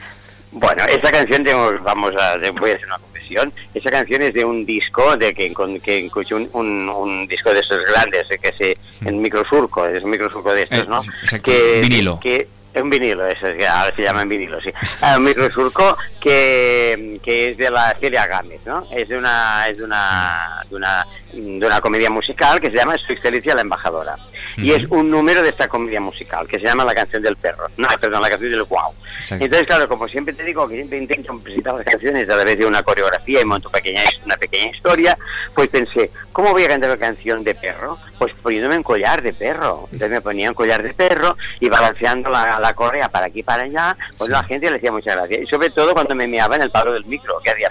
Bueno, 0.51 0.83
esa 0.85 1.11
canción 1.11 1.43
tengo, 1.43 1.71
vamos 1.83 2.13
a, 2.19 2.37
voy 2.59 2.71
a 2.71 2.75
hacer 2.75 2.85
una 2.87 2.97
confesión. 2.99 3.53
Esa 3.73 3.91
canción 3.91 4.21
es 4.21 4.33
de 4.33 4.43
un 4.45 4.65
disco 4.65 5.15
de 5.17 5.33
que, 5.33 5.53
con- 5.53 5.79
que 5.81 6.05
escuché 6.05 6.33
un, 6.35 6.49
un, 6.53 6.89
un 6.89 7.27
disco 7.27 7.53
de 7.53 7.59
esos 7.59 7.79
grandes, 7.85 8.27
de 8.29 8.37
que 8.37 8.53
se, 8.57 8.77
el 9.07 9.15
microsurco, 9.15 9.85
es 9.85 10.03
un 10.03 10.09
microsurco 10.09 10.53
de 10.53 10.63
estos, 10.63 10.79
Eh, 10.79 10.85
¿no? 10.87 11.01
exacto, 11.21 11.51
Que, 11.51 11.81
vinilo. 11.81 12.19
Que, 12.19 12.47
un 12.81 12.89
vinilo, 12.89 13.25
eso 13.27 13.47
es 13.47 13.67
ahora 13.67 13.95
se 13.95 14.03
llama 14.03 14.21
en 14.21 14.29
vinilo, 14.29 14.59
sí. 14.61 14.69
Un 15.15 15.23
microsurco 15.23 15.97
que, 16.19 17.19
que 17.23 17.49
es 17.49 17.57
de 17.57 17.69
la 17.69 17.95
Celia 17.99 18.27
Gámez, 18.27 18.61
¿no? 18.65 18.85
Es 18.91 19.07
de 19.09 19.17
una, 19.17 19.67
es 19.67 19.77
de 19.77 19.83
una, 19.83 20.63
de 20.69 20.75
una, 20.75 21.07
de 21.33 21.65
una 21.65 21.81
comedia 21.81 22.09
musical 22.09 22.59
que 22.59 22.69
se 22.69 22.77
llama 22.77 22.95
Su 22.97 23.13
Excelencia 23.13 23.55
la 23.55 23.61
Embajadora. 23.61 24.17
Y 24.57 24.71
es 24.71 24.85
un 24.89 25.11
número 25.11 25.43
de 25.43 25.49
esta 25.49 25.67
comedia 25.67 26.01
musical 26.01 26.47
que 26.47 26.57
se 26.57 26.65
llama 26.65 26.83
La 26.83 26.95
canción 26.95 27.21
del 27.21 27.35
perro. 27.37 27.67
No, 27.77 27.87
perdón, 27.99 28.21
La 28.21 28.29
canción 28.29 28.51
del 28.51 28.63
guau. 28.63 28.93
Entonces, 29.29 29.67
claro, 29.67 29.87
como 29.87 30.07
siempre 30.07 30.33
te 30.33 30.43
digo, 30.43 30.67
que 30.67 30.75
siempre 30.75 30.97
intento 30.97 31.37
presentar 31.39 31.75
las 31.75 31.85
canciones 31.85 32.23
a 32.23 32.35
través 32.35 32.57
de 32.57 32.65
una 32.65 32.81
coreografía 32.81 33.41
y 33.41 33.45
monto 33.45 33.69
pequeña, 33.69 34.01
una 34.25 34.37
pequeña 34.37 34.71
historia, 34.71 35.17
pues 35.53 35.67
pensé, 35.67 36.11
¿cómo 36.31 36.51
voy 36.51 36.63
a 36.63 36.69
cantar 36.69 36.89
la 36.89 36.97
canción 36.97 37.43
de 37.43 37.55
perro? 37.55 37.97
Pues 38.17 38.33
poniéndome 38.41 38.77
un 38.77 38.83
collar 38.83 39.21
de 39.21 39.33
perro. 39.33 39.87
Entonces 39.91 40.09
me 40.09 40.21
ponía 40.21 40.49
un 40.49 40.55
collar 40.55 40.81
de 40.81 40.93
perro 40.93 41.37
y 41.59 41.69
balanceando 41.69 42.29
la, 42.29 42.59
la 42.59 42.73
correa 42.73 43.09
para 43.09 43.27
aquí 43.27 43.39
y 43.39 43.43
para 43.43 43.63
allá, 43.63 43.97
pues 44.17 44.29
la 44.29 44.43
gente 44.43 44.69
le 44.69 44.77
hacía 44.77 44.91
mucha 44.91 45.15
gracia. 45.15 45.39
Y 45.41 45.45
sobre 45.47 45.69
todo 45.69 45.93
cuando 45.93 46.15
me 46.15 46.27
meaba 46.27 46.55
en 46.55 46.63
el 46.63 46.71
palo 46.71 46.93
del 46.93 47.05
micro, 47.05 47.39
que 47.43 47.51
hacía 47.51 47.69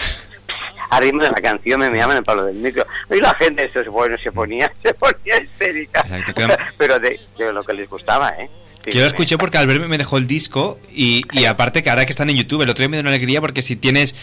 al 0.91 1.03
ritmo 1.03 1.23
de 1.23 1.31
la 1.31 1.41
canción 1.41 1.81
me 1.81 1.87
en 1.87 1.97
el 2.11 2.23
palo 2.23 2.45
del 2.45 2.57
micro. 2.57 2.87
Y 3.11 3.21
la 3.21 3.35
gente, 3.35 3.65
esto 3.65 3.81
es 3.81 3.89
bueno, 3.89 4.17
se 4.23 4.33
ponía, 4.33 4.71
se 4.83 4.95
ponía 4.95 5.41
histérica. 5.43 6.05
Pero 6.79 6.99
de, 6.99 7.19
de 7.39 7.53
lo 7.53 7.63
que 7.63 7.73
les 7.75 7.89
gustaba, 7.89 8.31
¿eh? 8.39 8.49
Yo 8.89 9.01
lo 9.01 9.07
escuché 9.09 9.37
porque 9.37 9.59
Albert 9.59 9.85
me 9.89 9.99
dejó 9.99 10.17
el 10.17 10.29
disco 10.29 10.79
y, 10.95 11.25
y 11.33 11.45
aparte 11.47 11.83
que 11.83 11.91
ahora 11.91 12.07
que 12.07 12.13
están 12.13 12.31
en 12.31 12.37
YouTube, 12.37 12.63
el 12.63 12.71
otro 12.71 12.83
día 12.83 12.89
me 12.89 12.97
dio 12.97 13.01
una 13.01 13.11
alegría 13.11 13.41
porque 13.41 13.61
si 13.61 13.75
tienes 13.75 14.15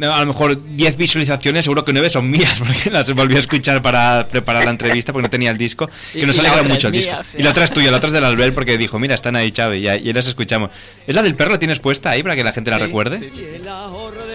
a 0.00 0.20
lo 0.20 0.26
mejor 0.26 0.62
10 0.76 0.96
visualizaciones, 0.96 1.64
seguro 1.64 1.84
que 1.84 1.92
9 1.92 2.08
son 2.08 2.30
mías, 2.30 2.54
porque 2.64 2.88
las 2.92 3.10
volví 3.14 3.34
a 3.34 3.40
escuchar 3.40 3.82
para 3.82 4.28
preparar 4.28 4.64
la 4.64 4.70
entrevista 4.70 5.12
porque 5.12 5.24
no 5.26 5.30
tenía 5.30 5.50
el 5.50 5.58
disco, 5.58 5.90
Y- 6.14 6.20
que 6.20 6.26
nos 6.26 6.38
alegra 6.38 6.58
otra 6.58 6.68
mucho 6.68 6.86
es 6.86 6.92
el 6.94 7.00
disco. 7.00 7.10
mía, 7.10 7.20
o 7.20 7.24
sea. 7.24 7.40
Y 7.40 7.42
la 7.42 7.50
otra 7.50 7.64
es 7.64 7.72
tuya, 7.72 7.90
la 7.90 7.96
otra 7.96 8.06
es 8.06 8.12
del 8.12 8.24
Albert 8.24 8.54
porque 8.54 8.78
dijo, 8.78 8.96
mira, 9.00 9.16
están 9.16 9.34
ahí, 9.34 9.50
Chávez, 9.50 9.80
y, 9.82 10.08
y 10.08 10.12
las 10.12 10.28
escuchamos. 10.28 10.70
¿Es 11.04 11.16
la 11.16 11.22
del 11.22 11.34
perro 11.34 11.50
la 11.50 11.58
tienes 11.58 11.80
puesta 11.80 12.10
ahí 12.10 12.22
para 12.22 12.36
que 12.36 12.44
la 12.44 12.52
gente 12.52 12.70
la 12.70 12.78
recuerde? 12.78 13.18
sí, 13.18 13.28
sí, 13.28 13.42
sí. 13.42 13.58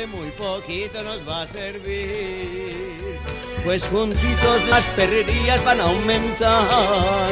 Muy 0.08 0.32
poquito 0.32 1.04
nos 1.04 1.28
va 1.28 1.42
a 1.44 1.48
servir. 1.48 2.57
Pues 3.68 3.86
juntitos 3.90 4.66
las 4.70 4.90
perrerías 4.92 5.62
van 5.66 5.82
a 5.82 5.84
aumentar 5.84 7.32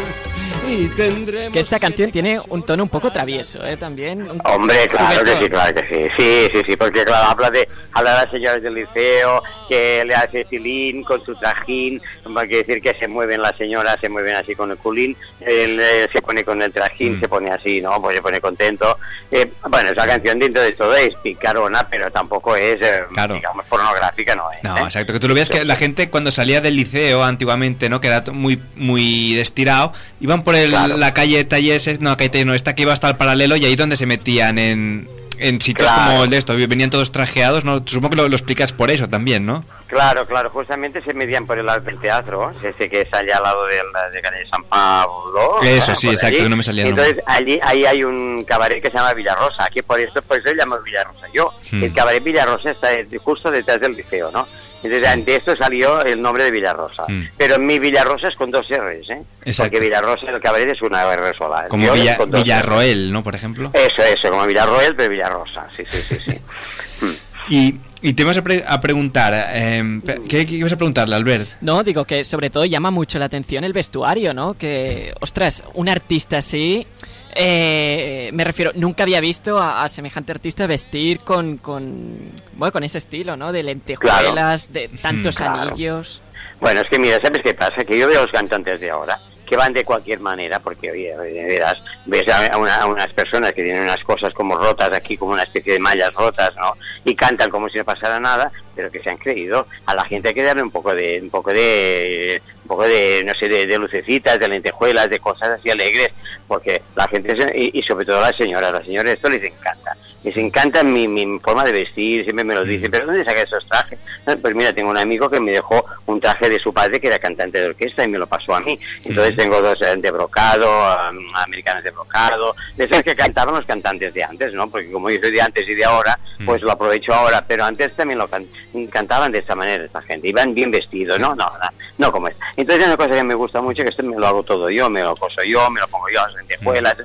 y 0.69 0.87
tendremos... 0.89 1.53
Que 1.53 1.59
esta 1.61 1.79
canción 1.79 2.11
tiene 2.11 2.39
un 2.49 2.63
tono 2.63 2.83
un 2.83 2.89
poco 2.89 3.09
travieso, 3.11 3.63
¿eh? 3.63 3.77
También. 3.77 4.23
un- 4.29 4.41
Hombre, 4.43 4.75
claro 4.89 5.23
que 5.23 5.31
sí, 5.43 5.49
claro 5.49 5.73
que 5.75 5.81
sí. 5.87 6.09
Sí, 6.17 6.47
sí, 6.53 6.61
sí, 6.67 6.75
porque 6.75 7.05
claro, 7.05 7.29
habla 7.29 7.49
de, 7.51 7.69
habla 7.93 8.11
de 8.15 8.21
las 8.23 8.31
señoras 8.31 8.61
del 8.63 8.73
liceo, 8.73 9.43
que 9.69 10.03
le 10.05 10.13
hace 10.15 10.43
tilín 10.45 11.03
con 11.03 11.23
su 11.23 11.35
trajín, 11.35 12.01
va 12.35 12.45
que 12.47 12.57
decir 12.63 12.81
que 12.81 12.93
se 12.95 13.07
mueven 13.07 13.41
las 13.41 13.55
señoras, 13.57 13.97
se 14.01 14.09
mueven 14.09 14.35
así 14.35 14.55
con 14.55 14.71
el 14.71 14.77
culín, 14.77 15.15
él 15.39 15.79
eh, 15.79 16.09
se 16.11 16.21
pone 16.21 16.43
con 16.43 16.61
el 16.61 16.73
trajín, 16.73 17.19
se 17.19 17.29
pone 17.29 17.49
así, 17.51 17.79
¿no? 17.79 18.01
Pues 18.01 18.15
se 18.17 18.21
pone 18.21 18.41
contento. 18.41 18.97
Eh, 19.31 19.49
bueno, 19.69 19.89
esa 19.91 20.05
canción 20.07 20.39
dentro 20.39 20.61
de 20.63 20.71
todo 20.73 20.95
es 20.95 21.13
picarona, 21.23 21.87
pero 21.89 22.11
tampoco 22.11 22.55
es, 22.55 22.81
eh, 22.81 23.03
Claro. 23.13 23.35
digamos, 23.35 23.65
pornográfica, 23.67 24.35
no 24.35 24.51
es. 24.51 24.63
No, 24.63 24.77
¿eh? 24.77 24.81
exacto. 24.83 25.13
Que 25.13 25.19
tú 25.19 25.27
lo 25.27 25.35
veas 25.35 25.49
que 25.49 25.63
la 25.63 25.75
gente 25.75 26.09
cuando 26.09 26.24
salía 26.31 26.61
del 26.61 26.75
liceo 26.75 27.23
antiguamente, 27.23 27.89
¿no? 27.89 28.01
Que 28.01 28.07
era 28.07 28.23
muy 28.31 28.61
muy 28.75 29.33
destirado, 29.35 29.93
iban 30.21 30.43
por 30.43 30.55
el- 30.55 30.71
la 30.71 31.13
calle 31.13 31.43
Talleses, 31.45 31.99
no, 32.01 32.15
calle 32.17 32.29
Talleses, 32.29 32.47
no, 32.47 32.53
esta 32.53 32.75
que 32.75 32.83
iba 32.83 32.93
hasta 32.93 33.09
el 33.09 33.17
paralelo 33.17 33.55
y 33.55 33.65
ahí 33.65 33.75
donde 33.75 33.97
se 33.97 34.05
metían 34.05 34.57
en, 34.59 35.07
en 35.37 35.59
sitios 35.59 35.89
Claro. 35.91 36.11
como 36.11 36.23
el 36.23 36.29
de 36.29 36.37
esto, 36.37 36.55
venían 36.55 36.89
todos 36.89 37.11
trajeados, 37.11 37.65
¿no? 37.65 37.83
Supongo 37.85 38.11
que 38.11 38.15
lo, 38.15 38.29
lo 38.29 38.35
explicas 38.37 38.71
por 38.71 38.89
eso 38.89 39.09
también, 39.09 39.45
¿no? 39.45 39.65
Claro, 39.87 40.25
claro, 40.25 40.49
justamente 40.49 41.01
se 41.03 41.13
medían 41.13 41.45
por 41.45 41.57
el 41.59 41.65
lado 41.65 41.81
del 41.81 41.99
teatro, 41.99 42.51
ese 42.63 42.89
que 42.89 43.01
está 43.01 43.17
allá 43.19 43.37
al 43.37 43.43
lado 43.43 43.65
de 43.67 43.75
la 43.93 44.09
de 44.11 44.21
calle 44.21 44.45
San 44.49 44.63
Pablo. 44.63 45.61
Eso, 45.61 45.91
¿no? 45.91 45.95
sí, 45.95 46.07
Por 46.07 46.15
exacto, 46.15 46.37
allí. 46.39 46.49
no 46.49 46.55
me 46.55 46.63
salía 46.63 46.85
Entonces, 46.87 47.17
allí 47.27 47.59
ahí 47.63 47.85
hay 47.85 48.03
un 48.05 48.45
cabaret 48.47 48.81
que 48.81 48.89
se 48.89 48.95
llama 48.97 49.13
Villarrosa, 49.13 49.69
que 49.73 49.83
por 49.83 49.99
eso, 49.99 50.21
por 50.21 50.37
eso 50.39 50.49
se 50.49 50.55
llama 50.55 50.77
Villarrosa. 50.77 51.27
Yo, 51.33 51.53
Hmm. 51.71 51.83
el 51.83 51.93
cabaret 51.93 52.23
Villarrosa 52.23 52.71
está 52.71 52.87
justo 53.21 53.51
detrás 53.51 53.81
del 53.81 53.93
liceo, 53.93 54.31
¿no? 54.31 54.47
Entonces, 54.83 55.25
de 55.25 55.35
esto 55.35 55.55
salió 55.57 56.03
el 56.03 56.21
nombre 56.21 56.43
de 56.43 56.51
Villarrosa. 56.51 57.05
Mm. 57.07 57.29
Pero 57.37 57.57
mi 57.59 57.79
Villarrosa 57.79 58.27
es 58.27 58.35
con 58.35 58.51
dos 58.51 58.67
R's, 58.69 59.09
¿eh? 59.09 59.23
Exacto. 59.45 59.71
Porque 59.71 59.85
Villarrosa, 59.85 60.29
el 60.29 60.39
cabaret 60.39 60.69
es 60.69 60.81
una 60.81 61.01
R 61.11 61.31
sola. 61.37 61.67
Como 61.69 61.91
Villa-. 61.91 62.17
Villarroel, 62.27 63.11
¿no? 63.11 63.23
Por 63.23 63.33
ejemplo. 63.35 63.71
Eso, 63.73 64.03
eso, 64.03 64.29
como 64.29 64.45
Villarroel, 64.45 64.95
pero 64.95 65.09
Villarrosa, 65.09 65.67
sí, 65.75 65.83
sí, 65.89 65.97
sí, 66.07 66.17
sí. 66.25 66.41
Y, 67.47 67.75
y 68.01 68.13
te 68.13 68.23
vas 68.23 68.35
a, 68.37 68.41
pre- 68.43 68.63
a 68.67 68.79
preguntar, 68.81 69.31
eh, 69.53 70.01
¿qué, 70.27 70.47
¿qué 70.47 70.55
ibas 70.55 70.73
a 70.73 70.77
preguntarle, 70.77 71.15
Albert? 71.15 71.47
No, 71.61 71.83
digo 71.83 72.03
que 72.05 72.23
sobre 72.23 72.49
todo 72.49 72.65
llama 72.65 72.89
mucho 72.89 73.19
la 73.19 73.25
atención 73.25 73.63
el 73.63 73.71
vestuario, 73.71 74.33
¿no? 74.33 74.55
Que, 74.55 75.13
ostras, 75.21 75.63
un 75.75 75.87
artista 75.87 76.37
así. 76.37 76.87
Eh, 77.35 78.29
me 78.33 78.43
refiero, 78.43 78.71
nunca 78.75 79.03
había 79.03 79.19
visto 79.19 79.57
a, 79.59 79.83
a 79.83 79.89
semejante 79.89 80.31
artista 80.31 80.65
vestir 80.67 81.19
con, 81.19 81.57
con, 81.57 82.17
bueno, 82.53 82.71
con 82.71 82.83
ese 82.83 82.97
estilo, 82.97 83.35
¿no? 83.37 83.51
De 83.51 83.61
lentejuelas, 83.63 84.71
de 84.73 84.87
tantos 85.01 85.37
Claro. 85.37 85.61
anillos. 85.61 86.21
Bueno, 86.59 86.81
es 86.81 86.87
que 86.89 86.97
mira, 86.99 87.19
¿sabes 87.21 87.41
qué 87.43 87.53
pasa? 87.53 87.83
Que 87.85 87.97
yo 87.99 88.07
veo 88.07 88.19
a 88.19 88.23
los 88.23 88.31
cantantes 88.31 88.79
de 88.79 88.89
ahora 88.89 89.19
que 89.45 89.55
van 89.55 89.73
de 89.73 89.85
cualquier 89.85 90.19
manera, 90.21 90.59
porque 90.59 90.89
oye, 90.89 91.13
verás, 91.15 91.75
ves 92.07 92.27
a, 92.29 92.47
a 92.47 92.57
una- 92.57 92.77
a 92.77 92.87
unas 92.87 93.13
personas 93.13 93.53
que 93.53 93.61
tienen 93.61 93.83
unas 93.83 94.03
cosas 94.03 94.33
como 94.33 94.57
rotas 94.57 94.89
aquí, 94.91 95.17
como 95.17 95.33
una 95.33 95.43
especie 95.43 95.73
de 95.73 95.77
mallas 95.79 96.11
rotas, 96.15 96.49
¿no? 96.55 96.73
Y 97.03 97.13
cantan 97.13 97.51
como 97.51 97.69
si 97.69 97.77
no 97.77 97.85
pasara 97.85 98.19
nada, 98.19 98.51
pero 98.75 98.89
que 98.89 99.03
se 99.03 99.09
han 99.11 99.17
creído. 99.17 99.67
A 99.85 99.93
la 99.93 100.03
gente 100.05 100.29
hay 100.29 100.33
que 100.33 100.41
darle 100.41 100.63
un 100.63 100.71
poco 100.71 100.95
de, 100.95 101.19
un 101.21 101.29
poco 101.29 101.51
de, 101.53 102.41
un 102.65 102.69
poco 102.69 102.87
de, 102.87 103.23
no 103.23 103.33
sé, 103.35 103.47
de, 103.47 103.67
de 103.67 103.77
lucecitas, 103.77 104.39
de 104.39 104.47
lentejuelas, 104.47 105.07
de 105.07 105.19
cosas 105.19 105.49
así 105.49 105.69
alegres, 105.69 106.09
porque 106.47 106.81
la 106.95 107.07
gente, 107.07 107.37
y, 107.55 107.77
y 107.77 107.83
sobre 107.83 108.05
todo 108.05 108.19
las 108.19 108.35
señoras, 108.35 108.71
las 108.71 108.83
señoras 108.83 109.13
esto 109.13 109.29
les 109.29 109.43
encanta. 109.43 109.95
Les 110.25 110.35
encanta 110.37 110.83
mi, 110.83 111.07
mi 111.07 111.39
forma 111.39 111.63
de 111.63 111.71
vestir, 111.71 112.23
siempre 112.23 112.43
me 112.43 112.55
lo 112.55 112.63
dicen, 112.63 112.89
pero 112.89 113.05
¿dónde 113.05 113.23
sacas 113.23 113.43
esos 113.43 113.65
trajes? 113.67 113.99
Pues 114.41 114.55
mira, 114.55 114.73
tengo 114.73 114.89
un 114.89 114.97
amigo 114.97 115.29
que 115.29 115.39
me 115.39 115.51
dejó 115.51 115.85
un 116.07 116.19
traje 116.19 116.49
de 116.49 116.59
su 116.59 116.73
padre 116.73 116.99
que 116.99 117.07
era 117.07 117.19
cantante 117.19 117.59
de 117.61 117.67
orquesta 117.67 118.03
y 118.03 118.07
me 118.07 118.17
lo 118.17 118.25
pasó 118.25 118.55
a 118.55 118.59
mí. 118.59 118.79
Entonces 119.03 119.35
tengo 119.37 119.61
dos 119.61 119.79
eh, 119.83 119.93
de 119.97 120.09
brocado, 120.09 120.67
um, 121.11 121.35
americanas 121.35 121.83
de 121.83 121.91
brocado, 121.91 122.55
de 122.75 122.85
esas 122.85 123.03
que 123.03 123.15
cantaban 123.15 123.53
los 123.53 123.65
cantantes 123.65 124.15
de 124.15 124.23
antes, 124.23 124.51
¿no? 124.53 124.67
Porque 124.67 124.91
como 124.91 125.11
yo 125.11 125.19
soy 125.21 125.29
de 125.31 125.41
antes 125.43 125.63
y 125.69 125.75
de 125.75 125.85
ahora, 125.85 126.17
pues 126.43 126.61
lo 126.63 126.71
aprovecho 126.71 127.13
ahora, 127.13 127.45
pero 127.47 127.63
antes 127.63 127.93
también 127.95 128.17
lo 128.17 128.27
can- 128.27 128.47
cantaban 128.89 129.31
de 129.31 129.37
esta 129.39 129.53
manera 129.55 129.85
esta 129.85 130.01
gente, 130.01 130.27
iban 130.27 130.55
bien 130.55 130.71
vestidos, 130.71 131.19
¿no? 131.19 131.35
No, 131.35 131.45
no, 131.45 131.69
no 131.99 132.11
como 132.11 132.29
es. 132.29 132.35
Entonces 132.57 132.83
hay 132.83 132.89
una 132.93 132.97
cosa 132.97 133.15
que 133.15 133.23
me 133.23 133.35
gusta 133.35 133.61
mucho, 133.61 133.83
que 133.83 133.89
esto 133.89 134.01
me 134.01 134.17
lo 134.17 134.25
hago 134.25 134.41
todo 134.41 134.71
yo, 134.71 134.89
me 134.89 135.03
lo 135.03 135.15
coso 135.15 135.43
yo, 135.43 135.69
me 135.69 135.81
lo 135.81 135.87
pongo 135.87 136.07
yo, 136.11 136.19
las 136.25 136.33
lentejuelas. 136.33 136.95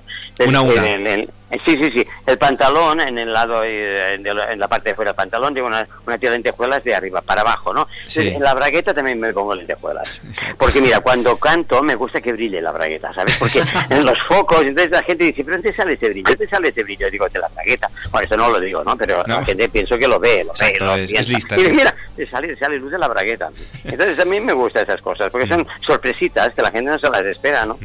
Una 0.48 0.62
una. 0.62 0.90
En- 0.90 1.06
en- 1.06 1.20
en- 1.20 1.30
Sí, 1.66 1.76
sí, 1.82 1.90
sí. 1.94 2.06
El 2.26 2.38
pantalón, 2.38 3.00
en 3.00 3.18
el 3.18 3.32
lado, 3.32 3.62
eh, 3.64 4.14
en 4.14 4.58
la 4.58 4.68
parte 4.68 4.90
de 4.90 4.94
fuera 4.94 5.10
del 5.10 5.16
pantalón, 5.16 5.54
llevo 5.54 5.66
una, 5.66 5.86
una 6.06 6.16
tira 6.18 6.32
de 6.32 6.38
lentejuelas 6.38 6.82
de 6.84 6.94
arriba 6.94 7.20
para 7.22 7.40
abajo, 7.40 7.72
¿no? 7.74 7.88
Sí. 8.06 8.28
En 8.28 8.42
la 8.42 8.54
bragueta 8.54 8.94
también 8.94 9.18
me 9.18 9.32
pongo 9.32 9.54
lentejuelas. 9.54 10.18
Porque 10.58 10.80
mira, 10.80 11.00
cuando 11.00 11.36
canto 11.38 11.82
me 11.82 11.94
gusta 11.96 12.20
que 12.20 12.32
brille 12.32 12.60
la 12.62 12.70
bragueta, 12.72 13.12
¿sabes? 13.14 13.36
Porque 13.38 13.62
en 13.90 14.04
los 14.04 14.18
focos, 14.28 14.62
entonces 14.62 14.90
la 14.92 15.02
gente 15.02 15.24
dice, 15.24 15.42
¿pero 15.44 15.56
dónde 15.56 15.72
sale 15.72 15.94
ese 15.94 16.08
brillo? 16.10 16.28
¿Dónde 16.28 16.48
sale 16.48 16.68
ese 16.68 16.82
brillo? 16.84 17.10
Digo, 17.10 17.28
de 17.28 17.38
la 17.40 17.48
bragueta. 17.48 17.90
Bueno, 18.10 18.26
eso 18.26 18.36
no 18.36 18.50
lo 18.50 18.60
digo, 18.60 18.84
¿no? 18.84 18.96
Pero 18.96 19.22
No. 19.26 19.36
la 19.40 19.44
gente 19.44 19.68
pienso 19.68 19.98
que 19.98 20.06
lo 20.08 20.18
ve, 20.20 20.44
lo 20.44 20.50
Exacto, 20.52 20.84
ve, 20.84 20.86
lo 20.86 20.94
es- 20.96 21.12
es 21.12 21.28
lista, 21.28 21.58
Y 21.58 21.64
mira, 21.70 21.94
sale, 22.30 22.56
sale 22.58 22.78
luz 22.78 22.92
de 22.92 22.98
la 22.98 23.08
bragueta. 23.08 23.50
Entonces 23.84 24.18
a 24.20 24.24
mí 24.24 24.40
me 24.40 24.52
gustan 24.52 24.84
esas 24.84 25.00
cosas, 25.00 25.30
porque 25.30 25.46
son 25.48 25.66
sorpresitas 25.84 26.54
que 26.54 26.62
la 26.62 26.70
gente 26.70 26.90
no 26.90 26.98
se 26.98 27.08
las 27.10 27.22
espera, 27.22 27.66
¿no? 27.66 27.78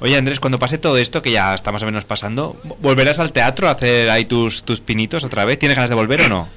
Oye, 0.00 0.16
Andrés, 0.16 0.40
cuando 0.40 0.58
pase 0.58 0.78
todo 0.78 0.98
esto, 0.98 1.22
que 1.22 1.30
ya 1.32 1.54
está 1.54 1.72
más 1.72 1.82
o 1.82 1.86
menos 1.86 2.04
pasando, 2.04 2.56
¿volverás 2.98 3.20
al 3.20 3.32
teatro 3.32 3.68
a 3.68 3.70
hacer 3.70 4.10
ahí 4.10 4.24
tus, 4.24 4.64
tus 4.64 4.80
pinitos 4.80 5.22
otra 5.22 5.44
vez? 5.44 5.56
¿Tienes 5.56 5.76
ganas 5.76 5.88
de 5.88 5.94
volver 5.94 6.22
o 6.22 6.28
no? 6.28 6.48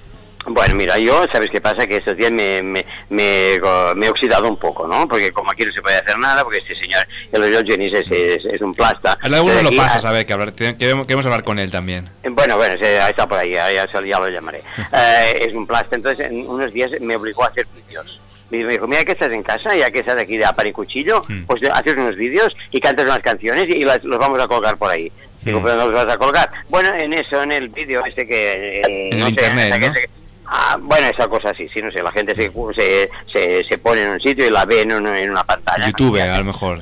Bueno, 0.47 0.73
mira, 0.73 0.97
yo, 0.97 1.23
¿sabes 1.31 1.51
qué 1.51 1.61
pasa? 1.61 1.85
Que 1.85 1.97
estos 1.97 2.17
días 2.17 2.31
me, 2.31 2.63
me, 2.63 2.83
me, 3.11 3.59
me 3.95 4.05
he 4.07 4.09
oxidado 4.09 4.47
un 4.49 4.57
poco, 4.57 4.87
¿no? 4.87 5.07
Porque 5.07 5.31
como 5.31 5.51
aquí 5.51 5.63
no 5.65 5.71
se 5.71 5.83
puede 5.83 5.97
hacer 5.97 6.17
nada, 6.17 6.43
porque 6.43 6.57
este 6.57 6.73
señor, 6.81 7.05
el 7.31 7.63
Genis 7.63 7.93
es, 7.93 8.07
es, 8.09 8.45
es 8.45 8.59
un 8.59 8.73
plasta. 8.73 9.19
Alguno 9.21 9.53
Entonces 9.53 9.77
lo 9.77 9.83
ah, 9.83 10.09
a 10.09 10.11
ver, 10.13 10.25
que 10.25 10.33
hablar, 10.33 10.53
queremos, 10.53 11.05
queremos 11.05 11.25
hablar 11.27 11.43
con 11.43 11.59
él 11.59 11.69
también. 11.69 12.09
Bueno, 12.27 12.57
bueno, 12.57 12.73
ahí 12.81 13.11
está 13.11 13.27
por 13.27 13.37
ahí, 13.37 13.51
ya, 13.51 13.71
ya, 13.71 13.85
lo 13.93 14.29
llamaré. 14.29 14.63
Eh, 14.93 15.45
es 15.47 15.53
un 15.53 15.67
plasta, 15.67 15.95
entonces 15.95 16.25
en 16.25 16.47
unos 16.49 16.73
días 16.73 16.89
me 17.01 17.15
obligó 17.15 17.43
a 17.43 17.49
hacer 17.49 17.67
vídeos. 17.75 18.19
Me 18.49 18.65
dijo, 18.65 18.87
mira 18.87 19.05
que 19.05 19.11
estás 19.11 19.31
en 19.31 19.43
casa, 19.43 19.75
ya 19.75 19.91
que 19.91 19.99
estás 19.99 20.19
aquí 20.19 20.37
de 20.37 20.45
a 20.45 20.53
pan 20.53 20.65
y 20.65 20.71
cuchillo, 20.71 21.21
Mm. 21.27 21.43
pues 21.43 21.61
haces 21.71 21.95
unos 21.95 22.15
vídeos 22.15 22.51
y 22.71 22.79
cantas 22.79 23.05
unas 23.05 23.19
canciones 23.19 23.67
y 23.69 23.85
las, 23.85 24.03
los 24.03 24.17
vamos 24.17 24.41
a 24.41 24.47
colgar 24.47 24.75
por 24.77 24.89
ahí. 24.89 25.11
Digo, 25.43 25.59
Mm. 25.59 25.63
pero 25.63 25.75
no 25.77 25.87
los 25.89 26.05
vas 26.05 26.13
a 26.13 26.17
colgar. 26.17 26.51
Bueno, 26.69 26.89
en 26.95 27.13
eso, 27.13 27.41
en 27.41 27.51
el 27.51 27.69
vídeo 27.69 28.03
este 28.05 28.27
que... 28.27 28.81
eh, 28.81 29.09
En 29.11 29.19
no 29.19 29.25
sé, 29.25 29.29
internet, 29.31 29.67
esa 29.75 29.77
¿no? 29.87 29.93
que- 29.93 30.09
Ah, 30.53 30.77
bueno, 30.81 31.07
esa 31.07 31.27
cosa 31.29 31.53
sí, 31.55 31.67
sí, 31.73 31.81
no 31.81 31.89
sé, 31.91 32.03
la 32.03 32.11
gente 32.11 32.35
se, 32.35 32.51
se, 32.75 33.09
se, 33.31 33.63
se 33.63 33.77
pone 33.77 34.03
en 34.03 34.09
un 34.09 34.19
sitio 34.19 34.45
y 34.45 34.49
la 34.49 34.65
ve 34.65 34.81
en, 34.81 34.91
un- 34.91 35.07
en 35.07 35.31
una 35.31 35.43
pantalla. 35.45 35.85
YouTube, 35.85 36.19
a 36.19 36.37
lo 36.39 36.43
mejor. 36.43 36.81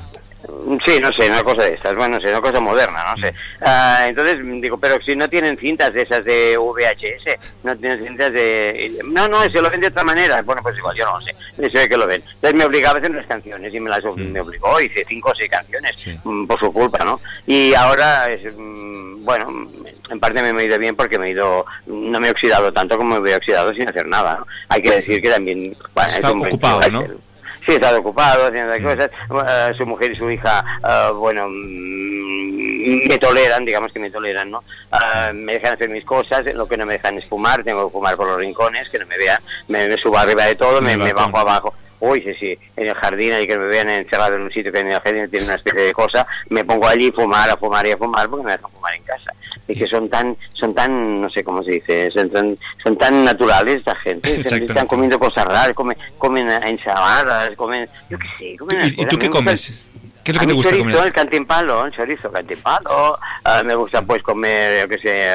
Sí, 0.84 0.98
no 1.00 1.12
sé, 1.12 1.28
una 1.28 1.42
cosa 1.42 1.64
de 1.64 1.74
estas, 1.74 1.94
bueno, 1.94 2.16
no 2.16 2.20
sé, 2.20 2.30
una 2.30 2.40
cosa 2.40 2.60
moderna, 2.60 3.14
no 3.14 3.20
sé. 3.20 3.34
Ah, 3.60 4.06
entonces, 4.08 4.38
digo, 4.60 4.78
pero 4.78 5.00
si 5.02 5.16
no 5.16 5.28
tienen 5.28 5.56
cintas 5.58 5.92
de 5.92 6.02
esas 6.02 6.24
de 6.24 6.56
VHS, 6.56 7.38
no 7.62 7.76
tienen 7.76 8.04
cintas 8.04 8.32
de... 8.32 8.98
No, 9.04 9.28
no, 9.28 9.42
se 9.42 9.60
lo 9.60 9.70
ven 9.70 9.80
de 9.80 9.88
otra 9.88 10.04
manera. 10.04 10.42
Bueno, 10.42 10.62
pues 10.62 10.76
igual, 10.78 10.96
yo 10.96 11.04
no 11.06 11.18
lo 11.18 11.24
sé, 11.24 11.34
se 11.70 11.78
ve 11.78 11.88
que 11.88 11.96
lo 11.96 12.06
ven. 12.06 12.22
Entonces 12.26 12.54
me 12.54 12.64
obligaba 12.64 12.96
a 12.96 12.98
hacer 12.98 13.10
unas 13.10 13.26
canciones 13.26 13.72
y 13.74 13.80
me 13.80 13.90
las 13.90 14.04
me 14.16 14.40
obligó, 14.40 14.80
hice 14.80 15.04
cinco 15.08 15.30
o 15.30 15.34
seis 15.34 15.50
canciones, 15.50 16.06
mm, 16.24 16.46
por 16.46 16.58
su 16.58 16.72
culpa, 16.72 17.04
¿no? 17.04 17.20
Y 17.46 17.74
ahora, 17.74 18.30
es, 18.30 18.42
mm, 18.56 19.24
bueno, 19.24 19.70
en 20.10 20.20
parte 20.20 20.42
me 20.52 20.62
he 20.62 20.66
ido 20.66 20.78
bien 20.78 20.96
porque 20.96 21.18
me 21.18 21.28
he 21.28 21.30
ido, 21.30 21.64
no 21.86 22.20
me 22.20 22.28
he 22.28 22.30
oxidado 22.30 22.72
tanto 22.72 22.96
como 22.96 23.14
me 23.14 23.20
hubiera 23.20 23.38
oxidado 23.38 23.72
sin 23.72 23.88
hacer 23.88 24.06
nada, 24.06 24.38
¿no? 24.40 24.46
Hay 24.68 24.82
que 24.82 24.92
decir 24.92 25.20
que 25.22 25.30
también... 25.30 25.76
bueno, 25.94 26.10
Está 26.10 26.28
es 26.28 26.34
ocupado, 26.34 26.80
21, 26.80 27.08
¿no? 27.08 27.29
Sí, 27.66 27.74
está 27.74 27.96
ocupado 27.98 28.46
haciendo 28.46 28.72
cosas. 28.82 29.10
Eh, 29.30 29.74
su 29.76 29.86
mujer 29.86 30.12
y 30.12 30.16
su 30.16 30.30
hija, 30.30 30.64
eh, 30.82 31.12
bueno, 31.14 31.46
mm, 31.48 33.08
me 33.08 33.18
toleran, 33.18 33.64
digamos 33.64 33.92
que 33.92 33.98
me 33.98 34.10
toleran, 34.10 34.50
¿no? 34.50 34.64
Eh, 34.92 35.32
me 35.32 35.54
dejan 35.54 35.74
hacer 35.74 35.88
mis 35.88 36.04
cosas, 36.04 36.44
lo 36.54 36.66
que 36.66 36.76
no 36.76 36.86
me 36.86 36.94
dejan 36.94 37.18
es 37.18 37.26
fumar, 37.26 37.62
tengo 37.62 37.86
que 37.86 37.92
fumar 37.92 38.16
por 38.16 38.26
los 38.26 38.38
rincones, 38.38 38.88
que 38.88 38.98
no 38.98 39.06
me 39.06 39.18
vean, 39.18 39.40
me, 39.68 39.86
me 39.88 39.96
subo 39.96 40.18
arriba 40.18 40.46
de 40.46 40.54
todo, 40.54 40.80
me, 40.80 40.96
me 40.96 41.12
bajo 41.12 41.38
abajo. 41.38 41.74
Uy, 42.00 42.22
sí, 42.22 42.34
sí, 42.40 42.58
en 42.76 42.88
el 42.88 42.94
jardín, 42.94 43.34
y 43.42 43.46
que 43.46 43.58
me 43.58 43.66
vean 43.66 43.90
encerrado 43.90 44.36
en 44.36 44.42
un 44.42 44.50
sitio 44.50 44.72
que 44.72 44.80
en 44.80 44.88
el 44.88 45.00
jardín 45.00 45.28
tiene 45.30 45.44
una 45.44 45.56
especie 45.56 45.82
de 45.82 45.92
cosa, 45.92 46.26
me 46.48 46.64
pongo 46.64 46.88
allí 46.88 47.10
a 47.10 47.12
fumar, 47.12 47.50
a 47.50 47.56
fumar 47.58 47.86
y 47.86 47.90
a 47.90 47.98
fumar, 47.98 48.26
porque 48.28 48.46
me 48.46 48.52
dejan 48.52 48.70
fumar 48.70 48.94
en 48.94 49.02
casa. 49.02 49.34
Y 49.70 49.74
que 49.76 49.86
son 49.86 50.08
tan, 50.08 50.36
son 50.52 50.74
tan, 50.74 51.20
no 51.20 51.30
sé 51.30 51.44
cómo 51.44 51.62
se 51.62 51.72
dice, 51.72 52.10
son 52.10 52.28
tan, 52.30 52.58
son 52.82 52.96
tan 52.96 53.24
naturales 53.24 53.76
esta 53.78 53.94
gente, 53.96 54.40
están 54.40 54.86
comiendo 54.86 55.18
cosas 55.18 55.44
raras, 55.44 55.74
comen, 55.74 55.96
comen 56.18 56.48
ensaladas, 56.50 57.54
comen, 57.56 57.88
yo 58.08 58.18
qué 58.18 58.26
sé, 58.38 58.56
comen 58.56 58.80
¿Y, 58.96 59.02
y 59.02 59.06
tú 59.06 59.16
qué 59.18 59.28
Me 59.28 59.28
gusta- 59.28 59.30
comes? 59.30 59.86
¿Qué 60.22 60.32
es 60.32 60.36
lo 60.36 60.40
a 60.40 60.42
que 60.42 60.46
te 60.48 60.52
gusta 60.54 60.70
chorizo, 60.70 60.88
comer? 60.90 61.06
el 61.06 61.12
cantimpalo, 61.14 61.86
el 61.86 61.92
chorizo, 61.92 62.30
cantimpalo. 62.30 63.18
ah, 63.44 63.62
me 63.64 63.74
gusta 63.74 64.02
pues 64.02 64.22
comer, 64.22 64.82
yo 64.82 64.88
qué 64.88 64.98
sé, 64.98 65.30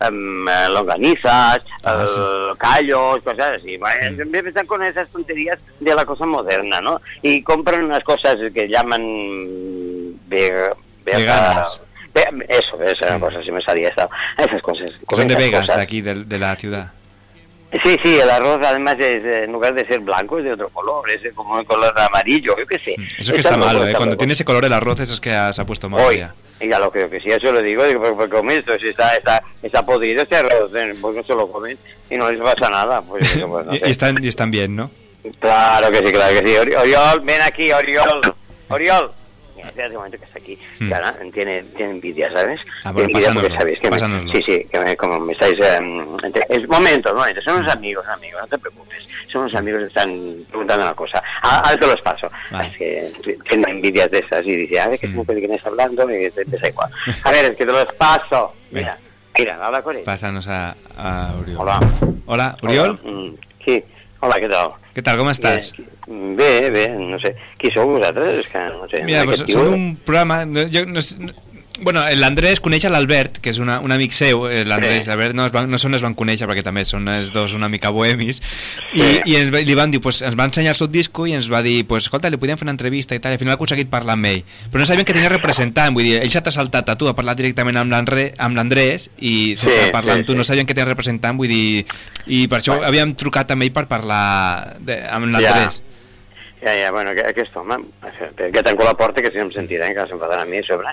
em, 0.00 0.48
eh, 0.48 0.68
longanizas, 0.70 1.58
Ah, 1.84 2.04
eh, 2.08 2.52
callos, 2.58 3.22
cosas 3.22 3.52
así. 3.58 3.78
Siempre 4.14 4.48
están 4.48 4.66
con 4.66 4.82
esas 4.82 5.08
tonterías 5.10 5.58
de 5.80 5.94
la 5.94 6.04
cosa 6.06 6.24
moderna, 6.24 6.80
¿no? 6.80 7.00
Y 7.20 7.42
compran 7.42 7.84
unas 7.84 8.02
cosas 8.04 8.36
que 8.54 8.68
llaman 8.68 9.02
ve- 10.28 10.70
vega- 11.04 11.16
Veganas. 11.18 11.82
Ve- 12.32 12.46
Eso, 12.48 12.82
esa 12.82 13.18
cosa, 13.20 13.42
si 13.42 13.50
me 13.52 13.60
salía 13.62 13.88
esa, 13.88 14.08
esas 14.38 14.62
cosas. 14.62 14.90
Son 15.14 15.28
de 15.28 15.34
Vegas, 15.36 15.62
cosas. 15.62 15.76
de 15.76 15.82
aquí, 15.82 16.00
de, 16.00 16.24
de 16.24 16.38
la 16.38 16.56
ciudad. 16.56 16.92
Sí, 17.84 17.96
sí, 18.02 18.18
el 18.18 18.30
arroz 18.30 18.60
además 18.64 18.94
es, 18.98 19.22
eh, 19.24 19.44
en 19.44 19.52
lugar 19.52 19.74
de 19.74 19.84
ser 19.86 19.98
blanco 20.00 20.38
es 20.38 20.44
de 20.44 20.52
otro 20.52 20.68
color, 20.70 21.10
es 21.10 21.20
como 21.34 21.54
un 21.58 21.64
color 21.64 21.92
amarillo, 21.98 22.56
yo 22.56 22.66
qué 22.66 22.78
sé. 22.78 22.94
Eso 23.18 23.32
que 23.32 23.40
está 23.40 23.56
malo, 23.56 23.86
¿eh? 23.86 23.90
Cuando 23.92 24.12
loco. 24.14 24.18
tiene 24.18 24.32
ese 24.34 24.44
color 24.44 24.64
el 24.64 24.72
arroz, 24.72 25.00
eso 25.00 25.12
es 25.14 25.20
que 25.20 25.32
ha- 25.32 25.52
se 25.52 25.60
ha 25.62 25.66
puesto 25.66 25.88
mal 25.90 26.00
Hoy, 26.00 26.18
ya. 26.18 26.34
ya 26.60 26.78
lo 26.78 26.90
creo 26.92 27.10
que 27.10 27.20
sí, 27.20 27.28
eso 27.30 27.50
lo 27.52 27.60
digo, 27.60 27.84
digo, 27.84 28.00
porque 28.16 28.34
como 28.36 28.50
esto, 28.52 28.78
si 28.78 28.88
está, 28.88 29.14
está, 29.16 29.42
está 29.62 29.84
podrido 29.84 30.22
este 30.22 30.36
arroz, 30.36 30.70
eh, 30.76 30.94
pues 31.00 31.16
no 31.16 31.24
se 31.24 31.34
lo 31.34 31.50
comen 31.50 31.76
y 32.08 32.16
no 32.16 32.30
les 32.30 32.40
pasa 32.40 32.70
nada, 32.70 33.02
pues, 33.02 33.24
eso, 33.34 33.48
pues, 33.50 33.66
no 33.66 33.74
Y, 33.74 33.78
sé. 33.80 33.88
y 33.88 33.90
están, 33.90 34.24
y 34.24 34.28
están 34.28 34.50
bien, 34.50 34.74
¿no? 34.76 34.90
Claro 35.40 35.90
que 35.90 35.98
sí, 35.98 36.12
claro 36.12 36.38
que 36.40 36.46
sí. 36.46 36.54
Ori- 36.54 36.76
Oriol, 36.80 37.20
ven 37.24 37.42
aquí, 37.42 37.72
Oriol. 37.72 38.20
Oriol. 38.68 39.10
Espérate 39.68 39.90
un 39.90 39.96
momento 39.96 40.18
que 40.18 40.24
está 40.24 40.38
aquí. 40.38 40.58
Que 40.78 40.94
ahora 40.94 41.14
tiene, 41.32 41.62
tiene 41.76 41.92
envidia, 41.92 42.30
¿sabes? 42.32 42.60
Ah, 42.84 42.92
bueno, 42.92 43.08
envidia 43.08 43.32
porque 43.32 43.50
sabéis 43.56 43.78
que 43.80 43.90
me-. 43.90 43.98
Sí, 44.32 44.42
sí, 44.46 44.66
que 44.70 44.80
me, 44.80 44.96
como 44.96 45.20
me 45.20 45.32
estáis... 45.32 45.58
eh, 45.58 45.78
ente- 45.78 46.46
es 46.48 46.68
momento, 46.68 47.14
momento. 47.14 47.40
Son 47.42 47.58
unos 47.60 47.72
amigos, 47.72 48.06
amigos, 48.08 48.40
no 48.42 48.46
te 48.48 48.58
preocupes. 48.58 49.02
Son 49.30 49.42
unos 49.42 49.54
amigos 49.54 49.80
que 49.80 49.86
están 49.88 50.36
preguntando 50.48 50.84
una 50.84 50.94
cosa. 50.94 51.22
Ah, 51.42 51.62
Ahora 51.64 51.76
te 51.76 51.86
los 51.86 52.00
paso. 52.02 52.30
Es 52.62 52.76
que 52.76 53.12
tiene 53.48 53.70
envidias 53.70 54.10
de 54.10 54.18
esas 54.20 54.44
y 54.46 54.56
dice, 54.56 54.80
a 54.80 54.88
ver, 54.88 54.98
que 55.00 55.08
Hmm. 55.08 55.16
no 55.16 55.24
sé 55.24 55.34
de 55.34 55.40
quién 55.40 55.52
estás 55.52 55.66
hablando 55.72 56.02
y 56.10 56.30
te 56.30 56.42
empieza 56.42 56.68
igual. 56.68 56.90
A 57.24 57.30
ver, 57.30 57.44
es 57.46 57.56
que 57.56 57.66
te 57.66 57.72
los 57.72 57.86
paso. 57.94 58.54
Mira, 58.70 58.96
mira, 59.38 59.58
habla 59.64 59.82
con 59.82 59.96
él. 59.96 60.02
Pásanos 60.04 60.46
a, 60.48 60.74
a 60.96 61.34
Oriol. 61.40 61.56
Hola. 61.60 61.80
Hola, 62.26 62.56
Oriol. 62.62 63.00
Hola, 63.04 63.12
mm, 63.12 63.34
Sí, 63.64 63.84
hola, 64.20 64.36
què 64.38 64.48
tal? 64.48 64.68
¿Qué 64.96 65.02
tal? 65.02 65.18
¿Cómo 65.18 65.30
estás? 65.30 65.74
Bé, 66.06 66.70
bé, 66.70 66.88
no 66.88 67.18
sé. 67.20 67.34
Qui 67.60 67.68
sou 67.74 67.84
vosaltres? 67.90 68.38
És 68.40 68.46
que 68.48 68.60
no 68.72 68.86
sé. 68.88 69.02
Mira, 69.04 69.26
pues 69.28 69.42
tio- 69.44 69.66
un 69.68 69.98
programa... 70.08 70.38
Jo, 70.72 70.86
no, 70.88 71.02
bueno, 71.80 72.02
l'Andrés 72.16 72.60
coneix 72.64 72.84
l'Albert, 72.88 73.38
que 73.44 73.50
és 73.50 73.58
una, 73.60 73.78
un 73.84 73.92
amic 73.92 74.12
seu, 74.12 74.46
eh, 74.48 74.64
l'Andrés, 74.64 75.04
Sí. 75.04 75.10
l'Albert 75.10 75.34
no, 75.34 75.44
es 75.46 75.52
van, 75.52 75.68
no 75.70 75.78
són 75.78 75.94
es 75.94 76.02
van 76.02 76.14
conèixer 76.14 76.48
perquè 76.48 76.62
també 76.64 76.84
són 76.84 77.06
els 77.08 77.32
dos 77.32 77.52
una 77.52 77.68
mica 77.68 77.90
bohemis. 77.90 78.40
I, 78.94 79.02
i 79.24 79.36
ens, 79.36 79.50
li 79.52 79.74
van 79.76 79.90
dir, 79.90 80.00
pues, 80.00 80.22
ens 80.22 80.38
va 80.38 80.44
ensenyar 80.48 80.72
el 80.74 80.78
seu 80.78 80.88
disco 80.88 81.26
i 81.26 81.34
ens 81.36 81.50
va 81.52 81.62
dir, 81.62 81.84
pues, 81.86 82.04
escolta, 82.04 82.30
li 82.30 82.36
podíem 82.40 82.56
fer 82.58 82.64
una 82.64 82.72
entrevista 82.76 83.14
i 83.14 83.20
tal, 83.20 83.32
i 83.32 83.36
al 83.36 83.38
final 83.42 83.52
ha 83.52 83.58
aconseguit 83.60 83.90
parlar 83.90 84.14
amb 84.16 84.26
ell. 84.30 84.42
Però 84.70 84.80
no 84.80 84.86
sabien 84.86 85.04
que 85.04 85.12
tenia 85.12 85.28
representant, 85.32 85.92
vull 85.94 86.04
dir, 86.04 86.16
ell 86.22 86.30
s'ha 86.30 86.42
saltat 86.50 86.88
a 86.88 86.96
tu, 86.96 87.08
ha 87.08 87.14
parlat 87.14 87.36
directament 87.36 87.76
amb 87.76 87.92
l'Andrés 88.56 89.10
i 89.18 89.56
sense 89.56 89.76
Sí, 89.86 89.90
parlar 89.92 90.14
sí, 90.14 90.20
amb 90.20 90.26
tu, 90.26 90.32
sí. 90.32 90.38
no 90.38 90.44
sabien 90.44 90.66
que 90.66 90.74
tenia 90.74 90.88
representant, 90.88 91.36
vull 91.36 91.48
dir 91.48 91.84
i 92.26 92.46
per 92.48 92.60
això 92.62 92.80
havíem 92.82 93.12
trucat 93.14 93.50
amb 93.52 93.62
ell 93.66 93.72
per 93.72 93.86
parlar 93.90 94.76
de, 94.80 95.02
amb 95.10 95.26
l'Andrés. 95.32 95.82
Ja, 96.62 96.72
ja, 96.74 96.90
bueno, 96.90 97.12
que- 97.14 97.22
aquest 97.28 97.54
home, 97.56 97.76
que 98.36 98.62
tanco 98.62 98.82
la 98.82 98.94
porta 98.96 99.20
que 99.22 99.30
si 99.30 99.36
no 99.36 99.44
em 99.44 99.50
sentirà, 99.52 99.92
que 99.92 100.06
s'enfadarà 100.08 100.42
a 100.42 100.46
mi 100.46 100.58
a 100.58 100.62
sobre. 100.66 100.88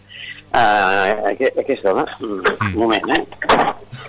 Uh, 0.53 1.31
aquest, 1.31 1.55
aquest 1.57 1.85
home, 1.89 2.03
mm. 2.21 2.57
un 2.69 2.75
moment, 2.77 3.07
eh? 3.15 3.21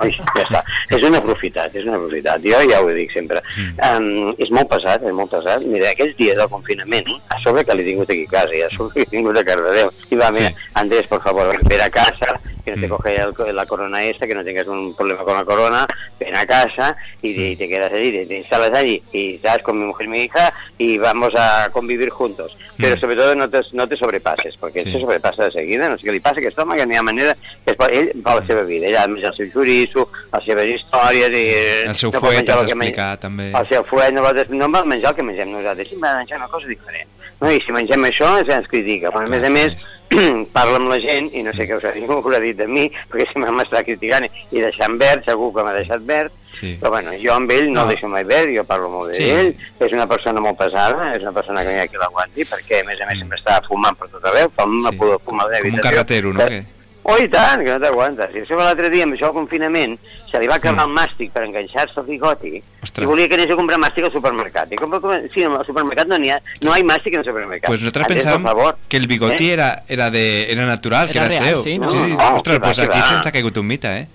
Ui, 0.04 0.10
ja 0.12 0.42
està. 0.42 0.60
És 0.92 1.04
una 1.06 1.20
aprofitat, 1.22 1.72
és 1.78 1.86
una 1.86 1.96
aprofitat. 1.96 2.42
Jo 2.44 2.60
ja 2.68 2.80
ho 2.82 2.90
dic 2.92 3.14
sempre. 3.14 3.40
Um, 3.88 4.34
és 4.36 4.52
molt 4.52 4.68
pesat, 4.72 5.06
és 5.08 5.16
molt 5.16 5.32
pesat. 5.32 5.64
Mira, 5.64 5.92
aquests 5.94 6.18
dies 6.20 6.36
del 6.36 6.50
confinament, 6.52 7.08
a 7.32 7.40
sobre 7.44 7.64
que 7.64 7.78
l'he 7.78 7.86
tingut 7.88 8.12
aquí 8.12 8.26
a 8.28 8.34
casa, 8.34 8.58
i 8.58 8.64
a 8.66 8.72
sobre 8.74 8.92
que 8.92 9.04
l'he 9.04 9.12
tingut 9.14 9.40
a 9.40 9.46
Cardedeu. 9.46 9.94
I 10.10 10.20
va, 10.20 10.32
mira, 10.36 10.52
Andrés, 10.82 11.08
por 11.08 11.22
favor, 11.24 11.54
ven 11.70 11.86
a 11.86 11.88
casa, 11.94 12.36
que 12.64 12.74
no 12.74 12.80
te 12.80 12.88
coge 12.88 13.16
el- 13.16 13.54
la 13.56 13.66
corona 13.66 14.02
esta, 14.04 14.26
que 14.26 14.34
no 14.34 14.42
tengas 14.44 14.66
un 14.66 14.94
problema 14.96 15.22
con 15.24 15.34
la 15.34 15.44
corona, 15.44 15.86
ven 16.18 16.34
a 16.36 16.46
casa 16.46 16.96
y, 17.22 17.40
y 17.40 17.56
te 17.56 17.68
quedas 17.68 17.92
allí, 17.92 18.10
te, 18.10 18.26
te 18.26 18.38
instalas 18.38 18.72
allí 18.72 19.02
y 19.12 19.34
estás 19.34 19.58
con 19.62 19.78
mi 19.78 19.84
mujer 19.86 20.06
y 20.06 20.10
mi 20.10 20.20
hija 20.22 20.52
y 20.78 20.98
vamos 20.98 21.34
a 21.36 21.68
convivir 21.70 22.08
juntos. 22.10 22.56
Pero 22.76 22.98
sobre 22.98 23.14
todo 23.16 23.34
no 23.36 23.48
te, 23.48 23.60
no 23.72 23.86
te 23.88 23.96
sobrepases, 23.96 24.56
porque 24.56 24.80
Sí. 24.80 24.88
esto 24.88 25.00
sobrepasa 25.00 25.44
de 25.44 25.52
seguida, 25.52 25.88
no 25.88 25.96
sé 25.98 26.06
què 26.08 26.12
li 26.12 26.20
passa 26.20 26.36
a 26.36 26.42
aquest 26.42 26.58
home, 26.58 26.74
que 26.76 26.86
n'hi 26.86 26.96
ha 26.96 27.02
manera 27.06 27.34
que 27.64 27.70
es 27.72 27.88
ell 27.94 28.10
fa 28.24 28.34
la 28.40 28.46
seva 28.46 28.62
vida, 28.66 28.88
ell 28.88 28.96
a 28.98 29.06
més 29.06 29.22
el 29.24 29.34
seu 29.36 29.46
xoriço, 29.52 30.08
les 30.34 30.44
seves 30.44 30.72
històries 30.74 31.30
i... 31.38 31.44
el 31.86 31.94
seu 31.94 32.10
no 32.10 32.20
fuet 32.20 32.40
menjar 32.40 32.58
el 32.58 32.66
que 32.66 32.74
men- 32.74 32.88
explicat 32.90 33.20
també 33.22 33.50
el 33.54 33.68
seu 33.70 33.84
fuet 33.86 34.10
no, 34.12 34.24
no 34.58 34.84
menjar 34.84 35.12
el 35.12 35.16
que 35.16 35.22
mengem 35.22 35.52
nosaltres, 35.54 35.88
si 35.88 35.96
va 36.02 36.16
menjar 36.18 36.38
una 36.42 36.48
cosa 36.48 36.66
diferent. 36.66 37.08
No? 37.40 37.50
I 37.50 37.60
si 37.64 37.72
mengem 37.72 38.04
això, 38.08 38.38
ens 38.44 38.68
critica. 38.70 39.10
Però 39.10 39.24
a 39.26 39.30
més 39.30 39.44
a 39.44 39.50
més, 39.50 39.86
parla 40.56 40.76
amb 40.78 40.88
la 40.92 41.00
gent, 41.02 41.30
i 41.34 41.42
no 41.42 41.52
sé 41.56 41.66
què 41.66 41.76
us 41.78 41.84
ha 41.84 41.92
dit, 41.94 42.06
ho 42.08 42.20
haurà 42.20 42.38
dit 42.42 42.56
de 42.56 42.66
mi, 42.70 42.86
perquè 43.10 43.26
si 43.32 43.40
m'està 43.42 43.82
criticant 43.86 44.26
i 44.28 44.60
deixant 44.62 44.98
verd, 45.00 45.24
segur 45.26 45.52
que 45.54 45.64
m'ha 45.66 45.74
deixat 45.76 46.04
verd, 46.06 46.32
Sí. 46.54 46.76
però 46.80 46.92
bueno, 46.92 47.10
jo 47.18 47.32
amb 47.34 47.50
ell 47.50 47.66
no, 47.72 47.80
No. 47.82 47.88
deixo 47.90 48.06
mai 48.06 48.22
verd, 48.22 48.52
jo 48.54 48.62
parlo 48.62 48.88
molt 48.88 49.14
Sí. 49.14 49.24
d'ell, 49.24 49.56
és 49.80 49.92
una 49.92 50.06
persona 50.06 50.40
molt 50.40 50.56
pesada, 50.56 51.12
és 51.16 51.22
una 51.22 51.32
persona 51.32 51.64
que 51.64 51.72
no 51.72 51.74
hi 51.74 51.80
ha 51.80 51.88
qui 51.88 51.96
l'aguanti, 51.96 52.44
perquè 52.44 52.82
a 52.82 52.84
més 52.84 53.00
a 53.00 53.06
més 53.06 53.18
sempre 53.18 53.38
està 53.40 53.60
fumant 53.66 53.96
per 53.98 54.08
tot 54.08 54.24
arreu, 54.24 54.52
fuma, 54.54 54.90
sí. 54.90 54.96
fuma 55.24 55.48
de 55.48 55.60
com 55.62 55.74
un 55.74 55.80
carretero, 55.80 56.32
no? 56.32 56.46
Que... 56.46 56.62
Oh, 57.06 57.18
i 57.20 57.28
tant, 57.28 57.60
que 57.60 57.68
no 57.68 57.76
t'aguantes. 57.82 58.30
I 58.32 58.40
això 58.46 58.56
l'altre 58.56 58.88
dia, 58.88 59.04
amb 59.04 59.12
això 59.12 59.26
del 59.28 59.34
confinament, 59.36 59.98
se 60.30 60.40
li 60.40 60.46
va 60.48 60.54
acabar 60.56 60.86
el 60.86 60.94
màstic 60.96 61.34
per 61.34 61.42
enganxar-se 61.44 62.00
el 62.00 62.06
bigoti 62.06 62.62
Ostres. 62.82 63.04
i 63.04 63.06
volia 63.10 63.28
que 63.28 63.36
anés 63.36 63.50
a 63.52 63.58
comprar 63.58 63.76
màstic 63.82 64.06
al 64.08 64.12
supermercat. 64.14 64.72
I 64.72 64.76
com, 64.80 64.88
com, 65.02 65.12
sí, 65.34 65.44
al 65.44 65.66
supermercat 65.68 66.08
no 66.08 66.16
n'hi 66.18 66.30
ha, 66.32 66.38
no 66.64 66.72
hi 66.72 66.80
ha 66.80 66.88
màstic 66.88 67.12
en 67.18 67.20
el 67.20 67.26
supermercat. 67.28 67.68
Pues 67.68 67.82
nosotros 67.82 68.04
Andrés, 68.06 68.24
pensábamos 68.24 68.50
por 68.52 68.62
favor. 68.62 68.78
que 68.88 68.96
el 68.96 69.06
bigoti 69.06 69.50
¿Eh? 69.50 69.52
era, 69.52 69.82
era, 69.86 70.10
de, 70.10 70.50
era 70.50 70.64
natural, 70.64 71.10
que 71.10 71.18
Era 71.18 71.26
era 71.26 71.38
real, 71.44 71.54
seu. 71.56 71.62
sí, 71.64 71.78
no? 71.78 71.88
sí, 71.90 71.96
sí. 71.98 72.16
No, 72.16 72.36
Ostres, 72.36 72.56
va, 72.58 72.62
pues 72.62 72.78
aquí 72.78 72.98
va. 72.98 73.16
ens 73.18 73.26
ha 73.26 73.32
caigut 73.32 73.56
un 73.58 73.66
mite, 73.66 73.98
eh? 73.98 74.08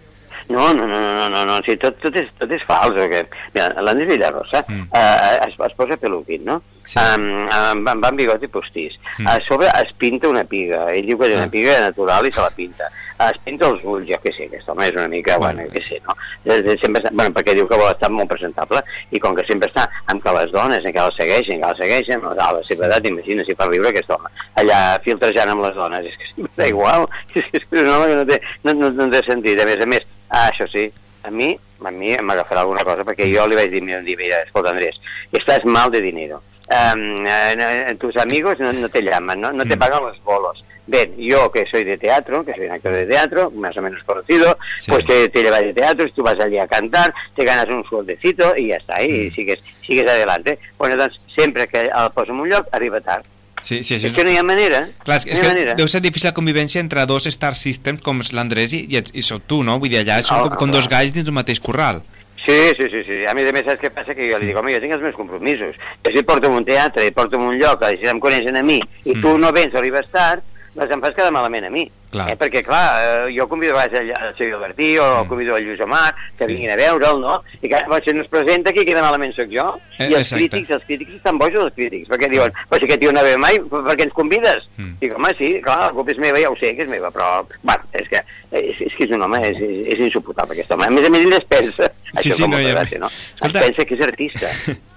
No, 0.50 0.74
no, 0.74 0.88
no, 0.88 1.00
no, 1.00 1.30
no, 1.30 1.46
no, 1.46 1.60
sí, 1.62 1.76
tot, 1.78 2.00
tot, 2.02 2.16
és, 2.18 2.30
tot 2.40 2.50
és 2.50 2.64
fals. 2.66 2.96
Perquè, 2.98 3.22
mira, 3.54 3.70
l'Andrés 3.86 4.10
Villarrosa 4.10 4.64
mm. 4.66 4.88
uh, 4.90 5.46
es, 5.46 5.54
es 5.68 5.76
posa 5.78 5.98
peluquín, 6.02 6.42
no? 6.48 6.58
Sí. 6.90 6.98
Um, 6.98 7.46
um, 7.46 7.84
va 7.86 7.94
amb 8.10 8.18
bigoti 8.18 8.50
postís. 8.50 8.96
Mm. 9.20 9.28
A 9.30 9.36
sobre 9.46 9.70
es 9.84 9.92
pinta 10.02 10.32
una 10.32 10.42
piga. 10.50 10.88
Ell 10.90 11.06
diu 11.06 11.20
que 11.20 11.30
és 11.30 11.38
una 11.38 11.52
piga 11.54 11.78
natural 11.84 12.26
i 12.26 12.34
se 12.34 12.42
la 12.42 12.50
pinta. 12.56 12.90
Es 13.22 13.38
pinta 13.46 13.68
els 13.70 13.84
ulls, 13.84 14.08
jo 14.10 14.18
què 14.24 14.34
sé, 14.34 14.48
aquest 14.48 14.70
home 14.72 14.88
és 14.88 14.98
una 14.98 15.10
mica, 15.12 15.38
bueno, 15.38 15.68
jo 15.68 15.76
què 15.76 15.84
sé, 15.86 16.00
no? 16.08 16.16
Sempre, 16.48 17.02
està- 17.04 17.12
bueno, 17.12 17.34
perquè 17.36 17.54
diu 17.54 17.68
que 17.70 17.78
vol 17.78 17.92
estar 17.92 18.10
molt 18.10 18.32
presentable 18.32 18.82
i 19.12 19.20
com 19.22 19.36
que 19.38 19.44
sempre 19.46 19.70
està 19.70 19.86
amb 20.10 20.24
que 20.24 20.34
les 20.38 20.54
dones, 20.56 20.86
que 20.86 20.96
la 20.96 21.18
segueixen, 21.18 21.60
que 21.60 21.68
la 21.68 21.76
segueixen, 21.78 22.24
no, 22.24 22.32
a 22.32 22.54
la 22.56 22.64
seva 22.66 22.88
edat, 22.88 23.10
imagina 23.12 23.44
si 23.46 23.58
fa 23.60 23.68
riure 23.68 23.92
aquest 23.92 24.10
home, 24.16 24.32
allà 24.64 24.80
filtrejant 25.04 25.52
amb 25.52 25.68
les 25.68 25.76
dones, 25.76 26.08
és 26.08 26.16
que 26.16 26.32
sempre 26.32 26.64
da 26.64 26.70
igual, 26.72 27.10
és 27.36 27.52
que 27.52 27.60
és 27.60 27.84
un 27.84 27.92
home 27.92 28.08
que 28.08 28.22
no 28.22 28.26
té, 28.32 28.40
no, 28.64 28.78
no, 28.80 28.94
no 29.02 29.10
té 29.12 29.22
sentit, 29.28 29.60
a 29.60 29.68
més 29.68 29.84
a 29.84 29.90
més, 29.98 30.08
ah, 30.30 30.50
això 30.52 30.68
sí, 30.72 30.92
a 31.24 31.32
mi, 31.32 31.58
a 31.84 31.92
mi 31.92 32.16
m'agafarà 32.22 32.62
alguna 32.62 32.84
cosa, 32.84 33.04
perquè 33.04 33.28
jo 33.34 33.46
li 33.48 33.56
vaig 33.56 33.72
dir, 33.72 33.82
mira, 33.84 34.02
mira, 34.02 34.42
escolta, 34.46 34.72
Andrés, 34.72 35.00
estás 35.32 35.66
mal 35.66 35.92
de 35.92 36.02
dinero. 36.02 36.42
Um, 36.70 37.26
eh, 37.26 37.96
tus 38.00 38.16
amigos 38.18 38.60
no, 38.60 38.72
no 38.72 38.90
te 38.90 39.02
llaman, 39.02 39.42
¿no? 39.42 39.52
no 39.52 39.66
te 39.66 39.76
pagan 39.76 40.04
los 40.04 40.24
bolos. 40.24 40.64
Ven, 40.86 41.16
yo 41.18 41.52
que 41.52 41.66
soy 41.70 41.84
de 41.84 41.98
teatro, 41.98 42.44
que 42.44 42.54
soy 42.54 42.66
un 42.66 42.72
actor 42.74 42.94
de 42.94 43.06
teatro, 43.06 43.52
más 43.52 43.76
o 43.78 43.82
menos 43.82 44.04
conocido, 44.04 44.58
Sí. 44.78 44.92
pues 44.92 45.06
te, 45.06 45.30
te 45.30 45.44
llevas 45.44 45.62
de 45.62 45.74
teatro, 45.74 46.08
tú 46.16 46.24
vas 46.24 46.40
allí 46.40 46.58
a 46.58 46.68
cantar, 46.68 47.14
te 47.36 47.46
ganas 47.46 47.68
un 47.68 47.84
sueldecito 47.86 48.54
y 48.56 48.68
ya 48.70 48.78
está, 48.78 49.02
y 49.04 49.32
sigues, 49.32 49.60
sigues 49.86 50.08
adelante. 50.10 50.58
Bueno, 50.78 50.96
doncs, 50.96 51.20
sempre 51.36 51.68
que 51.68 51.86
el 51.86 52.12
poso 52.14 52.32
en 52.32 52.40
un 52.40 52.50
lloc, 52.50 52.68
arriba 52.72 53.02
tard. 53.02 53.24
Sí, 53.62 53.82
sí, 53.84 53.96
És 53.96 54.04
això 54.06 54.16
que 54.16 54.24
no 54.24 54.32
hi 54.32 54.38
ha 54.40 54.44
manera. 54.44 54.86
Clar, 55.04 55.18
és, 55.18 55.26
no 55.28 55.34
és 55.34 55.40
que 55.40 55.48
manera. 55.48 55.74
deu 55.80 55.88
ser 55.92 56.02
difícil 56.02 56.30
la 56.30 56.34
convivència 56.38 56.80
entre 56.80 57.06
dos 57.10 57.28
Star 57.28 57.56
Systems 57.60 58.02
com 58.06 58.22
és 58.24 58.32
l'Andrés 58.34 58.74
i, 58.74 58.86
i, 58.88 59.02
i 59.14 59.22
sóc 59.26 59.44
tu, 59.48 59.64
no? 59.64 59.80
Vull 59.80 59.90
dir, 59.92 60.00
allà 60.04 60.22
són 60.24 60.38
Ah, 60.40 60.48
com, 60.48 60.58
com 60.64 60.72
dos 60.72 60.88
galls 60.92 61.12
dins 61.14 61.28
un 61.28 61.36
mateix 61.36 61.60
corral. 61.60 62.02
Sí, 62.46 62.56
sí, 62.78 62.88
sí, 62.90 63.02
sí. 63.06 63.18
A 63.28 63.34
més 63.36 63.50
a 63.50 63.52
més, 63.54 63.66
saps 63.68 63.82
què 63.84 63.90
passa? 63.94 64.16
Que 64.16 64.30
jo 64.32 64.38
li 64.40 64.48
dic, 64.48 64.56
home, 64.58 64.72
jo 64.74 64.80
tinc 64.82 64.96
els 64.96 65.04
meus 65.04 65.16
compromisos. 65.18 65.76
Jo 66.06 66.14
si 66.16 66.24
porto 66.24 66.50
un 66.50 66.64
teatre 66.66 67.04
porto 67.12 67.38
un 67.38 67.60
lloc, 67.60 67.84
si 68.00 68.08
em 68.08 68.20
coneixen 68.24 68.56
a 68.58 68.64
mi, 68.64 68.80
i 69.04 69.14
tu 69.22 69.36
no 69.38 69.52
vens 69.52 69.76
arribes 69.76 70.08
tard, 70.14 70.42
doncs 70.80 70.94
em 70.96 71.02
fas 71.04 71.14
quedar 71.16 71.32
malament 71.36 71.66
a 71.68 71.70
mi. 71.70 71.84
Clar. 72.10 72.32
Eh? 72.32 72.36
Perquè, 72.40 72.64
clar, 72.66 72.86
eh, 73.28 73.34
jo 73.38 73.46
convido 73.48 73.76
a 73.78 73.84
vegades 73.86 74.00
el, 74.02 74.34
Xavier 74.38 74.56
Albertí 74.56 74.98
o 74.98 75.26
convido 75.30 75.58
el 75.58 75.66
Lluís 75.68 75.82
Omar, 75.86 76.16
que 76.38 76.46
Sí. 76.46 76.54
vinguin 76.54 76.72
a 76.72 76.78
veure'l, 76.80 77.20
no? 77.22 77.44
I 77.62 77.70
que 77.70 77.84
si 78.06 78.14
no 78.14 78.22
es 78.24 78.28
presenta, 78.30 78.74
qui 78.74 78.86
queda 78.86 79.02
malament 79.04 79.36
sóc 79.36 79.52
jo. 79.54 79.68
Eh, 80.00 80.08
I 80.10 80.14
els 80.16 80.32
exacte. 80.32 80.50
crítics, 80.50 80.70
els 80.72 80.86
crítics 80.86 81.14
estan 81.20 81.38
bojos, 81.38 81.66
els 81.68 81.74
crítics, 81.76 82.10
perquè 82.10 82.30
diuen, 82.32 82.52
però 82.70 82.80
si 82.80 82.86
aquest 82.86 83.00
tio 83.02 83.12
no 83.14 83.22
ve 83.24 83.38
mai, 83.38 83.60
per 83.60 83.96
què 83.96 84.04
ens 84.08 84.14
convides? 84.14 84.66
Mm. 84.78 84.96
Dic, 85.02 85.14
home, 85.16 85.34
sí, 85.38 85.62
clar, 85.62 85.78
la 85.86 85.92
culpa 85.92 86.12
és 86.12 86.18
meva, 86.18 86.40
ja 86.42 86.50
ho 86.50 86.56
sé 86.58 86.74
que 86.76 86.84
és 86.88 86.90
meva, 86.90 87.12
però, 87.12 87.46
bueno, 87.62 87.84
és 87.94 88.08
que, 88.10 88.24
és, 88.52 88.82
és 88.82 88.96
que 88.98 89.04
és 89.06 89.12
un 89.12 89.22
home, 89.22 89.38
és, 89.46 89.58
és, 89.62 89.94
és 89.94 90.06
insuportable 90.08 90.56
aquest 90.58 90.72
home. 90.72 90.86
A 90.88 90.90
més 90.90 91.06
a 91.06 91.10
més, 91.14 91.26
ell 91.26 91.34
es 91.38 91.46
pensa, 91.50 91.92
Sí, 92.10 92.32
això 92.32 92.36
sí, 92.38 92.42
fa 92.42 92.48
no, 92.50 92.58
ja- 92.58 92.74
gràcia, 92.74 92.98
no? 93.00 93.06
Escolta. 93.36 93.60
Es 93.60 93.66
pensa 93.68 93.86
que 93.86 93.94
és 94.00 94.02
artista. 94.08 94.48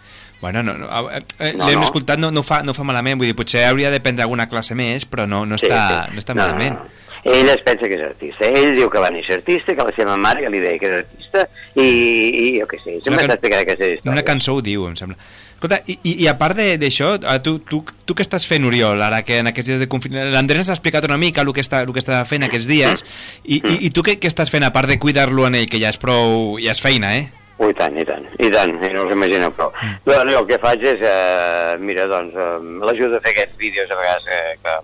Bueno, 0.43 0.63
no, 0.67 0.75
no, 0.75 0.89
eh, 1.15 1.53
No, 1.55 1.69
l'hem 1.69 1.79
no. 1.79 1.85
escoltat, 1.87 2.19
no, 2.19 2.33
no, 2.35 2.43
fa, 2.43 2.63
no 2.67 2.75
fa 2.75 2.83
malament, 2.85 3.17
vull 3.21 3.29
dir, 3.31 3.37
potser 3.39 3.63
hauria 3.69 3.93
de 3.95 4.01
prendre 4.03 4.25
alguna 4.27 4.49
classe 4.51 4.75
més, 4.75 5.07
però 5.07 5.25
no, 5.31 5.45
no, 5.47 5.57
Sí, 5.57 5.69
està, 5.71 6.09
sí. 6.09 6.17
no 6.17 6.19
està 6.25 6.35
No, 6.35 6.43
malament. 6.43 6.81
Ell 7.23 7.47
es 7.53 7.61
pensa 7.63 7.87
que 7.87 7.95
és 7.95 8.03
artista. 8.03 8.49
Ell 8.51 8.73
diu 8.75 8.89
que 8.91 8.99
va 8.99 9.07
néixer 9.15 9.37
artista, 9.39 9.77
que 9.79 9.85
la 9.87 9.93
seva 9.95 10.17
mare 10.19 10.43
ja 10.43 10.49
li 10.51 10.59
deia 10.59 10.75
que 10.81 10.89
era 10.89 10.97
artista, 11.05 11.45
i, 11.79 11.85
i 11.87 12.47
jo 12.59 12.67
què 12.67 12.81
sé, 12.83 12.97
sempre 13.05 13.21
can- 13.23 13.31
explicant 13.37 13.63
aquesta 13.63 13.87
història. 13.93 14.11
Una 14.17 14.25
cançó 14.27 14.57
ho 14.59 14.63
diu, 14.67 14.89
em 14.91 14.97
sembla. 14.99 15.15
Escolta, 15.55 15.79
i, 15.87 15.95
i, 16.03 16.27
a 16.27 16.35
part 16.41 16.57
de- 16.59 16.75
d'això, 16.83 17.13
tu, 17.47 17.61
tu, 17.63 17.85
tu 18.05 18.17
què 18.19 18.27
estàs 18.27 18.43
fent, 18.51 18.67
Oriol, 18.67 18.99
ara 19.07 19.21
que 19.23 19.39
en 19.39 19.47
aquests 19.53 19.71
dies 19.71 19.79
de 19.79 19.87
confinament... 19.87 20.33
L'Andrés 20.35 20.65
ens 20.65 20.73
ha 20.75 20.75
explicat 20.75 21.07
una 21.07 21.17
mica 21.23 21.45
el 21.47 21.53
que 21.55 21.63
està, 21.63 21.85
el 21.87 21.93
que 21.95 22.03
està 22.03 22.25
fent 22.27 22.43
aquests 22.49 22.67
dies, 22.67 23.05
i, 23.45 23.61
i, 23.63 23.77
i 23.87 23.91
tu 23.95 24.03
què, 24.03 24.17
què 24.19 24.27
estàs 24.27 24.51
fent, 24.51 24.67
a 24.67 24.73
part 24.75 24.91
de 24.91 24.99
cuidar-lo 24.99 25.47
en 25.47 25.55
ell, 25.63 25.71
que 25.71 25.79
ja 25.79 25.95
és 25.95 26.03
prou... 26.03 26.59
ja 26.59 26.75
és 26.75 26.83
feina, 26.83 27.15
eh? 27.21 27.29
Ui, 27.63 27.71
i 27.71 27.77
tant, 27.79 27.95
i 27.95 28.05
tant, 28.07 28.25
i 28.43 28.49
tant, 28.51 28.73
i 28.83 28.89
no 28.91 29.05
us 29.07 29.13
imagineu 29.15 29.53
prou. 29.55 29.71
Mm. 29.77 29.99
Doncs 30.09 30.39
el 30.39 30.47
que 30.49 30.59
faig 30.63 30.83
és, 30.95 31.03
eh, 31.07 31.77
mira, 31.79 32.09
doncs, 32.11 32.35
eh, 32.35 32.57
l'ajudo 32.89 33.19
a 33.19 33.23
fer 33.23 33.37
aquests 33.37 33.59
vídeos 33.61 33.91
a 33.91 33.99
vegades 34.01 34.25
eh, 34.35 34.57
que, 34.65 34.79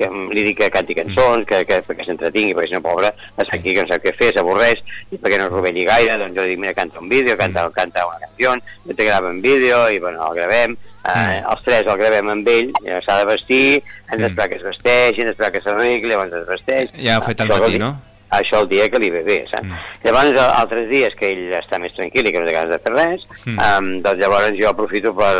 que 0.00 0.08
li 0.34 0.42
dic 0.48 0.58
que 0.58 0.70
canti 0.74 0.96
cançons, 0.98 1.44
que, 1.46 1.60
que, 1.68 1.78
que 1.86 2.06
s'entretingui, 2.06 2.56
perquè 2.56 2.72
si 2.72 2.74
no, 2.74 2.80
pobre, 2.82 3.12
està 3.38 3.54
aquí 3.54 3.76
que 3.76 3.84
no 3.84 3.90
sap 3.90 4.02
què 4.02 4.14
fer, 4.18 4.32
s'avorreix, 4.34 4.82
i 5.14 5.18
perquè 5.20 5.38
no 5.38 5.46
es 5.46 5.52
rovelli 5.54 5.84
gaire, 5.86 6.16
doncs 6.18 6.34
jo 6.34 6.46
li 6.46 6.54
dic, 6.54 6.62
mira, 6.64 6.74
canta 6.78 7.02
un 7.02 7.12
vídeo, 7.12 7.36
canta, 7.38 7.68
canta 7.76 8.06
una 8.08 8.18
canció, 8.24 8.56
jo 8.88 8.96
te 8.98 9.06
grava 9.06 9.30
un 9.30 9.38
vídeo, 9.44 9.84
i 9.94 10.00
bueno, 10.02 10.24
el 10.26 10.40
gravem, 10.40 10.74
eh, 11.04 11.36
els 11.38 11.62
tres 11.68 11.86
el 11.86 12.00
gravem 12.00 12.32
amb 12.34 12.50
ell, 12.50 12.72
ja 12.88 12.98
s'ha 13.04 13.20
de 13.22 13.28
vestir, 13.30 13.68
hem 14.10 14.24
d'esperar 14.24 14.48
que 14.50 14.58
es 14.58 14.66
vesteixi, 14.66 15.22
hem 15.22 15.30
d'esperar 15.30 15.52
que 15.54 15.62
s'arregli, 15.62 16.10
llavors 16.10 16.34
es 16.40 16.50
vesteix. 16.50 16.90
Ja 16.98 17.20
ha 17.20 17.24
fet 17.28 17.46
Això 17.46 17.62
matí, 17.62 17.78
no? 17.82 17.94
Això 18.40 18.60
el 18.62 18.68
dia 18.68 18.88
que 18.90 18.98
li 18.98 19.10
ve 19.10 19.22
bé, 19.22 19.44
saps? 19.50 19.68
Llavors, 20.04 20.38
a- 20.40 20.50
altres 20.60 20.88
dies 20.90 21.14
que 21.14 21.30
ell 21.32 21.52
està 21.60 21.78
més 21.80 21.94
tranquil 21.94 22.26
i 22.26 22.32
que 22.32 22.40
no 22.40 22.46
té 22.46 22.52
ganes 22.56 22.70
de 22.70 22.78
fer 22.78 22.92
res, 22.94 23.26
Mm. 23.46 23.58
um, 23.58 23.90
doncs 24.02 24.18
llavors 24.20 24.58
jo 24.58 24.68
aprofito 24.70 25.14
per, 25.14 25.34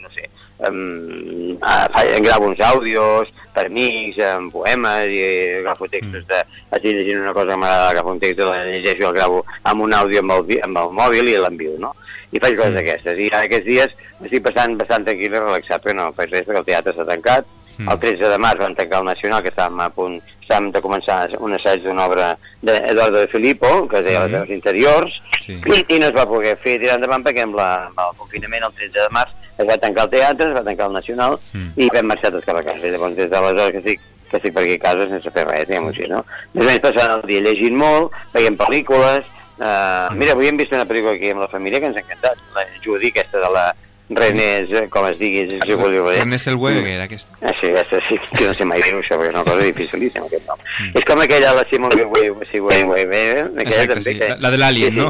no 0.00 0.08
sé, 0.14 0.28
um, 0.68 1.56
a, 1.62 1.88
gravo 2.20 2.46
uns 2.48 2.60
àudios 2.60 3.28
per 3.54 3.66
amics, 3.66 4.18
amb 4.22 4.52
poemes, 4.52 5.08
i 5.10 5.22
agafo 5.60 5.88
textos 5.90 6.26
de... 6.28 6.40
Estic 6.70 6.94
llegint 6.94 7.20
una 7.24 7.32
cosa 7.34 7.50
que 7.52 7.56
m'agrada, 7.58 7.88
agafo 7.90 8.12
un 8.14 8.20
text, 8.20 8.38
el 8.40 8.70
llegeixo, 8.70 9.08
el 9.08 9.14
gravo 9.16 9.44
amb 9.64 9.82
un 9.82 9.92
àudio 9.96 10.20
amb 10.22 10.32
el, 10.36 10.60
amb 10.68 10.78
el 10.84 10.92
mòbil 11.00 11.28
i 11.32 11.36
l'envio, 11.40 11.72
no? 11.82 11.94
I 12.30 12.38
faig 12.38 12.54
coses 12.56 12.76
d'aquestes. 12.76 13.18
I 13.18 13.26
ara 13.32 13.48
aquests 13.48 13.66
dies 13.66 13.96
estic 14.22 14.44
passant 14.44 14.76
bastant 14.78 15.02
tranquil 15.08 15.32
i 15.34 15.38
relaxat, 15.40 15.82
perquè 15.82 15.96
no 15.98 16.12
faig 16.14 16.30
res, 16.30 16.46
perquè 16.46 16.60
el 16.62 16.68
teatre 16.68 16.94
s'ha 16.94 17.08
tancat, 17.08 17.46
Mm. 17.80 17.88
el 17.88 17.98
13 18.02 18.28
de 18.28 18.36
març 18.42 18.58
van 18.60 18.74
tancar 18.76 18.98
el 19.00 19.06
Nacional, 19.06 19.42
que 19.42 19.48
estàvem 19.48 19.78
a 19.80 19.86
punt, 19.94 20.18
estàvem 20.50 20.70
de 20.74 20.82
començar 20.82 21.28
un 21.38 21.54
assaig 21.54 21.82
d'una 21.84 22.06
obra 22.08 22.30
d'Eduardo 22.62 23.20
de 23.22 23.28
Filippo, 23.28 23.86
que 23.88 23.98
es 24.00 24.04
deia 24.04 24.20
Sí. 24.20 24.22
Les 24.26 24.32
Veus 24.32 24.50
Interiors, 24.50 25.22
Sí. 25.40 25.52
i, 25.64 25.94
i 25.94 25.98
no 25.98 26.06
es 26.06 26.12
va 26.12 26.26
poder 26.26 26.56
fer 26.58 26.78
tirar 26.80 26.96
endavant 26.98 27.22
perquè 27.24 27.42
amb, 27.46 27.54
la, 27.56 27.86
amb 27.86 27.98
el 27.98 28.16
confinament 28.18 28.64
el 28.66 28.72
13 28.74 28.98
de 28.98 29.08
març 29.10 29.30
es 29.58 29.66
va 29.68 29.76
tancar 29.78 30.04
el 30.04 30.10
teatre, 30.10 30.48
es 30.48 30.54
va 30.56 30.64
tancar 30.64 30.86
el 30.88 30.92
Nacional 30.92 31.38
Mm. 31.54 31.72
i 31.76 31.88
vam 31.94 32.06
marxar 32.06 32.30
tots 32.32 32.44
cap 32.46 32.56
a 32.56 32.62
casa. 32.62 32.86
I 32.86 32.90
llavors 32.90 33.16
des 33.16 33.30
d'aleshores 33.30 33.72
que 33.72 33.78
estic, 33.78 34.00
que 34.30 34.36
estic 34.36 34.54
per 34.54 34.62
aquí 34.62 34.74
a 34.74 34.78
casa 34.78 35.08
sense 35.08 35.30
fer 35.30 35.44
res, 35.46 35.66
diguem-ho 35.68 35.88
així, 35.90 36.06
no? 36.08 36.24
Més 36.54 36.64
o 36.64 36.68
menys 36.68 36.80
passant 36.80 37.10
el 37.10 37.22
dia 37.28 37.40
llegint 37.40 37.76
molt, 37.76 38.12
veient 38.32 38.56
pel·lícules, 38.56 39.24
uh, 39.60 40.08
mira, 40.14 40.32
avui 40.32 40.48
hem 40.48 40.56
vist 40.56 40.72
una 40.72 40.86
pel·lícula 40.86 41.14
aquí 41.14 41.30
amb 41.30 41.40
la 41.40 41.48
família 41.48 41.80
que 41.80 41.86
ens 41.86 41.96
ha 41.96 42.00
encantat, 42.00 42.38
la 42.54 42.64
Judy, 42.84 43.08
aquesta 43.08 43.38
de 43.40 43.50
la 43.52 43.74
René, 44.10 44.66
com 44.90 45.06
es 45.06 45.18
digui, 45.20 45.44
si 45.62 45.74
vulgueu 45.78 46.08
dir. 46.10 46.18
Ernest 46.24 46.48
Zellweger, 46.48 46.96
aquesta. 47.04 47.36
Ah, 47.46 47.52
sí, 47.60 47.68
aquesta 47.70 48.00
sí, 48.08 48.16
que 48.34 48.48
no 48.48 48.54
sé 48.58 48.66
mai 48.66 48.82
dir-ho, 48.82 48.98
això, 48.98 49.14
perquè 49.14 49.30
és 49.30 49.36
una 49.36 49.44
cosa 49.46 49.66
dificilíssima, 49.68 50.26
aquest 50.26 50.48
nom. 50.48 50.64
Mm. 50.66 50.90
És 50.98 51.06
com 51.06 51.22
aquella, 51.22 51.52
la 51.54 51.64
Simon 51.70 51.94
Weaver, 51.94 53.44
Exacte, 53.62 54.00
sí. 54.02 54.16
La, 54.18 54.34
la 54.42 54.50
de 54.50 54.58
l'Alien, 54.58 54.98
no? 54.98 55.06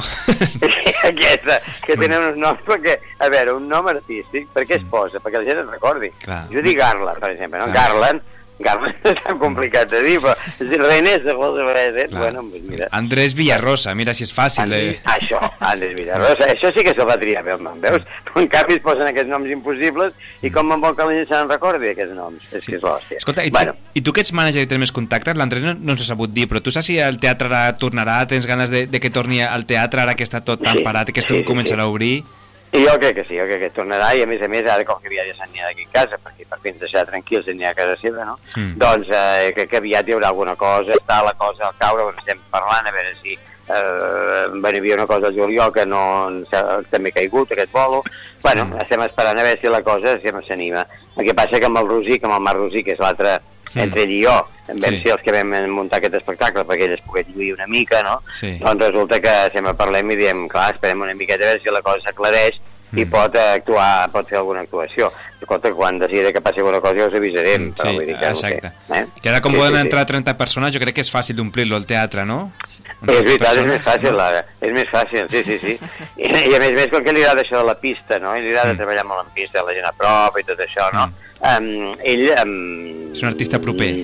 aquesta, 1.11 1.57
que 1.87 1.97
tenen 1.97 2.27
uns 2.29 2.43
noms 2.43 2.61
perquè, 2.69 2.99
a 3.25 3.31
veure, 3.33 3.57
un 3.57 3.71
nom 3.73 3.89
artístic, 3.89 4.51
per 4.53 4.67
què 4.69 4.77
es 4.77 4.85
posa? 4.93 5.23
Perquè 5.25 5.41
la 5.41 5.49
gent 5.49 5.63
es 5.65 5.73
recordi. 5.73 6.13
Clar. 6.27 6.43
Jo 6.53 6.67
dic 6.67 6.77
Garland, 6.83 7.25
per 7.25 7.33
exemple, 7.33 7.63
no? 7.63 7.71
Clar. 7.73 7.89
Garland, 7.89 8.37
Garland 8.61 9.07
és 9.11 9.21
tan 9.25 9.39
complicat 9.41 9.91
de 9.93 10.03
dir, 10.05 10.17
però 10.23 10.35
si 10.59 10.81
René 10.81 11.17
se 11.25 11.35
vol 11.37 11.57
saber, 11.59 12.09
bueno, 12.13 12.43
doncs 12.43 12.67
mira. 12.69 12.89
Andrés 12.97 13.35
Villarrosa, 13.39 13.95
mira 13.99 14.15
si 14.17 14.27
és 14.27 14.33
fàcil 14.35 14.71
de... 14.73 14.81
Això, 15.15 15.41
Andrés 15.59 15.95
Villarrosa, 15.99 16.51
això 16.55 16.73
sí 16.77 16.85
que 16.87 16.95
se'l 16.97 17.09
va 17.09 17.19
triar 17.21 17.45
bé 17.47 17.55
el 17.57 17.65
nom, 17.65 17.79
veus? 17.83 18.05
Però 18.29 18.43
en 18.43 18.51
canvi 18.53 18.77
es 18.79 18.85
posen 18.85 19.09
aquests 19.11 19.31
noms 19.33 19.51
impossibles 19.53 20.15
i 20.45 20.53
com 20.55 20.73
en 20.75 20.83
vol 20.83 20.97
que 20.99 21.09
la 21.09 21.17
gent 21.17 21.31
se'n 21.31 21.51
recordi 21.51 21.93
aquests 21.95 22.17
noms, 22.17 22.45
és 22.53 22.67
que 22.67 22.77
és 22.79 22.85
l'hòstia. 22.85 23.23
Escolta, 23.23 23.47
i, 23.47 23.55
bueno, 23.55 23.77
tu, 23.77 23.95
i 24.01 24.05
tu 24.07 24.15
que 24.17 24.25
ets 24.25 24.35
mànager 24.37 24.67
i 24.67 24.71
tens 24.71 24.85
més 24.85 24.95
contactes, 24.95 25.39
l'Andrés 25.39 25.65
no, 25.65 25.75
no 25.79 25.97
ens 25.97 26.05
ho 26.05 26.09
ha 26.09 26.11
sabut 26.13 26.35
dir, 26.35 26.49
però 26.51 26.63
tu 26.65 26.75
saps 26.75 26.91
si 26.91 26.99
el 27.01 27.21
teatre 27.23 27.51
ara 27.51 27.75
tornarà, 27.79 28.21
tens 28.31 28.49
ganes 28.49 28.73
de, 28.73 28.87
de 28.91 29.01
que 29.03 29.13
torni 29.15 29.43
al 29.45 29.67
teatre 29.69 30.05
ara 30.05 30.17
que 30.19 30.27
està 30.27 30.43
tot 30.45 30.63
tan 30.65 30.81
Sí, 30.81 30.85
parat 30.87 31.11
i 31.11 31.17
que 31.17 31.21
esto 31.25 31.35
sí, 31.35 31.43
sí, 31.43 31.49
començarà 31.49 31.87
a 31.87 31.93
obrir? 31.93 32.23
I 32.73 32.85
jo 32.87 32.93
crec 33.03 33.17
que 33.17 33.25
sí, 33.27 33.37
jo 33.39 33.47
crec 33.49 33.61
que 33.65 33.71
tornarà 33.75 34.13
i 34.15 34.23
a 34.23 34.27
més 34.31 34.43
a 34.43 34.49
més 34.49 34.67
ara 34.71 34.85
com 34.87 35.01
que 35.03 35.09
aviat 35.11 35.27
ja 35.27 35.35
anat 35.43 35.55
d'aquí 35.59 35.87
a 35.89 35.95
casa 35.99 36.19
perquè 36.23 36.47
per 36.49 36.59
fi 36.63 36.71
ens 36.71 36.81
deixar 36.85 37.07
tranquils 37.09 37.47
i 37.49 37.55
anirà 37.57 37.73
a 37.73 37.79
casa 37.81 37.97
seva, 38.03 38.25
no? 38.29 38.37
Mm. 38.57 38.77
Doncs 38.79 39.09
eh, 39.11 39.53
crec 39.57 39.71
que 39.73 39.81
aviat 39.83 40.07
hi 40.09 40.15
haurà 40.15 40.29
alguna 40.31 40.55
cosa, 40.57 40.95
està 40.95 41.23
la 41.27 41.35
cosa 41.35 41.67
al 41.67 41.75
caure, 41.83 42.05
bueno, 42.07 42.23
estem 42.23 42.39
parlant 42.51 42.87
a 42.87 42.95
veure 42.95 43.17
si 43.23 43.35
eh, 43.35 44.47
bueno, 44.55 44.75
hi 44.77 44.79
havia 44.85 44.95
una 45.01 45.07
cosa 45.07 45.27
al 45.29 45.35
juliol 45.37 45.73
que 45.75 45.87
no 45.87 46.03
ens 46.29 46.55
ha 46.55 46.81
també 46.91 47.13
caigut, 47.13 47.53
aquest 47.53 47.73
bolo. 47.73 48.03
Bueno, 48.43 48.65
Mm. 48.67 48.81
estem 48.83 49.03
esperant 49.03 49.39
a 49.39 49.43
veure 49.43 49.61
si 49.61 49.69
la 49.69 49.83
cosa 49.83 50.19
s'anima. 50.21 50.87
El 51.17 51.25
que 51.27 51.35
passa 51.35 51.59
que 51.61 51.67
amb 51.67 51.79
el 51.79 51.89
Rosic, 51.89 52.25
amb 52.25 52.35
el 52.35 52.41
Marc 52.41 52.59
Rosic, 52.59 52.85
que 52.87 52.93
és 52.93 52.99
l'altre 53.03 53.41
Mm. 53.75 53.81
entre 53.83 54.03
ell 54.03 54.11
i 54.11 54.23
jo, 54.25 54.37
vam 54.69 54.79
Sí. 54.95 55.03
ser 55.03 55.13
els 55.13 55.23
que 55.23 55.33
vam 55.33 55.53
muntar 55.71 55.99
aquest 55.99 56.15
espectacle 56.15 56.65
perquè 56.65 56.83
ell 56.89 56.93
es 56.95 57.01
pogués 57.07 57.27
lluir 57.35 57.55
una 57.55 57.67
mica, 57.67 58.03
no? 58.03 58.21
Sí. 58.29 58.59
Doncs 58.59 58.85
resulta 58.87 59.21
que 59.21 59.51
sempre 59.53 59.75
parlem 59.75 60.11
i 60.11 60.17
diem, 60.17 60.49
clar, 60.49 60.75
esperem 60.75 61.01
una 61.01 61.15
miqueta 61.15 61.45
a 61.45 61.47
veure 61.53 61.63
si 61.63 61.71
la 61.71 61.83
cosa 61.83 62.01
s'aclareix 62.07 62.55
i 62.97 63.05
Mm. 63.05 63.11
pot 63.11 63.37
eh, 63.37 63.53
actuar, 63.55 64.11
pot 64.11 64.29
fer 64.29 64.39
alguna 64.39 64.61
actuació. 64.63 65.13
Escolta, 65.41 65.71
quan 65.73 65.99
decidi 65.99 66.33
que 66.35 66.41
passi 66.43 66.59
alguna 66.61 66.81
cosa 66.81 66.95
ja 66.99 67.07
us 67.09 67.15
avisarem, 67.15 67.73
però 67.75 67.89
Sí, 67.91 67.95
vull 67.97 68.05
dir 68.07 68.17
que 68.19 68.29
exacte. 68.29 68.69
sé. 68.89 68.99
Eh? 69.01 69.07
Que 69.23 69.29
ara 69.31 69.41
com 69.41 69.53
Sí, 69.53 69.59
poden 69.59 69.73
sí, 69.73 69.79
sí. 69.79 69.83
entrar 69.87 70.05
30 70.07 70.37
persones, 70.37 70.75
jo 70.75 70.81
crec 70.81 70.95
que 70.95 71.01
és 71.01 71.11
fàcil 71.13 71.35
d'omplir-lo 71.37 71.77
al 71.77 71.87
teatre, 71.87 72.27
no? 72.27 72.53
És 72.67 72.83
veritat, 73.09 73.57
és 73.57 73.67
més 73.67 73.81
fàcil, 73.81 74.13
la, 74.17 74.45
és 74.61 74.73
més 74.73 74.87
fàcil, 74.93 75.27
sí, 75.31 75.43
sí, 75.45 75.59
sí. 75.59 75.79
I, 76.19 76.29
I 76.29 76.55
a 76.55 76.59
més 76.61 76.69
a 76.71 76.77
més, 76.77 76.89
com 76.93 77.03
que 77.03 77.13
li 77.17 77.23
agrada 77.25 77.41
això 77.43 77.57
de 77.59 77.65
la 77.65 77.75
pista, 77.81 78.19
no? 78.19 78.37
I 78.37 78.43
li 78.43 78.51
agrada 78.51 78.75
Mm. 78.75 78.77
treballar 78.77 79.05
molt 79.07 79.27
en 79.27 79.33
pista, 79.35 79.63
la 79.65 79.73
gent 79.73 79.87
a 79.87 79.93
prop 79.93 80.39
i 80.39 80.45
tot 80.45 80.59
això, 80.61 80.93
no? 80.93 81.09
Um, 81.41 81.97
ell... 82.05 82.27
Um, 82.45 83.13
És 83.13 83.23
un 83.23 83.29
artista 83.29 83.59
proper. 83.59 83.95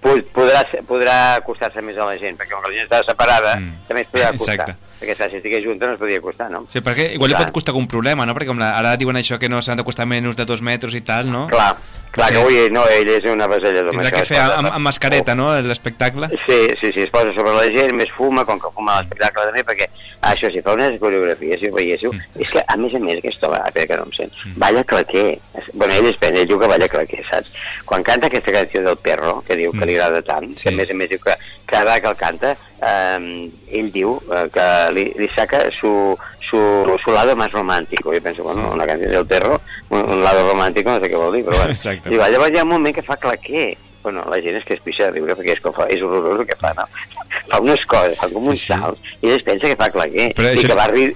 po- 0.00 0.22
podrà, 0.32 0.62
podrà 0.86 1.34
acostar-se 1.42 1.82
més 1.82 1.96
a 1.98 2.04
la 2.06 2.16
gent, 2.18 2.38
perquè 2.38 2.52
com 2.54 2.62
que 2.62 2.70
la 2.70 2.76
gent 2.76 2.86
està 2.88 3.02
separada, 3.04 3.56
Mm. 3.56 3.72
també 3.88 4.02
es 4.02 4.08
podrà 4.12 4.28
acostar. 4.28 4.54
Exacte. 4.54 4.76
Perquè 4.98 5.14
clar, 5.14 5.28
si 5.30 5.38
estigués 5.38 5.62
junta 5.62 5.86
no 5.86 5.94
es 5.94 6.00
podria 6.00 6.18
acostar, 6.18 6.48
no? 6.50 6.64
Sí, 6.70 6.82
perquè 6.82 7.12
igual 7.14 7.30
li 7.30 7.38
pot 7.38 7.52
costar 7.54 7.70
algun 7.74 7.86
problema, 7.90 8.26
no? 8.26 8.34
Perquè 8.34 8.50
com 8.50 8.58
la, 8.58 8.72
ara 8.80 8.96
diuen 8.98 9.18
això 9.20 9.38
que 9.38 9.50
no 9.50 9.60
s'han 9.62 9.78
d'acostar 9.78 10.08
menys 10.10 10.38
de 10.38 10.46
dos 10.48 10.62
metres 10.64 10.96
i 10.98 11.02
tal, 11.06 11.30
no? 11.30 11.46
Clar, 11.52 11.76
clar 12.12 12.28
que 12.28 12.34
Sí. 12.34 12.40
avui 12.40 12.70
no, 12.70 12.84
ell 12.88 13.08
és 13.08 13.24
una 13.30 13.46
vasella 13.46 13.82
de 13.82 13.90
Tindrà 13.90 14.10
que 14.12 14.24
fer 14.24 14.38
amb, 14.40 14.68
amb 14.72 14.84
mascareta, 14.84 15.34
no?, 15.34 15.52
l'espectacle. 15.60 16.28
Sí, 16.46 16.58
sí, 16.80 16.92
sí, 16.94 17.02
es 17.06 17.10
posa 17.10 17.32
sobre 17.34 17.52
la 17.52 17.66
gent, 17.72 17.94
més 17.96 18.10
fuma, 18.16 18.44
com 18.44 18.58
que 18.60 18.70
fuma 18.74 19.00
l'espectacle 19.00 19.44
també, 19.50 19.64
perquè 19.64 19.88
això 20.28 20.50
sí, 20.50 20.60
fa 20.62 20.72
unes 20.74 20.98
coreografies, 20.98 21.60
si 21.60 21.68
ho 21.70 21.74
veiéssiu, 21.74 22.12
Mm. 22.12 22.40
és 22.42 22.50
que, 22.50 22.62
a 22.66 22.76
més 22.76 22.94
a 22.94 22.98
més, 22.98 23.18
aquesta 23.18 23.48
va, 23.48 23.62
espera 23.66 23.86
que 23.86 23.96
no 23.96 24.04
em 24.08 24.12
sent, 24.12 24.32
balla 24.56 24.82
claquer. 24.84 25.38
Bueno, 25.74 25.94
ell 25.94 26.06
és 26.06 26.16
pen, 26.18 26.36
ell 26.36 26.46
diu 26.48 26.58
que 26.58 26.66
balla 26.66 26.88
claquer, 26.88 27.22
saps? 27.30 27.50
Quan 27.84 28.02
canta 28.02 28.26
aquesta 28.26 28.52
canció 28.52 28.82
del 28.82 28.96
perro, 28.96 29.42
que 29.46 29.54
diu 29.56 29.70
que 29.72 29.86
li 29.86 29.94
agrada 29.98 30.22
tant, 30.22 30.54
que 30.56 30.68
a 30.70 30.72
més 30.72 30.90
a 30.90 30.94
més 30.94 31.08
diu 31.10 31.18
que 31.20 31.36
cada 31.66 31.84
vegada 31.84 32.00
que 32.00 32.08
el 32.08 32.16
canta, 32.16 32.56
eh, 32.82 33.50
ell 33.78 33.92
diu 33.92 34.20
eh, 34.32 34.48
que 34.52 34.66
li, 34.94 35.04
li 35.18 35.28
saca 35.36 35.70
su, 35.70 36.16
su, 36.50 36.60
su 37.04 37.10
lado 37.12 37.34
más 37.36 37.50
romántico. 37.52 38.12
Jo 38.12 38.20
penso, 38.22 38.42
bueno, 38.42 38.70
una 38.72 38.86
canció 38.86 39.08
del 39.10 39.26
perro, 39.26 39.60
un, 39.90 40.00
un 40.00 40.22
lado 40.24 40.48
romántico, 40.50 40.90
no 40.90 41.00
sé 41.00 41.10
què 41.10 41.16
vol 41.16 41.32
dir, 41.36 41.44
però 41.44 41.56
bueno. 41.62 41.70
Exacte. 41.76 42.12
I 42.14 42.18
va, 42.20 42.28
llavors 42.32 42.52
hi 42.54 42.58
ha 42.58 42.64
un 42.66 42.72
moment 42.76 42.94
que 42.94 43.02
fa 43.06 43.16
claquer. 43.16 43.76
Bueno, 44.02 44.22
la 44.30 44.38
gent 44.40 44.56
és 44.56 44.64
que 44.64 44.76
es 44.78 44.80
pixa 44.80 45.08
de 45.08 45.18
riure 45.18 45.34
perquè 45.36 45.56
és, 45.56 45.60
que 45.60 45.72
fa, 45.74 45.84
és 45.92 46.00
horrorós 46.06 46.40
el 46.40 46.46
que 46.48 46.56
fa, 46.60 46.70
no? 46.78 46.84
Fa 47.48 47.58
unes 47.60 47.82
coses, 47.90 48.14
fa 48.20 48.28
com 48.32 48.46
uns 48.52 48.62
salts, 48.68 49.00
i 49.20 49.26
ell 49.28 49.34
es 49.38 49.42
pensa 49.44 49.68
que 49.68 49.76
fa 49.76 49.88
claquer, 49.92 50.28
Però 50.36 50.52
i 50.52 50.56
això- 50.56 50.70
que 50.70 50.76
va 50.78 50.86
rir... 50.92 51.08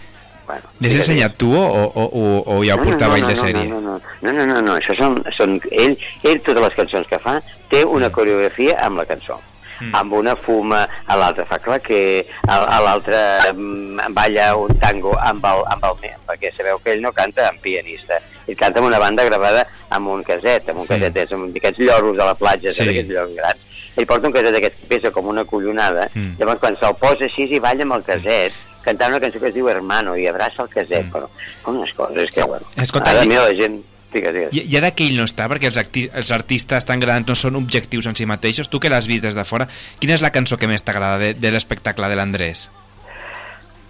Bueno, 0.46 0.68
Li 0.82 0.88
has 0.90 0.96
ensenyat 1.04 1.36
tu 1.38 1.52
o, 1.54 1.62
o, 1.62 2.02
o, 2.02 2.22
o 2.56 2.56
ja 2.66 2.74
ho 2.74 2.82
portava 2.82 3.16
ell 3.16 3.28
de 3.30 3.36
sèrie? 3.38 3.62
No, 3.70 3.78
no, 3.80 3.94
no, 4.26 4.32
no, 4.34 4.44
no, 4.50 4.58
no, 4.66 4.74
això 4.74 4.96
són, 4.98 5.14
són 5.36 5.54
ell, 5.70 5.94
ell, 6.26 6.40
totes 6.42 6.64
les 6.66 6.74
cançons 6.80 7.06
que 7.08 7.20
fa, 7.22 7.36
té 7.70 7.84
una 7.86 8.10
coreografia 8.10 8.74
amb 8.82 8.98
la 9.00 9.06
cançó. 9.08 9.38
Mm. 9.38 9.51
Amb 9.92 10.12
una 10.12 10.34
fuma, 10.36 10.82
a 11.06 11.16
l'altre 11.16 11.44
fa 11.44 11.58
claquer, 11.58 12.24
a, 12.48 12.56
a 12.76 12.80
l'altre 12.84 13.18
mm, 13.52 14.12
balla 14.14 14.54
un 14.56 14.78
tango 14.78 15.12
amb 15.18 15.44
el, 15.44 15.64
amb 15.74 15.84
el 15.84 16.10
perquè 16.28 16.52
sabeu 16.56 16.78
que 16.78 16.92
ell 16.92 17.02
no 17.02 17.12
canta 17.12 17.48
amb 17.48 17.60
pianista, 17.60 18.20
ell 18.46 18.56
canta 18.56 18.78
amb 18.80 18.88
una 18.88 18.98
banda 18.98 19.24
gravada 19.24 19.66
amb 19.90 20.08
un 20.08 20.22
caset, 20.24 20.68
amb 20.68 20.80
un 20.80 20.86
caset, 20.86 21.16
és 21.16 21.32
amb 21.32 21.54
aquests 21.56 21.78
lloros 21.78 22.16
de 22.16 22.24
la 22.24 22.34
platja, 22.34 22.70
Sí. 22.72 22.82
sí. 22.82 22.88
aquests 22.88 23.10
lloros 23.10 23.34
grans. 23.36 23.58
Ell 23.96 24.06
porta 24.06 24.26
un 24.26 24.32
caset 24.32 24.52
d'aquest 24.54 24.80
que 24.80 24.86
pesa 24.88 25.10
com 25.10 25.26
una 25.28 25.44
collonada, 25.44 26.08
Mm. 26.14 26.20
mm. 26.20 26.36
llavors 26.38 26.60
quan 26.60 26.76
se'l 26.80 26.94
posa 26.96 27.24
així 27.28 27.44
i 27.50 27.58
balla 27.60 27.82
amb 27.82 27.92
el 27.98 28.02
caset, 28.04 28.52
cantant 28.82 29.10
una 29.12 29.20
cançó 29.20 29.38
que 29.38 29.48
es 29.48 29.54
diu 29.54 29.68
Hermano 29.68 30.16
i 30.16 30.26
abraça 30.26 30.62
el 30.62 30.68
caset, 30.68 31.04
mm. 31.04 31.12
però 31.12 31.28
com 31.62 31.76
unes 31.78 31.92
coses 31.94 32.30
que, 32.34 32.42
bueno, 32.42 32.64
Escolta, 32.76 33.10
ara 33.10 33.24
i- 33.24 33.28
la 33.28 33.54
gent... 33.54 33.82
Digues, 34.12 34.34
digues. 34.34 34.52
I, 34.52 34.66
I 34.68 34.78
ara 34.80 34.92
que 34.96 35.06
ell 35.08 35.16
no 35.16 35.24
està, 35.28 35.48
perquè 35.48 35.70
els, 35.70 35.80
els 36.12 36.32
artistes 36.36 36.86
tan 36.88 37.00
grans 37.00 37.28
no 37.28 37.36
són 37.38 37.56
objectius 37.60 38.10
en 38.10 38.18
si 38.18 38.28
mateixos, 38.28 38.68
tu 38.68 38.80
que 38.80 38.92
l'has 38.92 39.08
vist 39.08 39.24
des 39.24 39.38
de 39.38 39.46
fora, 39.48 39.68
quina 40.00 40.18
és 40.18 40.24
la 40.24 40.32
cançó 40.34 40.60
que 40.60 40.70
més 40.70 40.84
t'agrada 40.84 41.18
de, 41.22 41.34
de 41.34 41.52
l'espectacle 41.54 42.08
de 42.12 42.18
l'Andrés? 42.20 42.68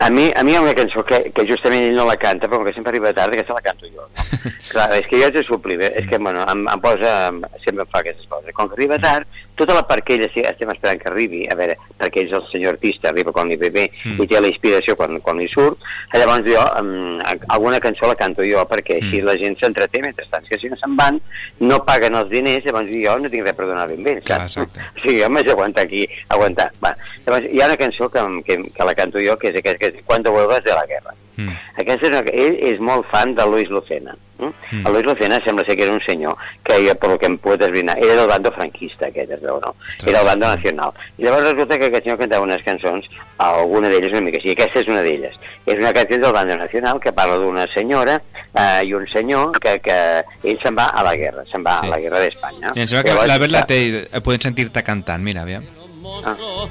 A 0.03 0.11
mi, 0.11 0.33
a 0.35 0.43
mi 0.43 0.51
hi 0.51 0.57
ha 0.59 0.63
una 0.65 0.75
cançó 0.75 1.05
que, 1.07 1.19
que 1.31 1.45
justament 1.47 1.85
ell 1.87 1.95
no 1.95 2.05
la 2.09 2.17
canta, 2.19 2.49
però 2.51 2.65
que 2.67 2.73
sempre 2.75 2.91
arriba 2.91 3.13
tard, 3.15 3.37
aquesta 3.37 3.55
la 3.55 3.63
canto 3.63 3.87
jo. 3.87 4.03
No? 4.03 4.25
Clar, 4.73 4.89
és 4.97 5.07
que 5.07 5.21
jo 5.21 5.29
haig 5.29 5.37
de 5.37 5.45
suplir, 5.47 5.77
eh? 5.79 5.93
és 6.01 6.09
que 6.11 6.19
bueno, 6.19 6.43
em, 6.51 6.65
em 6.73 6.83
posa, 6.83 7.13
em, 7.29 7.39
sempre 7.63 7.85
em 7.87 7.93
fa 7.93 8.01
aquestes 8.03 8.27
coses. 8.27 8.51
Com 8.57 8.67
que 8.67 8.75
arriba 8.81 8.99
tard, 8.99 9.31
tota 9.57 9.75
la 9.75 9.83
part 9.87 10.05
que 10.05 10.15
ell 10.15 10.25
sí, 10.35 10.41
estem 10.41 10.71
esperant 10.71 10.99
que 11.01 11.09
arribi, 11.11 11.43
a 11.51 11.55
veure, 11.55 11.77
perquè 11.99 12.25
és 12.27 12.33
el 12.33 12.43
senyor 12.51 12.75
artista, 12.75 13.11
arriba 13.11 13.33
quan 13.33 13.49
li 13.49 13.57
ve 13.57 13.71
bé 13.71 13.91
Mm. 14.05 14.23
i 14.23 14.27
té 14.27 14.41
la 14.41 14.49
inspiració 14.49 14.97
quan, 14.97 15.21
quan 15.21 15.39
li 15.39 15.49
surt, 15.49 15.79
llavors 16.15 16.45
jo, 16.47 16.63
um, 16.81 17.21
alguna 17.49 17.79
cançó 17.81 18.07
la 18.09 18.15
canto 18.17 18.43
jo, 18.43 18.65
perquè 18.69 18.97
així 19.01 19.21
Mm. 19.21 19.25
la 19.27 19.37
gent 19.37 19.59
s'entreté 19.61 20.01
mentrestant, 20.03 20.47
que 20.49 20.59
si 20.59 20.69
no 20.69 20.77
se'n 20.77 20.97
van, 20.97 21.21
no 21.61 21.85
paguen 21.85 22.15
els 22.15 22.31
diners, 22.31 22.65
llavors 22.65 22.89
jo 22.91 23.19
no 23.19 23.29
tinc 23.31 23.45
res 23.45 23.55
per 23.55 23.67
donar 23.67 23.87
ben 23.89 24.03
bé, 24.03 24.21
Clar, 24.23 24.49
saps? 24.49 24.57
O 24.97 25.01
sigui, 25.03 25.21
jo 25.23 25.29
m'haig 25.31 25.47
d'aguantar 25.47 25.85
aquí, 25.85 26.07
aguantar. 26.29 26.71
Va. 26.83 26.97
Llavors, 27.27 27.47
hi 27.53 27.61
ha 27.61 27.67
una 27.67 27.77
cançó 27.77 28.09
que, 28.11 28.21
que, 28.47 28.57
que 28.73 28.85
la 28.85 28.95
canto 28.95 29.19
jo, 29.21 29.37
que 29.39 29.49
és 29.53 29.57
aquesta, 29.59 29.79
que 29.79 29.87
és 29.99 30.05
Cuando 30.05 30.33
vuelvas 30.33 30.65
de 30.65 30.71
la 30.75 30.87
guerra. 30.87 31.15
Mm. 31.37 31.55
Aquesta 31.81 32.07
és 32.07 32.11
una, 32.13 32.21
ell 32.33 32.59
és 32.73 32.81
molt 32.81 33.07
fan 33.11 33.35
de 33.35 33.47
Luis 33.49 33.69
Lucena. 33.73 34.15
Mm. 34.43 34.87
El 34.87 34.93
Luis 34.93 35.07
Lucena 35.07 35.39
sembla 35.41 35.65
ser 35.65 35.77
que 35.77 35.85
era 35.85 35.93
un 35.93 36.01
senyor 36.03 36.37
que, 36.65 36.75
per 36.99 37.09
lo 37.11 37.19
que 37.19 37.27
em 37.31 37.37
puc 37.39 37.61
esbrinar, 37.63 37.95
era 38.03 38.17
del 38.19 38.27
bando 38.29 38.51
franquista, 38.53 39.07
aquest, 39.07 39.31
es 39.31 39.41
veu, 39.41 39.61
no? 39.63 39.75
Era 40.05 40.19
del 40.19 40.27
bando 40.27 40.49
nacional. 40.49 40.93
I 41.17 41.25
llavors 41.25 41.47
resulta 41.53 41.79
que 41.79 41.87
aquest 41.87 42.05
senyor 42.05 42.19
cantava 42.19 42.45
unes 42.45 42.63
cançons, 42.67 43.07
alguna 43.39 43.89
d'elles 43.89 44.11
una 44.13 44.21
mica 44.27 44.41
així, 44.43 44.51
aquesta 44.57 44.81
és 44.83 44.89
una 44.91 45.03
d'elles. 45.07 45.37
És 45.65 45.79
una 45.79 45.93
cançó 45.95 46.19
del 46.19 46.33
bando 46.35 46.57
nacional 46.59 47.01
que 47.01 47.13
parla 47.13 47.37
d'una 47.39 47.69
senyora 47.73 48.19
eh, 48.53 48.83
i 48.85 48.93
un 48.99 49.07
senyor 49.09 49.53
que, 49.63 49.77
que 49.81 49.99
ell 50.43 50.59
se'n 50.65 50.77
va 50.77 50.89
a 50.91 51.05
la 51.07 51.15
guerra, 51.17 51.45
se'n 51.53 51.63
va 51.65 51.79
Sí. 51.81 51.87
a 51.87 51.91
la 51.95 52.01
guerra 52.03 52.21
d'Espanya. 52.21 52.73
I 52.75 52.81
em 52.83 52.87
sembla 52.91 53.05
que 53.05 53.15
Llavors, 53.15 53.29
la 53.31 53.39
clar, 53.47 53.67
té, 53.71 53.81
eh, 54.11 54.21
podem 54.21 54.41
sentir-te 54.43 54.83
cantant, 54.83 55.23
mira, 55.23 55.47
aviam. 55.47 55.63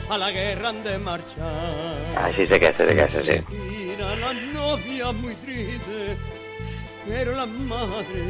A 0.09 0.17
la 0.17 0.29
guerra 0.31 0.69
han 0.69 0.83
de 0.83 0.97
marchar. 0.99 1.55
Ah, 2.17 2.29
sí, 2.35 2.43
és 2.43 2.51
aquesta, 2.51 2.83
és 2.83 2.91
aquesta, 2.91 3.23
sí. 3.23 3.37
Mira 3.47 4.09
la 4.19 4.33
novia 4.51 5.11
muy 5.13 5.35
triste, 5.35 6.17
pero 7.07 7.35
la 7.35 7.45
madre. 7.45 8.25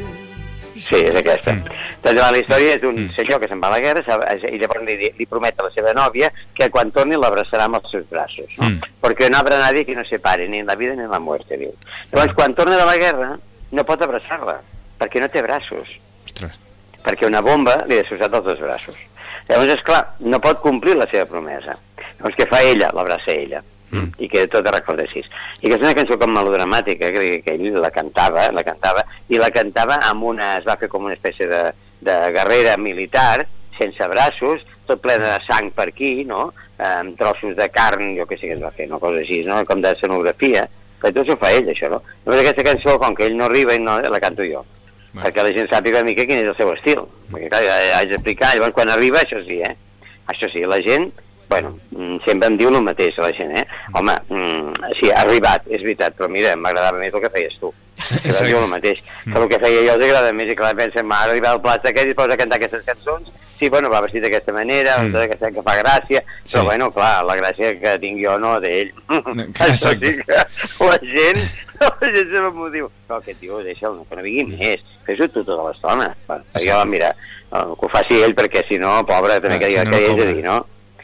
Sí, 0.76 0.94
és 0.94 1.16
aquesta. 1.18 1.56
Doncs 2.04 2.20
la 2.20 2.38
història 2.38 2.76
és 2.76 2.80
d'un 2.84 3.10
senyor 3.16 3.42
que 3.42 3.48
se'n 3.50 3.60
va 3.60 3.72
a 3.72 3.74
la 3.74 3.82
guerra 3.82 4.16
i 4.46 4.60
llavors 4.62 4.86
li, 4.86 5.10
li 5.18 5.26
promet 5.26 5.58
a 5.58 5.66
la 5.66 5.74
seva 5.74 5.92
nòvia 5.98 6.30
que 6.54 6.70
quan 6.70 6.94
torni 6.94 7.18
l'abraçarà 7.18 7.66
amb 7.66 7.80
els 7.80 7.90
seus 7.90 8.06
braços. 8.10 8.48
No? 8.60 8.70
Mm. 8.70 8.94
Perquè 9.02 9.28
no 9.30 9.42
habrá 9.42 9.58
nadie 9.58 9.84
que 9.88 9.98
no 9.98 10.06
separe 10.06 10.46
ni 10.48 10.62
en 10.62 10.70
la 10.70 10.78
vida 10.78 10.94
ni 10.94 11.02
en 11.02 11.10
la 11.10 11.20
muerte, 11.20 11.58
diu. 11.58 11.74
Llavors, 12.12 12.34
quan 12.38 12.54
torna 12.54 12.78
de 12.78 12.86
la 12.86 12.96
guerra, 12.96 13.32
no 13.72 13.84
pot 13.88 14.06
abraçar-la, 14.06 14.60
perquè 15.02 15.20
no 15.20 15.30
té 15.34 15.42
braços. 15.42 15.90
Ostres. 16.30 16.62
Perquè 17.02 17.26
una 17.26 17.42
bomba 17.42 17.80
li 17.88 17.98
ha 17.98 18.04
destrossat 18.04 18.38
els 18.38 18.46
dos 18.46 18.62
braços. 18.62 19.08
Llavors, 19.48 19.74
és 19.74 19.84
clar, 19.86 20.02
no 20.20 20.40
pot 20.42 20.62
complir 20.64 20.96
la 20.98 21.08
seva 21.10 21.26
promesa. 21.30 21.76
Llavors, 21.98 22.38
què 22.38 22.48
fa 22.50 22.62
ella? 22.66 22.90
L'abraça 22.96 23.34
ella. 23.34 23.62
Mm. 23.92 24.08
I 24.24 24.28
queda 24.32 24.48
tot 24.54 24.68
arreglat 24.68 25.02
així. 25.04 25.22
I 25.60 25.68
que 25.68 25.76
és 25.76 25.82
una 25.84 25.94
cançó 25.96 26.16
com 26.20 26.32
melodramàtica, 26.32 27.10
que, 27.12 27.26
que 27.44 27.56
ell 27.56 27.80
la 27.82 27.92
cantava, 27.92 28.48
la 28.54 28.64
cantava, 28.64 29.04
i 29.28 29.40
la 29.40 29.50
cantava 29.52 30.00
amb 30.08 30.24
una... 30.32 30.54
es 30.60 30.68
va 30.68 30.78
fer 30.80 30.88
com 30.92 31.08
una 31.08 31.16
espècie 31.18 31.48
de, 31.50 31.62
de 32.00 32.18
guerrera 32.34 32.78
militar, 32.80 33.44
sense 33.78 34.08
braços, 34.08 34.64
tot 34.88 35.02
ple 35.04 35.18
de 35.20 35.32
sang 35.46 35.70
per 35.76 35.90
aquí, 35.92 36.14
no? 36.28 36.50
amb 36.82 37.14
trossos 37.18 37.54
de 37.54 37.68
carn, 37.70 38.14
jo 38.16 38.24
què 38.26 38.38
sé 38.38 38.48
què 38.48 38.56
es 38.56 38.62
va 38.62 38.72
fer, 38.74 38.88
no? 38.90 38.98
cosa 39.02 39.20
així, 39.22 39.42
no? 39.46 39.60
com 39.68 39.82
de 39.84 39.92
escenografia, 39.94 40.64
que 41.02 41.12
tot 41.14 41.28
s'ho 41.28 41.36
fa 41.38 41.52
ell, 41.54 41.68
això, 41.70 41.90
no? 41.90 42.00
Llavors 42.24 42.42
aquesta 42.42 42.64
cançó, 42.66 42.96
com 43.02 43.14
que 43.18 43.26
ell 43.26 43.36
no 43.38 43.48
arriba, 43.48 43.74
no, 43.82 43.98
la 44.00 44.20
canto 44.22 44.46
jo. 44.46 44.62
Bueno. 45.12 45.26
perquè 45.26 45.42
la 45.44 45.52
gent 45.52 45.68
sàpiga 45.68 46.00
una 46.00 46.08
mica 46.08 46.24
quin 46.24 46.40
és 46.40 46.48
el 46.48 46.56
seu 46.56 46.70
estil. 46.72 47.02
Perquè, 47.32 47.50
clar, 47.52 47.62
haig 47.98 48.14
d'explicar, 48.14 48.54
llavors 48.56 48.76
quan 48.76 48.88
arriba, 48.88 49.20
això 49.20 49.42
sí, 49.44 49.58
eh? 49.60 49.74
Això 50.32 50.48
sí, 50.52 50.64
la 50.64 50.78
gent, 50.84 51.10
bueno, 51.52 51.76
mm, 51.92 52.18
sempre 52.24 52.48
em 52.48 52.56
diu 52.56 52.72
el 52.72 52.80
mateix, 52.86 53.18
la 53.20 53.30
gent, 53.36 53.52
eh? 53.60 53.64
Home, 53.98 54.16
mm, 54.32 54.90
sí, 54.98 55.12
ha 55.12 55.22
arribat, 55.26 55.68
és 55.68 55.84
veritat, 55.84 56.16
però 56.16 56.30
mira, 56.32 56.56
m'agradava 56.56 57.00
més 57.00 57.12
el 57.12 57.24
que 57.24 57.32
feies 57.36 57.58
tu. 57.60 57.72
Que 58.08 58.32
em 58.32 58.48
diu 58.48 58.58
el 58.58 58.70
mateix. 58.70 59.00
Que 59.26 59.38
el 59.38 59.48
que 59.50 59.60
feia 59.62 59.84
jo 59.86 59.96
els 59.96 60.04
agrada 60.08 60.32
més 60.36 60.50
i 60.50 60.56
clar, 60.58 60.72
pensa, 60.78 61.04
m'ha 61.04 61.22
arribat 61.26 61.58
el 61.58 61.64
plat 61.64 61.88
aquest 61.90 62.12
i 62.12 62.16
posa 62.18 62.36
a 62.36 62.40
cantar 62.40 62.58
aquestes 62.58 62.86
cançons. 62.88 63.28
Sí, 63.58 63.68
bueno, 63.70 63.90
va 63.92 64.00
vestit 64.02 64.24
d'aquesta 64.24 64.54
manera, 64.56 64.96
mm. 65.04 65.28
que, 65.30 65.50
que 65.54 65.62
fa 65.62 65.76
gràcia, 65.78 66.22
sí. 66.42 66.56
però 66.56 66.64
bueno, 66.70 66.88
clar, 66.94 67.12
la 67.28 67.36
gràcia 67.38 67.76
que 67.78 67.92
tinc 68.02 68.18
jo 68.24 68.38
no 68.42 68.56
d'ell. 68.64 68.90
Això 69.68 69.92
sí 69.92 70.16
que 70.18 70.40
la 70.88 70.96
gent, 71.04 71.44
la 71.84 72.08
gent 72.08 72.32
sempre 72.32 72.50
m'ho 72.56 72.72
diu. 72.72 72.90
Però 73.06 73.20
aquest 73.20 73.38
tio, 73.44 73.60
deixa'l, 73.62 74.00
que 74.08 74.18
no 74.18 74.26
vingui 74.26 74.56
més, 74.56 74.82
fes-ho 75.06 75.30
tu 75.30 75.44
tota 75.44 75.68
l'estona. 75.68 76.10
Bueno, 76.26 76.48
jo, 76.64 76.80
mira, 76.90 77.12
eh, 77.52 77.64
que 77.78 77.86
ho 77.86 77.92
faci 77.92 78.18
ell, 78.24 78.34
perquè 78.40 78.64
si 78.66 78.80
no, 78.82 78.96
pobre, 79.06 79.38
també 79.38 79.60
Clar, 79.60 79.68
que, 79.68 79.70
si 79.70 79.78
diga, 79.78 79.86
no, 79.86 79.92
que 79.92 80.00
no 80.00 80.02
haig 80.02 80.10
de 80.10 80.24
cobra. 80.24 80.32
dir, 80.32 80.46
no? 80.48 80.58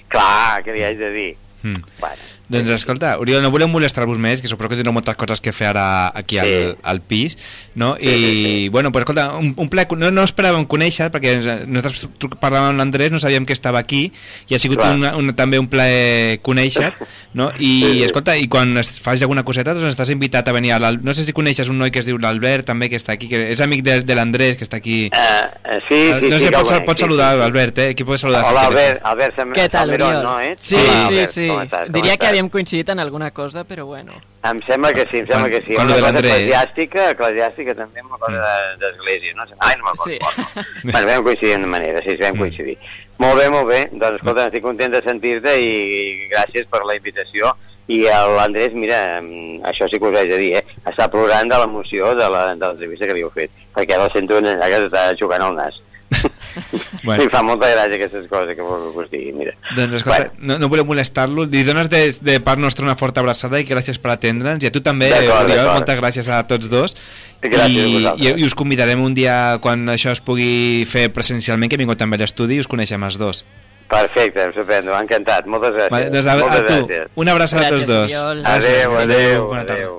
Clar, 0.08 0.62
que 0.64 0.74
li 0.76 0.84
haig 0.86 0.98
de 1.00 1.10
dir. 1.14 1.30
Mm. 1.62 1.82
Bueno, 2.00 2.28
Doncs 2.48 2.70
escolta, 2.70 3.18
Oriol, 3.20 3.42
no 3.44 3.50
volem 3.52 3.68
molestar-vos 3.68 4.16
més, 4.16 4.40
que 4.40 4.48
suposo 4.48 4.70
que 4.70 4.76
tindreu 4.78 4.94
moltes 4.96 5.16
coses 5.20 5.42
que 5.44 5.52
fer 5.52 5.66
ara 5.68 6.10
aquí 6.16 6.38
al, 6.40 6.46
Sí. 6.48 6.76
al 6.82 7.00
pis, 7.02 7.36
no? 7.74 7.96
I, 8.00 8.68
bueno, 8.72 8.90
pues 8.90 9.02
escolta, 9.02 9.34
un, 9.36 9.52
un 9.54 9.68
ple, 9.68 9.84
no, 9.98 10.10
no 10.10 10.22
esperàvem 10.24 10.64
conèixer, 10.66 11.10
perquè 11.12 11.34
ens- 11.36 11.66
nosaltres 11.68 12.08
parlàvem 12.40 12.70
amb 12.70 12.78
l'Andrés, 12.80 13.12
no 13.12 13.18
sabíem 13.20 13.44
que 13.44 13.52
estava 13.52 13.78
aquí, 13.78 14.14
i 14.48 14.54
ha 14.54 14.58
sigut 14.58 14.80
una, 14.80 15.14
una, 15.16 15.34
també 15.36 15.58
un 15.60 15.68
ple 15.68 16.40
conèixer, 16.42 16.94
no? 17.34 17.50
I, 17.58 17.68
Sí, 17.84 17.92
sí. 17.98 18.02
escolta, 18.04 18.36
i 18.40 18.48
quan 18.48 18.72
es 18.80 18.94
faci 18.98 19.22
alguna 19.28 19.44
coseta, 19.44 19.74
doncs 19.74 19.92
estàs 19.94 20.08
invitat 20.10 20.48
a 20.48 20.52
venir 20.56 20.72
a 20.72 20.78
l'Al- 20.80 21.02
No 21.04 21.12
sé 21.12 21.24
si 21.28 21.32
coneixes 21.36 21.68
un 21.68 21.76
noi 21.78 21.90
que 21.90 21.98
es 22.00 22.06
diu 22.06 22.16
l'Albert, 22.16 22.64
també, 22.64 22.88
que 22.88 22.96
està 22.96 23.12
aquí, 23.12 23.28
que 23.28 23.50
és 23.52 23.60
amic 23.60 23.84
de, 23.84 24.00
de 24.00 24.14
l'Andrés, 24.14 24.56
que 24.56 24.64
està 24.64 24.78
aquí. 24.80 25.10
eh, 25.12 25.78
sí, 25.88 26.00
sí, 26.16 26.30
no 26.30 26.38
sí, 26.38 26.46
sé, 26.46 26.46
el 26.48 26.52
pots, 26.54 26.70
conec, 26.70 26.86
pots 26.86 27.00
sí, 27.00 27.04
saludar, 27.04 27.34
sí, 27.34 27.38
sí. 27.40 27.44
Albert, 27.44 27.78
eh? 27.78 27.88
Aquí 27.90 28.04
pots 28.04 28.20
saludar. 28.22 28.44
si 28.46 28.50
Hola, 28.52 28.66
quieres. 28.68 28.84
Albert, 28.84 29.04
Albert 29.04 29.36
Sam- 29.36 29.52
Què 29.52 29.68
tal, 29.68 29.80
Salmerón, 29.82 30.08
Oriol? 30.16 30.22
no, 30.24 30.40
ets? 30.40 30.62
Sí, 30.64 30.74
Hola, 30.76 30.86
sí, 30.88 31.04
Albert, 31.12 31.32
sí. 31.32 31.46
com 31.48 31.60
estàs, 31.60 31.84
com 31.84 31.92
Diria 31.92 32.16
que 32.16 32.26
estàs? 32.26 32.37
Havíem 32.38 32.48
coincidit 32.50 32.88
en 32.90 33.00
alguna 33.00 33.30
cosa, 33.32 33.64
però 33.64 33.84
bueno. 33.86 34.12
Em 34.44 34.60
sembla 34.66 34.92
que 34.94 35.02
sí, 35.10 35.18
em 35.18 35.26
sembla 35.26 35.48
Quan- 35.48 35.50
que 35.50 35.62
sí. 35.66 35.74
quan 35.74 35.86
Una 35.86 35.98
cosa 35.98 36.18
eclesiàstica, 36.20 37.10
eclesiàstica 37.10 37.74
també, 37.74 38.00
una 38.02 38.18
cosa 38.18 38.38
de- 38.38 38.76
d'església, 38.86 39.34
no? 39.34 39.42
Ai, 39.58 39.74
no 39.78 39.84
me'n 39.84 39.96
Sí. 40.04 40.18
bueno, 40.92 41.06
vam 41.06 41.24
coincidir 41.24 41.58
de 41.58 41.66
manera, 41.66 42.00
sí, 42.02 42.10
sí, 42.10 42.22
vam 42.22 42.36
coincidir. 42.38 42.78
Molt 43.18 43.40
bé, 43.40 43.48
molt 43.50 43.66
bé, 43.66 43.88
doncs 43.92 44.20
escolta, 44.20 44.46
estic 44.46 44.62
content 44.62 44.92
de 44.94 45.02
sentir-te 45.02 45.56
i, 45.60 46.28
gràcies 46.30 46.66
per 46.70 46.84
la 46.86 46.94
invitació. 46.96 47.54
I 47.88 48.04
el- 48.06 48.36
l'Andrés, 48.36 48.72
mira, 48.74 49.20
mm, 49.20 49.62
això 49.64 49.88
sí 49.90 49.98
que 49.98 50.04
us 50.06 50.16
haig 50.16 50.28
de 50.28 50.36
dir, 50.38 50.54
eh? 50.58 50.64
està 50.84 51.08
plorant 51.10 51.48
de 51.50 51.58
l'emoció 51.58 52.14
de 52.14 52.28
la- 52.30 52.54
de 52.54 52.66
l'entrevista 52.66 53.06
que 53.06 53.14
li 53.14 53.22
heu 53.22 53.30
fet, 53.30 53.50
perquè 53.74 53.96
la 53.98 54.08
sento 54.10 54.36
allà 54.38 54.68
que 54.68 54.86
està 54.86 55.16
jugant 55.18 55.42
al 55.42 55.54
nas. 55.56 55.74
Bueno. 57.08 57.24
Li 57.24 57.30
fa 57.32 57.40
molta 57.46 57.70
gràcia 57.72 57.96
aquestes 57.96 58.26
coses 58.28 58.52
que 58.58 58.64
vol 58.64 58.90
que 58.92 59.00
us 59.00 59.06
digui, 59.08 59.30
mira. 59.32 59.54
Doncs 59.76 59.94
escolta, 60.02 60.26
no, 60.44 60.58
no 60.60 60.68
volem 60.68 60.84
molestar-lo, 60.90 61.46
li 61.48 61.62
dones 61.64 61.88
de, 61.88 62.02
de 62.20 62.34
part 62.44 62.60
nostra 62.60 62.84
una 62.84 62.96
forta 63.00 63.22
abraçada 63.24 63.56
i 63.62 63.64
gràcies 63.64 63.96
per 64.02 64.10
atendre'ns, 64.12 64.66
i 64.66 64.68
a 64.68 64.72
tu 64.74 64.82
també, 64.84 65.08
Oriol, 65.16 65.70
moltes 65.72 65.96
gràcies 66.02 66.28
a 66.28 66.42
tots 66.50 66.68
dos. 66.68 66.96
Gràcies 67.40 67.64
a 67.64 67.70
I, 67.70 67.94
vosaltres. 67.94 68.26
i, 68.26 68.34
I 68.42 68.44
us 68.44 68.56
convidarem 68.58 69.00
un 69.00 69.14
dia 69.16 69.38
quan 69.64 69.88
això 69.94 70.12
es 70.12 70.20
pugui 70.20 70.84
fer 70.90 71.06
presencialment, 71.16 71.70
que 71.72 71.78
he 71.78 71.82
vingut 71.82 71.96
també 72.02 72.18
a 72.20 72.22
l'estudi 72.26 72.58
i 72.58 72.60
us 72.60 72.68
coneixem 72.68 73.08
els 73.08 73.16
dos. 73.16 73.40
Perfecte, 73.88 74.50
estupendo, 74.50 74.92
m'ha 74.92 75.00
encantat, 75.06 75.46
moltes 75.48 75.72
gràcies. 75.78 75.94
Vale, 75.96 76.10
doncs 76.12 76.26
a, 76.28 76.34
a 76.34 76.42
moltes 76.44 76.66
tu, 76.68 76.76
gràcies. 76.90 77.08
una 77.24 77.32
abraçada 77.38 77.64
a 77.64 77.70
tots 77.72 77.86
Gràcies, 77.86 78.12
dos. 78.12 78.18
Oriol. 78.20 78.44
Adéu, 78.52 78.98
adéu, 79.06 79.46
Bona 79.48 79.64
tarda. 79.64 79.78
adéu. 79.80 79.96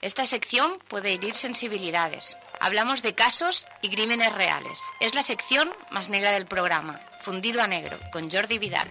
Esta 0.00 0.26
sección 0.26 0.78
puede 0.88 1.12
herir 1.12 1.34
sensibilidades. 1.34 2.38
Hablamos 2.60 3.02
de 3.02 3.14
casos 3.14 3.68
y 3.82 3.90
crímenes 3.90 4.34
reales. 4.34 4.80
Es 5.00 5.14
la 5.14 5.22
sección 5.22 5.68
más 5.90 6.08
negra 6.08 6.30
del 6.30 6.46
programa, 6.46 6.98
Fundido 7.20 7.60
a 7.60 7.66
Negro, 7.66 7.98
con 8.10 8.30
Jordi 8.30 8.58
Vidal. 8.58 8.90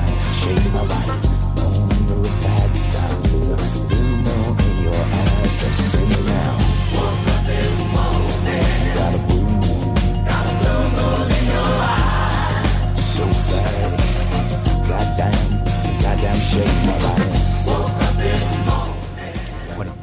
Bueno, 19.75 19.93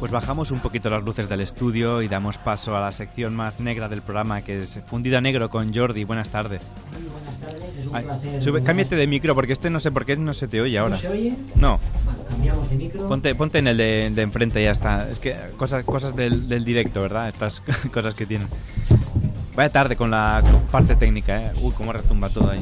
pues 0.00 0.12
bajamos 0.12 0.50
un 0.50 0.60
poquito 0.60 0.90
las 0.90 1.02
luces 1.02 1.28
del 1.28 1.40
estudio 1.40 2.02
y 2.02 2.08
damos 2.08 2.38
paso 2.38 2.76
a 2.76 2.80
la 2.80 2.92
sección 2.92 3.34
más 3.34 3.60
negra 3.60 3.88
del 3.88 4.02
programa, 4.02 4.42
que 4.42 4.56
es 4.56 4.80
Fundida 4.86 5.20
Negro 5.20 5.50
con 5.50 5.74
Jordi. 5.74 6.04
Buenas 6.04 6.30
tardes. 6.30 6.66
Ay, 7.94 8.04
sube- 8.42 8.62
cámbiate 8.62 8.96
de 8.96 9.06
micro 9.06 9.34
porque 9.34 9.52
este 9.52 9.70
no 9.70 9.80
sé 9.80 9.90
por 9.90 10.04
qué 10.04 10.16
no 10.16 10.34
se 10.34 10.48
te 10.48 10.60
oye 10.60 10.78
ahora. 10.78 10.96
se 10.96 11.08
oye? 11.08 11.34
No. 11.56 11.78
Cambiamos 12.28 12.68
de 12.70 12.76
micro. 12.76 13.08
Ponte, 13.08 13.34
ponte 13.34 13.58
en 13.58 13.68
el 13.68 13.76
de, 13.76 14.10
de 14.14 14.22
enfrente 14.22 14.60
y 14.60 14.64
ya 14.64 14.72
está. 14.72 15.08
Es 15.10 15.18
que 15.18 15.34
cosas, 15.56 15.84
cosas 15.84 16.14
del, 16.16 16.48
del 16.48 16.64
directo, 16.64 17.00
¿verdad? 17.00 17.28
Estas 17.28 17.60
cosas 17.92 18.14
que 18.14 18.26
tienen. 18.26 18.48
Vaya 19.54 19.68
tarde 19.70 19.94
con 19.96 20.10
la 20.10 20.42
parte 20.72 20.96
técnica, 20.96 21.40
¿eh? 21.40 21.52
Uy, 21.62 21.72
cómo 21.76 21.92
retumba 21.92 22.28
todo 22.28 22.50
ahí. 22.50 22.60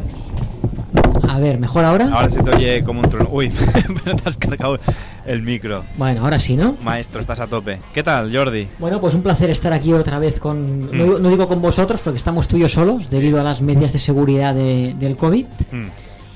A 1.29 1.39
ver, 1.39 1.59
¿mejor 1.59 1.85
ahora? 1.85 2.09
Ahora 2.13 2.29
se 2.31 2.43
te 2.43 2.51
oye 2.57 2.83
como 2.85 3.01
un 3.01 3.09
trono. 3.09 3.29
Uy, 3.33 3.51
pero 4.05 4.17
te 4.17 4.29
has 4.29 4.37
cargado 4.37 4.77
el 5.25 5.43
micro. 5.43 5.83
Bueno, 5.97 6.23
ahora 6.25 6.39
sí, 6.39 6.57
¿no? 6.57 6.77
Maestro, 6.83 7.21
estás 7.21 7.41
a 7.41 7.47
tope. 7.47 7.79
¿Qué 7.95 8.03
tal, 8.03 8.35
Jordi? 8.35 8.69
Bueno, 8.79 9.01
pues 9.01 9.15
un 9.15 9.23
placer 9.23 9.49
estar 9.51 9.73
aquí 9.73 9.93
otra 9.93 10.19
vez 10.19 10.41
con... 10.41 10.81
Mm. 10.81 10.89
No, 10.93 11.05
digo- 11.05 11.19
no 11.19 11.29
digo 11.31 11.49
con 11.49 11.63
vosotros 11.63 12.01
porque 12.03 12.19
estamos 12.19 12.49
tú 12.49 12.57
y 12.57 12.61
yo 12.61 12.69
solos 12.69 13.09
debido 13.11 13.41
a 13.41 13.43
las 13.45 13.63
medidas 13.63 13.93
de 13.93 13.99
seguridad 13.99 14.55
de- 14.55 14.95
del 14.99 15.17
COVID. 15.17 15.47
Mm. 15.71 15.85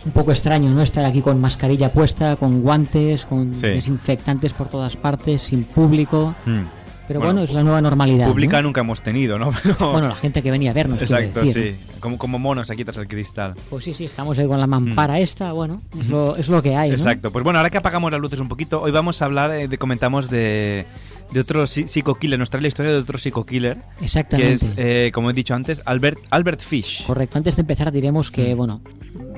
Un 0.07 0.13
poco 0.13 0.31
extraño, 0.31 0.71
¿no? 0.71 0.83
Estar 0.83 1.05
aquí 1.05 1.21
con 1.21 1.41
mascarilla 1.41 1.91
puesta, 1.91 2.37
con 2.37 2.63
guantes, 2.63 3.25
con 3.27 3.53
Sí. 3.53 3.67
desinfectantes 3.67 4.53
por 4.53 4.69
todas 4.69 4.97
partes, 4.97 5.43
sin 5.43 5.65
público. 5.65 6.35
Mm. 6.47 6.61
Pero 7.09 7.21
bueno, 7.21 7.43
es 7.43 7.53
la 7.53 7.63
nueva 7.63 7.81
normalidad. 7.81 8.29
Pública 8.29 8.57
¿no? 8.61 8.69
nunca 8.69 8.81
hemos 8.81 9.01
tenido, 9.01 9.39
¿no? 9.39 9.51
Pero- 9.63 9.93
Bueno, 9.93 10.09
la 10.09 10.15
gente 10.17 10.43
que 10.43 10.51
venía 10.51 10.71
a 10.71 10.75
vernos. 10.75 11.01
Exacto, 11.01 11.41
decir, 11.41 11.77
sí. 11.79 11.97
Como, 12.01 12.19
como 12.19 12.39
monos 12.39 12.71
aquí 12.71 12.85
tras 12.85 12.97
el 12.97 13.07
cristal. 13.09 13.55
Pues 13.71 13.85
sí, 13.85 13.95
sí, 13.95 14.05
estamos 14.05 14.39
ahí 14.39 14.47
con 14.47 14.59
la 14.59 14.67
mampara 14.67 15.21
esta, 15.21 15.53
bueno, 15.53 15.83
es 15.99 16.09
lo, 16.09 16.37
es 16.37 16.49
lo 16.49 16.63
que 16.63 16.77
hay, 16.77 16.91
¿no? 16.91 16.97
Mm. 16.97 17.01
Exacto. 17.01 17.31
Pues 17.31 17.45
bueno, 17.45 17.59
ahora 17.59 17.71
que 17.71 17.79
apagamos 17.79 18.11
las 18.11 18.21
luces 18.21 18.41
un 18.41 18.49
poquito, 18.49 18.83
hoy 18.83 18.91
vamos 18.91 19.23
a 19.23 19.25
hablar, 19.27 19.51
eh, 19.53 19.69
de, 19.69 19.79
comentamos 19.79 20.29
de, 20.31 20.85
de 21.33 21.41
otro 21.41 21.63
psi- 21.65 21.87
psico-killer, 21.87 22.39
nos 22.39 22.51
trae 22.51 22.63
la 22.63 22.69
historia 22.69 22.93
de 22.93 22.99
otro 22.99 23.19
psico-killer. 23.19 23.79
Exactamente. 24.01 24.59
Que 24.59 24.65
es, 24.67 24.73
eh, 24.77 25.11
como 25.15 25.31
he 25.31 25.33
dicho 25.33 25.55
antes, 25.55 25.81
Albert, 25.85 26.19
Albert 26.31 26.61
Fish. 26.61 27.05
Correcto, 27.07 27.39
antes 27.39 27.57
de 27.57 27.61
empezar 27.63 27.93
diremos 27.93 28.31
que, 28.31 28.55
Mm. 28.55 28.57
bueno, 28.57 28.81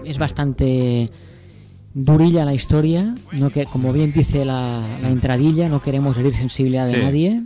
es 0.04 0.18
bastante 0.18 1.10
durilla 1.94 2.44
la 2.44 2.54
historia, 2.54 3.14
no 3.32 3.50
que 3.50 3.64
como 3.66 3.92
bien 3.92 4.12
dice 4.12 4.44
la, 4.44 4.80
la 5.02 5.08
entradilla, 5.08 5.68
no 5.68 5.80
queremos 5.82 6.16
herir 6.18 6.34
sensibilidad 6.34 6.86
de 6.86 6.94
Sí. 6.94 7.00
nadie. 7.02 7.42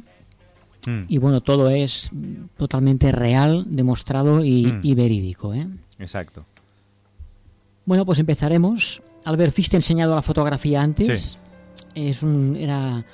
Mm. 0.86 1.02
Y 1.08 1.18
bueno, 1.18 1.40
todo 1.40 1.70
es 1.70 2.10
totalmente 2.56 3.12
real, 3.12 3.64
demostrado 3.68 4.44
y, 4.44 4.66
Mm. 4.66 4.80
y 4.82 4.94
verídico. 4.94 5.54
¿eh? 5.54 5.66
Exacto. 5.98 6.44
Bueno, 7.84 8.04
pues 8.06 8.18
empezaremos. 8.18 9.02
Albert 9.24 9.54
Fish 9.54 9.68
te 9.68 9.76
he 9.76 9.78
enseñado 9.78 10.14
la 10.14 10.22
fotografía 10.22 10.82
antes. 10.82 11.22
Sí. 11.32 11.38
Es 11.94 12.22
un, 12.22 12.56
era 12.56 13.04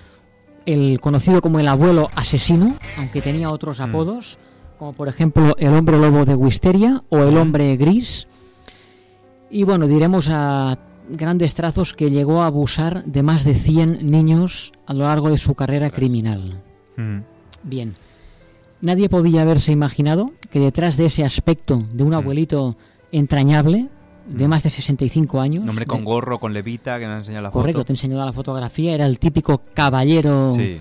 el 0.67 1.01
conocido 1.01 1.41
como 1.41 1.61
el 1.61 1.69
abuelo 1.69 2.09
asesino, 2.15 2.75
aunque 2.99 3.23
tenía 3.23 3.51
otros 3.51 3.79
Mm. 3.81 3.83
apodos, 3.83 4.39
como 4.79 4.93
por 4.93 5.09
ejemplo 5.09 5.55
el 5.59 5.73
hombre 5.75 5.99
lobo 5.99 6.25
de 6.25 6.35
Wisteria 6.35 7.01
o 7.09 7.19
el 7.19 7.37
hombre 7.37 7.77
gris. 7.77 8.27
Y 9.51 9.65
bueno, 9.65 9.87
diremos 9.89 10.29
a 10.31 10.79
grandes 11.11 11.55
trazos 11.55 11.95
que 11.95 12.11
llegó 12.11 12.43
a 12.43 12.47
abusar 12.47 13.03
de 13.05 13.23
más 13.23 13.45
de 13.45 13.55
100 13.55 14.11
niños 14.11 14.73
a 14.87 14.93
lo 14.93 15.05
largo 15.05 15.31
de 15.31 15.39
su 15.39 15.55
carrera 15.55 15.91
criminal. 15.91 16.63
Mm. 16.97 17.19
Bien. 17.69 17.95
Nadie 18.81 19.09
podía 19.09 19.43
haberse 19.43 19.73
imaginado 19.73 20.31
que 20.51 20.61
detrás 20.61 20.97
de 20.97 21.07
ese 21.07 21.25
aspecto 21.25 21.83
de 21.93 22.05
Mm. 22.05 22.07
un 22.07 22.15
abuelito 22.15 22.77
entrañable, 23.13 23.89
de 24.29 24.47
más 24.47 24.63
de 24.63 24.71
65 24.71 25.41
años, 25.41 25.63
Un 25.65 25.71
hombre 25.71 25.85
de- 25.85 25.89
con 25.89 26.05
gorro, 26.05 26.39
con 26.39 26.53
levita, 26.53 26.99
que 26.99 27.07
nos 27.07 27.15
ha 27.15 27.19
enseñado 27.19 27.43
la 27.45 27.51
correcto, 27.51 27.79
foto. 27.81 27.87
te 27.87 27.93
he 27.93 27.95
enseñado 27.95 28.25
la 28.25 28.33
fotografía, 28.33 28.95
era 28.95 29.07
el 29.07 29.19
típico 29.19 29.63
caballero 29.75 30.53
Sí. 30.55 30.79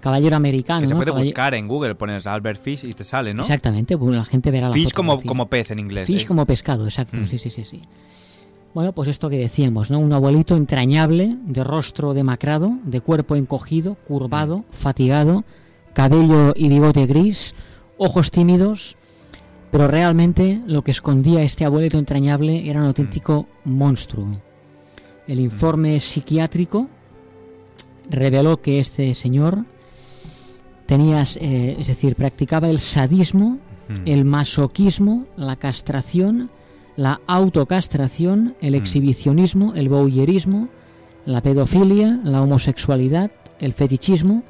caballero 0.00 0.34
americano. 0.36 0.80
Que 0.80 0.86
se 0.88 0.94
puede 0.96 1.10
buscar 1.10 1.54
en 1.54 1.68
Google, 1.68 1.94
pones 1.94 2.26
Albert 2.26 2.62
Fish 2.62 2.84
y 2.84 2.92
te 2.92 3.04
sale, 3.04 3.34
¿no? 3.34 3.42
Exactamente, 3.42 3.96
la 4.00 4.24
gente 4.24 4.50
verá 4.50 4.68
la 4.68 4.74
Fish 4.74 4.92
como, 4.92 5.46
pez 5.48 5.70
en 5.70 5.78
inglés. 5.78 6.06
Fish 6.06 6.22
¿eh? 6.22 6.26
como 6.26 6.46
pescado, 6.46 6.84
exacto, 6.84 7.16
Mm. 7.18 7.26
sí, 7.26 7.38
sí, 7.38 7.50
sí, 7.50 7.64
sí. 7.64 7.82
Bueno, 8.74 8.92
pues 8.92 9.08
esto 9.08 9.28
que 9.30 9.38
decíamos, 9.38 9.90
¿no? 9.90 9.98
Un 9.98 10.12
abuelito 10.12 10.56
entrañable, 10.56 11.36
de 11.46 11.64
rostro 11.64 12.12
demacrado, 12.14 12.72
de 12.84 13.00
cuerpo 13.00 13.36
encogido, 13.36 13.94
curvado, 14.06 14.58
Mm. 14.58 14.64
fatigado, 14.72 15.44
cabello 15.96 16.52
y 16.54 16.68
bigote 16.68 17.06
gris, 17.06 17.54
ojos 17.96 18.30
tímidos, 18.30 18.98
pero 19.70 19.88
realmente 19.88 20.60
lo 20.66 20.84
que 20.84 20.90
escondía 20.90 21.40
este 21.40 21.64
abuelito 21.64 21.96
entrañable 21.96 22.68
era 22.68 22.80
un 22.80 22.86
auténtico 22.88 23.46
monstruo. 23.64 24.38
El 25.26 25.40
informe 25.40 25.98
psiquiátrico 25.98 26.88
reveló 28.10 28.60
que 28.60 28.78
este 28.78 29.14
señor 29.14 29.64
tenía, 30.84 31.24
eh, 31.40 31.76
es 31.78 31.86
decir, 31.86 32.14
practicaba 32.14 32.68
el 32.68 32.78
sadismo, 32.78 33.58
el 34.04 34.26
masoquismo, 34.26 35.24
la 35.38 35.56
castración, 35.56 36.50
la 36.96 37.22
autocastración, 37.26 38.54
el 38.60 38.74
exhibicionismo, 38.74 39.72
el 39.74 39.88
voyeurismo, 39.88 40.68
la 41.24 41.40
pedofilia, 41.40 42.20
la 42.22 42.42
homosexualidad, 42.42 43.30
el 43.60 43.72
fetichismo 43.72 44.42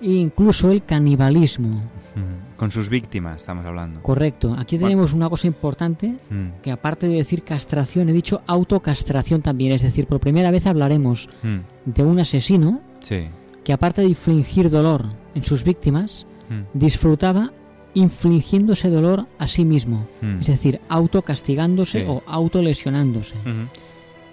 e 0.00 0.12
incluso 0.12 0.70
el 0.70 0.84
canibalismo. 0.84 1.68
Mm. 2.14 2.56
Con 2.56 2.70
sus 2.70 2.88
víctimas, 2.88 3.36
estamos 3.38 3.66
hablando. 3.66 4.00
Correcto. 4.02 4.54
Aquí 4.58 4.76
Bueno. 4.76 4.88
tenemos 4.88 5.12
una 5.12 5.28
cosa 5.28 5.46
importante, 5.46 6.14
Mm. 6.30 6.62
que 6.62 6.70
aparte 6.72 7.06
de 7.08 7.16
decir 7.16 7.42
castración, 7.42 8.08
he 8.08 8.12
dicho 8.12 8.40
autocastración 8.46 9.42
también. 9.42 9.72
Es 9.72 9.82
decir, 9.82 10.06
por 10.06 10.20
primera 10.20 10.50
vez 10.50 10.66
hablaremos 10.66 11.28
Mm. 11.42 11.90
de 11.90 12.02
un 12.04 12.18
asesino 12.18 12.80
Sí. 13.00 13.24
que 13.64 13.72
aparte 13.74 14.00
de 14.02 14.08
infligir 14.08 14.70
dolor 14.70 15.04
en 15.34 15.42
sus 15.44 15.64
víctimas, 15.64 16.26
Mm. 16.48 16.78
disfrutaba 16.78 17.52
infligiéndose 17.92 18.90
dolor 18.90 19.26
a 19.38 19.46
sí 19.46 19.64
mismo. 19.64 20.06
Es 20.40 20.46
decir, 20.48 20.80
autocastigándose 20.88 22.00
Sí. 22.02 22.06
o 22.08 22.22
autolesionándose. 22.26 23.36
Ujú. 23.38 23.68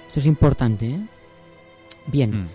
Esto 0.07 0.19
es 0.19 0.25
importante, 0.25 0.89
¿eh? 0.91 0.99
Bien. 2.07 2.47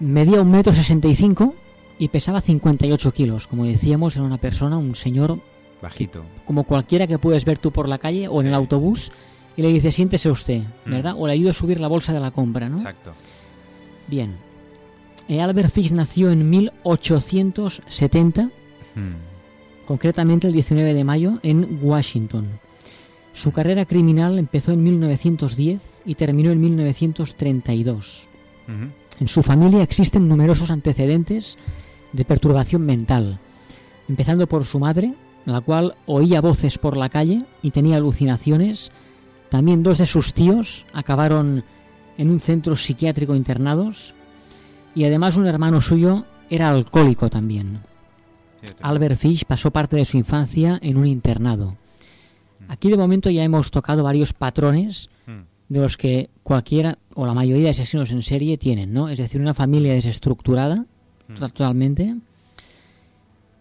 Medía 0.00 0.40
un 0.42 0.50
metro 0.50 0.72
sesenta 0.74 1.08
y 1.08 1.16
cinco 1.16 1.54
y 1.98 2.08
pesaba 2.08 2.40
58 2.40 3.12
kilos. 3.12 3.46
Como 3.46 3.64
decíamos, 3.64 4.16
era 4.16 4.24
una 4.24 4.38
persona, 4.38 4.78
un 4.78 4.94
señor 4.94 5.40
Bajito. 5.82 6.24
como 6.44 6.64
cualquiera 6.64 7.06
que 7.06 7.18
puedes 7.18 7.44
ver 7.44 7.58
tú 7.58 7.72
por 7.72 7.88
la 7.88 7.98
calle 7.98 8.28
o 8.28 8.40
en 8.40 8.48
el 8.48 8.54
autobús 8.54 9.10
y 9.56 9.62
le 9.62 9.72
dices, 9.72 9.94
siéntese 9.96 10.30
usted, 10.30 10.62
Mm. 10.84 10.90
¿verdad? 10.90 11.14
O 11.18 11.26
le 11.26 11.32
ayudo 11.32 11.50
a 11.50 11.54
subir 11.54 11.80
la 11.80 11.88
bolsa 11.88 12.12
de 12.12 12.20
la 12.20 12.30
compra, 12.30 12.68
¿no? 12.68 12.78
Exacto. 12.78 13.12
Bien. 14.06 14.36
Eh, 15.28 15.40
Albert 15.40 15.72
Fish 15.72 15.92
nació 15.92 16.30
en 16.30 16.48
1870 16.48 18.50
Mm. 18.94 19.10
concretamente 19.86 20.46
el 20.46 20.52
19 20.52 20.94
de 20.94 21.04
mayo 21.04 21.38
en 21.42 21.80
Washington. 21.82 22.46
Su 23.32 23.52
carrera 23.52 23.84
criminal 23.84 24.38
empezó 24.38 24.72
en 24.72 24.82
1910 24.82 25.80
y 26.04 26.14
terminó 26.16 26.50
en 26.50 26.60
1932. 26.60 28.28
Ujú. 28.68 28.90
En 29.20 29.28
su 29.28 29.42
familia 29.42 29.82
existen 29.82 30.28
numerosos 30.28 30.70
antecedentes 30.70 31.56
de 32.12 32.24
perturbación 32.24 32.82
mental, 32.82 33.38
empezando 34.08 34.46
por 34.46 34.64
su 34.64 34.78
madre, 34.78 35.14
la 35.44 35.60
cual 35.60 35.94
oía 36.06 36.40
voces 36.40 36.78
por 36.78 36.96
la 36.96 37.08
calle 37.08 37.44
y 37.62 37.70
tenía 37.70 37.96
alucinaciones. 37.96 38.90
También 39.48 39.82
dos 39.82 39.98
de 39.98 40.06
sus 40.06 40.34
tíos 40.34 40.86
acabaron 40.92 41.64
en 42.18 42.30
un 42.30 42.40
centro 42.40 42.76
psiquiátrico 42.76 43.34
internados 43.34 44.14
y 44.94 45.04
además 45.04 45.36
un 45.36 45.46
hermano 45.46 45.80
suyo 45.80 46.24
era 46.50 46.68
alcohólico 46.68 47.30
también. 47.30 47.80
Albert 48.80 49.16
Fish 49.16 49.44
pasó 49.44 49.70
parte 49.70 49.96
de 49.96 50.04
su 50.04 50.16
infancia 50.16 50.78
en 50.82 50.96
un 50.96 51.06
internado. 51.06 51.76
Aquí 52.68 52.90
de 52.90 52.96
momento 52.96 53.30
ya 53.30 53.44
hemos 53.44 53.70
tocado 53.70 54.02
varios 54.02 54.32
patrones 54.32 55.08
de 55.68 55.80
los 55.80 55.96
que 55.96 56.30
cualquiera 56.42 56.98
o 57.14 57.26
la 57.26 57.34
mayoría 57.34 57.64
de 57.64 57.70
asesinos 57.70 58.10
en 58.10 58.22
serie 58.22 58.58
tienen, 58.58 58.92
¿no? 58.92 59.08
Es 59.08 59.18
decir, 59.18 59.40
una 59.40 59.54
familia 59.54 59.92
desestructurada 59.92 60.86
totalmente, 61.38 62.16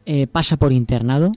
eh, 0.05 0.27
pasa 0.27 0.57
por 0.57 0.71
internado 0.71 1.31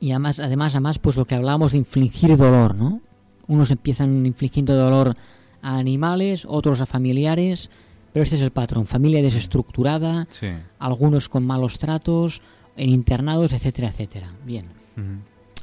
y 0.00 0.10
además, 0.10 0.38
además, 0.40 0.74
además, 0.74 0.98
pues 0.98 1.16
lo 1.16 1.24
que 1.24 1.34
hablábamos 1.34 1.72
de 1.72 1.78
infligir 1.78 2.36
dolor, 2.36 2.74
¿no? 2.74 3.00
Unos 3.46 3.70
empiezan 3.70 4.24
infligiendo 4.26 4.74
dolor 4.74 5.16
a 5.62 5.78
animales, 5.78 6.46
otros 6.48 6.80
a 6.80 6.86
familiares, 6.86 7.70
pero 8.12 8.22
este 8.22 8.36
es 8.36 8.42
el 8.42 8.50
patrón, 8.50 8.86
familia 8.86 9.22
desestructurada, 9.22 10.28
Sí. 10.30 10.48
algunos 10.78 11.28
con 11.28 11.44
malos 11.46 11.78
tratos, 11.78 12.42
en 12.76 12.90
internados, 12.90 13.52
etcétera, 13.52 13.88
etcétera. 13.88 14.32
Bien. 14.44 14.66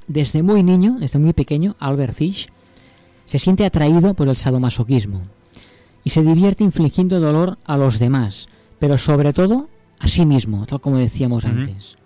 Desde 0.08 0.44
muy 0.44 0.64
niño, 0.64 0.98
desde 1.00 1.20
muy 1.20 1.34
pequeño, 1.34 1.76
Albert 1.80 2.14
Fish 2.14 2.48
se 3.26 3.40
siente 3.40 3.66
atraído 3.66 4.14
por 4.16 4.28
el 4.28 4.36
sadomasoquismo 4.36 5.22
y 6.04 6.10
se 6.10 6.22
divierte 6.24 6.64
infligiendo 6.64 7.20
dolor 7.20 7.58
a 7.64 7.78
los 7.78 8.00
demás, 8.00 8.48
pero 8.82 8.98
sobre 8.98 9.32
todo 9.32 9.70
a 10.00 10.08
sí 10.08 10.26
mismo, 10.26 10.66
tal 10.66 10.82
como 10.82 10.98
decíamos 10.98 11.46
antes. 11.46 11.98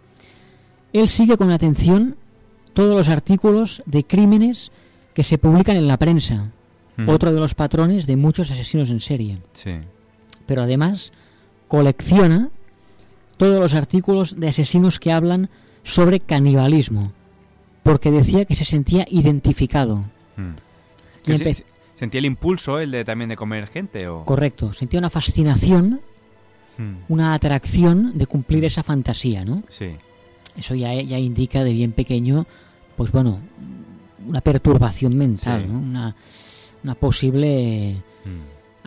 Él 0.91 1.07
sigue 1.07 1.37
con 1.37 1.49
atención 1.49 2.17
todos 2.73 2.97
los 2.97 3.07
artículos 3.07 3.81
de 3.85 4.03
crímenes 4.03 4.73
que 5.13 5.23
se 5.23 5.37
publican 5.37 5.77
en 5.77 5.87
la 5.87 5.95
prensa, 5.97 6.51
otro 7.07 7.31
de 7.31 7.39
los 7.39 7.55
patrones 7.55 8.07
de 8.07 8.17
muchos 8.17 8.51
asesinos 8.51 8.89
en 8.89 8.99
serie. 8.99 9.37
Sí. 9.53 9.71
Pero 10.45 10.63
además 10.63 11.13
colecciona 11.69 12.49
todos 13.37 13.59
los 13.59 13.73
artículos 13.73 14.37
de 14.37 14.49
asesinos 14.49 14.99
que 14.99 15.13
hablan 15.13 15.49
sobre 15.83 16.19
canibalismo, 16.19 17.13
porque 17.83 18.11
decía 18.11 18.43
que 18.43 18.55
se 18.55 18.65
sentía 18.65 19.05
identificado. 19.09 20.03
Mm. 20.35 20.51
Y 21.23 21.25
Que 21.31 21.37
se- 21.37 21.45
empe- 21.45 21.53
se- 21.53 21.65
¿Sentía 21.95 22.19
el 22.19 22.25
impulso 22.25 22.79
el 22.79 22.91
de 22.91 23.05
también 23.05 23.29
de 23.29 23.37
comer 23.37 23.67
gente? 23.67 24.09
O... 24.09 24.25
Correcto, 24.25 24.73
sentía 24.73 24.99
una 24.99 25.09
fascinación, 25.09 26.01
Mm. 26.77 26.95
una 27.13 27.33
atracción 27.33 28.17
de 28.17 28.25
cumplir 28.27 28.65
esa 28.65 28.83
fantasía, 28.83 29.45
¿no? 29.45 29.63
Sí. 29.69 29.91
Eso 30.57 30.75
ya, 30.75 30.93
ya 30.93 31.17
indica 31.19 31.63
de 31.63 31.73
bien 31.73 31.91
pequeño, 31.91 32.45
pues 32.97 33.11
bueno, 33.11 33.39
una 34.27 34.41
perturbación 34.41 35.17
mental, 35.17 35.63
Sí. 35.63 35.67
¿no? 35.71 35.79
Una, 35.79 36.15
una 36.83 36.95
posible 36.95 37.97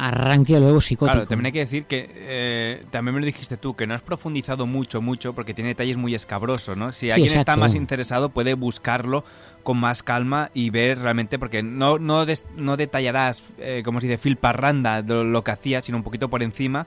arranque 0.00 0.60
luego 0.60 0.80
psicótico. 0.80 1.12
Claro, 1.12 1.26
también 1.28 1.46
hay 1.46 1.52
que 1.52 1.58
decir 1.58 1.84
que 1.84 2.08
eh, 2.14 2.84
también 2.90 3.16
me 3.16 3.20
lo 3.20 3.26
dijiste 3.26 3.56
tú, 3.56 3.74
que 3.74 3.84
no 3.86 3.94
has 3.94 4.02
profundizado 4.02 4.64
mucho, 4.66 5.02
mucho, 5.02 5.32
porque 5.34 5.54
tiene 5.54 5.70
detalles 5.70 5.96
muy 5.96 6.14
escabrosos, 6.14 6.76
¿no? 6.76 6.92
Si 6.92 7.06
Sí, 7.06 7.10
alguien 7.10 7.36
está 7.36 7.56
más 7.56 7.74
interesado 7.74 8.28
puede 8.28 8.54
buscarlo 8.54 9.24
con 9.64 9.76
más 9.78 10.04
calma 10.04 10.50
y 10.54 10.70
ver 10.70 11.00
realmente, 11.00 11.38
porque 11.38 11.64
no, 11.64 11.98
no, 11.98 12.26
des- 12.26 12.44
no 12.56 12.76
detallarás, 12.76 13.42
eh, 13.58 13.82
como 13.84 14.00
se 14.00 14.06
dice, 14.06 14.18
fil 14.18 14.36
parranda 14.36 15.02
de 15.02 15.14
lo, 15.14 15.24
lo 15.24 15.42
que 15.42 15.50
hacía, 15.50 15.82
sino 15.82 15.98
un 15.98 16.04
poquito 16.04 16.28
por 16.30 16.44
encima, 16.44 16.86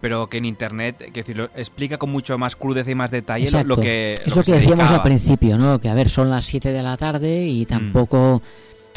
pero 0.00 0.26
que 0.28 0.38
en 0.38 0.44
internet, 0.46 1.10
lo 1.34 1.44
explica 1.56 1.98
con 1.98 2.10
mucho 2.10 2.36
más 2.38 2.56
crudeza 2.56 2.90
y 2.90 2.94
más 2.94 3.10
detalle 3.10 3.44
lo- 3.44 3.48
Exacto. 3.48 3.68
lo 3.68 3.76
que 3.80 4.12
es 4.14 4.26
lo 4.28 4.36
lo 4.36 4.42
que 4.42 4.52
que 4.52 4.58
decíamos 4.58 4.80
al 4.80 4.86
dedicaba. 4.88 5.02
principio, 5.02 5.58
¿no? 5.58 5.78
Que 5.80 5.88
a 5.88 5.94
ver, 5.94 6.08
son 6.08 6.30
las 6.30 6.44
7 6.46 6.72
de 6.72 6.82
la 6.82 6.96
tarde 6.96 7.44
Mm. 7.46 7.48
y 7.48 7.66
tampoco 7.66 8.42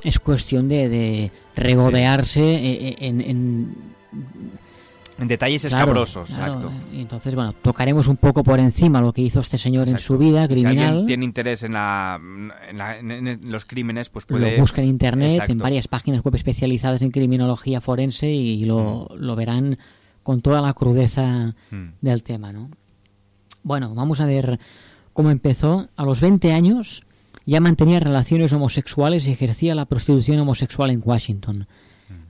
es 0.04 0.20
cuestión 0.20 0.68
de, 0.68 0.90
de 0.90 1.32
regodearse 1.56 2.42
eh, 2.42 2.96
en, 3.00 3.22
en- 3.22 3.76
En 5.20 5.28
detalles 5.28 5.62
Claro, 5.62 5.78
escabrosos, 5.78 6.30
claro. 6.32 6.54
exacto. 6.54 6.72
Entonces, 6.94 7.36
bueno, 7.36 7.54
tocaremos 7.62 8.08
un 8.08 8.18
poco 8.18 8.44
por 8.44 8.60
encima 8.60 9.00
lo 9.00 9.14
que 9.14 9.22
hizo 9.22 9.42
este 9.42 9.60
señor 9.60 9.88
en 9.88 10.00
su 10.00 10.18
vida 10.18 10.42
Si 10.48 10.54
criminal. 10.56 10.88
alguien 10.88 11.06
tiene 11.06 11.26
interés 11.26 11.62
en, 11.64 11.74
la, 11.74 12.20
en, 12.70 12.78
la- 12.78 12.98
en- 12.98 13.12
en 13.28 13.52
los 13.52 13.64
crímenes, 13.66 14.10
pues 14.10 14.26
puede... 14.26 14.54
Lo 14.56 14.60
busca 14.60 14.82
en 14.82 14.88
internet, 14.88 15.30
en 15.30 15.36
Exacto. 15.36 15.56
varias 15.64 15.88
páginas 15.88 16.24
web 16.24 16.34
especializadas 16.36 17.02
en 17.04 17.12
criminología 17.12 17.80
forense 17.80 18.28
y 18.30 18.66
lo, 18.66 19.08
lo 19.16 19.36
verán 19.36 19.78
con 20.24 20.42
toda 20.42 20.62
la 20.62 20.74
crudeza 20.74 21.56
Mm. 21.72 21.90
del 22.02 22.24
tema, 22.24 22.52
¿no? 22.52 22.70
Bueno, 23.64 23.94
vamos 23.96 24.20
a 24.22 24.26
ver 24.26 24.60
cómo 25.14 25.32
empezó. 25.32 25.88
A 25.96 26.04
los 26.06 26.22
20 26.22 26.52
años 26.54 27.04
ya 27.46 27.60
mantenía 27.60 28.00
relaciones 28.00 28.52
homosexuales 28.54 29.28
y 29.28 29.32
ejercía 29.32 29.76
la 29.76 29.86
prostitución 29.86 30.40
homosexual 30.40 30.90
en 30.92 31.02
Washington. 31.04 31.68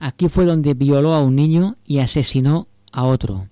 Aquí 0.00 0.28
fue 0.28 0.44
donde 0.44 0.74
violó 0.74 1.14
a 1.14 1.20
un 1.22 1.36
niño 1.36 1.76
y 1.86 1.98
asesinó 1.98 2.66
a 2.92 3.04
otro. 3.04 3.48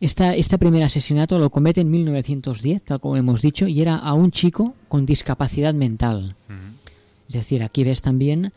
Esta, 0.00 0.34
este 0.34 0.58
primer 0.58 0.82
asesinato 0.82 1.38
lo 1.38 1.50
comete 1.50 1.80
en 1.82 1.90
1910, 1.90 2.82
tal 2.84 3.00
como 3.00 3.16
hemos 3.16 3.42
dicho, 3.42 3.66
y 3.68 3.80
era 3.82 3.96
a 3.96 4.14
un 4.14 4.30
chico 4.30 4.74
con 4.88 5.04
discapacidad 5.06 5.74
mental. 5.74 6.36
Es 7.28 7.34
decir, 7.34 7.62
aquí 7.62 7.84
ves 7.84 8.00
también 8.00 8.52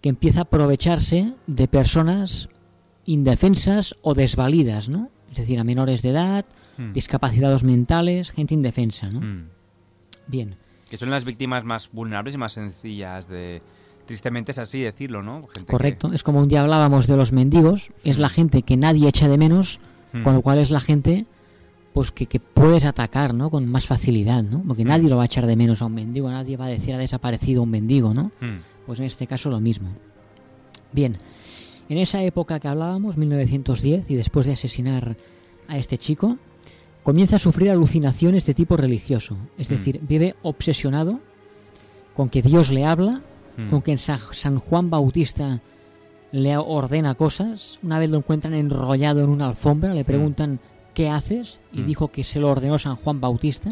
que 0.00 0.08
empieza 0.08 0.40
a 0.40 0.42
aprovecharse 0.42 1.32
de 1.46 1.68
personas 1.68 2.48
indefensas 3.12 3.94
o 4.02 4.14
desvalidas, 4.14 4.88
¿no? 4.88 5.10
Es 5.30 5.38
decir, 5.38 5.58
a 5.58 5.64
menores 5.64 6.02
de 6.02 6.10
edad, 6.10 6.44
Mm. 6.76 6.92
discapacitados 6.92 7.64
mentales, 7.64 8.30
gente 8.30 8.54
indefensa, 8.54 9.08
¿no? 9.08 9.20
Mm. 9.20 9.48
Bien. 10.28 10.54
Que 10.90 10.96
son 10.96 11.10
las 11.10 11.24
víctimas 11.24 11.64
más 11.64 11.88
vulnerables 11.92 12.34
y 12.34 12.38
más 12.38 12.52
sencillas 12.52 13.28
de... 13.28 13.60
Tristemente 14.06 14.52
es 14.52 14.58
así 14.58 14.80
decirlo, 14.80 15.22
¿no? 15.22 15.40
Gente 15.42 15.60
que- 15.60 15.72
Correcto. 15.72 16.12
Es 16.12 16.22
como 16.22 16.38
un 16.40 16.48
día 16.48 16.60
hablábamos 16.62 17.06
de 17.06 17.16
los 17.16 17.32
mendigos, 17.32 17.90
es 18.04 18.18
la 18.18 18.28
gente 18.28 18.62
que 18.62 18.76
nadie 18.76 19.08
echa 19.08 19.26
de 19.28 19.38
menos, 19.38 19.80
Mm. 20.12 20.22
con 20.22 20.34
lo 20.34 20.42
cual 20.42 20.58
es 20.58 20.70
la 20.70 20.80
gente 20.80 21.26
pues 21.94 22.12
que, 22.12 22.26
que 22.26 22.38
puedes 22.38 22.84
atacar, 22.84 23.34
¿no? 23.34 23.50
Con 23.50 23.66
más 23.66 23.86
facilidad, 23.86 24.42
¿no? 24.44 24.62
Porque 24.66 24.84
nadie 24.84 25.08
lo 25.08 25.16
va 25.16 25.22
a 25.22 25.26
echar 25.26 25.46
de 25.46 25.56
menos 25.56 25.82
a 25.82 25.86
un 25.86 25.94
mendigo, 25.94 26.30
nadie 26.30 26.56
va 26.56 26.66
a 26.66 26.68
decir 26.68 26.94
ha 26.94 26.98
desaparecido 26.98 27.62
un 27.62 27.70
mendigo, 27.70 28.14
¿no? 28.14 28.30
Pues 28.86 29.00
en 29.00 29.06
este 29.06 29.26
caso 29.26 29.50
lo 29.50 29.58
mismo. 29.58 29.88
Bien, 30.92 31.18
en 31.88 31.98
esa 31.98 32.22
época 32.22 32.60
que 32.60 32.68
hablábamos, 32.68 33.16
1910, 33.16 34.10
y 34.10 34.14
después 34.14 34.46
de 34.46 34.52
asesinar 34.52 35.16
a 35.68 35.78
este 35.78 35.98
chico, 35.98 36.36
comienza 37.02 37.36
a 37.36 37.38
sufrir 37.38 37.70
alucinaciones 37.70 38.44
de 38.46 38.54
tipo 38.54 38.76
religioso. 38.76 39.36
Es 39.56 39.70
Mm. 39.70 39.74
decir, 39.74 40.00
vive 40.06 40.34
obsesionado 40.42 41.20
con 42.14 42.28
que 42.28 42.42
Dios 42.42 42.70
le 42.70 42.84
habla, 42.84 43.22
Mm. 43.56 43.68
con 43.70 43.82
que 43.82 43.92
en 43.92 43.98
San 43.98 44.58
Juan 44.58 44.90
Bautista 44.90 45.60
le 46.32 46.56
ordena 46.58 47.14
cosas. 47.14 47.78
Una 47.82 47.98
vez 47.98 48.10
lo 48.10 48.18
encuentran 48.18 48.52
enrollado 48.54 49.22
en 49.24 49.30
una 49.30 49.48
alfombra, 49.48 49.94
le 49.94 50.04
preguntan 50.04 50.60
¿qué 50.94 51.08
haces? 51.08 51.60
Y 51.72 51.80
Mm. 51.82 51.86
dijo 51.86 52.08
que 52.08 52.24
se 52.24 52.40
lo 52.40 52.50
ordenó 52.50 52.76
San 52.78 52.96
Juan 52.96 53.20
Bautista. 53.20 53.70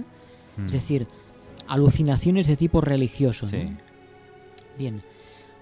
Mm. 0.56 0.66
Es 0.66 0.72
decir, 0.72 1.06
alucinaciones 1.68 2.47
de 2.47 2.56
tipo 2.56 2.80
religioso. 2.80 3.47
Bien. 4.78 5.02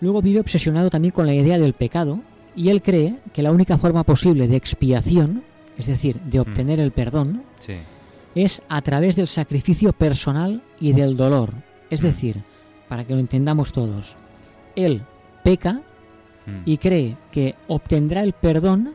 Luego 0.00 0.20
vive 0.22 0.40
obsesionado 0.40 0.90
también 0.90 1.12
con 1.12 1.26
la 1.26 1.34
idea 1.34 1.58
del 1.58 1.72
pecado 1.72 2.20
y 2.56 2.68
él 2.70 2.82
cree 2.82 3.16
que 3.32 3.42
la 3.42 3.50
única 3.52 3.78
forma 3.78 4.04
posible 4.04 4.46
de 4.48 4.56
expiación, 4.56 5.42
es 5.76 5.86
decir, 5.86 6.20
de 6.20 6.40
obtener 6.40 6.80
el 6.80 6.92
perdón, 6.92 7.42
Sí. 7.58 7.74
es 8.34 8.62
a 8.68 8.80
través 8.82 9.16
del 9.16 9.26
sacrificio 9.26 9.92
personal 9.92 10.62
y 10.80 10.92
del 10.92 11.16
dolor. 11.16 11.52
Es 11.90 12.00
decir, 12.00 12.42
para 12.88 13.04
que 13.04 13.14
lo 13.14 13.20
entendamos 13.20 13.72
todos, 13.72 14.16
él 14.76 15.02
peca 15.42 15.82
Mm. 16.46 16.60
y 16.66 16.76
cree 16.78 17.16
que 17.32 17.54
obtendrá 17.68 18.22
el 18.22 18.32
perdón 18.34 18.94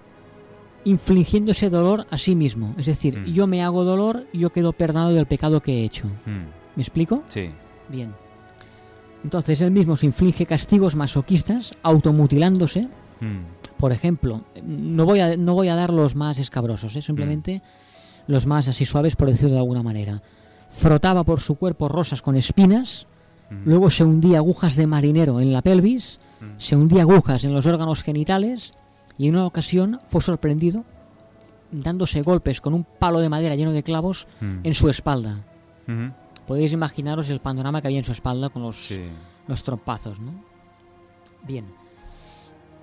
infligiendo 0.86 1.52
ese 1.52 1.70
dolor 1.70 2.06
a 2.10 2.18
sí 2.18 2.36
mismo. 2.36 2.74
Es 2.78 2.86
decir, 2.86 3.18
Mm. 3.20 3.26
yo 3.26 3.48
me 3.48 3.64
hago 3.64 3.84
dolor 3.84 4.26
y 4.32 4.40
yo 4.40 4.52
quedo 4.52 4.72
perdonado 4.72 5.14
del 5.14 5.26
pecado 5.26 5.60
que 5.62 5.80
he 5.80 5.84
hecho. 5.84 6.06
Mm. 6.26 6.76
¿Me 6.76 6.82
explico? 6.84 7.24
Sí. 7.28 7.50
Bien. 7.90 8.14
Entonces 9.24 9.62
él 9.62 9.72
mismo 9.72 9.98
se 9.98 10.06
inflige 10.06 10.46
castigos 10.46 10.96
masoquistas, 10.96 11.74
automutilándose. 11.84 12.88
Mm. 13.20 13.40
Por 13.78 13.92
ejemplo, 13.92 14.44
no 14.64 15.06
voy 15.06 15.20
a, 15.22 15.38
no 15.38 15.54
voy 15.54 15.70
a 15.70 15.76
dar 15.76 15.92
los 15.94 16.16
más 16.16 16.38
escabrosos, 16.40 16.96
¿eh? 16.96 17.02
simplemente 17.02 17.62
los 18.28 18.46
más 18.46 18.68
así 18.68 18.86
suaves, 18.86 19.16
por 19.16 19.30
decirlo 19.30 19.54
de 19.54 19.60
alguna 19.60 19.84
manera. 19.84 20.22
Frotaba 20.70 21.24
por 21.24 21.40
su 21.40 21.56
cuerpo 21.56 21.88
rosas 21.88 22.22
con 22.22 22.36
espinas, 22.36 23.08
luego 23.66 23.90
se 23.90 24.04
hundía 24.04 24.38
agujas 24.40 24.76
de 24.76 24.86
marinero 24.86 25.40
en 25.40 25.54
la 25.54 25.62
pelvis, 25.62 26.20
se 26.58 26.76
hundía 26.76 27.02
agujas 27.04 27.44
en 27.46 27.54
los 27.54 27.66
órganos 27.66 28.04
genitales 28.04 28.74
y 29.18 29.28
en 29.28 29.36
una 29.36 29.46
ocasión 29.46 30.00
fue 30.08 30.22
sorprendido 30.22 30.84
dándose 31.72 32.22
golpes 32.22 32.62
con 32.62 32.74
un 32.74 32.84
palo 32.84 33.20
de 33.20 33.30
madera 33.30 33.56
lleno 33.56 33.72
de 33.72 33.84
clavos 33.84 34.28
en 34.42 34.74
su 34.74 34.90
espalda. 34.90 35.38
Podéis 36.48 36.74
imaginaros 36.74 37.30
el 37.30 37.40
panorama 37.40 37.82
que 37.82 37.88
había 37.88 38.00
en 38.00 38.06
su 38.06 38.12
espalda 38.12 38.50
con 38.50 38.62
los, 38.64 38.88
Sí. 38.88 39.02
los 39.48 39.64
trompazos, 39.64 40.20
¿no? 40.20 40.34
Bien. 41.48 41.66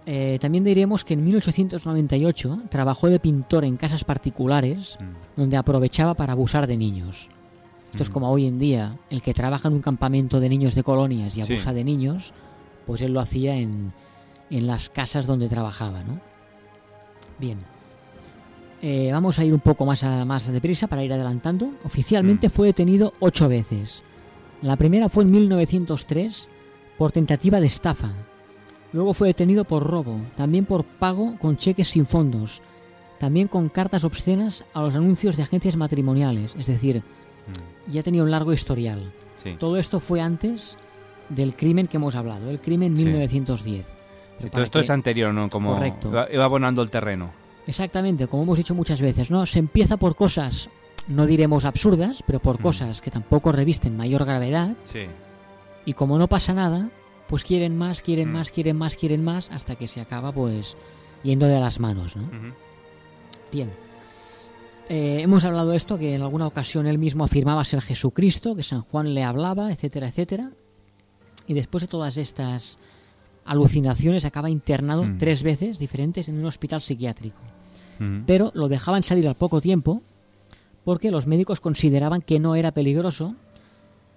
Eh, 0.08 0.38
también 0.40 0.62
diremos 0.62 1.04
que 1.04 1.14
en 1.14 1.24
1898 1.24 2.60
trabajó 2.68 3.08
de 3.08 3.18
pintor 3.18 3.64
en 3.64 3.76
casas 3.76 4.04
particulares 4.04 4.96
Mm. 5.00 5.40
donde 5.40 5.56
aprovechaba 5.56 6.14
para 6.14 6.32
abusar 6.32 6.66
de 6.68 6.76
niños. 6.76 7.28
Esto 7.90 8.04
es 8.04 8.10
Mm. 8.10 8.12
como 8.12 8.30
hoy 8.30 8.46
en 8.46 8.58
día, 8.58 8.96
el 9.10 9.20
que 9.22 9.34
trabaja 9.34 9.66
en 9.68 9.74
un 9.74 9.82
campamento 9.82 10.38
de 10.38 10.48
niños 10.48 10.74
de 10.76 10.84
colonias 10.84 11.36
y 11.36 11.42
Sí. 11.42 11.52
abusa 11.52 11.72
de 11.72 11.82
niños, 11.84 12.32
pues 12.86 13.02
él 13.02 13.12
lo 13.12 13.20
hacía 13.20 13.56
en, 13.56 13.92
en 14.50 14.66
las 14.68 14.90
casas 14.90 15.26
donde 15.26 15.48
trabajaba, 15.48 16.04
¿no? 16.04 16.20
Bien. 17.40 17.58
Eh, 18.82 19.10
vamos 19.10 19.38
a 19.40 19.44
ir 19.44 19.52
un 19.54 19.60
poco 19.60 19.84
más, 19.86 20.04
a, 20.04 20.24
más 20.24 20.46
deprisa 20.52 20.86
para 20.86 21.02
ir 21.02 21.12
adelantando. 21.12 21.70
Oficialmente 21.84 22.48
fue 22.50 22.68
detenido 22.68 23.12
ocho 23.18 23.48
veces. 23.48 24.02
La 24.62 24.76
primera 24.76 25.08
fue 25.08 25.24
en 25.24 25.30
1903 25.32 26.48
por 26.96 27.10
tentativa 27.10 27.58
de 27.58 27.66
estafa. 27.66 28.12
Luego 28.96 29.12
fue 29.12 29.28
detenido 29.28 29.64
por 29.66 29.82
robo, 29.86 30.22
también 30.36 30.64
por 30.64 30.82
pago 30.82 31.36
con 31.38 31.58
cheques 31.58 31.88
sin 31.90 32.06
fondos, 32.06 32.62
también 33.18 33.46
con 33.46 33.68
cartas 33.68 34.04
obscenas 34.04 34.64
a 34.72 34.80
los 34.80 34.96
anuncios 34.96 35.36
de 35.36 35.42
agencias 35.42 35.76
matrimoniales, 35.76 36.56
es 36.58 36.66
decir, 36.66 37.02
ya 37.88 38.02
tenía 38.02 38.22
un 38.22 38.30
largo 38.30 38.54
historial. 38.54 39.12
Sí. 39.34 39.54
Todo 39.58 39.76
esto 39.76 40.00
fue 40.00 40.22
antes 40.22 40.78
del 41.28 41.54
crimen 41.54 41.88
que 41.88 41.98
hemos 41.98 42.16
hablado, 42.16 42.48
el 42.48 42.58
crimen 42.58 42.96
Sí. 42.96 43.04
1910. 43.04 43.86
Pero 44.38 44.50
Todo 44.50 44.62
esto 44.62 44.78
que- 44.78 44.84
es 44.86 44.90
anterior, 44.90 45.34
¿no? 45.34 45.50
Como 45.50 45.74
Correcto. 45.74 46.08
iba, 46.32 46.44
abonando 46.46 46.80
el 46.80 46.88
terreno. 46.88 47.32
Exactamente, 47.66 48.28
como 48.28 48.44
hemos 48.44 48.56
dicho 48.56 48.74
muchas 48.74 49.02
veces, 49.02 49.30
¿no? 49.30 49.44
Se 49.44 49.58
empieza 49.58 49.98
por 49.98 50.16
cosas, 50.16 50.70
no 51.06 51.26
diremos 51.26 51.66
absurdas, 51.66 52.22
pero 52.26 52.40
por 52.40 52.58
cosas 52.62 53.02
que 53.02 53.10
tampoco 53.10 53.52
revisten 53.52 53.94
mayor 53.94 54.24
gravedad, 54.24 54.70
Sí. 54.84 55.00
y 55.84 55.92
como 55.92 56.16
no 56.18 56.28
pasa 56.28 56.54
nada, 56.54 56.88
pues 57.28 57.44
quieren 57.44 57.76
más, 57.76 58.02
quieren 58.02 58.32
más, 58.32 58.50
quieren 58.50 58.76
más, 58.76 58.96
quieren 58.96 59.24
más, 59.24 59.50
hasta 59.50 59.76
que 59.76 59.88
se 59.88 60.00
acaba, 60.00 60.32
pues, 60.32 60.76
yendo 61.22 61.46
de 61.46 61.60
las 61.60 61.80
manos, 61.80 62.16
¿no? 62.16 62.28
Bien. 63.52 63.70
Eh, 64.88 65.18
hemos 65.20 65.44
hablado 65.44 65.70
de 65.70 65.76
esto, 65.76 65.98
que 65.98 66.14
en 66.14 66.22
alguna 66.22 66.46
ocasión 66.46 66.86
él 66.86 66.98
mismo 66.98 67.24
afirmaba 67.24 67.64
ser 67.64 67.80
Jesucristo, 67.80 68.54
que 68.54 68.62
San 68.62 68.82
Juan 68.82 69.14
le 69.14 69.24
hablaba, 69.24 69.72
etcétera, 69.72 70.08
etcétera. 70.08 70.50
Y 71.48 71.54
después 71.54 71.82
de 71.82 71.88
todas 71.88 72.16
estas 72.16 72.78
alucinaciones 73.44 74.24
acaba 74.24 74.50
internado 74.50 75.04
Mm. 75.04 75.18
tres 75.18 75.42
veces 75.42 75.78
diferentes 75.78 76.28
en 76.28 76.38
un 76.38 76.46
hospital 76.46 76.80
psiquiátrico. 76.80 77.38
Pero 78.26 78.52
lo 78.54 78.68
dejaban 78.68 79.02
salir 79.02 79.26
al 79.26 79.36
poco 79.36 79.62
tiempo 79.62 80.02
porque 80.84 81.10
los 81.10 81.26
médicos 81.26 81.60
consideraban 81.60 82.20
que 82.20 82.38
no 82.38 82.54
era 82.54 82.72
peligroso 82.72 83.34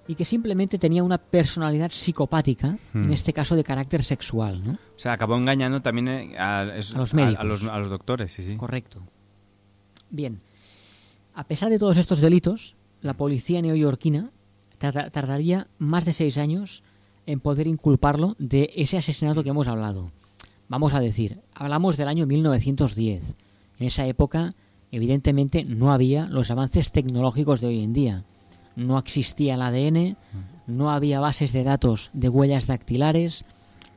y 0.09 0.15
que 0.15 0.25
simplemente 0.25 0.79
tenía 0.79 1.03
una 1.03 1.19
personalidad 1.19 1.91
psicopática, 1.91 2.77
en 2.95 3.07
Mm. 3.09 3.11
este 3.13 3.31
caso 3.31 3.55
de 3.55 3.63
carácter 3.63 4.01
sexual, 4.03 4.63
¿no? 4.65 4.71
O 4.73 4.99
sea, 4.99 5.13
acabó 5.13 5.37
engañando 5.37 5.81
también 5.83 6.07
eh, 6.07 6.35
a, 6.39 6.63
es- 6.75 6.95
A 6.95 6.97
los 6.97 7.13
médicos. 7.13 7.39
A, 7.39 7.43
los, 7.43 7.63
a 7.65 7.77
los 7.77 7.89
doctores, 7.89 8.33
sí, 8.33 8.41
sí. 8.41 8.55
Correcto. 8.57 9.03
Bien. 10.09 10.41
A 11.35 11.43
pesar 11.43 11.69
de 11.69 11.77
todos 11.77 11.97
estos 11.97 12.21
delitos, 12.21 12.75
la 13.01 13.13
policía 13.13 13.61
neoyorquina 13.61 14.31
tarda- 14.79 15.11
tardaría 15.11 15.67
más 15.77 16.05
de 16.05 16.13
seis 16.13 16.39
años 16.39 16.83
en 17.27 17.39
poder 17.39 17.67
inculparlo 17.67 18.35
de 18.39 18.71
ese 18.75 18.97
asesinato 18.97 19.43
que 19.43 19.49
hemos 19.51 19.67
hablado. 19.67 20.11
Vamos 20.69 20.95
a 20.95 20.99
decir, 20.99 21.39
hablamos 21.53 21.97
del 21.97 22.07
año 22.07 22.25
1910. 22.25 23.35
En 23.79 23.85
esa 23.87 24.07
época, 24.07 24.55
evidentemente, 24.91 25.63
no 25.65 25.91
había 25.93 26.25
los 26.25 26.49
avances 26.49 26.91
tecnológicos 26.91 27.61
de 27.61 27.67
hoy 27.67 27.83
en 27.83 27.93
día. 27.93 28.23
No 28.79 28.97
existía 28.97 29.55
el 29.55 29.61
ADN, 29.61 30.15
no 30.67 30.91
había 30.91 31.19
bases 31.19 31.51
de 31.53 31.63
datos 31.63 32.09
de 32.13 32.29
huellas 32.29 32.67
dactilares, 32.67 33.43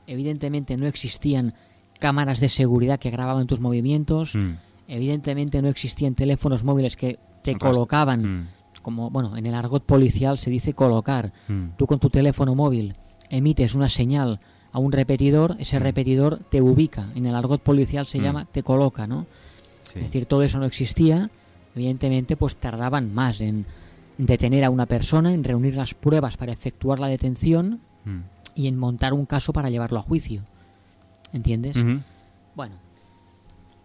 evidentemente 0.07 0.77
no 0.77 0.87
existían 0.87 1.55
cámaras 2.01 2.41
de 2.41 2.49
seguridad 2.49 2.99
que 2.99 3.11
grababan 3.11 3.47
tus 3.47 3.61
movimientos, 3.61 4.35
Mm. 4.35 4.55
evidentemente 4.89 5.63
no 5.63 5.69
existían 5.69 6.15
teléfonos 6.15 6.65
móviles 6.65 6.97
que 6.97 7.19
te 7.43 7.57
colocaban, 7.57 8.41
Mm. 8.41 8.49
como 8.83 9.11
bueno, 9.11 9.37
en 9.37 9.47
el 9.47 9.55
argot 9.55 9.85
policial 9.85 10.39
se 10.39 10.51
dice 10.51 10.75
colocar. 10.75 11.33
Mm. 11.49 11.77
Tú 11.77 11.87
con 11.87 12.01
tu 12.01 12.11
teléfono 12.11 12.55
móvil 12.55 12.97
emites 13.31 13.75
una 13.75 13.89
señal 13.89 14.41
a 14.73 14.79
un 14.81 14.91
repetidor, 14.91 15.57
ese 15.61 15.79
repetidor 15.79 16.41
te 16.51 16.61
ubica. 16.61 17.11
En 17.15 17.27
el 17.27 17.35
argot 17.37 17.63
policial 17.63 18.07
se 18.07 18.19
llama 18.21 18.47
te 18.47 18.63
coloca, 18.63 19.07
¿no? 19.07 19.27
Sí. 19.85 19.99
Es 20.01 20.05
decir, 20.07 20.27
todo 20.27 20.43
eso 20.43 20.59
no 20.59 20.67
existía. 20.67 21.31
Evidentemente, 21.77 22.37
pues 22.37 22.57
tardaban 22.57 23.15
más 23.15 23.41
en 23.41 23.65
detener 24.19 24.65
a 24.65 24.71
una 24.71 24.87
persona, 24.87 25.33
en 25.33 25.45
reunir 25.45 25.77
las 25.77 25.95
pruebas 25.95 26.37
para 26.37 26.53
efectuar 26.53 26.99
la 26.99 27.07
detención 27.09 27.81
Mm. 28.05 28.19
y 28.55 28.67
en 28.69 28.77
montar 28.79 29.13
un 29.15 29.27
caso 29.27 29.53
para 29.53 29.71
llevarlo 29.71 29.99
a 29.99 30.03
juicio. 30.03 30.43
¿Entiendes? 31.33 31.77
Bueno, 32.55 32.75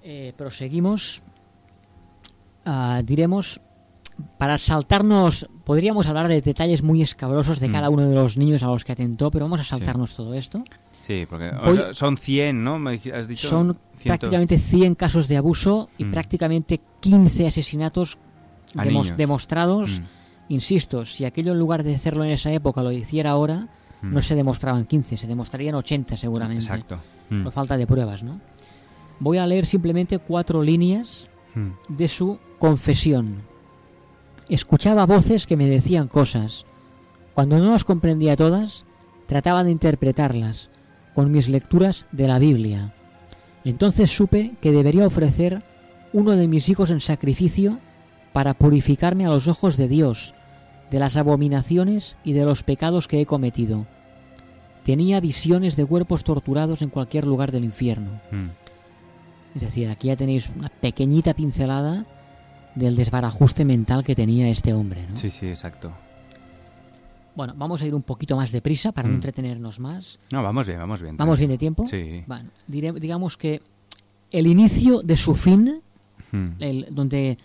eh, 0.04 0.34
proseguimos. 0.38 1.22
Ah, 2.66 3.02
diremos, 3.06 3.62
para 4.38 4.58
saltarnos, 4.58 5.48
podríamos 5.64 6.08
hablar 6.10 6.28
de 6.28 6.42
detalles 6.42 6.84
muy 6.84 7.02
escabrosos 7.02 7.60
de 7.60 7.70
Mm. 7.70 7.72
cada 7.72 7.90
uno 7.90 8.10
de 8.10 8.16
los 8.16 8.38
niños 8.38 8.64
a 8.64 8.68
los 8.68 8.84
que 8.84 8.92
atentó, 8.92 9.32
pero 9.32 9.46
vamos 9.46 9.62
a 9.62 9.64
saltarnos 9.64 10.16
todo 10.16 10.34
esto. 10.34 10.64
Sí, 11.02 11.26
porque 11.30 11.50
o 11.50 11.66
Voy- 11.68 11.76
sea, 11.78 11.94
son 11.94 12.18
100, 12.18 12.62
¿no? 12.64 12.78
Me 12.80 13.00
has 13.16 13.28
dicho. 13.30 13.48
Son 13.48 13.78
Ciento- 13.96 14.04
prácticamente 14.04 14.58
100 14.58 14.96
casos 14.96 15.30
de 15.30 15.38
abuso 15.38 15.88
y 15.98 16.04
Mm. 16.04 16.12
prácticamente 16.12 16.82
15 17.00 17.48
asesinatos 17.48 18.18
demos- 18.74 19.16
demostrados. 19.16 20.02
Mm. 20.02 20.04
Insisto, 20.50 21.04
si 21.06 21.26
aquello 21.26 21.52
en 21.52 21.60
lugar 21.60 21.84
de 21.84 21.96
hacerlo 21.96 22.24
en 22.24 22.32
esa 22.32 22.52
época 22.52 22.82
lo 22.82 22.92
hiciera 22.92 23.32
ahora, 23.32 23.68
Mm. 24.02 24.14
no 24.14 24.22
se 24.22 24.36
demostraban 24.36 24.86
15, 24.86 25.18
se 25.18 25.28
demostrarían 25.28 25.76
80 25.76 26.16
seguramente. 26.18 26.64
Exacto. 26.66 27.00
Mm. 27.30 27.44
Por 27.44 27.52
falta 27.52 27.78
de 27.78 27.88
pruebas, 27.88 28.24
¿no? 28.24 28.40
Voy 29.20 29.38
a 29.40 29.48
leer 29.48 29.66
simplemente 29.66 30.20
cuatro 30.20 30.62
líneas 30.62 31.28
Mm. 31.56 31.70
de 31.90 32.08
su 32.08 32.38
confesión. 32.60 33.42
Escuchaba 34.50 35.06
voces 35.06 35.48
que 35.48 35.58
me 35.58 35.68
decían 35.70 36.08
cosas. 36.08 36.66
Cuando 37.34 37.60
no 37.60 37.72
las 37.72 37.84
comprendía 37.84 38.36
todas, 38.38 38.86
trataba 39.26 39.64
de 39.64 39.72
interpretarlas 39.72 40.70
con 41.14 41.32
mis 41.32 41.50
lecturas 41.50 42.06
de 42.12 42.28
la 42.28 42.40
Biblia. 42.40 42.94
Entonces 43.66 44.12
supe 44.16 44.54
que 44.62 44.72
debería 44.72 45.06
ofrecer 45.08 45.64
uno 46.14 46.32
de 46.32 46.48
mis 46.48 46.70
hijos 46.70 46.92
en 46.92 47.02
sacrificio 47.02 47.80
para 48.34 48.54
purificarme 48.54 49.26
a 49.26 49.30
los 49.30 49.48
ojos 49.48 49.78
de 49.78 49.88
Dios, 49.88 50.34
de 50.92 51.00
las 51.00 51.18
abominaciones 51.18 52.18
y 52.24 52.34
de 52.34 52.46
los 52.46 52.64
pecados 52.64 53.08
que 53.08 53.22
he 53.22 53.26
cometido. 53.26 53.86
Tenía 54.84 55.20
visiones 55.20 55.76
de 55.76 55.86
cuerpos 55.86 56.24
torturados 56.24 56.82
en 56.82 56.90
cualquier 56.90 57.26
lugar 57.28 57.52
del 57.52 57.66
infierno. 57.66 58.22
Mm. 58.32 58.48
Es 59.56 59.62
decir, 59.62 59.90
aquí 59.90 60.08
ya 60.08 60.16
tenéis 60.16 60.50
una 60.56 60.70
pequeñita 60.70 61.34
pincelada 61.34 62.06
del 62.76 62.96
desbarajuste 62.96 63.66
mental 63.66 64.04
que 64.04 64.16
tenía 64.16 64.48
este 64.50 64.74
hombre. 64.74 65.06
¿no? 65.10 65.18
Sí, 65.18 65.32
sí, 65.32 65.48
exacto. 65.48 65.92
Bueno, 67.36 67.54
vamos 67.58 67.82
a 67.82 67.86
ir 67.86 67.94
un 67.94 68.02
poquito 68.04 68.36
más 68.36 68.52
deprisa 68.52 68.92
para 68.92 69.08
no 69.08 69.14
Mm. 69.14 69.18
entretenernos 69.18 69.80
más. 69.80 70.20
No, 70.32 70.42
vamos 70.42 70.68
bien, 70.68 70.80
vamos 70.80 71.02
bien. 71.02 71.18
¿Vamos 71.18 71.38
bien 71.40 71.52
de 71.52 71.58
tiempo? 71.58 71.86
Sí. 71.88 72.24
Bueno, 72.28 72.50
digamos 72.68 73.38
que 73.38 73.62
el 74.32 74.48
inicio 74.48 75.02
de 75.02 75.18
su 75.18 75.36
fin, 75.36 75.82
Mm. 76.32 76.48
el- 76.60 76.88
donde 76.92 77.38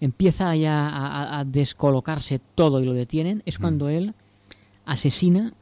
empieza 0.00 0.54
ya 0.56 1.38
a, 1.38 1.44
descolocarse 1.44 2.40
todo 2.54 2.80
y 2.80 2.84
lo 2.86 2.92
detienen, 2.94 3.42
es 3.46 3.58
cuando 3.58 3.88
él 3.88 4.14
asesina 4.86 5.52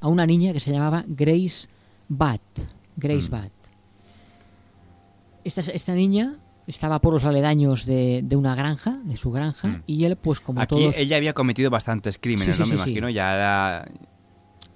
a 0.00 0.08
una 0.08 0.26
niña 0.26 0.52
que 0.52 0.60
se 0.60 0.72
llamaba 0.72 1.04
Grace 1.06 1.68
Bat. 2.08 2.40
Grace 2.96 3.28
Mm. 3.28 3.30
Bat. 3.30 3.52
Esta, 5.44 5.60
esta 5.60 5.94
niña 5.94 6.36
estaba 6.66 7.00
por 7.00 7.12
los 7.12 7.24
aledaños 7.24 7.84
de, 7.86 8.20
de 8.24 8.36
una 8.36 8.54
granja, 8.54 9.00
de 9.04 9.16
su 9.16 9.30
granja, 9.32 9.68
Mm. 9.68 9.82
y 9.86 10.04
él, 10.04 10.16
pues 10.16 10.40
como 10.40 10.60
Aquí 10.60 10.74
todos... 10.76 10.96
ella 10.96 11.16
había 11.16 11.32
cometido 11.32 11.68
bastantes 11.70 12.18
crímenes, 12.18 12.56
Sí, 12.56 12.62
sí, 12.64 12.70
¿no? 12.70 12.78
Me 12.78 12.84
sí, 12.84 12.90
imagino, 12.90 13.10
ya 13.10 13.34
era... 13.34 13.88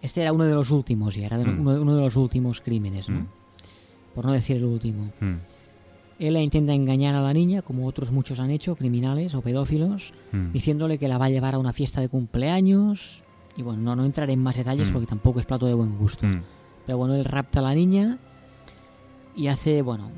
Este 0.02 0.22
era 0.22 0.32
uno 0.32 0.44
de 0.44 0.54
los 0.54 0.70
últimos, 0.70 1.14
ya 1.14 1.26
era 1.26 1.38
de- 1.38 1.44
Mm. 1.46 1.60
uno, 1.60 1.80
uno 1.82 1.96
de 1.96 2.02
los 2.02 2.16
últimos 2.16 2.60
crímenes, 2.60 3.08
¿no? 3.08 3.20
Mm. 3.20 3.26
Por 4.14 4.24
no 4.24 4.32
decir 4.32 4.56
el 4.56 4.64
último. 4.64 5.10
Mm. 6.18 6.22
Él 6.24 6.34
la 6.34 6.40
intenta 6.40 6.72
engañar 6.72 7.14
a 7.16 7.20
la 7.20 7.32
niña, 7.32 7.62
como 7.62 7.86
otros 7.86 8.10
muchos 8.12 8.40
han 8.40 8.50
hecho, 8.50 8.76
criminales 8.76 9.34
o 9.34 9.42
pedófilos, 9.42 10.14
Mm. 10.32 10.52
diciéndole 10.52 10.98
que 10.98 11.08
la 11.08 11.18
va 11.18 11.26
a 11.26 11.30
llevar 11.30 11.54
a 11.54 11.58
una 11.58 11.72
fiesta 11.72 12.00
de 12.00 12.08
cumpleaños. 12.08 13.22
Y 13.56 13.62
bueno, 13.62 13.82
no, 13.82 13.96
no 13.96 14.04
entraré 14.04 14.32
en 14.34 14.42
más 14.42 14.56
detalles 14.56 14.90
Mm. 14.90 14.92
porque 14.92 15.06
tampoco 15.06 15.40
es 15.40 15.46
plato 15.46 15.66
de 15.66 15.74
buen 15.74 15.96
gusto. 15.98 16.26
Mm. 16.26 16.42
Pero 16.86 16.98
bueno, 16.98 17.14
él 17.14 17.24
rapta 17.24 17.60
a 17.60 17.62
la 17.62 17.74
niña 17.74 18.18
y 19.34 19.48
hace, 19.48 19.82
bueno, 19.82 20.10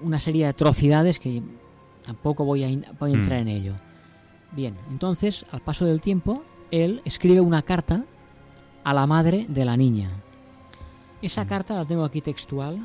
una 0.00 0.18
serie 0.20 0.44
de 0.44 0.50
atrocidades 0.50 1.18
que 1.18 1.42
tampoco 2.04 2.44
voy 2.44 2.64
a, 2.64 2.94
voy 2.98 3.10
a 3.12 3.14
entrar 3.14 3.40
en 3.40 3.48
ello. 3.48 3.74
Bien, 4.52 4.74
entonces, 4.90 5.44
al 5.52 5.60
paso 5.60 5.84
del 5.84 6.00
tiempo, 6.00 6.42
él 6.70 7.02
escribe 7.04 7.40
una 7.40 7.62
carta 7.62 8.04
a 8.84 8.94
la 8.94 9.06
madre 9.06 9.44
de 9.48 9.64
la 9.64 9.76
niña. 9.76 10.10
Esa 11.20 11.46
carta 11.46 11.74
la 11.74 11.84
tengo 11.84 12.04
aquí 12.04 12.20
textual. 12.20 12.78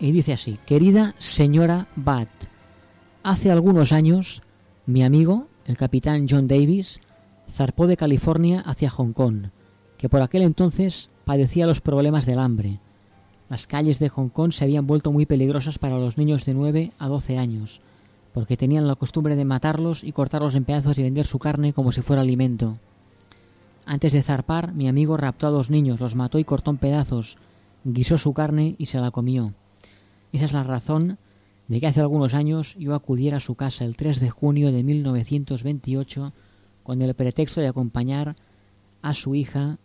Y 0.00 0.12
dice 0.12 0.32
así, 0.32 0.58
querida 0.66 1.14
señora 1.18 1.88
Bat, 1.96 2.28
hace 3.22 3.50
algunos 3.50 3.92
años 3.92 4.42
mi 4.86 5.02
amigo, 5.02 5.48
el 5.66 5.76
capitán 5.76 6.26
John 6.28 6.48
Davis, 6.48 7.00
zarpó 7.50 7.86
de 7.86 7.96
California 7.96 8.60
hacia 8.60 8.90
Hong 8.90 9.12
Kong, 9.12 9.48
que 9.98 10.08
por 10.08 10.22
aquel 10.22 10.42
entonces 10.42 11.10
padecía 11.24 11.66
los 11.66 11.80
problemas 11.80 12.24
del 12.24 12.38
hambre. 12.38 12.80
Las 13.50 13.66
calles 13.66 13.98
de 13.98 14.08
Hong 14.08 14.28
Kong 14.28 14.52
se 14.52 14.64
habían 14.64 14.86
vuelto 14.86 15.12
muy 15.12 15.26
peligrosas 15.26 15.78
para 15.78 15.98
los 15.98 16.16
niños 16.16 16.44
de 16.44 16.54
9 16.54 16.92
a 16.98 17.08
12 17.08 17.38
años, 17.38 17.80
porque 18.32 18.56
tenían 18.56 18.86
la 18.86 18.94
costumbre 18.94 19.36
de 19.36 19.44
matarlos 19.44 20.04
y 20.04 20.12
cortarlos 20.12 20.54
en 20.54 20.64
pedazos 20.64 20.98
y 20.98 21.02
vender 21.02 21.26
su 21.26 21.38
carne 21.38 21.72
como 21.72 21.92
si 21.92 22.02
fuera 22.02 22.22
alimento. 22.22 22.78
Antes 23.84 24.12
de 24.12 24.22
zarpar, 24.22 24.74
mi 24.74 24.86
amigo 24.86 25.16
raptó 25.16 25.46
a 25.46 25.50
dos 25.50 25.70
niños, 25.70 26.00
los 26.00 26.14
mató 26.14 26.38
y 26.38 26.44
cortó 26.44 26.70
en 26.70 26.76
pedazos, 26.76 27.38
guisó 27.84 28.18
su 28.18 28.32
carne 28.34 28.76
y 28.78 28.86
se 28.86 29.00
la 29.00 29.10
comió. 29.10 29.54
Esa 30.32 30.44
es 30.44 30.52
la 30.52 30.62
razón 30.62 31.18
de 31.68 31.80
que 31.80 31.86
hace 31.86 32.00
algunos 32.00 32.34
años 32.34 32.74
yo 32.78 32.94
acudiera 32.94 33.38
a 33.38 33.40
su 33.40 33.54
casa 33.54 33.84
el 33.84 33.96
3 33.96 34.20
de 34.20 34.30
junio 34.30 34.72
de 34.72 34.82
1928 34.82 36.32
con 36.82 37.02
el 37.02 37.14
pretexto 37.14 37.60
de 37.60 37.68
acompañar 37.68 38.36
a 39.02 39.14
su 39.14 39.34
hija 39.34 39.78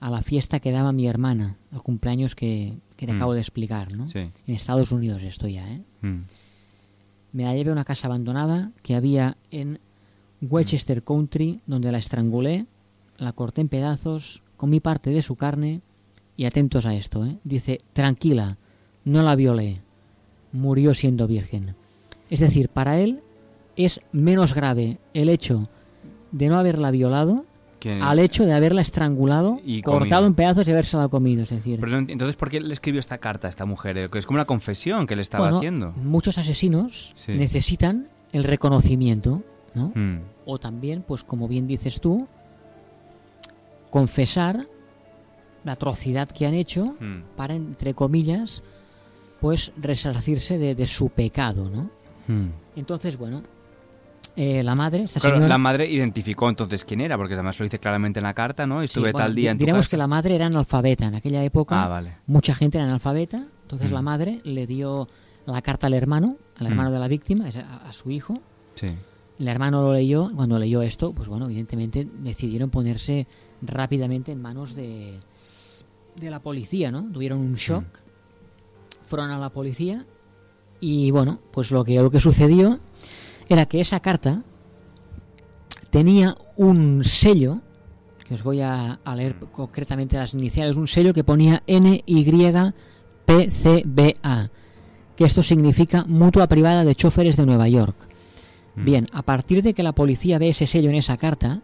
a 0.00 0.10
la 0.10 0.22
fiesta 0.22 0.60
que 0.60 0.70
daba 0.70 0.92
mi 0.92 1.06
hermana, 1.06 1.56
al 1.72 1.82
cumpleaños 1.82 2.34
que, 2.34 2.76
que 2.96 3.06
te 3.06 3.12
Mm. 3.12 3.16
acabo 3.16 3.34
de 3.34 3.40
explicar, 3.40 3.92
¿no? 3.96 4.06
Sí. 4.06 4.18
En 4.46 4.54
Estados 4.54 4.92
Unidos 4.92 5.22
estoy 5.22 5.54
ya, 5.54 5.68
¿eh? 5.70 5.82
Mm. 6.02 6.20
Me 7.32 7.44
la 7.44 7.54
llevé 7.54 7.70
a 7.70 7.72
una 7.72 7.84
casa 7.84 8.06
abandonada 8.06 8.70
que 8.82 8.94
había 8.94 9.36
en 9.50 9.80
Westchester 10.42 11.02
Country, 11.02 11.60
donde 11.66 11.90
la 11.90 11.98
estrangulé, 11.98 12.66
la 13.18 13.32
corté 13.32 13.60
en 13.62 13.68
pedazos, 13.68 14.42
comí 14.56 14.78
parte 14.80 15.10
de 15.10 15.22
su 15.22 15.36
carne 15.36 15.80
y 16.36 16.44
atentos 16.44 16.86
a 16.86 16.94
esto, 16.94 17.24
¿eh? 17.24 17.38
dice, 17.44 17.78
tranquila, 17.92 18.58
no 19.04 19.22
la 19.22 19.34
violé, 19.36 19.80
murió 20.54 20.94
siendo 20.94 21.26
virgen. 21.26 21.74
Es 22.30 22.40
decir, 22.40 22.70
para 22.70 22.98
él 22.98 23.20
es 23.76 24.00
menos 24.12 24.54
grave 24.54 24.96
el 25.12 25.28
hecho 25.28 25.64
de 26.32 26.48
no 26.48 26.58
haberla 26.58 26.90
violado 26.90 27.44
al 28.00 28.18
hecho 28.18 28.46
de 28.46 28.54
haberla 28.54 28.80
estrangulado, 28.80 29.60
Y 29.62 29.82
cortado 29.82 30.22
comido. 30.22 30.26
en 30.28 30.34
pedazos 30.34 30.66
y 30.66 30.70
habérsela 30.70 31.08
comido. 31.08 31.42
Es 31.42 31.50
decir, 31.50 31.78
Pero 31.80 31.98
entonces, 31.98 32.34
¿por 32.34 32.48
qué 32.48 32.58
le 32.58 32.72
escribió 32.72 32.98
esta 32.98 33.18
carta 33.18 33.46
a 33.46 33.50
esta 33.50 33.66
mujer? 33.66 34.08
Que 34.08 34.18
Es 34.18 34.24
como 34.24 34.38
una 34.38 34.46
confesión 34.46 35.06
que 35.06 35.14
le 35.14 35.20
estaba 35.20 35.44
bueno, 35.44 35.58
haciendo. 35.58 35.92
muchos 36.02 36.38
asesinos 36.38 37.12
Sí. 37.14 37.32
necesitan 37.32 38.08
el 38.32 38.44
reconocimiento, 38.44 39.42
¿no? 39.74 39.92
Mm. 39.94 40.20
O 40.46 40.58
también, 40.58 41.04
pues 41.06 41.24
como 41.24 41.46
bien 41.46 41.66
dices 41.66 42.00
tú, 42.00 42.26
confesar 43.90 44.66
la 45.64 45.72
atrocidad 45.72 46.28
que 46.28 46.46
han 46.46 46.54
hecho 46.54 46.96
Mm. 47.00 47.22
para, 47.36 47.54
entre 47.54 47.92
comillas, 47.92 48.62
pues 49.44 49.72
resarcirse 49.76 50.56
de, 50.56 50.74
de 50.74 50.86
su 50.86 51.10
pecado, 51.10 51.68
¿no? 51.68 51.90
Mm. 52.28 52.48
Entonces, 52.76 53.18
bueno, 53.18 53.42
eh, 54.36 54.62
la 54.62 54.74
madre, 54.74 55.02
esta 55.02 55.20
Claro, 55.20 55.36
señora... 55.36 55.48
la 55.50 55.58
madre 55.58 55.86
identificó 55.86 56.48
entonces 56.48 56.82
quién 56.82 57.02
era, 57.02 57.18
porque 57.18 57.34
además 57.34 57.58
lo 57.60 57.64
dice 57.64 57.78
claramente 57.78 58.20
en 58.20 58.24
la 58.24 58.32
carta, 58.32 58.66
¿no? 58.66 58.78
Sí, 58.78 58.86
Estuve 58.86 59.12
bueno, 59.12 59.18
tal 59.18 59.34
día 59.34 59.50
en 59.50 59.58
tu 59.58 59.64
diremos 59.64 59.84
casa. 59.84 59.90
que 59.90 59.96
la 59.98 60.06
madre 60.06 60.34
era 60.36 60.46
analfabeta 60.46 61.04
en 61.08 61.16
aquella 61.16 61.44
época. 61.44 61.84
Ah, 61.84 61.88
vale. 61.88 62.16
Mucha 62.26 62.54
gente 62.54 62.78
era 62.78 62.86
analfabeta. 62.86 63.46
Entonces 63.64 63.90
Mm. 63.90 63.94
la 63.94 64.00
madre 64.00 64.40
le 64.44 64.66
dio 64.66 65.08
la 65.44 65.60
carta 65.60 65.88
al 65.88 65.92
hermano, 65.94 66.38
al 66.56 66.66
Mm. 66.66 66.70
hermano 66.70 66.90
de 66.90 66.98
la 67.00 67.08
víctima, 67.08 67.44
a, 67.44 67.86
a 67.88 67.92
su 67.92 68.10
hijo. 68.10 68.40
Sí. 68.76 68.86
El 69.38 69.46
hermano 69.48 69.82
lo 69.82 69.92
leyó. 69.92 70.30
Cuando 70.34 70.58
leyó 70.58 70.80
esto, 70.80 71.12
pues 71.12 71.28
bueno, 71.28 71.44
evidentemente 71.44 72.08
decidieron 72.20 72.70
ponerse 72.70 73.26
rápidamente 73.60 74.32
en 74.32 74.40
manos 74.40 74.74
de, 74.74 75.20
de 76.16 76.30
la 76.30 76.40
policía, 76.40 76.90
¿no? 76.90 77.02
Tuvieron 77.12 77.40
un 77.40 77.56
shock. 77.56 77.84
Fueron 79.06 79.30
a 79.30 79.38
la 79.38 79.50
policía 79.50 80.06
y 80.80 81.10
bueno, 81.10 81.40
pues 81.50 81.70
lo 81.70 81.84
que, 81.84 82.00
lo 82.00 82.10
que 82.10 82.20
sucedió 82.20 82.78
era 83.48 83.66
que 83.66 83.80
esa 83.80 84.00
carta 84.00 84.42
tenía 85.90 86.36
un 86.56 87.04
sello, 87.04 87.60
que 88.26 88.34
os 88.34 88.42
voy 88.42 88.60
a, 88.60 89.00
a 89.04 89.16
leer 89.16 89.36
concretamente 89.52 90.16
las 90.16 90.34
iniciales, 90.34 90.76
un 90.76 90.88
sello 90.88 91.14
que 91.14 91.24
ponía 91.24 91.62
NYPCBA, 91.66 92.74
que 95.16 95.24
esto 95.24 95.42
significa 95.42 96.04
Mutua 96.06 96.48
Privada 96.48 96.84
de 96.84 96.94
Choferes 96.94 97.36
de 97.36 97.46
Nueva 97.46 97.68
York. 97.68 97.96
Mm. 98.74 98.84
Bien, 98.84 99.06
a 99.12 99.22
partir 99.22 99.62
de 99.62 99.74
que 99.74 99.82
la 99.82 99.92
policía 99.92 100.38
ve 100.38 100.48
ese 100.50 100.66
sello 100.66 100.90
en 100.90 100.96
esa 100.96 101.16
carta, 101.16 101.62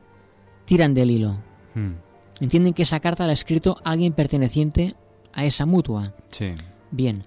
tiran 0.65 0.95
del 0.95 1.11
hilo. 1.11 1.39
Mm. 1.75 1.93
Entienden 2.41 2.73
que 2.73 2.85
esa 2.85 3.01
carta 3.01 3.25
la 3.25 3.31
ha 3.31 3.35
escrito 3.35 3.79
alguien 3.85 4.13
perteneciente 4.13 4.95
a 5.33 5.45
esa 5.45 5.67
mutua. 5.67 6.15
Sí. 6.31 6.53
Bien. 6.91 7.25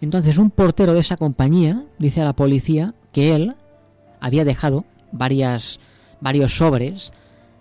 Entonces 0.00 0.38
un 0.38 0.50
portero 0.50 0.92
de 0.94 1.00
esa 1.00 1.16
compañía 1.16 1.84
dice 1.98 2.20
a 2.20 2.24
la 2.24 2.34
policía 2.34 2.94
que 3.12 3.34
él 3.34 3.54
había 4.20 4.44
dejado 4.44 4.84
varias, 5.12 5.80
varios 6.20 6.56
sobres 6.56 7.12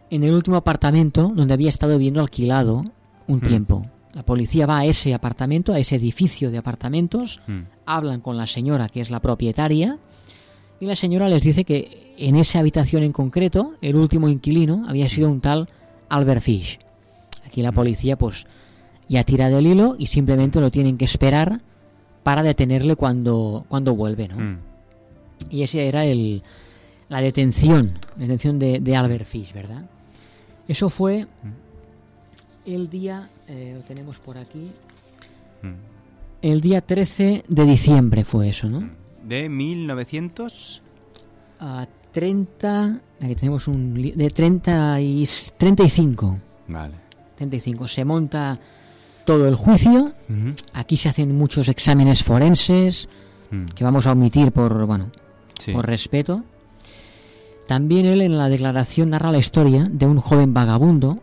en 0.09 0.23
el 0.23 0.33
último 0.33 0.57
apartamento 0.57 1.31
donde 1.33 1.53
había 1.53 1.69
estado 1.69 1.93
viviendo 1.93 2.19
alquilado 2.21 2.83
un 3.27 3.37
Hmm. 3.39 3.41
tiempo. 3.47 3.85
La 4.13 4.23
policía 4.23 4.65
va 4.65 4.79
a 4.79 4.85
ese 4.85 5.13
apartamento, 5.13 5.73
a 5.73 5.79
ese 5.79 5.95
edificio 5.97 6.49
de 6.51 6.57
apartamentos, 6.57 7.41
Mm. 7.47 7.61
hablan 7.85 8.21
con 8.21 8.37
la 8.37 8.47
señora 8.47 8.87
que 8.87 9.01
es 9.01 9.09
la 9.09 9.19
propietaria 9.19 9.97
y 10.79 10.85
la 10.85 10.95
señora 10.95 11.27
les 11.29 11.41
dice 11.43 11.65
que 11.65 12.13
en 12.17 12.35
esa 12.37 12.59
habitación 12.59 13.03
en 13.03 13.11
concreto 13.11 13.73
el 13.81 13.95
último 13.97 14.29
inquilino 14.29 14.85
había 14.87 15.09
sido 15.09 15.29
un 15.29 15.41
tal 15.41 15.67
Albert 16.09 16.41
Fish. 16.41 16.79
Aquí 17.45 17.61
la 17.61 17.71
policía 17.73 18.17
pues 18.17 18.45
ya 19.07 19.23
tira 19.23 19.49
del 19.49 19.67
hilo 19.67 19.95
y 19.97 20.07
simplemente 20.07 20.59
lo 20.59 20.71
tienen 20.71 20.97
que 20.97 21.05
esperar 21.05 21.61
para 22.23 22.41
detenerle 22.43 22.95
cuando, 22.95 23.65
cuando 23.69 23.95
vuelve, 23.95 24.27
¿no? 24.27 24.37
Mm. 24.39 24.57
Y 25.49 25.63
ese 25.63 25.87
era 25.87 26.05
el, 26.05 26.41
la 27.09 27.21
detención, 27.21 27.99
la 28.15 28.21
detención 28.23 28.57
de, 28.57 28.79
de 28.79 28.95
Albert 28.95 29.25
Fish, 29.25 29.53
¿verdad? 29.53 29.85
Eso 30.67 30.89
fue 30.89 31.27
el 32.65 32.89
día, 32.89 33.27
eh, 33.47 33.73
lo 33.75 33.81
tenemos 33.81 34.19
por 34.19 34.37
aquí, 34.37 34.71
Mm. 35.61 35.73
el 36.41 36.61
día 36.61 36.81
13 36.81 37.43
de 37.47 37.65
diciembre 37.65 38.23
fue 38.25 38.49
eso, 38.49 38.69
¿no? 38.69 38.89
De 39.23 39.49
1900. 39.49 40.81
A 41.59 41.87
30, 42.11 42.99
aquí 43.21 43.35
tenemos 43.35 43.67
un 43.67 43.93
de 43.93 44.29
30 44.29 44.99
y 45.01 45.27
35. 45.57 46.37
Vale. 46.67 46.93
35. 47.37 47.87
Se 47.87 48.05
monta 48.05 48.59
todo 49.25 49.47
el 49.47 49.55
juicio. 49.55 50.11
Aquí 50.73 50.97
se 50.97 51.09
hacen 51.09 51.37
muchos 51.37 51.67
exámenes 51.67 52.23
forenses 52.23 53.09
Mm. 53.51 53.65
que 53.75 53.83
vamos 53.83 54.07
a 54.07 54.11
omitir 54.13 54.51
por 54.51 54.85
bueno, 54.87 55.11
Sí. 55.59 55.71
por 55.71 55.85
respeto. 55.85 56.43
También 57.67 58.05
él 58.05 58.21
en 58.21 58.37
la 58.37 58.49
declaración 58.49 59.09
narra 59.11 59.31
la 59.31 59.37
historia 59.37 59.87
de 59.91 60.05
un 60.05 60.19
joven 60.19 60.53
vagabundo 60.53 61.19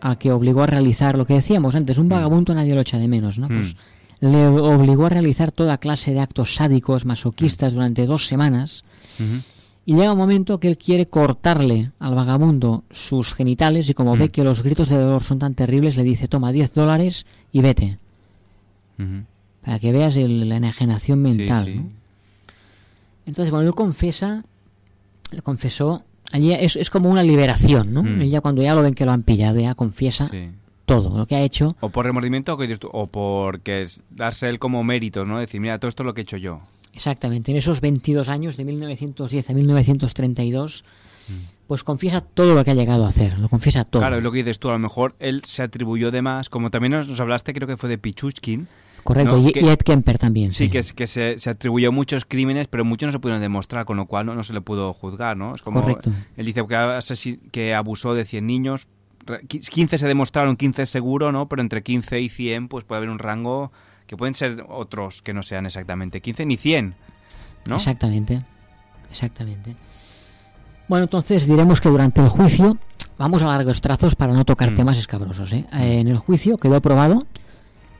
al 0.00 0.16
que 0.18 0.30
obligó 0.32 0.62
a 0.62 0.66
realizar 0.66 1.16
lo 1.18 1.26
que 1.26 1.34
decíamos 1.34 1.74
antes, 1.74 1.98
un 1.98 2.08
vagabundo 2.08 2.54
nadie 2.54 2.74
lo 2.74 2.80
echa 2.82 2.98
de 2.98 3.08
menos, 3.08 3.38
¿no? 3.38 3.48
Mm. 3.48 3.54
Pues 3.54 3.76
le 4.20 4.46
obligó 4.46 5.06
a 5.06 5.08
realizar 5.10 5.52
toda 5.52 5.78
clase 5.78 6.12
de 6.12 6.20
actos 6.20 6.54
sádicos, 6.56 7.04
masoquistas 7.04 7.72
durante 7.72 8.04
dos 8.06 8.26
semanas. 8.26 8.82
Y 9.88 9.94
llega 9.94 10.12
un 10.12 10.18
momento 10.18 10.60
que 10.60 10.68
él 10.68 10.76
quiere 10.76 11.06
cortarle 11.06 11.92
al 11.98 12.14
vagabundo 12.14 12.84
sus 12.90 13.32
genitales 13.32 13.88
y 13.88 13.94
como 13.94 14.16
Mm. 14.16 14.18
ve 14.18 14.28
que 14.28 14.44
los 14.44 14.62
gritos 14.62 14.90
de 14.90 14.98
dolor 14.98 15.22
son 15.22 15.38
tan 15.38 15.54
terribles, 15.54 15.96
le 15.96 16.02
dice, 16.04 16.28
toma 16.28 16.52
10 16.52 16.74
dólares 16.74 17.24
y 17.52 17.62
vete. 17.62 17.96
Para 19.64 19.78
que 19.78 19.90
veas 19.92 20.16
el- 20.18 20.46
la 20.46 20.56
enajenación 20.56 21.22
mental. 21.22 21.64
sí. 21.64 21.74
¿no? 21.76 21.88
Entonces, 23.24 23.50
cuando 23.50 23.68
él 23.70 23.74
confiesa, 23.74 24.44
él 25.32 25.42
confesó, 25.42 26.02
allí 26.32 26.52
es, 26.52 26.76
es 26.76 26.90
como 26.90 27.08
una 27.08 27.22
liberación, 27.22 27.94
¿no? 27.94 28.02
Mm. 28.02 28.20
Él 28.20 28.28
ya 28.28 28.42
cuando 28.42 28.62
ya 28.62 28.74
lo 28.74 28.82
ven 28.82 28.92
que 28.92 29.06
lo 29.06 29.12
han 29.12 29.22
pillado, 29.22 29.58
ya 29.58 29.74
confiesa 29.74 30.28
Sí. 30.30 30.50
todo 30.84 31.16
lo 31.16 31.26
que 31.26 31.34
ha 31.36 31.40
hecho. 31.40 31.76
O 31.80 31.88
por 31.88 32.04
remordimiento 32.04 32.52
o, 32.52 32.58
que 32.58 32.76
o 32.92 33.06
porque 33.06 33.82
es 33.82 34.02
darse 34.10 34.50
él 34.50 34.58
como 34.58 34.84
méritos, 34.84 35.26
¿no? 35.26 35.38
Decir, 35.38 35.60
mira, 35.62 35.78
todo 35.78 35.88
esto 35.88 36.02
es 36.02 36.06
lo 36.06 36.12
que 36.12 36.20
he 36.20 36.24
hecho 36.24 36.36
yo. 36.36 36.60
Exactamente, 36.94 37.50
en 37.52 37.58
esos 37.58 37.80
22 37.80 38.28
años, 38.28 38.56
de 38.56 38.64
1910 38.64 39.50
a 39.50 39.52
1932, 39.54 40.84
pues 41.66 41.84
confiesa 41.84 42.20
todo 42.22 42.54
lo 42.54 42.64
que 42.64 42.70
ha 42.70 42.74
llegado 42.74 43.04
a 43.04 43.08
hacer, 43.08 43.38
lo 43.38 43.48
confiesa 43.48 43.84
todo. 43.84 44.00
Claro, 44.00 44.16
es 44.16 44.22
lo 44.22 44.32
que 44.32 44.38
dices 44.38 44.58
tú, 44.58 44.68
a 44.70 44.72
lo 44.72 44.78
mejor 44.78 45.14
él 45.18 45.42
se 45.44 45.62
atribuyó 45.62 46.10
de 46.10 46.22
más, 46.22 46.48
como 46.48 46.70
también 46.70 46.92
nos, 46.92 47.08
nos 47.08 47.20
hablaste, 47.20 47.52
creo 47.52 47.68
que 47.68 47.76
fue 47.76 47.88
de 47.88 47.98
Pichuchkin. 47.98 48.66
Correcto, 49.04 49.36
¿no? 49.38 49.48
y, 49.48 49.52
Que- 49.52 49.60
y 49.60 49.68
Ed 49.68 49.78
Kemper 49.78 50.18
también. 50.18 50.52
Sí, 50.52 50.64
Sí, 50.64 50.70
que, 50.70 50.82
que 50.94 51.06
se, 51.06 51.38
se 51.38 51.50
atribuyó 51.50 51.92
muchos 51.92 52.24
crímenes, 52.24 52.66
pero 52.68 52.84
muchos 52.84 53.06
no 53.08 53.12
se 53.12 53.18
pudieron 53.20 53.40
demostrar, 53.40 53.84
con 53.86 53.96
lo 53.96 54.06
cual 54.06 54.26
no, 54.26 54.34
no 54.34 54.42
se 54.42 54.52
le 54.52 54.60
pudo 54.60 54.92
juzgar, 54.92 55.36
¿no? 55.36 55.54
Es 55.54 55.62
como 55.62 55.80
Correcto. 55.82 56.10
él 56.36 56.46
dice 56.46 56.62
que, 57.52 57.74
abusó 57.74 58.14
de 58.14 58.24
100 58.24 58.46
niños, 58.46 58.88
re- 59.24 59.42
qui- 59.44 59.66
15 59.66 59.98
se 59.98 60.06
demostraron, 60.08 60.56
15 60.56 60.82
es 60.82 60.90
seguro, 60.90 61.32
¿no? 61.32 61.48
Pero 61.48 61.62
entre 61.62 61.82
15 61.82 62.20
y 62.20 62.28
100 62.28 62.68
pues 62.68 62.84
puede 62.84 62.98
haber 62.98 63.10
un 63.10 63.18
rango 63.18 63.72
que 64.08 64.16
pueden 64.16 64.34
ser 64.34 64.64
otros 64.68 65.22
que 65.22 65.32
no 65.32 65.44
sean 65.44 65.66
exactamente 65.66 66.20
15 66.20 66.44
ni 66.46 66.56
100, 66.56 66.94
¿no? 67.68 67.76
Exactamente, 67.76 68.42
exactamente. 69.10 69.76
Bueno, 70.88 71.04
entonces 71.04 71.46
diremos 71.46 71.80
que 71.80 71.90
durante 71.90 72.20
el 72.22 72.28
juicio, 72.30 72.78
vamos 73.18 73.42
a 73.42 73.46
largos 73.46 73.80
trazos 73.80 74.16
para 74.16 74.32
no 74.32 74.44
tocar 74.44 74.72
Mm. 74.72 74.74
temas 74.74 74.98
escabrosos. 74.98 75.52
¿eh? 75.52 75.66
Eh, 75.72 76.00
En 76.00 76.08
el 76.08 76.18
juicio 76.18 76.56
quedó 76.56 76.80
probado 76.80 77.26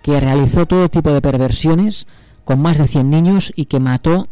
que 0.03 0.19
realizó 0.19 0.65
todo 0.67 0.89
tipo 0.89 1.13
de 1.13 1.21
perversiones 1.21 2.07
con 2.45 2.61
más 2.63 2.79
de 2.79 2.89
100 2.89 3.11
niños 3.11 3.53
y 3.55 3.67
que 3.67 3.79
mató 3.79 4.27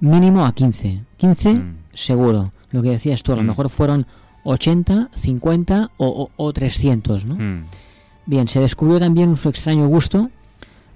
mínimo 0.00 0.46
a 0.46 0.52
15. 0.54 1.00
15 1.16 1.62
seguro. 1.92 2.52
Lo 2.70 2.82
que 2.82 2.90
decías 2.90 3.22
tú, 3.24 3.32
a 3.32 3.36
lo 3.36 3.42
Mm. 3.42 3.46
mejor 3.46 3.68
fueron 3.70 4.06
80, 4.44 5.10
50 5.16 5.90
o, 5.96 6.06
o- 6.06 6.30
o 6.36 6.52
300, 6.52 7.24
¿no? 7.24 7.34
Mm. 7.34 7.64
Bien, 8.26 8.46
se 8.46 8.60
descubrió 8.60 9.00
también 9.00 9.36
su 9.36 9.48
extraño 9.48 9.88
gusto 9.88 10.30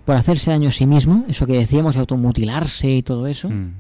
por 0.05 0.17
hacerse 0.17 0.51
daño 0.51 0.69
a 0.69 0.73
sí 0.73 0.87
mismo, 0.87 1.25
eso 1.29 1.47
que 1.47 1.55
decíamos, 1.55 1.97
automutilarse 1.97 2.91
y 2.91 3.03
todo 3.03 3.27
eso. 3.27 3.49
Mm. 3.49 3.73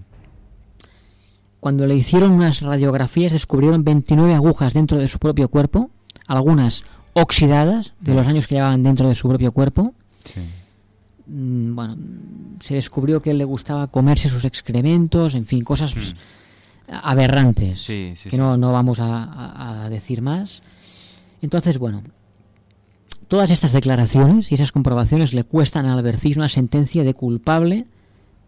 Cuando 1.61 1.87
le 1.87 1.95
hicieron 1.95 2.33
unas 2.33 2.61
radiografías 2.61 3.33
descubrieron 3.33 3.85
29 3.85 4.35
agujas 4.35 4.75
dentro 4.75 4.99
de 4.99 5.09
su 5.09 5.19
propio 5.19 5.49
cuerpo, 5.49 5.91
algunas 6.27 6.85
oxidadas 7.13 7.95
de 8.01 8.15
los 8.15 8.27
años 8.27 8.47
que 8.47 8.57
llevaban 8.57 8.83
dentro 8.83 9.09
de 9.09 9.15
su 9.15 9.29
propio 9.29 9.53
cuerpo. 9.53 9.95
Mm, 11.27 11.75
Bueno, 11.75 11.97
se 12.61 12.75
descubrió 12.75 13.23
que 13.23 13.31
él 13.31 13.39
le 13.39 13.45
gustaba 13.45 13.87
comerse 13.87 14.29
sus 14.29 14.45
excrementos, 14.45 15.35
en 15.35 15.47
fin, 15.47 15.63
cosas 15.63 15.95
pues, 15.95 16.17
aberrantes 16.89 17.81
Sí, 17.81 18.13
sí, 18.17 18.29
que 18.29 18.37
no, 18.37 18.57
no 18.57 18.73
vamos 18.73 18.99
a 19.01 19.87
decir 19.89 20.21
más. 20.21 20.63
Entonces, 21.43 21.79
bueno, 21.79 22.03
todas 23.33 23.51
estas 23.51 23.73
declaraciones 23.73 24.53
y 24.53 24.57
esas 24.57 24.73
comprobaciones 24.73 25.33
le 25.33 25.45
cuestan 25.45 25.87
a 25.87 25.95
Albert 25.95 26.19
Fish 26.19 26.37
una 26.37 26.51
sentencia 26.51 27.03
de 27.03 27.15
culpable 27.15 27.87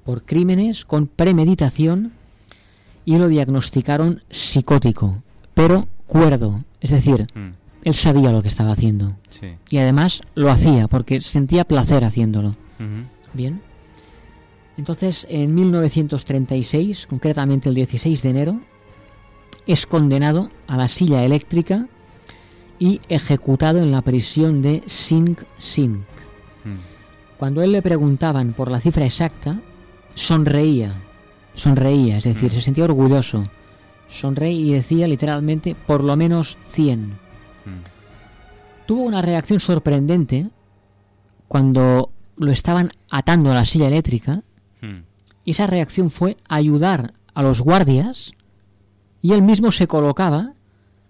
por 0.04 0.26
crímenes 0.26 0.84
con 0.84 1.06
premeditación 1.06 2.12
y 3.06 3.16
lo 3.16 3.28
diagnosticaron 3.28 4.22
psicótico, 4.28 5.22
pero 5.54 5.88
cuerdo. 6.06 6.64
Es 6.82 6.90
decir, 6.90 7.26
Mm. 7.34 7.52
él 7.84 7.94
sabía 7.94 8.30
lo 8.30 8.42
que 8.42 8.48
estaba 8.48 8.72
haciendo. 8.72 9.16
Sí. 9.30 9.54
Y 9.70 9.78
además 9.78 10.20
lo 10.34 10.50
hacía 10.50 10.86
porque 10.86 11.22
sentía 11.22 11.64
placer 11.64 12.04
haciéndolo. 12.04 12.54
Bien. 13.32 13.62
Entonces, 14.76 15.26
en 15.30 15.54
1936, 15.54 17.06
concretamente 17.06 17.70
el 17.70 17.74
16 17.74 18.20
de 18.20 18.28
enero, 18.28 18.60
es 19.66 19.86
condenado 19.86 20.50
a 20.66 20.76
la 20.76 20.88
silla 20.88 21.24
eléctrica 21.24 21.88
y 22.78 23.00
ejecutado 23.08 23.78
en 23.78 23.90
la 23.90 24.02
prisión 24.02 24.62
de 24.62 24.82
Sing 24.86 25.36
Sing. 25.58 26.04
Cuando 27.36 27.62
él 27.62 27.72
le 27.72 27.82
preguntaban 27.82 28.52
por 28.52 28.70
la 28.70 28.80
cifra 28.80 29.04
exacta, 29.04 29.60
sonreía, 30.14 30.94
sonreía, 31.52 32.18
es 32.18 32.24
decir, 32.24 32.52
se 32.52 32.60
sentía 32.60 32.84
orgulloso. 32.84 33.44
Sonreía 34.08 34.60
y 34.60 34.72
decía 34.72 35.08
literalmente 35.08 35.74
por 35.74 36.04
lo 36.04 36.16
menos 36.16 36.58
100. 36.68 37.18
Tuvo 38.86 39.02
una 39.02 39.22
reacción 39.22 39.60
sorprendente 39.60 40.48
cuando 41.48 42.10
lo 42.36 42.50
estaban 42.50 42.90
atando 43.10 43.50
a 43.50 43.54
la 43.54 43.64
silla 43.64 43.88
eléctrica 43.88 44.42
y 45.44 45.50
esa 45.50 45.66
reacción 45.66 46.10
fue 46.10 46.36
ayudar 46.48 47.14
a 47.34 47.42
los 47.42 47.60
guardias 47.60 48.32
y 49.20 49.32
él 49.32 49.42
mismo 49.42 49.72
se 49.72 49.86
colocaba 49.86 50.53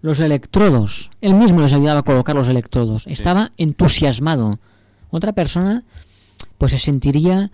los 0.05 0.19
electrodos. 0.19 1.09
Él 1.19 1.33
mismo 1.33 1.61
les 1.61 1.73
ayudaba 1.73 2.01
a 2.01 2.03
colocar 2.03 2.35
los 2.35 2.47
electrodos. 2.47 3.07
Estaba 3.07 3.51
entusiasmado. 3.57 4.59
Otra 5.09 5.33
persona 5.33 5.83
pues 6.57 6.71
se 6.73 6.79
sentiría 6.79 7.51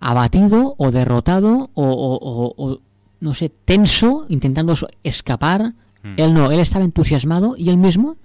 abatido 0.00 0.74
o 0.78 0.90
derrotado 0.90 1.70
o, 1.74 1.84
o- 1.84 2.18
o- 2.18 2.54
o, 2.56 2.78
no 3.20 3.34
sé, 3.34 3.50
tenso, 3.50 4.24
intentando 4.30 4.74
escapar. 5.04 5.74
Mm. 6.02 6.14
Él 6.16 6.32
no, 6.34 6.50
él 6.50 6.60
estaba 6.60 6.84
entusiasmado 6.86 7.54
y 7.56 7.68
él 7.68 7.76
mismo 7.76 8.16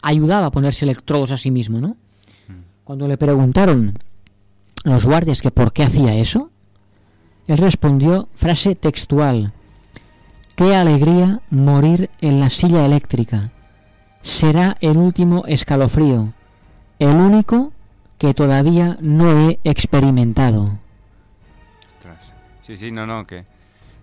ayudaba 0.00 0.46
a 0.46 0.50
ponerse 0.50 0.86
electrodos 0.86 1.30
a 1.30 1.36
sí 1.36 1.50
mismo, 1.50 1.78
¿no? 1.78 1.96
Cuando 2.84 3.06
le 3.06 3.18
preguntaron 3.18 3.98
a 4.84 4.90
los 4.90 5.04
guardias 5.04 5.42
que 5.42 5.50
por 5.50 5.72
qué 5.74 5.82
hacía 5.84 6.14
eso, 6.14 6.50
él 7.46 7.58
respondió 7.58 8.28
frase 8.34 8.74
textual. 8.74 9.52
Qué 10.60 10.76
alegría 10.76 11.40
morir 11.48 12.10
en 12.20 12.38
la 12.38 12.50
silla 12.50 12.84
eléctrica. 12.84 13.50
Será 14.20 14.76
el 14.82 14.98
último 14.98 15.46
escalofrío, 15.46 16.34
el 16.98 17.16
único 17.16 17.72
que 18.18 18.34
todavía 18.34 18.98
no 19.00 19.48
he 19.48 19.58
experimentado. 19.64 20.78
Ostras. 21.88 22.34
Sí, 22.60 22.76
sí, 22.76 22.90
no, 22.90 23.06
no, 23.06 23.26
que 23.26 23.46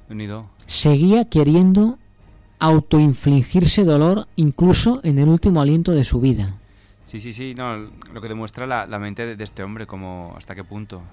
unido. 0.10 0.48
Seguía 0.66 1.26
queriendo 1.26 2.00
autoinfligirse 2.58 3.86
dolor 3.86 4.28
incluso 4.36 5.00
en 5.04 5.20
el 5.20 5.30
último 5.30 5.62
aliento 5.62 5.92
de 5.92 6.04
su 6.04 6.20
vida. 6.20 6.56
Sí, 7.06 7.20
sí, 7.20 7.34
sí, 7.34 7.54
no, 7.54 7.78
lo 7.78 8.20
que 8.20 8.30
demuestra 8.30 8.66
la, 8.66 8.88
la 8.88 8.98
mente 8.98 9.28
de, 9.28 9.36
de 9.36 9.44
este 9.44 9.62
hombre, 9.62 9.86
como 9.86 10.34
hasta 10.36 10.56
qué 10.56 10.64
punto. 10.64 11.04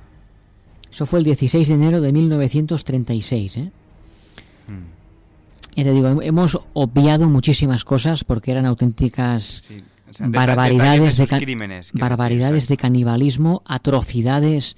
Eso 0.90 1.04
fue 1.04 1.18
el 1.18 1.26
16 1.26 1.68
de 1.68 1.74
enero 1.74 2.00
de 2.00 2.12
1936, 2.14 3.56
¿eh? 3.58 3.70
Mm. 4.68 5.03
Ya 5.76 5.84
te 5.84 5.92
digo, 5.92 6.20
hemos 6.22 6.58
obviado 6.72 7.28
muchísimas 7.28 7.84
cosas 7.84 8.24
porque 8.24 8.50
eran 8.52 8.66
auténticas 8.66 9.68
o 10.10 10.14
sea, 10.14 10.26
deta- 10.28 10.46
barbaridades, 10.46 11.16
de 11.16 11.26
de, 11.26 11.38
crímenes, 11.38 11.90
barbaridades 11.92 12.68
de 12.68 12.76
canibalismo, 12.76 13.62
atrocidades 13.66 14.76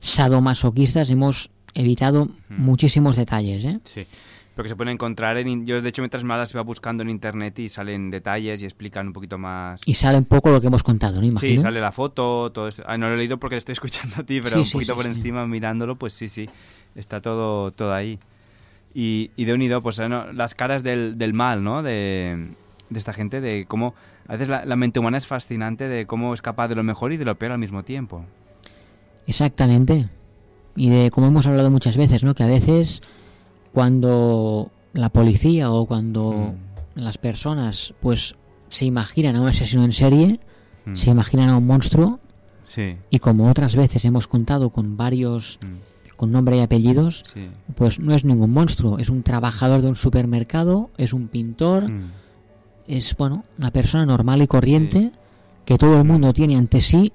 sadomasoquistas. 0.00 1.10
Hemos 1.10 1.50
evitado 1.74 2.28
muchísimos 2.48 3.16
detalles, 3.16 3.64
¿eh? 3.64 3.80
Sí. 3.84 4.06
Pero 4.54 4.64
que 4.64 4.68
se 4.70 4.76
pueden 4.76 4.94
encontrar 4.94 5.36
en... 5.36 5.66
Yo, 5.66 5.82
de 5.82 5.88
hecho, 5.90 6.00
mientras 6.00 6.24
más 6.24 6.38
las 6.38 6.50
iba 6.54 6.62
buscando 6.62 7.02
en 7.02 7.10
internet 7.10 7.58
y 7.58 7.68
salen 7.68 8.10
detalles 8.10 8.62
y 8.62 8.64
explican 8.64 9.08
un 9.08 9.12
poquito 9.12 9.36
más... 9.36 9.82
Y 9.84 9.92
sale 9.92 10.16
un 10.16 10.24
poco 10.24 10.48
lo 10.50 10.62
que 10.62 10.68
hemos 10.68 10.82
contado, 10.82 11.16
¿no? 11.16 11.22
Sí, 11.22 11.28
Imagino. 11.28 11.60
sale 11.62 11.78
la 11.82 11.92
foto, 11.92 12.50
todo 12.52 12.66
esto. 12.68 12.82
Ah, 12.86 12.96
no 12.96 13.08
lo 13.08 13.14
he 13.14 13.18
leído 13.18 13.36
porque 13.38 13.56
lo 13.56 13.58
estoy 13.58 13.72
escuchando 13.80 14.16
a 14.18 14.22
ti, 14.24 14.40
pero 14.40 14.52
Sí, 14.54 14.58
un 14.60 14.64
sí, 14.64 14.72
poquito 14.72 14.92
sí, 14.94 14.96
por 14.96 15.04
sí. 15.04 15.10
encima 15.10 15.46
mirándolo, 15.46 15.96
pues 15.96 16.14
sí, 16.14 16.28
sí, 16.28 16.48
está 16.94 17.20
todo, 17.20 17.70
todo 17.70 17.92
ahí. 17.92 18.18
Y, 18.98 19.30
y 19.36 19.44
de 19.44 19.52
unido, 19.52 19.82
pues 19.82 19.98
no, 19.98 20.32
las 20.32 20.54
caras 20.54 20.82
del, 20.82 21.18
del 21.18 21.34
mal, 21.34 21.62
¿no? 21.62 21.82
De, 21.82 22.48
de 22.88 22.98
esta 22.98 23.12
gente, 23.12 23.42
de 23.42 23.66
cómo... 23.68 23.94
A 24.26 24.32
veces 24.32 24.48
la, 24.48 24.64
la 24.64 24.74
mente 24.76 24.98
humana 25.00 25.18
es 25.18 25.26
fascinante 25.26 25.86
de 25.86 26.06
cómo 26.06 26.32
es 26.32 26.40
capaz 26.40 26.68
de 26.68 26.76
lo 26.76 26.82
mejor 26.82 27.12
y 27.12 27.16
de 27.18 27.24
lo 27.26 27.34
peor 27.36 27.52
al 27.52 27.58
mismo 27.58 27.84
tiempo. 27.84 28.24
Exactamente. 29.26 30.08
Y 30.76 30.88
de 30.90 31.10
como 31.10 31.26
hemos 31.28 31.46
hablado 31.46 31.70
muchas 31.70 31.96
veces, 31.96 32.24
¿no? 32.24 32.34
Que 32.34 32.42
a 32.42 32.46
veces 32.48 33.02
cuando 33.72 34.70
la 34.92 35.10
policía 35.10 35.70
o 35.70 35.86
cuando 35.86 36.54
las 36.94 37.18
personas 37.18 37.94
pues 38.00 38.34
se 38.68 38.84
imaginan 38.86 39.36
a 39.36 39.40
un 39.42 39.48
asesino 39.48 39.84
en 39.84 39.92
serie, 39.92 40.36
Mm. 40.86 40.94
se 40.94 41.10
imaginan 41.10 41.48
a 41.50 41.56
un 41.56 41.66
monstruo 41.66 42.20
Sí. 42.64 42.94
y 43.10 43.18
como 43.18 43.48
otras 43.50 43.74
veces 43.74 44.04
hemos 44.04 44.28
contado 44.28 44.70
con 44.70 44.96
varios 44.96 45.58
con 46.16 46.32
nombre 46.32 46.56
y 46.56 46.60
apellidos. 46.60 47.24
Sí. 47.32 47.48
pues 47.74 48.00
no 48.00 48.14
es 48.14 48.24
ningún 48.24 48.50
monstruo, 48.52 48.98
es 48.98 49.08
un 49.10 49.22
trabajador 49.22 49.82
de 49.82 49.88
un 49.88 49.96
supermercado, 49.96 50.90
es 50.96 51.12
un 51.12 51.28
pintor, 51.28 51.90
Mm. 51.90 52.10
es 52.86 53.16
bueno, 53.16 53.44
una 53.58 53.70
persona 53.70 54.06
normal 54.06 54.42
y 54.42 54.46
corriente 54.46 55.12
que 55.64 55.76
todo 55.78 55.98
el 55.98 56.04
mundo 56.04 56.32
tiene 56.32 56.56
ante 56.56 56.80
sí 56.80 57.12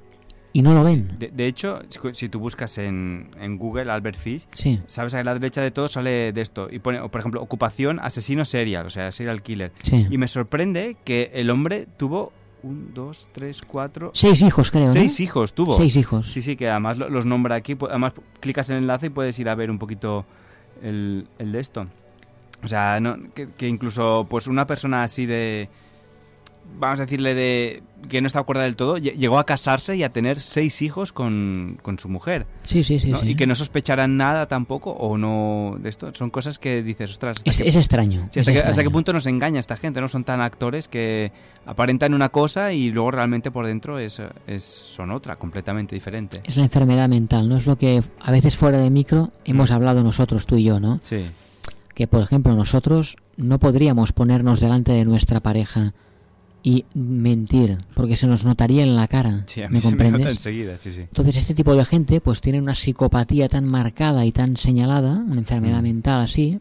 y 0.54 0.62
no 0.62 0.74
lo 0.74 0.84
ven. 0.84 1.16
De, 1.18 1.30
de 1.30 1.48
hecho, 1.48 1.80
si, 2.12 2.28
tú 2.28 2.40
buscas 2.40 2.78
en, 2.78 3.30
en 3.40 3.58
Google 3.58 3.90
Albert 3.90 4.18
Fish, 4.18 4.48
Sí. 4.52 4.82
sabes 4.86 5.14
que 5.14 5.20
a 5.20 5.24
la 5.24 5.34
derecha 5.34 5.62
de 5.62 5.72
todo 5.72 5.88
sale 5.88 6.34
de 6.34 6.42
esto. 6.42 6.68
Y 6.70 6.80
pone, 6.80 7.00
por 7.08 7.20
ejemplo, 7.22 7.42
ocupación 7.42 8.00
asesino 8.02 8.44
serial, 8.44 8.86
o 8.86 8.90
sea, 8.90 9.12
serial 9.14 9.42
killer. 9.42 9.72
Y 10.10 10.18
me 10.18 10.28
sorprende 10.28 10.98
que 11.06 11.32
el 11.34 11.50
hombre 11.50 11.88
tuvo 11.98 12.34
un, 12.64 12.94
dos, 12.94 13.28
tres, 13.32 13.62
cuatro... 13.62 14.12
Seis 14.14 14.42
hijos, 14.42 14.72
creo, 14.72 14.88
¿no? 14.88 14.94
Seis 14.94 15.20
hijos 15.20 15.54
tuvo. 15.54 15.76
Seis 15.76 15.96
hijos. 15.96 16.28
Sí, 16.32 16.42
sí, 16.42 16.56
que 16.56 16.70
además 16.70 16.98
lo- 16.98 17.10
los 17.10 17.26
nombra 17.26 17.56
aquí. 17.56 17.78
Además, 17.90 18.14
clicas 18.40 18.70
en 18.70 18.76
el 18.78 18.82
enlace 18.84 19.08
y 19.08 19.10
puedes 19.10 19.38
ir 19.40 19.50
a 19.50 19.56
ver 19.56 19.72
un 19.72 19.80
poquito 19.80 20.26
el, 20.84 21.28
el 21.40 21.52
de 21.52 21.60
esto. 21.60 21.88
O 22.64 22.68
sea, 22.68 23.00
no, 23.00 23.18
que, 23.34 23.48
que 23.50 23.68
incluso 23.68 24.28
pues 24.30 24.48
una 24.48 24.68
persona 24.68 25.04
así 25.04 25.26
de... 25.26 25.70
Vamos 26.80 27.00
a 27.00 27.04
decirle 27.04 27.36
de... 27.36 27.84
Que 28.10 28.20
no 28.22 28.26
está 28.26 28.40
acuerda 28.40 28.64
del 28.64 28.76
todo, 28.76 28.98
lle- 28.98 29.14
llegó 29.16 29.38
a 29.38 29.46
casarse 29.46 29.96
y 29.96 30.02
a 30.04 30.10
tener 30.10 30.40
seis 30.40 30.82
hijos 30.82 31.14
con, 31.14 31.78
con 31.84 32.00
su 32.00 32.10
mujer. 32.10 32.48
Sí, 32.64 32.82
sí, 32.82 32.98
sí, 32.98 33.12
¿no? 33.12 33.18
sí. 33.20 33.30
Y 33.30 33.36
que 33.36 33.46
no 33.46 33.54
sospecharan 33.54 34.18
nada 34.18 34.48
tampoco 34.48 34.90
o 34.90 35.20
no 35.20 35.78
de 35.80 35.90
esto. 35.90 36.12
Son 36.16 36.32
cosas 36.32 36.58
que 36.58 36.82
dices, 36.82 37.12
ostras... 37.12 37.38
¿hasta 37.46 37.64
Es- 37.64 37.76
extraño, 37.76 38.28
Sí, 38.32 38.40
es 38.40 38.48
hasta, 38.50 38.82
qué 38.82 38.90
punto 38.90 39.14
nos 39.14 39.28
engaña 39.28 39.60
esta 39.60 39.78
gente? 39.78 40.02
No 40.02 40.08
son 40.08 40.24
tan 40.24 40.42
actores 40.42 40.88
que 40.88 41.32
aparentan 41.68 42.16
una 42.16 42.30
cosa 42.30 42.74
y 42.74 42.90
luego 42.90 43.12
realmente 43.12 43.52
por 43.52 43.68
dentro 43.68 44.00
es, 44.00 44.20
es 44.48 44.64
son 44.64 45.12
otra, 45.12 45.36
completamente 45.36 45.94
diferente. 45.94 46.42
Es 46.44 46.58
la 46.58 46.64
enfermedad 46.64 47.08
mental, 47.08 47.48
¿no? 47.48 47.58
Es 47.58 47.68
lo 47.68 47.78
que 47.78 48.02
a 48.20 48.32
veces 48.32 48.58
fuera 48.58 48.80
de 48.80 48.90
micro 48.90 49.30
hemos 49.46 49.70
Mm. 49.70 49.74
hablado 49.76 50.04
nosotros, 50.04 50.48
tú 50.48 50.56
y 50.56 50.64
yo, 50.64 50.80
¿no? 50.80 51.00
Sí. 51.04 51.24
Que, 51.94 52.08
por 52.08 52.24
ejemplo, 52.24 52.56
nosotros 52.56 53.18
no 53.38 53.60
podríamos 53.60 54.12
ponernos 54.12 54.60
delante 54.60 54.92
de 54.92 55.06
nuestra 55.06 55.40
pareja 55.40 55.94
y 56.64 56.86
mentir, 56.94 57.78
porque 57.96 58.16
se 58.16 58.28
nos 58.28 58.46
notaría 58.46 58.84
en 58.84 58.96
la 58.96 59.08
cara, 59.08 59.44
Sí, 59.48 59.62
a 59.64 59.68
mí 59.68 59.76
¿me 59.76 59.82
se 59.82 59.88
me 59.88 59.92
comprendes? 59.92 60.20
nota 60.22 60.32
enseguida, 60.32 60.78
sí, 60.78 60.92
sí. 60.92 61.02
Entonces, 61.02 61.36
este 61.38 61.54
tipo 61.56 61.76
de 61.76 61.84
gente, 61.86 62.22
pues 62.22 62.40
tiene 62.42 62.60
una 62.60 62.76
psicopatía 62.76 63.50
tan 63.50 63.66
marcada 63.66 64.26
y 64.26 64.32
tan 64.32 64.58
señalada, 64.58 65.14
una 65.26 65.40
enfermedad 65.40 65.80
Mm. 65.80 65.84
mental 65.84 66.22
así, 66.22 66.60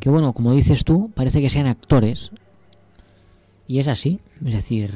que 0.00 0.10
bueno, 0.10 0.32
como 0.32 0.52
dices 0.54 0.82
tú, 0.84 1.10
parece 1.14 1.40
que 1.40 1.48
sean 1.50 1.66
actores. 1.68 2.32
Y 3.68 3.78
es 3.78 3.86
así, 3.88 4.18
es 4.44 4.52
decir, 4.54 4.92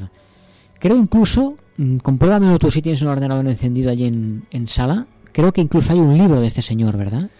creo 0.81 0.97
incluso, 0.97 1.57
mm, 1.77 1.99
compruébamelo 1.99 2.59
tú 2.59 2.71
si 2.71 2.83
tienes 2.83 3.03
un 3.03 3.09
ordenador 3.09 3.47
encendido 3.47 3.91
allí 3.91 4.07
en, 4.07 4.45
en 4.51 4.67
sala, 4.67 5.07
creo 5.33 5.53
que 5.53 5.61
incluso 5.61 5.93
hay 5.93 6.01
un 6.01 6.17
libro 6.19 6.41
de 6.41 6.47
este 6.49 6.63
señor, 6.63 6.97
¿verdad? 6.97 7.31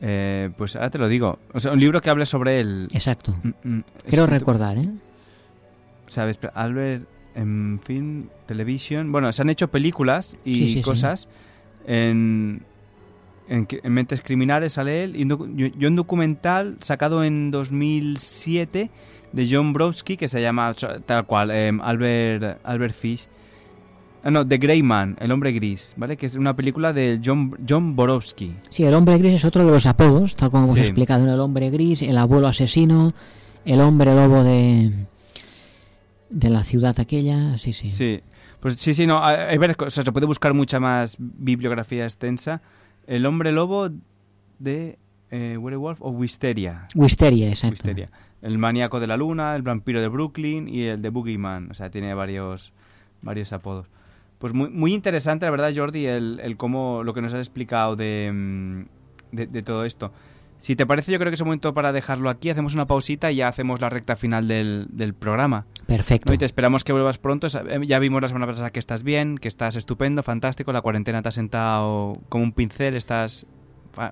Eh, 0.00 0.50
pues 0.58 0.76
ahora 0.76 0.90
te 0.90 0.98
lo 0.98 1.08
digo. 1.08 1.38
O 1.54 1.60
sea, 1.60 1.72
un 1.72 1.80
libro 1.80 2.00
que 2.02 2.10
hable 2.10 2.26
sobre 2.26 2.60
él. 2.60 2.88
Exacto. 2.92 3.34
Mm, 3.42 3.68
mm, 3.76 3.84
Creo 4.10 4.26
recordar, 4.26 4.76
¿eh? 4.78 4.88
¿Sabes? 6.08 6.38
Albert 6.54 7.06
en 7.34 7.80
film, 7.84 8.28
televisión. 8.46 9.10
Bueno, 9.10 9.32
se 9.32 9.42
han 9.42 9.50
hecho 9.50 9.68
películas 9.68 10.36
y 10.44 10.54
Sí, 10.54 10.66
sí, 10.68 10.72
sí. 10.74 10.82
cosas 10.82 11.28
en, 11.86 12.62
en, 13.48 13.66
Mentes 13.92 14.20
Criminales 14.20 14.74
sale 14.74 15.04
él. 15.04 15.16
Y 15.16 15.22
un 15.24 15.30
docu- 15.30 15.72
y 15.78 15.82
y 15.82 15.86
un 15.86 15.96
documental 15.96 16.76
sacado 16.80 17.24
en 17.24 17.50
2007 17.50 18.90
de 19.32 19.48
John 19.50 19.72
Brodsky 19.72 20.16
que 20.16 20.28
se 20.28 20.40
llama 20.40 20.72
tal 21.06 21.26
cual, 21.26 21.50
em, 21.50 21.80
Albert, 21.80 22.58
Albert 22.64 22.94
Fish. 22.94 23.26
Ah, 24.22 24.30
no, 24.30 24.46
The 24.46 24.56
Grey 24.56 24.82
Man, 24.82 25.16
El 25.20 25.32
Hombre 25.32 25.52
Gris, 25.52 25.92
¿vale? 25.98 26.16
Que 26.16 26.24
es 26.24 26.36
una 26.36 26.56
película 26.56 26.94
de 26.94 27.20
John, 27.22 27.58
John 27.68 27.94
Borowski. 27.94 28.54
Sí, 28.70 28.82
el 28.84 28.94
hombre 28.94 29.18
gris 29.18 29.34
es 29.34 29.44
otro 29.44 29.66
de 29.66 29.70
los 29.70 29.84
apodos, 29.84 30.34
tal 30.34 30.50
como 30.50 30.64
hemos 30.64 30.78
explicado 30.78 31.24
en 31.24 31.28
el 31.28 31.40
hombre 31.40 31.68
gris, 31.68 32.00
el 32.00 32.16
abuelo 32.16 32.46
asesino, 32.46 33.12
el 33.66 33.80
hombre 33.82 34.14
lobo 34.14 34.42
de 34.42 34.92
de 36.30 36.50
la 36.50 36.64
ciudad 36.64 36.98
aquella, 36.98 37.58
sí, 37.58 37.72
sí. 37.72 37.90
Sí, 37.90 38.20
pues 38.60 38.74
sí, 38.74 38.94
sí, 38.94 39.06
no, 39.06 39.22
hay 39.22 39.58
varias 39.58 39.76
cosas, 39.76 40.04
se 40.04 40.12
puede 40.12 40.26
buscar 40.26 40.54
mucha 40.54 40.80
más 40.80 41.16
bibliografía 41.18 42.04
extensa. 42.04 42.62
El 43.06 43.26
hombre 43.26 43.52
lobo 43.52 43.90
de 44.58 44.98
eh, 45.30 45.56
Werewolf 45.58 46.00
o 46.00 46.10
Wisteria. 46.10 46.86
Wisteria, 46.94 47.48
exacto. 47.48 47.74
Wisteria. 47.74 48.10
El 48.40 48.58
maníaco 48.58 49.00
de 49.00 49.06
la 49.06 49.16
luna, 49.16 49.56
el 49.56 49.62
vampiro 49.62 50.00
de 50.00 50.08
Brooklyn 50.08 50.68
y 50.68 50.82
el 50.84 51.02
de 51.02 51.08
Boogeyman. 51.08 51.70
O 51.70 51.74
sea, 51.74 51.90
tiene 51.90 52.14
varios, 52.14 52.72
varios 53.22 53.52
apodos. 53.52 53.86
Pues 54.38 54.52
muy, 54.52 54.68
muy 54.68 54.92
interesante, 54.92 55.46
la 55.46 55.50
verdad, 55.50 55.72
Jordi, 55.74 56.06
el, 56.06 56.40
el 56.42 56.56
cómo 56.56 57.02
lo 57.02 57.14
que 57.14 57.22
nos 57.22 57.32
has 57.32 57.40
explicado 57.40 57.96
de, 57.96 58.30
mm, 58.32 58.82
de, 59.32 59.46
de 59.46 59.62
todo 59.62 59.84
esto. 59.84 60.12
Si 60.58 60.76
te 60.76 60.86
parece, 60.86 61.12
yo 61.12 61.18
creo 61.18 61.30
que 61.30 61.34
es 61.34 61.40
el 61.40 61.46
momento 61.46 61.74
para 61.74 61.92
dejarlo 61.92 62.30
aquí. 62.30 62.48
Hacemos 62.48 62.72
una 62.74 62.86
pausita 62.86 63.30
y 63.30 63.36
ya 63.36 63.48
hacemos 63.48 63.80
la 63.80 63.90
recta 63.90 64.16
final 64.16 64.48
del, 64.48 64.86
del 64.90 65.12
programa. 65.12 65.66
Perfecto. 65.86 66.30
¿no? 66.30 66.34
Y 66.34 66.38
te 66.38 66.46
esperamos 66.46 66.84
que 66.84 66.92
vuelvas 66.92 67.18
pronto. 67.18 67.46
Eh, 67.46 67.80
Ya 67.86 67.98
vimos 67.98 68.22
la 68.22 68.28
semana 68.28 68.46
pasada 68.46 68.70
que 68.70 68.78
estás 68.78 69.02
bien, 69.02 69.36
que 69.36 69.48
estás 69.48 69.76
estupendo, 69.76 70.22
fantástico. 70.22 70.72
La 70.72 70.80
cuarentena 70.80 71.20
te 71.20 71.28
ha 71.28 71.32
sentado 71.32 72.14
como 72.30 72.44
un 72.44 72.52
pincel, 72.52 72.94
estás 72.96 73.44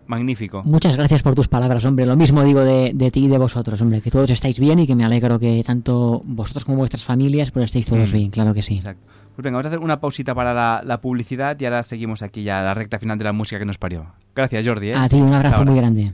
magnífico. 0.07 0.63
Muchas 0.65 0.97
gracias 0.97 1.23
por 1.23 1.35
tus 1.35 1.49
palabras, 1.49 1.85
hombre. 1.85 2.07
Lo 2.07 2.17
mismo 2.17 2.45
digo 2.45 2.61
de, 2.61 2.93
de 2.95 3.11
ti 3.11 3.25
y 3.25 3.29
de 3.29 3.39
vosotros, 3.39 3.81
hombre, 3.83 4.01
que 4.01 4.11
todos 4.11 4.31
estáis 4.31 4.61
bien 4.61 4.79
y 4.79 4.87
que 4.87 4.95
me 4.95 5.05
alegro 5.05 5.39
que 5.41 5.63
tanto 5.67 6.21
vosotros 6.25 6.65
como 6.65 6.79
vuestras 6.79 7.03
familias 7.05 7.51
pues 7.51 7.67
estéis 7.67 7.87
todos 7.87 8.13
Mm. 8.13 8.17
bien, 8.17 8.31
claro 8.31 8.55
que 8.55 8.63
sí. 8.63 8.77
Exacto. 8.77 9.03
Pues 9.35 9.43
venga, 9.45 9.57
vamos 9.57 9.67
a 9.67 9.69
hacer 9.71 9.79
una 9.81 9.99
pausita 9.99 10.35
para 10.35 10.53
la, 10.53 10.83
la 10.85 11.01
publicidad 11.01 11.59
y 11.59 11.65
ahora 11.65 11.83
seguimos 11.83 12.23
aquí 12.23 12.43
ya 12.43 12.63
la 12.63 12.75
recta 12.75 12.99
final 12.99 13.17
de 13.19 13.25
la 13.25 13.33
música 13.33 13.59
que 13.59 13.65
nos 13.65 13.79
parió. 13.79 14.07
Gracias, 14.37 14.67
Jordi. 14.67 14.91
¿eh? 14.91 14.95
A 14.95 15.09
ti 15.09 15.17
un 15.17 15.33
abrazo 15.33 15.65
muy 15.65 15.75
grande. 15.77 16.13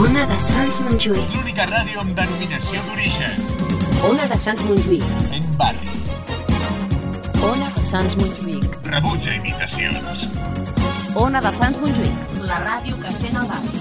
Ona 0.00 0.22
de 0.24 0.36
Sants 0.40 0.78
Montjuïc. 0.80 1.32
L'única 1.34 1.66
ràdio 1.68 2.00
amb 2.00 2.14
denominació 2.16 2.80
d'origen. 2.86 3.34
Ona 4.08 4.24
de 4.30 4.38
Sants 4.40 4.62
Montjuïc. 4.64 5.04
En 5.36 5.44
barri. 5.60 5.90
Ona 7.44 7.68
de 7.74 7.84
Sants 7.84 8.16
Montjuïc. 8.16 8.78
Rebutja 8.86 9.34
imitacions. 9.36 10.24
Ona 11.20 11.42
de 11.44 11.52
Sants 11.52 11.82
Montjuïc. 11.82 12.32
La 12.48 12.62
ràdio 12.64 12.96
que 13.02 13.12
sent 13.12 13.36
el 13.36 13.44
barri. 13.50 13.76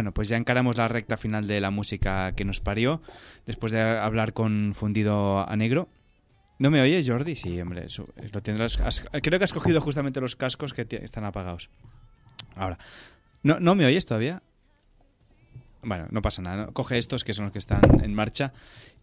Bueno, 0.00 0.14
pues 0.14 0.28
ya 0.28 0.38
encaramos 0.38 0.78
la 0.78 0.88
recta 0.88 1.18
final 1.18 1.46
de 1.46 1.60
la 1.60 1.70
música 1.70 2.32
que 2.32 2.46
nos 2.46 2.62
parió, 2.62 3.02
después 3.44 3.70
de 3.70 3.82
hablar 3.82 4.32
con 4.32 4.72
Fundido 4.74 5.46
a 5.46 5.54
Negro. 5.56 5.90
¿No 6.58 6.70
me 6.70 6.80
oyes, 6.80 7.06
Jordi? 7.06 7.36
Sí, 7.36 7.60
hombre, 7.60 7.84
eso, 7.84 8.08
lo 8.32 8.40
tendrás. 8.40 8.78
creo 9.22 9.38
que 9.38 9.44
has 9.44 9.52
cogido 9.52 9.82
justamente 9.82 10.22
los 10.22 10.36
cascos 10.36 10.72
que 10.72 10.86
están 11.02 11.26
apagados. 11.26 11.68
Ahora, 12.56 12.78
¿no, 13.42 13.60
¿no 13.60 13.74
me 13.74 13.84
oyes 13.84 14.06
todavía? 14.06 14.42
Bueno, 15.82 16.06
no 16.10 16.20
pasa 16.22 16.42
nada. 16.42 16.66
¿no? 16.66 16.72
Coge 16.72 16.98
estos 16.98 17.24
que 17.24 17.32
son 17.32 17.46
los 17.46 17.52
que 17.52 17.58
están 17.58 17.80
en 18.02 18.14
marcha. 18.14 18.52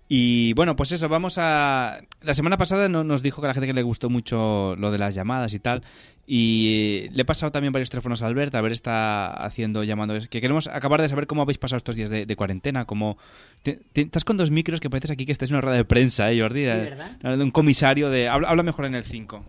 Y 0.09 0.53
bueno, 0.53 0.77
pues 0.77 0.93
eso, 0.93 1.09
vamos 1.09 1.37
a... 1.37 1.97
La 2.21 2.33
semana 2.33 2.55
pasada 2.57 2.87
no- 2.87 3.03
nos 3.03 3.21
dijo 3.23 3.41
que 3.41 3.47
a 3.47 3.49
la 3.49 3.53
gente 3.53 3.67
que 3.67 3.73
le 3.73 3.81
gustó 3.83 4.09
mucho 4.09 4.73
lo 4.77 4.89
de 4.89 4.97
las 4.97 5.13
llamadas 5.15 5.53
y 5.53 5.59
tal. 5.59 5.83
Y 6.25 7.07
le 7.11 7.23
he 7.23 7.25
pasado 7.25 7.51
también 7.51 7.73
varios 7.73 7.89
teléfonos 7.89 8.21
a 8.21 8.27
Albert. 8.27 8.55
A 8.55 8.61
ver, 8.61 8.71
está 8.71 9.27
haciendo 9.27 9.83
llamando. 9.83 10.13
Que 10.29 10.39
queremos 10.39 10.67
acabar 10.67 11.01
de 11.01 11.09
saber 11.09 11.27
cómo 11.27 11.41
habéis 11.41 11.57
pasado 11.57 11.77
estos 11.77 11.95
días 11.95 12.09
de, 12.09 12.25
de 12.25 12.35
cuarentena. 12.37 12.85
Cómo... 12.85 13.17
te- 13.63 13.79
te- 13.91 14.01
estás 14.01 14.23
con 14.23 14.37
dos 14.37 14.49
micros 14.49 14.79
que 14.79 14.89
pareces 14.89 15.11
aquí 15.11 15.25
que 15.25 15.31
estés 15.33 15.49
en 15.49 15.55
una 15.55 15.61
rueda 15.61 15.75
de 15.77 15.83
prensa, 15.85 16.31
¿eh, 16.31 16.39
Jordi? 16.39 16.61
Eh, 16.65 16.95
¿verdad? 17.21 17.37
De 17.37 17.43
un 17.43 17.51
comisario 17.51 18.09
de... 18.09 18.29
Habla, 18.29 18.49
habla 18.49 18.63
mejor 18.63 18.85
en 18.85 18.95
el 18.95 19.03
5. 19.03 19.43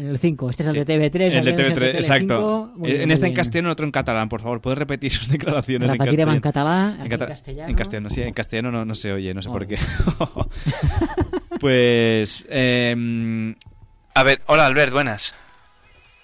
En 0.00 0.06
el 0.08 0.18
5, 0.18 0.48
este 0.50 0.62
es 0.62 0.68
el 0.68 0.72
Sí. 0.72 0.78
de 0.78 0.86
TV3. 0.86 1.20
El 1.34 1.44
de 1.44 1.50
aquel 1.52 1.66
es 1.66 1.72
TV3, 1.74 1.92
Tele5. 1.92 1.94
exacto. 1.96 2.72
Muy 2.76 2.90
en 2.92 3.02
muy 3.04 3.12
este 3.12 3.26
en 3.26 3.34
castellano 3.34 3.68
y 3.68 3.72
otro 3.72 3.84
en 3.84 3.92
catalán, 3.92 4.28
por 4.30 4.40
favor. 4.40 4.60
¿Puedes 4.62 4.78
repetir 4.78 5.12
sus 5.12 5.28
declaraciones 5.28 5.90
en 5.92 5.98
castellano? 5.98 6.32
en 6.32 6.40
catalán, 6.40 7.00
en 7.02 7.08
cata- 7.10 7.26
castellano. 7.26 7.68
En 7.68 7.76
castellano, 7.76 8.08
sí, 8.10 8.22
en 8.22 8.32
castellano 8.32 8.70
no, 8.70 8.84
no 8.86 8.94
se 8.94 9.12
oye, 9.12 9.34
no 9.34 9.42
sé 9.42 9.50
por 9.50 9.66
qué. 9.66 9.76
pues... 11.60 12.46
em, 12.48 13.54
A 14.14 14.22
ver, 14.24 14.40
hola 14.46 14.66
Albert, 14.66 14.92
buenas. 14.92 15.34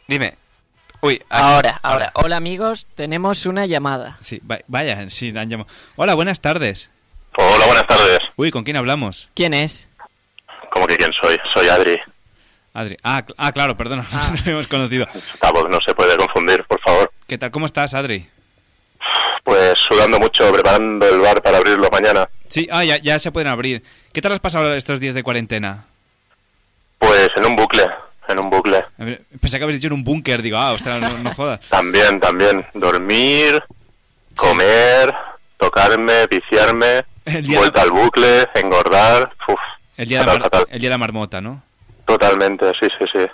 Dime. 0.08 0.34
Uy, 1.02 1.22
Ahora, 1.28 1.78
ahora. 1.82 2.10
Hola 2.14 2.36
amigos, 2.38 2.86
tenemos 2.94 3.44
una 3.46 3.66
llamada. 3.66 4.16
Sí, 4.20 4.40
va- 4.50 4.60
vaya, 4.68 5.08
sí, 5.10 5.32
la 5.32 5.42
han 5.42 5.50
llamado. 5.50 5.68
Hola, 5.96 6.14
buenas 6.14 6.40
tardes. 6.40 6.90
Hola, 7.36 7.66
buenas 7.66 7.86
tardes. 7.86 8.18
Uy, 8.36 8.50
¿con 8.50 8.64
quién 8.64 8.76
hablamos? 8.78 9.28
¿Quién 9.34 9.52
es? 9.52 9.88
¿Cómo 10.72 10.86
que 10.86 10.96
quién 10.96 11.10
soy? 11.20 11.36
Soy 11.54 11.68
Adri. 11.68 11.96
Adri. 12.76 12.96
Ah, 13.02 13.22
cl- 13.26 13.34
ah 13.38 13.52
claro, 13.52 13.74
perdona, 13.76 14.04
no 14.12 14.36
lo 14.44 14.50
hemos 14.52 14.68
conocido. 14.68 15.06
Esta 15.14 15.50
voz 15.50 15.68
no 15.70 15.78
se 15.80 15.94
puede 15.94 16.14
confundir, 16.18 16.62
por 16.64 16.78
favor. 16.80 17.10
¿Qué 17.26 17.38
tal? 17.38 17.50
¿Cómo 17.50 17.64
estás, 17.64 17.94
Adri? 17.94 18.28
Pues 19.44 19.74
sudando 19.88 20.18
mucho, 20.18 20.52
preparando 20.52 21.08
el 21.08 21.20
bar 21.20 21.40
para 21.42 21.56
abrirlo 21.58 21.88
mañana. 21.90 22.28
Sí, 22.48 22.68
ah, 22.70 22.84
ya, 22.84 22.98
ya 22.98 23.18
se 23.18 23.32
pueden 23.32 23.48
abrir. 23.48 23.82
¿Qué 24.12 24.20
tal 24.20 24.32
has 24.32 24.40
pasado 24.40 24.74
estos 24.74 25.00
días 25.00 25.14
de 25.14 25.22
cuarentena? 25.22 25.86
Pues 26.98 27.28
en 27.36 27.46
un 27.46 27.56
bucle, 27.56 27.84
en 28.28 28.38
un 28.40 28.50
bucle. 28.50 28.84
Pensé 29.40 29.56
que 29.58 29.64
habéis 29.64 29.78
dicho 29.80 29.86
en 29.88 29.94
un 29.94 30.04
búnker, 30.04 30.42
digo, 30.42 30.58
ah, 30.58 30.72
ostras, 30.72 31.00
no, 31.00 31.16
no 31.18 31.32
jodas. 31.34 31.60
También, 31.70 32.20
también. 32.20 32.66
Dormir, 32.74 33.62
comer, 34.34 35.14
tocarme, 35.56 36.26
viciarme, 36.30 37.04
El 37.24 37.42
día 37.46 37.58
vuelta 37.58 37.82
al 37.82 37.90
bucle, 37.90 38.46
engordar. 38.54 39.32
Uf, 39.48 39.58
El 39.96 40.08
día, 40.08 40.20
de 40.20 40.26
la 40.26 40.32
fatal, 40.32 40.40
mar- 40.42 40.50
fatal. 40.60 40.66
el 40.74 40.80
día 40.80 40.88
de 40.88 40.94
la 40.94 40.98
marmota, 40.98 41.40
¿no? 41.40 41.62
Totalmente, 42.06 42.72
sí, 42.80 42.88
sí, 42.98 43.04
sí. 43.12 43.26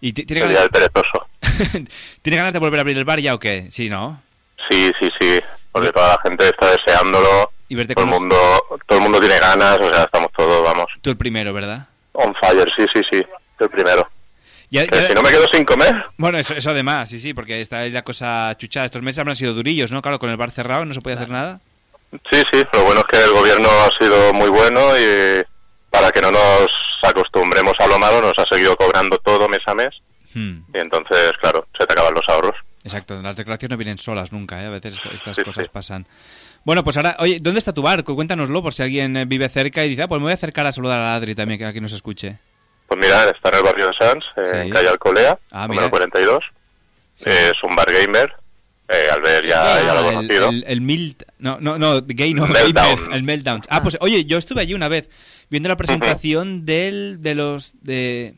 ¿Y 0.00 0.12
ti- 0.12 0.24
tiene 0.24 0.42
El 0.42 0.48
ganas, 0.54 0.62
del 0.62 0.70
perezoso. 0.70 1.26
¿tiene 2.22 2.36
ganas 2.36 2.52
de 2.52 2.58
volver 2.58 2.78
a 2.78 2.82
abrir 2.82 2.96
el 2.98 3.04
bar 3.04 3.18
ya 3.20 3.34
o 3.34 3.38
qué? 3.38 3.66
Sí, 3.70 3.88
¿no? 3.88 4.22
Sí, 4.70 4.90
sí, 5.00 5.08
sí. 5.20 5.40
Porque 5.72 5.90
toda 5.92 6.08
la 6.14 6.20
gente 6.22 6.46
está 6.48 6.70
deseándolo. 6.70 7.50
Y 7.68 7.74
verte 7.74 7.94
Todo 7.94 8.04
el 8.06 8.10
mundo, 8.10 8.36
todo 8.86 8.98
el 8.98 9.02
mundo 9.02 9.20
tiene 9.20 9.38
ganas, 9.38 9.78
o 9.78 9.92
sea, 9.92 10.04
estamos 10.04 10.30
todos, 10.36 10.64
vamos, 10.64 10.86
Tú 11.02 11.10
el 11.10 11.16
primero, 11.16 11.52
¿verdad? 11.52 11.86
on 12.12 12.34
fire, 12.40 12.68
sí, 12.76 12.84
sí, 12.94 13.00
sí. 13.12 13.22
El 13.60 13.68
primero. 13.68 14.08
Ya- 14.70 14.82
si 14.84 15.14
no 15.14 15.22
me 15.22 15.30
quedo 15.30 15.46
sin 15.52 15.64
comer, 15.64 15.94
Bueno, 16.16 16.38
eso, 16.38 16.54
eso 16.54 16.70
además, 16.70 17.08
sí, 17.10 17.18
sí, 17.20 17.32
porque 17.34 17.60
está 17.60 17.78
ahí 17.80 17.90
la 17.90 18.02
cosa 18.02 18.54
chuchada. 18.56 18.86
Estos 18.86 19.02
meses 19.02 19.18
habrán 19.20 19.36
sido 19.36 19.54
durillos, 19.54 19.92
¿no? 19.92 20.00
Claro, 20.02 20.18
con 20.18 20.30
el 20.30 20.36
bar 20.36 20.50
cerrado 20.50 20.84
no 20.84 20.94
se 20.94 21.00
puede 21.00 21.16
hacer 21.16 21.28
nada. 21.30 21.60
Sí, 22.30 22.42
sí, 22.52 22.62
lo 22.72 22.84
bueno 22.84 23.00
es 23.00 23.06
que 23.06 23.22
el 23.24 23.32
gobierno 23.32 23.68
ha 23.68 23.90
sido 24.02 24.32
muy 24.32 24.48
bueno 24.48 24.80
y 24.98 25.42
para 25.90 26.10
que 26.10 26.20
no 26.22 26.30
nos 26.32 26.66
acostumbremos 27.02 27.74
a 27.78 27.86
lo 27.86 27.98
malo 27.98 28.20
nos 28.20 28.32
ha 28.38 28.44
seguido 28.50 28.76
cobrando 28.76 29.18
todo 29.18 29.48
mes 29.48 29.60
a 29.66 29.74
mes 29.74 29.90
Hmm, 30.34 30.58
y 30.74 30.78
entonces, 30.78 31.32
claro, 31.40 31.66
se 31.78 31.86
te 31.86 31.92
acaban 31.94 32.12
los 32.14 32.28
ahorros. 32.28 32.54
exacto, 32.84 33.20
las 33.22 33.34
declaraciones 33.36 33.70
no 33.70 33.76
vienen 33.78 33.96
solas 33.98 34.30
nunca, 34.30 34.62
¿eh? 34.62 34.66
A 34.66 34.70
veces 34.70 34.94
esta- 34.94 35.10
estas 35.10 35.38
cosas 35.42 35.68
pasan. 35.70 36.06
Bueno, 36.64 36.84
pues 36.84 36.98
ahora, 36.98 37.16
oye, 37.20 37.38
¿dónde 37.40 37.58
está 37.60 37.72
tu 37.72 37.80
bar? 37.82 38.04
Cu- 38.04 38.14
Cuéntanoslo 38.14 38.62
por 38.62 38.74
si 38.74 38.82
alguien 38.82 39.16
eh, 39.16 39.24
vive 39.24 39.48
cerca 39.48 39.84
y 39.86 39.88
dice, 39.88 40.02
ah, 40.02 40.08
pues 40.08 40.18
me 40.18 40.24
voy 40.24 40.32
a 40.32 40.34
acercar 40.34 40.66
a 40.66 40.72
saludar 40.72 41.00
a 41.00 41.14
Adri 41.14 41.34
también, 41.34 41.58
que 41.58 41.64
aquí 41.64 41.80
nos 41.80 41.92
escuche. 41.94 42.38
Pues 42.86 43.00
mira, 43.02 43.24
está 43.24 43.48
en 43.50 43.54
el 43.56 43.62
barrio 43.62 43.86
de 43.86 43.92
Sans, 43.98 44.24
eh, 44.36 44.44
Sí. 44.44 44.56
en 44.56 44.70
calle 44.70 44.88
Alcolea, 44.88 45.38
Ah, 45.50 45.62
número 45.62 45.80
mira. 45.82 45.90
42. 45.90 46.44
Eh, 47.24 47.52
es 47.54 47.62
un 47.64 47.74
bar 47.74 47.86
gamer, 47.90 48.30
eh, 48.88 49.10
Albert 49.12 49.44
ya, 49.48 49.50
ya 49.50 49.82
lo 49.82 49.90
ha 49.90 49.94
Ah, 49.94 50.08
el, 50.08 50.14
conocido. 50.14 50.48
el, 50.50 50.64
el 50.66 50.80
Milt- 50.82 51.24
no, 51.38 51.60
no, 51.60 51.78
no, 51.78 52.02
gay 52.06 52.34
no, 52.34 52.46
Meltdown. 52.46 52.96
gamer, 52.96 53.14
el 53.14 53.22
Meltdown. 53.22 53.60
Ah, 53.68 53.82
pues 53.82 53.96
oye, 54.00 54.24
yo 54.24 54.38
estuve 54.38 54.60
allí 54.62 54.74
una 54.74 54.88
vez 54.88 55.10
viendo 55.50 55.68
la 55.68 55.76
presentación 55.76 56.64
del, 56.64 57.18
de 57.20 57.34
los, 57.34 57.74
de, 57.82 58.34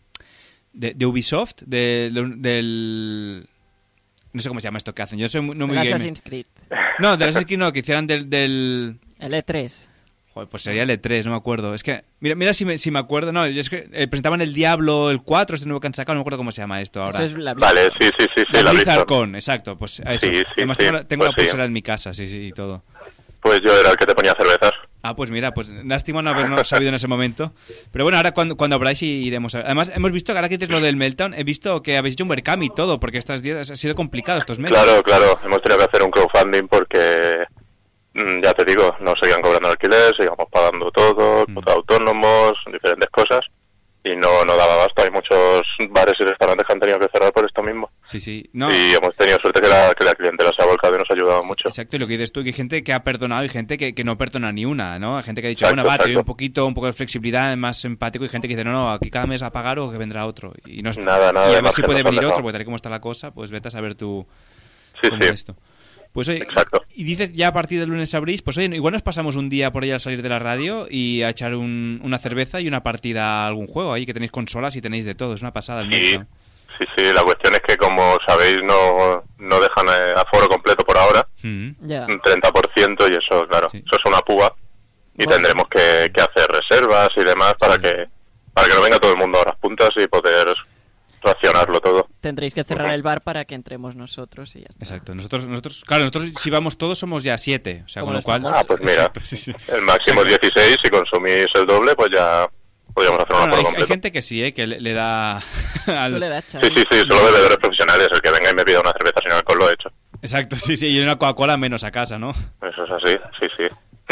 de, 0.73 0.95
de 0.95 1.07
Ubisoft, 1.07 1.63
de- 1.67 2.11
del, 2.39 3.47
no 4.33 4.41
sé 4.43 4.49
cómo 4.49 4.61
se 4.61 4.65
llama 4.65 4.79
esto 4.79 4.95
que 4.95 5.03
hacen, 5.03 5.19
yo 5.19 5.29
soy 5.29 5.41
muy- 5.41 5.57
no 5.57 5.67
muy. 5.67 5.77
Assassin's 5.79 6.21
Creed. 6.21 6.47
No, 6.99 7.17
del 7.17 7.29
Assassin's 7.31 7.47
Creed 7.47 7.59
no, 7.59 7.73
que 7.73 7.81
hicieran 7.81 8.07
del, 8.07 8.29
del... 8.31 8.99
El 9.19 9.33
E3. 9.33 9.89
Joder, 10.41 10.49
pues 10.49 10.63
sería 10.63 10.85
el 10.85 10.89
E3, 10.91 11.25
no 11.25 11.33
me 11.33 11.37
acuerdo. 11.37 11.75
Es 11.75 11.83
que, 11.83 12.03
mira, 12.21 12.35
mira 12.35 12.55
si 12.55 12.65
me, 12.65 12.79
si 12.79 12.91
me 12.91 12.99
acuerdo. 12.99 13.31
No, 13.31 13.47
yo 13.47 13.61
es 13.61 13.69
que 13.69 13.91
eh, 13.93 14.09
presentaban 14.09 14.41
el 14.41 14.55
Diablo, 14.55 15.11
el 15.11 15.23
4, 15.23 15.55
este 15.55 15.69
nuevo 15.69 15.81
que 15.81 15.87
han 15.89 15.93
sacado, 15.93 16.15
no 16.15 16.21
me 16.21 16.23
acuerdo 16.23 16.39
cómo 16.39 16.51
se 16.51 16.63
llama 16.63 16.81
esto 16.81 17.03
ahora. 17.03 17.23
Eso 17.23 17.37
es 17.37 17.43
la 17.43 17.53
Vale, 17.53 17.91
sí, 18.01 18.09
sí, 18.19 18.25
sí, 18.35 18.43
sí, 18.51 18.63
La 18.63 18.73
Blizzard. 18.73 19.05
Con, 19.05 19.35
exacto, 19.35 19.77
pues 19.77 20.01
a 20.01 20.15
eso. 20.15 20.27
Sí, 20.27 20.37
sí, 20.37 20.45
Además 20.57 20.79
sí, 20.79 20.85
tengo, 20.85 20.97
la, 20.97 21.05
tengo 21.07 21.25
pues 21.25 21.37
la 21.37 21.43
pulsera 21.43 21.65
en 21.67 21.73
mi 21.75 21.83
casa, 21.83 22.15
sí, 22.15 22.27
sí, 22.27 22.47
y 22.47 22.53
todo. 22.53 22.83
Pues 23.43 23.61
yo 23.61 23.79
era 23.79 23.91
el 23.91 23.97
que 23.99 24.07
te 24.07 24.15
ponía 24.15 24.33
cervezas. 24.33 24.73
Ah, 25.03 25.15
pues 25.15 25.31
mira, 25.31 25.53
pues 25.53 25.69
lástima 25.69 26.23
no 26.23 26.31
habernos 26.31 26.69
sabido 26.69 26.89
en 26.89 26.95
ese 26.95 27.09
momento. 27.09 27.53
Pero 27.93 28.05
bueno, 28.05 28.17
ahora 28.17 28.33
cuando, 28.33 28.57
cuando 28.57 28.77
abráis 28.77 29.03
y 29.03 29.27
iremos 29.27 29.55
a... 29.55 29.61
Además, 29.61 29.93
hemos 29.95 30.13
visto 30.13 30.33
que 30.33 30.39
ahora 30.39 30.49
que 30.49 30.57
dices 30.57 30.71
lo 30.71 30.81
del 30.81 30.97
Meltdown, 30.97 31.35
he 31.35 31.45
visto 31.45 31.83
que 31.83 31.97
habéis 31.99 32.15
hecho 32.15 32.25
un 32.25 32.31
webcam 32.31 32.63
y 32.63 32.71
todo, 32.71 32.99
porque 33.01 33.19
estos 33.19 33.43
días 33.43 33.71
ha 33.71 33.77
sido 33.77 33.95
complicado 33.95 34.39
estos 34.39 34.59
meses. 34.59 34.79
Claro, 34.79 35.03
claro, 35.03 35.39
hemos 35.45 35.61
tenido 35.63 35.79
que 35.79 35.85
hacer 35.85 36.03
un 36.03 36.11
crowdfunding 36.11 36.69
porque, 36.69 37.45
ya 38.15 38.53
te 38.55 38.65
digo, 38.65 38.97
nos 39.01 39.15
seguían 39.21 39.41
cobrando 39.43 39.69
alquiler, 39.69 40.15
seguíamos 40.17 40.47
pagando 40.51 40.91
todo, 40.91 41.45
Mm. 41.47 41.59
autónomos, 41.69 42.53
diferentes 42.73 43.09
cosas, 43.11 43.41
y 44.03 44.17
no, 44.17 44.45
no 44.47 44.57
daba 44.57 44.77
basta. 44.77 45.03
Hay 45.05 45.11
muchos 45.11 45.63
bares 45.91 46.15
y 46.19 46.25
restaurantes 46.25 46.67
que 46.67 46.73
han 46.73 46.81
tenido 46.81 46.99
que 46.99 47.07
cerrar 47.13 47.33
por 47.35 47.45
esto 47.45 47.63
mismo. 47.63 47.91
Sí, 48.05 48.19
sí. 48.19 48.49
No. 48.55 48.71
Y 48.75 48.95
hemos 48.95 49.15
tenido 49.15 49.37
suerte 49.43 49.61
que 49.61 49.69
la, 49.69 49.95
que 49.95 50.05
la 50.05 50.15
clientela 50.15 50.51
se 50.57 50.63
ha 50.63 50.67
volcado 50.67 50.95
y 50.95 50.99
nos 50.99 51.11
ha 51.11 51.15
ayudado 51.15 51.43
mucho. 51.43 51.69
Exacto, 51.69 51.97
y 51.97 51.99
lo 51.99 52.07
que 52.07 52.15
dices 52.15 52.33
tú, 52.33 52.43
que 52.43 52.49
hay 52.49 52.53
gente 52.55 52.83
que 52.83 52.93
ha 52.95 53.05
perdonado 53.05 53.45
y 53.45 53.51
gente 53.51 53.77
que, 53.77 53.95
que 53.95 54.03
no 54.03 54.17
perdona 54.17 54.51
ni 54.53 54.65
una, 54.65 54.99
¿no? 54.99 55.19
Hay 55.19 55.23
gente 55.23 55.43
que 55.43 55.49
ha 55.49 55.51
dicho, 55.51 55.67
Exacto, 55.67 55.83
bueno, 55.83 55.89
va, 55.91 55.99
te 55.99 56.05
doy 56.09 56.17
un 56.17 56.25
poquito, 56.25 56.65
un 56.67 56.75
poco 56.75 56.87
de 56.87 56.95
flexibilidad, 56.95 57.55
más 57.59 57.85
empático, 57.85 58.25
y 58.25 58.29
gente 58.31 58.49
que 58.49 58.55
dice, 58.57 58.65
no, 58.65 58.73
no, 58.73 58.91
aquí 58.93 59.11
cada 59.11 59.27
mes 59.27 59.43
a 59.43 59.53
pagar 59.53 59.79
o 59.79 59.91
que 59.93 59.99
vendrá 59.99 60.25
otro. 60.27 60.55
Y, 60.65 60.83
no 60.83 60.89
es- 60.91 60.99
Nada, 60.99 61.31
nada 61.33 61.53
y 61.53 61.55
a 61.55 61.61
ver 61.61 61.73
si 61.75 61.83
puede 61.83 62.03
venir 62.03 62.25
otro, 62.25 62.39
porque 62.43 62.53
tal 62.53 62.63
y 62.63 62.65
como 62.65 62.77
está 62.77 62.89
la 62.89 63.01
cosa, 63.03 63.33
pues 63.33 63.51
vete 63.51 63.69
a 63.69 63.71
saber 63.71 63.95
tú 63.95 64.27
Sí, 65.03 65.11
cómo 65.11 65.21
sí. 65.23 65.29
es 65.29 65.35
esto. 65.35 65.57
Pues 66.13 66.29
oye, 66.29 66.45
y 66.95 67.05
dices 67.05 67.33
ya 67.35 67.49
a 67.49 67.53
partir 67.53 67.79
del 67.79 67.89
lunes 67.89 68.13
abrís, 68.15 68.43
pues 68.43 68.59
oye, 68.59 68.67
igual 68.75 68.93
nos 68.95 69.03
pasamos 69.03 69.37
un 69.37 69.49
día 69.49 69.71
por 69.71 69.85
ahí 69.85 69.93
al 69.93 70.01
salir 70.01 70.23
de 70.23 70.29
la 70.29 70.41
radio 70.41 70.89
y 70.91 71.23
a 71.23 71.31
echar 71.31 71.55
un- 71.55 72.01
una 72.03 72.19
cerveza 72.19 72.61
y 72.61 72.67
una 72.67 72.83
partida 72.83 73.45
a 73.45 73.47
algún 73.47 73.69
juego 73.69 73.93
ahí, 73.93 74.07
que 74.07 74.13
tenéis 74.15 74.33
consolas 74.33 74.75
y 74.77 74.81
tenéis 74.81 75.05
de 75.05 75.15
todo, 75.15 75.35
es 75.35 75.43
una 75.43 75.53
pasada 75.53 75.83
el 75.83 75.93
Sí, 75.93 76.19
sí, 76.81 76.87
sí, 76.97 77.05
la 77.15 77.23
cuestión 77.23 77.55
es 77.55 77.61
que, 77.61 77.77
como 77.77 78.17
sabéis, 78.27 78.59
no, 78.65 79.23
no 79.39 79.61
dejan 79.61 79.87
eh, 79.89 80.15
aforo 80.17 80.49
completo 80.49 80.85
por 80.85 80.99
ahora, 80.99 81.27
Mm. 81.43 81.71
Ya. 81.83 82.07
un 82.07 82.21
30%, 82.21 83.09
y 83.09 83.15
eso, 83.15 83.47
claro, 83.49 83.69
eso 83.69 83.81
es 83.99 84.05
una 84.05 84.19
púa. 84.21 84.55
Y 85.17 85.25
Bueno. 85.27 85.33
tendremos 85.37 85.69
que, 85.69 86.11
que 86.13 86.21
hacer 86.23 86.49
reservas 86.51 87.09
y 87.17 87.21
demás 87.25 87.55
para 87.59 87.79
que 87.79 88.07
para 88.53 88.67
que 88.67 88.75
no 88.75 88.83
venga 88.83 88.99
todo 88.99 89.13
el 89.13 89.19
mundo 89.19 89.39
a 89.41 89.45
las 89.51 89.57
puntas 89.59 89.91
y 89.97 90.09
poder 90.09 90.49
racionarlo 91.23 91.81
todo. 91.81 92.07
Tendréis 92.21 92.55
que 92.55 92.65
cerrar 92.65 92.95
el 92.95 93.03
bar 93.03 93.23
para 93.23 93.45
que 93.45 93.55
entremos 93.55 93.95
nosotros 93.97 94.55
y 94.57 94.61
ya 94.61 94.67
está. 94.71 94.85
Exacto, 94.85 95.15
nosotros, 95.15 95.49
nosotros, 95.49 95.85
claro, 95.87 96.05
nosotros 96.05 96.31
si 96.39 96.51
vamos 96.51 96.79
todos 96.79 96.99
somos 96.99 97.23
ya 97.25 97.37
siete, 97.39 97.83
o 97.85 97.89
sea, 97.89 98.03
con 98.03 98.13
lo 98.15 98.23
cual... 98.23 98.43
famosos. 98.43 98.61
Ah, 98.63 98.65
pues 98.67 98.81
mira, 98.81 98.93
Exacto, 98.93 99.21
sí, 99.21 99.37
sí. 99.37 99.53
el 99.69 99.83
máximo 99.83 100.23
es 100.23 100.29
16, 100.41 100.77
si 100.83 100.91
consumís 100.91 101.47
el 101.55 101.67
doble, 101.67 101.95
pues 101.95 102.11
ya 102.13 102.49
podríamos 102.95 103.21
hacer 103.23 103.35
un 103.37 103.41
Bueno, 103.41 103.55
aforo 103.55 103.69
hay, 103.77 103.83
hay 103.83 103.89
gente 103.89 104.13
que 104.13 104.23
sí, 104.23 104.43
¿eh? 104.45 104.53
que 104.55 104.67
le, 104.67 104.81
le 104.81 104.93
da... 104.93 105.37
al- 105.87 106.19
le 106.21 106.29
das, 106.29 106.45
Sí, 106.49 106.59
sí, 106.63 106.85
sí, 106.91 106.99
solo 107.01 107.25
bebedores 107.25 107.59
profesionales, 107.59 108.09
el 108.13 108.21
que 108.21 108.31
venga 108.31 108.51
y 108.51 108.55
me 108.55 108.65
pida 108.65 108.81
una 108.81 108.93
cerveza 108.93 109.21
sin 109.23 109.33
alcohol 109.33 109.59
lo 109.59 109.71
he 109.71 109.75
hecho. 109.75 109.89
Exacto, 110.23 110.57
sí, 110.57 110.77
sí, 110.77 110.89
y 110.89 111.01
una 111.01 111.17
Coca-Cola 111.17 111.57
menos 111.57 111.83
a 111.85 111.91
casa, 111.91 112.19
¿no? 112.19 112.31
Eso 112.31 112.85
es 112.85 112.91
así, 112.91 113.17
sí, 113.41 113.47
sí. 113.57 113.65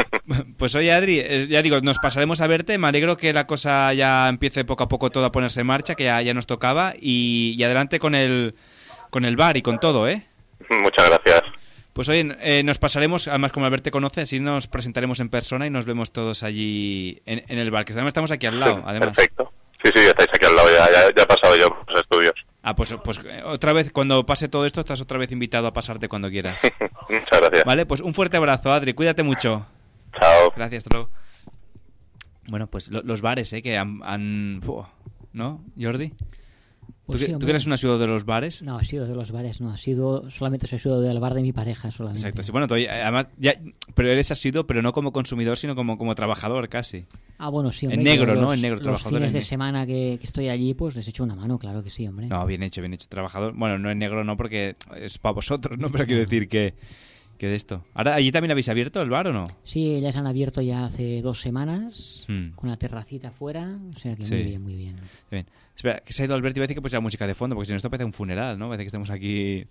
Pues 0.59 0.75
oye, 0.75 0.93
Adri, 0.93 1.21
eh, 1.21 1.47
ya 1.49 1.63
digo, 1.63 1.81
nos 1.81 1.99
pasaremos 1.99 2.41
a 2.41 2.47
verte. 2.47 2.77
Me 2.79 2.89
alegro 2.89 3.17
que 3.17 3.33
la 3.33 3.47
cosa 3.47 3.93
ya 3.95 4.29
empiece 4.29 4.65
poco 4.65 4.85
a 4.85 4.89
poco 4.89 5.11
todo 5.11 5.25
a 5.25 5.33
ponerse 5.33 5.61
en 5.61 5.67
marcha, 5.67 5.95
que 5.95 6.05
ya, 6.05 6.21
ya 6.21 6.35
nos 6.35 6.47
tocaba. 6.47 6.95
Y, 7.01 7.55
y 7.57 7.63
adelante 7.63 7.99
con 7.99 8.15
el, 8.15 8.55
con 9.11 9.25
el 9.25 9.37
bar 9.37 9.57
y 9.57 9.63
con 9.63 9.79
todo, 9.79 10.09
¿eh? 10.09 10.27
Muchas 10.83 11.09
gracias. 11.09 11.43
Pues 11.93 12.09
oye, 12.09 12.37
eh, 12.41 12.63
nos 12.63 12.79
pasaremos, 12.79 13.27
además 13.27 13.53
como 13.53 13.67
Albert 13.67 13.85
te 13.85 13.91
conoce, 13.91 14.21
así 14.21 14.39
nos 14.39 14.69
presentaremos 14.69 15.19
en 15.21 15.31
persona 15.31 15.67
y 15.67 15.71
nos 15.71 15.85
vemos 15.85 16.13
todos 16.13 16.43
allí 16.43 17.23
en, 17.27 17.45
en 17.49 17.59
el 17.59 17.71
bar, 17.71 17.85
que 17.85 17.93
además 17.93 18.11
estamos 18.11 18.31
aquí 18.31 18.47
al 18.47 18.61
lado, 18.61 18.83
además. 18.87 19.09
Perfecto. 19.17 19.53
Sí, 19.83 19.91
sí, 19.95 20.03
estáis 20.03 20.29
aquí 20.33 20.47
al 20.47 20.55
lado, 20.55 20.69
ya, 20.71 20.87
ya, 20.93 21.15
ya 21.17 21.23
he 21.23 21.27
pasado 21.27 21.57
yo 21.57 21.77
los 21.89 22.01
estudios. 22.01 22.35
Ah, 22.63 22.77
pues, 22.77 22.95
pues 23.03 23.21
eh, 23.25 23.43
otra 23.45 23.73
vez, 23.73 23.91
cuando 23.93 24.25
pase 24.27 24.49
todo 24.49 24.67
esto, 24.67 24.81
estás 24.81 25.01
otra 25.01 25.19
vez 25.19 25.33
invitado 25.33 25.67
a 25.67 25.73
pasarte 25.73 26.09
cuando 26.09 26.31
quieras. 26.31 26.61
Muchas 27.09 27.41
gracias. 27.41 27.65
Vale, 27.65 27.87
pues 27.87 28.01
un 28.01 28.15
fuerte 28.15 28.37
abrazo, 28.37 28.73
Adri, 28.73 28.93
cuídate 28.95 29.23
mucho. 29.23 29.67
Chao. 30.13 30.53
Gracias, 30.57 30.85
hasta 30.85 30.97
luego. 30.97 31.11
Bueno, 32.49 32.67
pues 32.69 32.89
lo- 32.89 33.03
los 33.03 33.21
bares, 33.21 33.53
¿eh? 33.53 33.63
Que 33.63 33.77
han... 33.77 34.01
han- 34.03 34.61
¿No, 35.33 35.63
Jordi? 35.81 36.15
Pues 37.05 37.21
¿Tú, 37.21 37.27
sí, 37.27 37.33
tú 37.33 37.41
que 37.41 37.51
eres 37.51 37.65
un 37.67 37.73
asiduo 37.73 37.97
de 37.99 38.07
los 38.07 38.25
bares? 38.25 38.61
No, 38.63 38.77
ha 38.77 38.85
sido 38.85 39.07
de 39.07 39.15
los 39.15 39.31
bares, 39.31 39.61
no, 39.63 39.71
ha 39.71 39.77
sido 39.79 40.29
solamente 40.31 40.67
soy 40.67 40.79
sido 40.79 41.01
del 41.01 41.21
bar 41.21 41.33
de 41.35 41.41
mi 41.43 41.53
pareja 41.53 41.91
solamente. 41.91 42.21
Exacto, 42.23 42.43
sí, 42.43 42.53
bueno, 42.53 42.67
tú, 42.67 42.75
eh, 42.75 42.89
además, 42.91 43.29
ya, 43.39 43.55
pero 43.95 44.09
eres 44.11 44.31
asiduo, 44.31 44.67
pero 44.67 44.83
no 44.83 44.93
como 44.93 45.13
consumidor, 45.13 45.57
sino 45.57 45.75
como, 45.75 45.97
como 45.97 46.15
trabajador 46.15 46.69
casi. 46.69 47.07
Ah, 47.39 47.49
bueno, 47.51 47.73
sí, 47.73 47.87
En 47.87 47.93
hombre. 47.93 48.05
negro, 48.05 48.35
yo 48.35 48.41
¿no? 48.41 48.47
los- 48.49 48.55
En 48.57 48.63
negro, 48.63 48.77
Los 48.77 48.83
trabajador. 48.83 49.19
fines 49.19 49.29
en 49.29 49.33
de 49.33 49.39
negro. 49.39 49.49
semana 49.49 49.87
que, 49.87 50.17
que 50.21 50.27
estoy 50.27 50.49
allí, 50.49 50.75
pues 50.75 50.97
les 50.97 51.09
echo 51.09 51.25
una 51.25 51.35
mano, 51.35 51.59
claro 51.59 51.83
que 51.83 51.89
sí, 51.91 52.07
hombre. 52.07 52.27
No, 52.27 52.45
bien 52.47 52.63
hecho, 52.63 52.81
bien 52.83 52.93
hecho, 52.95 53.07
trabajador. 53.09 53.55
Bueno, 53.55 53.79
no 53.79 53.91
en 53.91 53.99
negro 53.99 54.23
no, 54.25 54.37
porque 54.37 54.77
es 54.97 55.19
para 55.19 55.35
vosotros, 55.35 55.79
¿no? 55.79 55.89
Pero 55.91 56.05
quiero 56.07 56.21
decir 56.21 56.49
que, 56.49 56.75
que 57.39 57.47
de 57.47 57.55
esto. 57.57 57.85
Ahora, 57.95 58.15
¿allí 58.15 58.31
también 58.33 58.51
habéis 58.51 58.69
abierto 58.69 59.01
el 59.01 59.09
bar 59.11 59.29
o 59.29 59.33
no? 59.33 59.45
Sí, 59.65 60.01
ya 60.01 60.13
se 60.13 60.19
han 60.19 60.27
abierto 60.27 60.61
ya 60.61 60.85
hace 60.85 61.23
dos 61.23 61.41
semanas, 61.41 62.25
Hmm. 62.29 62.51
con 62.57 62.69
la 62.69 62.77
terracita 62.77 63.29
afuera, 63.29 63.79
o 63.95 63.99
sea 63.99 64.15
que 64.17 64.23
Sí. 64.23 64.35
muy 64.35 64.43
bien, 64.45 64.63
muy 64.63 64.77
bien. 64.77 64.97
Bien. 65.31 65.47
Espera, 65.77 66.01
que 66.01 66.13
se 66.13 66.23
ha 66.23 66.27
ido 66.27 66.35
Alberto 66.35 66.59
y 66.59 66.61
iba 66.61 66.65
a 66.65 66.67
decir 66.67 66.77
que 66.77 66.81
pues 66.81 66.93
la 66.93 67.01
música 67.01 67.27
de 67.27 67.35
fondo, 67.37 67.55
porque 67.55 67.67
si 67.67 67.73
no 67.73 67.77
esto 67.77 67.89
parece 67.89 68.05
un 68.05 68.13
funeral, 68.13 68.59
¿no? 68.59 68.67
Parece 68.67 68.83
que 68.83 68.89
estamos 68.89 69.11
aquí... 69.11 69.65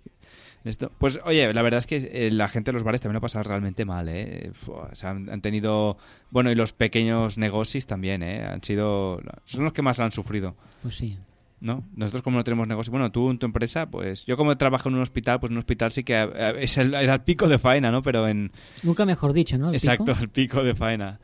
Esto. 0.64 0.90
Pues 0.98 1.20
oye, 1.24 1.52
la 1.54 1.62
verdad 1.62 1.78
es 1.78 1.86
que 1.86 1.96
eh, 1.96 2.30
la 2.32 2.48
gente 2.48 2.70
de 2.70 2.72
los 2.72 2.82
bares 2.82 3.00
también 3.00 3.14
lo 3.14 3.18
ha 3.18 3.20
pasado 3.20 3.44
realmente 3.44 3.84
mal, 3.84 4.08
¿eh? 4.08 4.50
O 4.66 4.88
sea, 4.94 5.10
han, 5.10 5.30
han 5.30 5.40
tenido... 5.40 5.96
Bueno, 6.30 6.50
y 6.50 6.54
los 6.56 6.72
pequeños 6.72 7.38
negocios 7.38 7.86
también, 7.86 8.22
¿eh? 8.24 8.42
Han 8.44 8.62
sido... 8.64 9.20
Son 9.44 9.62
los 9.62 9.72
que 9.72 9.82
más 9.82 9.98
lo 9.98 10.04
han 10.04 10.10
sufrido. 10.12 10.56
Pues 10.82 10.96
sí. 10.96 11.16
¿No? 11.60 11.84
Nosotros 11.96 12.22
como 12.22 12.36
no 12.38 12.44
tenemos 12.44 12.68
negocio, 12.68 12.90
bueno, 12.90 13.10
tú 13.10 13.30
en 13.30 13.38
tu 13.38 13.46
empresa, 13.46 13.90
pues 13.90 14.24
yo 14.26 14.36
como 14.36 14.56
trabajo 14.56 14.88
en 14.88 14.94
un 14.96 15.02
hospital, 15.02 15.40
pues 15.40 15.50
en 15.50 15.56
un 15.56 15.58
hospital 15.58 15.90
sí 15.92 16.04
que 16.04 16.14
eh, 16.22 16.54
es 16.60 16.76
el, 16.78 16.94
es 16.94 17.08
el 17.08 17.20
pico 17.22 17.48
de 17.48 17.58
faena, 17.58 17.90
¿no? 17.90 18.02
Pero 18.02 18.28
en... 18.28 18.52
Nunca 18.82 19.04
mejor 19.04 19.32
dicho, 19.32 19.58
¿no? 19.58 19.68
El 19.70 19.74
Exacto, 19.74 20.04
pico. 20.06 20.18
el 20.20 20.28
pico 20.28 20.62
de 20.64 20.74
faena. 20.74 21.20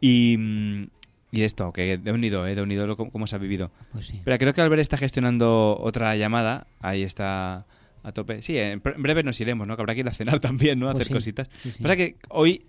Y, 0.00 0.88
y 1.30 1.42
esto, 1.42 1.72
que 1.72 1.96
de 1.98 2.12
unido, 2.12 2.46
¿eh? 2.46 2.54
De 2.54 2.62
unido 2.62 2.96
cómo 2.96 3.26
se 3.26 3.36
ha 3.36 3.38
vivido. 3.38 3.70
Pues 3.92 4.06
sí. 4.06 4.20
Pero 4.24 4.38
creo 4.38 4.52
que 4.52 4.60
Albert 4.60 4.80
está 4.80 4.96
gestionando 4.96 5.78
otra 5.80 6.14
llamada, 6.16 6.66
ahí 6.80 7.02
está 7.02 7.66
a 8.04 8.12
tope. 8.12 8.42
Sí, 8.42 8.58
en, 8.58 8.80
breve 8.82 9.22
nos 9.22 9.40
iremos, 9.40 9.66
¿no? 9.68 9.76
Que 9.76 9.82
habrá 9.82 9.94
que 9.94 10.00
ir 10.00 10.08
a 10.08 10.12
cenar 10.12 10.38
también, 10.40 10.78
¿no? 10.78 10.88
A 10.88 10.92
Pues 10.92 11.02
hacer 11.02 11.08
sí, 11.08 11.14
cositas. 11.14 11.48
sí. 11.62 11.82
Pasa 11.82 11.96
que 11.96 12.16
hoy... 12.28 12.66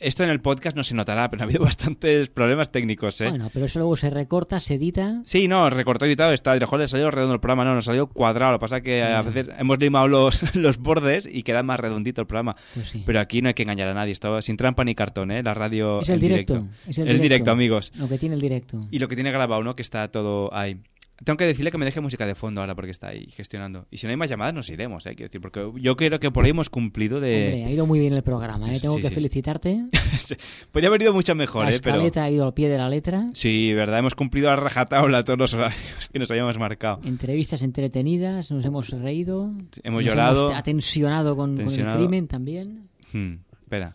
Esto 0.00 0.24
en 0.24 0.30
el 0.30 0.40
podcast 0.40 0.78
no 0.78 0.82
se 0.82 0.94
notará, 0.94 1.30
pero 1.30 1.42
ha 1.42 1.44
habido 1.44 1.62
bastantes 1.64 2.30
problemas 2.30 2.72
técnicos, 2.72 3.20
¿eh? 3.20 3.28
Bueno, 3.28 3.50
pero 3.52 3.66
eso 3.66 3.78
luego 3.80 3.96
se 3.96 4.08
recorta, 4.08 4.58
se 4.58 4.74
edita. 4.74 5.20
Sí, 5.26 5.46
no, 5.46 5.68
recortado 5.68 6.06
y 6.06 6.12
editado 6.12 6.32
está. 6.32 6.58
Joder, 6.66 6.88
salió 6.88 7.10
redondo 7.10 7.34
el 7.34 7.40
programa, 7.40 7.66
no, 7.66 7.74
nos 7.74 7.84
salió 7.84 8.06
cuadrado. 8.06 8.52
Lo 8.52 8.58
que 8.58 8.62
pasa 8.62 8.76
es 8.78 8.82
que 8.82 9.02
a 9.02 9.20
veces 9.20 9.48
hemos 9.58 9.78
limado 9.78 10.08
los, 10.08 10.42
los 10.56 10.78
bordes 10.78 11.28
y 11.30 11.42
queda 11.42 11.62
más 11.62 11.78
redondito 11.78 12.22
el 12.22 12.26
programa. 12.26 12.56
Pues 12.74 12.88
sí. 12.88 13.02
Pero 13.04 13.20
aquí 13.20 13.42
no 13.42 13.48
hay 13.48 13.54
que 13.54 13.62
engañar 13.62 13.88
a 13.88 13.94
nadie, 13.94 14.12
esto 14.12 14.40
sin 14.40 14.56
trampa 14.56 14.84
ni 14.84 14.94
cartón, 14.94 15.30
¿eh? 15.32 15.42
La 15.42 15.52
radio 15.52 16.00
Es 16.00 16.08
el 16.08 16.18
directo. 16.18 16.66
Es 16.88 16.96
el 16.96 17.04
directo. 17.04 17.22
directo, 17.22 17.50
amigos. 17.50 17.92
Lo 17.96 18.08
que 18.08 18.16
tiene 18.16 18.36
el 18.36 18.40
directo. 18.40 18.88
Y 18.90 19.00
lo 19.00 19.08
que 19.08 19.16
tiene 19.16 19.30
grabado, 19.30 19.62
¿no? 19.62 19.76
Que 19.76 19.82
está 19.82 20.10
todo 20.10 20.52
ahí. 20.54 20.80
Tengo 21.22 21.36
que 21.36 21.44
decirle 21.44 21.70
que 21.70 21.76
me 21.78 21.84
deje 21.84 22.00
música 22.00 22.24
de 22.26 22.34
fondo 22.34 22.60
ahora 22.62 22.74
porque 22.74 22.90
está 22.90 23.08
ahí 23.08 23.26
gestionando. 23.30 23.86
Y 23.90 23.98
si 23.98 24.06
no 24.06 24.10
hay 24.10 24.16
más 24.16 24.30
llamadas, 24.30 24.54
nos 24.54 24.70
iremos, 24.70 25.04
¿eh? 25.04 25.14
Quiero 25.14 25.28
decir, 25.28 25.40
porque 25.40 25.70
yo 25.76 25.94
creo 25.96 26.18
que 26.18 26.30
por 26.30 26.44
ahí 26.44 26.50
hemos 26.50 26.70
cumplido 26.70 27.20
de... 27.20 27.44
Hombre, 27.52 27.64
ha 27.66 27.70
ido 27.70 27.86
muy 27.86 27.98
bien 27.98 28.14
el 28.14 28.22
programa, 28.22 28.72
¿eh? 28.74 28.80
Tengo 28.80 28.94
Sí, 28.96 29.02
que 29.02 29.08
sí. 29.08 29.14
felicitarte. 29.14 29.84
Podría 30.72 30.88
haber 30.88 31.02
ido 31.02 31.12
mucho 31.12 31.34
mejor, 31.34 31.64
la 31.66 31.72
¿eh? 31.72 31.80
Pero... 31.82 31.96
escaleta 31.96 32.24
ha 32.24 32.30
ido 32.30 32.46
al 32.46 32.54
pie 32.54 32.68
de 32.68 32.78
la 32.78 32.88
letra. 32.88 33.26
Sí, 33.34 33.72
verdad, 33.74 33.98
hemos 33.98 34.14
cumplido 34.14 34.50
a 34.50 34.56
rajatabla 34.56 35.22
todos 35.24 35.38
los 35.38 35.54
horarios 35.54 36.08
que 36.12 36.18
nos 36.18 36.30
habíamos 36.30 36.58
marcado. 36.58 37.00
Entrevistas 37.04 37.62
entretenidas, 37.62 38.50
nos 38.50 38.64
hemos 38.64 38.88
reído. 38.90 39.52
Hemos 39.82 40.04
nos 40.04 40.12
llorado. 40.14 40.46
Hemos 40.46 40.58
atensionado 40.58 41.36
con, 41.36 41.56
con 41.56 41.72
el 41.72 41.96
crimen 41.96 42.28
también. 42.28 42.88
Hmm, 43.12 43.34
espera. 43.62 43.94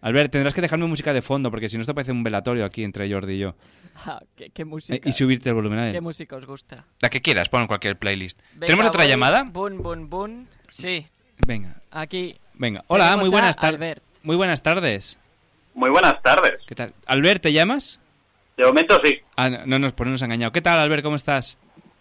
Albert, 0.00 0.32
tendrás 0.32 0.52
que 0.54 0.60
dejarme 0.60 0.86
música 0.86 1.12
de 1.12 1.22
fondo 1.22 1.50
porque 1.50 1.68
si 1.68 1.76
no 1.76 1.82
esto 1.82 1.94
parece 1.94 2.10
un 2.12 2.24
velatorio 2.24 2.64
aquí 2.64 2.82
entre 2.82 3.10
Jordi 3.12 3.34
y 3.34 3.38
yo. 3.38 3.54
Ah, 4.06 4.20
¿qué, 4.36 4.50
qué 4.50 4.64
música? 4.64 4.96
Eh, 4.96 5.00
y 5.04 5.12
subirte 5.12 5.50
el 5.50 5.54
volumen 5.54 5.78
a 5.78 5.86
él. 5.88 5.92
¿Qué 5.92 6.00
música 6.00 6.36
os 6.36 6.46
gusta? 6.46 6.84
La 7.00 7.10
que 7.10 7.20
quieras, 7.20 7.48
pon 7.48 7.66
cualquier 7.66 7.98
playlist. 7.98 8.40
Venga, 8.54 8.66
¿Tenemos 8.66 8.86
otra 8.86 9.02
voy. 9.02 9.10
llamada? 9.10 9.44
Bun, 9.44 9.82
bun, 9.82 10.08
bun. 10.08 10.48
Sí. 10.70 11.06
Venga, 11.46 11.76
Aquí. 11.90 12.36
venga. 12.54 12.84
Hola, 12.88 13.16
muy 13.16 13.28
buenas 13.28 13.56
tardes. 13.56 13.98
Muy 14.22 14.36
buenas 14.36 14.62
tardes. 14.62 15.18
Muy 15.74 15.90
buenas 15.90 16.20
tardes. 16.22 16.54
¿Qué 16.66 16.74
tal? 16.74 16.94
Albert, 17.06 17.42
¿te 17.42 17.52
llamas? 17.52 18.00
De 18.56 18.64
momento 18.64 18.98
sí. 19.04 19.18
Ah, 19.36 19.50
no, 19.50 19.66
no 19.66 19.78
nos, 19.78 19.92
pues 19.92 20.06
no 20.06 20.12
nos 20.12 20.22
ha 20.22 20.26
engañado. 20.26 20.52
¿Qué 20.52 20.60
tal, 20.62 20.78
Albert? 20.78 21.02
¿Cómo 21.02 21.16
estás? 21.16 21.58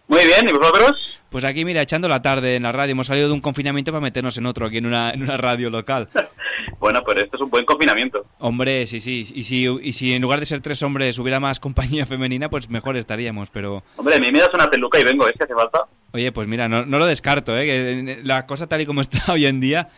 Muy 0.07 0.25
bien, 0.25 0.47
¿y 0.49 0.53
vosotros? 0.53 1.21
Pues 1.29 1.45
aquí, 1.45 1.63
mira, 1.65 1.81
echando 1.81 2.07
la 2.09 2.21
tarde 2.21 2.55
en 2.57 2.63
la 2.63 2.71
radio. 2.71 2.91
Hemos 2.91 3.07
salido 3.07 3.27
de 3.27 3.33
un 3.33 3.41
confinamiento 3.41 3.91
para 3.91 4.01
meternos 4.01 4.37
en 4.37 4.45
otro 4.45 4.67
aquí 4.67 4.77
en 4.77 4.85
una, 4.85 5.11
en 5.11 5.23
una 5.23 5.37
radio 5.37 5.69
local. 5.69 6.09
Bueno, 6.79 7.03
pues 7.03 7.23
esto 7.23 7.37
es 7.37 7.41
un 7.41 7.49
buen 7.49 7.65
confinamiento. 7.65 8.25
Hombre, 8.39 8.85
sí, 8.87 8.99
sí. 8.99 9.25
Y 9.33 9.43
si, 9.43 9.65
y 9.65 9.93
si 9.93 10.13
en 10.13 10.21
lugar 10.21 10.39
de 10.39 10.45
ser 10.45 10.61
tres 10.61 10.81
hombres 10.83 11.17
hubiera 11.19 11.39
más 11.39 11.59
compañía 11.61 12.05
femenina, 12.05 12.49
pues 12.49 12.69
mejor 12.69 12.97
estaríamos. 12.97 13.49
Pero, 13.49 13.83
Hombre, 13.97 14.15
a 14.15 14.19
mí 14.19 14.31
me 14.31 14.39
das 14.39 14.49
una 14.53 14.69
peluca 14.69 14.99
y 14.99 15.03
vengo, 15.03 15.27
¿eh? 15.27 15.33
Si 15.37 15.43
hace 15.43 15.53
falta. 15.53 15.85
oye, 16.13 16.31
pues 16.31 16.47
mira, 16.47 16.67
no, 16.67 16.85
no 16.85 16.99
lo 16.99 17.05
descarto, 17.05 17.57
¿eh? 17.57 17.65
Que 17.65 18.19
la 18.23 18.45
cosa 18.45 18.67
tal 18.67 18.81
y 18.81 18.85
como 18.85 19.01
está 19.01 19.33
hoy 19.33 19.45
en 19.45 19.59
día. 19.59 19.89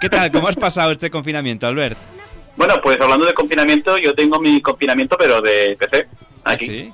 ¿Qué 0.00 0.08
tal? 0.10 0.30
¿Cómo 0.30 0.48
has 0.48 0.56
pasado 0.56 0.92
este 0.92 1.10
confinamiento, 1.10 1.66
Albert? 1.66 1.98
Bueno, 2.56 2.74
pues 2.82 2.98
hablando 3.00 3.24
de 3.26 3.34
confinamiento, 3.34 3.96
yo 3.98 4.14
tengo 4.14 4.40
mi 4.40 4.60
confinamiento, 4.60 5.16
pero 5.18 5.40
de 5.40 5.76
PC. 5.78 6.06
Aquí. 6.44 6.66
sí? 6.66 6.92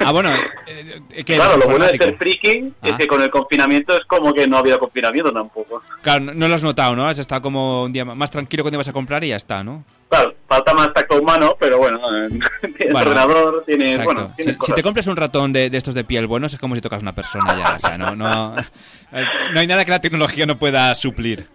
Ah, 0.00 0.12
bueno, 0.12 0.30
eh, 0.66 1.00
eh, 1.12 1.24
¿qué 1.24 1.34
Claro, 1.36 1.56
lo 1.58 1.66
bueno 1.66 1.86
de 1.86 1.96
ser 1.96 2.16
friki 2.16 2.72
es 2.82 2.92
Ah. 2.92 2.96
que 2.96 3.06
con 3.06 3.20
el 3.22 3.30
confinamiento 3.30 3.94
es 3.96 4.04
como 4.06 4.32
que 4.32 4.46
no 4.46 4.56
ha 4.56 4.60
habido 4.60 4.78
confinamiento 4.78 5.32
tampoco. 5.32 5.82
Claro, 6.02 6.24
no, 6.24 6.32
no 6.34 6.48
lo 6.48 6.54
has 6.54 6.62
notado, 6.62 6.94
¿no? 6.96 7.06
Has 7.06 7.18
estado 7.18 7.42
como 7.42 7.84
un 7.84 7.90
día 7.92 8.04
más 8.04 8.30
tranquilo 8.30 8.62
cuando 8.62 8.76
ibas 8.76 8.88
a 8.88 8.92
comprar 8.92 9.22
y 9.24 9.28
ya 9.28 9.36
está, 9.36 9.62
¿no? 9.64 9.84
Claro, 10.08 10.34
falta 10.48 10.72
más 10.74 10.92
tacto 10.94 11.20
humano, 11.20 11.56
pero 11.60 11.78
bueno, 11.78 11.98
eh, 11.98 12.28
tienes 12.60 12.92
Bueno, 12.92 13.10
ordenador, 13.10 13.64
tienes, 13.66 13.88
Exacto. 13.96 14.04
bueno, 14.14 14.28
Si, 14.30 14.36
tienes 14.36 14.54
si 14.54 14.58
cosas. 14.58 14.74
te 14.76 14.82
compras 14.82 15.06
un 15.06 15.16
ratón 15.16 15.52
de, 15.52 15.68
de 15.70 15.78
estos 15.78 15.94
de 15.94 16.04
piel 16.04 16.26
buenos 16.26 16.54
es 16.54 16.60
como 16.60 16.74
si 16.74 16.80
tocas 16.80 17.02
una 17.02 17.14
persona 17.14 17.56
ya, 17.58 17.74
o 17.74 17.78
sea, 17.78 17.98
no, 17.98 18.14
no, 18.16 18.54
no 19.52 19.60
hay 19.60 19.66
nada 19.66 19.84
que 19.84 19.90
la 19.90 20.00
tecnología 20.00 20.46
no 20.46 20.58
pueda 20.58 20.94
suplir. 20.94 21.46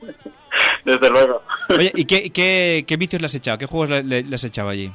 Desde 0.86 1.10
luego. 1.10 1.42
Oye, 1.70 1.92
¿y 1.96 2.06
qué, 2.06 2.30
qué, 2.32 2.84
qué 2.88 2.98
vicios 2.98 3.22
le 3.22 3.26
has 3.28 3.36
echado? 3.36 3.58
¿Qué 3.58 3.66
juegos 3.66 3.90
le, 3.90 4.04
le- 4.04 4.24
le 4.24 4.36
has 4.36 4.44
echado 4.44 4.70
allí? 4.70 4.92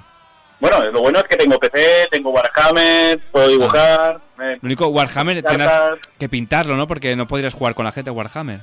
Bueno, 0.61 0.91
lo 0.91 1.01
bueno 1.01 1.19
es 1.21 1.25
que 1.25 1.37
tengo 1.37 1.59
PC, 1.59 2.09
tengo 2.11 2.31
Warhammer, 2.31 3.21
puedo 3.31 3.49
dibujar. 3.49 4.21
eh, 4.41 4.59
Lo 4.61 4.67
único, 4.67 4.89
Warhammer 4.89 5.43
Cartas. 5.43 5.51
tendrás 5.69 5.99
que 6.19 6.29
pintarlo, 6.29 6.77
¿no? 6.77 6.89
Porque 6.89 7.15
no 7.15 7.27
podrías 7.29 7.55
jugar 7.55 7.75
con 7.75 7.85
la 7.85 7.93
gente 7.93 8.11
Warhammer. 8.11 8.61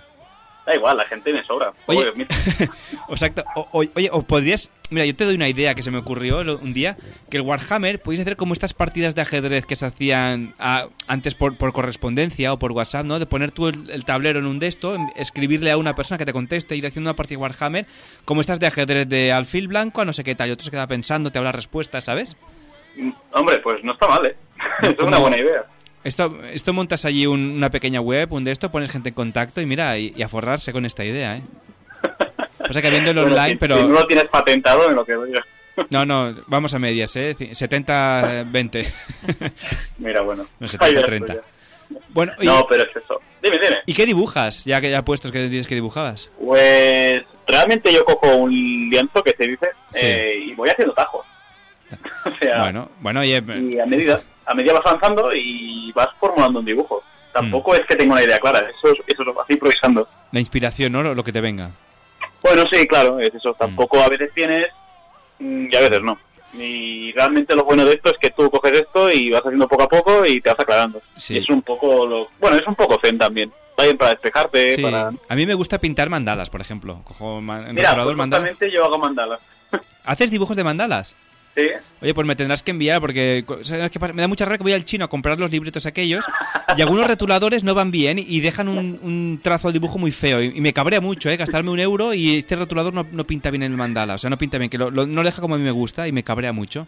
Da 0.65 0.75
igual, 0.75 0.97
la 0.97 1.05
gente 1.05 1.31
me 1.31 1.43
sobra. 1.45 1.71
Oye. 1.85 2.11
Exacto. 3.09 3.43
O- 3.55 3.67
oye, 3.71 4.09
o 4.11 4.21
podrías... 4.23 4.71
Mira, 4.91 5.05
yo 5.05 5.15
te 5.15 5.25
doy 5.25 5.35
una 5.35 5.47
idea 5.49 5.73
que 5.73 5.81
se 5.81 5.89
me 5.89 5.97
ocurrió 5.97 6.39
un 6.41 6.73
día, 6.73 6.95
que 7.31 7.37
el 7.37 7.43
Warhammer 7.43 7.99
podéis 8.01 8.21
hacer 8.21 8.35
como 8.37 8.53
estas 8.53 8.73
partidas 8.75 9.15
de 9.15 9.21
ajedrez 9.21 9.65
que 9.65 9.75
se 9.75 9.85
hacían 9.87 10.53
ah, 10.59 10.87
antes 11.07 11.33
por, 11.33 11.57
por 11.57 11.73
correspondencia 11.73 12.53
o 12.53 12.59
por 12.59 12.71
WhatsApp, 12.71 13.05
¿no? 13.05 13.17
De 13.17 13.25
poner 13.25 13.51
tú 13.51 13.67
el, 13.67 13.89
el 13.89 14.05
tablero 14.05 14.39
en 14.39 14.45
un 14.45 14.59
de 14.59 14.67
esto, 14.67 14.95
escribirle 15.15 15.71
a 15.71 15.77
una 15.77 15.95
persona 15.95 16.19
que 16.19 16.25
te 16.25 16.33
conteste, 16.33 16.75
ir 16.75 16.85
haciendo 16.85 17.09
una 17.09 17.15
partida 17.15 17.37
de 17.37 17.41
Warhammer, 17.43 17.85
como 18.25 18.41
estas 18.41 18.59
de 18.59 18.67
ajedrez 18.67 19.09
de 19.09 19.31
alfil 19.31 19.67
blanco 19.67 20.01
a 20.01 20.05
no 20.05 20.13
sé 20.13 20.23
qué 20.23 20.35
tal, 20.35 20.49
y 20.49 20.51
otro 20.51 20.65
se 20.65 20.71
queda 20.71 20.85
pensando, 20.85 21.31
te 21.31 21.39
habla 21.39 21.51
respuestas, 21.51 22.03
¿sabes? 22.05 22.37
Mm, 22.95 23.09
Hombre, 23.33 23.57
pues 23.59 23.83
no 23.83 23.93
está 23.93 24.07
mal, 24.07 24.25
¿eh? 24.27 24.35
es 24.83 24.99
una 25.03 25.17
buena 25.17 25.37
idea. 25.37 25.65
Esto, 26.05 26.37
esto 26.53 26.71
montas 26.71 27.03
allí 27.03 27.25
un- 27.27 27.57
una 27.57 27.69
pequeña 27.69 27.99
web, 27.99 28.31
un 28.31 28.43
de 28.45 28.51
esto, 28.51 28.71
pones 28.71 28.89
gente 28.89 29.09
en 29.09 29.15
contacto 29.15 29.59
y 29.59 29.65
mira, 29.65 29.97
y, 29.97 30.13
y 30.15 30.21
a 30.21 30.29
forrarse 30.29 30.71
con 30.71 30.85
esta 30.85 31.03
idea, 31.03 31.35
¿eh? 31.37 31.41
Pasa 32.59 32.81
que 32.81 32.89
viendo 32.89 33.11
el 33.11 33.17
online, 33.17 33.49
si- 33.49 33.55
pero... 33.57 33.77
Si 33.77 33.83
no 33.83 33.89
lo 33.89 34.07
tienes 34.07 34.29
patentado, 34.29 34.87
en 34.89 34.95
lo 34.95 35.03
que 35.05 35.13
diga. 35.15 35.43
No, 35.89 36.05
no, 36.05 36.33
vamos 36.47 36.73
a 36.73 36.79
medias, 36.79 37.13
¿eh? 37.17 37.35
70-20. 37.37 38.87
Mira, 39.97 40.21
bueno. 40.21 40.45
No, 40.59 40.67
Ahí 40.79 40.93
ya 40.93 41.01
70-30. 41.01 41.21
estoy 41.21 41.37
Bueno, 42.09 42.31
y, 42.39 42.45
No, 42.45 42.65
pero 42.69 42.83
es 42.83 42.95
eso. 42.95 43.19
Dime, 43.43 43.57
dime. 43.61 43.77
¿y 43.85 43.93
qué 43.93 44.05
dibujas? 44.05 44.63
Ya 44.65 44.79
que 44.81 44.89
ya 44.89 45.03
puestos 45.03 45.31
que 45.31 45.49
dices 45.49 45.67
que 45.67 45.75
dibujabas. 45.75 46.31
Pues 46.39 47.23
realmente 47.47 47.91
yo 47.93 48.05
cojo 48.05 48.35
un 48.37 48.89
lienzo 48.89 49.21
que 49.21 49.31
se 49.37 49.47
dice 49.47 49.67
Sí. 49.91 49.99
eh, 50.05 50.39
y 50.47 50.53
voy 50.55 50.69
haciendo 50.69 50.93
tajos. 50.93 51.25
o 52.25 52.31
sea, 52.39 52.59
Bueno, 52.59 52.89
bueno, 53.01 53.23
y 53.23 53.33
a 53.35 53.41
medida, 53.41 54.21
a 54.45 54.53
medida 54.55 54.73
vas 54.73 54.85
avanzando 54.85 55.31
y 55.33 55.91
vas 55.93 56.09
formulando 56.19 56.59
un 56.59 56.65
dibujo. 56.65 57.03
Tampoco 57.33 57.71
Mm. 57.71 57.75
es 57.75 57.81
que 57.87 57.95
tenga 57.95 58.13
una 58.13 58.23
idea 58.23 58.39
clara, 58.39 58.59
eso 58.59 58.93
es, 58.93 58.99
eso 59.07 59.23
es 59.23 59.27
así 59.37 59.53
improvisando. 59.53 60.07
la 60.31 60.39
inspiración, 60.39 60.91
¿no? 60.91 61.01
Lo, 61.03 61.23
que 61.23 61.31
te 61.31 61.41
venga. 61.41 61.71
Bueno, 62.41 62.63
sí, 62.71 62.85
claro, 62.87 63.19
es 63.19 63.33
Mm. 63.33 63.37
eso. 63.37 63.53
Tampoco 63.53 63.99
a 64.01 64.09
veces 64.09 64.31
tienes 64.33 64.67
mm, 65.39 65.67
y 65.71 65.75
a 65.75 65.79
veces 65.81 66.01
no. 66.01 66.17
Y 66.53 67.11
realmente 67.11 67.53
lo 67.55 67.65
bueno 67.65 67.83
de 67.83 67.93
esto 67.93 68.09
es 68.11 68.17
que 68.21 68.29
tú 68.29 68.49
coges 68.49 68.71
esto 68.81 69.11
y 69.11 69.29
vas 69.31 69.41
haciendo 69.41 69.67
poco 69.67 69.83
a 69.83 69.89
poco 69.89 70.25
y 70.25 70.39
te 70.39 70.49
vas 70.49 70.59
aclarando. 70.59 71.01
Sí. 71.17 71.37
Es 71.37 71.49
un 71.49 71.61
poco 71.61 72.05
lo... 72.07 72.29
Bueno, 72.39 72.55
es 72.57 72.65
un 72.65 72.75
poco 72.75 72.97
zen 73.03 73.17
también. 73.17 73.51
Va 73.77 73.83
bien 73.83 73.97
para 73.97 74.11
despejarte, 74.11 74.71
Sí, 74.73 74.81
para... 74.81 75.11
a 75.27 75.35
mí 75.35 75.45
me 75.45 75.53
gusta 75.53 75.79
pintar 75.79 76.09
mandalas, 76.09 76.49
por 76.49 76.61
ejemplo. 76.61 77.01
Cojo 77.03 77.41
ma- 77.41 77.67
en 77.67 77.75
Mira, 77.75 77.93
pues 78.01 78.15
mandala. 78.15 78.43
justamente 78.47 78.71
yo 78.73 78.85
hago 78.85 78.97
mandalas. 78.97 79.41
¿Haces 80.05 80.31
dibujos 80.31 80.55
de 80.55 80.63
mandalas? 80.63 81.15
Sí. 81.55 81.69
Oye, 82.01 82.13
pues 82.13 82.27
me 82.27 82.35
tendrás 82.35 82.61
que 82.63 82.71
enviar 82.71 82.99
porque 82.99 83.45
¿sabes 83.61 83.89
qué 83.89 83.99
pasa? 83.99 84.11
me 84.13 84.21
da 84.21 84.27
mucha 84.27 84.43
rabia 84.43 84.57
que 84.57 84.63
voy 84.63 84.73
al 84.73 84.83
chino 84.83 85.05
a 85.05 85.07
comprar 85.07 85.39
los 85.39 85.49
libretos 85.49 85.85
aquellos 85.85 86.25
y 86.77 86.81
algunos 86.81 87.07
rotuladores 87.07 87.63
no 87.63 87.73
van 87.73 87.91
bien 87.91 88.19
y 88.19 88.41
dejan 88.41 88.67
un, 88.67 88.99
un 89.01 89.39
trazo 89.41 89.69
de 89.69 89.73
dibujo 89.73 89.97
muy 89.97 90.11
feo 90.11 90.41
y, 90.43 90.47
y 90.55 90.61
me 90.61 90.73
cabrea 90.73 90.99
mucho, 90.99 91.29
¿eh? 91.29 91.37
Gastarme 91.37 91.69
un 91.71 91.79
euro 91.79 92.13
y 92.13 92.37
este 92.37 92.55
rotulador 92.57 92.93
no, 92.93 93.07
no 93.09 93.23
pinta 93.23 93.49
bien 93.51 93.63
en 93.63 93.71
el 93.71 93.77
mandala, 93.77 94.15
o 94.15 94.17
sea, 94.17 94.29
no 94.29 94.37
pinta 94.37 94.57
bien, 94.57 94.69
que 94.69 94.77
lo, 94.77 94.91
lo- 94.91 95.07
no 95.07 95.21
lo 95.23 95.27
deja 95.29 95.41
como 95.41 95.55
a 95.55 95.57
mí 95.57 95.63
me 95.63 95.71
gusta 95.71 96.07
y 96.07 96.11
me 96.11 96.23
cabrea 96.23 96.51
mucho. 96.51 96.87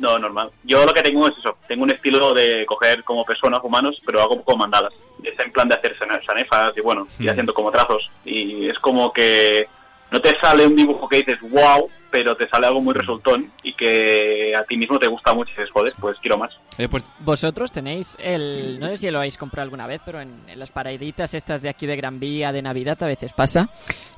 No, 0.00 0.16
normal. 0.18 0.50
Yo 0.62 0.84
lo 0.86 0.92
que 0.92 1.02
tengo 1.02 1.26
es 1.28 1.36
eso. 1.38 1.56
Tengo 1.66 1.82
un 1.82 1.90
estilo 1.90 2.32
de 2.32 2.64
coger 2.66 3.02
como 3.02 3.24
personas 3.24 3.58
humanos, 3.64 4.00
pero 4.06 4.20
hago 4.20 4.42
como 4.44 4.58
mandalas. 4.58 4.92
Es 5.24 5.34
en 5.44 5.50
plan 5.50 5.68
de 5.68 5.74
hacer 5.74 5.96
sanefas 6.24 6.72
y 6.76 6.80
bueno, 6.80 7.08
y 7.18 7.24
Mm. 7.24 7.28
haciendo 7.30 7.52
como 7.52 7.72
trazos. 7.72 8.08
Y 8.24 8.68
es 8.68 8.78
como 8.78 9.12
que 9.12 9.66
no 10.10 10.20
te 10.20 10.32
sale 10.40 10.66
un 10.66 10.76
dibujo 10.76 11.08
que 11.08 11.18
dices 11.18 11.38
wow, 11.42 11.88
pero 12.10 12.34
te 12.36 12.48
sale 12.48 12.66
algo 12.66 12.80
muy 12.80 12.94
resultón 12.94 13.52
y 13.62 13.74
que 13.74 14.54
a 14.56 14.62
ti 14.64 14.76
mismo 14.78 14.98
te 14.98 15.06
gusta 15.06 15.34
mucho 15.34 15.50
y 15.50 15.56
dices, 15.60 15.70
joder, 15.72 15.92
pues 16.00 16.16
quiero 16.22 16.38
más. 16.38 16.50
Oye, 16.78 16.88
pues 16.88 17.04
Vosotros 17.20 17.70
tenéis 17.72 18.16
el. 18.20 18.78
No 18.80 18.86
sé 18.88 18.96
si 18.98 19.10
lo 19.10 19.18
habéis 19.18 19.36
comprado 19.36 19.64
alguna 19.64 19.86
vez, 19.86 20.00
pero 20.06 20.20
en, 20.20 20.30
en 20.48 20.58
las 20.58 20.70
paraditas 20.70 21.34
estas 21.34 21.60
de 21.60 21.68
aquí 21.68 21.86
de 21.86 21.96
Gran 21.96 22.18
Vía 22.20 22.52
de 22.52 22.62
Navidad 22.62 22.96
a 23.02 23.06
veces 23.06 23.32
pasa. 23.32 23.68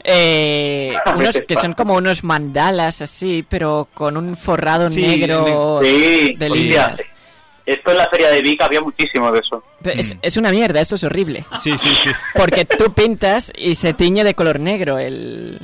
Eh, 0.05 0.93
A 1.05 1.17
unos 1.17 1.35
que 1.37 1.55
pasa. 1.55 1.63
son 1.63 1.73
como 1.75 1.95
unos 1.95 2.23
mandalas 2.23 3.03
así, 3.03 3.45
pero 3.49 3.89
con 3.95 4.17
un 4.17 4.37
forrado 4.37 4.89
Sí, 4.89 5.01
negro 5.03 5.81
Sí, 5.83 6.35
de 6.39 6.51
líneas. 6.51 7.03
Esto 7.73 7.93
en 7.93 7.99
la 7.99 8.09
feria 8.09 8.31
de 8.31 8.43
Vic 8.43 8.61
había 8.63 8.81
muchísimo 8.81 9.31
de 9.31 9.39
eso. 9.41 9.63
Pero 9.83 10.01
Es, 10.01 10.17
es 10.23 10.37
una 10.37 10.51
mierda, 10.51 10.81
esto 10.81 10.97
es 10.97 11.05
horrible. 11.05 11.45
Sí, 11.61 11.77
sí, 11.79 11.89
sí. 12.03 12.11
Porque 12.35 12.65
tú 12.65 12.93
pintas 12.93 13.53
y 13.57 13.75
se 13.77 13.95
tiñe 13.95 14.25
de 14.25 14.35
color 14.35 14.59
negro 14.59 14.99
el, 14.99 15.61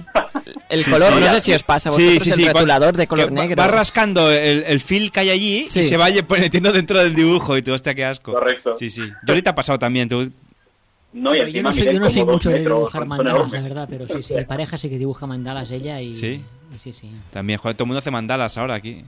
el 0.69 0.85
Sí, 0.85 0.91
color, 0.91 1.15
sí. 1.15 1.21
no 1.21 1.31
sé 1.33 1.41
si 1.41 1.53
os 1.53 1.63
pasa 1.65 1.89
a 1.89 1.93
vosotros, 1.93 2.23
sí, 2.23 2.31
el 2.31 2.47
retulador 2.47 2.97
de 2.97 3.07
color 3.09 3.33
negro. 3.33 3.57
Va 3.57 3.67
rascando 3.69 4.31
el, 4.31 4.63
el 4.67 4.81
fil 4.81 5.11
que 5.11 5.21
hay 5.21 5.31
allí 5.31 5.67
Sí. 5.69 5.81
y 5.81 5.83
se 5.83 5.97
va 5.97 6.07
metiendo 6.39 6.73
dentro 6.73 6.99
del 7.03 7.15
dibujo 7.15 7.57
y 7.57 7.63
tú, 7.63 7.73
hostia, 7.73 7.95
qué 7.95 8.05
asco. 8.05 8.33
Correcto. 8.33 8.77
Sí, 8.79 8.89
sí. 8.89 9.03
Yo 9.03 9.33
ahorita 9.33 9.51
ha 9.51 9.55
pasado 9.55 9.79
también. 9.79 10.09
Tú... 10.09 10.31
No, 11.13 11.35
y 11.35 11.51
yo 11.53 11.63
no 11.63 11.73
soy, 11.73 11.85
yo 11.87 11.93
no 11.99 12.07
dos 12.11 12.15
mucho 12.27 12.51
de 12.51 12.61
dibujar 12.61 13.07
mandalas, 13.07 13.51
la 13.53 13.61
verdad, 13.63 13.89
pero 13.91 14.07
sí, 14.07 14.23
sí, 14.23 14.35
mi 14.35 14.45
pareja 14.45 14.77
sí 14.79 14.89
que 14.91 14.99
dibuja 14.99 15.27
mandalas 15.27 15.71
ella 15.71 16.01
y... 16.01 16.13
Sí. 16.13 16.45
y 16.75 16.79
sí, 16.79 16.93
sí. 16.93 17.11
También, 17.33 17.59
joder, 17.59 17.75
todo 17.75 17.85
el 17.85 17.89
mundo 17.89 18.01
hace 18.01 18.11
mandalas 18.11 18.59
ahora 18.59 18.75
aquí. 18.75 19.03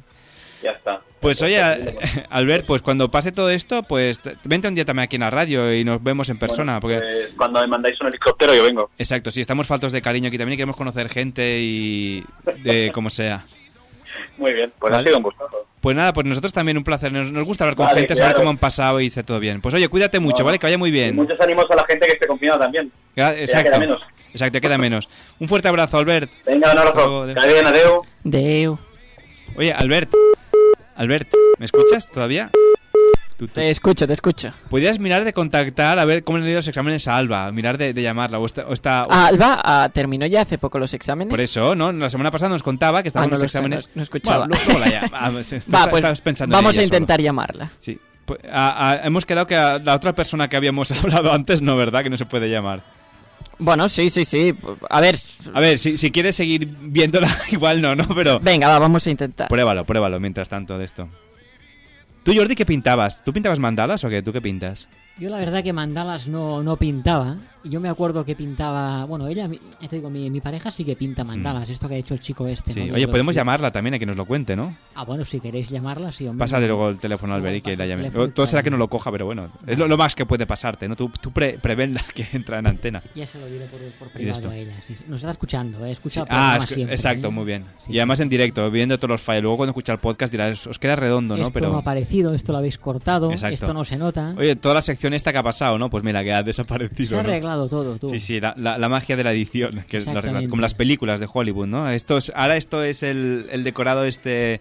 Ya 0.63 0.73
está. 0.73 1.01
Pues 1.21 1.41
oye, 1.43 1.61
Albert, 2.31 2.67
pues 2.67 2.83
cuando 2.83 3.11
pase 3.11 3.33
todo 3.33 3.51
esto, 3.51 3.83
pues 3.85 4.21
vente 4.45 4.69
un 4.69 4.75
día 4.75 4.85
también 4.85 5.05
aquí 5.05 5.17
en 5.17 5.21
la 5.23 5.31
radio 5.31 5.73
y 5.75 5.85
nos 5.85 6.03
vemos 6.03 6.29
en 6.31 6.39
persona. 6.39 6.81
porque 6.81 6.99
Pues, 6.99 7.33
cuando 7.37 7.61
me 7.61 7.67
mandáis 7.69 8.01
un 8.01 8.09
helicóptero 8.09 8.55
yo 8.55 8.63
vengo. 8.65 8.91
Exacto, 8.99 9.31
sí, 9.31 9.41
estamos 9.41 9.67
faltos 9.67 9.93
de 9.93 10.03
cariño 10.03 10.29
aquí 10.29 10.39
también 10.39 10.55
y 10.55 10.57
queremos 10.57 10.77
conocer 10.77 11.09
gente 11.09 11.59
y 11.61 12.25
de 12.63 12.91
como 12.95 13.11
sea. 13.11 13.45
Muy 14.37 14.53
bien, 14.53 14.73
pues 14.79 14.93
Vale. 14.93 15.03
ha 15.03 15.07
sido 15.07 15.17
un 15.19 15.23
gustazo. 15.25 15.67
Pues 15.81 15.97
nada, 15.97 16.13
pues 16.13 16.27
nosotros 16.27 16.53
también 16.53 16.77
un 16.77 16.85
placer. 16.85 17.13
Nos, 17.13 17.31
nos 17.33 17.45
gusta 17.45 17.65
hablar 17.65 17.77
con 17.77 17.87
Vale, 17.87 18.01
gente, 18.01 18.17
saber 18.17 18.35
cómo 18.35 18.51
han 18.51 18.59
pasado 18.59 19.01
y 19.01 19.07
esté 19.07 19.23
todo 19.23 19.39
bien. 19.41 19.61
Pues 19.61 19.75
oye, 19.75 19.89
cuídate 19.89 20.19
mucho, 20.21 20.39
No, 20.41 20.47
¿vale? 20.47 20.59
Que 20.59 20.67
vaya 20.67 20.79
muy 20.79 20.89
Y 20.91 20.93
bien. 20.93 21.15
muchos 21.17 21.41
ánimos 21.41 21.67
a 21.71 21.75
la 21.77 21.85
gente 21.87 22.07
que 22.07 22.13
esté 22.15 22.27
confinada 22.27 22.59
también. 22.61 22.91
Gra- 23.17 23.31
Que 23.35 23.37
ya 23.39 23.43
Exacto. 23.43 23.71
queda 23.71 23.79
menos. 23.79 24.01
Exacto, 24.33 24.55
ya 24.55 24.61
queda 24.61 24.79
menos. 24.79 25.09
Un 25.39 25.49
fuerte 25.49 25.69
abrazo, 25.69 25.99
Albert. 25.99 26.31
Venga, 26.45 26.73
un 26.73 26.79
abrazo. 26.79 27.23
adeu. 27.23 28.03
Deu. 28.25 28.79
Oye, 29.57 29.73
Albert. 29.73 30.11
Albert, 30.99 31.29
¿me 31.59 31.65
escuchas 31.65 32.11
todavía? 32.11 32.51
Tú, 33.37 33.47
tú. 33.47 33.55
Te 33.55 33.71
escucho, 33.71 34.05
te 34.07 34.13
escucho. 34.13 34.51
Podrías 34.69 34.99
mirar 34.99 35.25
de 35.25 35.33
contactar 35.33 36.01
a 36.01 36.05
ver 36.05 36.25
cómo 36.25 36.39
le 36.39 36.45
han 36.45 36.51
ido 36.51 36.59
los 36.59 36.67
exámenes 36.67 37.07
a 37.07 37.17
Alba. 37.17 37.53
Mirar 37.53 37.79
de, 37.79 37.93
de 37.95 38.03
llamarla. 38.03 38.41
O 38.41 38.45
está, 38.47 38.67
o 38.67 38.73
o- 39.09 39.13
Alba 39.13 39.61
ah, 39.65 39.89
terminó 39.95 40.27
ya 40.27 40.41
hace 40.43 40.59
poco 40.59 40.81
los 40.81 40.93
exámenes. 40.93 41.31
Por 41.31 41.41
eso, 41.41 41.77
¿no? 41.77 41.93
La 41.93 42.11
semana 42.11 42.33
pasada 42.33 42.51
nos 42.51 42.65
contaba 42.65 43.01
que 43.03 43.09
estaban 43.09 43.29
Ah, 43.29 43.31
no 43.31 43.35
los 43.37 43.45
exámenes. 43.45 43.87
no- 43.89 43.93
no 43.95 44.03
escuchaba. 44.03 44.47
Bueno, 44.49 44.61
luego 44.67 44.81
la. 44.81 45.09
Ah, 45.13 45.31
pues, 45.33 45.55
Va, 45.73 45.89
pues 45.89 46.21
pensando 46.21 46.53
en 46.57 46.59
vamos 46.59 46.77
a 46.77 46.81
ella 46.81 46.89
solo. 46.89 46.97
intentar 46.97 47.21
llamarla. 47.23 47.71
Sí. 47.79 48.01
Pues, 48.25 48.41
a- 48.51 48.91
a- 48.91 49.07
hemos 49.07 49.25
quedado 49.25 49.47
que 49.47 49.55
a 49.57 49.79
la 49.79 49.95
otra 49.95 50.15
persona 50.17 50.49
que 50.49 50.57
habíamos 50.57 50.91
hablado 51.05 51.33
antes, 51.33 51.63
no, 51.63 51.77
¿verdad? 51.77 52.03
Que 52.03 52.11
no 52.11 52.17
se 52.17 52.27
puede 52.27 52.51
llamar. 52.51 52.83
Bueno, 53.59 53.89
sí, 53.89 54.11
sí, 54.11 54.25
sí. 54.25 54.55
A 54.89 55.01
ver. 55.01 55.17
A 55.53 55.61
ver, 55.61 55.79
si, 55.79 55.97
si 55.97 56.11
quieres 56.11 56.37
seguir 56.37 56.69
viéndola, 56.81 57.29
igual 57.51 57.81
no, 57.81 57.95
¿no? 57.95 58.07
Pero. 58.15 58.41
Venga, 58.41 58.69
va, 58.69 58.79
vamos 58.79 59.07
a 59.07 59.11
intentar. 59.11 59.49
Pruébalo, 59.49 59.85
pruébalo 59.85 60.21
mientras 60.21 60.49
tanto 60.49 60.79
de 60.79 60.85
esto. 60.85 61.09
Tú, 62.23 62.35
Jordi, 62.35 62.55
¿qué 62.55 62.67
pintabas? 62.67 63.25
¿Tú 63.25 63.33
pintabas 63.33 63.59
mandalas 63.59 64.05
o 64.05 64.09
qué? 64.09 64.23
¿Tú 64.23 64.33
qué 64.33 64.41
pintas? 64.41 64.89
Yo 65.19 65.29
la 65.31 65.39
verdad 65.39 65.65
que 65.65 65.73
mandalas 65.73 66.29
no, 66.29 66.63
no 66.63 66.77
pintaba. 66.77 67.37
Y 67.65 67.71
yo 67.71 67.81
me 67.81 67.89
acuerdo 67.89 68.25
que 68.25 68.37
pintaba... 68.37 69.05
Bueno, 69.05 69.27
ella, 69.27 69.51
te 69.91 69.97
digo, 69.97 70.09
mi, 70.09 70.31
mi 70.31 70.41
pareja 70.41 70.71
sí 70.71 70.85
que 70.85 70.95
pinta 70.95 71.25
mandalas. 71.25 71.69
Esto 71.69 71.89
que 71.89 71.97
ha 71.97 71.99
hecho 71.99 72.15
el 72.15 72.21
chico 72.21 72.47
este. 72.47 72.71
Mm. 72.71 72.75
Sí. 72.75 72.85
¿no? 72.85 72.95
Oye, 72.95 73.09
podemos 73.09 73.35
llamarla 73.35 73.73
también 73.73 73.95
a 73.95 73.99
que 73.99 74.07
nos 74.07 74.17
lo 74.17 74.27
cuente, 74.27 74.55
¿no? 74.55 74.77
Ah, 74.95 75.05
bueno, 75.05 75.25
si 75.25 75.41
queréis 75.41 75.69
llamarla, 75.69 76.13
sí, 76.13 76.29
hombre. 76.29 76.45
Pásale 76.45 76.69
luego 76.69 76.89
el 76.89 76.99
teléfono 76.99 77.35
al 77.35 77.41
Albert 77.41 77.57
y 77.57 77.61
que 77.63 77.71
pasa 77.73 77.83
la 77.83 77.87
llame. 77.89 78.07
y 78.07 78.11
Todo 78.11 78.45
que 78.45 78.47
será 78.47 78.63
que 78.63 78.71
no 78.71 78.77
lo 78.77 78.89
coja, 78.89 79.11
pero 79.11 79.27
bueno. 79.27 79.51
Es 79.67 79.77
lo, 79.77 79.89
lo 79.89 79.97
más 79.97 80.15
que 80.15 80.25
puede 80.25 80.47
pasarte, 80.47 80.89
¿no? 80.89 80.95
Tú, 80.95 81.11
tú 81.21 81.33
pre- 81.33 81.59
prevenla 81.59 82.05
que 82.15 82.29
entra 82.33 82.61
en 82.61 82.69
antena. 82.69 83.03
Ya 83.17 83.27
se 83.27 83.41
lo 83.41 83.47
diré 83.47 83.67
por, 83.67 83.81
por 83.99 84.09
Y 84.09 84.25
privado 84.25 84.51
a 84.51 84.57
ella. 84.57 84.81
sí, 84.81 84.95
sí. 84.95 85.05
Nos 85.09 85.19
está 85.21 85.33
escuchando, 85.33 85.85
¿eh? 85.85 85.91
Escucha 85.91 86.21
Sí. 86.23 86.29
el 86.31 86.37
Ah, 86.39 86.57
es 86.61 86.67
que- 86.67 86.75
siempre, 86.77 86.95
exacto, 86.95 87.27
¿eh? 87.27 87.31
muy 87.33 87.45
bien. 87.45 87.65
Sí, 87.77 87.93
y 87.93 87.99
además 87.99 88.21
en 88.21 88.29
directo, 88.29 88.71
viendo 88.71 88.97
todos 88.99 89.11
los 89.11 89.21
fallos. 89.21 89.43
Luego 89.43 89.57
cuando 89.57 89.71
escucha 89.73 89.93
el 89.93 89.99
podcast 89.99 90.31
dirás, 90.31 90.65
os 90.69 90.79
queda 90.79 90.95
redondo, 90.95 91.37
¿no? 91.37 91.43
Esto 91.43 91.55
Pero... 91.55 91.71
no 91.71 91.77
ha 91.79 91.81
aparecido, 91.81 92.33
esto 92.35 92.53
lo 92.53 92.59
habéis 92.59 92.79
cortado, 92.79 93.33
Exacto. 93.33 93.55
esto 93.55 93.75
no 93.75 93.85
se 93.85 93.97
nota. 93.97 94.33
Oye, 94.39 94.55
toda 94.55 94.75
la 94.77 94.83
sección 94.83 95.08
esta 95.15 95.33
que 95.33 95.39
ha 95.39 95.43
pasado, 95.43 95.79
¿no? 95.79 95.91
Pues 95.91 96.05
mira, 96.05 96.23
que 96.25 96.33
ha 96.33 96.43
desaparecido. 96.43 97.09
se 97.09 97.15
ha 97.19 97.23
¿no? 97.23 97.29
arreglado 97.29 97.69
todo, 97.69 97.97
tú. 97.99 98.09
Sí, 98.09 98.21
sí, 98.21 98.41
la, 98.41 98.55
la- 98.57 98.79
la 98.79 98.89
magia 98.89 99.17
de 99.17 99.25
la 99.25 99.33
edición, 99.33 99.81
que 99.89 99.97
es 99.99 100.07
la 100.07 100.23
como 100.49 100.63
las 100.63 100.75
películas 100.75 101.21
de 101.21 101.29
Hollywood, 101.33 101.67
¿no? 101.67 101.89
Esto 101.91 102.19
es- 102.19 102.33
ahora 102.35 102.57
esto 102.57 102.83
es 102.85 103.03
el, 103.03 103.47
el 103.51 103.65
decorado 103.65 104.05
este 104.05 104.61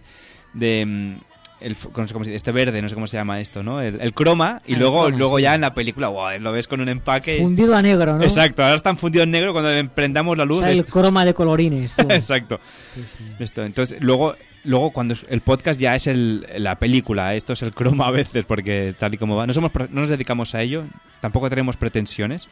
de... 0.54 0.84
mm, 0.86 1.14
El, 1.60 1.76
no 1.96 2.06
sé 2.06 2.12
cómo 2.14 2.24
se 2.24 2.30
dice, 2.30 2.36
este 2.36 2.52
verde, 2.52 2.80
no 2.80 2.88
sé 2.88 2.94
cómo 2.94 3.08
se 3.08 3.16
llama 3.16 3.40
esto, 3.40 3.64
¿no? 3.64 3.82
El, 3.82 4.00
el 4.00 4.14
croma, 4.14 4.62
y 4.64 4.72
Ah, 4.72 4.74
el 4.74 4.80
luego, 4.80 5.02
croma, 5.06 5.18
luego 5.18 5.36
sí. 5.38 5.42
ya 5.42 5.54
en 5.56 5.60
la 5.60 5.74
película, 5.74 6.06
guau, 6.06 6.38
lo 6.38 6.52
ves 6.52 6.68
con 6.68 6.80
un 6.80 6.88
empaque. 6.88 7.38
Fundido 7.40 7.74
a 7.74 7.82
negro, 7.82 8.16
¿no? 8.16 8.22
Exacto, 8.22 8.62
ahora 8.62 8.76
están 8.76 8.96
fundidos 8.96 9.24
en 9.24 9.32
negro 9.32 9.52
cuando 9.52 9.72
le 9.72 9.84
prendamos 9.86 10.36
la 10.36 10.44
O 10.44 10.46
luz. 10.46 10.60
sea, 10.60 10.70
el 10.70 10.86
croma 10.86 11.24
de 11.24 11.34
colorines, 11.34 11.96
tú. 11.96 12.06
Exacto. 12.10 12.60
Sí, 12.94 13.02
sí. 13.18 13.24
Esto, 13.40 13.64
entonces, 13.64 13.98
luego, 14.00 14.36
luego 14.64 14.90
cuando 14.92 15.14
es- 15.14 15.24
el 15.28 15.40
podcast 15.40 15.78
ya 15.80 15.94
es 15.96 16.06
el, 16.06 16.46
la 16.58 16.78
película, 16.78 17.34
esto 17.34 17.52
es 17.52 17.62
el 17.62 17.72
croma 17.74 18.06
a 18.08 18.10
veces, 18.10 18.44
porque 18.46 18.94
tal 18.98 19.14
y 19.14 19.18
como 19.18 19.36
va, 19.36 19.46
no, 19.46 19.52
somos, 19.52 19.70
no 19.74 20.00
nos 20.00 20.08
dedicamos 20.08 20.54
a 20.54 20.62
ello, 20.62 20.84
tampoco 21.20 21.48
tenemos 21.50 21.76
pretensiones. 21.76 22.48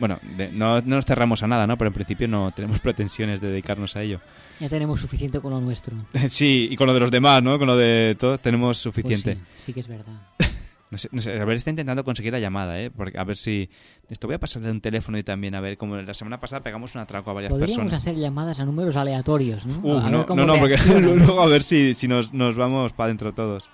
Bueno, 0.00 0.18
de- 0.36 0.50
no, 0.50 0.80
no 0.80 0.96
nos 0.96 1.04
cerramos 1.04 1.42
a 1.42 1.46
nada, 1.46 1.66
¿no? 1.66 1.76
Pero 1.78 1.88
en 1.88 1.94
principio 1.94 2.26
no 2.26 2.50
tenemos 2.50 2.80
pretensiones 2.80 3.40
de 3.40 3.48
dedicarnos 3.48 3.94
a 3.96 4.02
ello. 4.02 4.20
Ya 4.58 4.68
tenemos 4.68 5.00
suficiente 5.00 5.40
con 5.40 5.50
lo 5.52 5.60
nuestro. 5.60 5.94
Sí, 6.28 6.68
y 6.70 6.76
con 6.76 6.86
lo 6.86 6.94
de 6.94 7.00
los 7.00 7.10
demás, 7.10 7.42
¿no? 7.42 7.58
Con 7.58 7.66
lo 7.68 7.76
de 7.76 8.16
todos 8.18 8.40
tenemos 8.40 8.68
Pues 8.68 8.78
suficiente. 8.78 9.34
sí, 9.36 9.40
sí 9.58 9.72
que 9.72 9.80
es 9.80 9.88
verdad. 9.88 10.14
No 10.92 10.98
sé, 10.98 11.08
no 11.10 11.20
sé, 11.22 11.40
a 11.40 11.44
ver, 11.46 11.56
está 11.56 11.70
intentando 11.70 12.04
conseguir 12.04 12.34
la 12.34 12.38
llamada, 12.38 12.78
¿eh? 12.78 12.90
Porque, 12.90 13.18
a 13.18 13.24
ver 13.24 13.38
si... 13.38 13.70
Esto 14.10 14.26
voy 14.28 14.34
a 14.34 14.38
pasarle 14.38 14.70
un 14.70 14.82
teléfono 14.82 15.16
y 15.16 15.22
también, 15.22 15.54
a 15.54 15.60
ver, 15.62 15.78
como 15.78 15.96
la 15.96 16.12
semana 16.12 16.38
pasada 16.38 16.62
pegamos 16.62 16.94
un 16.94 17.00
atraco 17.00 17.30
a 17.30 17.32
varias 17.32 17.50
Podríamos 17.50 17.76
personas. 17.78 18.00
hacer 18.02 18.16
llamadas 18.16 18.60
a 18.60 18.66
números 18.66 18.94
aleatorios, 18.96 19.64
¿no? 19.64 19.78
Uh, 19.78 19.98
A 20.00 20.10
no, 20.10 20.26
no, 20.26 20.44
no, 20.44 20.58
porque 20.58 20.76
luego 21.00 21.40
a 21.40 21.46
ver 21.46 21.62
si, 21.62 21.94
si 21.94 22.08
nos, 22.08 22.34
nos 22.34 22.56
vamos 22.56 22.92
para 22.92 23.06
adentro 23.06 23.32
todos. 23.32 23.70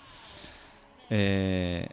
Eh... 1.10 1.88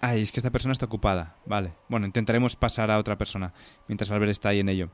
Ay, 0.00 0.22
es 0.22 0.32
que 0.32 0.40
esta 0.40 0.50
persona 0.50 0.72
está 0.72 0.86
ocupada. 0.86 1.36
Vale. 1.46 1.72
Bueno, 1.88 2.06
intentaremos 2.06 2.56
pasar 2.56 2.90
a 2.90 2.98
otra 2.98 3.16
persona 3.16 3.52
mientras 3.86 4.10
Albert 4.10 4.32
está 4.32 4.48
ahí 4.48 4.58
en 4.58 4.68
ello. 4.68 4.90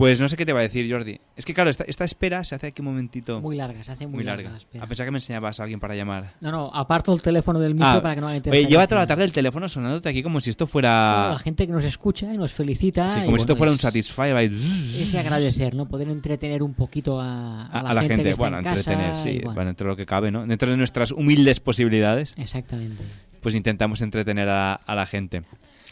Pues 0.00 0.18
no 0.18 0.28
sé 0.28 0.36
qué 0.38 0.46
te 0.46 0.54
va 0.54 0.60
a 0.60 0.62
decir, 0.62 0.90
Jordi. 0.90 1.20
Es 1.36 1.44
que 1.44 1.52
claro, 1.52 1.68
esta, 1.68 1.84
esta 1.84 2.04
espera 2.06 2.42
se 2.42 2.54
hace 2.54 2.68
aquí 2.68 2.80
un 2.80 2.86
momentito. 2.86 3.38
Muy 3.42 3.54
larga, 3.54 3.84
se 3.84 3.92
hace 3.92 4.06
muy 4.06 4.24
larga 4.24 4.44
larga. 4.44 4.50
la 4.52 4.56
espera. 4.56 4.84
A 4.84 4.86
pesar 4.86 5.04
que 5.06 5.10
me 5.10 5.18
enseñabas 5.18 5.60
a 5.60 5.64
alguien 5.64 5.78
para 5.78 5.94
llamar. 5.94 6.32
No, 6.40 6.50
no, 6.50 6.70
aparto 6.74 7.12
el 7.12 7.20
teléfono 7.20 7.60
del 7.60 7.74
micro 7.74 7.86
Ah, 7.90 8.00
para 8.00 8.14
que 8.14 8.22
no 8.22 8.28
haga 8.28 8.40
Oye, 8.50 8.64
lleva 8.64 8.86
toda 8.86 9.02
la 9.02 9.06
tarde 9.06 9.24
el 9.24 9.32
teléfono 9.32 9.68
sonándote 9.68 10.08
aquí 10.08 10.22
como 10.22 10.40
si 10.40 10.48
esto 10.48 10.66
fuera. 10.66 11.28
La 11.32 11.38
gente 11.38 11.66
que 11.66 11.72
nos 11.74 11.84
escucha 11.84 12.32
y 12.32 12.38
nos 12.38 12.50
felicita. 12.50 13.10
Sí, 13.10 13.18
y 13.20 13.24
como 13.26 13.36
si 13.36 13.42
esto 13.42 13.52
bueno, 13.56 13.58
fuera 13.58 13.70
un 13.72 13.76
es- 13.76 13.82
Satisfyer. 13.82 14.36
ahí. 14.36 14.46
Es 14.46 15.12
de 15.12 15.18
agradecer, 15.18 15.74
¿no? 15.74 15.86
Poder 15.86 16.08
entretener 16.08 16.62
un 16.62 16.72
poquito 16.72 17.20
a, 17.20 17.66
a 17.66 17.80
A, 17.80 17.82
la, 17.82 17.92
la 17.92 18.00
gente, 18.04 18.22
que 18.22 18.30
está 18.30 18.42
bueno, 18.42 18.58
en 18.60 18.66
entretener, 18.66 19.10
casa. 19.10 19.22
sí, 19.22 19.32
bueno. 19.40 19.54
bueno, 19.54 19.68
dentro 19.68 19.84
de 19.84 19.90
lo 19.92 19.96
que 19.98 20.06
cabe, 20.06 20.30
¿no? 20.30 20.46
Dentro 20.46 20.70
de 20.70 20.78
nuestras 20.78 21.12
humildes 21.12 21.60
posibilidades, 21.60 22.32
Exactamente. 22.38 23.02
pues 23.42 23.54
intentamos 23.54 24.00
entretener 24.00 24.48
a, 24.48 24.72
a 24.72 24.94
la 24.94 25.04
gente. 25.04 25.42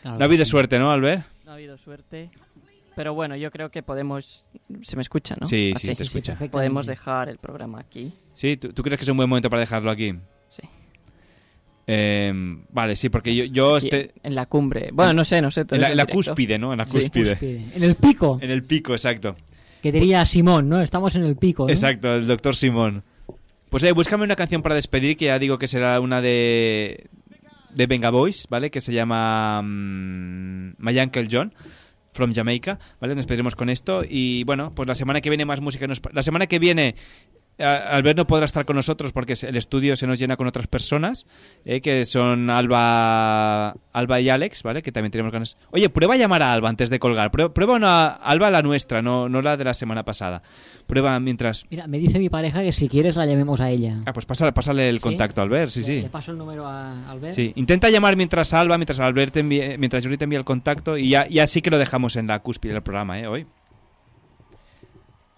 Claro 0.00 0.16
no 0.16 0.22
ha 0.22 0.26
habido 0.26 0.46
sí. 0.46 0.50
suerte, 0.52 0.78
¿no, 0.78 0.90
Albert? 0.92 1.26
No 1.44 1.50
ha 1.50 1.54
habido 1.56 1.76
suerte. 1.76 2.30
Pero 2.98 3.14
bueno, 3.14 3.36
yo 3.36 3.52
creo 3.52 3.70
que 3.70 3.84
podemos... 3.84 4.44
Se 4.82 4.96
me 4.96 5.02
escucha, 5.02 5.36
¿no? 5.40 5.46
Sí, 5.46 5.72
Así. 5.72 5.86
sí, 5.86 5.94
te 5.94 6.02
escucha. 6.02 6.36
Podemos 6.50 6.84
dejar 6.88 7.28
el 7.28 7.38
programa 7.38 7.78
aquí. 7.78 8.12
Sí, 8.32 8.56
¿tú, 8.56 8.72
tú 8.72 8.82
crees 8.82 8.98
que 8.98 9.04
es 9.04 9.08
un 9.08 9.16
buen 9.16 9.28
momento 9.28 9.48
para 9.48 9.60
dejarlo 9.60 9.88
aquí? 9.88 10.14
Sí. 10.48 10.62
Eh, 11.86 12.32
vale, 12.70 12.96
sí, 12.96 13.08
porque 13.08 13.36
yo, 13.36 13.44
yo 13.44 13.76
este... 13.76 14.14
En 14.24 14.34
la 14.34 14.46
cumbre. 14.46 14.90
Bueno, 14.92 15.12
no 15.12 15.24
sé, 15.24 15.40
no 15.40 15.52
sé. 15.52 15.64
En 15.70 15.80
la, 15.80 15.92
en 15.92 16.06
cúspide, 16.08 16.58
¿no? 16.58 16.72
En 16.72 16.78
la 16.78 16.86
Sí. 16.86 16.98
cúspide. 16.98 17.38
En 17.72 17.84
el 17.84 17.94
pico. 17.94 18.36
En 18.40 18.50
el 18.50 18.64
pico, 18.64 18.94
exacto. 18.94 19.36
Que 19.80 19.92
diría 19.92 20.26
Simón, 20.26 20.68
¿no? 20.68 20.82
Estamos 20.82 21.14
en 21.14 21.22
el 21.22 21.36
pico, 21.36 21.66
¿no? 21.68 21.72
Exacto, 21.72 22.16
el 22.16 22.26
doctor 22.26 22.56
Simón. 22.56 23.04
Pues 23.70 23.84
eh, 23.84 23.92
búscame 23.92 24.24
una 24.24 24.34
canción 24.34 24.60
para 24.60 24.74
despedir, 24.74 25.16
que 25.16 25.26
ya 25.26 25.38
digo 25.38 25.56
que 25.56 25.68
será 25.68 26.00
una 26.00 26.20
de 26.20 27.06
de 27.70 27.86
Venga 27.86 28.10
Boys, 28.10 28.46
¿vale? 28.50 28.72
Que 28.72 28.80
se 28.80 28.92
llama 28.92 29.62
mm, 29.62 30.72
My 30.78 30.98
Uncle 30.98 31.28
John, 31.30 31.54
from 32.18 32.34
Jamaica, 32.34 32.78
¿vale? 33.00 33.14
Nos 33.14 33.24
despediremos 33.24 33.54
con 33.56 33.70
esto 33.70 34.02
y 34.06 34.44
bueno, 34.44 34.74
pues 34.74 34.86
la 34.86 34.94
semana 34.94 35.22
que 35.22 35.30
viene 35.30 35.46
más 35.46 35.60
música. 35.60 35.86
Nos... 35.86 36.02
La 36.12 36.22
semana 36.22 36.46
que 36.46 36.58
viene 36.58 36.96
Albert 37.58 38.16
no 38.16 38.26
podrá 38.26 38.44
estar 38.44 38.64
con 38.64 38.76
nosotros 38.76 39.12
porque 39.12 39.34
el 39.42 39.56
estudio 39.56 39.96
se 39.96 40.06
nos 40.06 40.18
llena 40.18 40.36
con 40.36 40.46
otras 40.46 40.66
personas, 40.68 41.26
eh, 41.64 41.80
que 41.80 42.04
son 42.04 42.50
Alba 42.50 43.70
Alba 43.92 44.20
y 44.20 44.28
Alex, 44.28 44.62
¿vale? 44.62 44.82
Que 44.82 44.92
también 44.92 45.10
tenemos 45.10 45.32
ganas. 45.32 45.56
Oye, 45.70 45.88
prueba 45.90 46.14
a 46.14 46.16
llamar 46.16 46.42
a 46.42 46.52
Alba 46.52 46.68
antes 46.68 46.88
de 46.90 46.98
colgar. 46.98 47.30
Prueba, 47.30 47.52
prueba 47.52 47.74
una 47.74 48.06
Alba 48.08 48.50
la 48.50 48.62
nuestra, 48.62 49.02
no, 49.02 49.28
no 49.28 49.42
la 49.42 49.56
de 49.56 49.64
la 49.64 49.74
semana 49.74 50.04
pasada. 50.04 50.42
Prueba 50.86 51.18
mientras... 51.20 51.66
Mira, 51.70 51.86
me 51.86 51.98
dice 51.98 52.18
mi 52.18 52.28
pareja 52.28 52.62
que 52.62 52.72
si 52.72 52.88
quieres 52.88 53.16
la 53.16 53.26
llamemos 53.26 53.60
a 53.60 53.70
ella. 53.70 54.00
Ah, 54.06 54.12
pues 54.12 54.24
pásale, 54.24 54.52
pásale 54.52 54.88
el 54.88 54.96
¿Sí? 54.96 55.02
contacto 55.02 55.40
a 55.40 55.44
Albert, 55.44 55.70
sí, 55.70 55.80
Le- 55.80 55.86
sí. 55.86 56.02
Le 56.02 56.08
paso 56.10 56.32
el 56.32 56.38
número 56.38 56.66
a 56.66 57.10
Albert. 57.10 57.34
Sí, 57.34 57.52
intenta 57.56 57.90
llamar 57.90 58.16
mientras 58.16 58.54
Alba, 58.54 58.78
mientras 58.78 59.00
Albert 59.00 59.34
te 59.34 59.44
envíe- 59.44 59.76
mientras 59.78 60.04
Yuri 60.04 60.16
te 60.16 60.24
envía 60.24 60.38
el 60.38 60.44
contacto 60.44 60.96
y 60.96 61.10
ya, 61.10 61.26
ya 61.28 61.46
sí 61.46 61.60
que 61.60 61.70
lo 61.70 61.78
dejamos 61.78 62.16
en 62.16 62.26
la 62.28 62.38
cúspide 62.38 62.72
del 62.74 62.82
programa, 62.82 63.18
¿eh? 63.18 63.26
Hoy. 63.26 63.46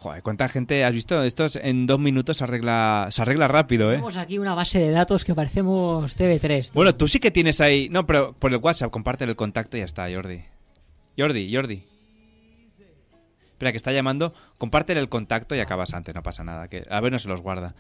Joder, 0.03 0.23
cuánta 0.23 0.49
gente 0.49 0.83
has 0.83 0.95
visto. 0.95 1.23
Esto 1.23 1.45
es- 1.45 1.57
en 1.57 1.87
dos 1.87 1.99
minutos 2.01 2.39
se 2.39 2.45
arregla, 2.45 3.09
se 3.11 3.21
arregla 3.21 3.49
rápido, 3.49 3.91
¿eh? 3.91 3.97
Tenemos 3.97 4.17
aquí 4.17 4.39
una 4.39 4.55
base 4.55 4.79
de 4.79 4.91
datos 4.93 5.27
que 5.27 5.35
parecemos 5.35 6.17
TV3. 6.17 6.63
tío. 6.71 6.73
Bueno, 6.75 6.95
tú 6.95 7.07
sí 7.07 7.21
que 7.21 7.31
tienes 7.31 7.61
ahí. 7.61 7.89
No, 7.91 8.07
pero 8.07 8.33
por 8.33 8.51
el 8.51 8.57
WhatsApp, 8.59 8.91
comparte 8.91 9.25
el 9.25 9.37
contacto 9.37 9.77
y 9.77 9.81
ya 9.81 9.85
está, 9.85 10.09
Jordi. 10.11 10.41
Jordi, 11.19 11.55
Jordi. 11.55 11.85
Espera, 13.53 13.73
que 13.73 13.77
está 13.77 13.93
llamando. 13.93 14.33
Compártele 14.57 15.01
el 15.01 15.11
contacto 15.11 15.55
y 15.55 15.61
acabas 15.61 15.93
antes, 15.93 16.15
no 16.15 16.23
pasa 16.23 16.45
nada. 16.45 16.69
Que 16.69 16.87
a 16.89 17.01
ver, 17.01 17.13
no 17.13 17.19
se 17.19 17.29
los 17.29 17.43
guarda. 17.43 17.75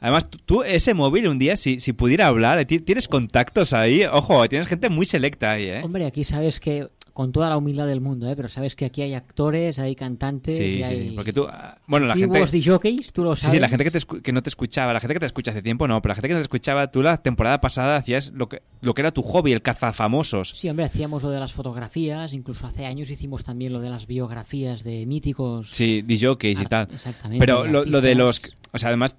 Además, 0.00 0.28
tú, 0.30 0.62
ese 0.62 0.94
móvil 0.94 1.26
un 1.26 1.38
día, 1.40 1.56
si, 1.56 1.80
si 1.80 1.92
pudiera 1.92 2.26
hablar, 2.28 2.64
ti- 2.66 2.78
tienes 2.80 3.08
contactos 3.08 3.72
ahí. 3.72 4.04
Ojo, 4.04 4.48
tienes 4.48 4.68
gente 4.68 4.88
muy 4.88 5.04
selecta 5.06 5.52
ahí, 5.52 5.64
¿eh? 5.68 5.80
Hombre, 5.82 6.06
aquí 6.06 6.22
sabes 6.22 6.60
que 6.60 6.88
con 7.16 7.32
toda 7.32 7.48
la 7.48 7.56
humildad 7.56 7.86
del 7.86 8.02
mundo, 8.02 8.28
¿eh? 8.30 8.36
pero 8.36 8.46
sabes 8.50 8.76
que 8.76 8.84
aquí 8.84 9.00
hay 9.00 9.14
actores, 9.14 9.78
hay 9.78 9.96
cantantes, 9.96 10.54
Sí, 10.54 10.62
y 10.64 10.70
sí, 10.76 10.82
hay 10.82 11.08
sí, 11.08 11.12
porque 11.16 11.32
tú... 11.32 11.46
ah, 11.50 11.78
Bueno, 11.86 12.04
la 12.04 12.14
gente... 12.14 12.44
disjockeys, 12.44 13.10
tú 13.14 13.24
lo 13.24 13.34
Sí, 13.34 13.40
sabes. 13.40 13.54
sí, 13.54 13.58
la 13.60 13.70
gente 13.70 13.84
que, 13.84 13.90
te 13.90 14.00
que 14.22 14.32
no 14.32 14.42
te 14.42 14.50
escuchaba, 14.50 14.92
la 14.92 15.00
gente 15.00 15.14
que 15.14 15.20
te 15.20 15.24
escucha 15.26 15.50
hace 15.52 15.62
tiempo 15.62 15.88
no, 15.88 16.02
pero 16.02 16.10
la 16.10 16.16
gente 16.16 16.28
que 16.28 16.34
te 16.34 16.40
escuchaba, 16.42 16.90
tú 16.90 17.02
la 17.02 17.16
temporada 17.16 17.62
pasada 17.62 17.96
hacías 17.96 18.32
lo 18.34 18.50
que, 18.50 18.60
lo 18.82 18.92
que 18.92 19.00
era 19.00 19.12
tu 19.12 19.22
hobby, 19.22 19.52
el 19.52 19.62
cazafamosos. 19.62 20.52
Sí, 20.54 20.68
hombre, 20.68 20.84
hacíamos 20.84 21.22
lo 21.22 21.30
de 21.30 21.40
las 21.40 21.54
fotografías, 21.54 22.34
incluso 22.34 22.66
hace 22.66 22.84
años 22.84 23.08
hicimos 23.10 23.44
también 23.44 23.72
lo 23.72 23.80
de 23.80 23.88
las 23.88 24.06
biografías 24.06 24.84
de 24.84 25.06
míticos. 25.06 25.70
Sí, 25.70 26.02
DJs 26.02 26.44
y 26.44 26.56
Ar- 26.64 26.68
tal. 26.68 26.88
exactamente, 26.92 27.40
Pero 27.40 27.62
de 27.62 27.70
lo, 27.70 27.84
lo 27.86 28.00
de 28.02 28.14
los... 28.14 28.42
O 28.72 28.78
sea, 28.78 28.88
además... 28.90 29.16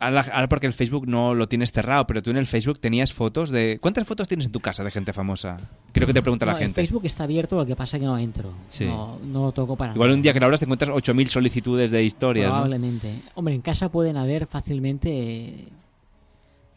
Ahora, 0.00 0.48
porque 0.48 0.66
el 0.66 0.72
Facebook 0.72 1.08
no 1.08 1.34
lo 1.34 1.48
tienes 1.48 1.72
cerrado, 1.72 2.06
pero 2.06 2.22
tú 2.22 2.30
en 2.30 2.36
el 2.36 2.46
Facebook 2.46 2.78
tenías 2.78 3.12
fotos 3.12 3.50
de... 3.50 3.78
¿Cuántas 3.80 4.06
fotos 4.06 4.28
tienes 4.28 4.46
en 4.46 4.52
tu 4.52 4.60
casa 4.60 4.84
de 4.84 4.90
gente 4.90 5.12
famosa? 5.12 5.56
Creo 5.92 6.06
que 6.06 6.12
te 6.14 6.22
pregunta 6.22 6.46
No, 6.46 6.52
la 6.52 6.58
el 6.58 6.64
gente. 6.64 6.80
Facebook 6.80 7.04
está 7.04 7.24
abierto, 7.24 7.56
lo 7.56 7.66
que 7.66 7.74
pasa 7.76 7.96
es 7.96 8.00
que 8.00 8.06
no 8.06 8.16
entro. 8.18 8.52
Sí. 8.68 8.84
No, 8.84 9.18
no 9.24 9.44
lo 9.46 9.52
toco 9.52 9.76
para 9.76 9.92
Igual 9.94 10.08
nada. 10.10 10.16
un 10.16 10.22
día 10.22 10.32
que 10.32 10.40
lo 10.40 10.46
abras 10.46 10.60
te 10.60 10.66
encuentras 10.66 10.90
8.000 10.90 11.26
solicitudes 11.28 11.90
de 11.90 12.04
historias, 12.04 12.46
¿no? 12.46 12.52
Probablemente. 12.52 13.20
Hombre, 13.34 13.54
en 13.54 13.60
casa 13.60 13.90
pueden 13.90 14.16
haber 14.16 14.46
fácilmente 14.46 15.64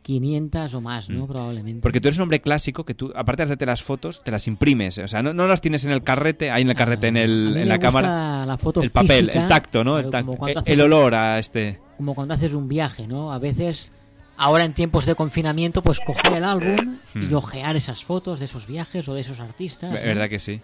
500 0.04 0.74
o 0.74 0.82
más, 0.82 1.10
¿no? 1.10 1.28
Probablemente. 1.28 1.80
Mm. 1.80 1.82
Porque 1.82 2.02
tú 2.02 2.08
eres 2.08 2.18
un 2.18 2.24
hombre 2.24 2.42
clásico 2.42 2.84
que 2.86 2.94
tú, 2.94 3.12
aparte 3.16 3.42
de 3.42 3.46
hacerte 3.46 3.66
las 3.66 3.84
fotos, 3.84 4.24
te 4.24 4.32
las 4.32 4.48
imprimes. 4.48 4.98
O 4.98 5.08
sea, 5.08 5.22
no, 5.22 5.34
no 5.34 5.48
las 5.48 5.62
tienes 5.62 5.86
en 5.86 5.92
el 5.92 6.04
carrete, 6.04 6.52
ahí 6.52 6.64
en 6.64 6.70
el 6.70 6.76
carrete, 6.76 7.08
en, 7.08 7.18
A 7.18 7.22
el, 7.22 7.30
mí 7.32 7.48
en 7.48 7.54
me 7.54 7.66
la 7.66 7.76
gusta 7.76 7.88
cámara. 7.88 8.46
la 8.46 8.58
foto 8.58 8.82
el 8.82 8.90
papel, 8.90 9.26
física, 9.26 9.40
el 9.42 9.48
tacto, 9.48 9.84
¿no? 9.84 9.98
El, 10.00 10.10
tacto. 10.10 10.26
como 10.28 10.38
cuando 10.38 10.60
El- 10.60 10.64
haces 10.64 10.74
el 10.74 10.80
un- 10.80 10.86
olor 10.86 11.16
a 11.16 11.40
este. 11.40 11.80
Como 11.98 12.16
cuando 12.16 12.34
haces 12.34 12.54
un 12.54 12.68
viaje, 12.68 13.08
¿no? 13.08 13.32
A 13.32 13.38
veces, 13.40 13.92
ahora 14.38 14.66
en 14.66 14.74
tiempos 14.74 15.06
de 15.06 15.14
confinamiento, 15.16 15.82
pues 15.84 16.00
coger 16.00 16.34
el 16.34 16.44
álbum 16.44 16.98
y 17.16 17.20
Hmm. 17.20 17.36
ojear 17.36 17.76
esas 17.76 18.04
fotos 18.04 18.40
de 18.40 18.46
esos 18.46 18.66
viajes 18.68 19.08
o 19.08 19.14
de 19.14 19.22
esos 19.22 19.40
artistas. 19.40 19.92
¿no? 19.92 19.96
Verdad 20.00 20.30
que 20.30 20.40
sí. 20.40 20.62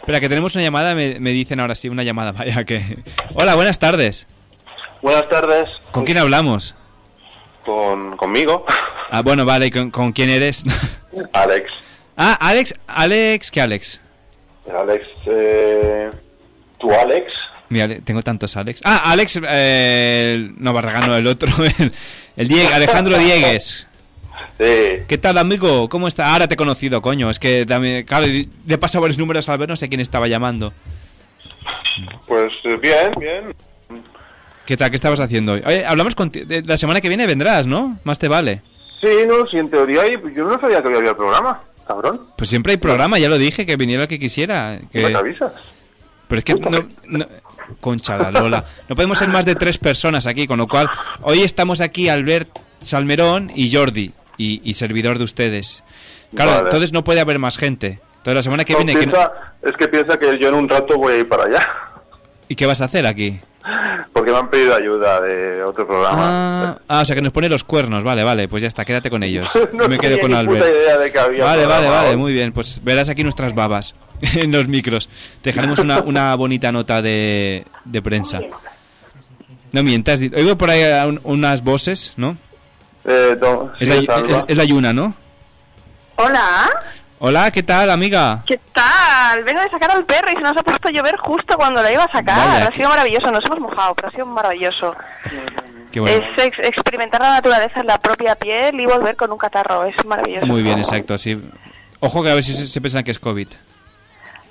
Espera, 0.00 0.20
que 0.20 0.28
tenemos 0.28 0.54
una 0.54 0.62
llamada, 0.64 0.94
me, 0.94 1.18
me 1.20 1.30
dicen 1.30 1.58
ahora 1.60 1.74
sí, 1.74 1.88
una 1.88 2.02
llamada, 2.02 2.32
vaya 2.38 2.64
que... 2.64 3.02
Hola, 3.34 3.54
buenas 3.54 3.78
tardes. 3.78 4.26
Buenas 5.00 5.26
tardes. 5.30 5.68
¿Con 5.92 6.04
quién 6.04 6.18
hablamos? 6.18 6.74
Con, 7.64 8.16
conmigo, 8.16 8.64
Ah, 9.10 9.22
bueno, 9.22 9.44
vale, 9.44 9.70
¿con, 9.70 9.90
con 9.90 10.12
quién 10.12 10.28
eres? 10.30 10.64
Alex. 11.32 11.70
ah, 12.16 12.36
Alex, 12.40 12.74
Alex, 12.86 13.50
¿qué 13.50 13.60
Alex? 13.60 14.00
Alex, 14.76 15.06
eh, 15.26 16.10
¿tú 16.78 16.90
Alex? 16.92 17.32
Mira, 17.68 17.88
tengo 18.04 18.22
tantos 18.22 18.56
Alex. 18.56 18.80
Ah, 18.84 19.02
Alex, 19.12 19.40
eh, 19.48 20.50
no, 20.56 20.72
Barragán, 20.72 21.10
el 21.12 21.26
otro, 21.26 21.50
el, 21.78 21.92
el 22.36 22.48
Diego, 22.48 22.70
Alejandro 22.74 23.16
Diegues. 23.18 23.86
Sí. 24.58 25.02
¿Qué 25.08 25.18
tal, 25.20 25.38
amigo? 25.38 25.88
¿Cómo 25.88 26.06
está? 26.06 26.32
Ahora 26.32 26.46
te 26.46 26.54
he 26.54 26.56
conocido, 26.56 27.02
coño. 27.02 27.28
Es 27.30 27.38
que 27.38 27.66
también, 27.66 28.04
claro, 28.04 28.26
le 28.26 28.48
he 28.68 28.78
pasado 28.78 29.02
varios 29.02 29.18
números 29.18 29.48
al 29.48 29.58
ver, 29.58 29.68
no 29.68 29.76
sé 29.76 29.88
quién 29.88 30.00
estaba 30.00 30.28
llamando. 30.28 30.72
Pues 32.26 32.52
eh, 32.64 32.76
bien, 32.80 33.10
bien. 33.18 33.54
¿Qué 34.66 34.76
tal? 34.76 34.90
¿Qué 34.90 34.96
estabas 34.96 35.20
haciendo 35.20 35.52
hoy? 35.52 35.62
Oye, 35.66 35.84
hablamos 35.84 36.14
contigo. 36.14 36.46
La 36.64 36.76
semana 36.76 37.00
que 37.00 37.08
viene 37.08 37.26
vendrás, 37.26 37.66
¿no? 37.66 37.98
Más 38.04 38.18
te 38.18 38.28
vale. 38.28 38.62
Sí, 39.00 39.08
no, 39.26 39.46
si 39.46 39.58
en 39.58 39.68
teoría 39.70 40.02
hay- 40.02 40.16
yo 40.34 40.44
no 40.44 40.58
sabía 40.58 40.80
que 40.82 40.88
había 40.94 41.10
el 41.10 41.16
programa, 41.16 41.60
cabrón. 41.86 42.20
Pues 42.36 42.48
siempre 42.48 42.72
hay 42.72 42.76
programa, 42.78 43.18
ya 43.18 43.28
lo 43.28 43.36
dije, 43.36 43.66
que 43.66 43.76
viniera 43.76 44.02
el 44.04 44.08
que 44.08 44.18
quisiera. 44.18 44.78
Que... 44.90 45.08
¿Me 45.08 45.14
avisas? 45.16 45.52
Pero 46.28 46.38
es 46.38 46.44
que 46.44 46.54
no, 46.54 46.70
no- 47.06 47.26
Concha 47.80 48.16
la 48.16 48.30
Lola. 48.30 48.64
No 48.88 48.94
podemos 48.96 49.18
ser 49.18 49.28
más 49.28 49.44
de 49.44 49.54
tres 49.54 49.78
personas 49.78 50.26
aquí, 50.26 50.46
con 50.46 50.58
lo 50.58 50.66
cual 50.66 50.88
hoy 51.22 51.42
estamos 51.42 51.80
aquí 51.80 52.08
Albert 52.08 52.48
Salmerón 52.80 53.50
y 53.54 53.74
Jordi, 53.74 54.12
y, 54.38 54.60
y 54.68 54.74
servidor 54.74 55.18
de 55.18 55.24
ustedes. 55.24 55.82
Claro, 56.34 56.52
Vale. 56.52 56.64
entonces 56.64 56.92
no 56.92 57.04
puede 57.04 57.20
haber 57.20 57.38
más 57.38 57.56
gente. 57.58 58.00
Entonces 58.18 58.34
la 58.34 58.42
semana 58.42 58.64
que 58.64 58.72
No, 58.72 58.78
viene... 58.80 58.98
que 58.98 59.06
no- 59.06 59.12
piensa- 59.12 59.32
Es 59.62 59.72
que 59.78 59.88
piensa 59.88 60.18
que 60.18 60.38
yo 60.38 60.48
en 60.48 60.54
un 60.54 60.68
rato 60.68 60.96
voy 60.98 61.12
a 61.14 61.16
ir 61.18 61.28
para 61.28 61.44
allá, 61.44 61.66
¿Y 62.48 62.54
qué 62.56 62.66
vas 62.66 62.82
a 62.82 62.86
hacer 62.86 63.06
aquí? 63.06 63.40
Porque 64.12 64.30
me 64.30 64.38
han 64.38 64.48
pedido 64.50 64.74
ayuda 64.74 65.20
de 65.20 65.62
otro 65.62 65.86
programa. 65.86 66.18
Ah, 66.20 66.78
ah, 66.88 67.00
o 67.00 67.04
sea 67.04 67.14
que 67.16 67.22
nos 67.22 67.32
pone 67.32 67.48
los 67.48 67.64
cuernos. 67.64 68.04
Vale, 68.04 68.22
vale, 68.24 68.46
pues 68.48 68.60
ya 68.62 68.68
está, 68.68 68.84
quédate 68.84 69.10
con 69.10 69.22
ellos. 69.22 69.50
No 69.72 69.88
Me 69.88 69.98
quedo 69.98 70.18
con 70.20 70.30
ni 70.30 70.36
Albert. 70.36 70.58
puta 70.64 70.70
idea 70.70 70.98
de 70.98 71.10
que 71.12 71.18
había 71.18 71.44
Vale, 71.44 71.66
vale, 71.66 71.88
vale, 71.88 72.16
muy 72.16 72.32
bien. 72.32 72.52
Pues 72.52 72.80
verás 72.84 73.08
aquí 73.08 73.22
nuestras 73.22 73.54
babas 73.54 73.94
en 74.34 74.52
los 74.52 74.68
micros. 74.68 75.08
Te 75.42 75.50
dejaremos 75.50 75.78
una, 75.78 76.00
una 76.00 76.34
bonita 76.34 76.70
nota 76.72 77.00
de, 77.02 77.64
de 77.84 78.02
prensa. 78.02 78.40
No 79.72 79.82
mientas, 79.82 80.20
oigo 80.36 80.56
por 80.56 80.70
ahí 80.70 80.82
un- 81.08 81.20
unas 81.24 81.64
voces, 81.64 82.12
¿no? 82.16 82.36
Eh, 83.04 83.36
no, 83.40 83.72
Es 83.80 83.88
sí, 83.88 84.06
la, 84.06 84.14
es- 84.18 84.44
es 84.48 84.56
la 84.56 84.64
Yuna, 84.64 84.92
¿no? 84.92 85.14
Hola, 86.16 86.70
Hola, 87.26 87.50
¿qué 87.50 87.62
tal, 87.62 87.88
amiga? 87.88 88.42
¿qué 88.46 88.60
tal? 88.74 89.42
Vengo 89.44 89.62
de 89.62 89.70
sacar 89.70 89.90
al 89.92 90.04
perro 90.04 90.30
y 90.30 90.34
se 90.34 90.42
nos 90.42 90.54
ha 90.58 90.62
puesto 90.62 90.88
a 90.88 90.90
llover 90.90 91.16
justo 91.16 91.56
cuando 91.56 91.82
la 91.82 91.90
iba 91.90 92.04
a 92.04 92.12
sacar. 92.12 92.36
Vaya, 92.48 92.66
ha 92.68 92.74
sido 92.74 92.90
maravilloso, 92.90 93.30
nos 93.30 93.42
hemos 93.46 93.60
mojado, 93.60 93.94
pero 93.94 94.08
ha 94.08 94.10
sido 94.10 94.26
maravilloso. 94.26 94.94
Qué 95.90 96.00
bueno. 96.00 96.18
Es 96.22 96.44
ex- 96.44 96.58
experimentar 96.58 97.22
la 97.22 97.30
naturaleza 97.30 97.80
en 97.80 97.86
la 97.86 97.96
propia 97.98 98.34
piel 98.34 98.78
y 98.78 98.84
volver 98.84 99.16
con 99.16 99.32
un 99.32 99.38
catarro, 99.38 99.84
es 99.86 99.94
maravilloso. 100.04 100.46
Muy 100.46 100.62
bien, 100.62 100.78
exacto, 100.78 101.16
sí. 101.16 101.40
Ojo 102.00 102.22
que 102.22 102.30
a 102.30 102.34
ver 102.34 102.44
si 102.44 102.52
se, 102.52 102.68
se 102.68 102.80
piensan 102.82 103.02
que 103.04 103.12
es 103.12 103.18
COVID. 103.18 103.48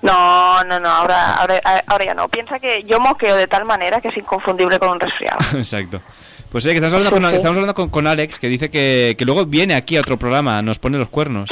No, 0.01 0.63
no, 0.63 0.79
no, 0.79 0.89
ahora, 0.89 1.33
ahora, 1.35 1.61
ahora 1.85 2.05
ya 2.05 2.15
no. 2.15 2.27
Piensa 2.27 2.57
que 2.57 2.83
yo 2.85 2.99
moqueo 2.99 3.35
de 3.35 3.45
tal 3.45 3.65
manera 3.65 4.01
que 4.01 4.07
es 4.07 4.17
inconfundible 4.17 4.79
con 4.79 4.89
un 4.89 4.99
resfriado. 4.99 5.37
Exacto. 5.57 6.01
Pues 6.49 6.65
oye, 6.65 6.73
que 6.73 6.77
estamos 6.79 6.93
hablando, 6.95 7.11
con, 7.21 7.25
estamos 7.35 7.55
hablando 7.55 7.75
con, 7.75 7.89
con 7.89 8.07
Alex, 8.07 8.39
que 8.39 8.47
dice 8.47 8.71
que, 8.71 9.13
que 9.15 9.25
luego 9.25 9.45
viene 9.45 9.75
aquí 9.75 9.95
a 9.95 10.01
otro 10.01 10.17
programa, 10.17 10.59
nos 10.63 10.79
pone 10.79 10.97
los 10.97 11.09
cuernos. 11.09 11.49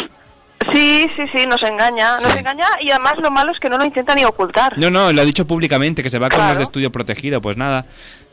Sí, 0.74 1.08
sí, 1.16 1.24
sí, 1.36 1.46
nos 1.48 1.62
engaña, 1.64 2.14
nos 2.22 2.36
engaña 2.36 2.66
y 2.82 2.92
además 2.92 3.14
lo 3.18 3.32
malo 3.32 3.52
es 3.52 3.60
que 3.60 3.70
no 3.70 3.78
lo 3.78 3.86
intenta 3.86 4.14
ni 4.16 4.24
ocultar. 4.26 4.78
No, 4.78 4.90
no, 4.90 5.12
lo 5.12 5.22
ha 5.22 5.26
dicho 5.26 5.46
públicamente, 5.46 6.04
que 6.04 6.10
se 6.10 6.20
va 6.20 6.30
con 6.30 6.48
los 6.48 6.58
de 6.58 6.64
estudio 6.64 6.92
protegido. 6.92 7.42
Pues 7.42 7.58
nada. 7.58 7.86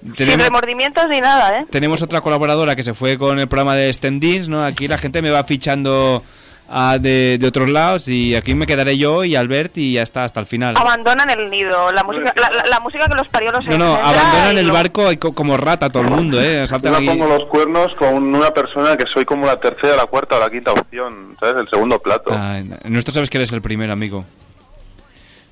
Sin 0.02 0.14
Tenemos, 0.14 0.46
remordimientos 0.46 1.08
ni 1.08 1.20
nada, 1.20 1.58
¿eh? 1.58 1.66
tenemos 1.70 2.02
otra 2.02 2.20
colaboradora 2.20 2.76
que 2.76 2.84
se 2.84 2.94
fue 2.94 3.18
con 3.18 3.40
el 3.40 3.48
programa 3.48 3.74
de 3.74 3.92
Stendins, 3.92 4.48
¿no? 4.48 4.64
Aquí 4.64 4.86
la 4.86 4.96
gente 4.96 5.22
me 5.22 5.30
va 5.30 5.42
fichando 5.42 6.22
ah, 6.68 6.98
de, 7.00 7.38
de 7.40 7.46
otros 7.46 7.68
lados 7.68 8.08
y 8.08 8.34
aquí 8.36 8.54
me 8.54 8.66
quedaré 8.66 8.96
yo 8.98 9.24
y 9.24 9.34
Albert 9.36 9.76
y 9.78 9.94
ya 9.94 10.02
está, 10.02 10.24
hasta 10.24 10.40
el 10.40 10.46
final. 10.46 10.76
Abandonan 10.76 11.28
el 11.30 11.50
nido, 11.50 11.90
la 11.92 12.04
música, 12.04 12.32
la, 12.36 12.50
la- 12.50 12.66
la 12.66 12.80
música 12.80 13.06
que 13.08 13.14
los 13.14 13.28
parió 13.28 13.50
los 13.52 13.64
No, 13.66 13.76
no, 13.78 13.96
engendra 13.98 14.08
abandonan 14.20 14.58
el 14.58 14.66
lo- 14.68 14.72
barco 14.74 15.10
y 15.12 15.16
co- 15.16 15.32
como 15.34 15.56
rata 15.56 15.90
todo 15.90 16.02
el 16.04 16.10
mundo, 16.10 16.40
¿eh? 16.40 16.66
Saltan 16.66 16.92
Yo 16.92 16.98
aquí. 16.98 17.06
me 17.06 17.12
pongo 17.16 17.26
los 17.38 17.48
cuernos 17.48 17.94
con 17.98 18.34
una 18.34 18.50
persona 18.52 18.96
que 18.96 19.04
soy 19.12 19.24
como 19.24 19.46
la 19.46 19.56
tercera, 19.56 19.96
la 19.96 20.06
cuarta 20.06 20.36
o 20.36 20.40
la 20.40 20.50
quinta 20.50 20.72
opción, 20.72 21.36
¿sabes? 21.40 21.56
El 21.62 21.68
segundo 21.70 21.98
plato. 22.00 22.30
Ah, 22.32 22.60
sabes 23.08 23.30
que 23.30 23.38
eres 23.38 23.52
el 23.52 23.62
primero, 23.62 23.92
amigo. 23.92 24.24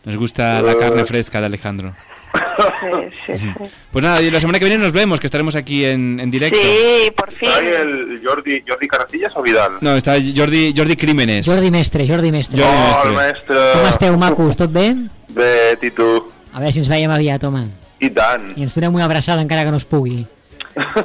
Nos 0.05 0.17
gusta 0.17 0.63
la 0.63 0.77
carne 0.77 1.05
fresca 1.05 1.41
de 1.41 1.47
Alejandro. 1.47 1.95
Pues 3.91 4.03
nada, 4.05 4.21
y 4.23 4.31
la 4.31 4.41
semana 4.41 4.59
que 4.59 4.65
viene 4.67 4.83
nos 4.83 4.93
vemos, 4.93 5.21
que 5.21 5.27
estaremos 5.27 5.57
aquí 5.57 5.85
en, 5.85 6.19
en 6.21 6.31
directo. 6.31 6.59
Sí, 6.61 7.11
por 7.17 7.33
fin. 7.33 7.49
¿Hay 7.57 7.67
el 7.67 8.21
Jordi, 8.25 8.63
Jordi 8.67 8.89
Caracillas 8.89 9.33
o 9.37 9.43
Vidal? 9.43 9.73
No, 9.81 9.97
está 9.97 10.13
Jordi, 10.15 10.73
Jordi 10.77 10.97
Crímenes. 10.97 11.47
Jordi 11.47 11.71
Mestre, 11.71 12.07
Jordi 12.07 12.31
Mestre. 12.33 12.63
Jordi 12.63 12.77
Oh, 12.77 12.87
Mestre. 12.89 13.09
el 13.09 13.15
maestro. 13.15 13.57
Com 13.75 13.87
esteu, 13.91 14.17
macos? 14.19 14.57
Tot 14.57 14.71
bé? 14.73 14.95
Bé, 15.29 15.79
i 15.83 15.91
tu? 15.91 16.09
A 16.53 16.61
veure 16.61 16.73
si 16.73 16.81
ens 16.81 16.89
veiem 16.89 17.11
aviat, 17.13 17.43
home. 17.45 17.67
I 18.01 18.11
tant. 18.11 18.51
I 18.57 18.63
ens 18.65 18.75
donem 18.77 18.95
una 18.95 19.05
abraçada 19.09 19.43
encara 19.45 19.65
que 19.65 19.71
no 19.75 19.77
es 19.81 19.85
pugui. 19.89 20.25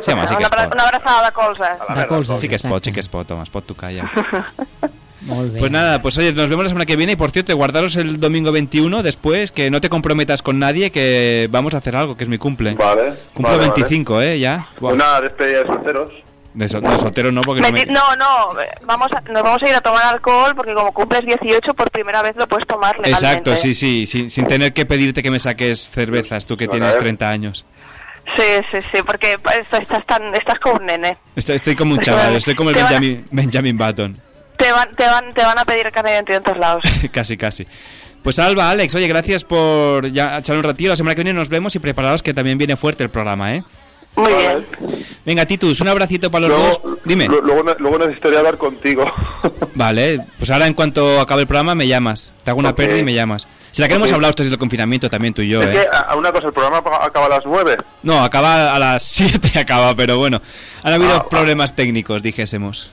Sí, 0.01 0.11
home, 0.11 0.27
sí 0.27 0.35
que 0.35 0.43
una, 0.43 0.48
es 0.48 0.51
pot. 0.51 0.74
una 0.76 0.84
abraçada 0.84 1.26
de 1.26 1.32
colze. 1.32 1.69
De 1.95 2.08
colze, 2.08 2.40
Sí 2.40 2.50
que 2.50 2.56
es 2.56 2.64
pot, 2.64 2.84
sí 2.84 2.92
que 2.92 3.00
es 3.00 3.08
pot, 3.10 3.30
home, 3.32 3.43
es 3.43 3.50
pot 3.50 3.66
tocar 3.66 3.92
ja. 3.95 4.10
Molt 5.22 5.53
bé. 5.53 5.59
Pues 5.59 5.72
nada, 5.72 6.01
pues 6.01 6.17
oye, 6.17 6.33
nos 6.33 6.50
vemos 6.50 6.64
la 6.66 6.69
semana 6.69 6.85
que 6.85 6.95
viene 6.95 7.14
y 7.14 7.16
por 7.16 7.32
cierto, 7.32 7.56
guardaros 7.56 7.95
el 7.95 8.19
domingo 8.19 8.51
21 8.51 9.03
después, 9.03 9.51
que 9.51 9.69
no 9.69 9.80
te 9.80 9.90
comprometas 9.90 10.41
con 10.41 10.58
nadie, 10.59 10.91
que 10.91 11.48
vamos 11.51 11.74
a 11.75 11.77
hacer 11.77 11.95
algo, 11.95 12.17
que 12.17 12.24
es 12.24 12.30
mi 12.30 12.38
cumple. 12.38 12.74
Vale. 12.74 13.14
Cumplo 13.33 13.58
vale, 13.58 13.69
25, 13.69 14.22
¿eh? 14.22 14.40
Ya. 14.40 14.67
Buah. 14.80 14.93
Una 14.93 15.22
despedida 15.22 15.59
de 15.59 15.67
solteros. 15.67 16.11
De, 16.53 16.67
soltero 16.67 17.32
no, 17.32 17.41
porque 17.41 17.61
no 17.61 17.72
me... 17.72 17.85
No, 17.85 18.14
no, 18.17 18.59
eh, 18.59 18.67
vamos 18.83 19.08
a- 19.16 19.22
nos 19.32 19.41
vamos 19.41 19.64
a 19.64 19.69
ir 19.69 19.75
a 19.75 19.80
tomar 19.80 20.03
alcohol 20.06 20.53
porque 20.53 20.74
como 20.74 20.91
cumples 20.91 21.25
18 21.25 21.74
por 21.75 21.90
primera 21.91 22.22
vez 22.22 22.35
lo 22.35 22.45
puedes 22.45 22.67
tomar 22.67 22.98
legalmente. 22.98 23.25
Exacto, 23.25 23.56
sí, 23.56 23.74
sí, 23.74 24.06
sin, 24.06 24.30
sin 24.30 24.48
tener 24.48 24.74
que 24.74 24.85
pedirte 24.85 25.24
que 25.24 25.32
me 25.32 25.40
saques 25.40 25.80
cervezas, 25.80 26.45
tú 26.45 26.58
que 26.58 26.67
Vale. 26.67 26.80
tienes 26.80 26.98
30 26.98 27.30
años. 27.30 27.66
Sí, 28.35 28.43
sí, 28.72 28.80
sí, 28.93 29.01
porque 29.06 29.38
pues, 29.41 29.59
estás, 29.72 30.06
tan, 30.06 30.33
estás 30.35 30.59
como 30.59 30.75
un 30.75 30.88
nene. 30.88 31.17
Estoy, 31.38 31.56
estoy 31.56 31.75
como 31.75 31.93
un 31.93 32.00
chaval, 32.00 32.35
estoy 32.35 32.56
como 32.56 32.72
el 32.72 33.24
Benjamin 33.32 33.77
Button. 33.77 34.19
Te 34.61 34.72
van, 34.72 34.95
te 34.95 35.03
van, 35.06 35.33
te 35.33 35.41
van 35.43 35.57
a 35.59 35.65
pedir 35.65 35.91
carne 35.91 36.11
de 36.11 36.15
identidad 36.17 36.38
en 36.38 36.43
todos 36.43 36.57
lados. 36.57 36.83
casi, 37.11 37.38
casi. 37.38 37.65
Pues 38.23 38.38
Alba, 38.38 38.69
Alex, 38.69 38.93
oye, 38.95 39.07
gracias 39.07 39.43
por 39.43 40.11
ya 40.11 40.38
echar 40.38 40.56
un 40.57 40.64
ratito. 40.64 40.90
La 40.90 40.95
semana 40.95 41.15
que 41.15 41.23
viene 41.23 41.38
nos 41.38 41.49
vemos 41.49 41.75
y 41.75 41.80
preparaos 41.80 42.22
que 42.22 42.33
también 42.33 42.57
viene 42.57 42.75
fuerte 42.77 43.03
el 43.03 43.09
programa, 43.09 43.56
¿eh? 43.56 43.64
Muy 44.15 44.33
bien. 44.33 44.65
Venga, 45.25 45.45
Titus, 45.45 45.80
un 45.81 45.88
abracito 45.88 46.30
para 46.30 46.48
los 46.48 46.57
Luego- 46.59 46.81
dos. 46.83 46.98
Dime. 47.06 47.27
Lu- 47.27 47.41
Luego, 47.41 47.64
luego 47.80 47.98
necesitaría 47.99 48.40
hablar 48.40 48.57
contigo. 48.57 49.06
Vale, 49.73 50.19
pues 50.38 50.51
ahora 50.51 50.67
en 50.67 50.73
cuanto 50.73 51.19
acabe 51.22 51.41
el 51.41 51.48
programa 51.48 51.73
me 51.75 51.88
llamas. 51.88 52.31
Te 52.43 52.51
hago 52.51 52.59
una 52.59 52.75
pérdida 52.75 52.99
y 52.99 53.03
me 53.03 53.14
llamas. 53.14 53.48
Si 53.72 53.81
la 53.81 53.88
que 53.88 53.95
hemos 53.95 54.09
Ok. 54.09 54.15
hablado 54.15 54.30
estos 54.31 54.48
del 54.49 54.57
confinamiento 54.59 55.09
también 55.09 55.33
tú 55.33 55.41
y 55.41 55.48
yo, 55.48 55.61
es 55.64 55.69
¿eh? 55.69 55.72
que, 55.90 55.98
a, 55.98 56.14
una 56.17 56.31
cosa, 56.33 56.48
el 56.48 56.53
programa 56.53 56.83
acaba 57.01 57.27
a 57.27 57.30
las 57.30 57.45
nueve. 57.45 57.77
No, 58.03 58.22
acaba 58.22 58.75
a 58.75 58.77
las 58.80 59.01
7 59.11 59.57
acaba, 59.57 59.95
pero 59.95 60.17
bueno. 60.17 60.41
Han 60.83 60.93
habido 60.93 61.15
Ah, 61.15 61.30
problemas 61.30 61.73
técnicos, 61.73 62.22
dijésemos. 62.22 62.91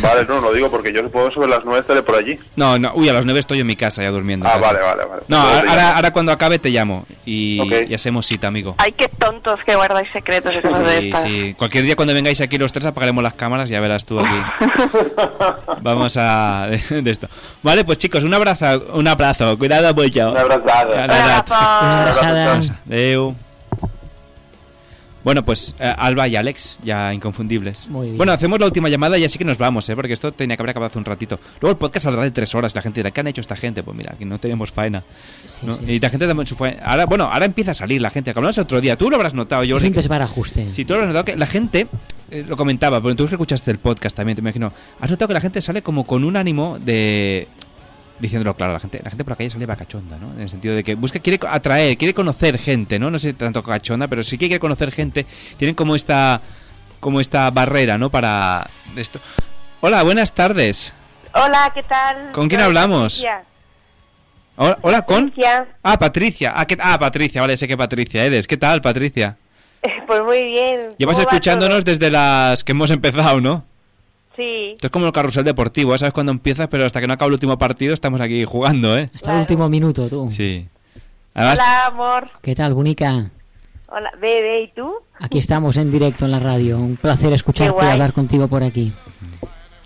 Vale, 0.00 0.24
no, 0.28 0.40
lo 0.40 0.52
digo 0.52 0.70
porque 0.70 0.92
yo 0.92 1.00
supongo 1.00 1.30
sobre 1.32 1.48
las 1.48 1.64
nueve 1.64 1.80
estaré 1.80 2.02
por 2.02 2.14
allí. 2.14 2.38
No, 2.56 2.78
no, 2.78 2.92
uy, 2.94 3.08
a 3.08 3.12
las 3.12 3.24
9 3.24 3.40
estoy 3.40 3.60
en 3.60 3.66
mi 3.66 3.74
casa 3.74 4.02
ya 4.02 4.10
durmiendo. 4.10 4.46
Ah, 4.46 4.52
casi. 4.60 4.62
vale, 4.74 4.78
vale, 4.84 5.04
vale. 5.06 5.22
No, 5.28 5.38
ahora, 5.38 5.96
ahora 5.96 6.12
cuando 6.12 6.30
acabe 6.30 6.58
te 6.58 6.68
llamo 6.70 7.06
y, 7.24 7.58
Ok. 7.58 7.88
y 7.90 7.94
hacemos 7.94 8.26
cita, 8.26 8.46
amigo. 8.48 8.74
Ay, 8.78 8.92
qué 8.92 9.08
tontos 9.08 9.58
que 9.64 9.74
guardáis 9.74 10.08
secretos 10.12 10.54
y 10.56 10.60
cosas 10.60 10.80
de 10.86 10.98
Sí, 11.00 11.06
estas. 11.08 11.22
sí. 11.22 11.54
Cualquier 11.58 11.84
día 11.84 11.96
cuando 11.96 12.14
vengáis 12.14 12.40
aquí 12.40 12.58
los 12.58 12.70
tres 12.70 12.86
apagaremos 12.86 13.24
las 13.24 13.34
cámaras, 13.34 13.70
ya 13.70 13.80
verás 13.80 14.04
tú 14.04 14.20
aquí. 14.20 14.30
Vamos 15.82 16.16
a 16.18 16.68
de, 16.70 17.02
de 17.02 17.10
esto. 17.10 17.28
Vale, 17.62 17.84
pues 17.84 17.98
chicos, 17.98 18.24
un 18.24 18.34
abrazo, 18.34 18.86
un 18.92 19.08
abrazo, 19.08 19.56
cuidado 19.58 19.92
mucho. 19.94 20.30
Un 20.30 20.36
abrazado. 20.36 20.92
Un 20.92 20.98
abrazo. 21.10 21.54
Una 21.54 22.02
abrazada. 22.02 22.60
Adeu. 22.86 23.34
Bueno, 25.24 25.44
pues 25.44 25.74
eh, 25.78 25.92
Alba 25.96 26.28
y 26.28 26.36
Alex, 26.36 26.78
ya 26.82 27.12
inconfundibles. 27.12 27.88
Muy 27.88 28.06
bien. 28.06 28.16
Bueno, 28.16 28.32
hacemos 28.32 28.58
la 28.60 28.66
última 28.66 28.88
llamada 28.88 29.18
y 29.18 29.24
así 29.24 29.38
que 29.38 29.44
nos 29.44 29.58
vamos, 29.58 29.88
¿eh? 29.88 29.96
porque 29.96 30.12
esto 30.12 30.32
tenía 30.32 30.56
que 30.56 30.62
haber 30.62 30.70
acabado 30.70 30.88
hace 30.88 30.98
un 30.98 31.04
ratito. 31.04 31.38
Luego 31.60 31.72
el 31.72 31.78
podcast 31.78 32.04
saldrá 32.04 32.22
de 32.22 32.30
tres 32.30 32.54
horas 32.54 32.74
la 32.74 32.82
gente 32.82 33.00
dirá, 33.00 33.10
¿qué 33.10 33.20
han 33.20 33.26
hecho 33.26 33.40
esta 33.40 33.56
gente? 33.56 33.82
Pues 33.82 33.96
mira, 33.96 34.12
aquí 34.14 34.24
no 34.24 34.38
tenemos 34.38 34.70
faena. 34.70 35.02
¿no? 35.62 35.76
sí, 35.76 35.84
y 35.86 35.98
la 35.98 36.10
gente 36.10 36.26
también 36.26 36.46
su 36.46 36.54
faena. 36.54 36.82
Ahora, 36.82 37.06
bueno, 37.06 37.24
ahora 37.24 37.44
empieza 37.44 37.72
a 37.72 37.74
salir 37.74 38.00
la 38.00 38.10
gente, 38.10 38.32
que 38.32 38.38
hablamos 38.38 38.58
otro 38.58 38.80
día. 38.80 38.96
Tú 38.96 39.10
lo 39.10 39.16
habrás 39.16 39.34
notado, 39.34 39.64
yo 39.64 39.80
Siempre 39.80 40.00
es 40.00 40.08
para 40.08 40.24
ajuste. 40.24 40.72
si 40.72 40.84
tú 40.84 40.94
lo 40.94 41.00
has 41.00 41.06
notado 41.06 41.24
que 41.24 41.36
la 41.36 41.46
gente, 41.46 41.86
eh, 42.30 42.44
lo 42.46 42.56
comentaba, 42.56 43.00
pero 43.00 43.16
tú 43.16 43.26
que 43.26 43.34
escuchaste 43.34 43.70
el 43.70 43.78
podcast 43.78 44.16
también, 44.16 44.36
te 44.36 44.40
imagino, 44.40 44.72
has 45.00 45.10
notado 45.10 45.28
que 45.28 45.34
la 45.34 45.40
gente 45.40 45.60
sale 45.60 45.82
como 45.82 46.04
con 46.04 46.24
un 46.24 46.36
ánimo 46.36 46.78
de... 46.78 47.48
Diciéndolo 48.20 48.54
claro, 48.54 48.72
la 48.72 48.80
gente, 48.80 49.00
la 49.02 49.10
gente 49.10 49.22
por 49.24 49.32
la 49.32 49.36
calle 49.36 49.50
sale 49.50 49.66
cachonda, 49.66 50.16
¿no? 50.18 50.32
En 50.34 50.40
el 50.40 50.48
sentido 50.48 50.74
de 50.74 50.82
que 50.82 50.96
busca, 50.96 51.20
quiere 51.20 51.38
atraer, 51.48 51.96
quiere 51.96 52.14
conocer 52.14 52.58
gente, 52.58 52.98
¿no? 52.98 53.10
No 53.10 53.18
sé 53.18 53.32
tanto 53.32 53.62
cachonda, 53.62 54.08
pero 54.08 54.22
sí 54.24 54.36
que 54.36 54.46
quiere 54.46 54.58
conocer 54.60 54.90
gente. 54.90 55.24
Tienen 55.56 55.74
como 55.76 55.94
esta, 55.94 56.40
como 56.98 57.20
esta 57.20 57.48
barrera, 57.50 57.96
¿no? 57.96 58.10
Para 58.10 58.68
esto. 58.96 59.20
Hola, 59.80 60.02
buenas 60.02 60.32
tardes. 60.34 60.92
Hola, 61.32 61.70
¿qué 61.72 61.84
tal? 61.84 62.32
¿Con 62.32 62.48
quién 62.48 62.60
hablamos? 62.60 63.14
Patricia. 63.22 63.44
Hola, 64.56 64.78
hola, 64.82 65.02
con. 65.02 65.28
Patricia. 65.28 65.66
Ah, 65.84 65.98
Patricia. 65.98 66.52
Ah, 66.56 66.66
¿qué- 66.66 66.78
ah, 66.80 66.98
Patricia, 66.98 67.40
vale, 67.40 67.56
sé 67.56 67.68
que 67.68 67.76
Patricia 67.76 68.24
eres. 68.24 68.46
¿Qué 68.48 68.56
tal, 68.56 68.80
Patricia? 68.80 69.36
Pues 70.08 70.22
muy 70.22 70.42
bien. 70.42 70.88
Llevas 70.98 71.14
¿Cómo 71.16 71.26
va 71.26 71.32
escuchándonos 71.32 71.84
desde 71.84 72.10
las 72.10 72.64
que 72.64 72.72
hemos 72.72 72.90
empezado, 72.90 73.40
¿no? 73.40 73.64
Sí. 74.38 74.70
Esto 74.76 74.86
es 74.86 74.90
como 74.92 75.04
el 75.06 75.12
carrusel 75.12 75.42
deportivo, 75.44 75.94
¿eh? 75.94 75.98
sabes 75.98 76.14
cuándo 76.14 76.30
empiezas, 76.30 76.68
pero 76.68 76.86
hasta 76.86 77.00
que 77.00 77.06
no 77.08 77.12
acaba 77.14 77.26
el 77.26 77.32
último 77.34 77.58
partido 77.58 77.92
estamos 77.92 78.20
aquí 78.20 78.44
jugando, 78.44 78.96
¿eh? 78.96 79.10
Hasta 79.14 79.32
el 79.34 79.40
último 79.40 79.68
minuto, 79.68 80.08
tú. 80.08 80.30
Sí. 80.30 80.66
Además, 81.34 81.58
Hola, 81.58 81.86
amor. 81.86 82.28
¿Qué 82.40 82.54
tal, 82.54 82.72
Bunica? 82.74 83.30
Hola, 83.88 84.10
bebé, 84.20 84.62
¿y 84.62 84.68
tú? 84.68 84.86
Aquí 85.18 85.38
estamos 85.38 85.76
en 85.76 85.90
directo 85.90 86.24
en 86.24 86.30
la 86.30 86.38
radio. 86.38 86.78
Un 86.78 86.96
placer 86.96 87.32
escucharte 87.32 87.84
y 87.84 87.88
hablar 87.88 88.12
contigo 88.12 88.46
por 88.46 88.62
aquí. 88.62 88.92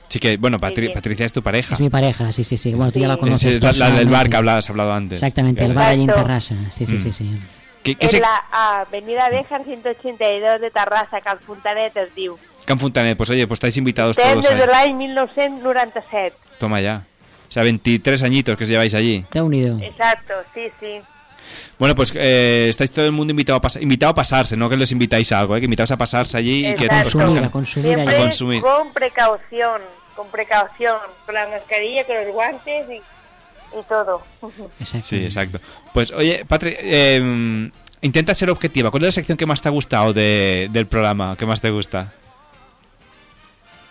sí 0.08 0.18
que, 0.18 0.36
bueno, 0.36 0.58
Patri- 0.60 0.80
bien. 0.80 0.92
Patricia 0.92 1.24
es 1.24 1.32
tu 1.32 1.42
pareja. 1.42 1.72
Es 1.74 1.80
mi 1.80 1.88
pareja, 1.88 2.30
sí, 2.32 2.44
sí, 2.44 2.58
sí. 2.58 2.74
Bueno, 2.74 2.92
tú 2.92 2.98
ya 2.98 3.08
la 3.08 3.14
Sí. 3.14 3.20
conoces. 3.20 3.54
Es 3.54 3.62
la, 3.78 3.88
la 3.90 3.96
del 3.96 4.08
bar 4.08 4.28
que 4.28 4.36
hablabas, 4.36 4.68
hablado 4.68 4.92
antes. 4.92 5.16
Exactamente, 5.22 5.64
el 5.64 5.72
bar 5.72 5.88
allí 5.92 6.02
en. 6.02 6.08
Terrassa. 6.12 6.56
Sí, 6.70 6.84
sí, 6.84 6.96
Mm. 6.96 7.00
sí, 7.00 7.12
sí. 7.12 7.38
¿Qué, 7.82 7.94
qué 7.96 8.06
En 8.06 8.10
se... 8.10 8.20
la 8.20 8.36
Avenida 8.52 9.28
Béjar 9.30 9.64
182 9.64 10.60
de 10.60 10.70
Terrassa, 10.70 11.20
Cal 11.20 11.38
Fontanet, 11.40 11.96
es 11.96 12.14
diu. 12.14 12.36
Can 12.64 12.78
Fontanet? 12.78 13.16
Pues 13.16 13.30
oye, 13.30 13.46
pues 13.48 13.56
estáis 13.56 13.76
invitados 13.76 14.16
Estem 14.16 14.40
todos 14.40 14.44
des 14.48 14.56
de 14.56 14.62
ahí. 14.72 14.88
l'any 14.90 14.94
1997. 14.94 16.36
Toma 16.58 16.80
ya. 16.80 17.04
O 17.48 17.52
sea, 17.52 17.62
23 17.64 18.22
añitos 18.22 18.56
que 18.56 18.64
os 18.64 18.70
lleváis 18.70 18.94
allí. 18.94 19.24
Te 19.30 19.38
ha 19.40 19.44
unido. 19.44 19.78
Exacto, 19.80 20.34
sí, 20.54 20.68
sí. 20.80 21.00
Bueno, 21.78 21.94
pues 21.94 22.12
eh, 22.14 22.68
estáis 22.70 22.90
todo 22.92 23.04
el 23.04 23.12
mundo 23.12 23.32
invitado 23.32 23.58
a, 23.58 23.60
pas- 23.60 23.82
invitado 23.82 24.10
a 24.12 24.14
pasarse, 24.14 24.56
no 24.56 24.70
que 24.70 24.76
les 24.76 24.90
invitáis 24.92 25.32
a 25.32 25.40
algo, 25.40 25.56
¿eh? 25.56 25.60
que 25.60 25.64
invitaos 25.66 25.90
a 25.90 25.96
pasarse 25.96 26.38
allí 26.38 26.66
y 26.68 26.74
que 26.74 26.84
Exacto. 26.84 27.08
os 27.08 27.14
conozcan. 27.14 27.48
consumir 27.50 27.94
Siempre 27.96 28.16
A 28.16 28.20
consumir. 28.20 28.62
con 28.62 28.92
precaución, 28.92 29.82
con 30.14 30.28
precaución, 30.28 30.96
con 31.26 31.34
la 31.34 31.48
mascarilla, 31.48 32.06
con 32.06 32.16
los 32.24 32.32
guantes 32.32 32.86
y, 32.90 33.02
y 33.78 33.82
todo. 33.88 34.22
Sí, 35.00 35.16
exacto. 35.24 35.58
Pues 35.94 36.10
oye, 36.12 36.44
Patri, 36.46 36.74
eh, 36.78 37.70
intenta 38.02 38.34
ser 38.34 38.50
objetiva. 38.50 38.90
¿Cuál 38.90 39.04
es 39.04 39.08
la 39.08 39.12
sección 39.12 39.38
que 39.38 39.46
más 39.46 39.60
te 39.62 39.68
ha 39.68 39.72
gustado 39.72 40.12
de- 40.12 40.68
del 40.72 40.86
programa? 40.86 41.36
¿Qué 41.38 41.46
más 41.46 41.60
te 41.60 41.70
gusta? 41.70 42.12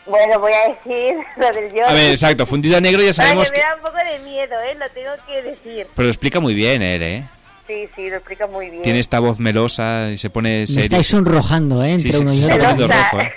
Bueno, 0.06 0.40
voy 0.40 0.52
a 0.54 0.70
decir 0.70 1.16
lo 1.38 1.52
del 1.52 1.74
yo. 1.74 1.86
A 1.88 1.94
ver, 1.94 2.12
exacto, 2.12 2.46
fundido 2.46 2.78
a 2.78 2.82
negro 2.82 3.02
ya 3.04 3.14
sabemos 3.14 3.52
que 3.52 3.60
que... 3.60 3.62
me 3.66 3.70
da 3.70 3.76
un 3.76 3.82
poco 3.82 3.98
de 3.98 4.20
miedo, 4.30 4.54
¿eh? 4.62 4.76
Lo 4.76 4.90
tengo 4.90 5.12
que 5.28 5.42
decir. 5.44 5.88
Pero 5.96 6.06
lo 6.06 6.10
explica 6.12 6.40
muy 6.40 6.54
bien 6.54 6.82
él, 6.82 7.02
¿eh? 7.04 7.24
Sí, 7.68 7.88
sí, 7.96 8.10
lo 8.10 8.18
explica 8.18 8.48
muy 8.48 8.70
bien. 8.70 8.82
Tiene 8.82 9.00
esta 9.00 9.20
voz 9.20 9.40
melosa 9.40 10.10
y 10.12 10.18
se 10.18 10.30
pone 10.30 10.62
Me 10.62 10.68
serio. 10.68 10.84
estáis 10.84 11.08
sonrojando, 11.08 11.84
¿eh? 11.84 11.94
Entre 11.94 12.12
Sí, 12.12 12.22
uno 12.22 12.32
se 12.32 12.38
y 12.38 12.42
está 12.42 12.56
otro. 12.56 12.68
poniendo 12.70 12.88
rojo, 12.94 13.20
¿eh? 13.22 13.32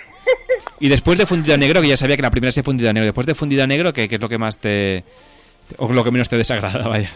Y 0.81 0.89
después 0.89 1.19
de 1.19 1.27
fundido 1.27 1.55
a 1.55 1.59
negro, 1.59 1.81
que 1.83 1.89
ya 1.89 1.97
sabía 1.97 2.17
que 2.17 2.23
la 2.23 2.31
primera 2.31 2.51
se 2.51 2.63
fundido 2.63 2.91
a 2.91 2.93
negro, 2.93 3.05
después 3.07 3.27
de 3.27 3.35
fundido 3.35 3.63
a 3.63 3.67
negro, 3.67 3.93
¿qué, 3.93 4.09
qué 4.09 4.17
es 4.17 4.21
lo 4.21 4.29
que 4.29 4.39
más 4.39 4.59
te... 4.59 5.05
o 5.79 5.93
lo 5.93 6.05
que 6.05 6.11
menos 6.11 6.29
te 6.29 6.37
desagrada, 6.37 6.87
vaya? 6.89 7.13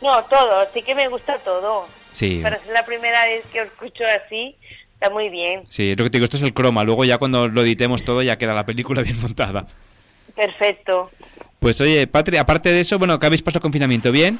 No, 0.00 0.22
todo, 0.24 0.66
sí 0.74 0.82
que 0.82 0.94
me 0.94 1.08
gusta 1.08 1.38
todo. 1.38 1.86
Sí. 2.12 2.40
Pero 2.42 2.56
es 2.56 2.66
la 2.68 2.84
primera 2.84 3.24
vez 3.24 3.44
que 3.52 3.60
os 3.62 3.68
escucho 3.68 4.04
así, 4.24 4.56
está 4.94 5.10
muy 5.10 5.28
bien. 5.28 5.64
Sí, 5.68 5.92
es 5.92 5.98
lo 5.98 6.04
que 6.04 6.10
te 6.10 6.18
digo, 6.18 6.24
esto 6.24 6.36
es 6.36 6.42
el 6.42 6.52
croma. 6.54 6.84
Luego 6.84 7.04
ya 7.04 7.18
cuando 7.18 7.48
lo 7.48 7.62
editemos 7.62 8.04
todo 8.04 8.22
ya 8.22 8.36
queda 8.38 8.52
la 8.54 8.66
película 8.66 9.02
bien 9.02 9.20
montada. 9.20 9.66
Perfecto. 10.34 11.10
Pues 11.60 11.80
oye, 11.80 12.06
Patri, 12.06 12.36
aparte 12.38 12.70
de 12.72 12.80
eso, 12.80 12.98
bueno, 12.98 13.18
¿qué 13.18 13.26
habéis 13.26 13.42
pasado 13.42 13.58
el 13.58 13.62
confinamiento? 13.62 14.10
¿Bien? 14.10 14.38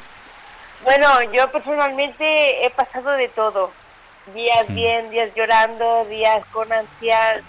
Bueno, 0.84 1.08
yo 1.32 1.50
personalmente 1.52 2.66
he 2.66 2.70
pasado 2.70 3.10
de 3.12 3.28
todo. 3.28 3.70
Días 4.34 4.68
Mm. 4.68 4.74
bien, 4.74 5.10
días 5.10 5.30
llorando, 5.36 6.04
días 6.06 6.44
con 6.52 6.72
ansias, 6.72 7.42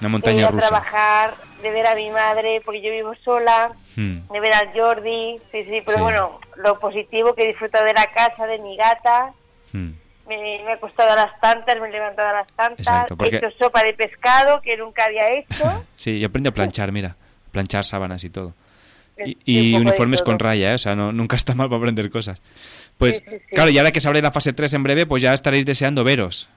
Una 0.00 0.08
montaña 0.08 0.48
a 0.48 0.50
trabajar, 0.52 1.34
de 1.64 1.70
ver 1.72 1.86
a 1.88 1.96
mi 1.96 2.10
madre, 2.10 2.60
porque 2.64 2.80
yo 2.80 2.92
vivo 2.92 3.12
sola, 3.24 3.72
Mm. 3.96 4.32
de 4.32 4.40
ver 4.40 4.52
al 4.54 4.72
Jordi, 4.72 5.38
sí, 5.50 5.64
sí, 5.64 5.82
pero 5.84 5.96
Sí. 5.98 6.02
bueno, 6.02 6.38
lo 6.56 6.78
positivo 6.78 7.34
que 7.34 7.42
he 7.44 7.46
disfrutado 7.48 7.84
de 7.84 7.94
la 7.94 8.06
casa, 8.12 8.46
de 8.46 8.58
mi 8.58 8.76
gata, 8.76 9.32
Mm. 9.72 9.90
me, 10.28 10.36
me 10.36 10.62
he 10.62 10.72
acostado 10.72 11.10
a 11.12 11.16
las 11.16 11.40
tantas, 11.40 11.80
me 11.80 11.88
he 11.88 11.92
levantado 11.92 12.28
a 12.28 12.32
las 12.32 12.48
tantas, 12.54 12.78
Exacto, 12.86 13.16
porque- 13.16 13.36
he 13.36 13.38
hecho 13.38 13.50
sopa 13.58 13.82
de 13.82 13.92
pescado 13.94 14.60
que 14.62 14.76
nunca 14.76 15.06
había 15.06 15.28
hecho. 15.32 15.46
Sí, 15.96 16.20
yo 16.20 16.28
aprendí 16.28 16.48
a 16.48 16.52
planchar, 16.52 16.92
mira. 16.92 17.16
Planchar 17.50 17.84
sábanas 17.84 18.22
y 18.24 18.30
todo. 18.30 18.52
Y, 19.46 19.74
uniformes 19.76 20.22
con 20.22 20.40
raya, 20.40 20.72
¿eh? 20.72 20.74
O 20.74 20.78
sea, 20.78 20.96
no, 20.96 21.12
nunca 21.12 21.36
está 21.36 21.54
mal 21.54 21.68
para 21.68 21.78
aprender 21.78 22.10
cosas. 22.10 22.42
Pues, 22.98 23.18
Sí, 23.18 23.24
sí, 23.28 23.36
sí. 23.48 23.54
claro, 23.54 23.70
y 23.70 23.78
ahora 23.78 23.92
que 23.92 24.00
se 24.00 24.08
abre 24.08 24.20
la 24.20 24.32
fase 24.32 24.52
3 24.52 24.74
en 24.74 24.82
breve, 24.82 25.06
pues 25.06 25.22
ya 25.22 25.32
estaréis 25.32 25.64
deseando 25.64 26.02
veros. 26.02 26.48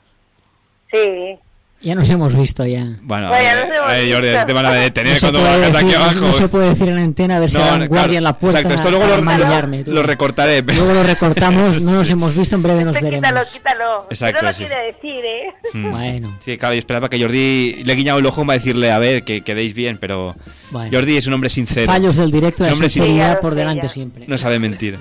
Sí. 0.92 1.38
Ya 1.80 1.93
nos 1.93 2.09
hemos 2.09 2.35
visto 2.35 2.65
ya. 2.65 2.80
Bueno, 3.03 3.30
Bueno, 3.30 3.33
ya 3.33 3.53
eh, 3.95 4.09
eh, 4.09 4.11
Jordi, 4.14 4.30
visto. 4.30 4.45
te 4.47 4.53
van 4.53 4.65
a 4.65 4.72
detener 4.73 5.14
No 5.14 5.19
se 5.19 5.19
cuando 5.22 5.39
puede 5.41 5.57
bajas 5.59 5.75
aquí 5.75 5.85
decir- 5.85 5.95
abajo. 6.01 6.19
No 6.22 6.33
se 6.33 6.47
puede 6.47 6.69
decir 6.69 6.89
en 6.89 6.97
antena 6.97 7.38
a 7.38 7.39
ver 7.39 7.49
si 7.51 7.57
No, 7.57 7.64
hay 7.64 7.69
un 7.69 7.75
claro, 7.77 7.88
guardia 7.89 8.17
en 8.17 8.23
la 8.23 8.39
puerta 8.39 8.59
Exacto, 8.61 8.75
esto 8.75 8.89
luego 8.91 9.15
lo, 9.15 9.22
marillarme, 9.22 9.83
tú. 9.83 9.91
lo 9.91 10.01
recortaré. 10.01 10.64
pero- 10.64 10.80
Luego 10.80 10.93
lo 10.95 11.03
recortamos, 11.03 11.83
no 11.83 11.91
nos 11.91 12.09
hemos 12.09 12.33
visto, 12.35 12.56
en 12.56 12.64
breve 12.64 12.83
nos 12.83 12.93
veremos. 12.99 13.17
Quítalo, 13.30 13.41
quítalo. 13.53 14.07
Exacto, 14.09 14.41
no 14.41 14.47
lo 14.47 14.53
sí. 14.53 14.65
quiere 14.65 14.85
decir, 14.91 15.23
¿eh? 15.25 15.53
Mm. 15.73 15.91
Bueno. 15.91 16.38
Sí, 16.43 16.57
claro, 16.57 16.73
y 16.73 16.80
esperaba 16.80 17.09
que 17.11 17.22
Jordi 17.22 17.83
le 17.83 17.93
he 17.93 17.95
guiñado 17.95 18.17
el 18.17 18.25
ojo 18.25 18.43
para 18.43 18.57
decirle, 18.57 18.91
a 18.91 18.97
ver, 18.97 19.23
que 19.23 19.41
quedéis 19.41 19.75
bien, 19.75 19.99
pero 19.99 20.35
Bueno. 20.72 20.89
Jordi 20.91 21.17
es 21.17 21.27
un 21.27 21.33
hombre 21.33 21.49
sincero. 21.49 21.85
Fallos 21.85 22.15
del 22.17 22.31
directo, 22.31 22.56
Es 22.56 22.59
un 22.64 22.67
la 22.69 22.73
hombre 22.73 22.89
sin- 22.89 23.03
sinceridad 23.03 23.39
por 23.39 23.53
delante 23.53 23.88
siempre. 23.88 24.25
No 24.27 24.38
sabe 24.39 24.57
mentir. 24.57 24.97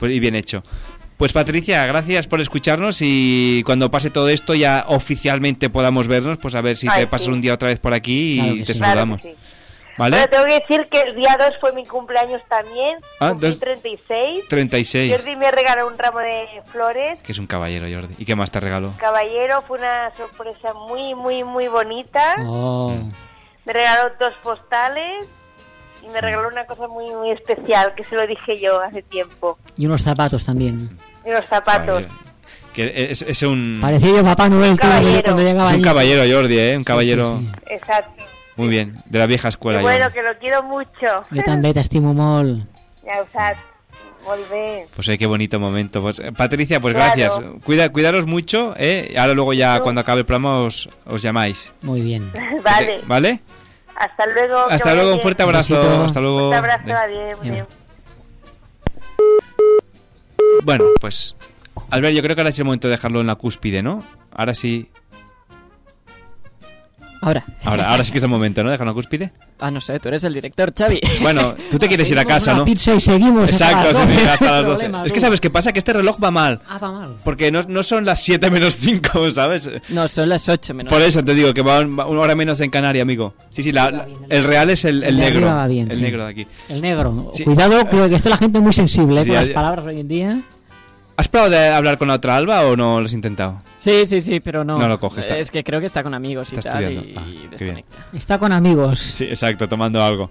Pues, 0.00 0.10
y 0.12 0.18
bien 0.18 0.34
hecho. 0.34 0.64
Pues 1.18 1.32
Patricia, 1.32 1.84
gracias 1.86 2.26
por 2.28 2.40
escucharnos 2.40 2.98
y 3.02 3.62
cuando 3.66 3.90
pase 3.90 4.08
todo 4.08 4.28
esto 4.28 4.54
ya 4.54 4.84
oficialmente 4.86 5.68
podamos 5.68 6.06
vernos, 6.06 6.38
pues 6.38 6.54
a 6.54 6.60
ver 6.60 6.76
si 6.76 6.86
Ay, 6.88 7.00
te 7.00 7.06
pasas 7.08 7.26
sí. 7.26 7.32
un 7.32 7.40
día 7.40 7.54
otra 7.54 7.68
vez 7.68 7.80
por 7.80 7.92
aquí 7.92 8.36
Claro 8.38 8.54
y 8.54 8.64
te 8.64 8.72
sí. 8.72 8.78
saludamos. 8.78 9.20
Claro. 9.20 9.36
¿Vale? 9.98 10.16
Pero 10.16 10.30
tengo 10.30 10.44
que 10.44 10.60
decir 10.60 10.88
que 10.92 11.00
el 11.00 11.16
día 11.16 11.36
2 11.36 11.54
fue 11.60 11.72
mi 11.72 11.84
cumpleaños 11.84 12.40
también. 12.48 12.98
Ah, 13.18 13.30
cumplí 13.30 13.48
dos- 13.48 13.58
36. 13.58 14.44
36. 14.48 15.12
Jordi 15.16 15.34
me 15.34 15.50
regaló 15.50 15.88
un 15.88 15.98
ramo 15.98 16.20
de 16.20 16.46
flores. 16.66 17.20
Que 17.20 17.32
es 17.32 17.38
un 17.40 17.48
caballero, 17.48 17.88
Jordi. 17.92 18.14
¿Y 18.16 18.24
qué 18.24 18.36
más 18.36 18.52
te 18.52 18.60
regaló? 18.60 18.94
Caballero, 19.00 19.60
fue 19.66 19.80
una 19.80 20.12
sorpresa 20.16 20.72
muy, 20.72 21.16
muy, 21.16 21.42
muy 21.42 21.66
bonita. 21.66 22.36
Oh. 22.46 22.94
Me 23.64 23.72
regaló 23.72 24.12
dos 24.20 24.34
postales 24.44 25.26
y 26.04 26.08
me 26.10 26.20
regaló 26.20 26.46
una 26.46 26.64
cosa 26.64 26.86
muy, 26.86 27.12
muy 27.12 27.32
especial 27.32 27.92
que 27.96 28.04
se 28.04 28.14
lo 28.14 28.24
dije 28.24 28.60
yo 28.60 28.80
hace 28.80 29.02
tiempo. 29.02 29.58
Y 29.76 29.86
unos 29.86 30.02
zapatos 30.02 30.44
también. 30.44 30.96
Unos 31.28 31.44
zapatos. 31.46 32.04
Que 32.72 33.08
es, 33.10 33.22
es 33.22 33.42
un... 33.42 33.78
Parecía 33.80 34.08
yo 34.16 34.24
Papá 34.24 34.48
Noel 34.48 34.72
tú, 34.78 34.86
caballero. 34.86 35.22
cuando 35.24 35.42
llegaba 35.42 35.70
Es 35.70 35.76
un 35.76 35.82
caballero, 35.82 36.22
Jordi, 36.36 36.58
¿eh? 36.58 36.76
Un 36.76 36.84
caballero 36.84 37.42
Exacto. 37.66 38.22
muy 38.56 38.68
bien, 38.68 38.96
de 39.06 39.18
la 39.18 39.26
vieja 39.26 39.48
escuela. 39.48 39.80
Y 39.80 39.82
bueno, 39.82 40.04
Jordi. 40.04 40.14
que 40.14 40.22
lo 40.22 40.38
quiero 40.38 40.62
mucho. 40.62 41.24
Jo 41.34 41.42
també 41.44 41.72
t'estimo 41.74 42.14
molt. 42.14 42.66
Ya, 43.04 43.24
sea, 43.32 43.54
volver. 44.24 44.86
Pues 44.94 45.08
eh, 45.08 45.18
qué 45.18 45.26
bonito 45.26 45.58
momento. 45.58 46.02
Pues, 46.02 46.18
eh, 46.18 46.30
Patricia, 46.32 46.78
pues 46.80 46.94
Claro. 46.94 47.12
gracias. 47.16 47.40
Cuida, 47.64 47.88
cuidaros 47.88 48.26
mucho, 48.26 48.74
¿eh? 48.76 49.14
Ahora 49.18 49.34
luego 49.34 49.52
ya 49.54 49.80
cuando 49.80 50.00
acabe 50.00 50.20
el 50.20 50.26
programa 50.26 50.60
os, 50.60 50.88
os 51.06 51.22
llamáis. 51.22 51.72
Muy 51.82 52.00
bien. 52.02 52.30
vale. 52.64 53.00
¿Vale? 53.06 53.40
Hasta 53.96 54.26
luego. 54.26 54.68
que 54.68 54.74
Hasta 54.74 54.94
luego, 54.94 55.14
un 55.14 55.20
fuerte 55.20 55.42
abrazo. 55.42 56.04
Hasta 56.04 56.20
luego. 56.20 56.48
Un 56.50 56.54
abrazo, 56.54 56.84
Ven. 56.86 56.96
adiós. 56.96 57.34
adiós. 57.42 57.66
Bueno, 60.64 60.84
pues 61.00 61.34
Albert, 61.90 62.14
yo 62.14 62.22
creo 62.22 62.34
que 62.34 62.42
ahora 62.42 62.50
es 62.50 62.58
el 62.58 62.64
momento 62.64 62.88
de 62.88 62.92
dejarlo 62.92 63.20
en 63.20 63.26
la 63.26 63.36
cúspide, 63.36 63.82
¿no? 63.82 64.04
Ahora 64.32 64.54
sí. 64.54 64.88
Ahora. 67.20 67.44
Ahora, 67.64 67.90
ahora 67.90 68.04
sí 68.04 68.12
que 68.12 68.18
es 68.18 68.24
el 68.24 68.30
momento, 68.30 68.62
¿no? 68.62 68.70
Déjalo 68.70 68.94
cúspide. 68.94 69.32
Ah, 69.58 69.70
no 69.72 69.80
sé, 69.80 69.98
tú 69.98 70.08
eres 70.08 70.22
el 70.24 70.34
director, 70.34 70.72
Xavi. 70.76 71.00
Bueno, 71.20 71.54
tú 71.70 71.78
te 71.78 71.88
quieres 71.88 72.08
ir 72.10 72.18
a 72.18 72.24
casa, 72.24 72.52
una 72.52 72.60
¿no? 72.60 72.64
pizza 72.64 72.94
y 72.94 73.00
seguimos 73.00 73.50
hasta 73.50 73.70
Exacto, 73.70 73.92
las 73.98 74.08
sí, 74.08 74.14
12. 74.14 74.28
hasta 74.28 74.50
las 74.52 74.62
12. 74.62 74.74
Problema, 74.76 75.04
Es 75.04 75.12
que 75.12 75.20
sabes 75.20 75.40
qué 75.40 75.50
pasa, 75.50 75.72
que 75.72 75.80
este 75.80 75.92
reloj 75.92 76.16
va 76.22 76.30
mal. 76.30 76.60
Ah, 76.68 76.78
va 76.78 76.92
mal. 76.92 77.16
Porque 77.24 77.50
no, 77.50 77.62
no 77.66 77.82
son 77.82 78.04
las 78.04 78.22
7 78.22 78.50
menos 78.52 78.76
5, 78.76 79.30
¿sabes? 79.32 79.68
No, 79.88 80.06
son 80.06 80.28
las 80.28 80.48
8 80.48 80.74
menos. 80.74 80.92
Por 80.92 81.02
eso 81.02 81.24
te 81.24 81.34
digo 81.34 81.52
que 81.52 81.62
va 81.62 81.80
un- 81.80 81.98
va 81.98 82.06
una 82.06 82.20
hora 82.20 82.34
menos 82.36 82.60
en 82.60 82.70
Canaria, 82.70 83.02
amigo. 83.02 83.34
Sí, 83.50 83.62
sí, 83.64 83.72
la- 83.72 83.90
la- 83.90 84.06
el 84.30 84.44
real 84.44 84.70
es 84.70 84.84
el, 84.84 85.02
el 85.02 85.08
El 85.10 85.18
negro. 85.18 85.46
va 85.46 85.66
bien, 85.66 85.90
el 85.90 85.96
sí. 85.96 86.02
negro 86.02 86.24
de 86.24 86.30
aquí. 86.30 86.46
El 86.68 86.80
negro. 86.80 87.30
Sí. 87.32 87.42
Cuidado, 87.44 87.84
que 87.90 88.14
está 88.14 88.28
la 88.28 88.36
gente 88.36 88.60
muy 88.60 88.72
sensible 88.72 89.20
eh, 89.20 89.24
Sí, 89.24 89.30
con 89.30 89.36
las 89.38 89.48
ya- 89.48 89.54
palabras 89.54 89.86
hoy 89.86 90.00
en 90.00 90.08
día. 90.08 90.42
¿Has 91.18 91.26
probado 91.28 91.50
de 91.50 91.66
hablar 91.68 91.98
con 91.98 92.06
la 92.08 92.14
otra 92.14 92.36
Alba 92.36 92.62
o 92.62 92.76
no 92.76 93.00
lo 93.00 93.06
has 93.06 93.12
intentado? 93.12 93.60
Sí, 93.76 94.06
sí, 94.06 94.20
sí, 94.20 94.38
pero 94.40 94.64
no. 94.64 94.78
No 94.78 94.86
lo 94.88 95.00
coge, 95.00 95.20
está- 95.20 95.36
Es 95.36 95.50
que 95.50 95.64
creo 95.64 95.80
que 95.80 95.86
está 95.86 96.02
con 96.04 96.14
amigos 96.14 96.52
y 96.52 96.56
Está 96.56 96.70
tal. 96.70 96.84
estudiando. 96.84 97.10
Y, 97.10 97.16
Ah, 97.16 97.24
y 97.28 97.32
qué 97.56 97.64
bien. 97.64 97.76
desconecta. 97.76 98.16
Está 98.16 98.38
con 98.38 98.52
amigos. 98.52 99.00
Sí, 99.00 99.24
exacto, 99.24 99.68
tomando 99.68 100.02
algo. 100.02 100.30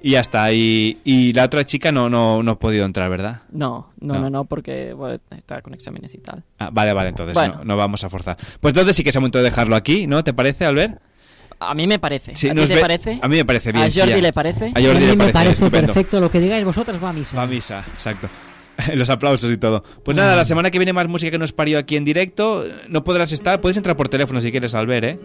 Y 0.00 0.12
ya 0.12 0.20
está. 0.20 0.52
Y, 0.52 0.98
y 1.04 1.32
la 1.32 1.44
otra 1.44 1.66
chica 1.66 1.90
no, 1.90 2.08
no, 2.08 2.42
no 2.44 2.52
ha 2.52 2.58
podido 2.60 2.84
entrar, 2.86 3.10
¿verdad? 3.10 3.42
No, 3.50 3.90
no, 4.00 4.14
No. 4.14 4.20
no, 4.20 4.30
no, 4.30 4.44
porque 4.44 4.92
bueno, 4.92 5.18
está 5.36 5.60
con 5.60 5.74
exámenes 5.74 6.14
y 6.14 6.18
tal. 6.18 6.44
Ah, 6.60 6.70
vale, 6.72 6.92
vale, 6.92 7.08
entonces 7.08 7.34
Bueno. 7.34 7.56
no, 7.58 7.64
no 7.64 7.76
vamos 7.76 8.04
a 8.04 8.08
forzar. 8.08 8.36
Pues 8.60 8.72
entonces 8.72 8.94
sí 8.94 9.02
que 9.02 9.10
es 9.10 9.16
momento 9.16 9.38
de 9.38 9.44
dejarlo 9.44 9.74
aquí, 9.74 10.06
¿no? 10.06 10.22
¿Te 10.22 10.32
parece, 10.32 10.64
Albert? 10.64 11.00
A 11.58 11.74
mí 11.74 11.88
me 11.88 11.98
parece. 11.98 12.36
Sí, 12.36 12.46
¿A 12.48 12.52
ti 12.52 12.60
nos 12.60 12.68
te 12.68 12.76
ve- 12.76 12.80
parece? 12.80 13.18
A 13.20 13.26
mí 13.26 13.36
me 13.38 13.44
parece 13.44 13.72
bien. 13.72 13.84
¿A 13.86 13.90
Jordi 13.92 14.20
le 14.20 14.32
parece? 14.32 14.66
A 14.66 14.80
Jordi 14.80 14.88
a 14.88 14.94
mí 14.94 15.06
le 15.06 15.16
me 15.16 15.32
parece 15.32 15.54
estupendo. 15.54 15.92
perfecto. 15.92 16.20
Lo 16.20 16.30
que 16.30 16.38
digáis 16.38 16.64
vosotros 16.64 17.02
va 17.02 17.08
a 17.08 17.12
misa. 17.12 17.36
Va 17.36 17.42
a 17.42 17.46
misa, 17.48 17.80
exacto. 17.92 18.28
Los 18.94 19.10
aplausos 19.10 19.50
y 19.50 19.56
todo. 19.56 19.82
Pues 20.04 20.16
nada, 20.16 20.36
la 20.36 20.44
semana 20.44 20.70
que 20.70 20.78
viene 20.78 20.92
más 20.92 21.08
música 21.08 21.30
que 21.32 21.38
nos 21.38 21.52
parió 21.52 21.78
aquí 21.78 21.96
en 21.96 22.04
directo. 22.04 22.64
No 22.88 23.04
podrás 23.04 23.32
estar, 23.32 23.60
puedes 23.60 23.76
entrar 23.76 23.96
por 23.96 24.08
teléfono 24.08 24.40
si 24.40 24.50
quieres, 24.50 24.74
Albert, 24.74 25.04
¿eh? 25.04 25.18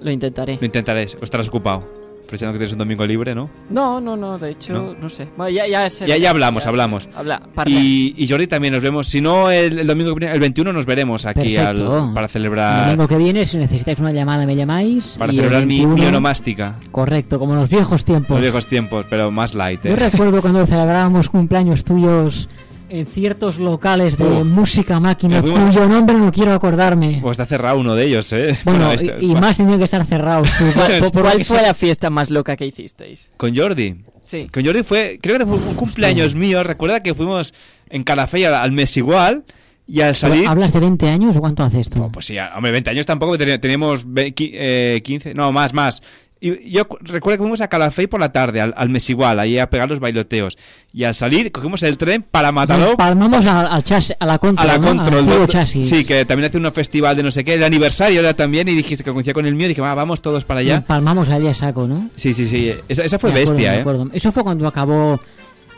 Lo 0.00 0.10
intentaré. 0.10 0.58
Lo 0.60 0.66
intentaré, 0.66 1.06
o 1.20 1.24
estarás 1.24 1.48
ocupado. 1.48 2.04
Aprovechando 2.26 2.54
que 2.54 2.58
tienes 2.58 2.72
un 2.72 2.80
domingo 2.80 3.06
libre, 3.06 3.36
¿no? 3.36 3.48
No, 3.70 4.00
no, 4.00 4.16
no, 4.16 4.36
de 4.36 4.50
hecho, 4.50 4.72
¿No? 4.72 4.94
no, 5.00 5.08
sé. 5.08 5.28
Bueno, 5.36 5.48
ya, 5.48 5.68
ya, 5.68 5.88
sé- 5.88 6.08
Ya, 6.08 6.16
ya 6.16 6.30
hablamos, 6.30 6.66
hablamos. 6.66 7.08
Habla. 7.14 7.40
Y, 7.66 8.14
y 8.20 8.26
Jordi 8.26 8.48
también 8.48 8.74
nos 8.74 8.82
vemos. 8.82 9.06
Si 9.06 9.20
no, 9.20 9.48
el, 9.48 9.78
el 9.78 9.86
domingo 9.86 10.12
que 10.12 10.18
viene, 10.18 10.34
el 10.34 10.40
21 10.40 10.72
nos 10.72 10.86
veremos 10.86 11.24
aquí 11.24 11.56
al- 11.56 12.10
para 12.12 12.26
El 12.26 12.28
celebrar 12.32 12.84
domingo 12.86 13.06
que 13.06 13.16
viene, 13.16 13.46
si 13.46 13.58
necesitáis 13.58 14.00
una 14.00 14.10
llamada, 14.10 14.44
me 14.44 14.56
llamáis. 14.56 15.14
para 15.16 15.32
y 15.32 15.36
el 15.36 15.42
celebrar 15.44 15.66
mi, 15.66 15.76
21 15.78 15.94
mi 16.02 16.06
onomástica. 16.06 16.74
Correcto, 16.90 17.38
como 17.38 17.54
los 17.54 17.70
viejos 17.70 18.04
tiempos. 18.04 18.30
Los 18.30 18.40
viejos 18.40 18.66
tiempos, 18.66 19.06
pero 19.08 19.30
más 19.30 19.54
light. 19.54 19.86
¿eh? 19.86 19.90
Yo 19.90 19.96
recuerdo 19.96 20.42
cuando 20.42 20.66
celebrábamos 20.66 21.28
cumpleaños 21.30 21.84
tuyos 21.84 22.48
en 22.88 23.06
ciertos 23.06 23.58
locales 23.58 24.16
de 24.18 24.24
Uh. 24.24 24.44
música 24.44 25.00
máquina, 25.00 25.40
fuimos- 25.42 25.74
cuyo 25.74 25.86
nombre 25.88 26.16
no 26.16 26.30
quiero 26.32 26.52
acordarme. 26.52 27.18
Pues 27.22 27.32
está 27.38 27.46
cerrado 27.46 27.78
uno 27.80 27.94
de 27.94 28.04
ellos, 28.06 28.32
¿eh? 28.32 28.56
Bueno, 28.64 28.92
este- 28.92 29.16
y, 29.20 29.32
y 29.32 29.34
más 29.34 29.56
tenían 29.56 29.78
que 29.78 29.84
estar 29.84 30.04
cerrados. 30.04 30.48
tú, 30.58 30.64
¿Cuál 31.20 31.44
fue 31.44 31.62
la 31.62 31.74
fiesta 31.74 32.10
más 32.10 32.30
loca 32.30 32.56
que 32.56 32.66
hicisteis? 32.66 33.30
Con 33.36 33.56
Jordi. 33.56 33.96
Sí. 34.22 34.48
Con 34.52 34.64
Jordi 34.64 34.82
fue, 34.82 35.18
creo 35.22 35.38
que 35.38 35.46
fue 35.46 35.56
un 35.56 35.74
cumpleaños 35.74 36.34
mío. 36.34 36.62
Recuerda 36.64 37.02
que 37.02 37.14
fuimos 37.14 37.54
en 37.88 38.02
Calafell 38.04 38.46
al, 38.54 38.72
mes 38.72 38.96
igual. 38.96 39.44
Y 39.88 40.00
al 40.00 40.16
salir. 40.16 40.48
¿Hablas 40.48 40.72
de 40.72 40.80
20 40.80 41.08
años 41.08 41.36
o 41.36 41.40
cuánto 41.40 41.62
hace 41.62 41.78
esto? 41.78 42.10
Pues 42.12 42.26
sí, 42.26 42.36
hombre, 42.38 42.72
20 42.72 42.90
años 42.90 43.06
tampoco, 43.06 43.38
teníamos 43.38 44.02
ve- 44.12 44.34
qui- 44.34 44.50
eh, 44.52 45.00
15, 45.04 45.32
no, 45.32 45.52
más, 45.52 45.72
más. 45.74 46.02
Y 46.38 46.70
yo 46.70 46.86
cu- 46.86 46.98
recuerdo 47.00 47.38
que 47.38 47.42
fuimos 47.44 47.62
a 47.62 47.68
Calafell 47.68 48.08
por 48.10 48.20
la 48.20 48.30
tarde, 48.30 48.60
al, 48.60 48.74
al 48.76 48.90
mes 48.90 49.08
igual, 49.08 49.40
ahí 49.40 49.58
a 49.58 49.70
pegar 49.70 49.88
los 49.88 50.00
bailoteos. 50.00 50.58
Y 50.92 51.04
al 51.04 51.14
salir, 51.14 51.50
cogimos 51.50 51.82
el 51.82 51.96
tren 51.96 52.22
para 52.30 52.52
Mataró. 52.52 52.94
Palmamos 52.96 53.46
al, 53.46 53.66
al 53.66 53.82
chas- 53.82 54.14
a 54.18 54.26
la 54.26 54.38
control, 54.38 54.68
A 54.70 54.72
la 54.74 54.78
¿no? 54.78 54.86
Control. 54.86 55.48
chasis. 55.48 55.88
Sí, 55.88 56.04
que 56.04 56.24
también 56.26 56.48
hace 56.50 56.58
un 56.58 56.70
festival 56.72 57.16
de 57.16 57.22
no 57.22 57.32
sé 57.32 57.42
qué, 57.42 57.54
el 57.54 57.64
aniversario 57.64 58.20
era 58.20 58.34
también, 58.34 58.68
y 58.68 58.74
dijiste 58.74 59.02
que 59.02 59.12
coincidía 59.12 59.32
con 59.34 59.46
el 59.46 59.54
mío, 59.54 59.64
y 59.66 59.68
dije, 59.70 59.80
va, 59.80 59.94
vamos 59.94 60.20
todos 60.20 60.44
para 60.44 60.60
allá. 60.60 60.84
Palmamos 60.86 61.30
allí 61.30 61.48
a 61.48 61.54
saco, 61.54 61.86
¿no? 61.88 62.10
Sí, 62.16 62.34
sí, 62.34 62.44
sí, 62.46 62.70
esa, 62.88 63.02
esa 63.04 63.18
fue 63.18 63.30
Me 63.32 63.40
bestia, 63.40 63.76
¿eh? 63.80 63.84
Eso 64.12 64.30
fue 64.30 64.42
cuando 64.42 64.66
acabó 64.68 65.18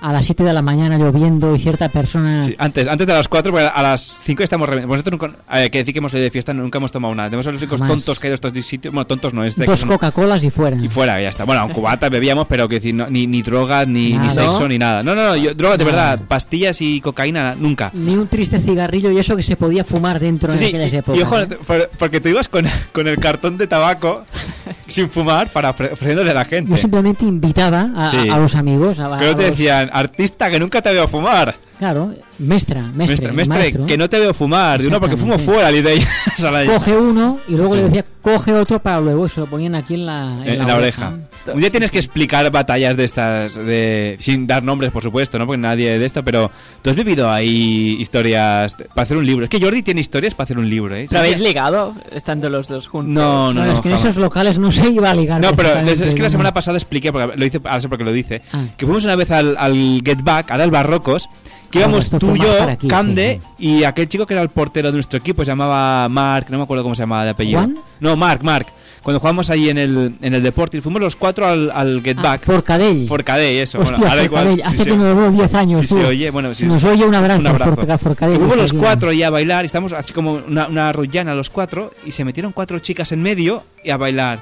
a 0.01 0.13
las 0.13 0.25
7 0.27 0.45
de 0.45 0.53
la 0.53 0.63
mañana 0.63 0.97
lloviendo 0.99 1.55
y 1.55 1.59
cierta 1.59 1.89
persona... 1.89 2.41
Sí, 2.43 2.55
antes, 2.59 2.87
antes 2.89 3.07
de 3.07 3.13
las 3.13 3.29
4, 3.29 3.51
porque 3.53 3.67
a 3.73 3.83
las 3.83 4.01
5 4.25 4.43
estamos. 4.43 4.69
Nosotros 4.87 5.13
nunca, 5.21 5.37
eh, 5.59 5.71
que 5.71 5.79
decir 5.79 5.93
que 5.95 5.99
hemos 5.99 6.13
ido 6.13 6.23
de 6.23 6.31
fiesta, 6.31 6.53
nunca 6.55 6.79
hemos 6.79 6.93
tomado 6.93 7.15
nada. 7.15 7.29
Tenemos 7.29 7.47
a 7.47 7.53
los 7.53 7.61
únicos 7.61 7.81
tontos 7.81 8.19
que 8.19 8.27
hay 8.27 8.31
de 8.31 8.35
estos 8.35 8.53
sitios. 8.65 8.93
Bueno, 8.95 9.07
tontos 9.07 9.35
no 9.35 9.45
es 9.45 9.57
de 9.57 9.67
Dos 9.67 9.85
Coca-Colas 9.85 10.43
y 10.45 10.51
fuera. 10.51 10.77
Y 10.77 10.89
fuera, 10.89 11.21
ya 11.21 11.29
está. 11.29 11.45
Bueno, 11.45 11.67
un 11.67 11.73
cubata 11.73 12.09
bebíamos, 12.11 12.47
pero 12.49 12.69
que 12.69 12.77
decir, 12.77 12.95
no, 12.95 13.09
ni, 13.11 13.27
ni 13.27 13.43
drogas, 13.43 13.87
ni, 13.89 14.13
ni 14.17 14.31
sexo, 14.31 14.69
ni 14.69 14.79
nada. 14.79 15.03
No, 15.03 15.15
no, 15.15 15.29
no, 15.29 15.37
yo, 15.37 15.55
drogas 15.55 15.79
de 15.79 15.85
Nada. 15.85 16.11
verdad, 16.17 16.27
pastillas 16.29 16.81
y 16.81 17.01
cocaína, 17.01 17.55
nunca. 17.59 17.91
Ni 17.95 18.15
un 18.15 18.29
triste 18.29 18.61
cigarrillo 18.61 19.11
y 19.11 19.19
eso 19.19 19.37
que 19.37 19.43
se 19.43 19.57
podía 19.57 19.85
fumar 19.85 20.21
dentro 20.21 20.57
Sí, 20.57 20.65
en 20.65 20.69
aquellas 20.77 20.93
épocas. 20.93 21.19
y 21.21 21.23
ojo, 21.23 21.39
¿eh? 21.41 21.47
por- 21.67 21.91
porque 21.99 22.21
tú 22.21 22.29
ibas 22.29 22.49
con, 22.49 22.67
con 22.93 23.09
el 23.09 23.19
cartón 23.19 23.59
de 23.59 23.67
tabaco 23.67 24.25
sin 24.87 25.09
fumar 25.11 25.49
para 25.51 25.75
ofre- 25.75 25.93
ofreciéndole 25.93 26.31
a 26.31 26.35
la 26.35 26.45
gente. 26.45 26.71
Yo 26.71 26.77
simplemente 26.77 27.25
invitaba 27.25 27.89
a, 27.97 28.11
Sí. 28.11 28.17
a- 28.29 28.39
los 28.39 28.55
amigos. 28.55 28.99
A, 29.01 29.15
a 29.17 29.19
Que 29.19 29.35
te 29.35 29.43
decían, 29.45 29.88
artista 29.93 30.51
que 30.51 30.59
nunca 30.59 30.83
te 30.83 30.93
veo 30.93 31.09
fumar. 31.09 31.55
Claro, 31.79 32.13
mestra, 32.39 32.83
mestre, 32.83 33.07
Mestre, 33.09 33.33
mestre, 33.33 33.59
maestro. 33.59 33.87
que 33.87 33.97
no 33.99 34.09
te 34.09 34.19
veo 34.19 34.33
fumar. 34.35 34.81
De 34.81 34.89
uno, 34.89 35.01
porque 35.01 35.17
fumo 35.17 35.39
fuera. 35.39 35.73
Y 35.73 35.83
de 35.83 35.91
ahí, 35.91 36.03
sala 36.37 36.59
ahí. 36.61 36.69
Coge 36.69 36.93
uno 36.97 37.39
y 37.49 37.53
luego 37.53 37.71
Sí. 37.75 37.77
le 37.77 37.83
decía, 37.85 38.05
coge 38.23 38.53
otro 38.55 38.79
para 38.81 39.01
luego 39.01 39.27
y 39.27 39.29
se 39.29 39.41
lo 39.41 39.47
ponían 39.47 39.75
aquí 39.75 39.95
en 39.95 40.07
la, 40.07 40.41
en 40.45 40.61
en, 40.61 40.67
la 40.67 40.77
oreja. 40.77 41.15
Un 41.53 41.61
día 41.61 41.71
tienes 41.71 41.91
que 41.91 41.99
explicar 41.99 42.51
batallas 42.51 42.97
de 42.97 43.05
estas, 43.05 43.55
de 43.57 44.17
sin 44.21 44.47
dar 44.47 44.63
nombres, 44.63 44.93
por 44.93 45.03
supuesto, 45.03 45.39
¿no? 45.39 45.47
Porque 45.47 45.59
nadie 45.59 45.99
de 45.99 46.05
esto, 46.05 46.23
pero 46.23 46.51
tú 46.83 46.91
has 46.91 46.97
vivido 46.97 47.31
ahí 47.31 47.97
historias 48.01 48.75
para 48.95 49.03
hacer 49.03 49.17
un 49.17 49.25
libro. 49.27 49.45
Es 49.45 49.51
que 49.51 49.61
Jordi 49.61 49.83
tiene 49.83 50.01
historias 50.01 50.35
para 50.35 50.45
hacer 50.45 50.59
un 50.59 50.69
libro, 50.69 50.95
¿eh? 50.95 51.07
¿Lo 51.11 51.19
habéis 51.19 51.41
ligado 51.41 51.95
estando 52.13 52.51
los 52.51 52.69
dos 52.69 52.87
juntos? 52.87 53.13
No, 53.15 53.53
no, 53.55 53.65
no. 53.65 53.73
es 53.73 53.81
que 53.81 53.89
en 53.89 53.95
esos 53.95 54.17
locales 54.17 54.59
no 54.59 54.71
se 54.71 54.91
iba 54.91 55.11
a 55.11 55.15
ligar. 55.15 55.41
No, 55.41 55.55
pero 55.55 55.71
es, 55.89 56.01
que 56.15 56.21
la 56.21 56.25
¿no? 56.29 56.31
semana 56.31 56.53
pasada 56.53 56.77
expliqué, 56.77 57.13
porque 57.13 57.37
lo 57.37 57.45
hice, 57.47 57.61
ahora 57.65 57.81
sé 57.81 57.89
por 57.89 57.99
qué 57.99 58.05
lo 58.05 58.13
dice, 58.13 58.43
Ah. 58.53 58.63
que 58.77 58.85
fuimos 58.85 59.05
una 59.05 59.17
vez 59.17 59.31
al, 59.31 59.57
al 59.59 60.03
Get 60.05 60.23
Back, 60.23 60.51
ahora 60.51 60.65
al 60.65 60.71
Barrocos, 60.71 61.29
que 61.71 61.79
íbamos 61.81 62.09
tú 62.11 62.35
y 62.37 62.41
yo, 62.41 62.63
aquí, 62.63 62.89
Cande, 62.89 63.41
y 63.59 63.85
aquel 63.85 64.09
chico 64.09 64.27
que 64.27 64.35
era 64.35 64.43
el 64.43 64.49
portero 64.49 64.89
de 64.89 64.95
nuestro 64.95 65.19
equipo, 65.19 65.45
se 65.45 65.51
llamaba 65.51 66.09
Mark, 66.09 66.47
no 66.51 66.59
me 66.59 66.65
acuerdo 66.65 66.83
cómo 66.83 66.95
se 66.95 67.03
llamaba 67.03 67.25
de 67.25 67.31
apellido. 67.31 67.59
¿Juan? 67.61 67.79
No, 68.01 68.17
Mark, 68.17 68.43
Mark. 68.43 68.67
Cuando 69.03 69.21
jugamos 69.21 69.49
ahí 69.49 69.71
en 69.71 69.79
el, 69.79 70.13
en 70.21 70.35
el 70.35 70.43
Deportivo, 70.43 70.83
fuimos 70.83 71.01
los 71.01 71.17
cuatro 71.17 71.47
al, 71.47 71.71
al 71.71 72.03
Get 72.03 72.19
Ah, 72.19 72.23
Back. 72.23 72.45
Forcadell. 72.45 73.07
Forcadell, 73.09 73.57
eso. 73.63 73.79
Hostia, 73.79 73.97
bueno, 73.97 74.11
ahora 74.11 74.25
igual, 74.25 74.61
hace 74.63 74.77
sí, 74.79 74.85
sí. 74.85 74.91
que 74.91 74.97
no 74.97 75.05
lo 75.09 75.17
veo 75.17 75.31
10 75.31 75.55
años. 75.55 75.81
Sí, 75.83 75.87
tú. 75.87 75.95
se 76.01 76.05
oye, 76.05 76.31
bueno, 76.31 76.53
sí. 76.53 76.63
Si 76.65 76.69
nos 76.69 76.85
oye 76.85 77.07
un 77.07 77.15
abrazo, 77.15 77.41
Un 77.41 77.47
abrazo. 77.47 77.75
Forca- 77.77 77.97
Forcadell. 77.97 78.37
Fuimos 78.39 78.57
los 78.59 78.73
cuatro 78.75 79.09
ahí 79.11 79.23
a 79.23 79.31
bailar, 79.31 79.65
y 79.65 79.67
estamos 79.67 79.93
así 79.95 80.13
como 80.13 80.33
una, 80.47 80.67
una 80.67 80.93
rullana 80.93 81.35
los 81.35 81.49
cuatro, 81.49 81.93
y 82.05 82.11
se 82.11 82.25
metieron 82.25 82.53
cuatro 82.53 82.79
chicas 82.81 83.11
en 83.13 83.23
medio 83.23 83.63
y 83.83 83.91
a 83.91 83.97
bailar. 83.97 84.41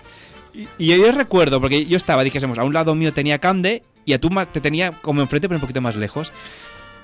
Y, 0.52 0.66
y 0.78 0.86
yo 0.96 1.12
recuerdo, 1.12 1.60
porque 1.60 1.84
yo 1.86 1.96
estaba, 1.96 2.24
dijésemos, 2.24 2.58
a 2.58 2.64
un 2.64 2.72
lado 2.72 2.94
mío 2.96 3.12
tenía 3.12 3.38
Cande, 3.38 3.84
y 4.04 4.14
a 4.14 4.20
tú 4.20 4.30
te 4.52 4.60
tenía 4.60 4.92
como 4.92 5.20
enfrente, 5.20 5.48
pero 5.48 5.58
un 5.58 5.60
poquito 5.60 5.80
más 5.80 5.94
lejos. 5.96 6.32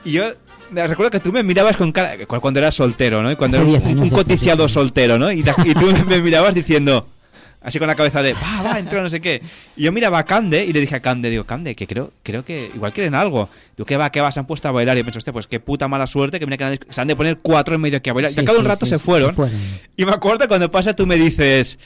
Y 0.05 0.13
yo 0.13 0.25
recuerdo 0.73 1.11
que 1.11 1.21
tú 1.21 1.33
me 1.33 1.43
mirabas 1.43 1.77
con 1.77 1.93
cara, 1.93 2.17
cu- 2.27 2.41
cuando 2.41 2.61
eras 2.61 2.75
soltero, 2.75 3.23
¿no? 3.23 3.31
Y 3.31 3.37
cuando 3.37 3.59
eras 3.59 3.69
10 3.69 3.85
un, 3.87 3.99
un 4.01 4.11
coticiado 4.11 4.69
soltero, 4.69 5.19
¿no? 5.19 5.31
Y, 5.33 5.41
y 5.41 5.75
tú 5.75 5.93
me 6.07 6.21
mirabas 6.21 6.55
diciendo, 6.55 7.07
así 7.61 7.79
con 7.79 7.87
la 7.89 7.95
cabeza 7.95 8.23
de, 8.23 8.33
va, 8.35 8.63
va, 8.63 8.79
entra, 8.79 9.03
no 9.03 9.09
sé 9.11 9.21
qué. 9.21 9.43
Y 9.77 9.85
yo 9.85 9.93
miraba 9.93 10.19
a 10.19 10.25
Cande 10.25 10.65
y 10.65 10.73
le 10.73 10.81
dije 10.81 10.97
a 10.97 11.01
Cande, 11.01 11.31
digo, 11.31 11.45
Cande, 11.45 11.75
que 11.77 11.87
creo, 11.87 12.13
creo 12.23 12.45
que 12.45 12.71
igual 12.75 12.93
quieren 12.93 13.15
algo. 13.15 13.49
Digo, 13.77 13.87
¿qué 13.87 13.97
va, 13.97 14.11
qué 14.11 14.21
va? 14.21 14.33
Se 14.33 14.41
han 14.41 14.47
puesto 14.47 14.67
a 14.69 14.73
bailar. 14.73 14.97
Y 14.97 15.01
yo 15.01 15.05
pienso, 15.05 15.19
hostia, 15.19 15.33
pues 15.33 15.47
qué 15.47 15.61
puta 15.61 15.87
mala 15.89 16.07
suerte 16.07 16.41
que 16.41 16.47
mira 16.47 16.57
que 16.57 16.81
se 16.93 17.01
han 17.01 17.07
de 17.09 17.17
poner 17.17 17.39
cuatro 17.39 17.75
en 17.75 17.81
medio 17.81 17.99
aquí 17.99 18.11
a 18.11 18.13
bailar. 18.15 18.31
y 18.33 18.35
Sí, 18.35 18.41
al 18.41 18.47
cabo 18.47 18.57
de 18.59 18.63
un 18.63 18.69
rato 18.69 18.87
sí, 18.87 18.91
se, 18.91 18.99
sí, 18.99 19.05
fueron. 19.05 19.31
se 19.31 19.37
fueron. 19.37 19.57
Y 19.97 20.05
me 20.05 20.13
acuerdo 20.13 20.49
cuando 20.49 20.71
pasa 20.71 20.95
tú 20.95 21.07
me 21.07 21.17
dices, 21.17 21.79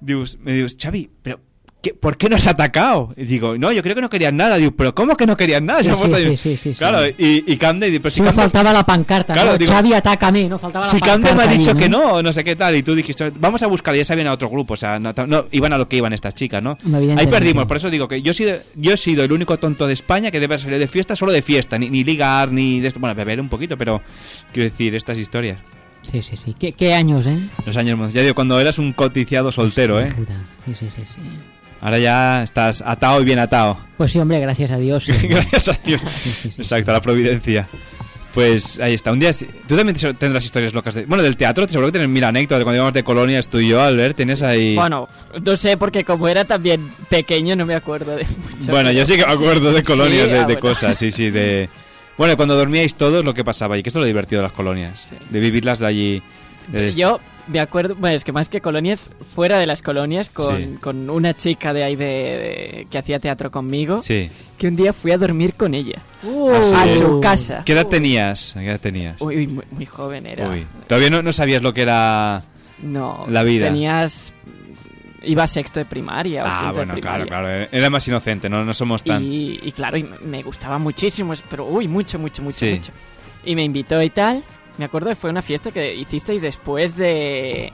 Dios, 0.00 0.36
me 0.42 0.52
dices, 0.52 0.76
Xavi, 0.80 1.08
pero 1.22 1.40
¿qué- 1.82 1.92
¿por 1.92 2.16
qué 2.16 2.28
no 2.30 2.36
has 2.36 2.46
atacado? 2.46 3.12
Y 3.16 3.24
digo, 3.24 3.58
no, 3.58 3.70
yo 3.72 3.82
creo 3.82 3.94
que 3.94 4.00
no 4.00 4.08
querían 4.08 4.36
nada. 4.36 4.56
Digo, 4.56 4.70
pero 4.70 4.94
¿cómo 4.94 5.16
que 5.16 5.26
no 5.26 5.36
querían 5.36 5.66
nada? 5.66 5.82
Sí, 5.82 5.90
sí, 5.90 5.96
sí, 6.14 6.36
sí, 6.36 6.36
sí, 6.36 6.56
sí. 6.56 6.74
Claro, 6.78 7.06
y, 7.06 7.44
y 7.46 7.56
Cande, 7.56 7.90
pero 8.00 8.10
si 8.10 8.20
Cande- 8.22 8.32
faltaba 8.32 8.72
la 8.72 8.84
pancarta. 8.86 9.34
Claro, 9.34 9.52
¿no? 9.52 9.58
digo- 9.58 9.72
Xavi, 9.72 9.92
atácame. 9.92 10.48
No 10.48 10.58
faltaba 10.58 10.86
la 10.86 10.90
si 10.90 10.98
pancarta. 10.98 11.28
Cande 11.28 11.46
me 11.46 11.52
ha 11.54 11.58
dicho 11.58 11.74
que 11.76 11.88
no, 11.88 12.22
no 12.22 12.32
sé 12.32 12.44
qué 12.44 12.56
tal, 12.56 12.74
y 12.76 12.82
tú 12.82 12.94
dijiste, 12.94 13.30
vamos 13.38 13.62
a 13.62 13.66
buscar, 13.66 13.94
ya 13.94 14.04
sabían 14.04 14.28
a 14.28 14.32
otro 14.32 14.48
grupo, 14.48 14.74
o 14.74 14.76
sea, 14.76 14.98
no, 14.98 15.12
no, 15.26 15.46
iban 15.50 15.72
a 15.72 15.78
lo 15.78 15.88
que 15.88 15.96
iban 15.96 16.12
estas 16.12 16.34
chicas, 16.34 16.62
¿no? 16.62 16.78
Ahí 17.16 17.26
perdimos, 17.26 17.66
por 17.66 17.76
eso 17.76 17.90
digo 17.90 18.08
que 18.08 18.22
yo 18.22 18.30
he, 18.30 18.34
sido, 18.34 18.56
yo 18.76 18.92
he 18.92 18.96
sido 18.96 19.24
el 19.24 19.32
único 19.32 19.58
tonto 19.58 19.86
de 19.86 19.92
España 19.92 20.30
que 20.30 20.40
debe 20.40 20.56
salir 20.58 20.78
de 20.78 20.86
fiesta 20.88 21.16
solo 21.16 21.32
de 21.32 21.42
fiesta, 21.42 21.78
ni, 21.78 21.90
ni 21.90 22.04
ligar, 22.04 22.50
ni 22.52 22.80
de 22.80 22.88
esto, 22.88 23.00
bueno, 23.00 23.14
beber 23.14 23.40
un 23.40 23.48
poquito, 23.48 23.76
pero 23.76 24.00
quiero 24.52 24.70
decir, 24.70 24.94
estas 24.94 25.18
historias. 25.18 25.58
Sí, 26.02 26.20
sí, 26.20 26.36
sí. 26.36 26.54
¿Qué, 26.58 26.72
qué 26.72 26.94
años, 26.94 27.26
eh? 27.28 27.38
Los 27.64 27.76
años, 27.76 28.12
ya 28.12 28.22
digo, 28.22 28.34
cuando 28.34 28.58
eras 28.58 28.78
un 28.78 28.92
coticiado 28.92 29.52
soltero, 29.52 30.00
¿eh? 30.00 30.12
Puta. 30.16 30.34
Sí, 30.64 30.74
sí, 30.74 30.88
sí, 30.90 31.02
sí. 31.06 31.20
Ahora 31.82 31.98
ya 31.98 32.42
estás 32.42 32.82
atado 32.86 33.20
y 33.20 33.24
bien 33.24 33.38
atado. 33.40 33.76
Pues 33.98 34.12
sí, 34.12 34.18
hombre, 34.18 34.40
gracias 34.40 34.70
a 34.70 34.78
Dios. 34.78 35.04
sí. 35.06 35.12
Gracias 35.28 35.68
a 35.68 35.78
Dios. 35.84 36.00
Sí, 36.00 36.30
sí, 36.42 36.50
sí. 36.52 36.62
Exacto, 36.62 36.90
a 36.92 36.94
la 36.94 37.00
providencia. 37.02 37.68
Pues 38.32 38.80
ahí 38.80 38.94
está. 38.94 39.12
Un 39.12 39.18
día 39.18 39.30
tú 39.66 39.76
también 39.76 39.94
te- 39.94 40.14
tendrás 40.14 40.42
historias 40.44 40.72
locas 40.72 40.94
de. 40.94 41.04
Bueno, 41.04 41.22
del 41.22 41.36
teatro, 41.36 41.68
seguro 41.68 41.88
que 41.88 41.92
tienes 41.92 42.08
mil 42.08 42.24
anécdotas. 42.24 42.64
Cuando 42.64 42.76
íbamos 42.76 42.94
de 42.94 43.04
colonias 43.04 43.48
tú 43.48 43.58
y 43.58 43.68
yo, 43.68 43.82
Albert, 43.82 44.16
tienes 44.16 44.40
ahí. 44.42 44.74
Bueno, 44.74 45.06
no 45.44 45.56
sé, 45.58 45.76
porque 45.76 46.02
como 46.02 46.28
era 46.28 46.46
también 46.46 46.92
pequeño 47.10 47.54
no 47.56 47.66
me 47.66 47.74
acuerdo 47.74 48.16
de 48.16 48.24
mucho. 48.24 48.70
Bueno, 48.70 48.90
yo 48.90 49.04
sí 49.04 49.16
que 49.18 49.26
me 49.26 49.32
acuerdo 49.32 49.70
de 49.72 49.82
colonias, 49.84 50.28
de, 50.30 50.38
ah, 50.38 50.46
de 50.46 50.54
bueno. 50.54 50.60
cosas, 50.60 50.96
sí, 50.96 51.10
sí, 51.10 51.30
de... 51.30 51.68
Bueno, 52.16 52.36
cuando 52.36 52.54
dormíais 52.56 52.94
todos, 52.94 53.24
lo 53.24 53.32
que 53.34 53.42
pasaba, 53.42 53.76
y 53.76 53.82
que 53.82 53.88
esto 53.88 53.98
es 53.98 54.02
lo 54.02 54.06
divertido 54.06 54.40
de 54.40 54.48
las 54.48 54.52
colonias, 54.52 55.14
de 55.30 55.40
vivirlas 55.40 55.78
de 55.78 55.86
allí. 55.86 56.22
De- 56.68 56.92
Yo 56.92 57.20
me 57.48 57.60
acuerdo, 57.60 57.94
bueno, 57.96 58.14
es 58.16 58.24
que 58.24 58.32
más 58.32 58.48
que 58.48 58.60
colonias, 58.60 59.10
fuera 59.34 59.58
de 59.58 59.66
las 59.66 59.82
colonias, 59.82 60.30
con, 60.30 60.56
Sí. 60.56 60.78
con 60.80 61.10
una 61.10 61.34
chica 61.36 61.72
de 61.72 61.82
ahí 61.84 61.96
de, 61.96 62.04
de- 62.04 62.86
que 62.90 62.98
hacía 62.98 63.18
teatro 63.18 63.50
conmigo, 63.50 64.00
Sí. 64.02 64.30
que 64.58 64.68
un 64.68 64.76
día 64.76 64.92
fui 64.92 65.10
a 65.12 65.18
dormir 65.18 65.54
con 65.54 65.74
ella. 65.74 66.00
Sí. 66.22 66.28
A 66.74 66.86
su 66.98 67.20
casa. 67.20 67.62
¿Qué 67.64 67.72
edad 67.72 67.86
tenías? 67.86 68.52
¿Qué 68.54 68.66
edad 68.66 68.80
tenías? 68.80 69.20
Uy, 69.20 69.36
uy, 69.38 69.46
muy, 69.48 69.64
muy 69.70 69.86
joven 69.86 70.26
era. 70.26 70.48
Uy. 70.48 70.66
Todavía 70.86 71.10
no, 71.10 71.22
no 71.22 71.32
sabías 71.32 71.62
lo 71.62 71.74
que 71.74 71.82
era 71.82 72.44
No. 72.82 73.26
la 73.28 73.42
vida. 73.42 73.66
Tenías... 73.66 74.32
Iba 75.24 75.44
a 75.44 75.46
sexto 75.46 75.78
de 75.78 75.86
primaria. 75.86 76.42
o 76.42 76.46
Ah, 76.48 76.50
quinto 76.64 76.80
de 76.80 76.86
bueno, 76.86 77.00
claro, 77.00 77.24
primaria. 77.24 77.56
claro. 77.58 77.68
Era 77.70 77.90
más 77.90 78.08
inocente, 78.08 78.50
no, 78.50 78.64
no 78.64 78.74
somos 78.74 79.04
tan... 79.04 79.22
Y, 79.24 79.60
y 79.62 79.70
claro, 79.70 79.96
y 79.96 80.02
me 80.24 80.42
gustaba 80.42 80.78
muchísimo, 80.78 81.32
es- 81.32 81.42
pero 81.48 81.64
uy, 81.66 81.86
mucho, 81.86 82.18
mucho, 82.18 82.42
mucho, 82.42 82.58
Sí. 82.58 82.72
mucho. 82.74 82.92
Y 83.44 83.54
me 83.54 83.62
invitó 83.62 84.02
y 84.02 84.10
tal. 84.10 84.42
Me 84.78 84.84
acuerdo 84.86 85.10
que 85.10 85.16
fue 85.16 85.30
una 85.30 85.42
fiesta 85.42 85.70
que 85.70 85.94
hicisteis 85.94 86.42
después 86.42 86.96
de, 86.96 87.72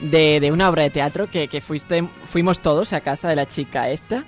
de, 0.00 0.40
de 0.40 0.52
una 0.52 0.68
obra 0.68 0.82
de 0.84 0.90
teatro 0.90 1.28
que, 1.30 1.48
que 1.48 1.60
fuiste, 1.60 2.08
fuimos 2.30 2.60
todos 2.60 2.92
a 2.92 3.00
casa 3.00 3.28
de 3.28 3.36
la 3.36 3.48
chica 3.48 3.90
esta 3.90 4.24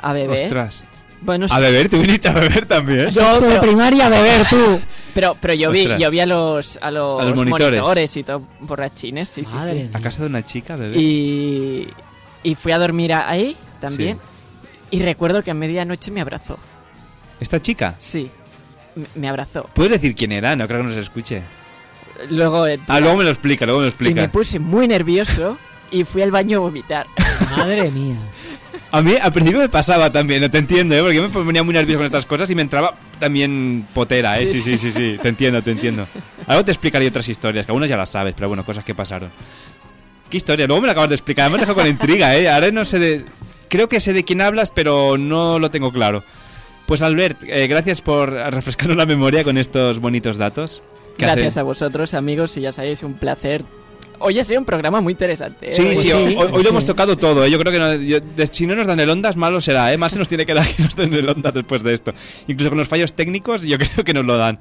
a 0.00 0.12
beber. 0.12 0.44
Ostras. 0.44 0.84
Bueno, 1.20 1.46
¿A 1.46 1.56
sí. 1.56 1.60
beber? 1.62 1.88
¿Tú 1.88 1.98
viniste 2.00 2.28
a 2.28 2.32
beber 2.32 2.66
también? 2.66 3.06
No, 3.06 3.10
Sexto 3.12 3.40
de 3.48 3.58
primaria 3.60 4.06
a 4.06 4.08
beber 4.08 4.46
tú. 4.48 4.80
Pero, 5.14 5.36
pero 5.40 5.52
yo 5.54 5.70
vi, 5.72 5.80
Ostras. 5.80 6.00
yo 6.00 6.10
vi 6.12 6.20
a 6.20 6.26
los, 6.26 6.78
a 6.80 6.90
los, 6.92 7.20
A 7.20 7.24
los 7.24 7.34
monitores. 7.34 8.16
y 8.16 8.22
todo 8.22 8.42
borrachines, 8.60 9.28
sí, 9.28 9.42
sí, 9.42 9.56
Madre 9.56 9.82
sí. 9.84 9.90
¿A 9.94 10.00
casa 10.00 10.22
de 10.22 10.28
una 10.28 10.44
chica, 10.44 10.76
bebé? 10.76 10.96
Y, 10.96 11.88
y 12.44 12.54
fui 12.54 12.70
a 12.70 12.78
dormir 12.78 13.12
a- 13.14 13.28
ahí 13.28 13.56
también. 13.80 14.20
Y 14.92 15.02
recuerdo 15.02 15.42
que 15.42 15.50
a 15.50 15.54
medianoche 15.54 16.12
me 16.12 16.20
abrazó. 16.20 16.56
¿Esta 17.40 17.60
chica? 17.60 17.96
Sí, 17.98 18.30
me, 19.14 19.28
abrazó. 19.28 19.68
¿Puedes 19.74 19.92
decir 19.92 20.14
quién 20.14 20.32
era? 20.32 20.56
No 20.56 20.66
creo 20.66 20.80
que 20.80 20.88
nos 20.88 20.96
escuche. 20.96 21.42
Luego, 22.30 22.66
eh, 22.66 22.78
Ah, 22.88 23.00
luego 23.00 23.16
me 23.16 23.24
lo 23.24 23.30
explica, 23.30 23.64
luego 23.64 23.80
me 23.80 23.86
lo 23.86 24.10
y 24.10 24.14
me 24.14 24.28
puse 24.28 24.58
muy 24.58 24.88
nervioso 24.88 25.56
y 25.90 26.04
fui 26.04 26.22
al 26.22 26.30
baño 26.30 26.58
a 26.58 26.60
vomitar. 26.60 27.06
Madre 27.56 27.90
mía. 27.90 28.16
A 28.90 29.02
mí 29.02 29.14
al 29.20 29.32
principio 29.32 29.60
me 29.60 29.68
pasaba 29.68 30.10
también, 30.10 30.40
no 30.40 30.50
te 30.50 30.58
entiendo, 30.58 30.94
¿eh? 30.94 31.00
porque 31.00 31.16
yo 31.16 31.22
me 31.22 31.28
ponía 31.28 31.62
muy 31.62 31.74
nervioso 31.74 31.98
con 31.98 32.06
estas 32.06 32.26
cosas 32.26 32.50
y 32.50 32.54
me 32.54 32.62
entraba 32.62 32.94
también 33.18 33.86
potera, 33.92 34.38
¿eh? 34.40 34.46
Sí, 34.46 34.62
sí, 34.62 34.78
sí, 34.78 34.90
sí, 34.90 35.18
te 35.20 35.28
entiendo, 35.28 35.62
te 35.62 35.72
entiendo. 35.72 36.06
Algo 36.46 36.64
te 36.64 36.70
explicaré 36.70 37.06
otras 37.06 37.28
historias, 37.28 37.66
que 37.66 37.72
algunas 37.72 37.88
ya 37.88 37.98
las 37.98 38.08
sabes, 38.08 38.34
pero 38.34 38.48
bueno, 38.48 38.64
cosas 38.64 38.84
que 38.84 38.94
pasaron. 38.94 39.30
¿Qué 40.30 40.38
historia? 40.38 40.66
Luego 40.66 40.80
me 40.80 40.86
la 40.86 40.92
acabas 40.92 41.10
de 41.10 41.16
explicar, 41.16 41.50
me 41.50 41.56
has 41.56 41.60
dejado 41.60 41.76
con 41.76 41.86
intriga, 41.86 42.34
¿eh? 42.36 42.48
Ahora 42.48 42.70
no 42.70 42.84
sé 42.84 42.98
de... 42.98 43.24
Creo 43.68 43.88
que 43.88 44.00
sé 44.00 44.14
de 44.14 44.24
quién 44.24 44.40
hablas, 44.40 44.70
pero 44.70 45.18
no 45.18 45.58
lo 45.58 45.70
tengo 45.70 45.92
claro. 45.92 46.24
Pues 46.88 47.02
Albert, 47.02 47.44
eh, 47.46 47.66
gracias 47.68 48.00
por 48.00 48.30
refrescarnos 48.32 48.96
la 48.96 49.04
memoria 49.04 49.44
con 49.44 49.58
estos 49.58 49.98
bonitos 50.00 50.38
datos. 50.38 50.82
Gracias 51.18 51.48
hace- 51.48 51.60
a 51.60 51.62
vosotros, 51.64 52.14
amigos, 52.14 52.56
y 52.56 52.62
ya 52.62 52.72
sabéis, 52.72 53.02
un 53.02 53.12
placer. 53.14 53.62
Hoy 54.20 54.38
ha 54.38 54.42
sido 54.44 54.58
un 54.58 54.64
programa 54.64 55.00
muy 55.02 55.12
interesante. 55.12 55.68
¿eh? 55.68 55.72
Sí, 55.72 55.94
sí, 55.96 56.10
hoy, 56.12 56.34
hoy 56.34 56.62
lo 56.62 56.70
hemos 56.70 56.86
tocado 56.86 57.16
todo. 57.16 57.44
¿eh? 57.44 57.50
Yo 57.50 57.58
creo 57.58 57.72
que 57.72 57.78
no- 57.78 57.94
yo- 57.94 58.20
de- 58.20 58.46
si 58.46 58.66
no 58.66 58.74
nos 58.74 58.86
dan 58.86 58.98
el 59.00 59.10
ondas, 59.10 59.36
malo 59.36 59.60
será. 59.60 59.92
¿eh? 59.92 59.98
Más 59.98 60.12
se 60.12 60.18
nos 60.18 60.28
tiene 60.30 60.46
que 60.46 60.54
dar 60.54 60.66
que 60.66 60.82
nos 60.82 60.96
den 60.96 61.12
el 61.12 61.28
ondas 61.28 61.52
después 61.54 61.82
de 61.82 61.92
esto. 61.92 62.14
Incluso 62.48 62.70
con 62.70 62.78
los 62.78 62.88
fallos 62.88 63.12
técnicos, 63.12 63.62
yo 63.62 63.76
creo 63.78 64.02
que 64.04 64.14
nos 64.14 64.24
lo 64.24 64.38
dan. 64.38 64.58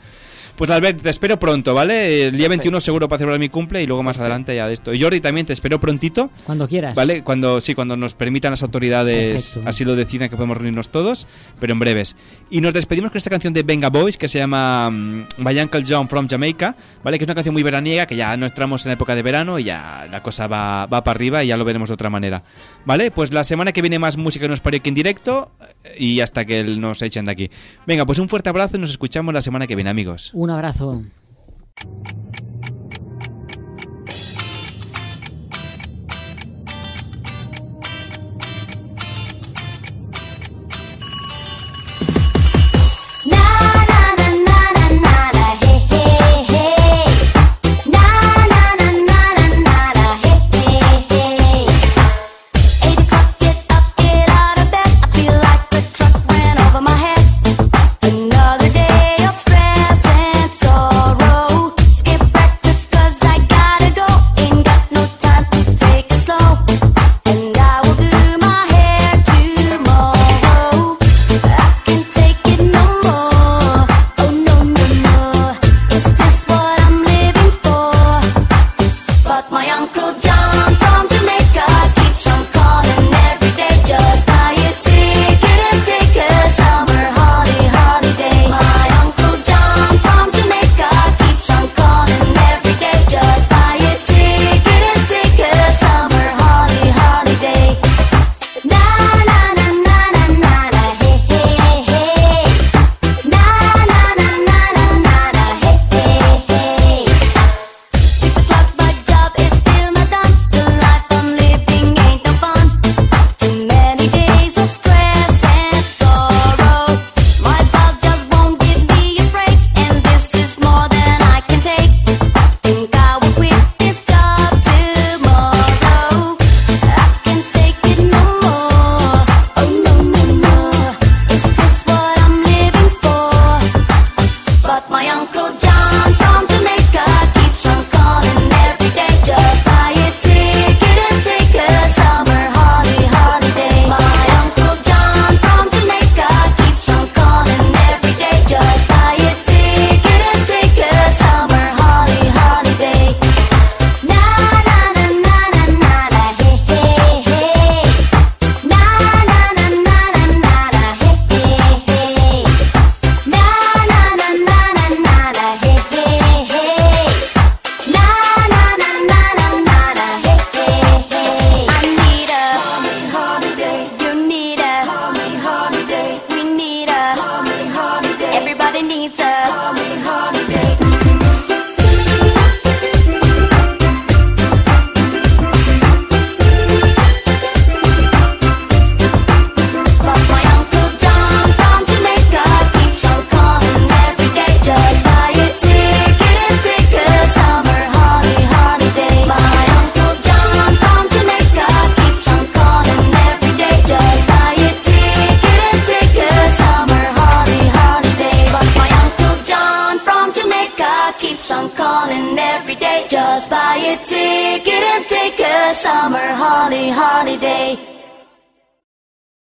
Pues 0.57 0.71
Albert, 0.71 1.03
te 1.03 1.11
espero 1.11 1.37
pronto, 1.37 1.75
¿vale? 1.75 2.29
El 2.29 2.35
día 2.35 2.49
21 2.49 2.79
seguro 2.79 3.07
para 3.07 3.19
celebrar 3.19 3.39
mi 3.39 3.47
cumple 3.47 3.83
y 3.83 3.85
luego 3.85 4.01
más 4.01 4.17
adelante 4.17 4.55
ya 4.55 4.67
de 4.67 4.73
esto. 4.73 4.91
Y 4.91 4.99
Jordi 4.99 5.21
también 5.21 5.45
te 5.45 5.53
espero 5.53 5.79
prontito, 5.79 6.31
Cuando 6.45 6.67
quieras. 6.67 6.95
¿vale? 6.95 7.23
Cuando 7.23 7.61
sí, 7.61 7.75
cuando 7.75 7.95
nos 7.95 8.15
permitan 8.15 8.49
las 8.49 8.63
autoridades, 8.63 9.43
Perfecto. 9.43 9.69
así 9.69 9.85
lo 9.85 9.95
decidan 9.95 10.29
que 10.29 10.35
podemos 10.35 10.57
reunirnos 10.57 10.89
todos, 10.89 11.27
pero 11.59 11.73
en 11.73 11.79
breves. 11.79 12.15
Y 12.49 12.61
nos 12.61 12.73
despedimos 12.73 13.11
con 13.11 13.17
esta 13.19 13.29
canción 13.29 13.53
de 13.53 13.61
Venga 13.61 13.91
Boys 13.91 14.17
que 14.17 14.27
se 14.27 14.39
llama 14.39 14.89
mm, 14.89 15.25
My 15.37 15.59
Uncle 15.59 15.83
John 15.87 16.09
from 16.09 16.27
Jamaica, 16.27 16.75
¿vale? 17.03 17.19
Que 17.19 17.25
es 17.25 17.27
una 17.27 17.35
canción 17.35 17.53
muy 17.53 17.61
veraniega, 17.61 18.07
que 18.07 18.15
ya 18.15 18.35
no 18.35 18.47
entramos 18.47 18.83
en 18.83 18.89
la 18.89 18.93
época 18.93 19.13
de 19.13 19.21
verano 19.21 19.59
y 19.59 19.65
ya 19.65 20.07
la 20.09 20.23
cosa 20.23 20.47
va, 20.47 20.87
va 20.87 21.03
para 21.03 21.15
arriba 21.15 21.43
y 21.43 21.49
ya 21.49 21.57
lo 21.57 21.65
veremos 21.65 21.89
de 21.89 21.93
otra 21.93 22.09
manera. 22.09 22.41
¿Vale? 22.83 23.11
Pues 23.11 23.31
la 23.31 23.43
semana 23.43 23.73
que 23.73 23.83
viene 23.83 23.99
más 23.99 24.17
música 24.17 24.45
que 24.45 24.49
nos 24.49 24.61
parió 24.61 24.79
aquí 24.79 24.89
en 24.89 24.95
directo 24.95 25.51
eh, 25.83 25.97
y 25.99 26.21
hasta 26.21 26.45
que 26.45 26.63
nos 26.63 27.03
echen 27.03 27.25
de 27.25 27.31
aquí. 27.31 27.51
Venga, 27.85 28.07
pues 28.07 28.17
un 28.17 28.27
fuerte 28.27 28.49
abrazo 28.49 28.77
y 28.77 28.79
nos 28.79 28.89
escuchamos 28.89 29.35
la 29.35 29.43
semana 29.43 29.67
que 29.67 29.75
viene, 29.75 29.91
amigos. 29.91 30.31
Un 30.33 30.46
abrazo. 30.49 31.03